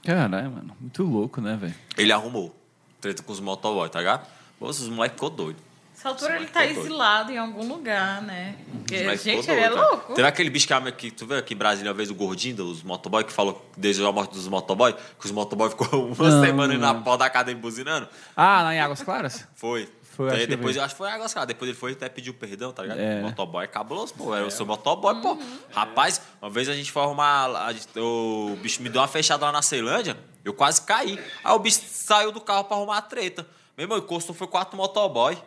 Caralho, 0.05 0.51
mano. 0.51 0.77
Muito 0.81 1.03
louco, 1.03 1.41
né, 1.41 1.57
velho? 1.57 1.75
Ele 1.97 2.13
arrumou 2.13 2.55
treta 3.01 3.23
com 3.23 3.33
os 3.33 3.41
motoboy, 3.41 3.89
tá 3.89 3.99
ligado? 3.99 4.27
Nossa, 4.61 4.83
os 4.83 4.89
moleques 4.89 5.15
ficou 5.15 5.31
doido. 5.31 5.68
Essa 5.99 6.11
altura 6.11 6.37
ele 6.37 6.47
tá 6.47 6.65
exilado 6.65 7.33
em 7.33 7.39
algum 7.39 7.67
lugar, 7.67 8.23
né? 8.23 8.55
Porque, 8.73 9.17
gente, 9.17 9.51
ele 9.51 9.61
é 9.61 9.69
tá? 9.69 9.75
louco. 9.75 10.15
Teve 10.15 10.29
aquele 10.29 10.49
bicho 10.49 10.69
que, 10.69 10.93
que 10.93 11.11
tu 11.11 11.27
viu 11.27 11.37
aqui 11.37 11.55
em 11.55 11.57
Brasília 11.57 11.91
uma 11.91 11.97
vez, 11.97 12.09
o 12.09 12.15
gordinho 12.15 12.55
dos 12.55 12.85
motoboy, 12.85 13.25
que 13.25 13.33
falou 13.33 13.55
que 13.75 13.81
desejou 13.81 14.09
a 14.09 14.13
morte 14.13 14.33
dos 14.33 14.47
motoboy, 14.47 14.93
que 14.93 15.27
os 15.27 15.33
motoboy 15.33 15.69
ficou 15.71 16.07
uma 16.13 16.31
Não, 16.31 16.41
semana 16.41 16.73
indo 16.75 16.81
na 16.81 16.95
não. 16.95 17.03
porta 17.03 17.25
da 17.25 17.31
cadeia 17.31 17.57
buzinando. 17.57 18.09
Ah, 18.37 18.63
lá 18.63 18.75
em 18.75 18.79
Águas 18.79 19.03
Claras? 19.03 19.45
Foi. 19.57 19.89
Foi, 20.17 20.29
Daí 20.31 20.37
acho 20.39 20.47
que 20.49 20.57
depois 20.57 20.75
eu 20.77 20.81
eu 20.81 20.85
acho 20.85 20.95
que 20.95 20.99
foi 20.99 21.09
água 21.11 21.29
cara. 21.29 21.47
Depois 21.47 21.69
ele 21.69 21.79
foi 21.79 21.93
até 21.93 22.09
pediu 22.09 22.33
perdão, 22.35 22.73
tá 22.73 22.83
ligado? 22.83 22.99
É. 23.01 23.21
O 23.21 23.23
motoboy 23.25 23.65
é 23.65 23.67
cabuloso, 23.69 24.15
pô. 24.15 24.35
Era 24.35 24.47
o 24.47 24.51
seu 24.53 24.67
motoboy, 24.67 25.21
pô. 25.21 25.37
Rapaz, 25.73 26.21
uma 26.41 26.51
vez 26.51 26.69
a 26.69 26.75
gente 26.75 26.91
foi 26.93 27.03
arrumar. 27.03 27.47
a 27.67 27.73
gente- 27.73 27.87
o 27.97 28.57
bicho 28.63 28.83
me 28.83 28.89
deu 28.89 29.01
uma 29.01 29.07
fechada 29.09 29.47
lá 29.47 29.53
na 29.53 29.63
Ceilândia, 29.63 30.17
eu 30.45 30.53
quase 30.55 30.81
caí. 30.83 31.19
Aí 31.43 31.53
o 31.53 31.59
bicho 31.59 31.81
saiu 31.89 32.31
do 32.33 32.41
carro 32.41 32.65
pra 32.65 32.77
arrumar 32.77 32.99
a 32.99 33.03
treta. 33.03 33.47
Meu 33.77 33.85
irmão, 33.85 33.99
encostou 33.99 34.35
foi 34.35 34.47
quatro 34.49 34.77
motoboy. 34.77 35.39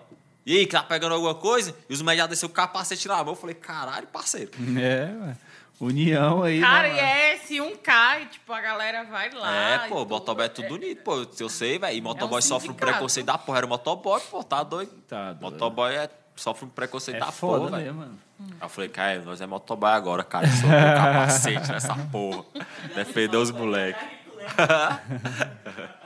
E 0.46 0.58
aí, 0.58 0.66
que 0.66 0.72
tá 0.72 0.82
pegando 0.84 1.14
alguma 1.14 1.36
coisa? 1.36 1.76
E 1.90 1.94
os 1.94 2.02
médicos 2.02 2.30
desceu 2.32 2.50
o 2.50 2.52
capacete 2.52 3.08
na 3.08 3.18
mão. 3.18 3.34
Eu 3.34 3.36
falei, 3.36 3.56
caralho, 3.56 4.08
parceiro. 4.08 4.52
É, 4.80 5.12
ué. 5.26 5.36
União 5.80 6.44
aí. 6.44 6.62
Cara, 6.62 6.90
né, 6.90 6.90
e 6.90 6.96
mano? 6.96 7.08
é, 7.08 7.38
se 7.38 7.60
um 7.60 7.76
cai, 7.76 8.28
tipo, 8.28 8.54
a 8.54 8.62
galera 8.62 9.04
vai 9.04 9.32
lá. 9.32 9.56
É, 9.56 9.76
e 9.86 9.90
pô, 9.90 10.06
motoboy 10.06 10.46
é 10.46 10.50
tudo 10.50 10.68
bonito, 10.68 11.02
pô. 11.02 11.26
Eu 11.40 11.50
sei, 11.50 11.80
velho. 11.80 11.98
E 11.98 12.02
motoboy 12.02 12.38
um 12.38 12.42
sofre 12.42 12.70
um 12.70 12.74
preconceito 12.76 13.26
da 13.26 13.36
porra. 13.38 13.58
Era 13.60 13.68
motoboy, 13.68 14.22
pô, 14.30 14.44
tá 14.44 14.62
doido. 14.62 14.92
Tá 15.08 15.34
doido. 15.34 15.42
Motoboy 15.42 15.96
é, 15.96 16.08
sofre 16.36 16.66
um 16.66 16.70
preconceito 16.70 17.18
É 17.18 17.20
da 17.20 17.32
foda 17.32 17.66
porra, 17.66 17.78
velho. 17.80 17.96
mano. 17.96 18.20
Aí 18.40 18.48
eu 18.62 18.70
falei, 18.70 18.90
cara, 18.90 19.20
nós 19.22 19.42
é 19.42 19.48
motoboy 19.48 19.90
agora, 19.92 20.24
cara. 20.24 20.48
Só 20.48 20.68
capacete 20.68 21.72
nessa 21.72 21.96
porra. 22.12 22.46
Defender 22.96 23.38
os 23.38 23.50
moleques. 23.50 24.04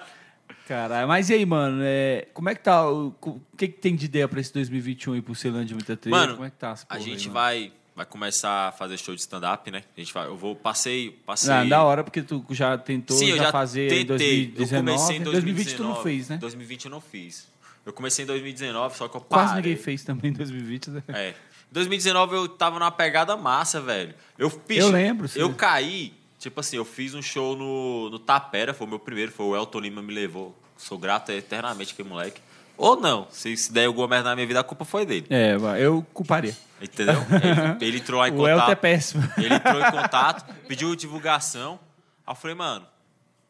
Caralho, 0.67 1.07
mas 1.07 1.29
e 1.29 1.33
aí, 1.33 1.45
mano? 1.45 1.81
é, 1.83 2.27
como 2.33 2.49
é 2.49 2.55
que 2.55 2.61
tá? 2.63 2.89
O, 2.89 3.15
o 3.21 3.41
que, 3.55 3.67
que 3.67 3.77
tem 3.79 3.95
de 3.95 4.05
ideia 4.05 4.27
pra 4.27 4.39
esse 4.39 4.51
2021 4.53 5.13
aí 5.13 5.21
pro 5.21 5.35
Ceilândia 5.35 5.75
Muita 5.75 5.95
Treta? 5.95 6.09
Mano, 6.17 6.33
como 6.33 6.45
é 6.45 6.49
que 6.49 6.57
tá 6.57 6.71
essa 6.71 6.85
a 6.89 6.97
gente 6.97 7.27
aí, 7.27 7.33
vai, 7.33 7.73
vai 7.95 8.05
começar 8.05 8.69
a 8.69 8.71
fazer 8.71 8.97
show 8.97 9.13
de 9.13 9.21
stand-up, 9.21 9.69
né? 9.69 9.83
A 9.95 9.99
gente 9.99 10.13
vai, 10.13 10.27
eu 10.27 10.35
vou, 10.35 10.55
passei, 10.55 11.11
passei... 11.25 11.53
Ah, 11.53 11.63
da 11.63 11.83
hora, 11.83 12.03
porque 12.03 12.21
tu 12.23 12.43
já 12.49 12.77
tentou 12.77 13.15
Sim, 13.15 13.35
já 13.35 13.43
já 13.43 13.51
fazer 13.51 13.85
em 13.85 14.05
tentei. 14.05 14.47
2019. 14.47 14.75
Eu 14.75 14.79
comecei 14.83 15.17
em 15.17 15.23
2020 15.23 15.75
tu 15.75 15.83
não 15.83 15.93
2019. 15.93 16.03
fez, 16.03 16.29
né? 16.29 16.37
2020 16.37 16.85
eu 16.85 16.91
não 16.91 17.01
fiz. 17.01 17.47
Eu 17.85 17.93
comecei 17.93 18.23
em 18.23 18.27
2019, 18.27 18.97
só 18.97 19.07
que 19.07 19.15
eu 19.15 19.21
Quase 19.21 19.49
parei. 19.53 19.61
ninguém 19.61 19.83
fez 19.83 20.03
também 20.03 20.31
em 20.31 20.33
2020, 20.33 20.89
né? 20.89 21.03
É. 21.09 21.29
Em 21.29 21.73
2019 21.73 22.35
eu 22.35 22.47
tava 22.49 22.79
numa 22.79 22.91
pegada 22.91 23.37
massa, 23.37 23.79
velho. 23.79 24.15
Eu, 24.37 24.51
Eu 24.69 24.89
lembro, 24.89 25.27
sim. 25.27 25.39
Eu 25.39 25.53
caí, 25.53 26.11
tipo 26.49 26.59
assim, 26.59 26.77
eu 26.77 26.85
fiz 26.85 27.13
um 27.15 27.21
show 27.21 27.55
no, 27.55 28.09
no 28.09 28.19
Tapera, 28.19 28.73
foi 28.73 28.85
o 28.85 28.89
meu 28.89 28.99
primeiro, 28.99 29.31
foi 29.31 29.45
o 29.47 29.55
Elton 29.55 29.79
Lima 29.79 30.01
me 30.01 30.13
levou. 30.13 30.55
Sou 30.77 30.97
grato 30.97 31.31
eternamente 31.31 31.93
aquele 31.93 32.07
moleque. 32.09 32.39
Ou 32.77 32.95
não, 32.99 33.27
se, 33.31 33.55
se 33.57 33.71
der 33.71 33.85
alguma 33.87 34.07
merda 34.07 34.29
na 34.29 34.35
minha 34.35 34.45
vida, 34.47 34.59
a 34.59 34.63
culpa 34.63 34.83
foi 34.85 35.05
dele. 35.05 35.25
É, 35.29 35.55
eu 35.79 36.05
culparia. 36.13 36.55
Entendeu? 36.81 37.15
Ele, 37.79 37.85
ele 37.87 37.97
entrou 37.99 38.19
lá 38.19 38.27
em 38.27 38.33
O 38.33 38.45
Elton 38.45 38.49
é 38.49 38.59
contato. 38.65 38.79
péssimo. 38.81 39.23
Ele 39.37 39.53
entrou 39.55 39.79
em 39.81 39.91
contato, 39.91 40.53
pediu 40.67 40.93
divulgação. 40.93 41.79
Aí 42.27 42.31
eu 42.33 42.35
falei, 42.35 42.53
mano, 42.55 42.85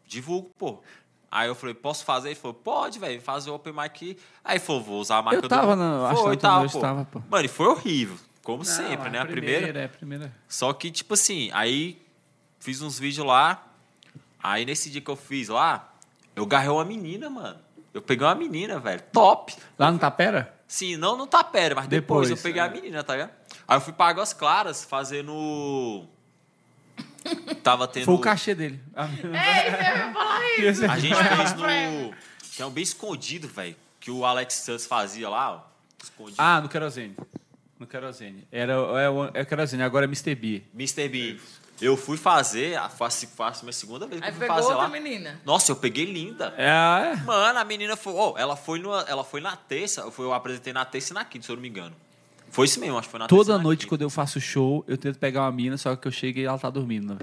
divulgo, 0.08 0.52
pô. 0.58 0.80
Aí 1.32 1.48
eu 1.48 1.56
falei, 1.56 1.74
posso 1.74 2.06
fazer? 2.06 2.30
Ele 2.30 2.36
falou, 2.36 2.54
pode, 2.54 3.00
velho, 3.00 3.20
fazer 3.20 3.50
o 3.50 3.56
open 3.56 3.74
mic. 3.74 4.16
Aí 4.44 4.54
ele 4.58 4.60
falou, 4.60 4.82
vou 4.84 5.00
usar 5.02 5.18
a 5.18 5.22
marca 5.24 5.44
Eu 5.44 5.50
tava 5.50 5.76
do... 5.76 5.80
na- 5.82 6.08
acho 6.08 6.18
que 6.18 6.22
Foi, 6.22 6.36
na 6.36 6.42
tava, 6.42 6.70
pô. 6.70 6.80
tava, 6.80 7.06
pô. 7.06 7.22
Mano, 7.30 7.46
e 7.46 7.48
foi 7.50 7.66
horrível. 7.66 8.16
Como 8.44 8.64
sempre, 8.64 9.10
né? 9.10 9.18
A 9.20 9.26
primeira. 9.26 9.80
É, 9.80 9.86
a 9.86 9.90
primeira. 9.90 10.32
Só 10.48 10.72
que, 10.72 10.92
tipo 10.92 11.16
assim, 11.16 11.50
aí 11.52 12.00
fiz 12.66 12.82
uns 12.82 12.98
vídeos 12.98 13.26
lá. 13.28 13.64
Aí 14.42 14.66
nesse 14.66 14.90
dia 14.90 15.00
que 15.02 15.10
eu 15.10 15.16
fiz 15.16 15.48
lá, 15.50 15.94
eu 16.36 16.46
garrei 16.46 16.70
uma 16.70 16.84
menina, 16.84 17.30
mano. 17.30 17.60
Eu 17.94 18.02
peguei 18.02 18.26
uma 18.26 18.36
menina, 18.36 18.80
velho. 18.80 19.02
Top. 19.14 19.56
Lá 19.78 19.92
no 19.92 20.00
Tapera? 20.00 20.54
Sim, 20.68 20.98
não 20.98 21.16
no 21.16 21.28
Tapera, 21.28 21.76
mas 21.76 21.88
depois, 21.88 22.28
Depois, 22.28 22.30
eu 22.32 22.38
peguei 22.38 22.62
é. 22.62 22.66
a 22.66 22.70
menina, 22.70 23.04
tá 23.04 23.14
ligado? 23.14 23.32
Aí 23.68 23.78
eu 23.78 23.82
fui 23.82 23.94
pra 23.94 24.08
Águas 24.08 24.34
Claras 24.34 24.84
fazendo. 24.84 26.06
Tava 27.64 27.88
tendo. 27.88 28.06
Foi 28.06 28.16
o 28.16 28.20
cachê 28.20 28.54
dele. 28.56 28.82
É, 28.98 29.70
eu 29.70 30.08
ia 30.08 30.14
falar 30.14 30.42
isso. 30.60 30.86
A 30.86 31.00
gente 31.00 31.16
fez 31.16 31.54
no. 31.54 32.14
Que 32.56 32.62
é 32.62 32.66
um 32.66 32.72
bem 32.72 32.84
escondido, 32.84 33.48
velho. 33.48 33.76
Que 34.00 34.10
o 34.12 34.26
Alex 34.26 34.56
Santos 34.56 34.86
fazia 34.86 35.30
lá, 35.30 35.52
ó. 35.56 35.62
Escondido. 36.04 36.36
Ah, 36.40 36.62
no 36.62 36.70
Querosene. 36.70 37.16
No 37.80 37.86
Querosene. 37.88 38.48
Era, 38.52 38.74
é, 38.74 39.10
o- 39.10 39.26
é 39.34 39.42
o 39.42 39.46
Querosene, 39.46 39.84
agora 39.84 40.06
é 40.06 40.08
Mr. 40.08 40.36
B. 40.36 40.64
Mr. 40.74 41.08
Bean. 41.10 41.38
Eu 41.82 41.98
fui 41.98 42.16
fazer, 42.18 42.78
a- 42.78 42.88
faço, 42.90 43.28
faço 43.28 43.64
minha 43.66 43.74
segunda 43.74 44.08
vez 44.08 44.22
que 44.22 44.26
Aí 44.28 44.32
eu 44.34 44.38
fui 44.38 44.48
pegou 44.48 44.56
fazer 44.56 44.74
outra 44.74 44.88
lá. 44.88 44.90
menina. 44.90 45.40
Nossa, 45.46 45.72
eu 45.72 45.76
peguei 45.76 46.06
linda. 46.06 46.54
É, 46.58 47.16
Mano, 47.26 47.60
a 47.60 47.66
menina 47.66 47.96
foi. 47.98 48.14
Oh, 48.14 48.34
ela, 48.38 48.56
foi 48.56 48.80
numa, 48.80 49.02
ela 49.08 49.24
foi 49.24 49.42
na 49.42 49.56
terça. 49.58 50.02
Eu, 50.02 50.12
fui, 50.12 50.26
eu 50.26 50.34
apresentei 50.34 50.72
na 50.72 50.86
terça 50.86 51.12
e 51.12 51.16
na 51.16 51.26
quinta, 51.26 51.46
se 51.46 51.52
eu 51.52 51.56
não 51.56 51.62
me 51.62 51.68
engano. 51.68 51.96
Foi 52.50 52.66
isso 52.66 52.80
mesmo, 52.80 52.98
acho 52.98 53.08
que 53.08 53.12
foi 53.12 53.20
na 53.20 53.28
terça. 53.28 53.44
toda 53.44 53.58
na 53.58 53.64
noite 53.64 53.80
quinta. 53.82 53.90
quando 53.90 54.02
eu 54.04 54.10
faço 54.10 54.40
show, 54.40 54.86
eu 54.88 54.98
tento 54.98 55.20
pegar 55.20 55.42
uma 55.42 55.52
mina, 55.52 55.78
só 55.78 55.94
que 55.98 56.08
eu 56.08 56.12
chego 56.12 56.40
e 56.40 56.46
ela 56.46 56.58
tá 56.58 56.70
dormindo. 56.70 57.14
né? 57.16 57.20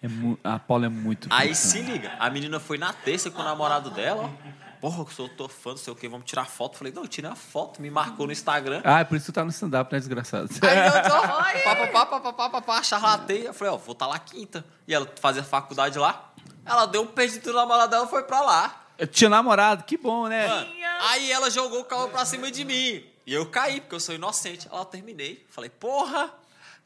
É 0.00 0.06
mu- 0.06 0.38
a 0.44 0.60
Paula 0.60 0.86
é 0.86 0.88
muito 0.88 1.26
Aí 1.32 1.52
se 1.56 1.80
mano. 1.82 1.92
liga, 1.92 2.12
a 2.20 2.30
menina 2.30 2.60
foi 2.60 2.78
na 2.78 2.92
terça 2.92 3.32
com 3.32 3.40
o 3.40 3.44
namorado 3.44 3.90
dela, 3.90 4.30
ó 4.32 4.67
porra, 4.80 5.00
eu 5.00 5.08
sou 5.08 5.28
tô 5.28 5.48
fã, 5.48 5.70
não 5.70 5.76
sei 5.76 5.92
o 5.92 5.96
quê, 5.96 6.08
vamos 6.08 6.26
tirar 6.26 6.44
foto. 6.46 6.78
Falei, 6.78 6.92
não, 6.92 7.06
tirei 7.06 7.30
a 7.30 7.34
foto, 7.34 7.80
me 7.80 7.90
marcou 7.90 8.26
no 8.26 8.32
Instagram. 8.32 8.80
Ah, 8.84 9.00
é 9.00 9.04
por 9.04 9.16
isso 9.16 9.26
que 9.26 9.32
tu 9.32 9.34
tá 9.34 9.44
no 9.44 9.50
stand-up, 9.50 9.92
né, 9.92 9.98
desgraçado? 9.98 10.48
Aí 10.62 10.86
eu 10.86 11.02
tô, 11.02 11.92
pá, 11.92 12.06
pá, 12.06 12.20
pá, 12.20 12.32
pá, 12.32 12.50
pá, 12.50 12.62
pá, 12.62 12.82
charlatei. 12.82 13.46
Eu 13.46 13.54
falei, 13.54 13.74
ó, 13.74 13.76
vou 13.76 13.92
estar 13.92 14.06
tá 14.06 14.12
lá 14.12 14.18
quinta. 14.18 14.64
E 14.86 14.94
ela 14.94 15.10
fazia 15.20 15.42
faculdade 15.42 15.98
lá. 15.98 16.32
Ela 16.64 16.86
deu 16.86 17.02
um 17.02 17.06
perdido 17.06 17.52
na 17.52 17.64
mala 17.64 17.86
dela 17.86 18.06
e 18.06 18.08
foi 18.08 18.22
pra 18.22 18.40
lá. 18.40 18.84
Eu 18.98 19.06
tinha 19.06 19.30
namorado, 19.30 19.84
que 19.84 19.96
bom, 19.96 20.26
né? 20.26 20.48
Mano, 20.48 20.70
aí 21.08 21.30
ela 21.30 21.50
jogou 21.50 21.80
o 21.80 21.84
carro 21.84 22.08
pra 22.08 22.24
cima 22.24 22.50
de 22.50 22.64
mim. 22.64 23.04
E 23.26 23.32
eu 23.32 23.46
caí, 23.46 23.80
porque 23.80 23.94
eu 23.94 24.00
sou 24.00 24.14
inocente. 24.14 24.68
Aí 24.70 24.78
eu 24.78 24.84
terminei. 24.84 25.46
Falei, 25.50 25.70
porra, 25.70 26.32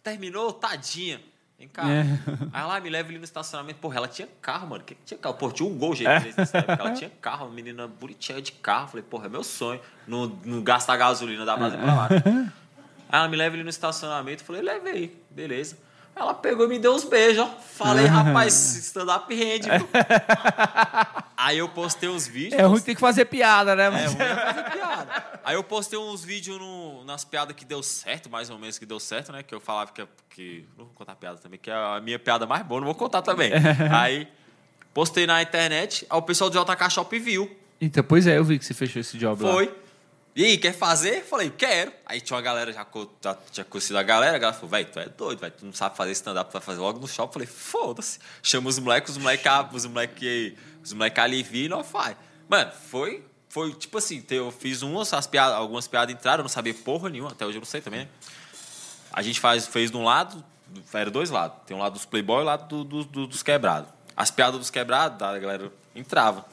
terminou, 0.02 0.52
tadinha. 0.52 1.22
Vem 1.62 1.68
cá. 1.68 1.88
É. 1.88 2.02
Aí 2.52 2.60
ela 2.60 2.80
me 2.80 2.90
leva 2.90 3.08
ali 3.08 3.18
no 3.18 3.24
estacionamento. 3.24 3.78
Porra, 3.78 3.98
ela 3.98 4.08
tinha 4.08 4.26
carro, 4.40 4.66
mano. 4.66 4.82
Que 4.82 4.96
que 4.96 5.04
tinha 5.04 5.16
carro? 5.16 5.36
Pô, 5.36 5.48
tinha 5.52 5.68
um 5.68 5.78
gol 5.78 5.94
nessa 5.96 6.58
época. 6.58 6.72
Ela 6.72 6.90
tinha 6.90 7.08
carro, 7.20 7.46
uma 7.46 7.54
menina 7.54 7.86
bonitinha 7.86 8.42
de 8.42 8.50
carro. 8.50 8.88
Falei, 8.88 9.04
porra, 9.08 9.26
é 9.26 9.28
meu 9.28 9.44
sonho. 9.44 9.80
Não, 10.04 10.26
não 10.44 10.60
gastar 10.60 10.96
gasolina, 10.96 11.44
dá 11.44 11.56
pra 11.56 11.70
fazer 11.70 11.76
pra 11.80 11.94
lá. 11.94 12.08
Aí 12.10 13.20
ela 13.20 13.28
me 13.28 13.36
leva 13.36 13.54
ali 13.54 13.62
no 13.62 13.70
estacionamento. 13.70 14.42
Falei, 14.42 14.60
levei. 14.60 15.22
Beleza. 15.30 15.78
Ela 16.14 16.34
pegou 16.34 16.66
e 16.66 16.68
me 16.68 16.78
deu 16.78 16.94
uns 16.94 17.04
beijos, 17.04 17.38
ó. 17.44 17.50
Falei, 17.74 18.04
rapaz, 18.06 18.52
stand-up 18.76 19.34
rende. 19.34 19.68
viu? 19.68 19.88
Aí 21.36 21.58
eu 21.58 21.68
postei 21.68 22.08
uns 22.08 22.26
vídeos. 22.26 22.60
É 22.60 22.64
ruim 22.64 22.80
ter 22.80 22.94
que 22.94 23.00
fazer 23.00 23.24
piada, 23.24 23.74
né? 23.74 23.84
É 23.86 23.88
ruim 24.06 24.16
é 24.20 24.34
fazer 24.36 24.70
piada. 24.70 25.24
Aí 25.44 25.54
eu 25.56 25.64
postei 25.64 25.98
uns 25.98 26.22
vídeos 26.24 26.58
no- 26.58 27.02
nas 27.04 27.24
piadas 27.24 27.56
que 27.56 27.64
deu 27.64 27.82
certo, 27.82 28.30
mais 28.30 28.48
ou 28.50 28.58
menos 28.58 28.78
que 28.78 28.86
deu 28.86 29.00
certo, 29.00 29.32
né? 29.32 29.42
Que 29.42 29.54
eu 29.54 29.60
falava 29.60 29.90
que, 29.90 30.06
que 30.30 30.64
não 30.78 30.84
vou 30.84 30.94
contar 30.94 31.16
piada 31.16 31.38
também, 31.38 31.58
que 31.58 31.70
é 31.70 31.74
a 31.74 32.00
minha 32.00 32.18
piada 32.18 32.46
mais 32.46 32.62
boa, 32.64 32.80
não 32.80 32.86
vou 32.86 32.94
contar 32.94 33.22
também. 33.22 33.50
Aí 33.92 34.28
postei 34.94 35.26
na 35.26 35.42
internet, 35.42 36.06
aí 36.08 36.18
o 36.18 36.22
pessoal 36.22 36.50
do 36.50 36.58
JK 36.64 36.90
Shop 36.90 37.18
viu. 37.18 37.50
Então, 37.80 38.04
pois 38.04 38.26
é, 38.26 38.36
eu 38.38 38.44
vi 38.44 38.58
que 38.58 38.64
você 38.64 38.74
fechou 38.74 39.00
esse 39.00 39.16
job 39.18 39.42
lá. 39.42 39.52
Foi. 39.54 39.74
E 40.34 40.44
aí, 40.44 40.56
quer 40.56 40.72
fazer? 40.72 41.22
Falei, 41.24 41.50
quero. 41.50 41.92
Aí 42.06 42.20
tinha 42.20 42.34
uma 42.36 42.42
galera, 42.42 42.72
já, 42.72 42.86
já 43.22 43.36
tinha 43.50 43.64
conhecido 43.64 43.98
a 43.98 44.02
galera, 44.02 44.36
a 44.36 44.38
galera 44.38 44.56
falou, 44.58 44.70
velho, 44.70 44.88
tu 44.90 44.98
é 44.98 45.06
doido, 45.08 45.38
velho, 45.40 45.52
tu 45.58 45.66
não 45.66 45.72
sabe 45.74 45.94
fazer 45.96 46.12
stand-up, 46.12 46.50
tu 46.50 46.54
vai 46.54 46.62
fazer 46.62 46.80
logo 46.80 46.98
no 46.98 47.06
shopping. 47.06 47.32
Falei, 47.34 47.48
foda-se. 47.48 48.18
Chama 48.42 48.68
os 48.70 48.78
moleques, 48.78 49.10
os 49.10 49.18
moleques 49.18 49.46
os 49.74 49.86
moleque, 49.86 50.56
os 50.82 50.92
moleque 50.94 51.20
ali 51.20 51.42
viram 51.42 51.76
e 51.76 51.78
nós 51.80 51.86
faz. 51.90 52.16
Mano, 52.48 52.72
foi, 52.90 53.22
foi 53.50 53.74
tipo 53.74 53.98
assim, 53.98 54.24
eu 54.30 54.50
fiz 54.50 54.80
umas, 54.80 55.12
as 55.12 55.26
piadas, 55.26 55.54
algumas 55.54 55.86
piadas 55.86 56.14
entraram, 56.14 56.38
eu 56.40 56.44
não 56.44 56.48
sabia 56.48 56.72
porra 56.72 57.10
nenhuma, 57.10 57.30
até 57.32 57.44
hoje 57.44 57.58
eu 57.58 57.60
não 57.60 57.66
sei 57.66 57.82
também, 57.82 58.00
né? 58.00 58.08
A 59.12 59.20
gente 59.20 59.38
faz, 59.38 59.66
fez 59.66 59.90
de 59.90 59.96
um 59.98 60.04
lado, 60.04 60.42
era 60.94 61.10
dois 61.10 61.28
lados. 61.28 61.58
Tem 61.66 61.76
um 61.76 61.80
lado 61.80 61.92
dos 61.92 62.06
playboy 62.06 62.38
e 62.38 62.42
um 62.42 62.46
lado 62.46 62.66
do- 62.68 62.84
do- 62.84 63.04
do- 63.04 63.26
dos 63.26 63.42
quebrados. 63.42 63.90
As 64.16 64.30
piadas 64.30 64.58
dos 64.58 64.70
quebrados, 64.70 65.20
a 65.20 65.38
galera 65.38 65.70
entrava. 65.94 66.46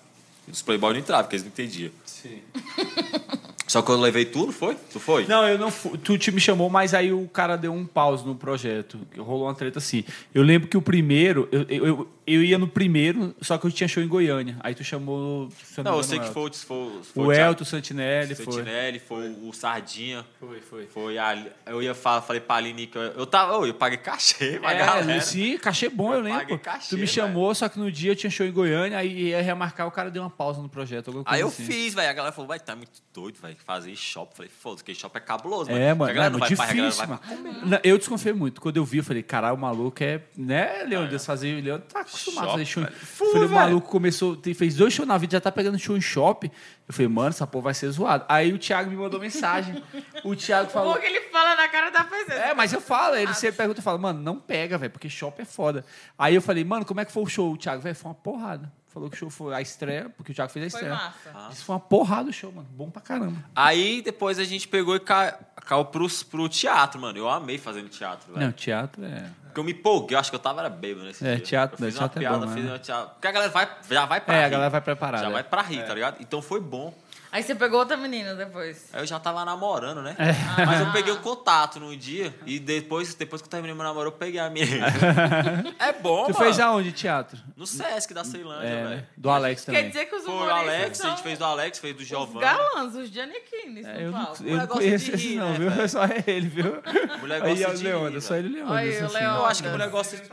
E 0.45 0.51
dos 0.51 0.61
playboy 0.61 0.91
não 0.91 0.99
entrava, 0.99 1.23
porque 1.23 1.38
eles 1.38 1.43
não 1.45 1.51
entendiam. 1.51 1.91
Sim. 2.06 2.43
Só 3.70 3.84
que 3.84 3.91
eu 3.91 4.00
levei 4.00 4.26
tudo, 4.26 4.52
foi? 4.52 4.76
Tu 4.91 5.00
foi? 5.00 5.28
Não, 5.28 5.48
eu 5.48 5.56
não 5.56 5.70
fui. 5.70 5.96
Tu 6.00 6.18
te 6.18 6.32
me 6.32 6.41
chamou, 6.41 6.72
mas 6.72 6.96
aí 6.96 7.14
o 7.14 7.28
cara 7.28 7.56
deu 7.56 7.72
um 7.72 7.86
pause 7.86 8.26
no 8.26 8.34
projeto. 8.34 8.98
Rolou 9.16 9.46
uma 9.46 9.54
treta 9.54 9.78
assim. 9.78 10.04
Eu 10.34 10.41
lembro 10.41 10.68
que 10.68 10.76
o 10.76 10.82
primeiro, 10.82 11.48
eu, 11.52 11.66
eu, 11.70 12.08
eu, 12.34 12.43
ia 12.43 12.57
no 12.57 12.68
primeiro, 12.68 13.35
só 13.41 13.57
que 13.57 13.65
eu 13.68 13.72
tinha 13.72 13.88
show 13.88 14.01
em 14.03 14.07
Goiânia. 14.07 14.57
Aí 14.61 14.73
tu 14.76 14.84
chamou. 14.84 15.49
se 15.64 15.81
Não, 15.84 15.97
eu 15.97 16.03
sei 16.03 16.19
que 16.19 16.30
o 16.30 16.34
foi, 16.34 16.49
o- 16.49 16.53
foi, 16.53 16.91
foi 17.14 17.26
O 17.26 17.31
Elton 17.34 17.65
Santinelli, 17.65 18.35
foi. 18.35 18.45
Sentinelli, 18.45 18.99
foi 18.99 19.30
o 19.41 19.51
Sardinha. 19.53 20.26
Foi, 20.39 20.61
foi. 20.61 20.85
Foi 20.88 21.18
a, 21.18 21.45
eu 21.65 21.81
ia 21.81 21.93
falar, 21.93 22.22
falei 22.22 22.41
pra 22.41 22.56
Aline 22.56 22.88
que 22.88 22.97
eu, 22.97 23.01
eu 23.01 23.26
tava, 23.26 23.53
eu, 23.53 23.68
eu 23.68 23.73
paguei 23.73 23.97
cachê 23.97 24.60
pra 24.60 24.73
É, 24.73 24.77
galera. 24.77 25.22
sim, 25.22 25.57
cachê 25.57 25.89
bom, 25.89 26.14
eu 26.14 26.19
Eu 26.19 26.23
lembro. 26.23 26.60
cachê, 26.60 26.89
tu 26.89 26.97
me 26.97 27.07
chamou, 27.07 27.53
só 27.56 27.68
que 27.69 27.80
no 27.80 27.91
dia 27.91 28.11
eu 28.11 28.15
tinha 28.15 28.30
show 28.30 28.45
em 28.45 28.51
Goiânia, 28.51 28.97
aí 28.97 29.30
ia 29.30 29.41
remarcar, 29.41 29.88
o 29.88 29.91
cara 29.91 30.10
deu 30.11 30.22
uma 30.23 30.30
pausa 30.30 30.61
no 30.61 30.69
projeto. 30.69 31.23
Aí 31.26 31.41
eu 31.41 31.47
assim. 31.47 31.65
fiz, 31.65 31.93
velho. 31.93 32.10
A 32.10 32.14
galera 32.14 32.34
falou, 32.34 32.47
vai, 32.47 32.60
tá 32.60 32.76
muito 32.76 33.01
doido, 33.14 33.38
velho, 33.41 33.56
fazer 33.65 33.95
shopping. 33.95 34.35
Falei, 34.35 34.51
foda-se, 34.61 34.84
que 34.84 34.93
shopping 34.95 35.18
é 35.18 35.22
cabuloso, 35.22 35.72
É, 35.72 35.93
mano, 35.93 36.11
A 36.11 36.14
galera 36.14 36.27
é 36.27 36.30
não 36.30 36.39
muito 36.39 36.56
vai 36.56 36.65
pra- 36.68 36.73
a 36.73 36.76
galera 36.76 36.89
difícil, 36.89 37.07
vai 37.07 37.38
mano. 37.53 37.68
Não, 37.69 37.80
Eu 37.84 37.97
desconfiei 37.97 38.34
muito. 38.34 38.60
Quando 38.61 38.77
eu 38.77 38.85
vi, 38.85 38.97
eu 38.99 39.03
falei, 39.03 39.23
caralho, 39.23 39.56
o 39.56 39.60
maluco 39.60 40.03
é. 40.03 40.22
Né, 40.38 40.84
Leandro? 40.88 41.19
Fazer. 41.19 41.60
O 41.60 41.64
Leandro 41.64 41.85
tá 41.88 42.03
acostumado 42.22 42.50
a 42.50 42.52
fazer 42.52 42.66
show. 42.66 42.84
Velho. 42.84 42.96
falei, 42.96 43.34
Fui, 43.34 43.46
o 43.46 43.50
maluco 43.50 43.90
começou, 43.90 44.40
fez 44.56 44.76
dois 44.76 44.94
shows 44.94 45.08
na 45.08 45.18
vida, 45.18 45.38
já 45.38 45.41
tá 45.41 45.52
pegando 45.52 45.78
show 45.80 45.96
em 45.96 46.02
shopping. 46.02 46.52
Eu 46.88 46.94
falei, 46.94 47.08
mano, 47.08 47.30
essa 47.30 47.46
porra 47.46 47.66
vai 47.66 47.74
ser 47.74 47.90
zoado. 47.91 48.26
Aí 48.28 48.52
o 48.54 48.58
Thiago 48.58 48.90
me 48.90 48.96
mandou 48.96 49.20
mensagem. 49.20 49.82
O 50.24 50.36
Thiago 50.36 50.70
falou. 50.72 50.94
Porque 50.94 51.08
ele 51.08 51.22
fala 51.30 51.56
na 51.56 51.68
cara 51.68 51.90
da 51.90 52.04
pessoa. 52.04 52.38
É, 52.38 52.54
mas 52.54 52.74
eu 52.74 52.82
falo, 52.82 53.16
ele 53.16 53.34
sempre 53.34 53.58
pergunta, 53.58 53.80
eu 53.80 53.84
falo, 53.84 54.00
mano, 54.00 54.22
não 54.22 54.40
pega, 54.40 54.78
velho, 54.78 54.91
porque 54.91 55.10
shopping 55.10 55.44
é 55.44 55.46
foda. 55.46 55.86
Aí 56.18 56.36
eu 56.36 56.41
falei, 56.41 56.64
mano, 56.64 56.86
como 56.86 57.00
é 57.00 57.06
que 57.06 57.12
foi 57.12 57.24
o 57.24 57.28
show? 57.28 57.54
O 57.54 57.58
Thiago, 57.58 57.82
velho, 57.82 57.96
foi 57.96 58.10
uma 58.10 58.16
porrada. 58.16 58.72
Falou 58.91 59.07
que 59.10 59.16
o 59.16 59.20
show 59.20 59.30
foi 59.30 59.53
a 59.53 59.61
estreia, 59.61 60.10
porque 60.18 60.32
o 60.32 60.36
Thiago 60.36 60.52
fez 60.52 60.66
a 60.66 60.70
Foi 60.78 60.80
estreia. 60.88 60.95
massa. 61.34 61.53
Isso 61.53 61.64
foi 61.64 61.76
uma 61.76 61.80
porrada 61.80 62.30
o 62.30 62.34
show, 62.34 62.52
mano. 62.52 62.68
Bom 62.72 62.90
pra 62.90 63.02
caramba. 63.02 63.38
Aí 63.56 64.02
depois 64.02 64.40
a 64.40 64.44
gente 64.44 64.68
pegou 64.68 64.95
e 64.95 64.99
ca- 64.99 65.38
caiu 65.64 65.86
pro, 65.86 66.07
pro 66.26 66.49
teatro, 66.49 66.99
mano. 66.99 67.16
Eu 67.18 67.30
amei 67.30 67.60
fazendo 67.60 67.88
teatro, 67.88 68.34
velho. 68.34 68.45
Não, 68.48 68.52
teatro 68.52 69.06
é. 69.06 69.30
Porque 69.44 69.60
eu 69.60 69.64
me 69.64 69.72
empolguei, 69.74 70.16
eu 70.16 70.20
acho 70.20 70.32
que 70.32 70.36
eu 70.36 70.40
tava 70.40 70.61
era 70.61 70.70
bêbado 70.70 71.06
nesse 71.06 71.26
É, 71.26 71.36
dia. 71.36 71.45
teatro- 71.45 71.78
eu 71.84 71.86
fiz 71.88 71.98
teatro 71.99 72.20
uma 72.20 72.26
é 72.26 72.30
piada, 72.30 72.45
bom, 72.48 72.53
fiz 72.53 72.64
né? 72.66 72.72
uma 72.72 72.80
teatro. 72.80 73.10
Porque 73.14 73.28
a 73.28 73.32
galera 73.32 73.52
vai, 73.52 73.70
já 73.90 74.06
vai 74.07 74.22
pra 74.22 74.34
É, 74.36 74.40
rir. 74.40 74.44
a 74.45 74.49
galera 74.49 74.70
vai 74.72 74.82
preparada. 74.82 75.24
Já 75.24 75.30
é. 75.30 75.34
vai 75.34 75.44
pra 75.44 75.61
rir, 75.61 75.86
tá 75.86 75.94
ligado? 75.94 76.18
Então 76.20 76.41
foi 76.41 76.60
bom. 76.60 76.91
Aí 77.31 77.43
você 77.43 77.53
pegou 77.53 77.80
outra 77.80 77.95
menina 77.95 78.34
depois. 78.34 78.89
Aí 78.91 79.01
eu 79.01 79.06
já 79.06 79.19
tava 79.19 79.45
namorando, 79.45 80.01
né? 80.01 80.15
É. 80.18 80.65
Mas 80.65 80.81
eu 80.81 80.91
peguei 80.91 81.14
o 81.14 81.18
contato 81.19 81.80
no 81.80 81.95
dia 81.95 82.34
e 82.45 82.60
depois, 82.60 83.14
depois 83.14 83.41
que 83.41 83.45
eu 83.47 83.51
terminei 83.51 83.76
meu 83.76 83.84
namoro, 83.84 84.07
eu 84.07 84.11
peguei 84.11 84.39
a 84.39 84.49
minha. 84.49 84.65
é 85.80 85.93
bom, 85.93 86.26
Tu 86.26 86.34
mano. 86.34 86.43
fez 86.45 86.60
aonde 86.60 86.91
teatro? 86.91 87.38
No 87.56 87.68
Sesc 87.68 88.14
da 88.14 88.23
Ceilândia, 88.23 88.68
É, 88.68 88.84
velho. 88.88 89.07
Do 89.15 89.30
Alex 89.30 89.61
Quer 89.64 89.65
também. 89.72 89.88
dizer 89.89 90.06
que 90.06 90.15
os 90.15 90.23
Foi 90.23 90.34
o 90.34 90.49
Alex, 90.49 90.99
a 90.99 91.03
são 91.03 91.11
gente 91.11 91.23
fez 91.23 91.38
do 91.38 91.45
Alex, 91.45 91.77
fez 91.80 91.95
do 91.95 92.03
Giovanni. 92.03 92.39
galãs, 92.41 92.95
os 92.95 93.10
Giannichines 93.10 93.85
É, 93.85 94.06
eu 94.06 94.11
não, 94.11 94.19
eu 94.41 94.57
não 94.57 94.65
gosta 94.65 94.68
conheço 94.68 95.11
rir, 95.15 95.35
não, 95.35 95.51
né, 95.51 95.57
viu? 95.60 95.84
É 95.84 95.88
só 95.88 96.01
ele, 96.26 96.47
viu? 96.47 96.81
Mulher 97.19 97.43
Aí 97.43 97.49
gosta 97.49 97.64
é 97.64 97.69
o 97.69 97.77
de 97.77 97.84
Leandro, 97.84 98.14
rir, 98.14 98.22
só 98.22 98.35
ele 98.35 98.47
e 98.47 98.51
Leandro. 98.53 98.73
Aí, 98.73 98.89
assim, 98.89 99.01
o 99.01 99.06
assim. 99.06 99.14
Leandro. 99.15 99.38
Eu 99.41 99.45
acho 99.45 99.64
que 99.64 99.69
mulher 99.69 99.89
gosta 99.89 100.18
de, 100.18 100.23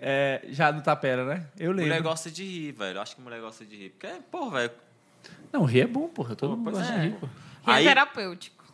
É, 0.00 0.40
já 0.48 0.72
no 0.72 0.82
Tapera, 0.82 1.24
né? 1.24 1.46
Eu 1.58 1.72
mulher 1.72 1.88
lembro. 1.88 2.02
gosta 2.04 2.30
de 2.30 2.42
rir, 2.44 2.72
velho. 2.72 2.96
Eu 2.98 3.02
acho 3.02 3.14
que 3.14 3.22
mulher 3.22 3.40
gosta 3.40 3.64
de 3.64 3.76
rir. 3.76 3.90
Porque, 3.90 4.08
pô, 4.30 4.50
velho. 4.50 4.70
Não, 5.56 5.64
rir 5.64 5.80
é 5.80 5.86
bom, 5.86 6.06
porra. 6.06 6.36
Todo 6.36 6.54
mundo 6.54 6.70
gosta 6.70 6.92
é. 6.92 6.98
de 6.98 7.08
rir, 7.08 7.14
pô. 7.14 7.26
Rio 7.26 7.74
Aí- 7.74 7.84
terapêutico. 7.84 8.64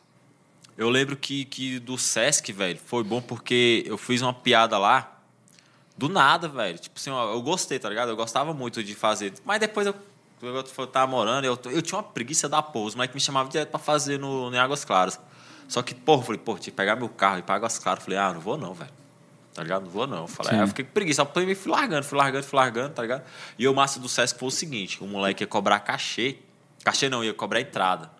Eu 0.76 0.88
lembro 0.88 1.16
que, 1.16 1.44
que 1.44 1.78
do 1.78 1.96
Sesc, 1.96 2.50
velho, 2.52 2.78
foi 2.84 3.04
bom 3.04 3.20
porque 3.20 3.84
eu 3.86 3.96
fiz 3.96 4.20
uma 4.20 4.32
piada 4.32 4.78
lá 4.78 5.20
do 5.96 6.08
nada, 6.08 6.48
velho. 6.48 6.78
Tipo 6.78 6.98
assim, 6.98 7.10
eu 7.10 7.40
gostei, 7.42 7.78
tá 7.78 7.88
ligado? 7.88 8.08
Eu 8.08 8.16
gostava 8.16 8.52
muito 8.52 8.82
de 8.82 8.94
fazer. 8.94 9.32
Mas 9.44 9.60
depois 9.60 9.86
eu, 9.86 9.94
eu, 10.42 10.54
eu 10.56 10.86
tava 10.86 11.06
morando, 11.06 11.44
eu, 11.44 11.56
eu 11.66 11.82
tinha 11.82 11.98
uma 11.98 12.02
preguiça 12.02 12.48
da 12.48 12.60
porra. 12.62 12.86
Os 12.86 12.94
moleques 12.94 13.14
me 13.14 13.20
chamavam 13.20 13.48
direto 13.48 13.68
pra 13.68 13.78
fazer 13.78 14.18
no, 14.18 14.50
no 14.50 14.58
Águas 14.58 14.84
Claras. 14.84 15.20
Só 15.68 15.82
que, 15.82 15.94
porra, 15.94 16.22
eu 16.22 16.26
falei, 16.26 16.40
pô, 16.40 16.54
tinha 16.54 16.64
que 16.64 16.72
pegar 16.72 16.96
meu 16.96 17.08
carro 17.08 17.36
e 17.36 17.38
ir 17.40 17.42
pra 17.42 17.54
Águas 17.54 17.78
Claras. 17.78 18.00
Eu 18.00 18.04
Falei, 18.06 18.18
ah, 18.18 18.32
não 18.32 18.40
vou 18.40 18.56
não, 18.56 18.74
velho. 18.74 18.90
Tá 19.54 19.62
ligado? 19.62 19.84
Não 19.84 19.90
vou 19.90 20.06
não. 20.06 20.22
Eu 20.22 20.26
Falei, 20.26 20.54
aí 20.54 20.60
eu 20.60 20.68
fiquei 20.68 20.84
com 20.84 20.92
preguiça. 20.92 21.22
Eu 21.22 21.56
fui 21.56 21.70
largando, 21.70 22.02
fui 22.02 22.18
largando, 22.18 22.44
fui 22.44 22.56
largando, 22.56 22.94
tá 22.94 23.02
ligado? 23.02 23.22
E 23.58 23.68
o 23.68 23.74
massa 23.74 24.00
do 24.00 24.08
Sesc 24.08 24.38
foi 24.38 24.48
o 24.48 24.50
seguinte: 24.50 25.02
o 25.02 25.06
moleque 25.06 25.44
ia 25.44 25.46
cobrar 25.46 25.78
cachê. 25.80 26.38
Cachê 26.84 27.08
não, 27.08 27.22
ia 27.22 27.32
cobrar 27.34 27.60
entrada. 27.60 28.10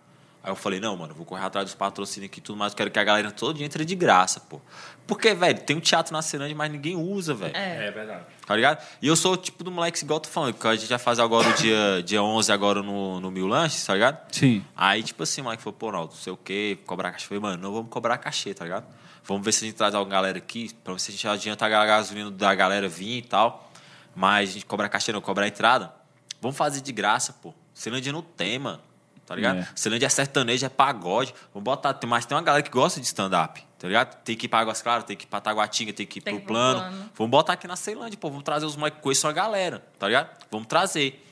Aí 0.44 0.50
eu 0.50 0.56
falei, 0.56 0.80
não, 0.80 0.96
mano, 0.96 1.14
vou 1.14 1.24
correr 1.24 1.44
atrás 1.44 1.66
dos 1.66 1.74
patrocínios 1.74 2.28
aqui 2.28 2.40
e 2.40 2.42
tudo 2.42 2.56
mais. 2.56 2.72
Eu 2.72 2.76
quero 2.76 2.90
que 2.90 2.98
a 2.98 3.04
galera 3.04 3.30
todo 3.30 3.54
dia 3.56 3.64
entre 3.64 3.84
de 3.84 3.94
graça, 3.94 4.40
pô. 4.40 4.60
Porque, 5.06 5.32
velho, 5.34 5.60
tem 5.60 5.76
um 5.76 5.80
teatro 5.80 6.12
na 6.12 6.20
Ceilândia, 6.20 6.56
mas 6.56 6.70
ninguém 6.70 6.96
usa, 6.96 7.32
velho. 7.32 7.56
É. 7.56 7.90
verdade. 7.92 8.24
Tá 8.44 8.56
ligado? 8.56 8.84
E 9.00 9.06
eu 9.06 9.14
sou 9.14 9.34
o 9.34 9.36
tipo 9.36 9.62
do 9.62 9.70
moleque 9.70 10.02
igual 10.02 10.16
eu 10.16 10.22
tô 10.22 10.28
falando, 10.28 10.54
que 10.54 10.66
a 10.66 10.74
gente 10.74 10.88
vai 10.88 10.98
fazer 10.98 11.22
agora 11.22 11.48
o 11.48 11.52
dia, 11.54 12.02
dia 12.04 12.20
11 12.20 12.50
agora 12.50 12.82
no, 12.82 13.20
no 13.20 13.30
Mil 13.30 13.46
Lanches, 13.46 13.86
tá 13.86 13.94
ligado? 13.94 14.18
Sim. 14.32 14.64
Aí, 14.74 15.04
tipo 15.04 15.22
assim, 15.22 15.42
o 15.42 15.44
moleque 15.44 15.62
falou, 15.62 15.78
pô, 15.78 15.92
não, 15.92 16.04
não 16.04 16.10
sei 16.10 16.32
o 16.32 16.36
quê, 16.36 16.76
cobrar 16.86 17.12
cachê. 17.12 17.26
Eu 17.26 17.28
falei, 17.28 17.40
mano, 17.40 17.62
não 17.62 17.72
vamos 17.72 17.88
cobrar 17.88 18.18
cachê, 18.18 18.52
tá 18.52 18.64
ligado? 18.64 18.86
Vamos 19.22 19.44
ver 19.44 19.52
se 19.52 19.64
a 19.64 19.68
gente 19.68 19.76
traz 19.76 19.94
alguma 19.94 20.12
galera 20.12 20.38
aqui, 20.38 20.74
pra 20.82 20.92
ver 20.92 20.98
se 20.98 21.12
a 21.12 21.14
gente 21.14 21.28
adianta 21.28 21.64
a 21.66 21.68
gasolina 21.68 22.32
da 22.32 22.52
galera 22.52 22.88
vir 22.88 23.18
e 23.18 23.22
tal. 23.22 23.70
Mas 24.12 24.50
a 24.50 24.52
gente 24.54 24.66
cobra 24.66 24.88
cachê, 24.88 25.12
não, 25.12 25.20
cobrar 25.20 25.46
entrada. 25.46 25.94
Vamos 26.40 26.56
fazer 26.56 26.80
de 26.80 26.90
graça, 26.90 27.32
pô. 27.32 27.54
Ceilândia 27.82 28.12
não 28.12 28.22
tem, 28.22 28.58
mano. 28.58 28.80
Tá 29.26 29.34
ligado? 29.34 29.58
É. 29.60 29.68
Ceilândia 29.74 30.06
é 30.06 30.08
sertanejo, 30.08 30.64
é 30.64 30.68
pagode. 30.68 31.34
Vamos 31.52 31.64
botar. 31.64 31.92
Tem, 31.94 32.08
mas 32.08 32.24
tem 32.26 32.36
uma 32.36 32.42
galera 32.42 32.62
que 32.62 32.70
gosta 32.70 33.00
de 33.00 33.06
stand-up, 33.06 33.64
tá 33.78 33.86
ligado? 33.88 34.22
Tem 34.22 34.36
que 34.36 34.46
ir 34.46 34.48
pra 34.48 34.60
Águas 34.60 34.82
Claras, 34.82 35.04
tem 35.04 35.16
que 35.16 35.24
ir 35.24 35.28
pra 35.28 35.40
Taguatinga, 35.40 35.92
tem 35.92 36.06
que 36.06 36.18
ir 36.18 36.22
Tem 36.22 36.36
pro 36.36 36.46
plano. 36.46 36.80
plano. 36.80 37.10
Vamos 37.16 37.30
botar 37.30 37.54
aqui 37.54 37.66
na 37.66 37.76
Ceilândia, 37.76 38.18
pô. 38.18 38.28
Vamos 38.28 38.44
trazer 38.44 38.66
os 38.66 38.76
moleques 38.76 39.00
com 39.00 39.10
isso, 39.10 39.26
a 39.26 39.32
galera, 39.32 39.82
tá 39.98 40.06
ligado? 40.06 40.30
Vamos 40.50 40.66
trazer. 40.68 41.24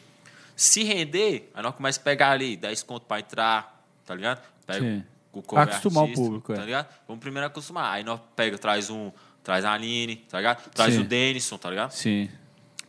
Se 0.56 0.82
render, 0.82 1.50
aí 1.54 1.62
nós 1.62 1.74
começamos 1.74 2.00
a 2.00 2.04
pegar 2.04 2.30
ali 2.32 2.56
10 2.56 2.82
conto 2.82 3.06
pra 3.06 3.18
entrar, 3.20 3.82
tá 4.04 4.14
ligado? 4.14 4.42
Pega 4.66 4.80
Sim. 4.80 5.04
o 5.32 5.42
Pra 5.42 5.62
acostumar 5.62 6.04
o 6.04 6.12
público, 6.12 6.52
é. 6.52 6.56
Tá 6.56 6.64
ligado? 6.64 6.88
Vamos 7.06 7.20
primeiro 7.20 7.46
acostumar. 7.46 7.92
Aí 7.94 8.04
nós 8.04 8.20
pega, 8.36 8.58
traz 8.58 8.90
um, 8.90 9.10
traz 9.42 9.64
a 9.64 9.72
Aline, 9.72 10.16
tá 10.16 10.38
ligado? 10.38 10.68
Traz 10.70 10.94
Sim. 10.94 11.00
o 11.00 11.04
Denison, 11.04 11.56
tá 11.58 11.70
ligado? 11.70 11.90
Sim. 11.92 12.28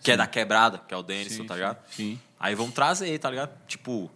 Que 0.04 0.12
é 0.12 0.18
da 0.18 0.26
quebrada, 0.28 0.80
que 0.88 0.94
é 0.94 0.98
o 0.98 1.04
Denison, 1.04 1.44
Sim, 1.44 1.48
tá 1.48 1.56
ligado? 1.56 1.78
sim. 1.92 2.20
Aí 2.42 2.56
vamos 2.56 2.74
trazer, 2.74 3.18
tá 3.20 3.30
ligado? 3.30 3.52
Tipo, 3.68 4.10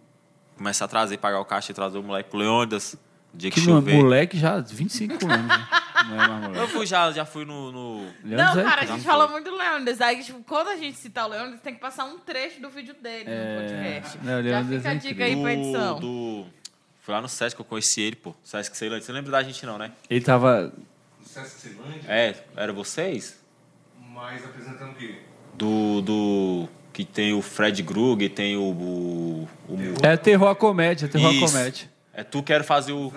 começar 0.56 0.84
a 0.86 0.88
trazer, 0.88 1.16
pagar 1.18 1.38
o 1.40 1.44
caixa 1.44 1.70
e 1.70 1.74
trazer 1.74 1.96
o 1.96 2.02
moleque 2.02 2.28
pro 2.28 2.38
Leônidas. 2.40 2.96
Dia 3.32 3.50
que, 3.50 3.60
Que 3.60 3.66
chover. 3.66 3.94
moleque 3.94 4.38
já 4.38 4.58
25 4.60 5.12
anos, 5.30 5.46
né? 5.46 5.68
Não 6.08 6.14
é 6.14 6.28
mais 6.28 6.42
Eu 6.44 6.48
moleque. 6.50 6.72
fui 6.72 6.86
já, 6.86 7.12
já 7.12 7.24
fui 7.26 7.44
no. 7.44 7.70
no- 7.70 8.12
Não, 8.24 8.58
é- 8.58 8.64
cara, 8.64 8.82
a 8.82 8.84
gente 8.86 9.04
falou 9.04 9.28
muito 9.28 9.50
do 9.50 9.56
Leônidas. 9.56 10.00
Aí, 10.00 10.24
tipo, 10.24 10.42
quando 10.44 10.68
a 10.68 10.76
gente 10.76 10.96
citar 10.98 11.26
o 11.26 11.28
Leônidas, 11.28 11.60
tem 11.60 11.74
que 11.74 11.80
passar 11.80 12.04
um 12.06 12.18
trecho 12.18 12.60
do 12.60 12.70
vídeo 12.70 12.94
dele 12.94 13.24
É. 13.30 13.54
no 13.54 13.60
podcast. 13.62 14.18
Não, 14.22 14.40
o 14.40 14.42
Já 14.42 14.64
fica 14.64 14.88
a 14.88 14.92
é 14.92 14.94
dica 14.96 15.24
aí 15.24 15.34
do, 15.36 15.42
pra 15.42 15.52
edição. 15.52 16.00
do- 16.00 16.46
Foi 17.02 17.14
lá 17.14 17.20
no 17.20 17.28
Sesc 17.28 17.54
que 17.54 17.60
eu 17.60 17.66
conheci 17.66 18.00
ele, 18.00 18.16
pô. 18.16 18.34
Sesc 18.42 18.76
Ceilândia. 18.76 19.04
Você 19.06 19.12
lembra 19.12 19.30
da 19.30 19.42
gente, 19.42 19.64
não, 19.66 19.78
né? 19.78 19.92
Ele 20.10 20.24
tava. 20.24 20.72
No 21.20 21.26
Sesc 21.26 21.60
Ceilândia, 21.60 22.00
É, 22.08 22.34
era 22.56 22.72
vocês? 22.72 23.38
mas 24.14 24.42
apresentando 24.44 24.92
o 24.92 24.94
quê? 24.94 25.18
Do. 25.54 26.00
do 26.00 26.68
que 26.96 27.04
tem 27.04 27.34
o 27.34 27.42
Fred 27.42 27.82
Krug, 27.82 28.26
tem 28.30 28.56
o. 28.56 28.62
o, 28.62 29.48
o 29.68 29.78
É 30.02 30.16
terror 30.16 30.48
a 30.48 30.54
comédia, 30.54 31.06
terror 31.06 31.28
a 31.28 31.32
Isso. 31.34 31.44
comédia. 31.44 31.90
É 32.14 32.24
tu 32.24 32.42
quero 32.42 32.64
fazer 32.64 32.92
o 32.92 33.12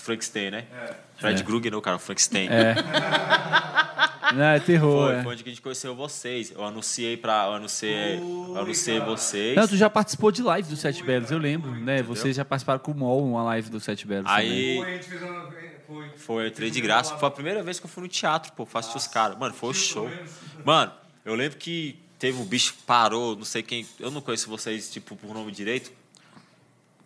Frankenstein. 0.00 0.50
Né? 0.50 0.64
É. 0.74 0.94
Fred 1.16 1.40
É. 1.40 1.44
Krug, 1.44 1.70
não, 1.70 1.80
cara, 1.80 1.94
o 1.94 2.00
Frankenstein. 2.00 2.48
É. 2.48 2.74
Não, 4.34 4.44
é 4.44 4.58
terror. 4.60 5.08
Foi, 5.08 5.14
é. 5.14 5.22
foi 5.22 5.32
onde 5.34 5.42
que 5.42 5.50
a 5.50 5.52
gente 5.52 5.60
conheceu 5.60 5.94
vocês. 5.94 6.50
Eu 6.50 6.64
anunciei 6.64 7.18
pra. 7.18 7.48
Eu 7.48 7.52
anunciei, 7.52 8.18
eu 8.18 8.56
anunciei 8.56 8.98
cara. 8.98 9.10
vocês. 9.10 9.56
Não, 9.56 9.68
tu 9.68 9.76
já 9.76 9.90
participou 9.90 10.32
de 10.32 10.42
live 10.42 10.68
do 10.70 10.76
Sete 10.76 11.04
Belos, 11.04 11.30
eu 11.30 11.36
lembro, 11.36 11.70
né? 11.70 12.02
Vocês 12.02 12.34
já 12.34 12.44
participaram 12.44 12.80
com 12.80 12.92
o 12.92 12.94
MOL, 12.94 13.22
uma 13.26 13.42
live 13.42 13.68
do 13.68 13.78
Sete 13.78 14.06
Belos. 14.06 14.24
Aí. 14.30 14.78
Foi, 14.78 14.88
a 14.88 14.92
gente 14.94 15.08
fez 15.08 15.22
uma... 15.22 15.52
Foi. 15.86 16.10
Foi, 16.16 16.44
eu 16.44 16.48
entrei 16.48 16.70
de 16.70 16.80
graça. 16.80 17.18
Foi 17.18 17.28
a 17.28 17.30
primeira 17.30 17.62
vez 17.62 17.78
que 17.78 17.84
eu 17.84 17.90
fui 17.90 18.02
no 18.02 18.08
teatro, 18.08 18.52
pô. 18.52 18.64
Faço 18.64 18.96
os 18.96 19.06
caras. 19.06 19.36
Mano, 19.38 19.52
foi 19.54 19.68
o 19.68 19.74
show. 19.74 20.10
Mano, 20.64 20.92
eu 21.26 21.34
lembro 21.34 21.58
que 21.58 22.01
teve 22.22 22.40
um 22.40 22.44
bicho 22.44 22.74
que 22.74 22.82
parou, 22.84 23.34
não 23.34 23.44
sei 23.44 23.64
quem. 23.64 23.84
Eu 23.98 24.08
não 24.08 24.20
conheço 24.20 24.48
vocês, 24.48 24.88
tipo, 24.88 25.16
por 25.16 25.34
nome 25.34 25.50
direito. 25.50 25.90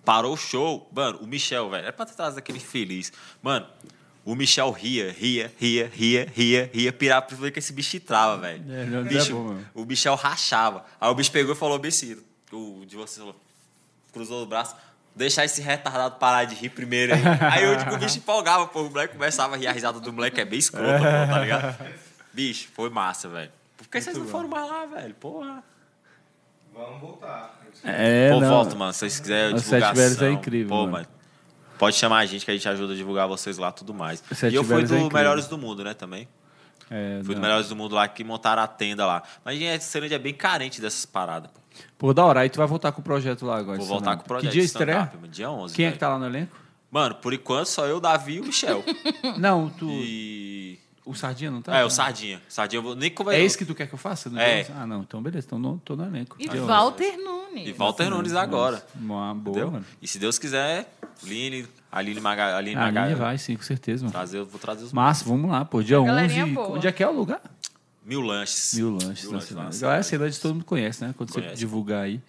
Parou 0.05 0.35
o 0.35 0.37
show. 0.37 0.87
Mano, 0.93 1.21
o 1.23 1.27
Michel, 1.27 1.71
velho. 1.71 1.85
Era 1.85 1.93
pra 1.93 2.05
ter 2.05 2.13
trazido 2.13 2.39
aquele 2.39 2.61
feliz. 2.61 3.11
Mano, 3.43 3.67
o 4.27 4.35
Michel 4.35 4.71
ria, 4.71 5.11
ria, 5.11 5.51
ria, 5.59 5.91
ria, 5.91 6.31
ria, 6.35 6.71
ria, 6.71 6.93
pirava 6.93 7.25
pra 7.25 7.35
ver 7.35 7.51
que 7.51 7.59
esse 7.59 7.73
bicho 7.73 7.97
entrava, 7.97 8.37
velho. 8.43 8.63
É, 8.71 8.85
não, 8.85 8.99
o, 8.99 9.07
é 9.07 9.09
bicho, 9.09 9.33
bom 9.33 9.55
mesmo. 9.55 9.67
o 9.75 9.87
Michel 9.87 10.15
rachava. 10.17 10.85
Aí 11.01 11.11
o 11.11 11.15
bicho 11.15 11.33
pegou 11.33 11.55
e 11.55 11.57
falou 11.57 11.81
assim, 11.83 12.19
o 12.53 12.85
de 12.85 12.95
vocês 12.95 13.17
falou, 13.17 13.41
cruzou 14.13 14.43
o 14.43 14.47
braço. 14.47 14.77
deixar 15.15 15.47
esse 15.47 15.63
retardado 15.63 16.17
parar 16.17 16.45
de 16.45 16.55
rir 16.55 16.69
primeiro 16.69 17.15
aí. 17.17 17.23
Aí 17.53 17.65
eu 17.65 17.75
digo, 17.75 17.95
o 17.95 17.99
bicho 17.99 18.19
empolgava, 18.19 18.67
pô. 18.67 18.83
O 18.83 18.91
moleque 18.91 19.15
começava 19.15 19.55
a 19.55 19.59
rir, 19.59 19.67
a 19.67 19.73
risada 19.73 19.99
do 19.99 20.13
moleque 20.13 20.39
é 20.43 20.45
bem 20.45 20.59
escrota, 20.59 20.99
pô, 20.99 21.33
tá 21.33 21.41
ligado? 21.41 21.97
Bicho, 22.35 22.69
foi 22.75 22.91
massa, 22.91 23.31
velho. 23.31 23.56
Por 23.87 23.91
que 23.93 24.01
vocês 24.01 24.19
não 24.19 24.27
foram 24.27 24.49
mais 24.49 24.69
lá, 24.69 24.85
velho? 24.87 25.15
Porra. 25.15 25.63
Vamos 26.75 27.01
voltar. 27.01 27.61
É, 27.85 28.31
Pô, 28.31 28.41
não. 28.41 28.49
volta, 28.49 28.75
mano. 28.75 28.93
Se 28.93 28.99
vocês 29.01 29.21
quiserem 29.21 29.55
Os 29.55 29.63
divulgação. 29.63 29.95
Sete 29.95 29.97
Velhos 29.97 30.23
é 30.23 30.31
incrível, 30.33 30.69
Pô, 30.69 30.77
mano. 30.81 30.93
mano. 30.93 31.07
Pode 31.79 31.97
chamar 31.97 32.19
a 32.19 32.27
gente 32.27 32.45
que 32.45 32.51
a 32.51 32.55
gente 32.55 32.69
ajuda 32.69 32.93
a 32.93 32.97
divulgar 32.97 33.29
vocês 33.29 33.59
lá 33.59 33.69
e 33.69 33.73
tudo 33.73 33.95
mais. 33.95 34.23
Sete 34.33 34.53
e 34.53 34.57
eu 34.57 34.65
fui 34.65 34.77
Velhos 34.77 34.91
do 34.91 34.97
é. 34.97 35.13
Melhores 35.13 35.47
do 35.47 35.57
Mundo, 35.57 35.85
né, 35.85 35.95
também. 35.95 36.29
É, 36.91 37.21
Fui 37.25 37.35
do 37.35 37.41
não. 37.41 37.43
Melhores 37.49 37.69
do 37.69 37.77
Mundo 37.77 37.95
lá 37.95 38.07
que 38.09 38.23
montaram 38.25 38.63
a 38.63 38.67
tenda 38.67 39.07
lá. 39.07 39.23
Mas 39.45 39.61
a 39.63 39.81
Ceilândia 39.81 40.17
é 40.17 40.19
bem 40.19 40.35
carente 40.35 40.81
dessas 40.81 41.07
paradas. 41.07 41.51
Pô. 41.51 41.61
Pô, 41.99 42.15
da 42.15 42.25
hora. 42.25 42.41
Aí 42.41 42.51
tu 42.51 42.59
vai 42.59 42.67
voltar 42.67 42.93
com 42.93 43.01
o 43.01 43.05
projeto 43.05 43.45
lá 43.45 43.57
agora. 43.59 43.79
Vou 43.79 43.87
voltar 43.87 44.17
com 44.17 44.23
o 44.23 44.27
projeto 44.27 44.51
Que 44.51 44.53
dia 44.53 44.63
de 44.63 44.67
estreia? 44.67 44.91
stand-up, 44.93 45.17
mano. 45.17 45.29
Dia 45.29 45.51
11. 45.51 45.75
Quem 45.75 45.85
é 45.85 45.89
velho. 45.89 45.95
que 45.95 46.01
tá 46.01 46.09
lá 46.09 46.19
no 46.19 46.27
elenco? 46.27 46.57
Mano, 46.91 47.15
por 47.17 47.33
enquanto 47.35 47.67
só 47.67 47.87
eu, 47.87 48.01
Davi 48.01 48.35
e 48.35 48.41
o 48.41 48.45
Michel. 48.45 48.85
Não, 49.39 49.69
tu... 49.69 49.89
e... 49.91 50.79
O 51.07 51.15
Sardinha 51.15 51.51
não 51.53 51.63
tá? 51.63 51.77
É, 51.77 51.85
o 51.85 51.89
Sardinha. 51.91 52.43
Sardinha 52.49 52.79
eu 52.79 52.83
vou 52.83 52.95
nem 52.97 53.11
conversar. 53.11 53.41
É 53.41 53.45
esse 53.45 53.57
que 53.57 53.65
tu 53.65 53.75
quer 53.75 53.87
que 53.87 53.95
eu 53.95 53.99
faça? 53.99 54.29
no 54.29 54.39
É. 54.41 54.65
dia? 54.65 54.75
Ah, 54.77 54.87
não. 54.87 55.03
Então 55.03 55.23
beleza. 55.23 55.47
Então 55.47 55.59
não, 55.59 55.79
tô 55.79 55.95
no 55.97 56.05
elenco. 56.05 56.37
E 56.39 56.49
Dia 56.49 56.61
Walter 56.63 57.17
Nunes. 57.17 57.69
E 57.69 57.73
Walter 57.73 58.11
Nunes 58.11 58.35
agora. 58.35 58.85
Uma 58.95 59.33
boa, 59.33 59.53
Entendeu? 59.57 59.71
mano. 59.71 59.85
E 60.03 60.09
se 60.09 60.19
Deus 60.19 60.37
quiser, 60.39 60.93
Line, 61.23 61.67
Aline 61.93 62.21
Maga, 62.21 62.57
Aline 62.57 62.75
A 62.77 62.81
Maga, 62.87 63.05
linha 63.05 63.17
vai, 63.17 63.39
sim, 63.39 63.57
com 63.57 63.63
certeza, 63.63 64.03
mano. 64.03 64.13
trazer, 64.13 64.43
vou 64.43 64.59
trazer 64.59 64.85
os 64.85 64.93
Massa, 64.93 65.25
vamos 65.25 65.51
lá, 65.51 65.65
pô. 65.65 65.81
Dia 65.83 66.01
galerinha 66.03 66.45
11. 66.45 66.53
boa. 66.55 66.69
Onde 66.77 66.87
é 66.89 66.93
que 66.93 67.03
é 67.03 67.09
o 67.09 67.13
lugar? 67.13 67.41
mil 68.05 68.21
lanches. 68.21 68.75
Mil 68.75 68.91
lanches. 68.93 69.23
Mil 69.25 69.33
lanches 69.33 69.53
Galera, 69.53 69.73
cidade. 69.73 70.07
cidade 70.07 70.41
todo 70.41 70.55
mundo 70.55 70.65
conhece, 70.65 71.05
né? 71.05 71.15
Quando 71.17 71.31
você 71.33 71.41
Conhece. 71.41 71.57
divulgar 71.57 72.03
aí. 72.05 72.21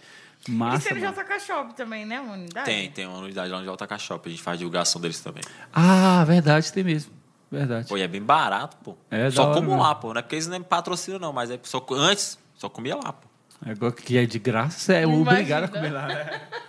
E 0.47 0.51
Massa, 0.51 0.89
tem 0.93 1.01
no. 1.03 1.11
JK 1.11 1.39
Shop 1.39 1.73
também, 1.75 2.05
né, 2.05 2.19
uma 2.21 2.33
unidade? 2.33 2.65
Tem, 2.65 2.89
tem 2.91 3.05
uma 3.07 3.17
unidade 3.19 3.51
lá 3.51 3.61
no 3.61 3.75
JK 3.75 3.99
Shop. 3.99 4.27
A 4.27 4.31
gente 4.31 4.41
faz 4.41 4.57
divulgação 4.57 5.01
deles 5.01 5.19
também. 5.19 5.43
Ah, 5.73 6.23
verdade, 6.25 6.71
tem 6.71 6.83
mesmo. 6.83 7.11
Verdade. 7.51 7.87
Pô, 7.87 7.97
e 7.97 8.01
é 8.01 8.07
bem 8.07 8.21
barato, 8.21 8.77
pô. 8.83 8.97
É, 9.09 9.29
só 9.31 9.45
hora 9.45 9.53
como 9.55 9.69
mesmo. 9.69 9.81
lá, 9.81 9.95
pô. 9.95 10.13
Não 10.13 10.19
é 10.19 10.21
porque 10.21 10.35
eles 10.35 10.47
não 10.47 10.59
me 10.59 10.65
patrocinam, 10.65 11.19
não. 11.19 11.33
Mas 11.33 11.49
é 11.49 11.59
só, 11.63 11.85
antes, 11.91 12.37
só 12.55 12.67
comia 12.69 12.95
lá, 12.95 13.13
pô. 13.13 13.27
Agora 13.65 13.91
que 13.91 14.17
é 14.17 14.25
de 14.25 14.37
graça, 14.37 14.93
é 14.93 15.03
Imagina. 15.03 15.31
obrigado 15.31 15.63
a 15.63 15.67
comer 15.67 15.89
lá, 15.91 16.07
né? 16.07 16.41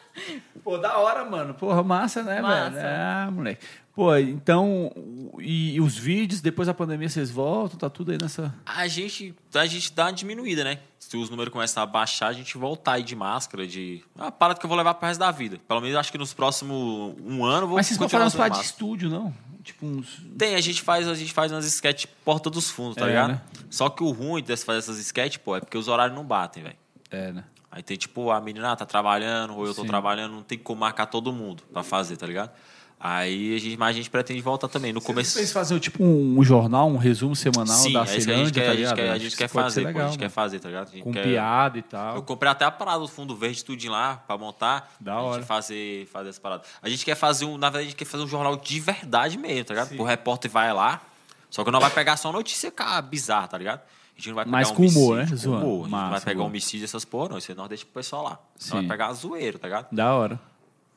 Pô, 0.64 0.76
da 0.76 0.98
hora, 0.98 1.24
mano. 1.24 1.55
Porra, 1.55 1.82
massa, 1.82 2.22
né, 2.22 2.42
Massa. 2.42 2.70
velho? 2.70 2.86
Ah, 2.86 3.30
moleque. 3.32 3.64
Pô, 3.94 4.14
então, 4.16 4.92
e, 5.38 5.74
e 5.74 5.80
os 5.80 5.96
vídeos, 5.96 6.40
depois 6.40 6.66
da 6.66 6.74
pandemia, 6.74 7.09
vocês 7.09 7.30
voltam, 7.30 7.78
tá 7.78 7.88
tudo 7.88 8.12
aí 8.12 8.18
nessa... 8.20 8.55
A 8.66 8.86
gente, 8.86 9.34
a 9.55 9.66
gente 9.66 9.92
dá 9.92 10.05
uma 10.05 10.12
diminuída, 10.12 10.62
né? 10.62 10.78
Se 10.98 11.16
os 11.16 11.30
números 11.30 11.52
começam 11.52 11.82
a 11.82 11.86
baixar, 11.86 12.28
a 12.28 12.32
gente 12.32 12.56
voltar 12.59 12.92
aí 12.92 13.02
de 13.02 13.16
máscara, 13.16 13.66
de. 13.66 14.05
É 14.16 14.22
uma 14.22 14.30
parada 14.30 14.60
que 14.60 14.66
eu 14.66 14.68
vou 14.68 14.76
levar 14.76 14.94
pro 14.94 15.06
resto 15.09 15.18
da 15.18 15.30
vida. 15.30 15.59
Pelo 15.66 15.80
menos 15.80 15.96
acho 15.96 16.12
que 16.12 16.18
nos 16.18 16.34
próximos 16.34 17.14
um 17.24 17.44
ano 17.44 17.62
eu 17.62 17.68
vou 17.68 17.76
Mas 17.76 17.86
vocês 17.86 17.98
não 17.98 18.09
paradas 18.09 18.59
de 18.59 18.64
estúdio, 18.64 19.09
não? 19.09 19.34
Tipo 19.69 19.85
uns... 19.85 20.23
Tem, 20.39 20.55
a 20.55 20.61
gente 20.62 20.81
faz, 20.81 21.07
a 21.07 21.15
gente 21.15 21.31
faz 21.31 21.53
umas 21.53 21.66
sketch 21.66 22.07
porta 22.24 22.49
dos 22.49 22.70
fundos, 22.70 22.97
tá 22.97 23.05
É, 23.05 23.09
ligado? 23.09 23.32
né? 23.32 23.43
Só 23.69 23.90
que 23.90 24.03
o 24.03 24.11
ruim 24.11 24.43
de 24.43 24.57
fazer 24.57 24.78
essas 24.78 24.99
sketch, 24.99 25.36
pô, 25.39 25.55
é 25.57 25.61
porque 25.61 25.77
os 25.77 25.89
horários 25.89 26.16
não 26.16 26.24
batem, 26.24 26.62
velho. 26.62 26.77
É, 27.11 27.32
né? 27.32 27.45
Aí 27.70 27.82
tem 27.82 27.99
tipo, 27.99 28.31
a 28.31 28.40
menina 28.40 28.73
ah, 28.73 28.77
tá 28.77 28.86
trabalhando, 28.86 29.55
ou 29.55 29.66
eu 29.66 29.74
tô 29.74 29.82
Sim. 29.82 29.89
trabalhando, 29.89 30.32
não 30.32 30.43
tem 30.43 30.57
como 30.59 30.81
marcar 30.81 31.05
todo 31.05 31.31
mundo 31.35 31.62
pra 31.70 31.82
fazer, 31.82 32.16
tá 32.16 32.27
ligado? 32.27 32.51
Aí 33.00 33.54
a 33.54 33.58
gente, 33.60 33.76
mas 33.76 33.90
a 33.90 33.92
gente 33.92 34.10
pretende 34.10 34.40
voltar 34.40 34.66
também. 34.66 34.92
No 34.92 35.00
começo. 35.00 35.30
Vocês 35.30 35.52
fazem 35.52 35.78
tipo 35.78 36.02
um, 36.02 36.38
um 36.40 36.42
jornal, 36.42 36.88
um 36.88 36.96
resumo 36.96 37.36
semanal 37.36 37.76
Sim, 37.76 37.92
da 37.92 38.00
é 38.00 38.02
isso 38.02 38.10
que 38.12 38.16
a 38.16 38.18
gente 38.18 38.24
Ceilândia, 38.24 38.52
quer, 38.52 38.66
tá 38.66 38.70
a 38.70 38.74
gente 38.74 38.78
ligado? 38.82 38.96
quer, 38.96 39.10
a 39.10 39.18
gente 39.18 39.30
que 39.30 39.36
quer 39.36 39.48
fazer, 39.48 39.74
ser 39.74 39.80
pô, 39.82 39.86
legal, 39.86 40.02
a 40.02 40.06
gente 40.08 40.18
quer 40.18 40.24
mano. 40.24 40.30
fazer, 40.34 40.58
tá 40.60 40.68
ligado? 40.68 40.88
A 40.88 40.90
gente 40.90 41.02
Com 41.04 41.12
quer- 41.12 41.22
piada 41.22 41.78
e 41.78 41.80
Eu 41.80 41.84
tal. 41.88 42.22
comprei 42.22 42.50
até 42.50 42.64
a 42.64 42.70
parada 42.72 42.98
do 42.98 43.06
fundo 43.08 43.36
verde, 43.36 43.64
tudinho 43.64 43.92
lá, 43.92 44.16
pra 44.26 44.36
montar. 44.36 44.92
Da 44.98 45.12
a 45.14 45.20
hora. 45.22 45.34
gente 45.40 45.46
fazer, 45.46 46.06
fazer 46.12 46.30
essa 46.30 46.40
parada. 46.40 46.62
A 46.82 46.88
gente 46.88 47.04
quer 47.04 47.14
fazer 47.14 47.44
um, 47.44 47.56
na 47.56 47.68
verdade, 47.68 47.84
a 47.86 47.90
gente 47.90 47.96
quer 47.96 48.04
fazer 48.04 48.24
um 48.24 48.28
jornal 48.28 48.56
de 48.56 48.80
verdade 48.80 49.38
mesmo, 49.38 49.64
tá 49.64 49.74
ligado? 49.74 49.96
O 50.00 50.02
repórter 50.02 50.50
vai 50.50 50.72
lá, 50.74 51.00
só 51.48 51.62
que 51.62 51.70
não 51.70 51.78
vai 51.80 51.90
pegar 51.90 52.16
só 52.16 52.32
notícia 52.32 52.70
cara, 52.72 53.00
bizarra, 53.00 53.46
tá 53.46 53.58
ligado? 53.58 53.78
A 53.80 54.18
gente 54.20 54.28
não 54.30 54.34
vai 54.34 54.44
pegar 54.44 54.56
Mas 54.58 54.70
com 54.72 54.84
humor, 54.84 55.18
né? 55.18 55.26
Zoando. 55.26 55.64
humor. 55.64 55.80
A 55.82 55.84
gente 55.84 55.90
não 55.92 56.10
vai 56.10 56.20
pegar 56.20 56.42
homicídio 56.42 56.84
essas 56.84 57.04
porra, 57.04 57.28
não. 57.28 57.38
Isso 57.38 57.52
aí 57.52 57.56
nós 57.56 57.68
deixa 57.68 57.84
pro 57.84 57.94
pessoal 57.94 58.24
lá. 58.24 58.30
Não 58.64 58.70
vai 58.72 58.82
Sim. 58.82 58.88
pegar 58.88 59.12
zoeiro, 59.12 59.58
tá 59.60 59.68
ligado? 59.68 59.86
Da 59.92 60.12
hora. 60.12 60.40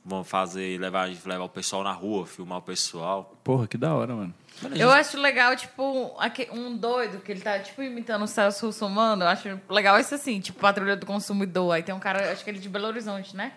Vamos 0.04 0.28
fazer, 0.28 0.80
levar, 0.80 1.08
levar 1.26 1.44
o 1.44 1.50
pessoal 1.50 1.84
na 1.84 1.92
rua, 1.92 2.26
filmar 2.26 2.58
o 2.58 2.62
pessoal. 2.62 3.36
Porra, 3.44 3.68
que 3.68 3.78
da 3.78 3.94
hora, 3.94 4.16
mano. 4.16 4.34
Eu 4.76 4.90
acho 4.92 5.18
legal, 5.20 5.56
tipo, 5.56 6.12
um 6.52 6.76
doido 6.76 7.20
que 7.20 7.32
ele 7.32 7.42
tá, 7.42 7.60
tipo, 7.60 7.82
imitando 7.84 8.24
o 8.24 8.28
Celso 8.28 8.66
Russomano. 8.66 9.24
Eu 9.24 9.28
acho 9.28 9.60
legal 9.70 10.00
esse 10.00 10.16
assim, 10.16 10.40
tipo, 10.40 10.60
Patrulha 10.60 10.96
do 10.96 11.06
Consumidor. 11.06 11.74
Aí 11.74 11.84
tem 11.84 11.94
um 11.94 12.00
cara, 12.00 12.32
acho 12.32 12.44
que 12.44 12.50
ele 12.50 12.58
é 12.58 12.62
de 12.62 12.68
Belo 12.70 12.88
Horizonte, 12.88 13.36
né? 13.36 13.54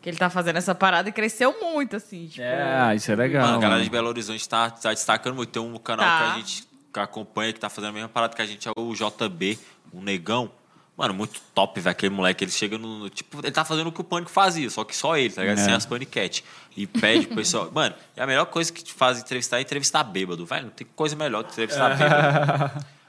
Que 0.00 0.08
ele 0.08 0.16
tá 0.16 0.30
fazendo 0.30 0.56
essa 0.56 0.74
parada 0.74 1.08
e 1.08 1.12
cresceu 1.12 1.54
muito, 1.60 1.96
assim, 1.96 2.26
tipo... 2.26 2.42
É, 2.42 2.94
isso 2.94 3.10
é 3.10 3.16
legal. 3.16 3.44
Mano, 3.44 3.58
a 3.58 3.60
galera 3.60 3.82
de 3.82 3.90
Belo 3.90 4.08
Horizonte 4.08 4.48
tá, 4.48 4.70
tá 4.70 4.90
destacando 4.90 5.34
muito. 5.34 5.50
Tem 5.50 5.62
um 5.62 5.76
canal 5.78 6.06
Tá. 6.06 6.18
que 6.18 6.24
a 6.24 6.34
gente 6.38 6.68
que 6.92 7.00
acompanha, 7.00 7.52
que 7.52 7.58
tá 7.60 7.68
fazendo 7.68 7.90
a 7.90 7.92
mesma 7.92 8.08
parada 8.08 8.34
que 8.36 8.42
a 8.42 8.46
gente, 8.46 8.68
é 8.68 8.72
o 8.76 8.92
JB, 8.94 9.58
o 9.92 10.00
Negão. 10.00 10.50
Mano, 10.96 11.14
muito 11.14 11.40
top, 11.54 11.80
velho. 11.80 11.90
Aquele 11.90 12.14
moleque, 12.14 12.44
ele 12.44 12.50
chega 12.50 12.76
no, 12.76 12.98
no- 13.00 13.10
Tipo, 13.10 13.38
ele 13.40 13.50
tá 13.50 13.64
fazendo 13.64 13.86
o 13.86 13.92
que 13.92 14.00
o 14.00 14.04
Pânico 14.04 14.30
fazia, 14.30 14.68
só 14.68 14.84
que 14.84 14.94
só 14.94 15.16
ele, 15.16 15.32
tá 15.32 15.40
ligado? 15.40 15.58
É. 15.58 15.64
Sem 15.64 15.72
as 15.72 15.86
paniquete. 15.86 16.44
E 16.76 16.86
pede 16.86 17.26
pro 17.26 17.36
pessoal. 17.36 17.70
Mano, 17.74 17.94
e 18.16 18.20
a 18.20 18.26
melhor 18.26 18.44
coisa 18.46 18.70
que 18.72 18.84
te 18.84 18.92
faz 18.92 19.18
entrevistar 19.18 19.58
é 19.58 19.62
entrevistar 19.62 20.04
bêbado, 20.04 20.44
velho. 20.44 20.64
Não 20.66 20.70
tem 20.70 20.86
coisa 20.94 21.16
melhor 21.16 21.44
que 21.44 21.52
entrevistar 21.52 21.96
bêbado. 21.96 22.84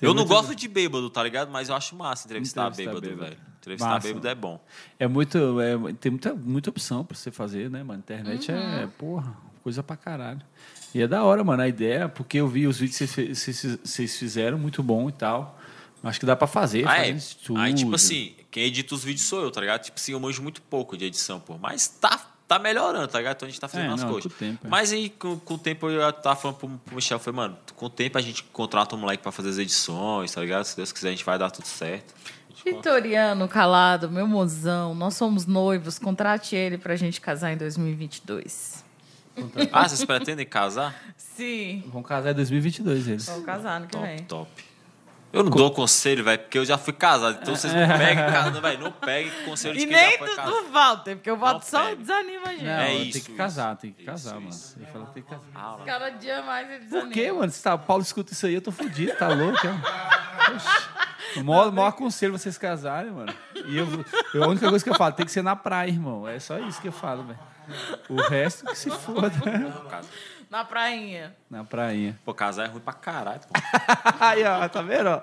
Tem 0.00 0.08
eu 0.08 0.14
não 0.14 0.24
gosto 0.24 0.54
de 0.54 0.66
bêbado, 0.66 1.10
tá 1.10 1.22
ligado? 1.22 1.50
Mas 1.50 1.68
eu 1.68 1.74
acho 1.74 1.94
massa 1.94 2.26
entrevistar, 2.26 2.68
Entrevistar 2.70 2.86
bêbado, 2.94 3.06
bêbado. 3.06 3.22
velho. 3.36 3.36
Entrevistar 3.58 3.88
Massa. 3.90 4.08
bêbado 4.08 4.28
é 4.28 4.34
bom. 4.34 4.58
É 4.98 5.06
muito. 5.06 5.60
é- 5.60 5.92
tem 6.00 6.10
muita, 6.10 6.32
muita 6.34 6.70
opção 6.70 7.04
pra 7.04 7.14
você 7.14 7.30
fazer, 7.30 7.68
né, 7.68 7.82
mano? 7.82 7.98
Internet 7.98 8.50
é, 8.50 8.54
Uhum. 8.84 8.88
porra, 8.96 9.36
coisa 9.62 9.82
pra 9.82 9.96
caralho. 9.96 10.40
E 10.94 11.02
é 11.02 11.06
da 11.06 11.22
hora, 11.22 11.44
mano, 11.44 11.62
a 11.62 11.68
ideia, 11.68 12.08
porque 12.08 12.38
eu 12.38 12.48
vi 12.48 12.66
os 12.66 12.78
vídeos 12.78 12.96
que 13.14 13.34
vocês 13.34 14.16
fizeram, 14.18 14.58
muito 14.58 14.82
bom 14.82 15.06
e 15.10 15.12
tal. 15.12 15.59
Acho 16.02 16.18
que 16.20 16.26
dá 16.26 16.34
pra 16.34 16.46
fazer, 16.46 16.86
Ah, 16.88 17.06
é. 17.06 17.16
Aí, 17.56 17.74
tipo 17.74 17.94
assim, 17.94 18.34
quem 18.50 18.64
edita 18.64 18.94
os 18.94 19.04
vídeos 19.04 19.26
sou 19.26 19.42
eu, 19.42 19.50
tá 19.50 19.60
ligado? 19.60 19.82
Tipo 19.82 19.98
assim, 19.98 20.12
eu 20.12 20.20
manjo 20.20 20.42
muito 20.42 20.62
pouco 20.62 20.96
de 20.96 21.04
edição, 21.04 21.38
pô. 21.38 21.58
Mas 21.58 21.88
tá, 21.88 22.18
tá 22.48 22.58
melhorando, 22.58 23.06
tá 23.06 23.18
ligado? 23.18 23.36
Então 23.36 23.46
a 23.46 23.50
gente 23.50 23.60
tá 23.60 23.68
fazendo 23.68 23.90
É, 23.90 23.94
as 23.94 24.02
não, 24.02 24.10
coisas. 24.10 24.32
com 24.32 24.36
o 24.36 24.38
tempo, 24.48 24.66
é. 24.66 24.70
Mas 24.70 24.92
aí, 24.92 25.10
com, 25.10 25.38
com 25.38 25.54
o 25.54 25.58
tempo, 25.58 25.90
eu 25.90 26.12
tava 26.14 26.36
falando 26.36 26.56
pro, 26.56 26.68
pro 26.68 26.94
Michel, 26.94 27.16
eu 27.16 27.20
falei, 27.20 27.36
mano, 27.36 27.58
com 27.76 27.86
o 27.86 27.90
tempo 27.90 28.16
a 28.16 28.20
gente 28.22 28.42
contrata 28.44 28.96
um 28.96 28.98
moleque 28.98 29.22
pra 29.22 29.30
fazer 29.30 29.50
as 29.50 29.58
edições, 29.58 30.32
tá 30.32 30.40
ligado? 30.40 30.64
Se 30.64 30.74
Deus 30.76 30.90
quiser, 30.90 31.08
a 31.08 31.12
gente 31.12 31.24
vai 31.24 31.38
dar 31.38 31.50
tudo 31.50 31.66
certo. 31.66 32.14
Vitoriano 32.64 33.46
Calado, 33.48 34.10
meu 34.10 34.26
mozão, 34.26 34.94
nós 34.94 35.14
somos 35.14 35.46
noivos, 35.46 35.98
contrate 35.98 36.54
ele 36.56 36.76
pra 36.78 36.94
gente 36.96 37.20
casar 37.20 37.52
em 37.52 37.56
2022. 37.56 38.84
Ah, 39.72 39.88
vocês 39.88 40.04
pretendem 40.04 40.44
casar? 40.44 40.94
Sim, 41.16 41.82
Vão 41.86 42.02
casar 42.02 42.32
em 42.32 42.34
2022 42.34 43.08
eles. 43.08 43.26
vamos 43.26 43.44
casar 43.46 43.80
no 43.80 43.86
que 43.86 43.92
Top, 43.92 44.06
vem. 44.06 44.18
top. 44.24 44.50
Eu 45.32 45.44
não 45.44 45.50
dou 45.50 45.70
conselho, 45.70 46.24
velho, 46.24 46.40
porque 46.40 46.58
eu 46.58 46.64
já 46.64 46.76
fui 46.76 46.92
casado. 46.92 47.38
Então 47.40 47.54
vocês 47.54 47.72
não 47.72 47.86
peguem 47.86 48.16
casa, 48.16 48.60
velho. 48.60 48.78
Não 48.80 48.90
peguem 48.92 49.30
conselho 49.44 49.74
de 49.76 49.82
E 49.84 49.86
quem 49.86 49.94
nem 49.96 50.10
já 50.12 50.18
foi 50.18 50.28
do, 50.30 50.36
casado. 50.36 50.50
do 50.64 50.72
Walter, 50.72 51.14
porque 51.16 51.30
o 51.30 51.36
Walter 51.36 51.54
Não 51.54 51.60
só 51.62 51.84
pega. 51.84 51.96
desanima 51.96 52.42
a 52.46 52.50
gente. 52.52 52.64
Não, 52.64 52.70
É 52.72 52.86
tem 52.88 53.08
isso, 53.08 53.24
que 53.24 53.32
casar, 53.36 53.72
isso. 53.72 53.80
tem 53.80 53.92
que 53.92 54.02
Isso, 54.02 54.10
casar, 54.10 54.34
mano. 54.34 54.48
isso. 54.48 54.76
Ele 54.78 54.86
falou 54.86 55.06
que 55.06 55.14
tem 55.14 55.22
que 55.22 55.30
casar. 55.30 55.78
Cada 55.84 56.08
dia 56.10 56.42
mais 56.42 56.68
ele 56.68 56.78
desanima. 56.80 57.06
Por 57.08 57.12
quê, 57.14 57.32
mano? 57.32 57.52
Se 57.52 57.62
tá, 57.62 57.74
o 57.74 57.78
Paulo 57.78 58.02
escuta 58.02 58.32
isso 58.32 58.44
aí, 58.46 58.54
eu 58.54 58.60
tô 58.60 58.72
fudido, 58.72 59.12
tá 59.16 59.28
louco, 59.28 59.58
é? 59.66 60.52
Oxi. 60.54 60.88
O 61.38 61.44
maior, 61.44 61.70
maior 61.70 61.86
aconselho 61.88 62.32
vocês 62.36 62.58
casarem, 62.58 63.12
mano. 63.12 63.32
E 63.66 63.76
eu, 63.76 63.86
eu- 64.34 64.42
a 64.44 64.48
única 64.48 64.68
coisa 64.68 64.82
que 64.84 64.90
eu 64.90 64.94
falo, 64.96 65.12
tem 65.14 65.24
que 65.24 65.30
ser 65.30 65.42
na 65.42 65.54
praia, 65.54 65.88
irmão. 65.90 66.26
É 66.26 66.40
só 66.40 66.58
isso 66.58 66.80
que 66.80 66.88
eu 66.88 66.92
falo, 66.92 67.22
velho. 67.22 67.38
O 68.08 68.20
resto 68.28 68.64
que 68.66 68.74
se 68.76 68.90
foda. 68.90 69.30
Casa. 69.88 70.08
Na 70.50 70.64
prainha. 70.64 71.32
Na 71.48 71.62
prainha. 71.62 72.18
Pô, 72.24 72.34
casar 72.34 72.64
é 72.64 72.66
ruim 72.68 72.80
pra 72.80 72.92
caralho, 72.92 73.40
pô. 73.40 73.54
Aí, 74.18 74.42
ó, 74.42 74.68
tá 74.68 74.82
vendo, 74.82 75.08
ó? 75.08 75.22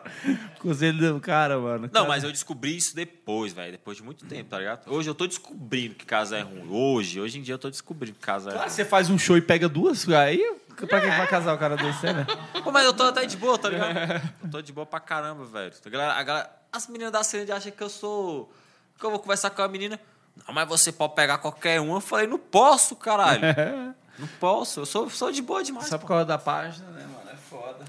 Conselho 0.61 1.13
do 1.15 1.19
cara, 1.19 1.59
mano. 1.59 1.89
Não, 1.91 2.07
mas 2.07 2.23
eu 2.23 2.31
descobri 2.31 2.77
isso 2.77 2.95
depois, 2.95 3.51
velho. 3.51 3.73
Depois 3.73 3.97
de 3.97 4.03
muito 4.03 4.25
tempo, 4.25 4.49
tá 4.49 4.57
ligado? 4.57 4.89
Hoje 4.89 5.09
eu 5.09 5.13
tô 5.13 5.27
descobrindo 5.27 5.95
que 5.95 6.05
casa 6.05 6.37
é 6.37 6.41
ruim. 6.41 6.65
Hoje, 6.69 7.19
hoje 7.19 7.39
em 7.39 7.41
dia 7.41 7.55
eu 7.55 7.59
tô 7.59 7.69
descobrindo 7.69 8.15
que 8.17 8.25
casa 8.25 8.49
é 8.49 8.53
Claro, 8.53 8.67
ruim. 8.67 8.73
você 8.73 8.85
faz 8.85 9.09
um 9.09 9.17
show 9.17 9.35
e 9.35 9.41
pega 9.41 9.67
duas, 9.67 10.07
aí 10.09 10.39
pra 10.87 11.01
que 11.01 11.07
vai 11.07 11.27
casar 11.27 11.53
o 11.53 11.57
cara 11.57 11.75
desse, 11.75 12.05
né? 12.05 12.25
Pô, 12.63 12.71
mas 12.71 12.85
eu 12.85 12.93
tô 12.93 13.03
até 13.03 13.25
de 13.25 13.35
boa, 13.35 13.57
tá 13.57 13.67
ligado? 13.67 13.97
Eu 14.45 14.49
tô 14.49 14.61
de 14.61 14.71
boa 14.71 14.85
pra 14.85 15.01
caramba, 15.01 15.43
velho. 15.43 15.73
A 15.85 15.89
galera, 15.89 16.13
a 16.13 16.23
galera- 16.23 16.51
as 16.71 16.87
meninas 16.87 17.11
da 17.11 17.21
cena 17.23 17.53
acham 17.55 17.71
que 17.71 17.83
eu 17.83 17.89
sou. 17.89 18.49
Que 18.97 19.05
eu 19.05 19.09
vou 19.11 19.19
conversar 19.19 19.49
com 19.49 19.61
a 19.61 19.67
menina. 19.67 19.99
Não, 20.47 20.53
mas 20.53 20.67
você 20.69 20.91
pode 20.91 21.15
pegar 21.15 21.39
qualquer 21.39 21.81
um. 21.81 21.95
Eu 21.95 21.99
falei, 22.01 22.27
não 22.27 22.39
posso, 22.39 22.95
caralho. 22.95 23.41
Não 24.17 24.27
posso. 24.39 24.81
Eu 24.81 24.85
sou, 24.85 25.09
sou 25.09 25.31
de 25.31 25.41
boa 25.41 25.63
demais. 25.63 25.87
Só 25.87 25.97
por 25.97 26.07
causa 26.07 26.25
da 26.25 26.37
página, 26.37 26.89
né, 26.89 27.05
mano? 27.05 27.29
É 27.31 27.35
foda. 27.35 27.85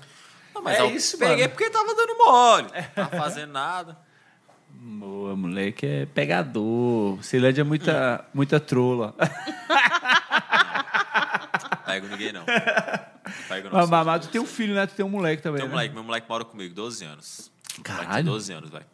Não, 0.55 0.63
mas 0.63 0.79
é 0.79 0.83
eu 0.83 0.91
isso, 0.91 1.17
peguei 1.19 1.37
mano. 1.37 1.49
porque 1.51 1.71
tava 1.71 1.95
dando 1.95 2.17
mole. 2.19 2.69
Tava 2.95 3.17
fazendo 3.17 3.53
nada. 3.53 3.97
Boa, 4.71 5.35
moleque 5.35 5.87
é 5.87 6.07
pegador. 6.07 7.23
Ceilândia 7.23 7.63
é 7.63 7.65
muita, 7.65 8.25
muita 8.33 8.61
trola. 8.61 9.15
Pego 11.85 12.07
ninguém, 12.09 12.33
não. 12.33 12.45
Pego 13.49 13.71
não. 13.71 13.87
Mas, 13.87 14.07
mas, 14.07 14.27
tu 14.27 14.31
tem 14.31 14.41
um 14.41 14.47
filho, 14.47 14.75
né? 14.75 14.87
Tu 14.87 14.95
tem 14.95 15.05
um 15.05 15.09
moleque 15.09 15.43
também. 15.43 15.61
Tem 15.61 15.67
um 15.67 15.71
né? 15.71 15.75
moleque, 15.75 15.95
meu 15.95 16.05
moleque 16.05 16.29
mora 16.29 16.45
comigo, 16.45 16.75
12 16.75 17.05
anos. 17.05 17.51
Caralho. 17.83 18.15
tem 18.15 18.25
12 18.25 18.53
anos, 18.53 18.71
velho. 18.71 18.87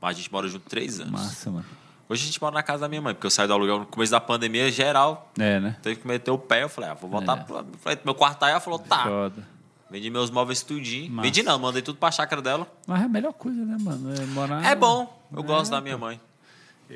Mas 0.00 0.16
a 0.16 0.18
gente 0.20 0.32
mora 0.32 0.46
junto 0.46 0.68
3 0.68 1.00
anos. 1.00 1.12
Massa, 1.12 1.50
mano. 1.50 1.66
Hoje 2.08 2.22
a 2.22 2.26
gente 2.26 2.40
mora 2.40 2.54
na 2.54 2.62
casa 2.62 2.80
da 2.82 2.88
minha 2.88 3.00
mãe, 3.00 3.14
porque 3.14 3.26
eu 3.26 3.30
saí 3.30 3.46
do 3.46 3.54
aluguel 3.54 3.78
no 3.80 3.86
começo 3.86 4.12
da 4.12 4.20
pandemia 4.20 4.70
geral. 4.70 5.32
É, 5.38 5.58
né? 5.58 5.76
Teve 5.82 5.96
que 6.00 6.06
meter 6.06 6.30
o 6.30 6.38
pé. 6.38 6.62
Eu 6.62 6.68
falei, 6.68 6.90
ah, 6.90 6.94
vou 6.94 7.08
voltar 7.08 7.38
É. 7.38 7.42
pro. 7.44 7.66
Falei, 7.80 7.98
meu 8.04 8.14
quarto 8.14 8.38
tá 8.38 8.46
aí. 8.46 8.52
Ela 8.52 8.60
falou, 8.60 8.78
tá. 8.78 9.04
Foda. 9.04 9.54
Vendi 9.90 10.10
meus 10.10 10.30
móveis 10.30 10.62
tudinho. 10.62 11.10
Massa. 11.10 11.22
Vendi 11.26 11.42
não, 11.42 11.58
mandei 11.58 11.80
tudo 11.80 11.96
pra 11.98 12.10
chácara 12.10 12.42
dela. 12.42 12.66
Mas 12.86 13.00
é 13.02 13.04
a 13.04 13.08
melhor 13.08 13.32
coisa, 13.32 13.64
né, 13.64 13.76
mano? 13.80 14.12
É, 14.14 14.26
morar... 14.26 14.64
É 14.64 14.74
bom. 14.74 15.22
Eu 15.34 15.42
gosto 15.42 15.70
da 15.70 15.80
minha 15.80 15.96
mãe. 15.96 16.20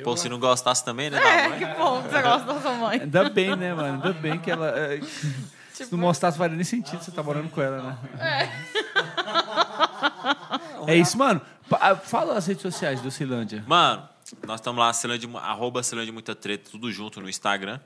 Pô, 0.04 0.16
se 0.16 0.28
não 0.28 0.38
gostasse 0.38 0.84
também, 0.84 1.08
né? 1.08 1.18
Da 1.18 1.26
É, 1.28 1.48
mãe. 1.48 1.58
que 1.58 1.64
bom 1.78 2.02
que 2.02 2.08
você 2.10 2.22
gosta 2.22 2.52
da 2.52 2.60
sua 2.60 2.72
mãe. 2.74 3.00
Ainda 3.00 3.30
bem, 3.30 3.56
né, 3.56 3.72
mano? 3.74 3.94
Ainda 3.94 4.12
bem 4.12 4.38
que 4.38 4.50
ela. 4.50 4.68
é, 4.78 5.00
Se 5.72 5.90
não 5.92 5.98
mostrasse, 5.98 6.36
faria 6.36 6.56
nem 6.56 6.64
sentido 6.64 7.00
você 7.02 7.10
tá 7.12 7.22
morando 7.22 7.48
com 7.50 7.62
ela, 7.62 7.80
né? 8.18 8.50
É. 10.88 10.96
isso, 10.96 11.16
mano. 11.16 11.40
Fala 12.04 12.36
as 12.36 12.46
redes 12.46 12.62
sociais 12.62 13.00
do 13.00 13.10
Cilândia. 13.12 13.62
Mano, 13.66 14.02
nós 14.46 14.60
estamos 14.60 14.78
lá, 14.80 14.92
Celândia, 14.92 15.28
arroba 15.38 15.80
Muita 16.12 16.34
Treta, 16.34 16.70
tudo 16.70 16.90
junto 16.92 17.20
no 17.20 17.28
Instagram. 17.28 17.80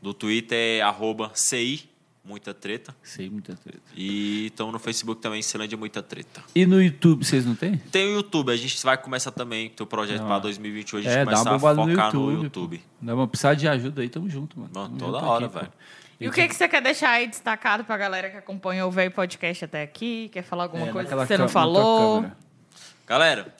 Do 0.00 0.12
Twitter 0.12 0.58
é 0.78 0.82
arroba 0.82 1.30
CI 1.34 1.88
Muita 2.24 2.54
Treta. 2.54 2.94
Sei 3.02 3.28
muita 3.28 3.54
treta. 3.56 3.82
E 3.96 4.46
estamos 4.46 4.72
no 4.72 4.78
Facebook 4.78 5.20
também, 5.20 5.42
Celândia 5.42 5.76
Muita 5.76 6.02
Treta. 6.02 6.42
E 6.54 6.64
no 6.66 6.80
YouTube, 6.82 7.24
vocês 7.24 7.44
não 7.44 7.54
tem? 7.56 7.76
Tem 7.78 8.06
o 8.06 8.14
YouTube, 8.16 8.50
a 8.52 8.56
gente 8.56 8.80
vai 8.84 8.96
começar 8.96 9.30
também, 9.32 9.70
teu 9.70 9.86
projeto 9.86 10.22
para 10.24 10.38
2021, 10.38 10.98
a 10.98 11.02
gente 11.02 11.10
É, 11.12 11.18
dá 11.18 11.24
começar 11.24 11.42
uma 11.50 11.56
a 11.56 11.58
bombada 11.58 11.80
no 11.82 11.88
focar 11.90 12.06
YouTube. 12.06 12.36
no 12.36 12.42
YouTube. 12.44 12.78
pô. 12.78 12.84
Dá 13.06 13.14
uma 13.14 13.26
precisar 13.28 13.54
de 13.54 13.66
ajuda 13.68 14.02
aí, 14.02 14.08
tamo 14.08 14.28
junto, 14.28 14.58
mano. 14.58 14.70
Mano, 14.74 14.88
Tamo 14.96 14.98
toda 15.00 15.18
junto 15.18 15.30
hora, 15.30 15.46
aqui, 15.46 15.52
pô. 15.54 15.60
velho. 15.60 15.72
E 16.20 16.28
o 16.28 16.32
que, 16.32 16.46
que 16.46 16.54
você 16.54 16.68
quer 16.68 16.80
deixar 16.80 17.10
aí 17.10 17.26
destacado 17.26 17.84
pra 17.84 17.96
galera 17.96 18.30
que 18.30 18.36
acompanha 18.36 18.86
o 18.86 18.90
Velho 18.92 19.10
Podcast 19.10 19.64
até 19.64 19.82
aqui? 19.82 20.28
Quer 20.32 20.42
falar 20.44 20.64
alguma 20.64 20.86
É, 20.88 20.92
coisa 20.92 21.08
que 21.08 21.14
você 21.26 21.36
não 21.36 21.48
falou? 21.48 22.24
Galera, 23.06 23.52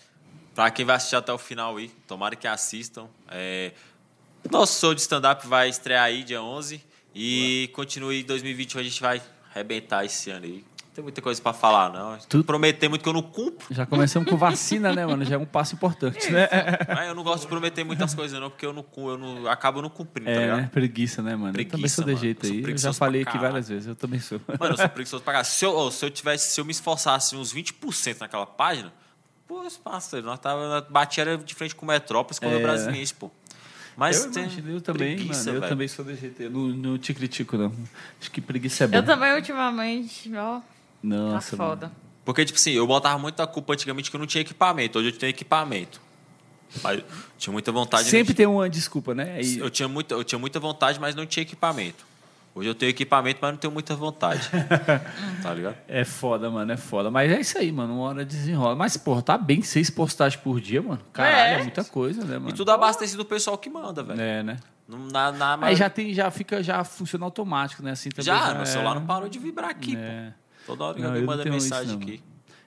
pra 0.54 0.70
quem 0.70 0.84
vai 0.84 0.96
assistir 0.96 1.16
até 1.16 1.32
o 1.32 1.38
final 1.38 1.76
aí, 1.76 1.88
tomara 2.06 2.36
que 2.36 2.46
assistam. 2.46 3.06
É, 3.28 3.72
Nosso 4.50 4.80
show 4.80 4.94
de 4.94 5.00
stand-up 5.00 5.46
vai 5.46 5.68
estrear 5.68 6.04
aí 6.04 6.22
dia 6.24 6.42
11 6.42 6.82
e 7.14 7.70
continue 7.74 8.20
em 8.22 8.24
2021, 8.24 8.80
a 8.80 8.84
gente 8.84 9.00
vai 9.00 9.22
arrebentar 9.54 10.04
esse 10.04 10.30
ano 10.30 10.44
aí. 10.46 10.64
Não 10.86 10.94
tem 10.96 11.02
muita 11.04 11.22
coisa 11.22 11.40
pra 11.40 11.54
falar, 11.54 11.90
não. 11.90 12.18
Tu- 12.28 12.44
Prometer 12.44 12.86
muito 12.86 13.00
que 13.02 13.08
eu 13.08 13.14
não 13.14 13.22
cumpro. 13.22 13.66
Já 13.74 13.86
começamos 13.86 14.28
com 14.28 14.36
vacina, 14.36 14.92
né, 14.94 15.06
mano? 15.06 15.24
Já 15.24 15.36
é 15.36 15.38
um 15.38 15.46
passo 15.46 15.74
importante, 15.74 16.30
né? 16.30 16.46
Mas 16.86 17.08
eu 17.08 17.14
não 17.14 17.22
gosto 17.22 17.42
de 17.44 17.48
prometer 17.48 17.82
muitas 17.82 18.14
coisas, 18.14 18.38
não, 18.38 18.50
porque 18.50 18.66
eu 18.66 18.74
não, 18.74 18.84
eu 18.98 19.16
não 19.16 19.46
acabo 19.50 19.80
não 19.80 19.88
cumprindo, 19.88 20.26
tá 20.30 20.36
É, 20.36 20.40
ligado? 20.40 20.56
né? 20.60 20.70
Preguiça, 20.70 21.22
né, 21.22 21.34
mano? 21.34 21.46
eu 21.48 21.52
também 21.52 21.66
Preguiça, 21.68 21.94
sou 22.02 22.04
de 22.04 22.16
jeito 22.20 22.46
Eu 22.46 22.52
aí. 22.52 22.62
Eu 22.62 22.76
já 22.76 22.92
falei 22.92 23.22
aqui 23.22 23.38
várias 23.38 23.68
vezes, 23.70 23.86
eu 23.88 23.94
também 23.96 24.20
sou. 24.20 24.38
Mano, 24.60 24.74
eu 24.74 24.76
sou 24.76 24.88
preguiçoso 24.90 25.22
pra 25.24 25.32
caralho. 25.32 25.48
Se 25.50 25.64
eu, 25.64 25.90
se 25.90 26.04
eu 26.04 26.10
tivesse, 26.10 26.48
se 26.50 26.60
eu 26.60 26.64
me 26.66 26.72
esforçasse 26.72 27.34
uns 27.36 27.54
20% 27.54 28.20
naquela 28.20 28.44
página, 28.44 28.92
pô, 29.60 29.68
parceiro, 29.84 30.26
nós 30.26 30.38
tava, 30.38 30.86
batia 30.88 31.22
era 31.22 31.38
de 31.38 31.54
frente 31.54 31.74
com 31.74 31.84
o 31.84 31.88
Metrópolis 31.88 32.38
quando 32.38 32.54
É. 32.54 32.56
o 32.56 32.62
Brasiliense, 32.62 33.14
pô. 33.14 33.30
Mas 33.96 34.24
eu 34.24 34.30
tem 34.30 34.44
imagino, 34.44 34.70
eu 34.70 34.80
também, 34.80 35.16
preguiça, 35.16 35.52
mano. 35.52 35.64
Eu 35.64 35.68
também 35.68 35.86
sou 35.86 36.04
de 36.04 36.14
jeito. 36.16 36.42
Eu 36.42 36.50
não, 36.50 36.60
não 36.68 36.98
te 36.98 37.12
critico, 37.12 37.58
não. 37.58 37.72
Acho 38.20 38.30
que 38.30 38.40
preguiça 38.40 38.84
é 38.84 38.86
bom. 38.86 38.96
Eu 38.96 39.04
também, 39.04 39.34
ultimamente, 39.34 40.34
ó, 40.34 40.60
tá 40.60 40.64
Nossa, 41.02 41.56
mano. 41.56 41.70
foda. 41.70 41.92
Porque, 42.24 42.44
tipo 42.44 42.58
assim, 42.58 42.70
eu 42.70 42.86
botava 42.86 43.18
muita 43.18 43.46
culpa 43.46 43.74
antigamente 43.74 44.10
que 44.10 44.16
eu 44.16 44.20
não 44.20 44.26
tinha 44.26 44.40
equipamento. 44.40 44.98
Hoje 44.98 45.08
eu 45.08 45.18
tenho 45.18 45.28
equipamento. 45.30 46.00
Mas 46.82 47.00
eu 47.00 47.04
tinha 47.36 47.52
muita 47.52 47.70
vontade. 47.70 48.08
Sempre 48.08 48.32
não 48.32 48.36
tem 48.36 48.46
uma 48.46 48.70
desculpa, 48.70 49.14
né? 49.14 49.42
E- 49.42 49.58
Eu 49.58 49.68
tinha, 49.68 49.86
muita, 49.88 50.14
eu 50.14 50.24
tinha 50.24 50.38
muita 50.38 50.58
vontade, 50.58 50.98
mas 50.98 51.14
não 51.14 51.26
tinha 51.26 51.42
equipamento. 51.42 52.06
Hoje 52.54 52.68
eu 52.68 52.74
tenho 52.74 52.90
equipamento, 52.90 53.38
mas 53.40 53.50
não 53.52 53.58
tenho 53.58 53.72
muita 53.72 53.96
vontade. 53.96 54.48
tá 55.42 55.54
ligado? 55.54 55.76
É 55.88 56.04
foda, 56.04 56.50
mano, 56.50 56.70
é 56.70 56.76
foda. 56.76 57.10
Mas 57.10 57.32
é 57.32 57.40
isso 57.40 57.56
aí, 57.56 57.72
mano. 57.72 57.94
Uma 57.94 58.08
hora 58.10 58.24
desenrola. 58.26 58.76
Mas, 58.76 58.96
porra, 58.96 59.22
tá 59.22 59.38
bem 59.38 59.62
seis 59.62 59.88
postagens 59.88 60.40
por 60.40 60.60
dia, 60.60 60.82
mano. 60.82 61.00
Caralho, 61.12 61.34
é, 61.34 61.54
É. 61.54 61.62
muita 61.62 61.82
coisa, 61.82 62.22
né, 62.24 62.36
mano? 62.36 62.50
E 62.50 62.52
tudo 62.52 62.70
abastecido 62.70 63.22
do 63.22 63.26
pessoal 63.26 63.56
que 63.56 63.70
manda, 63.70 64.02
velho. 64.02 64.20
É, 64.20 64.42
né? 64.42 64.58
Na, 64.86 65.32
na, 65.32 65.58
Aí 65.62 65.74
já 65.76 65.88
tem, 65.88 66.12
já 66.12 66.30
fica, 66.30 66.62
já 66.62 66.84
funciona 66.84 67.24
automático, 67.24 67.82
né? 67.82 67.92
Assim 67.92 68.10
também. 68.10 68.24
já, 68.26 68.52
meu 68.52 68.62
é. 68.62 68.66
celular 68.66 68.94
não 68.96 69.06
parou 69.06 69.28
de 69.28 69.38
vibrar 69.38 69.70
aqui, 69.70 69.96
É. 69.96 70.32
pô. 70.66 70.74
Toda 70.74 70.84
hora 70.84 70.94
que 70.94 71.00
Não, 71.00 71.08
eu 71.08 71.12
alguém 71.14 71.26
manda 71.26 71.42
isso, 71.42 71.50
mensagem 71.52 71.96
não, 71.96 72.02
aqui. 72.02 72.22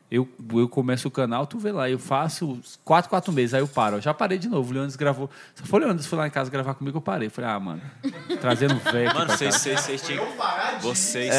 Eu, 0.10 0.30
eu 0.54 0.70
começo 0.70 1.08
o 1.08 1.12
canal, 1.12 1.48
tu 1.48 1.58
vê 1.58 1.72
lá, 1.72 1.90
eu 1.90 1.98
faço 1.98 2.60
quatro, 2.84 3.10
quatro 3.10 3.34
meses, 3.34 3.56
aí 3.56 3.62
eu 3.62 3.68
paro. 3.68 3.98
Eu 3.98 4.02
já 4.02 4.14
parei 4.14 4.38
de 4.38 4.48
novo. 4.48 4.70
O 4.70 4.74
Leandro 4.74 4.96
gravou. 5.00 5.30
Só 5.56 5.66
foi 5.66 5.82
o 5.82 5.84
Leandro 5.84 6.04
foi 6.04 6.20
lá 6.20 6.28
em 6.28 6.30
casa 6.30 6.52
gravar 6.52 6.76
comigo, 6.76 6.98
eu 6.98 7.02
parei. 7.02 7.28
Eu 7.28 7.32
falei, 7.32 7.50
ah, 7.50 7.60
mano, 7.60 7.82
trazendo 8.40 8.76
velho 8.76 9.14
Mano, 9.14 9.26
pra 9.26 9.36
vocês, 9.36 9.56
vocês, 9.56 9.80
vocês 9.80 10.02
tinham. 10.04 10.24
Vocês, 10.80 11.34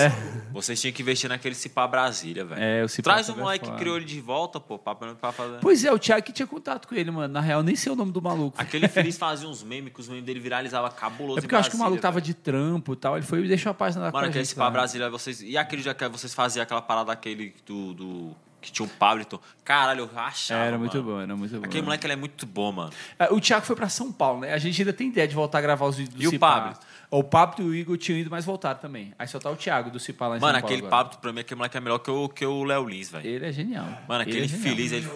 vocês 0.50 0.80
tinham 0.80 0.92
que 0.92 1.00
investir 1.00 1.30
naquele 1.30 1.54
Cipá 1.54 1.86
Brasília, 1.86 2.44
velho. 2.44 2.60
É, 2.60 2.82
o 2.82 2.88
Cipá 2.88 3.12
Traz 3.12 3.28
o 3.28 3.32
é 3.32 3.34
moleque 3.36 3.70
que 3.70 3.76
criou 3.76 3.96
ele 3.96 4.04
de 4.04 4.20
volta, 4.20 4.58
pô, 4.58 4.76
pra, 4.78 4.94
pra 4.94 5.30
fazer. 5.30 5.58
Pois 5.60 5.84
é, 5.84 5.92
o 5.92 5.98
Thiago 5.98 6.26
que 6.26 6.32
tinha 6.32 6.46
contato 6.46 6.88
com 6.88 6.94
ele, 6.96 7.12
mano. 7.12 7.32
Na 7.32 7.40
real, 7.40 7.62
nem 7.62 7.76
sei 7.76 7.92
o 7.92 7.96
nome 7.96 8.10
do 8.10 8.20
maluco. 8.20 8.60
Aquele 8.60 8.88
feliz 8.88 9.16
fazia 9.16 9.48
uns 9.48 9.62
memes 9.62 9.92
que 9.92 10.00
os 10.00 10.08
memes 10.08 10.24
dele 10.24 10.40
viralizavam 10.40 10.90
cabuloso. 10.90 11.38
É 11.38 11.40
porque 11.40 11.54
eu 11.54 11.58
acho 11.58 11.70
que 11.70 11.76
o 11.76 11.78
maluco 11.78 12.02
tava 12.02 12.20
de 12.20 12.34
trampo 12.34 12.94
e 12.94 12.96
tal. 12.96 13.16
Ele 13.16 13.24
foi 13.24 13.44
e 13.44 13.48
deixou 13.48 13.70
a 13.70 13.74
página 13.74 14.06
da 14.06 14.10
Mano, 14.10 14.26
aquele 14.26 14.44
Cipá. 14.44 14.68
Brasília, 14.68 15.08
vocês. 15.08 15.40
E 15.40 15.56
aquele 15.56 15.82
dia 15.82 15.94
que 15.94 16.08
vocês 16.08 16.34
faziam 16.34 16.64
aquela 16.64 16.82
parada 16.82 17.06
daquele 17.06 17.54
do. 17.64 17.94
do 17.94 18.36
que 18.66 18.72
tinha 18.72 18.84
um 18.86 18.88
Pablito. 18.88 19.40
Caralho, 19.64 20.00
eu 20.00 20.06
rachava. 20.14 20.62
Era 20.64 20.78
muito 20.78 20.96
mano. 20.98 21.08
bom, 21.10 21.20
era 21.20 21.36
muito 21.36 21.58
bom. 21.58 21.64
Aquele 21.64 21.82
moleque 21.82 22.06
ele 22.06 22.12
é 22.12 22.16
muito 22.16 22.46
bom, 22.46 22.70
mano. 22.72 22.90
É, 23.18 23.32
O 23.32 23.40
Thiago 23.40 23.64
foi 23.64 23.74
pra 23.76 23.88
São 23.88 24.12
Paulo, 24.12 24.40
né? 24.40 24.52
A 24.52 24.58
gente 24.58 24.80
ainda 24.80 24.92
tem 24.92 25.08
ideia 25.08 25.26
de 25.26 25.34
voltar 25.34 25.58
a 25.58 25.60
gravar 25.60 25.86
os 25.86 25.96
vídeos 25.96 26.14
do 26.16 26.22
E 26.22 26.26
o 26.26 26.30
Cipá. 26.30 26.60
Pablo? 26.60 26.78
O 27.08 27.22
Pablo 27.22 27.64
e 27.64 27.68
o 27.68 27.74
Igor 27.74 27.96
tinham 27.96 28.18
ido, 28.18 28.30
mas 28.30 28.44
voltaram 28.44 28.78
também. 28.80 29.12
Aí 29.18 29.28
só 29.28 29.38
tá 29.38 29.48
o 29.50 29.54
Thiago 29.56 29.90
do 29.90 30.00
Cipá 30.00 30.26
lá 30.26 30.36
em 30.36 30.40
Mano, 30.40 30.52
São 30.54 30.60
Paulo. 30.60 30.66
aquele 30.74 30.86
agora. 30.86 31.02
Pablito 31.04 31.18
pra 31.22 31.32
mim, 31.32 31.40
aquele 31.40 31.58
moleque 31.58 31.76
é 31.76 31.80
melhor 31.80 31.98
que 32.00 32.10
o, 32.10 32.28
que 32.28 32.44
o 32.44 32.64
Léo 32.64 32.88
Lins, 32.88 33.10
velho. 33.10 33.26
Ele 33.26 33.46
é 33.46 33.52
genial. 33.52 33.84
Mano, 34.08 34.22
Ele 34.22 34.30
aquele 34.30 34.44
é 34.44 34.48
genial. 34.48 34.62
feliz, 34.68 34.92
ele. 34.92 35.08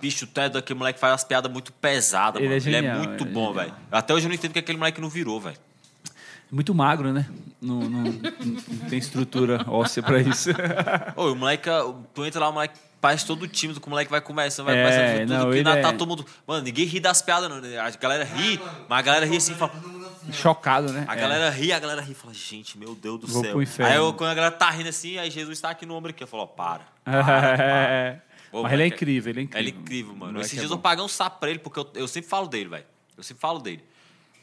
Bicho, 0.00 0.26
tu 0.26 0.40
é 0.40 0.48
daquele 0.48 0.78
moleque 0.78 0.96
que 0.96 1.00
faz 1.00 1.12
as 1.14 1.24
piadas 1.24 1.50
muito 1.52 1.70
pesadas, 1.72 2.40
Ele 2.40 2.48
mano. 2.48 2.60
é 2.60 2.68
ele 2.68 2.76
é 2.76 2.80
genial, 2.80 2.98
muito 2.98 3.24
ele 3.24 3.30
é 3.30 3.32
bom, 3.34 3.46
genial. 3.48 3.54
velho. 3.66 3.74
Até 3.92 4.14
hoje 4.14 4.24
eu 4.26 4.28
não 4.28 4.34
entendo 4.34 4.52
que 4.52 4.58
aquele 4.58 4.78
moleque 4.78 5.00
não 5.00 5.08
virou, 5.10 5.38
velho. 5.40 5.56
Muito 6.50 6.74
magro, 6.74 7.12
né? 7.12 7.26
Não, 7.60 7.80
não- 7.80 8.02
não- 8.02 8.12
não 8.12 8.88
tem 8.88 8.98
estrutura 8.98 9.64
óssea 9.66 10.02
pra 10.02 10.20
isso. 10.20 10.50
Ô, 11.16 11.32
o 11.32 11.34
moleque, 11.36 11.68
tu 12.14 12.24
entra 12.24 12.40
lá, 12.40 12.48
o 12.48 12.52
moleque 12.52 12.78
parece 13.04 13.26
todo 13.26 13.46
tímido, 13.46 13.78
que 13.82 13.86
o 13.86 13.90
moleque 13.90 14.10
vai 14.10 14.22
começando, 14.22 14.64
vai 14.64 14.78
É, 14.78 14.82
começando 14.82 15.38
tudo, 15.38 15.62
não, 15.62 15.74
na- 15.74 15.82
tá 15.82 15.88
é- 15.88 15.92
todo 15.92 16.08
mundo. 16.08 16.24
Mano, 16.46 16.62
ninguém 16.64 16.86
ri 16.86 16.98
das 17.00 17.20
piadas, 17.20 17.50
não. 17.50 17.58
A 17.58 17.90
galera 17.90 18.24
ri, 18.24 18.58
mas 18.88 18.98
a 18.98 19.02
galera 19.02 19.26
ri 19.26 19.36
assim 19.36 19.52
e 19.52 19.56
fala. 19.56 19.72
Chocado, 20.32 20.90
né? 20.90 21.04
A 21.06 21.12
É. 21.14 21.20
galera 21.20 21.50
ri, 21.50 21.70
a 21.70 21.78
galera 21.78 22.00
ri 22.00 22.12
e 22.12 22.14
fala, 22.14 22.32
gente, 22.32 22.78
meu 22.78 22.94
Deus 22.94 23.20
do 23.20 23.26
Vou 23.26 23.42
céu. 23.66 23.86
Aí 23.86 23.96
eu, 23.96 24.14
quando 24.14 24.30
a 24.30 24.34
galera 24.34 24.54
tá 24.54 24.70
rindo 24.70 24.88
assim, 24.88 25.18
aí 25.18 25.30
Jesus 25.30 25.60
tá 25.60 25.68
aqui 25.68 25.84
no 25.84 25.94
ombro 25.94 26.10
aqui. 26.10 26.22
Eu 26.22 26.26
falo, 26.26 26.44
ó, 26.44 26.46
para. 26.46 26.80
É. 27.06 28.20
Pô, 28.50 28.62
Mas 28.62 28.72
ele 28.72 28.84
é 28.84 28.86
incrível, 28.86 29.30
ele 29.32 29.40
é 29.40 29.42
Ele 29.42 29.48
incrível. 29.70 29.74
é 29.78 29.82
incrível, 29.82 30.16
mano. 30.16 30.40
Esses 30.40 30.54
é 30.54 30.60
dias 30.60 30.70
eu 30.70 30.78
paguei 30.78 31.04
um 31.04 31.08
sapo 31.08 31.40
pra 31.40 31.50
ele, 31.50 31.58
porque 31.58 31.78
eu, 31.80 31.90
eu 31.94 32.08
sempre 32.08 32.30
falo 32.30 32.46
dele, 32.46 32.68
velho. 32.70 32.84
Eu 33.16 33.22
sempre 33.22 33.40
falo 33.40 33.58
dele. 33.58 33.84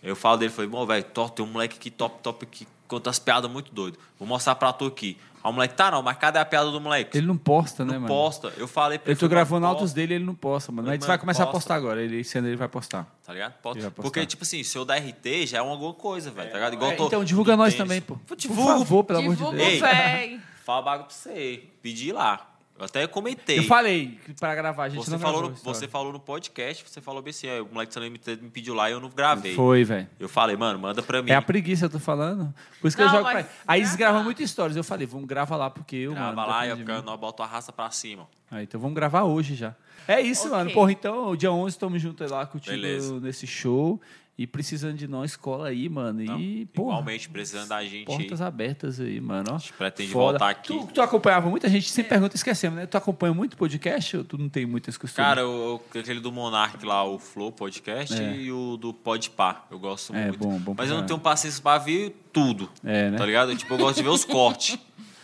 Eu 0.04 0.16
falo 0.16 0.38
dele, 0.38 0.52
falei, 0.52 0.70
bom, 0.70 0.86
velho, 0.86 1.04
tem 1.04 1.46
um 1.46 1.48
moleque 1.48 1.78
aqui, 1.78 1.90
top, 1.90 2.22
top, 2.22 2.46
que 2.46 2.68
conta 2.92 3.10
as 3.10 3.20
piadas 3.20 3.50
muito 3.50 3.74
doido. 3.74 3.98
Vou 4.20 4.28
mostrar 4.28 4.56
pra 4.56 4.72
tu 4.74 4.86
aqui. 4.86 5.18
Aí 5.44 5.50
o 5.50 5.54
moleque, 5.54 5.74
tá 5.74 5.90
não, 5.90 6.04
mas 6.04 6.16
cadê 6.18 6.38
a 6.38 6.46
piada 6.46 6.70
do 6.70 6.80
moleque? 6.80 7.18
Ele 7.18 7.26
não 7.26 7.36
posta, 7.38 7.84
né, 7.84 7.94
não 7.94 8.02
mano? 8.02 8.14
posta. 8.14 8.54
Eu 8.58 8.68
falei 8.68 9.00
pra 9.00 9.12
Eu 9.12 9.18
tô 9.18 9.28
gravando 9.28 9.66
posta, 9.76 9.96
dele 9.96 10.14
ele 10.14 10.24
não 10.24 10.36
posta, 10.36 10.72
mano. 10.72 10.88
A 10.88 10.92
gente 10.92 11.02
Mano, 11.02 11.08
vai 11.08 11.18
começar 11.18 11.44
a 11.44 11.46
posta. 11.48 11.58
postar 11.58 11.76
agora. 11.76 12.00
Ele, 12.04 12.20
esse 12.20 12.38
ano 12.38 12.48
ele 12.48 12.56
vai 12.56 12.68
postar. 12.68 13.08
Tá 13.26 13.34
ligado? 13.34 13.54
Posta. 13.54 13.80
Ele. 13.80 13.90
Porque, 13.90 14.24
tipo 14.28 14.44
assim, 14.44 14.62
se 14.62 14.78
eu 14.78 14.86
dar 14.86 14.98
RT, 14.98 15.48
já 15.48 15.58
é 15.58 15.62
uma 15.64 15.72
alguma 15.72 15.94
coisa, 15.96 16.30
velho, 16.30 16.50
tá 16.50 16.56
ligado? 16.58 16.74
Igual 16.74 16.92
É, 16.92 16.96
tô- 16.96 17.08
então, 17.08 17.24
divulga 17.24 17.58
nós 17.58 17.74
também, 17.74 18.00
pô. 18.02 18.16
Pô, 18.18 18.20
Por 18.28 18.38
Divulga, 18.38 18.74
favor, 18.78 19.04
pelo 19.04 19.20
amor 19.20 19.32
de 19.32 19.38
Divulga 19.38 19.58
Deus. 19.58 19.80
Véi. 19.80 20.40
Fala 20.64 20.82
bagulho 20.84 21.08
pra 21.08 21.16
você. 21.16 21.64
Pedi 21.82 22.12
lá. 22.12 22.48
Eu 22.82 22.86
até 22.86 23.06
comentei. 23.06 23.60
Eu 23.60 23.64
falei 23.66 24.20
pra 24.40 24.56
gravar, 24.56 24.86
a 24.86 24.90
gente 24.90 25.06
Você 25.06 25.12
não 25.12 25.20
falou, 25.20 25.42
gravou 25.42 25.56
no, 25.56 25.64
você 25.64 25.88
falou 25.88 26.12
no 26.12 26.20
podcast, 26.20 26.84
você 26.90 27.00
falou 27.00 27.22
bem 27.22 27.30
assim, 27.30 27.48
o 27.60 27.68
moleque 27.72 27.94
também 27.94 28.10
me, 28.10 28.18
pediu 28.50 28.74
lá 28.74 28.90
e 28.90 28.94
eu 28.94 29.00
não 29.00 29.08
gravei. 29.08 29.54
Foi, 29.54 29.84
velho. 29.84 30.10
Eu 30.20 30.28
falei, 30.28 30.58
mano, 30.58 30.80
manda 30.80 31.04
pra 31.04 31.22
mim. 31.22 31.30
É 31.30 31.36
a 31.36 31.44
preguiça, 31.44 31.86
eu 31.86 31.90
tô 31.92 32.00
falando. 32.00 32.52
Por 32.82 32.88
isso 32.88 32.98
que 32.98 33.04
eu 33.04 33.06
Não, 33.06 33.14
jogo 33.14 33.24
mas 33.26 33.34
pra 33.34 33.40
ele. 33.42 33.50
Aí 33.68 33.82
eles 33.82 33.96
gravam 33.96 34.24
muitas 34.24 34.44
histórias. 34.46 34.76
Eu 34.76 34.84
falei, 34.84 35.06
vamos 35.06 35.28
gravar 35.28 35.58
lá, 35.58 35.70
porque 35.70 35.96
eu, 35.96 36.14
Grava 36.14 36.34
mano. 36.36 36.50
lá 36.50 36.66
e 36.66 36.70
eu, 36.72 37.04
nós 37.04 37.20
bota 37.20 37.44
a 37.44 37.46
raça 37.46 37.72
pra 37.72 37.92
cima. 37.92 38.28
Ah, 38.50 38.64
então 38.64 38.82
vamos 38.82 38.96
gravar 38.96 39.26
hoje 39.26 39.54
já. 39.54 39.76
É 40.08 40.20
isso, 40.20 40.48
Ok. 40.48 40.58
mano. 40.58 40.72
Porra, 40.72 40.92
então, 40.92 41.36
dia 41.36 41.52
11 41.52 41.76
estamos 41.76 42.02
juntos 42.02 42.32
lá 42.32 42.48
contigo 42.48 42.76
Beleza. 42.76 43.20
nesse 43.20 43.46
show. 43.46 44.02
E 44.38 44.48
precisando 44.48 44.96
de 44.96 45.08
nós, 45.08 45.36
cola 45.36 45.68
aí, 45.68 45.88
mano. 45.88 46.24
Não, 46.24 46.40
e, 46.40 46.66
porra, 46.68 46.94
Igualmente, 46.94 47.30
precisando 47.30 47.68
da 47.68 47.84
gente 47.84 47.98
aí. 48.10 48.18
portas 48.18 48.42
abertas 48.42 49.00
aí, 49.00 49.20
mano. 49.22 49.50
Ó. 49.52 49.56
A 49.56 49.58
gente 49.60 49.74
pretende 49.74 50.12
Foda. 50.12 50.40
voltar 50.40 50.50
aqui. 50.50 50.68
Tu, 50.70 50.88
tu 50.94 51.02
acompanhava 51.02 51.48
muita 51.50 51.70
gente, 51.70 51.90
sempre 51.92 52.10
pergunta, 52.10 52.36
esquecemos, 52.36 52.80
né? 52.80 52.86
Tu 52.88 52.98
acompanha 52.98 53.34
muito 53.34 53.56
podcast 53.56 54.18
ou 54.18 54.24
tu 54.24 54.38
não 54.40 54.50
tem 54.50 54.66
muitas 54.66 54.98
costumes? 54.98 55.28
Cara, 55.28 55.42
eu, 55.42 55.84
aquele 55.94 56.20
do 56.20 56.32
Monark 56.32 56.84
lá, 56.84 57.04
o 57.04 57.20
Flow 57.20 57.52
Podcast 57.52 58.20
É. 58.20 58.36
e 58.38 58.52
o 58.52 58.78
do 58.78 58.94
Podpah. 58.94 59.66
Eu 59.70 59.78
gosto 59.78 60.16
É, 60.16 60.24
muito. 60.30 60.40
bom, 60.40 60.58
bom 60.58 60.74
pra 60.76 60.86
Mas 60.86 60.92
eu 60.92 60.98
não 60.98 61.06
tenho 61.06 61.20
paciência 61.20 61.62
pra 61.62 61.78
ver 61.78 62.16
tudo. 62.34 62.68
É, 62.84 63.12
né? 63.12 63.18
Tá 63.18 63.26
ligado? 63.26 63.56
Tipo, 63.56 63.74
eu 63.76 63.78
gosto 63.78 63.98
de 63.98 64.04
ver 64.04 64.10
os 64.10 64.24
cortes. 64.26 64.80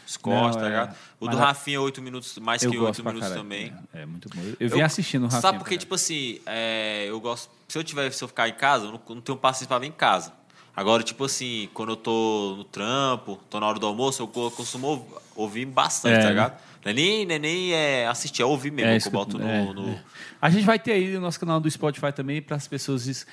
Os 0.08 0.18
Não, 0.26 0.52
tá 0.52 0.62
é. 0.62 0.70
ligado? 0.70 0.96
O 1.20 1.26
Mas 1.26 1.36
do 1.36 1.42
a- 1.42 1.46
Rafinha, 1.48 1.82
8 1.82 2.02
minutos, 2.02 2.38
mais 2.40 2.64
eu 2.64 2.72
que 2.72 2.78
gosto 2.78 3.00
8 3.00 3.04
pra 3.04 3.12
minutos 3.12 3.34
também. 3.36 3.74
É, 3.94 4.04
é 4.04 4.06
muito 4.06 4.30
bom. 4.34 4.42
Eu, 4.60 4.70
vim 4.70 4.82
assistindo 4.82 5.24
o 5.24 5.26
Rafinha. 5.26 5.42
Sabe 5.42 5.58
porque, 5.60 5.78
tipo 5.78 5.94
assim, 5.96 6.40
é, 6.46 7.06
eu 7.08 7.20
gosto. 7.20 7.50
Se 7.68 7.78
eu 7.78 7.84
tiver, 7.84 8.10
se 8.12 8.24
eu 8.24 8.28
ficar 8.30 8.48
em 8.48 8.54
casa, 8.54 8.86
eu 8.86 8.92
não, 8.94 9.02
não 9.16 9.22
tenho 9.22 9.38
paciência 9.38 9.68
pra 9.68 9.80
ver 9.80 9.88
em 9.88 9.92
casa. 9.92 10.32
Agora, 10.76 11.04
tipo 11.04 11.26
assim, 11.26 11.68
quando 11.74 11.90
eu 11.90 11.96
tô 11.98 12.54
no 12.58 12.64
trampo, 12.64 13.38
tô 13.50 13.60
na 13.60 13.68
hora 13.68 13.80
do 13.80 13.86
almoço, 13.88 14.22
eu 14.22 14.28
co- 14.28 14.52
costumo 14.52 14.88
ouv- 14.88 15.22
ouvir 15.36 15.66
bastante, 15.66 16.14
É, 16.14 16.18
tá 16.20 16.24
né? 16.26 16.30
ligado? 16.30 16.58
Não 16.86 16.92
é 16.92 16.94
nem, 16.94 17.26
não 17.26 17.36
é 17.36 17.40
nem 17.40 17.74
é, 17.74 18.08
assistir, 18.08 18.44
é 18.44 18.46
ouvir 18.46 18.72
mesmo, 18.72 19.02
que 19.02 19.08
eu 19.08 19.12
boto 19.12 19.38
no. 19.38 19.46
é, 19.46 19.74
no- 19.74 19.90
é. 19.90 20.00
A 20.42 20.50
gente 20.50 20.64
vai 20.66 20.78
ter 20.80 20.92
aí 20.94 21.18
o 21.18 21.20
nosso 21.20 21.40
canal 21.40 21.60
do 21.60 21.70
Spotify 21.70 22.14
também 22.14 22.42
para 22.42 22.56
as 22.56 22.68
pessoas 22.68 23.26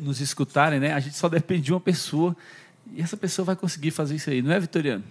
nos 0.00 0.20
escutarem, 0.20 0.78
né? 0.78 0.92
A 0.92 1.00
gente 1.00 1.16
só 1.16 1.28
depende 1.28 1.62
de 1.62 1.72
uma 1.72 1.80
pessoa 1.80 2.36
e 2.94 3.00
essa 3.00 3.16
pessoa 3.16 3.44
vai 3.46 3.56
conseguir 3.56 3.90
fazer 3.90 4.14
isso 4.16 4.28
aí, 4.28 4.42
não 4.42 4.52
é, 4.52 4.60
Vitoriano? 4.60 5.02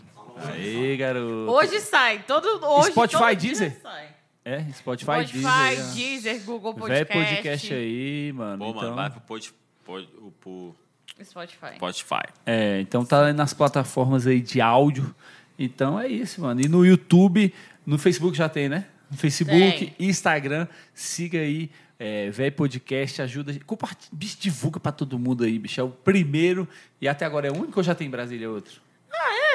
Aí, 0.49 0.97
garoto. 0.97 1.51
Hoje 1.51 1.79
sai. 1.79 2.23
Todo, 2.27 2.47
hoje, 2.65 2.91
Spotify, 2.91 3.19
todo 3.19 3.35
Deezer? 3.35 3.79
sai. 3.81 4.07
É, 4.43 4.59
Spotify, 4.73 5.27
Spotify, 5.27 5.75
Deezer. 5.75 5.93
Deezer, 5.93 6.43
Google 6.43 6.73
Véi 6.73 7.05
Podcast. 7.05 7.13
podcast 7.13 7.73
aí, 7.73 8.33
mano. 8.33 8.57
Pô, 8.57 8.69
então, 8.71 8.81
mano, 8.81 8.95
vai 8.95 9.09
pro, 9.09 9.21
pod, 9.21 9.53
pod, 9.85 10.09
pro 10.39 10.75
Spotify. 11.23 11.75
Spotify. 11.75 12.23
É, 12.45 12.81
então 12.81 13.05
tá 13.05 13.27
aí 13.27 13.33
nas 13.33 13.53
plataformas 13.53 14.25
aí 14.25 14.41
de 14.41 14.59
áudio. 14.59 15.13
Então 15.59 15.99
é 15.99 16.07
isso, 16.07 16.41
mano. 16.41 16.59
E 16.59 16.67
no 16.67 16.83
YouTube, 16.85 17.53
no 17.85 17.97
Facebook 17.99 18.35
já 18.35 18.49
tem, 18.49 18.67
né? 18.67 18.85
No 19.11 19.17
Facebook, 19.17 19.91
Tem. 19.97 20.07
Instagram, 20.07 20.67
siga 20.93 21.37
aí, 21.37 21.69
é, 21.99 22.29
Véi 22.31 22.49
Podcast, 22.49 23.21
ajuda. 23.21 23.53
Compartilha, 23.65 24.09
bicho, 24.11 24.37
divulga 24.39 24.79
pra 24.79 24.91
todo 24.91 25.19
mundo 25.19 25.43
aí, 25.43 25.59
bicho. 25.59 25.79
É 25.81 25.83
o 25.83 25.89
primeiro 25.89 26.67
e 26.99 27.07
até 27.07 27.25
agora 27.25 27.47
é 27.47 27.51
o 27.51 27.55
único 27.57 27.79
ou 27.79 27.83
já 27.83 27.93
tem 27.93 28.07
em 28.07 28.09
Brasília 28.09 28.49
outro? 28.49 28.81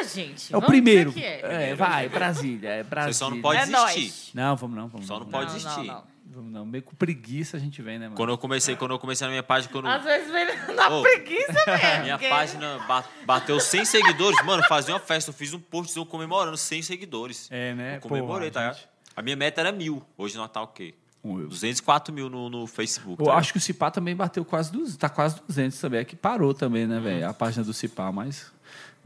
É, 0.07 0.15
gente. 0.27 0.53
É 0.53 0.57
o 0.57 0.61
vamos 0.61 0.66
primeiro. 0.74 1.11
dizer 1.11 1.41
que 1.41 1.47
é. 1.47 1.70
É, 1.70 1.74
vai, 1.74 2.09
Brasília. 2.09 2.69
É 2.70 2.83
Brasília. 2.83 3.12
Você 3.12 3.19
só 3.19 3.31
não 3.31 3.41
pode 3.41 3.61
É 3.61 3.66
desistir. 3.66 4.31
Não, 4.37 4.57
vamos 4.57 4.77
não, 4.77 4.89
vamos 4.89 5.07
Só 5.07 5.15
não. 5.15 5.20
não 5.20 5.27
pode 5.31 5.47
Não, 5.53 5.59
desistir. 5.59 5.85
não. 5.87 6.16
Vamos 6.28 6.53
não. 6.53 6.66
Meio 6.66 6.83
com 6.83 6.95
preguiça 6.95 7.57
a 7.57 7.61
gente 7.61 7.81
vem, 7.81 7.99
né, 7.99 8.07
mano? 8.07 8.16
Quando 8.16 8.28
eu 8.31 8.37
comecei, 8.39 8.77
quando 8.77 8.91
eu 8.93 8.99
comecei 8.99 9.24
na 9.27 9.31
minha 9.31 9.43
página, 9.43 9.73
quando 9.73 9.87
Às 9.89 10.03
vezes 10.05 10.31
vem 10.31 10.45
na 10.74 10.89
Ô, 10.91 11.01
preguiça 11.03 11.53
mesmo. 11.66 12.03
minha 12.03 12.19
porque- 12.19 12.28
página 12.28 12.78
ba- 12.87 13.05
bateu 13.24 13.59
100 13.59 13.85
seguidores, 13.87 14.45
mano, 14.45 14.62
fazia 14.69 14.93
uma 14.93 15.01
festa, 15.01 15.31
eu 15.31 15.35
fiz 15.35 15.55
um 15.55 15.61
post 15.61 15.99
comemorando 16.07 16.57
100 16.57 16.83
seguidores. 16.83 17.49
É, 17.51 17.74
né? 17.74 17.97
Eu 17.97 18.01
comemorei, 18.03 18.49
Pô, 18.51 18.55
tá? 18.55 18.61
ligado? 18.61 18.77
gente- 18.77 18.89
A 19.16 19.23
minha 19.23 19.37
meta 19.37 19.61
era 19.62 19.73
mil. 19.73 20.05
Hoje 20.19 20.37
não 20.37 20.47
tá 20.47 20.61
o 20.61 20.66
quê? 20.66 20.95
Um 21.24 21.41
eu. 21.41 21.49
204 21.49 22.12
mil 22.12 22.28
no, 22.28 22.51
no 22.51 22.66
Facebook. 22.66 23.20
Eu 23.20 23.27
tá 23.28 23.35
acho 23.37 23.51
que 23.53 23.59
o 23.59 23.61
Cipá 23.61 23.91
também 23.91 24.15
bateu 24.15 24.45
quase 24.45 24.70
200, 24.70 24.97
tá 24.97 25.09
quase 25.09 25.41
200 25.49 25.81
também. 25.81 26.01
É 26.01 26.05
que 26.05 26.15
parou 26.15 26.53
também, 26.53 26.87
né, 26.87 27.01
velho? 27.01 27.28
A 27.28 27.33
página 27.33 27.65
do 27.65 27.73
Cipá, 27.73 28.12
mas 28.12 28.53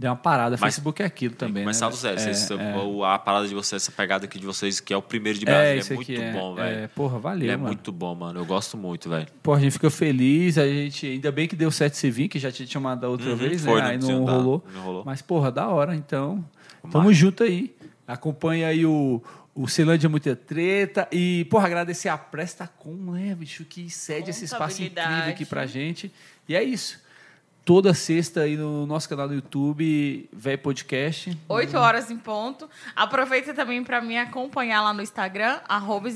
deu 0.00 0.10
uma 0.10 0.16
parada. 0.16 0.52
Mas 0.58 0.60
Facebook 0.74 1.02
é 1.02 1.04
aquilo 1.04 1.34
também, 1.34 1.62
começar 1.62 1.86
né? 1.86 1.90
do 1.92 1.96
zero. 1.98 2.16
É, 2.18 2.18
Vocês- 2.20 2.50
é. 2.50 2.76
o- 2.78 3.04
A 3.04 3.18
parada 3.18 3.46
de 3.46 3.54
vocês, 3.54 3.82
essa 3.82 3.92
pegada 3.92 4.24
aqui 4.24 4.38
de 4.38 4.46
vocês, 4.46 4.80
que 4.80 4.94
é 4.94 4.96
o 4.96 5.02
primeiro 5.02 5.38
de 5.38 5.44
É, 5.44 5.50
Brasília, 5.50 5.78
isso 5.80 5.92
é, 5.92 5.96
aqui 5.96 6.12
muito 6.16 6.22
é, 6.22 6.32
bom, 6.32 6.54
velho. 6.54 6.78
É, 6.78 6.86
porra, 6.88 7.18
valeu, 7.18 7.42
Ele 7.42 7.52
é 7.52 7.56
mano. 7.56 7.66
muito 7.68 7.92
bom, 7.92 8.14
mano. 8.14 8.40
Eu 8.40 8.46
gosto 8.46 8.78
muito, 8.78 9.10
velho. 9.10 9.26
Pô, 9.42 9.52
a 9.52 9.60
gente 9.60 9.72
fica 9.72 9.90
feliz, 9.90 10.56
a 10.56 10.66
gente... 10.66 11.06
Ainda 11.06 11.30
bem 11.30 11.46
que 11.46 11.54
deu 11.54 11.70
certo 11.70 11.94
esse 11.94 12.10
vir, 12.10 12.28
que 12.28 12.38
já 12.38 12.50
tinha 12.50 12.66
chamado 12.66 13.00
da 13.02 13.08
outra 13.10 13.28
Uhum, 13.30 13.36
vez, 13.36 13.62
foi, 13.62 13.74
né? 13.80 13.80
não 13.82 13.90
Aí 13.90 13.98
não 13.98 14.24
rolou. 14.24 14.64
não 14.74 14.82
rolou. 14.82 15.02
Mas, 15.04 15.20
porra, 15.20 15.52
da 15.52 15.68
hora, 15.68 15.94
então. 15.94 16.42
Vamos 16.82 16.92
Tamo 16.92 17.12
junto 17.12 17.42
aí. 17.44 17.74
Acompanha 18.08 18.68
aí 18.68 18.86
o... 18.86 19.22
O 19.52 19.68
Celândia 19.68 20.06
é 20.06 20.08
Muita 20.08 20.34
Treta. 20.34 21.06
E, 21.12 21.44
porra, 21.50 21.66
agradecer 21.66 22.08
a 22.08 22.16
Prestacom, 22.16 22.94
né, 23.12 23.34
bicho? 23.34 23.64
Que 23.64 23.90
cede 23.90 24.30
esse 24.30 24.44
espaço 24.46 24.82
incrível 24.82 25.24
aqui 25.28 25.44
pra 25.44 25.66
gente. 25.66 26.10
E 26.48 26.54
é 26.56 26.62
isso. 26.62 26.98
Toda 27.64 27.92
sexta 27.94 28.40
aí 28.40 28.56
no 28.56 28.86
nosso 28.86 29.08
canal 29.08 29.28
do 29.28 29.34
YouTube, 29.34 30.28
Véi 30.32 30.56
Podcast. 30.56 31.36
8 31.48 31.76
horas 31.76 32.10
em 32.10 32.16
ponto. 32.16 32.68
Aproveita 32.96 33.52
também 33.54 33.84
para 33.84 34.00
me 34.00 34.18
acompanhar 34.18 34.82
lá 34.82 34.92
no 34.92 35.02
Instagram, 35.02 35.60
arroba. 35.68 36.08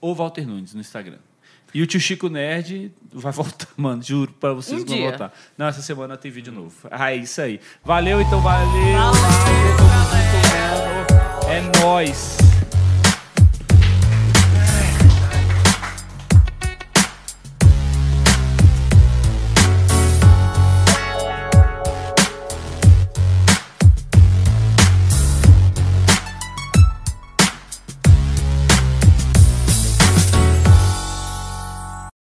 Ou 0.00 0.14
Walter 0.14 0.46
Nunes 0.46 0.74
no 0.74 0.80
Instagram. 0.80 1.18
E 1.74 1.82
o 1.82 1.86
tio 1.86 2.00
Chico 2.00 2.28
Nerd 2.28 2.92
vai 3.12 3.32
voltar, 3.32 3.68
mano. 3.76 4.02
Juro 4.02 4.32
pra 4.32 4.52
vocês 4.52 4.82
Um 4.82 4.84
que 4.84 4.92
vão 4.94 5.10
voltar. 5.10 5.32
Não, 5.58 5.66
essa 5.66 5.82
semana 5.82 6.16
tem 6.16 6.30
vídeo 6.30 6.52
novo. 6.52 6.74
Ah, 6.90 7.12
é 7.12 7.16
isso 7.16 7.40
aí. 7.40 7.60
Valeu, 7.84 8.20
então 8.20 8.40
valeu. 8.40 8.70
Valeu, 8.70 9.76
Valeu. 9.78 11.50
É 11.50 11.80
nóis. 11.80 12.36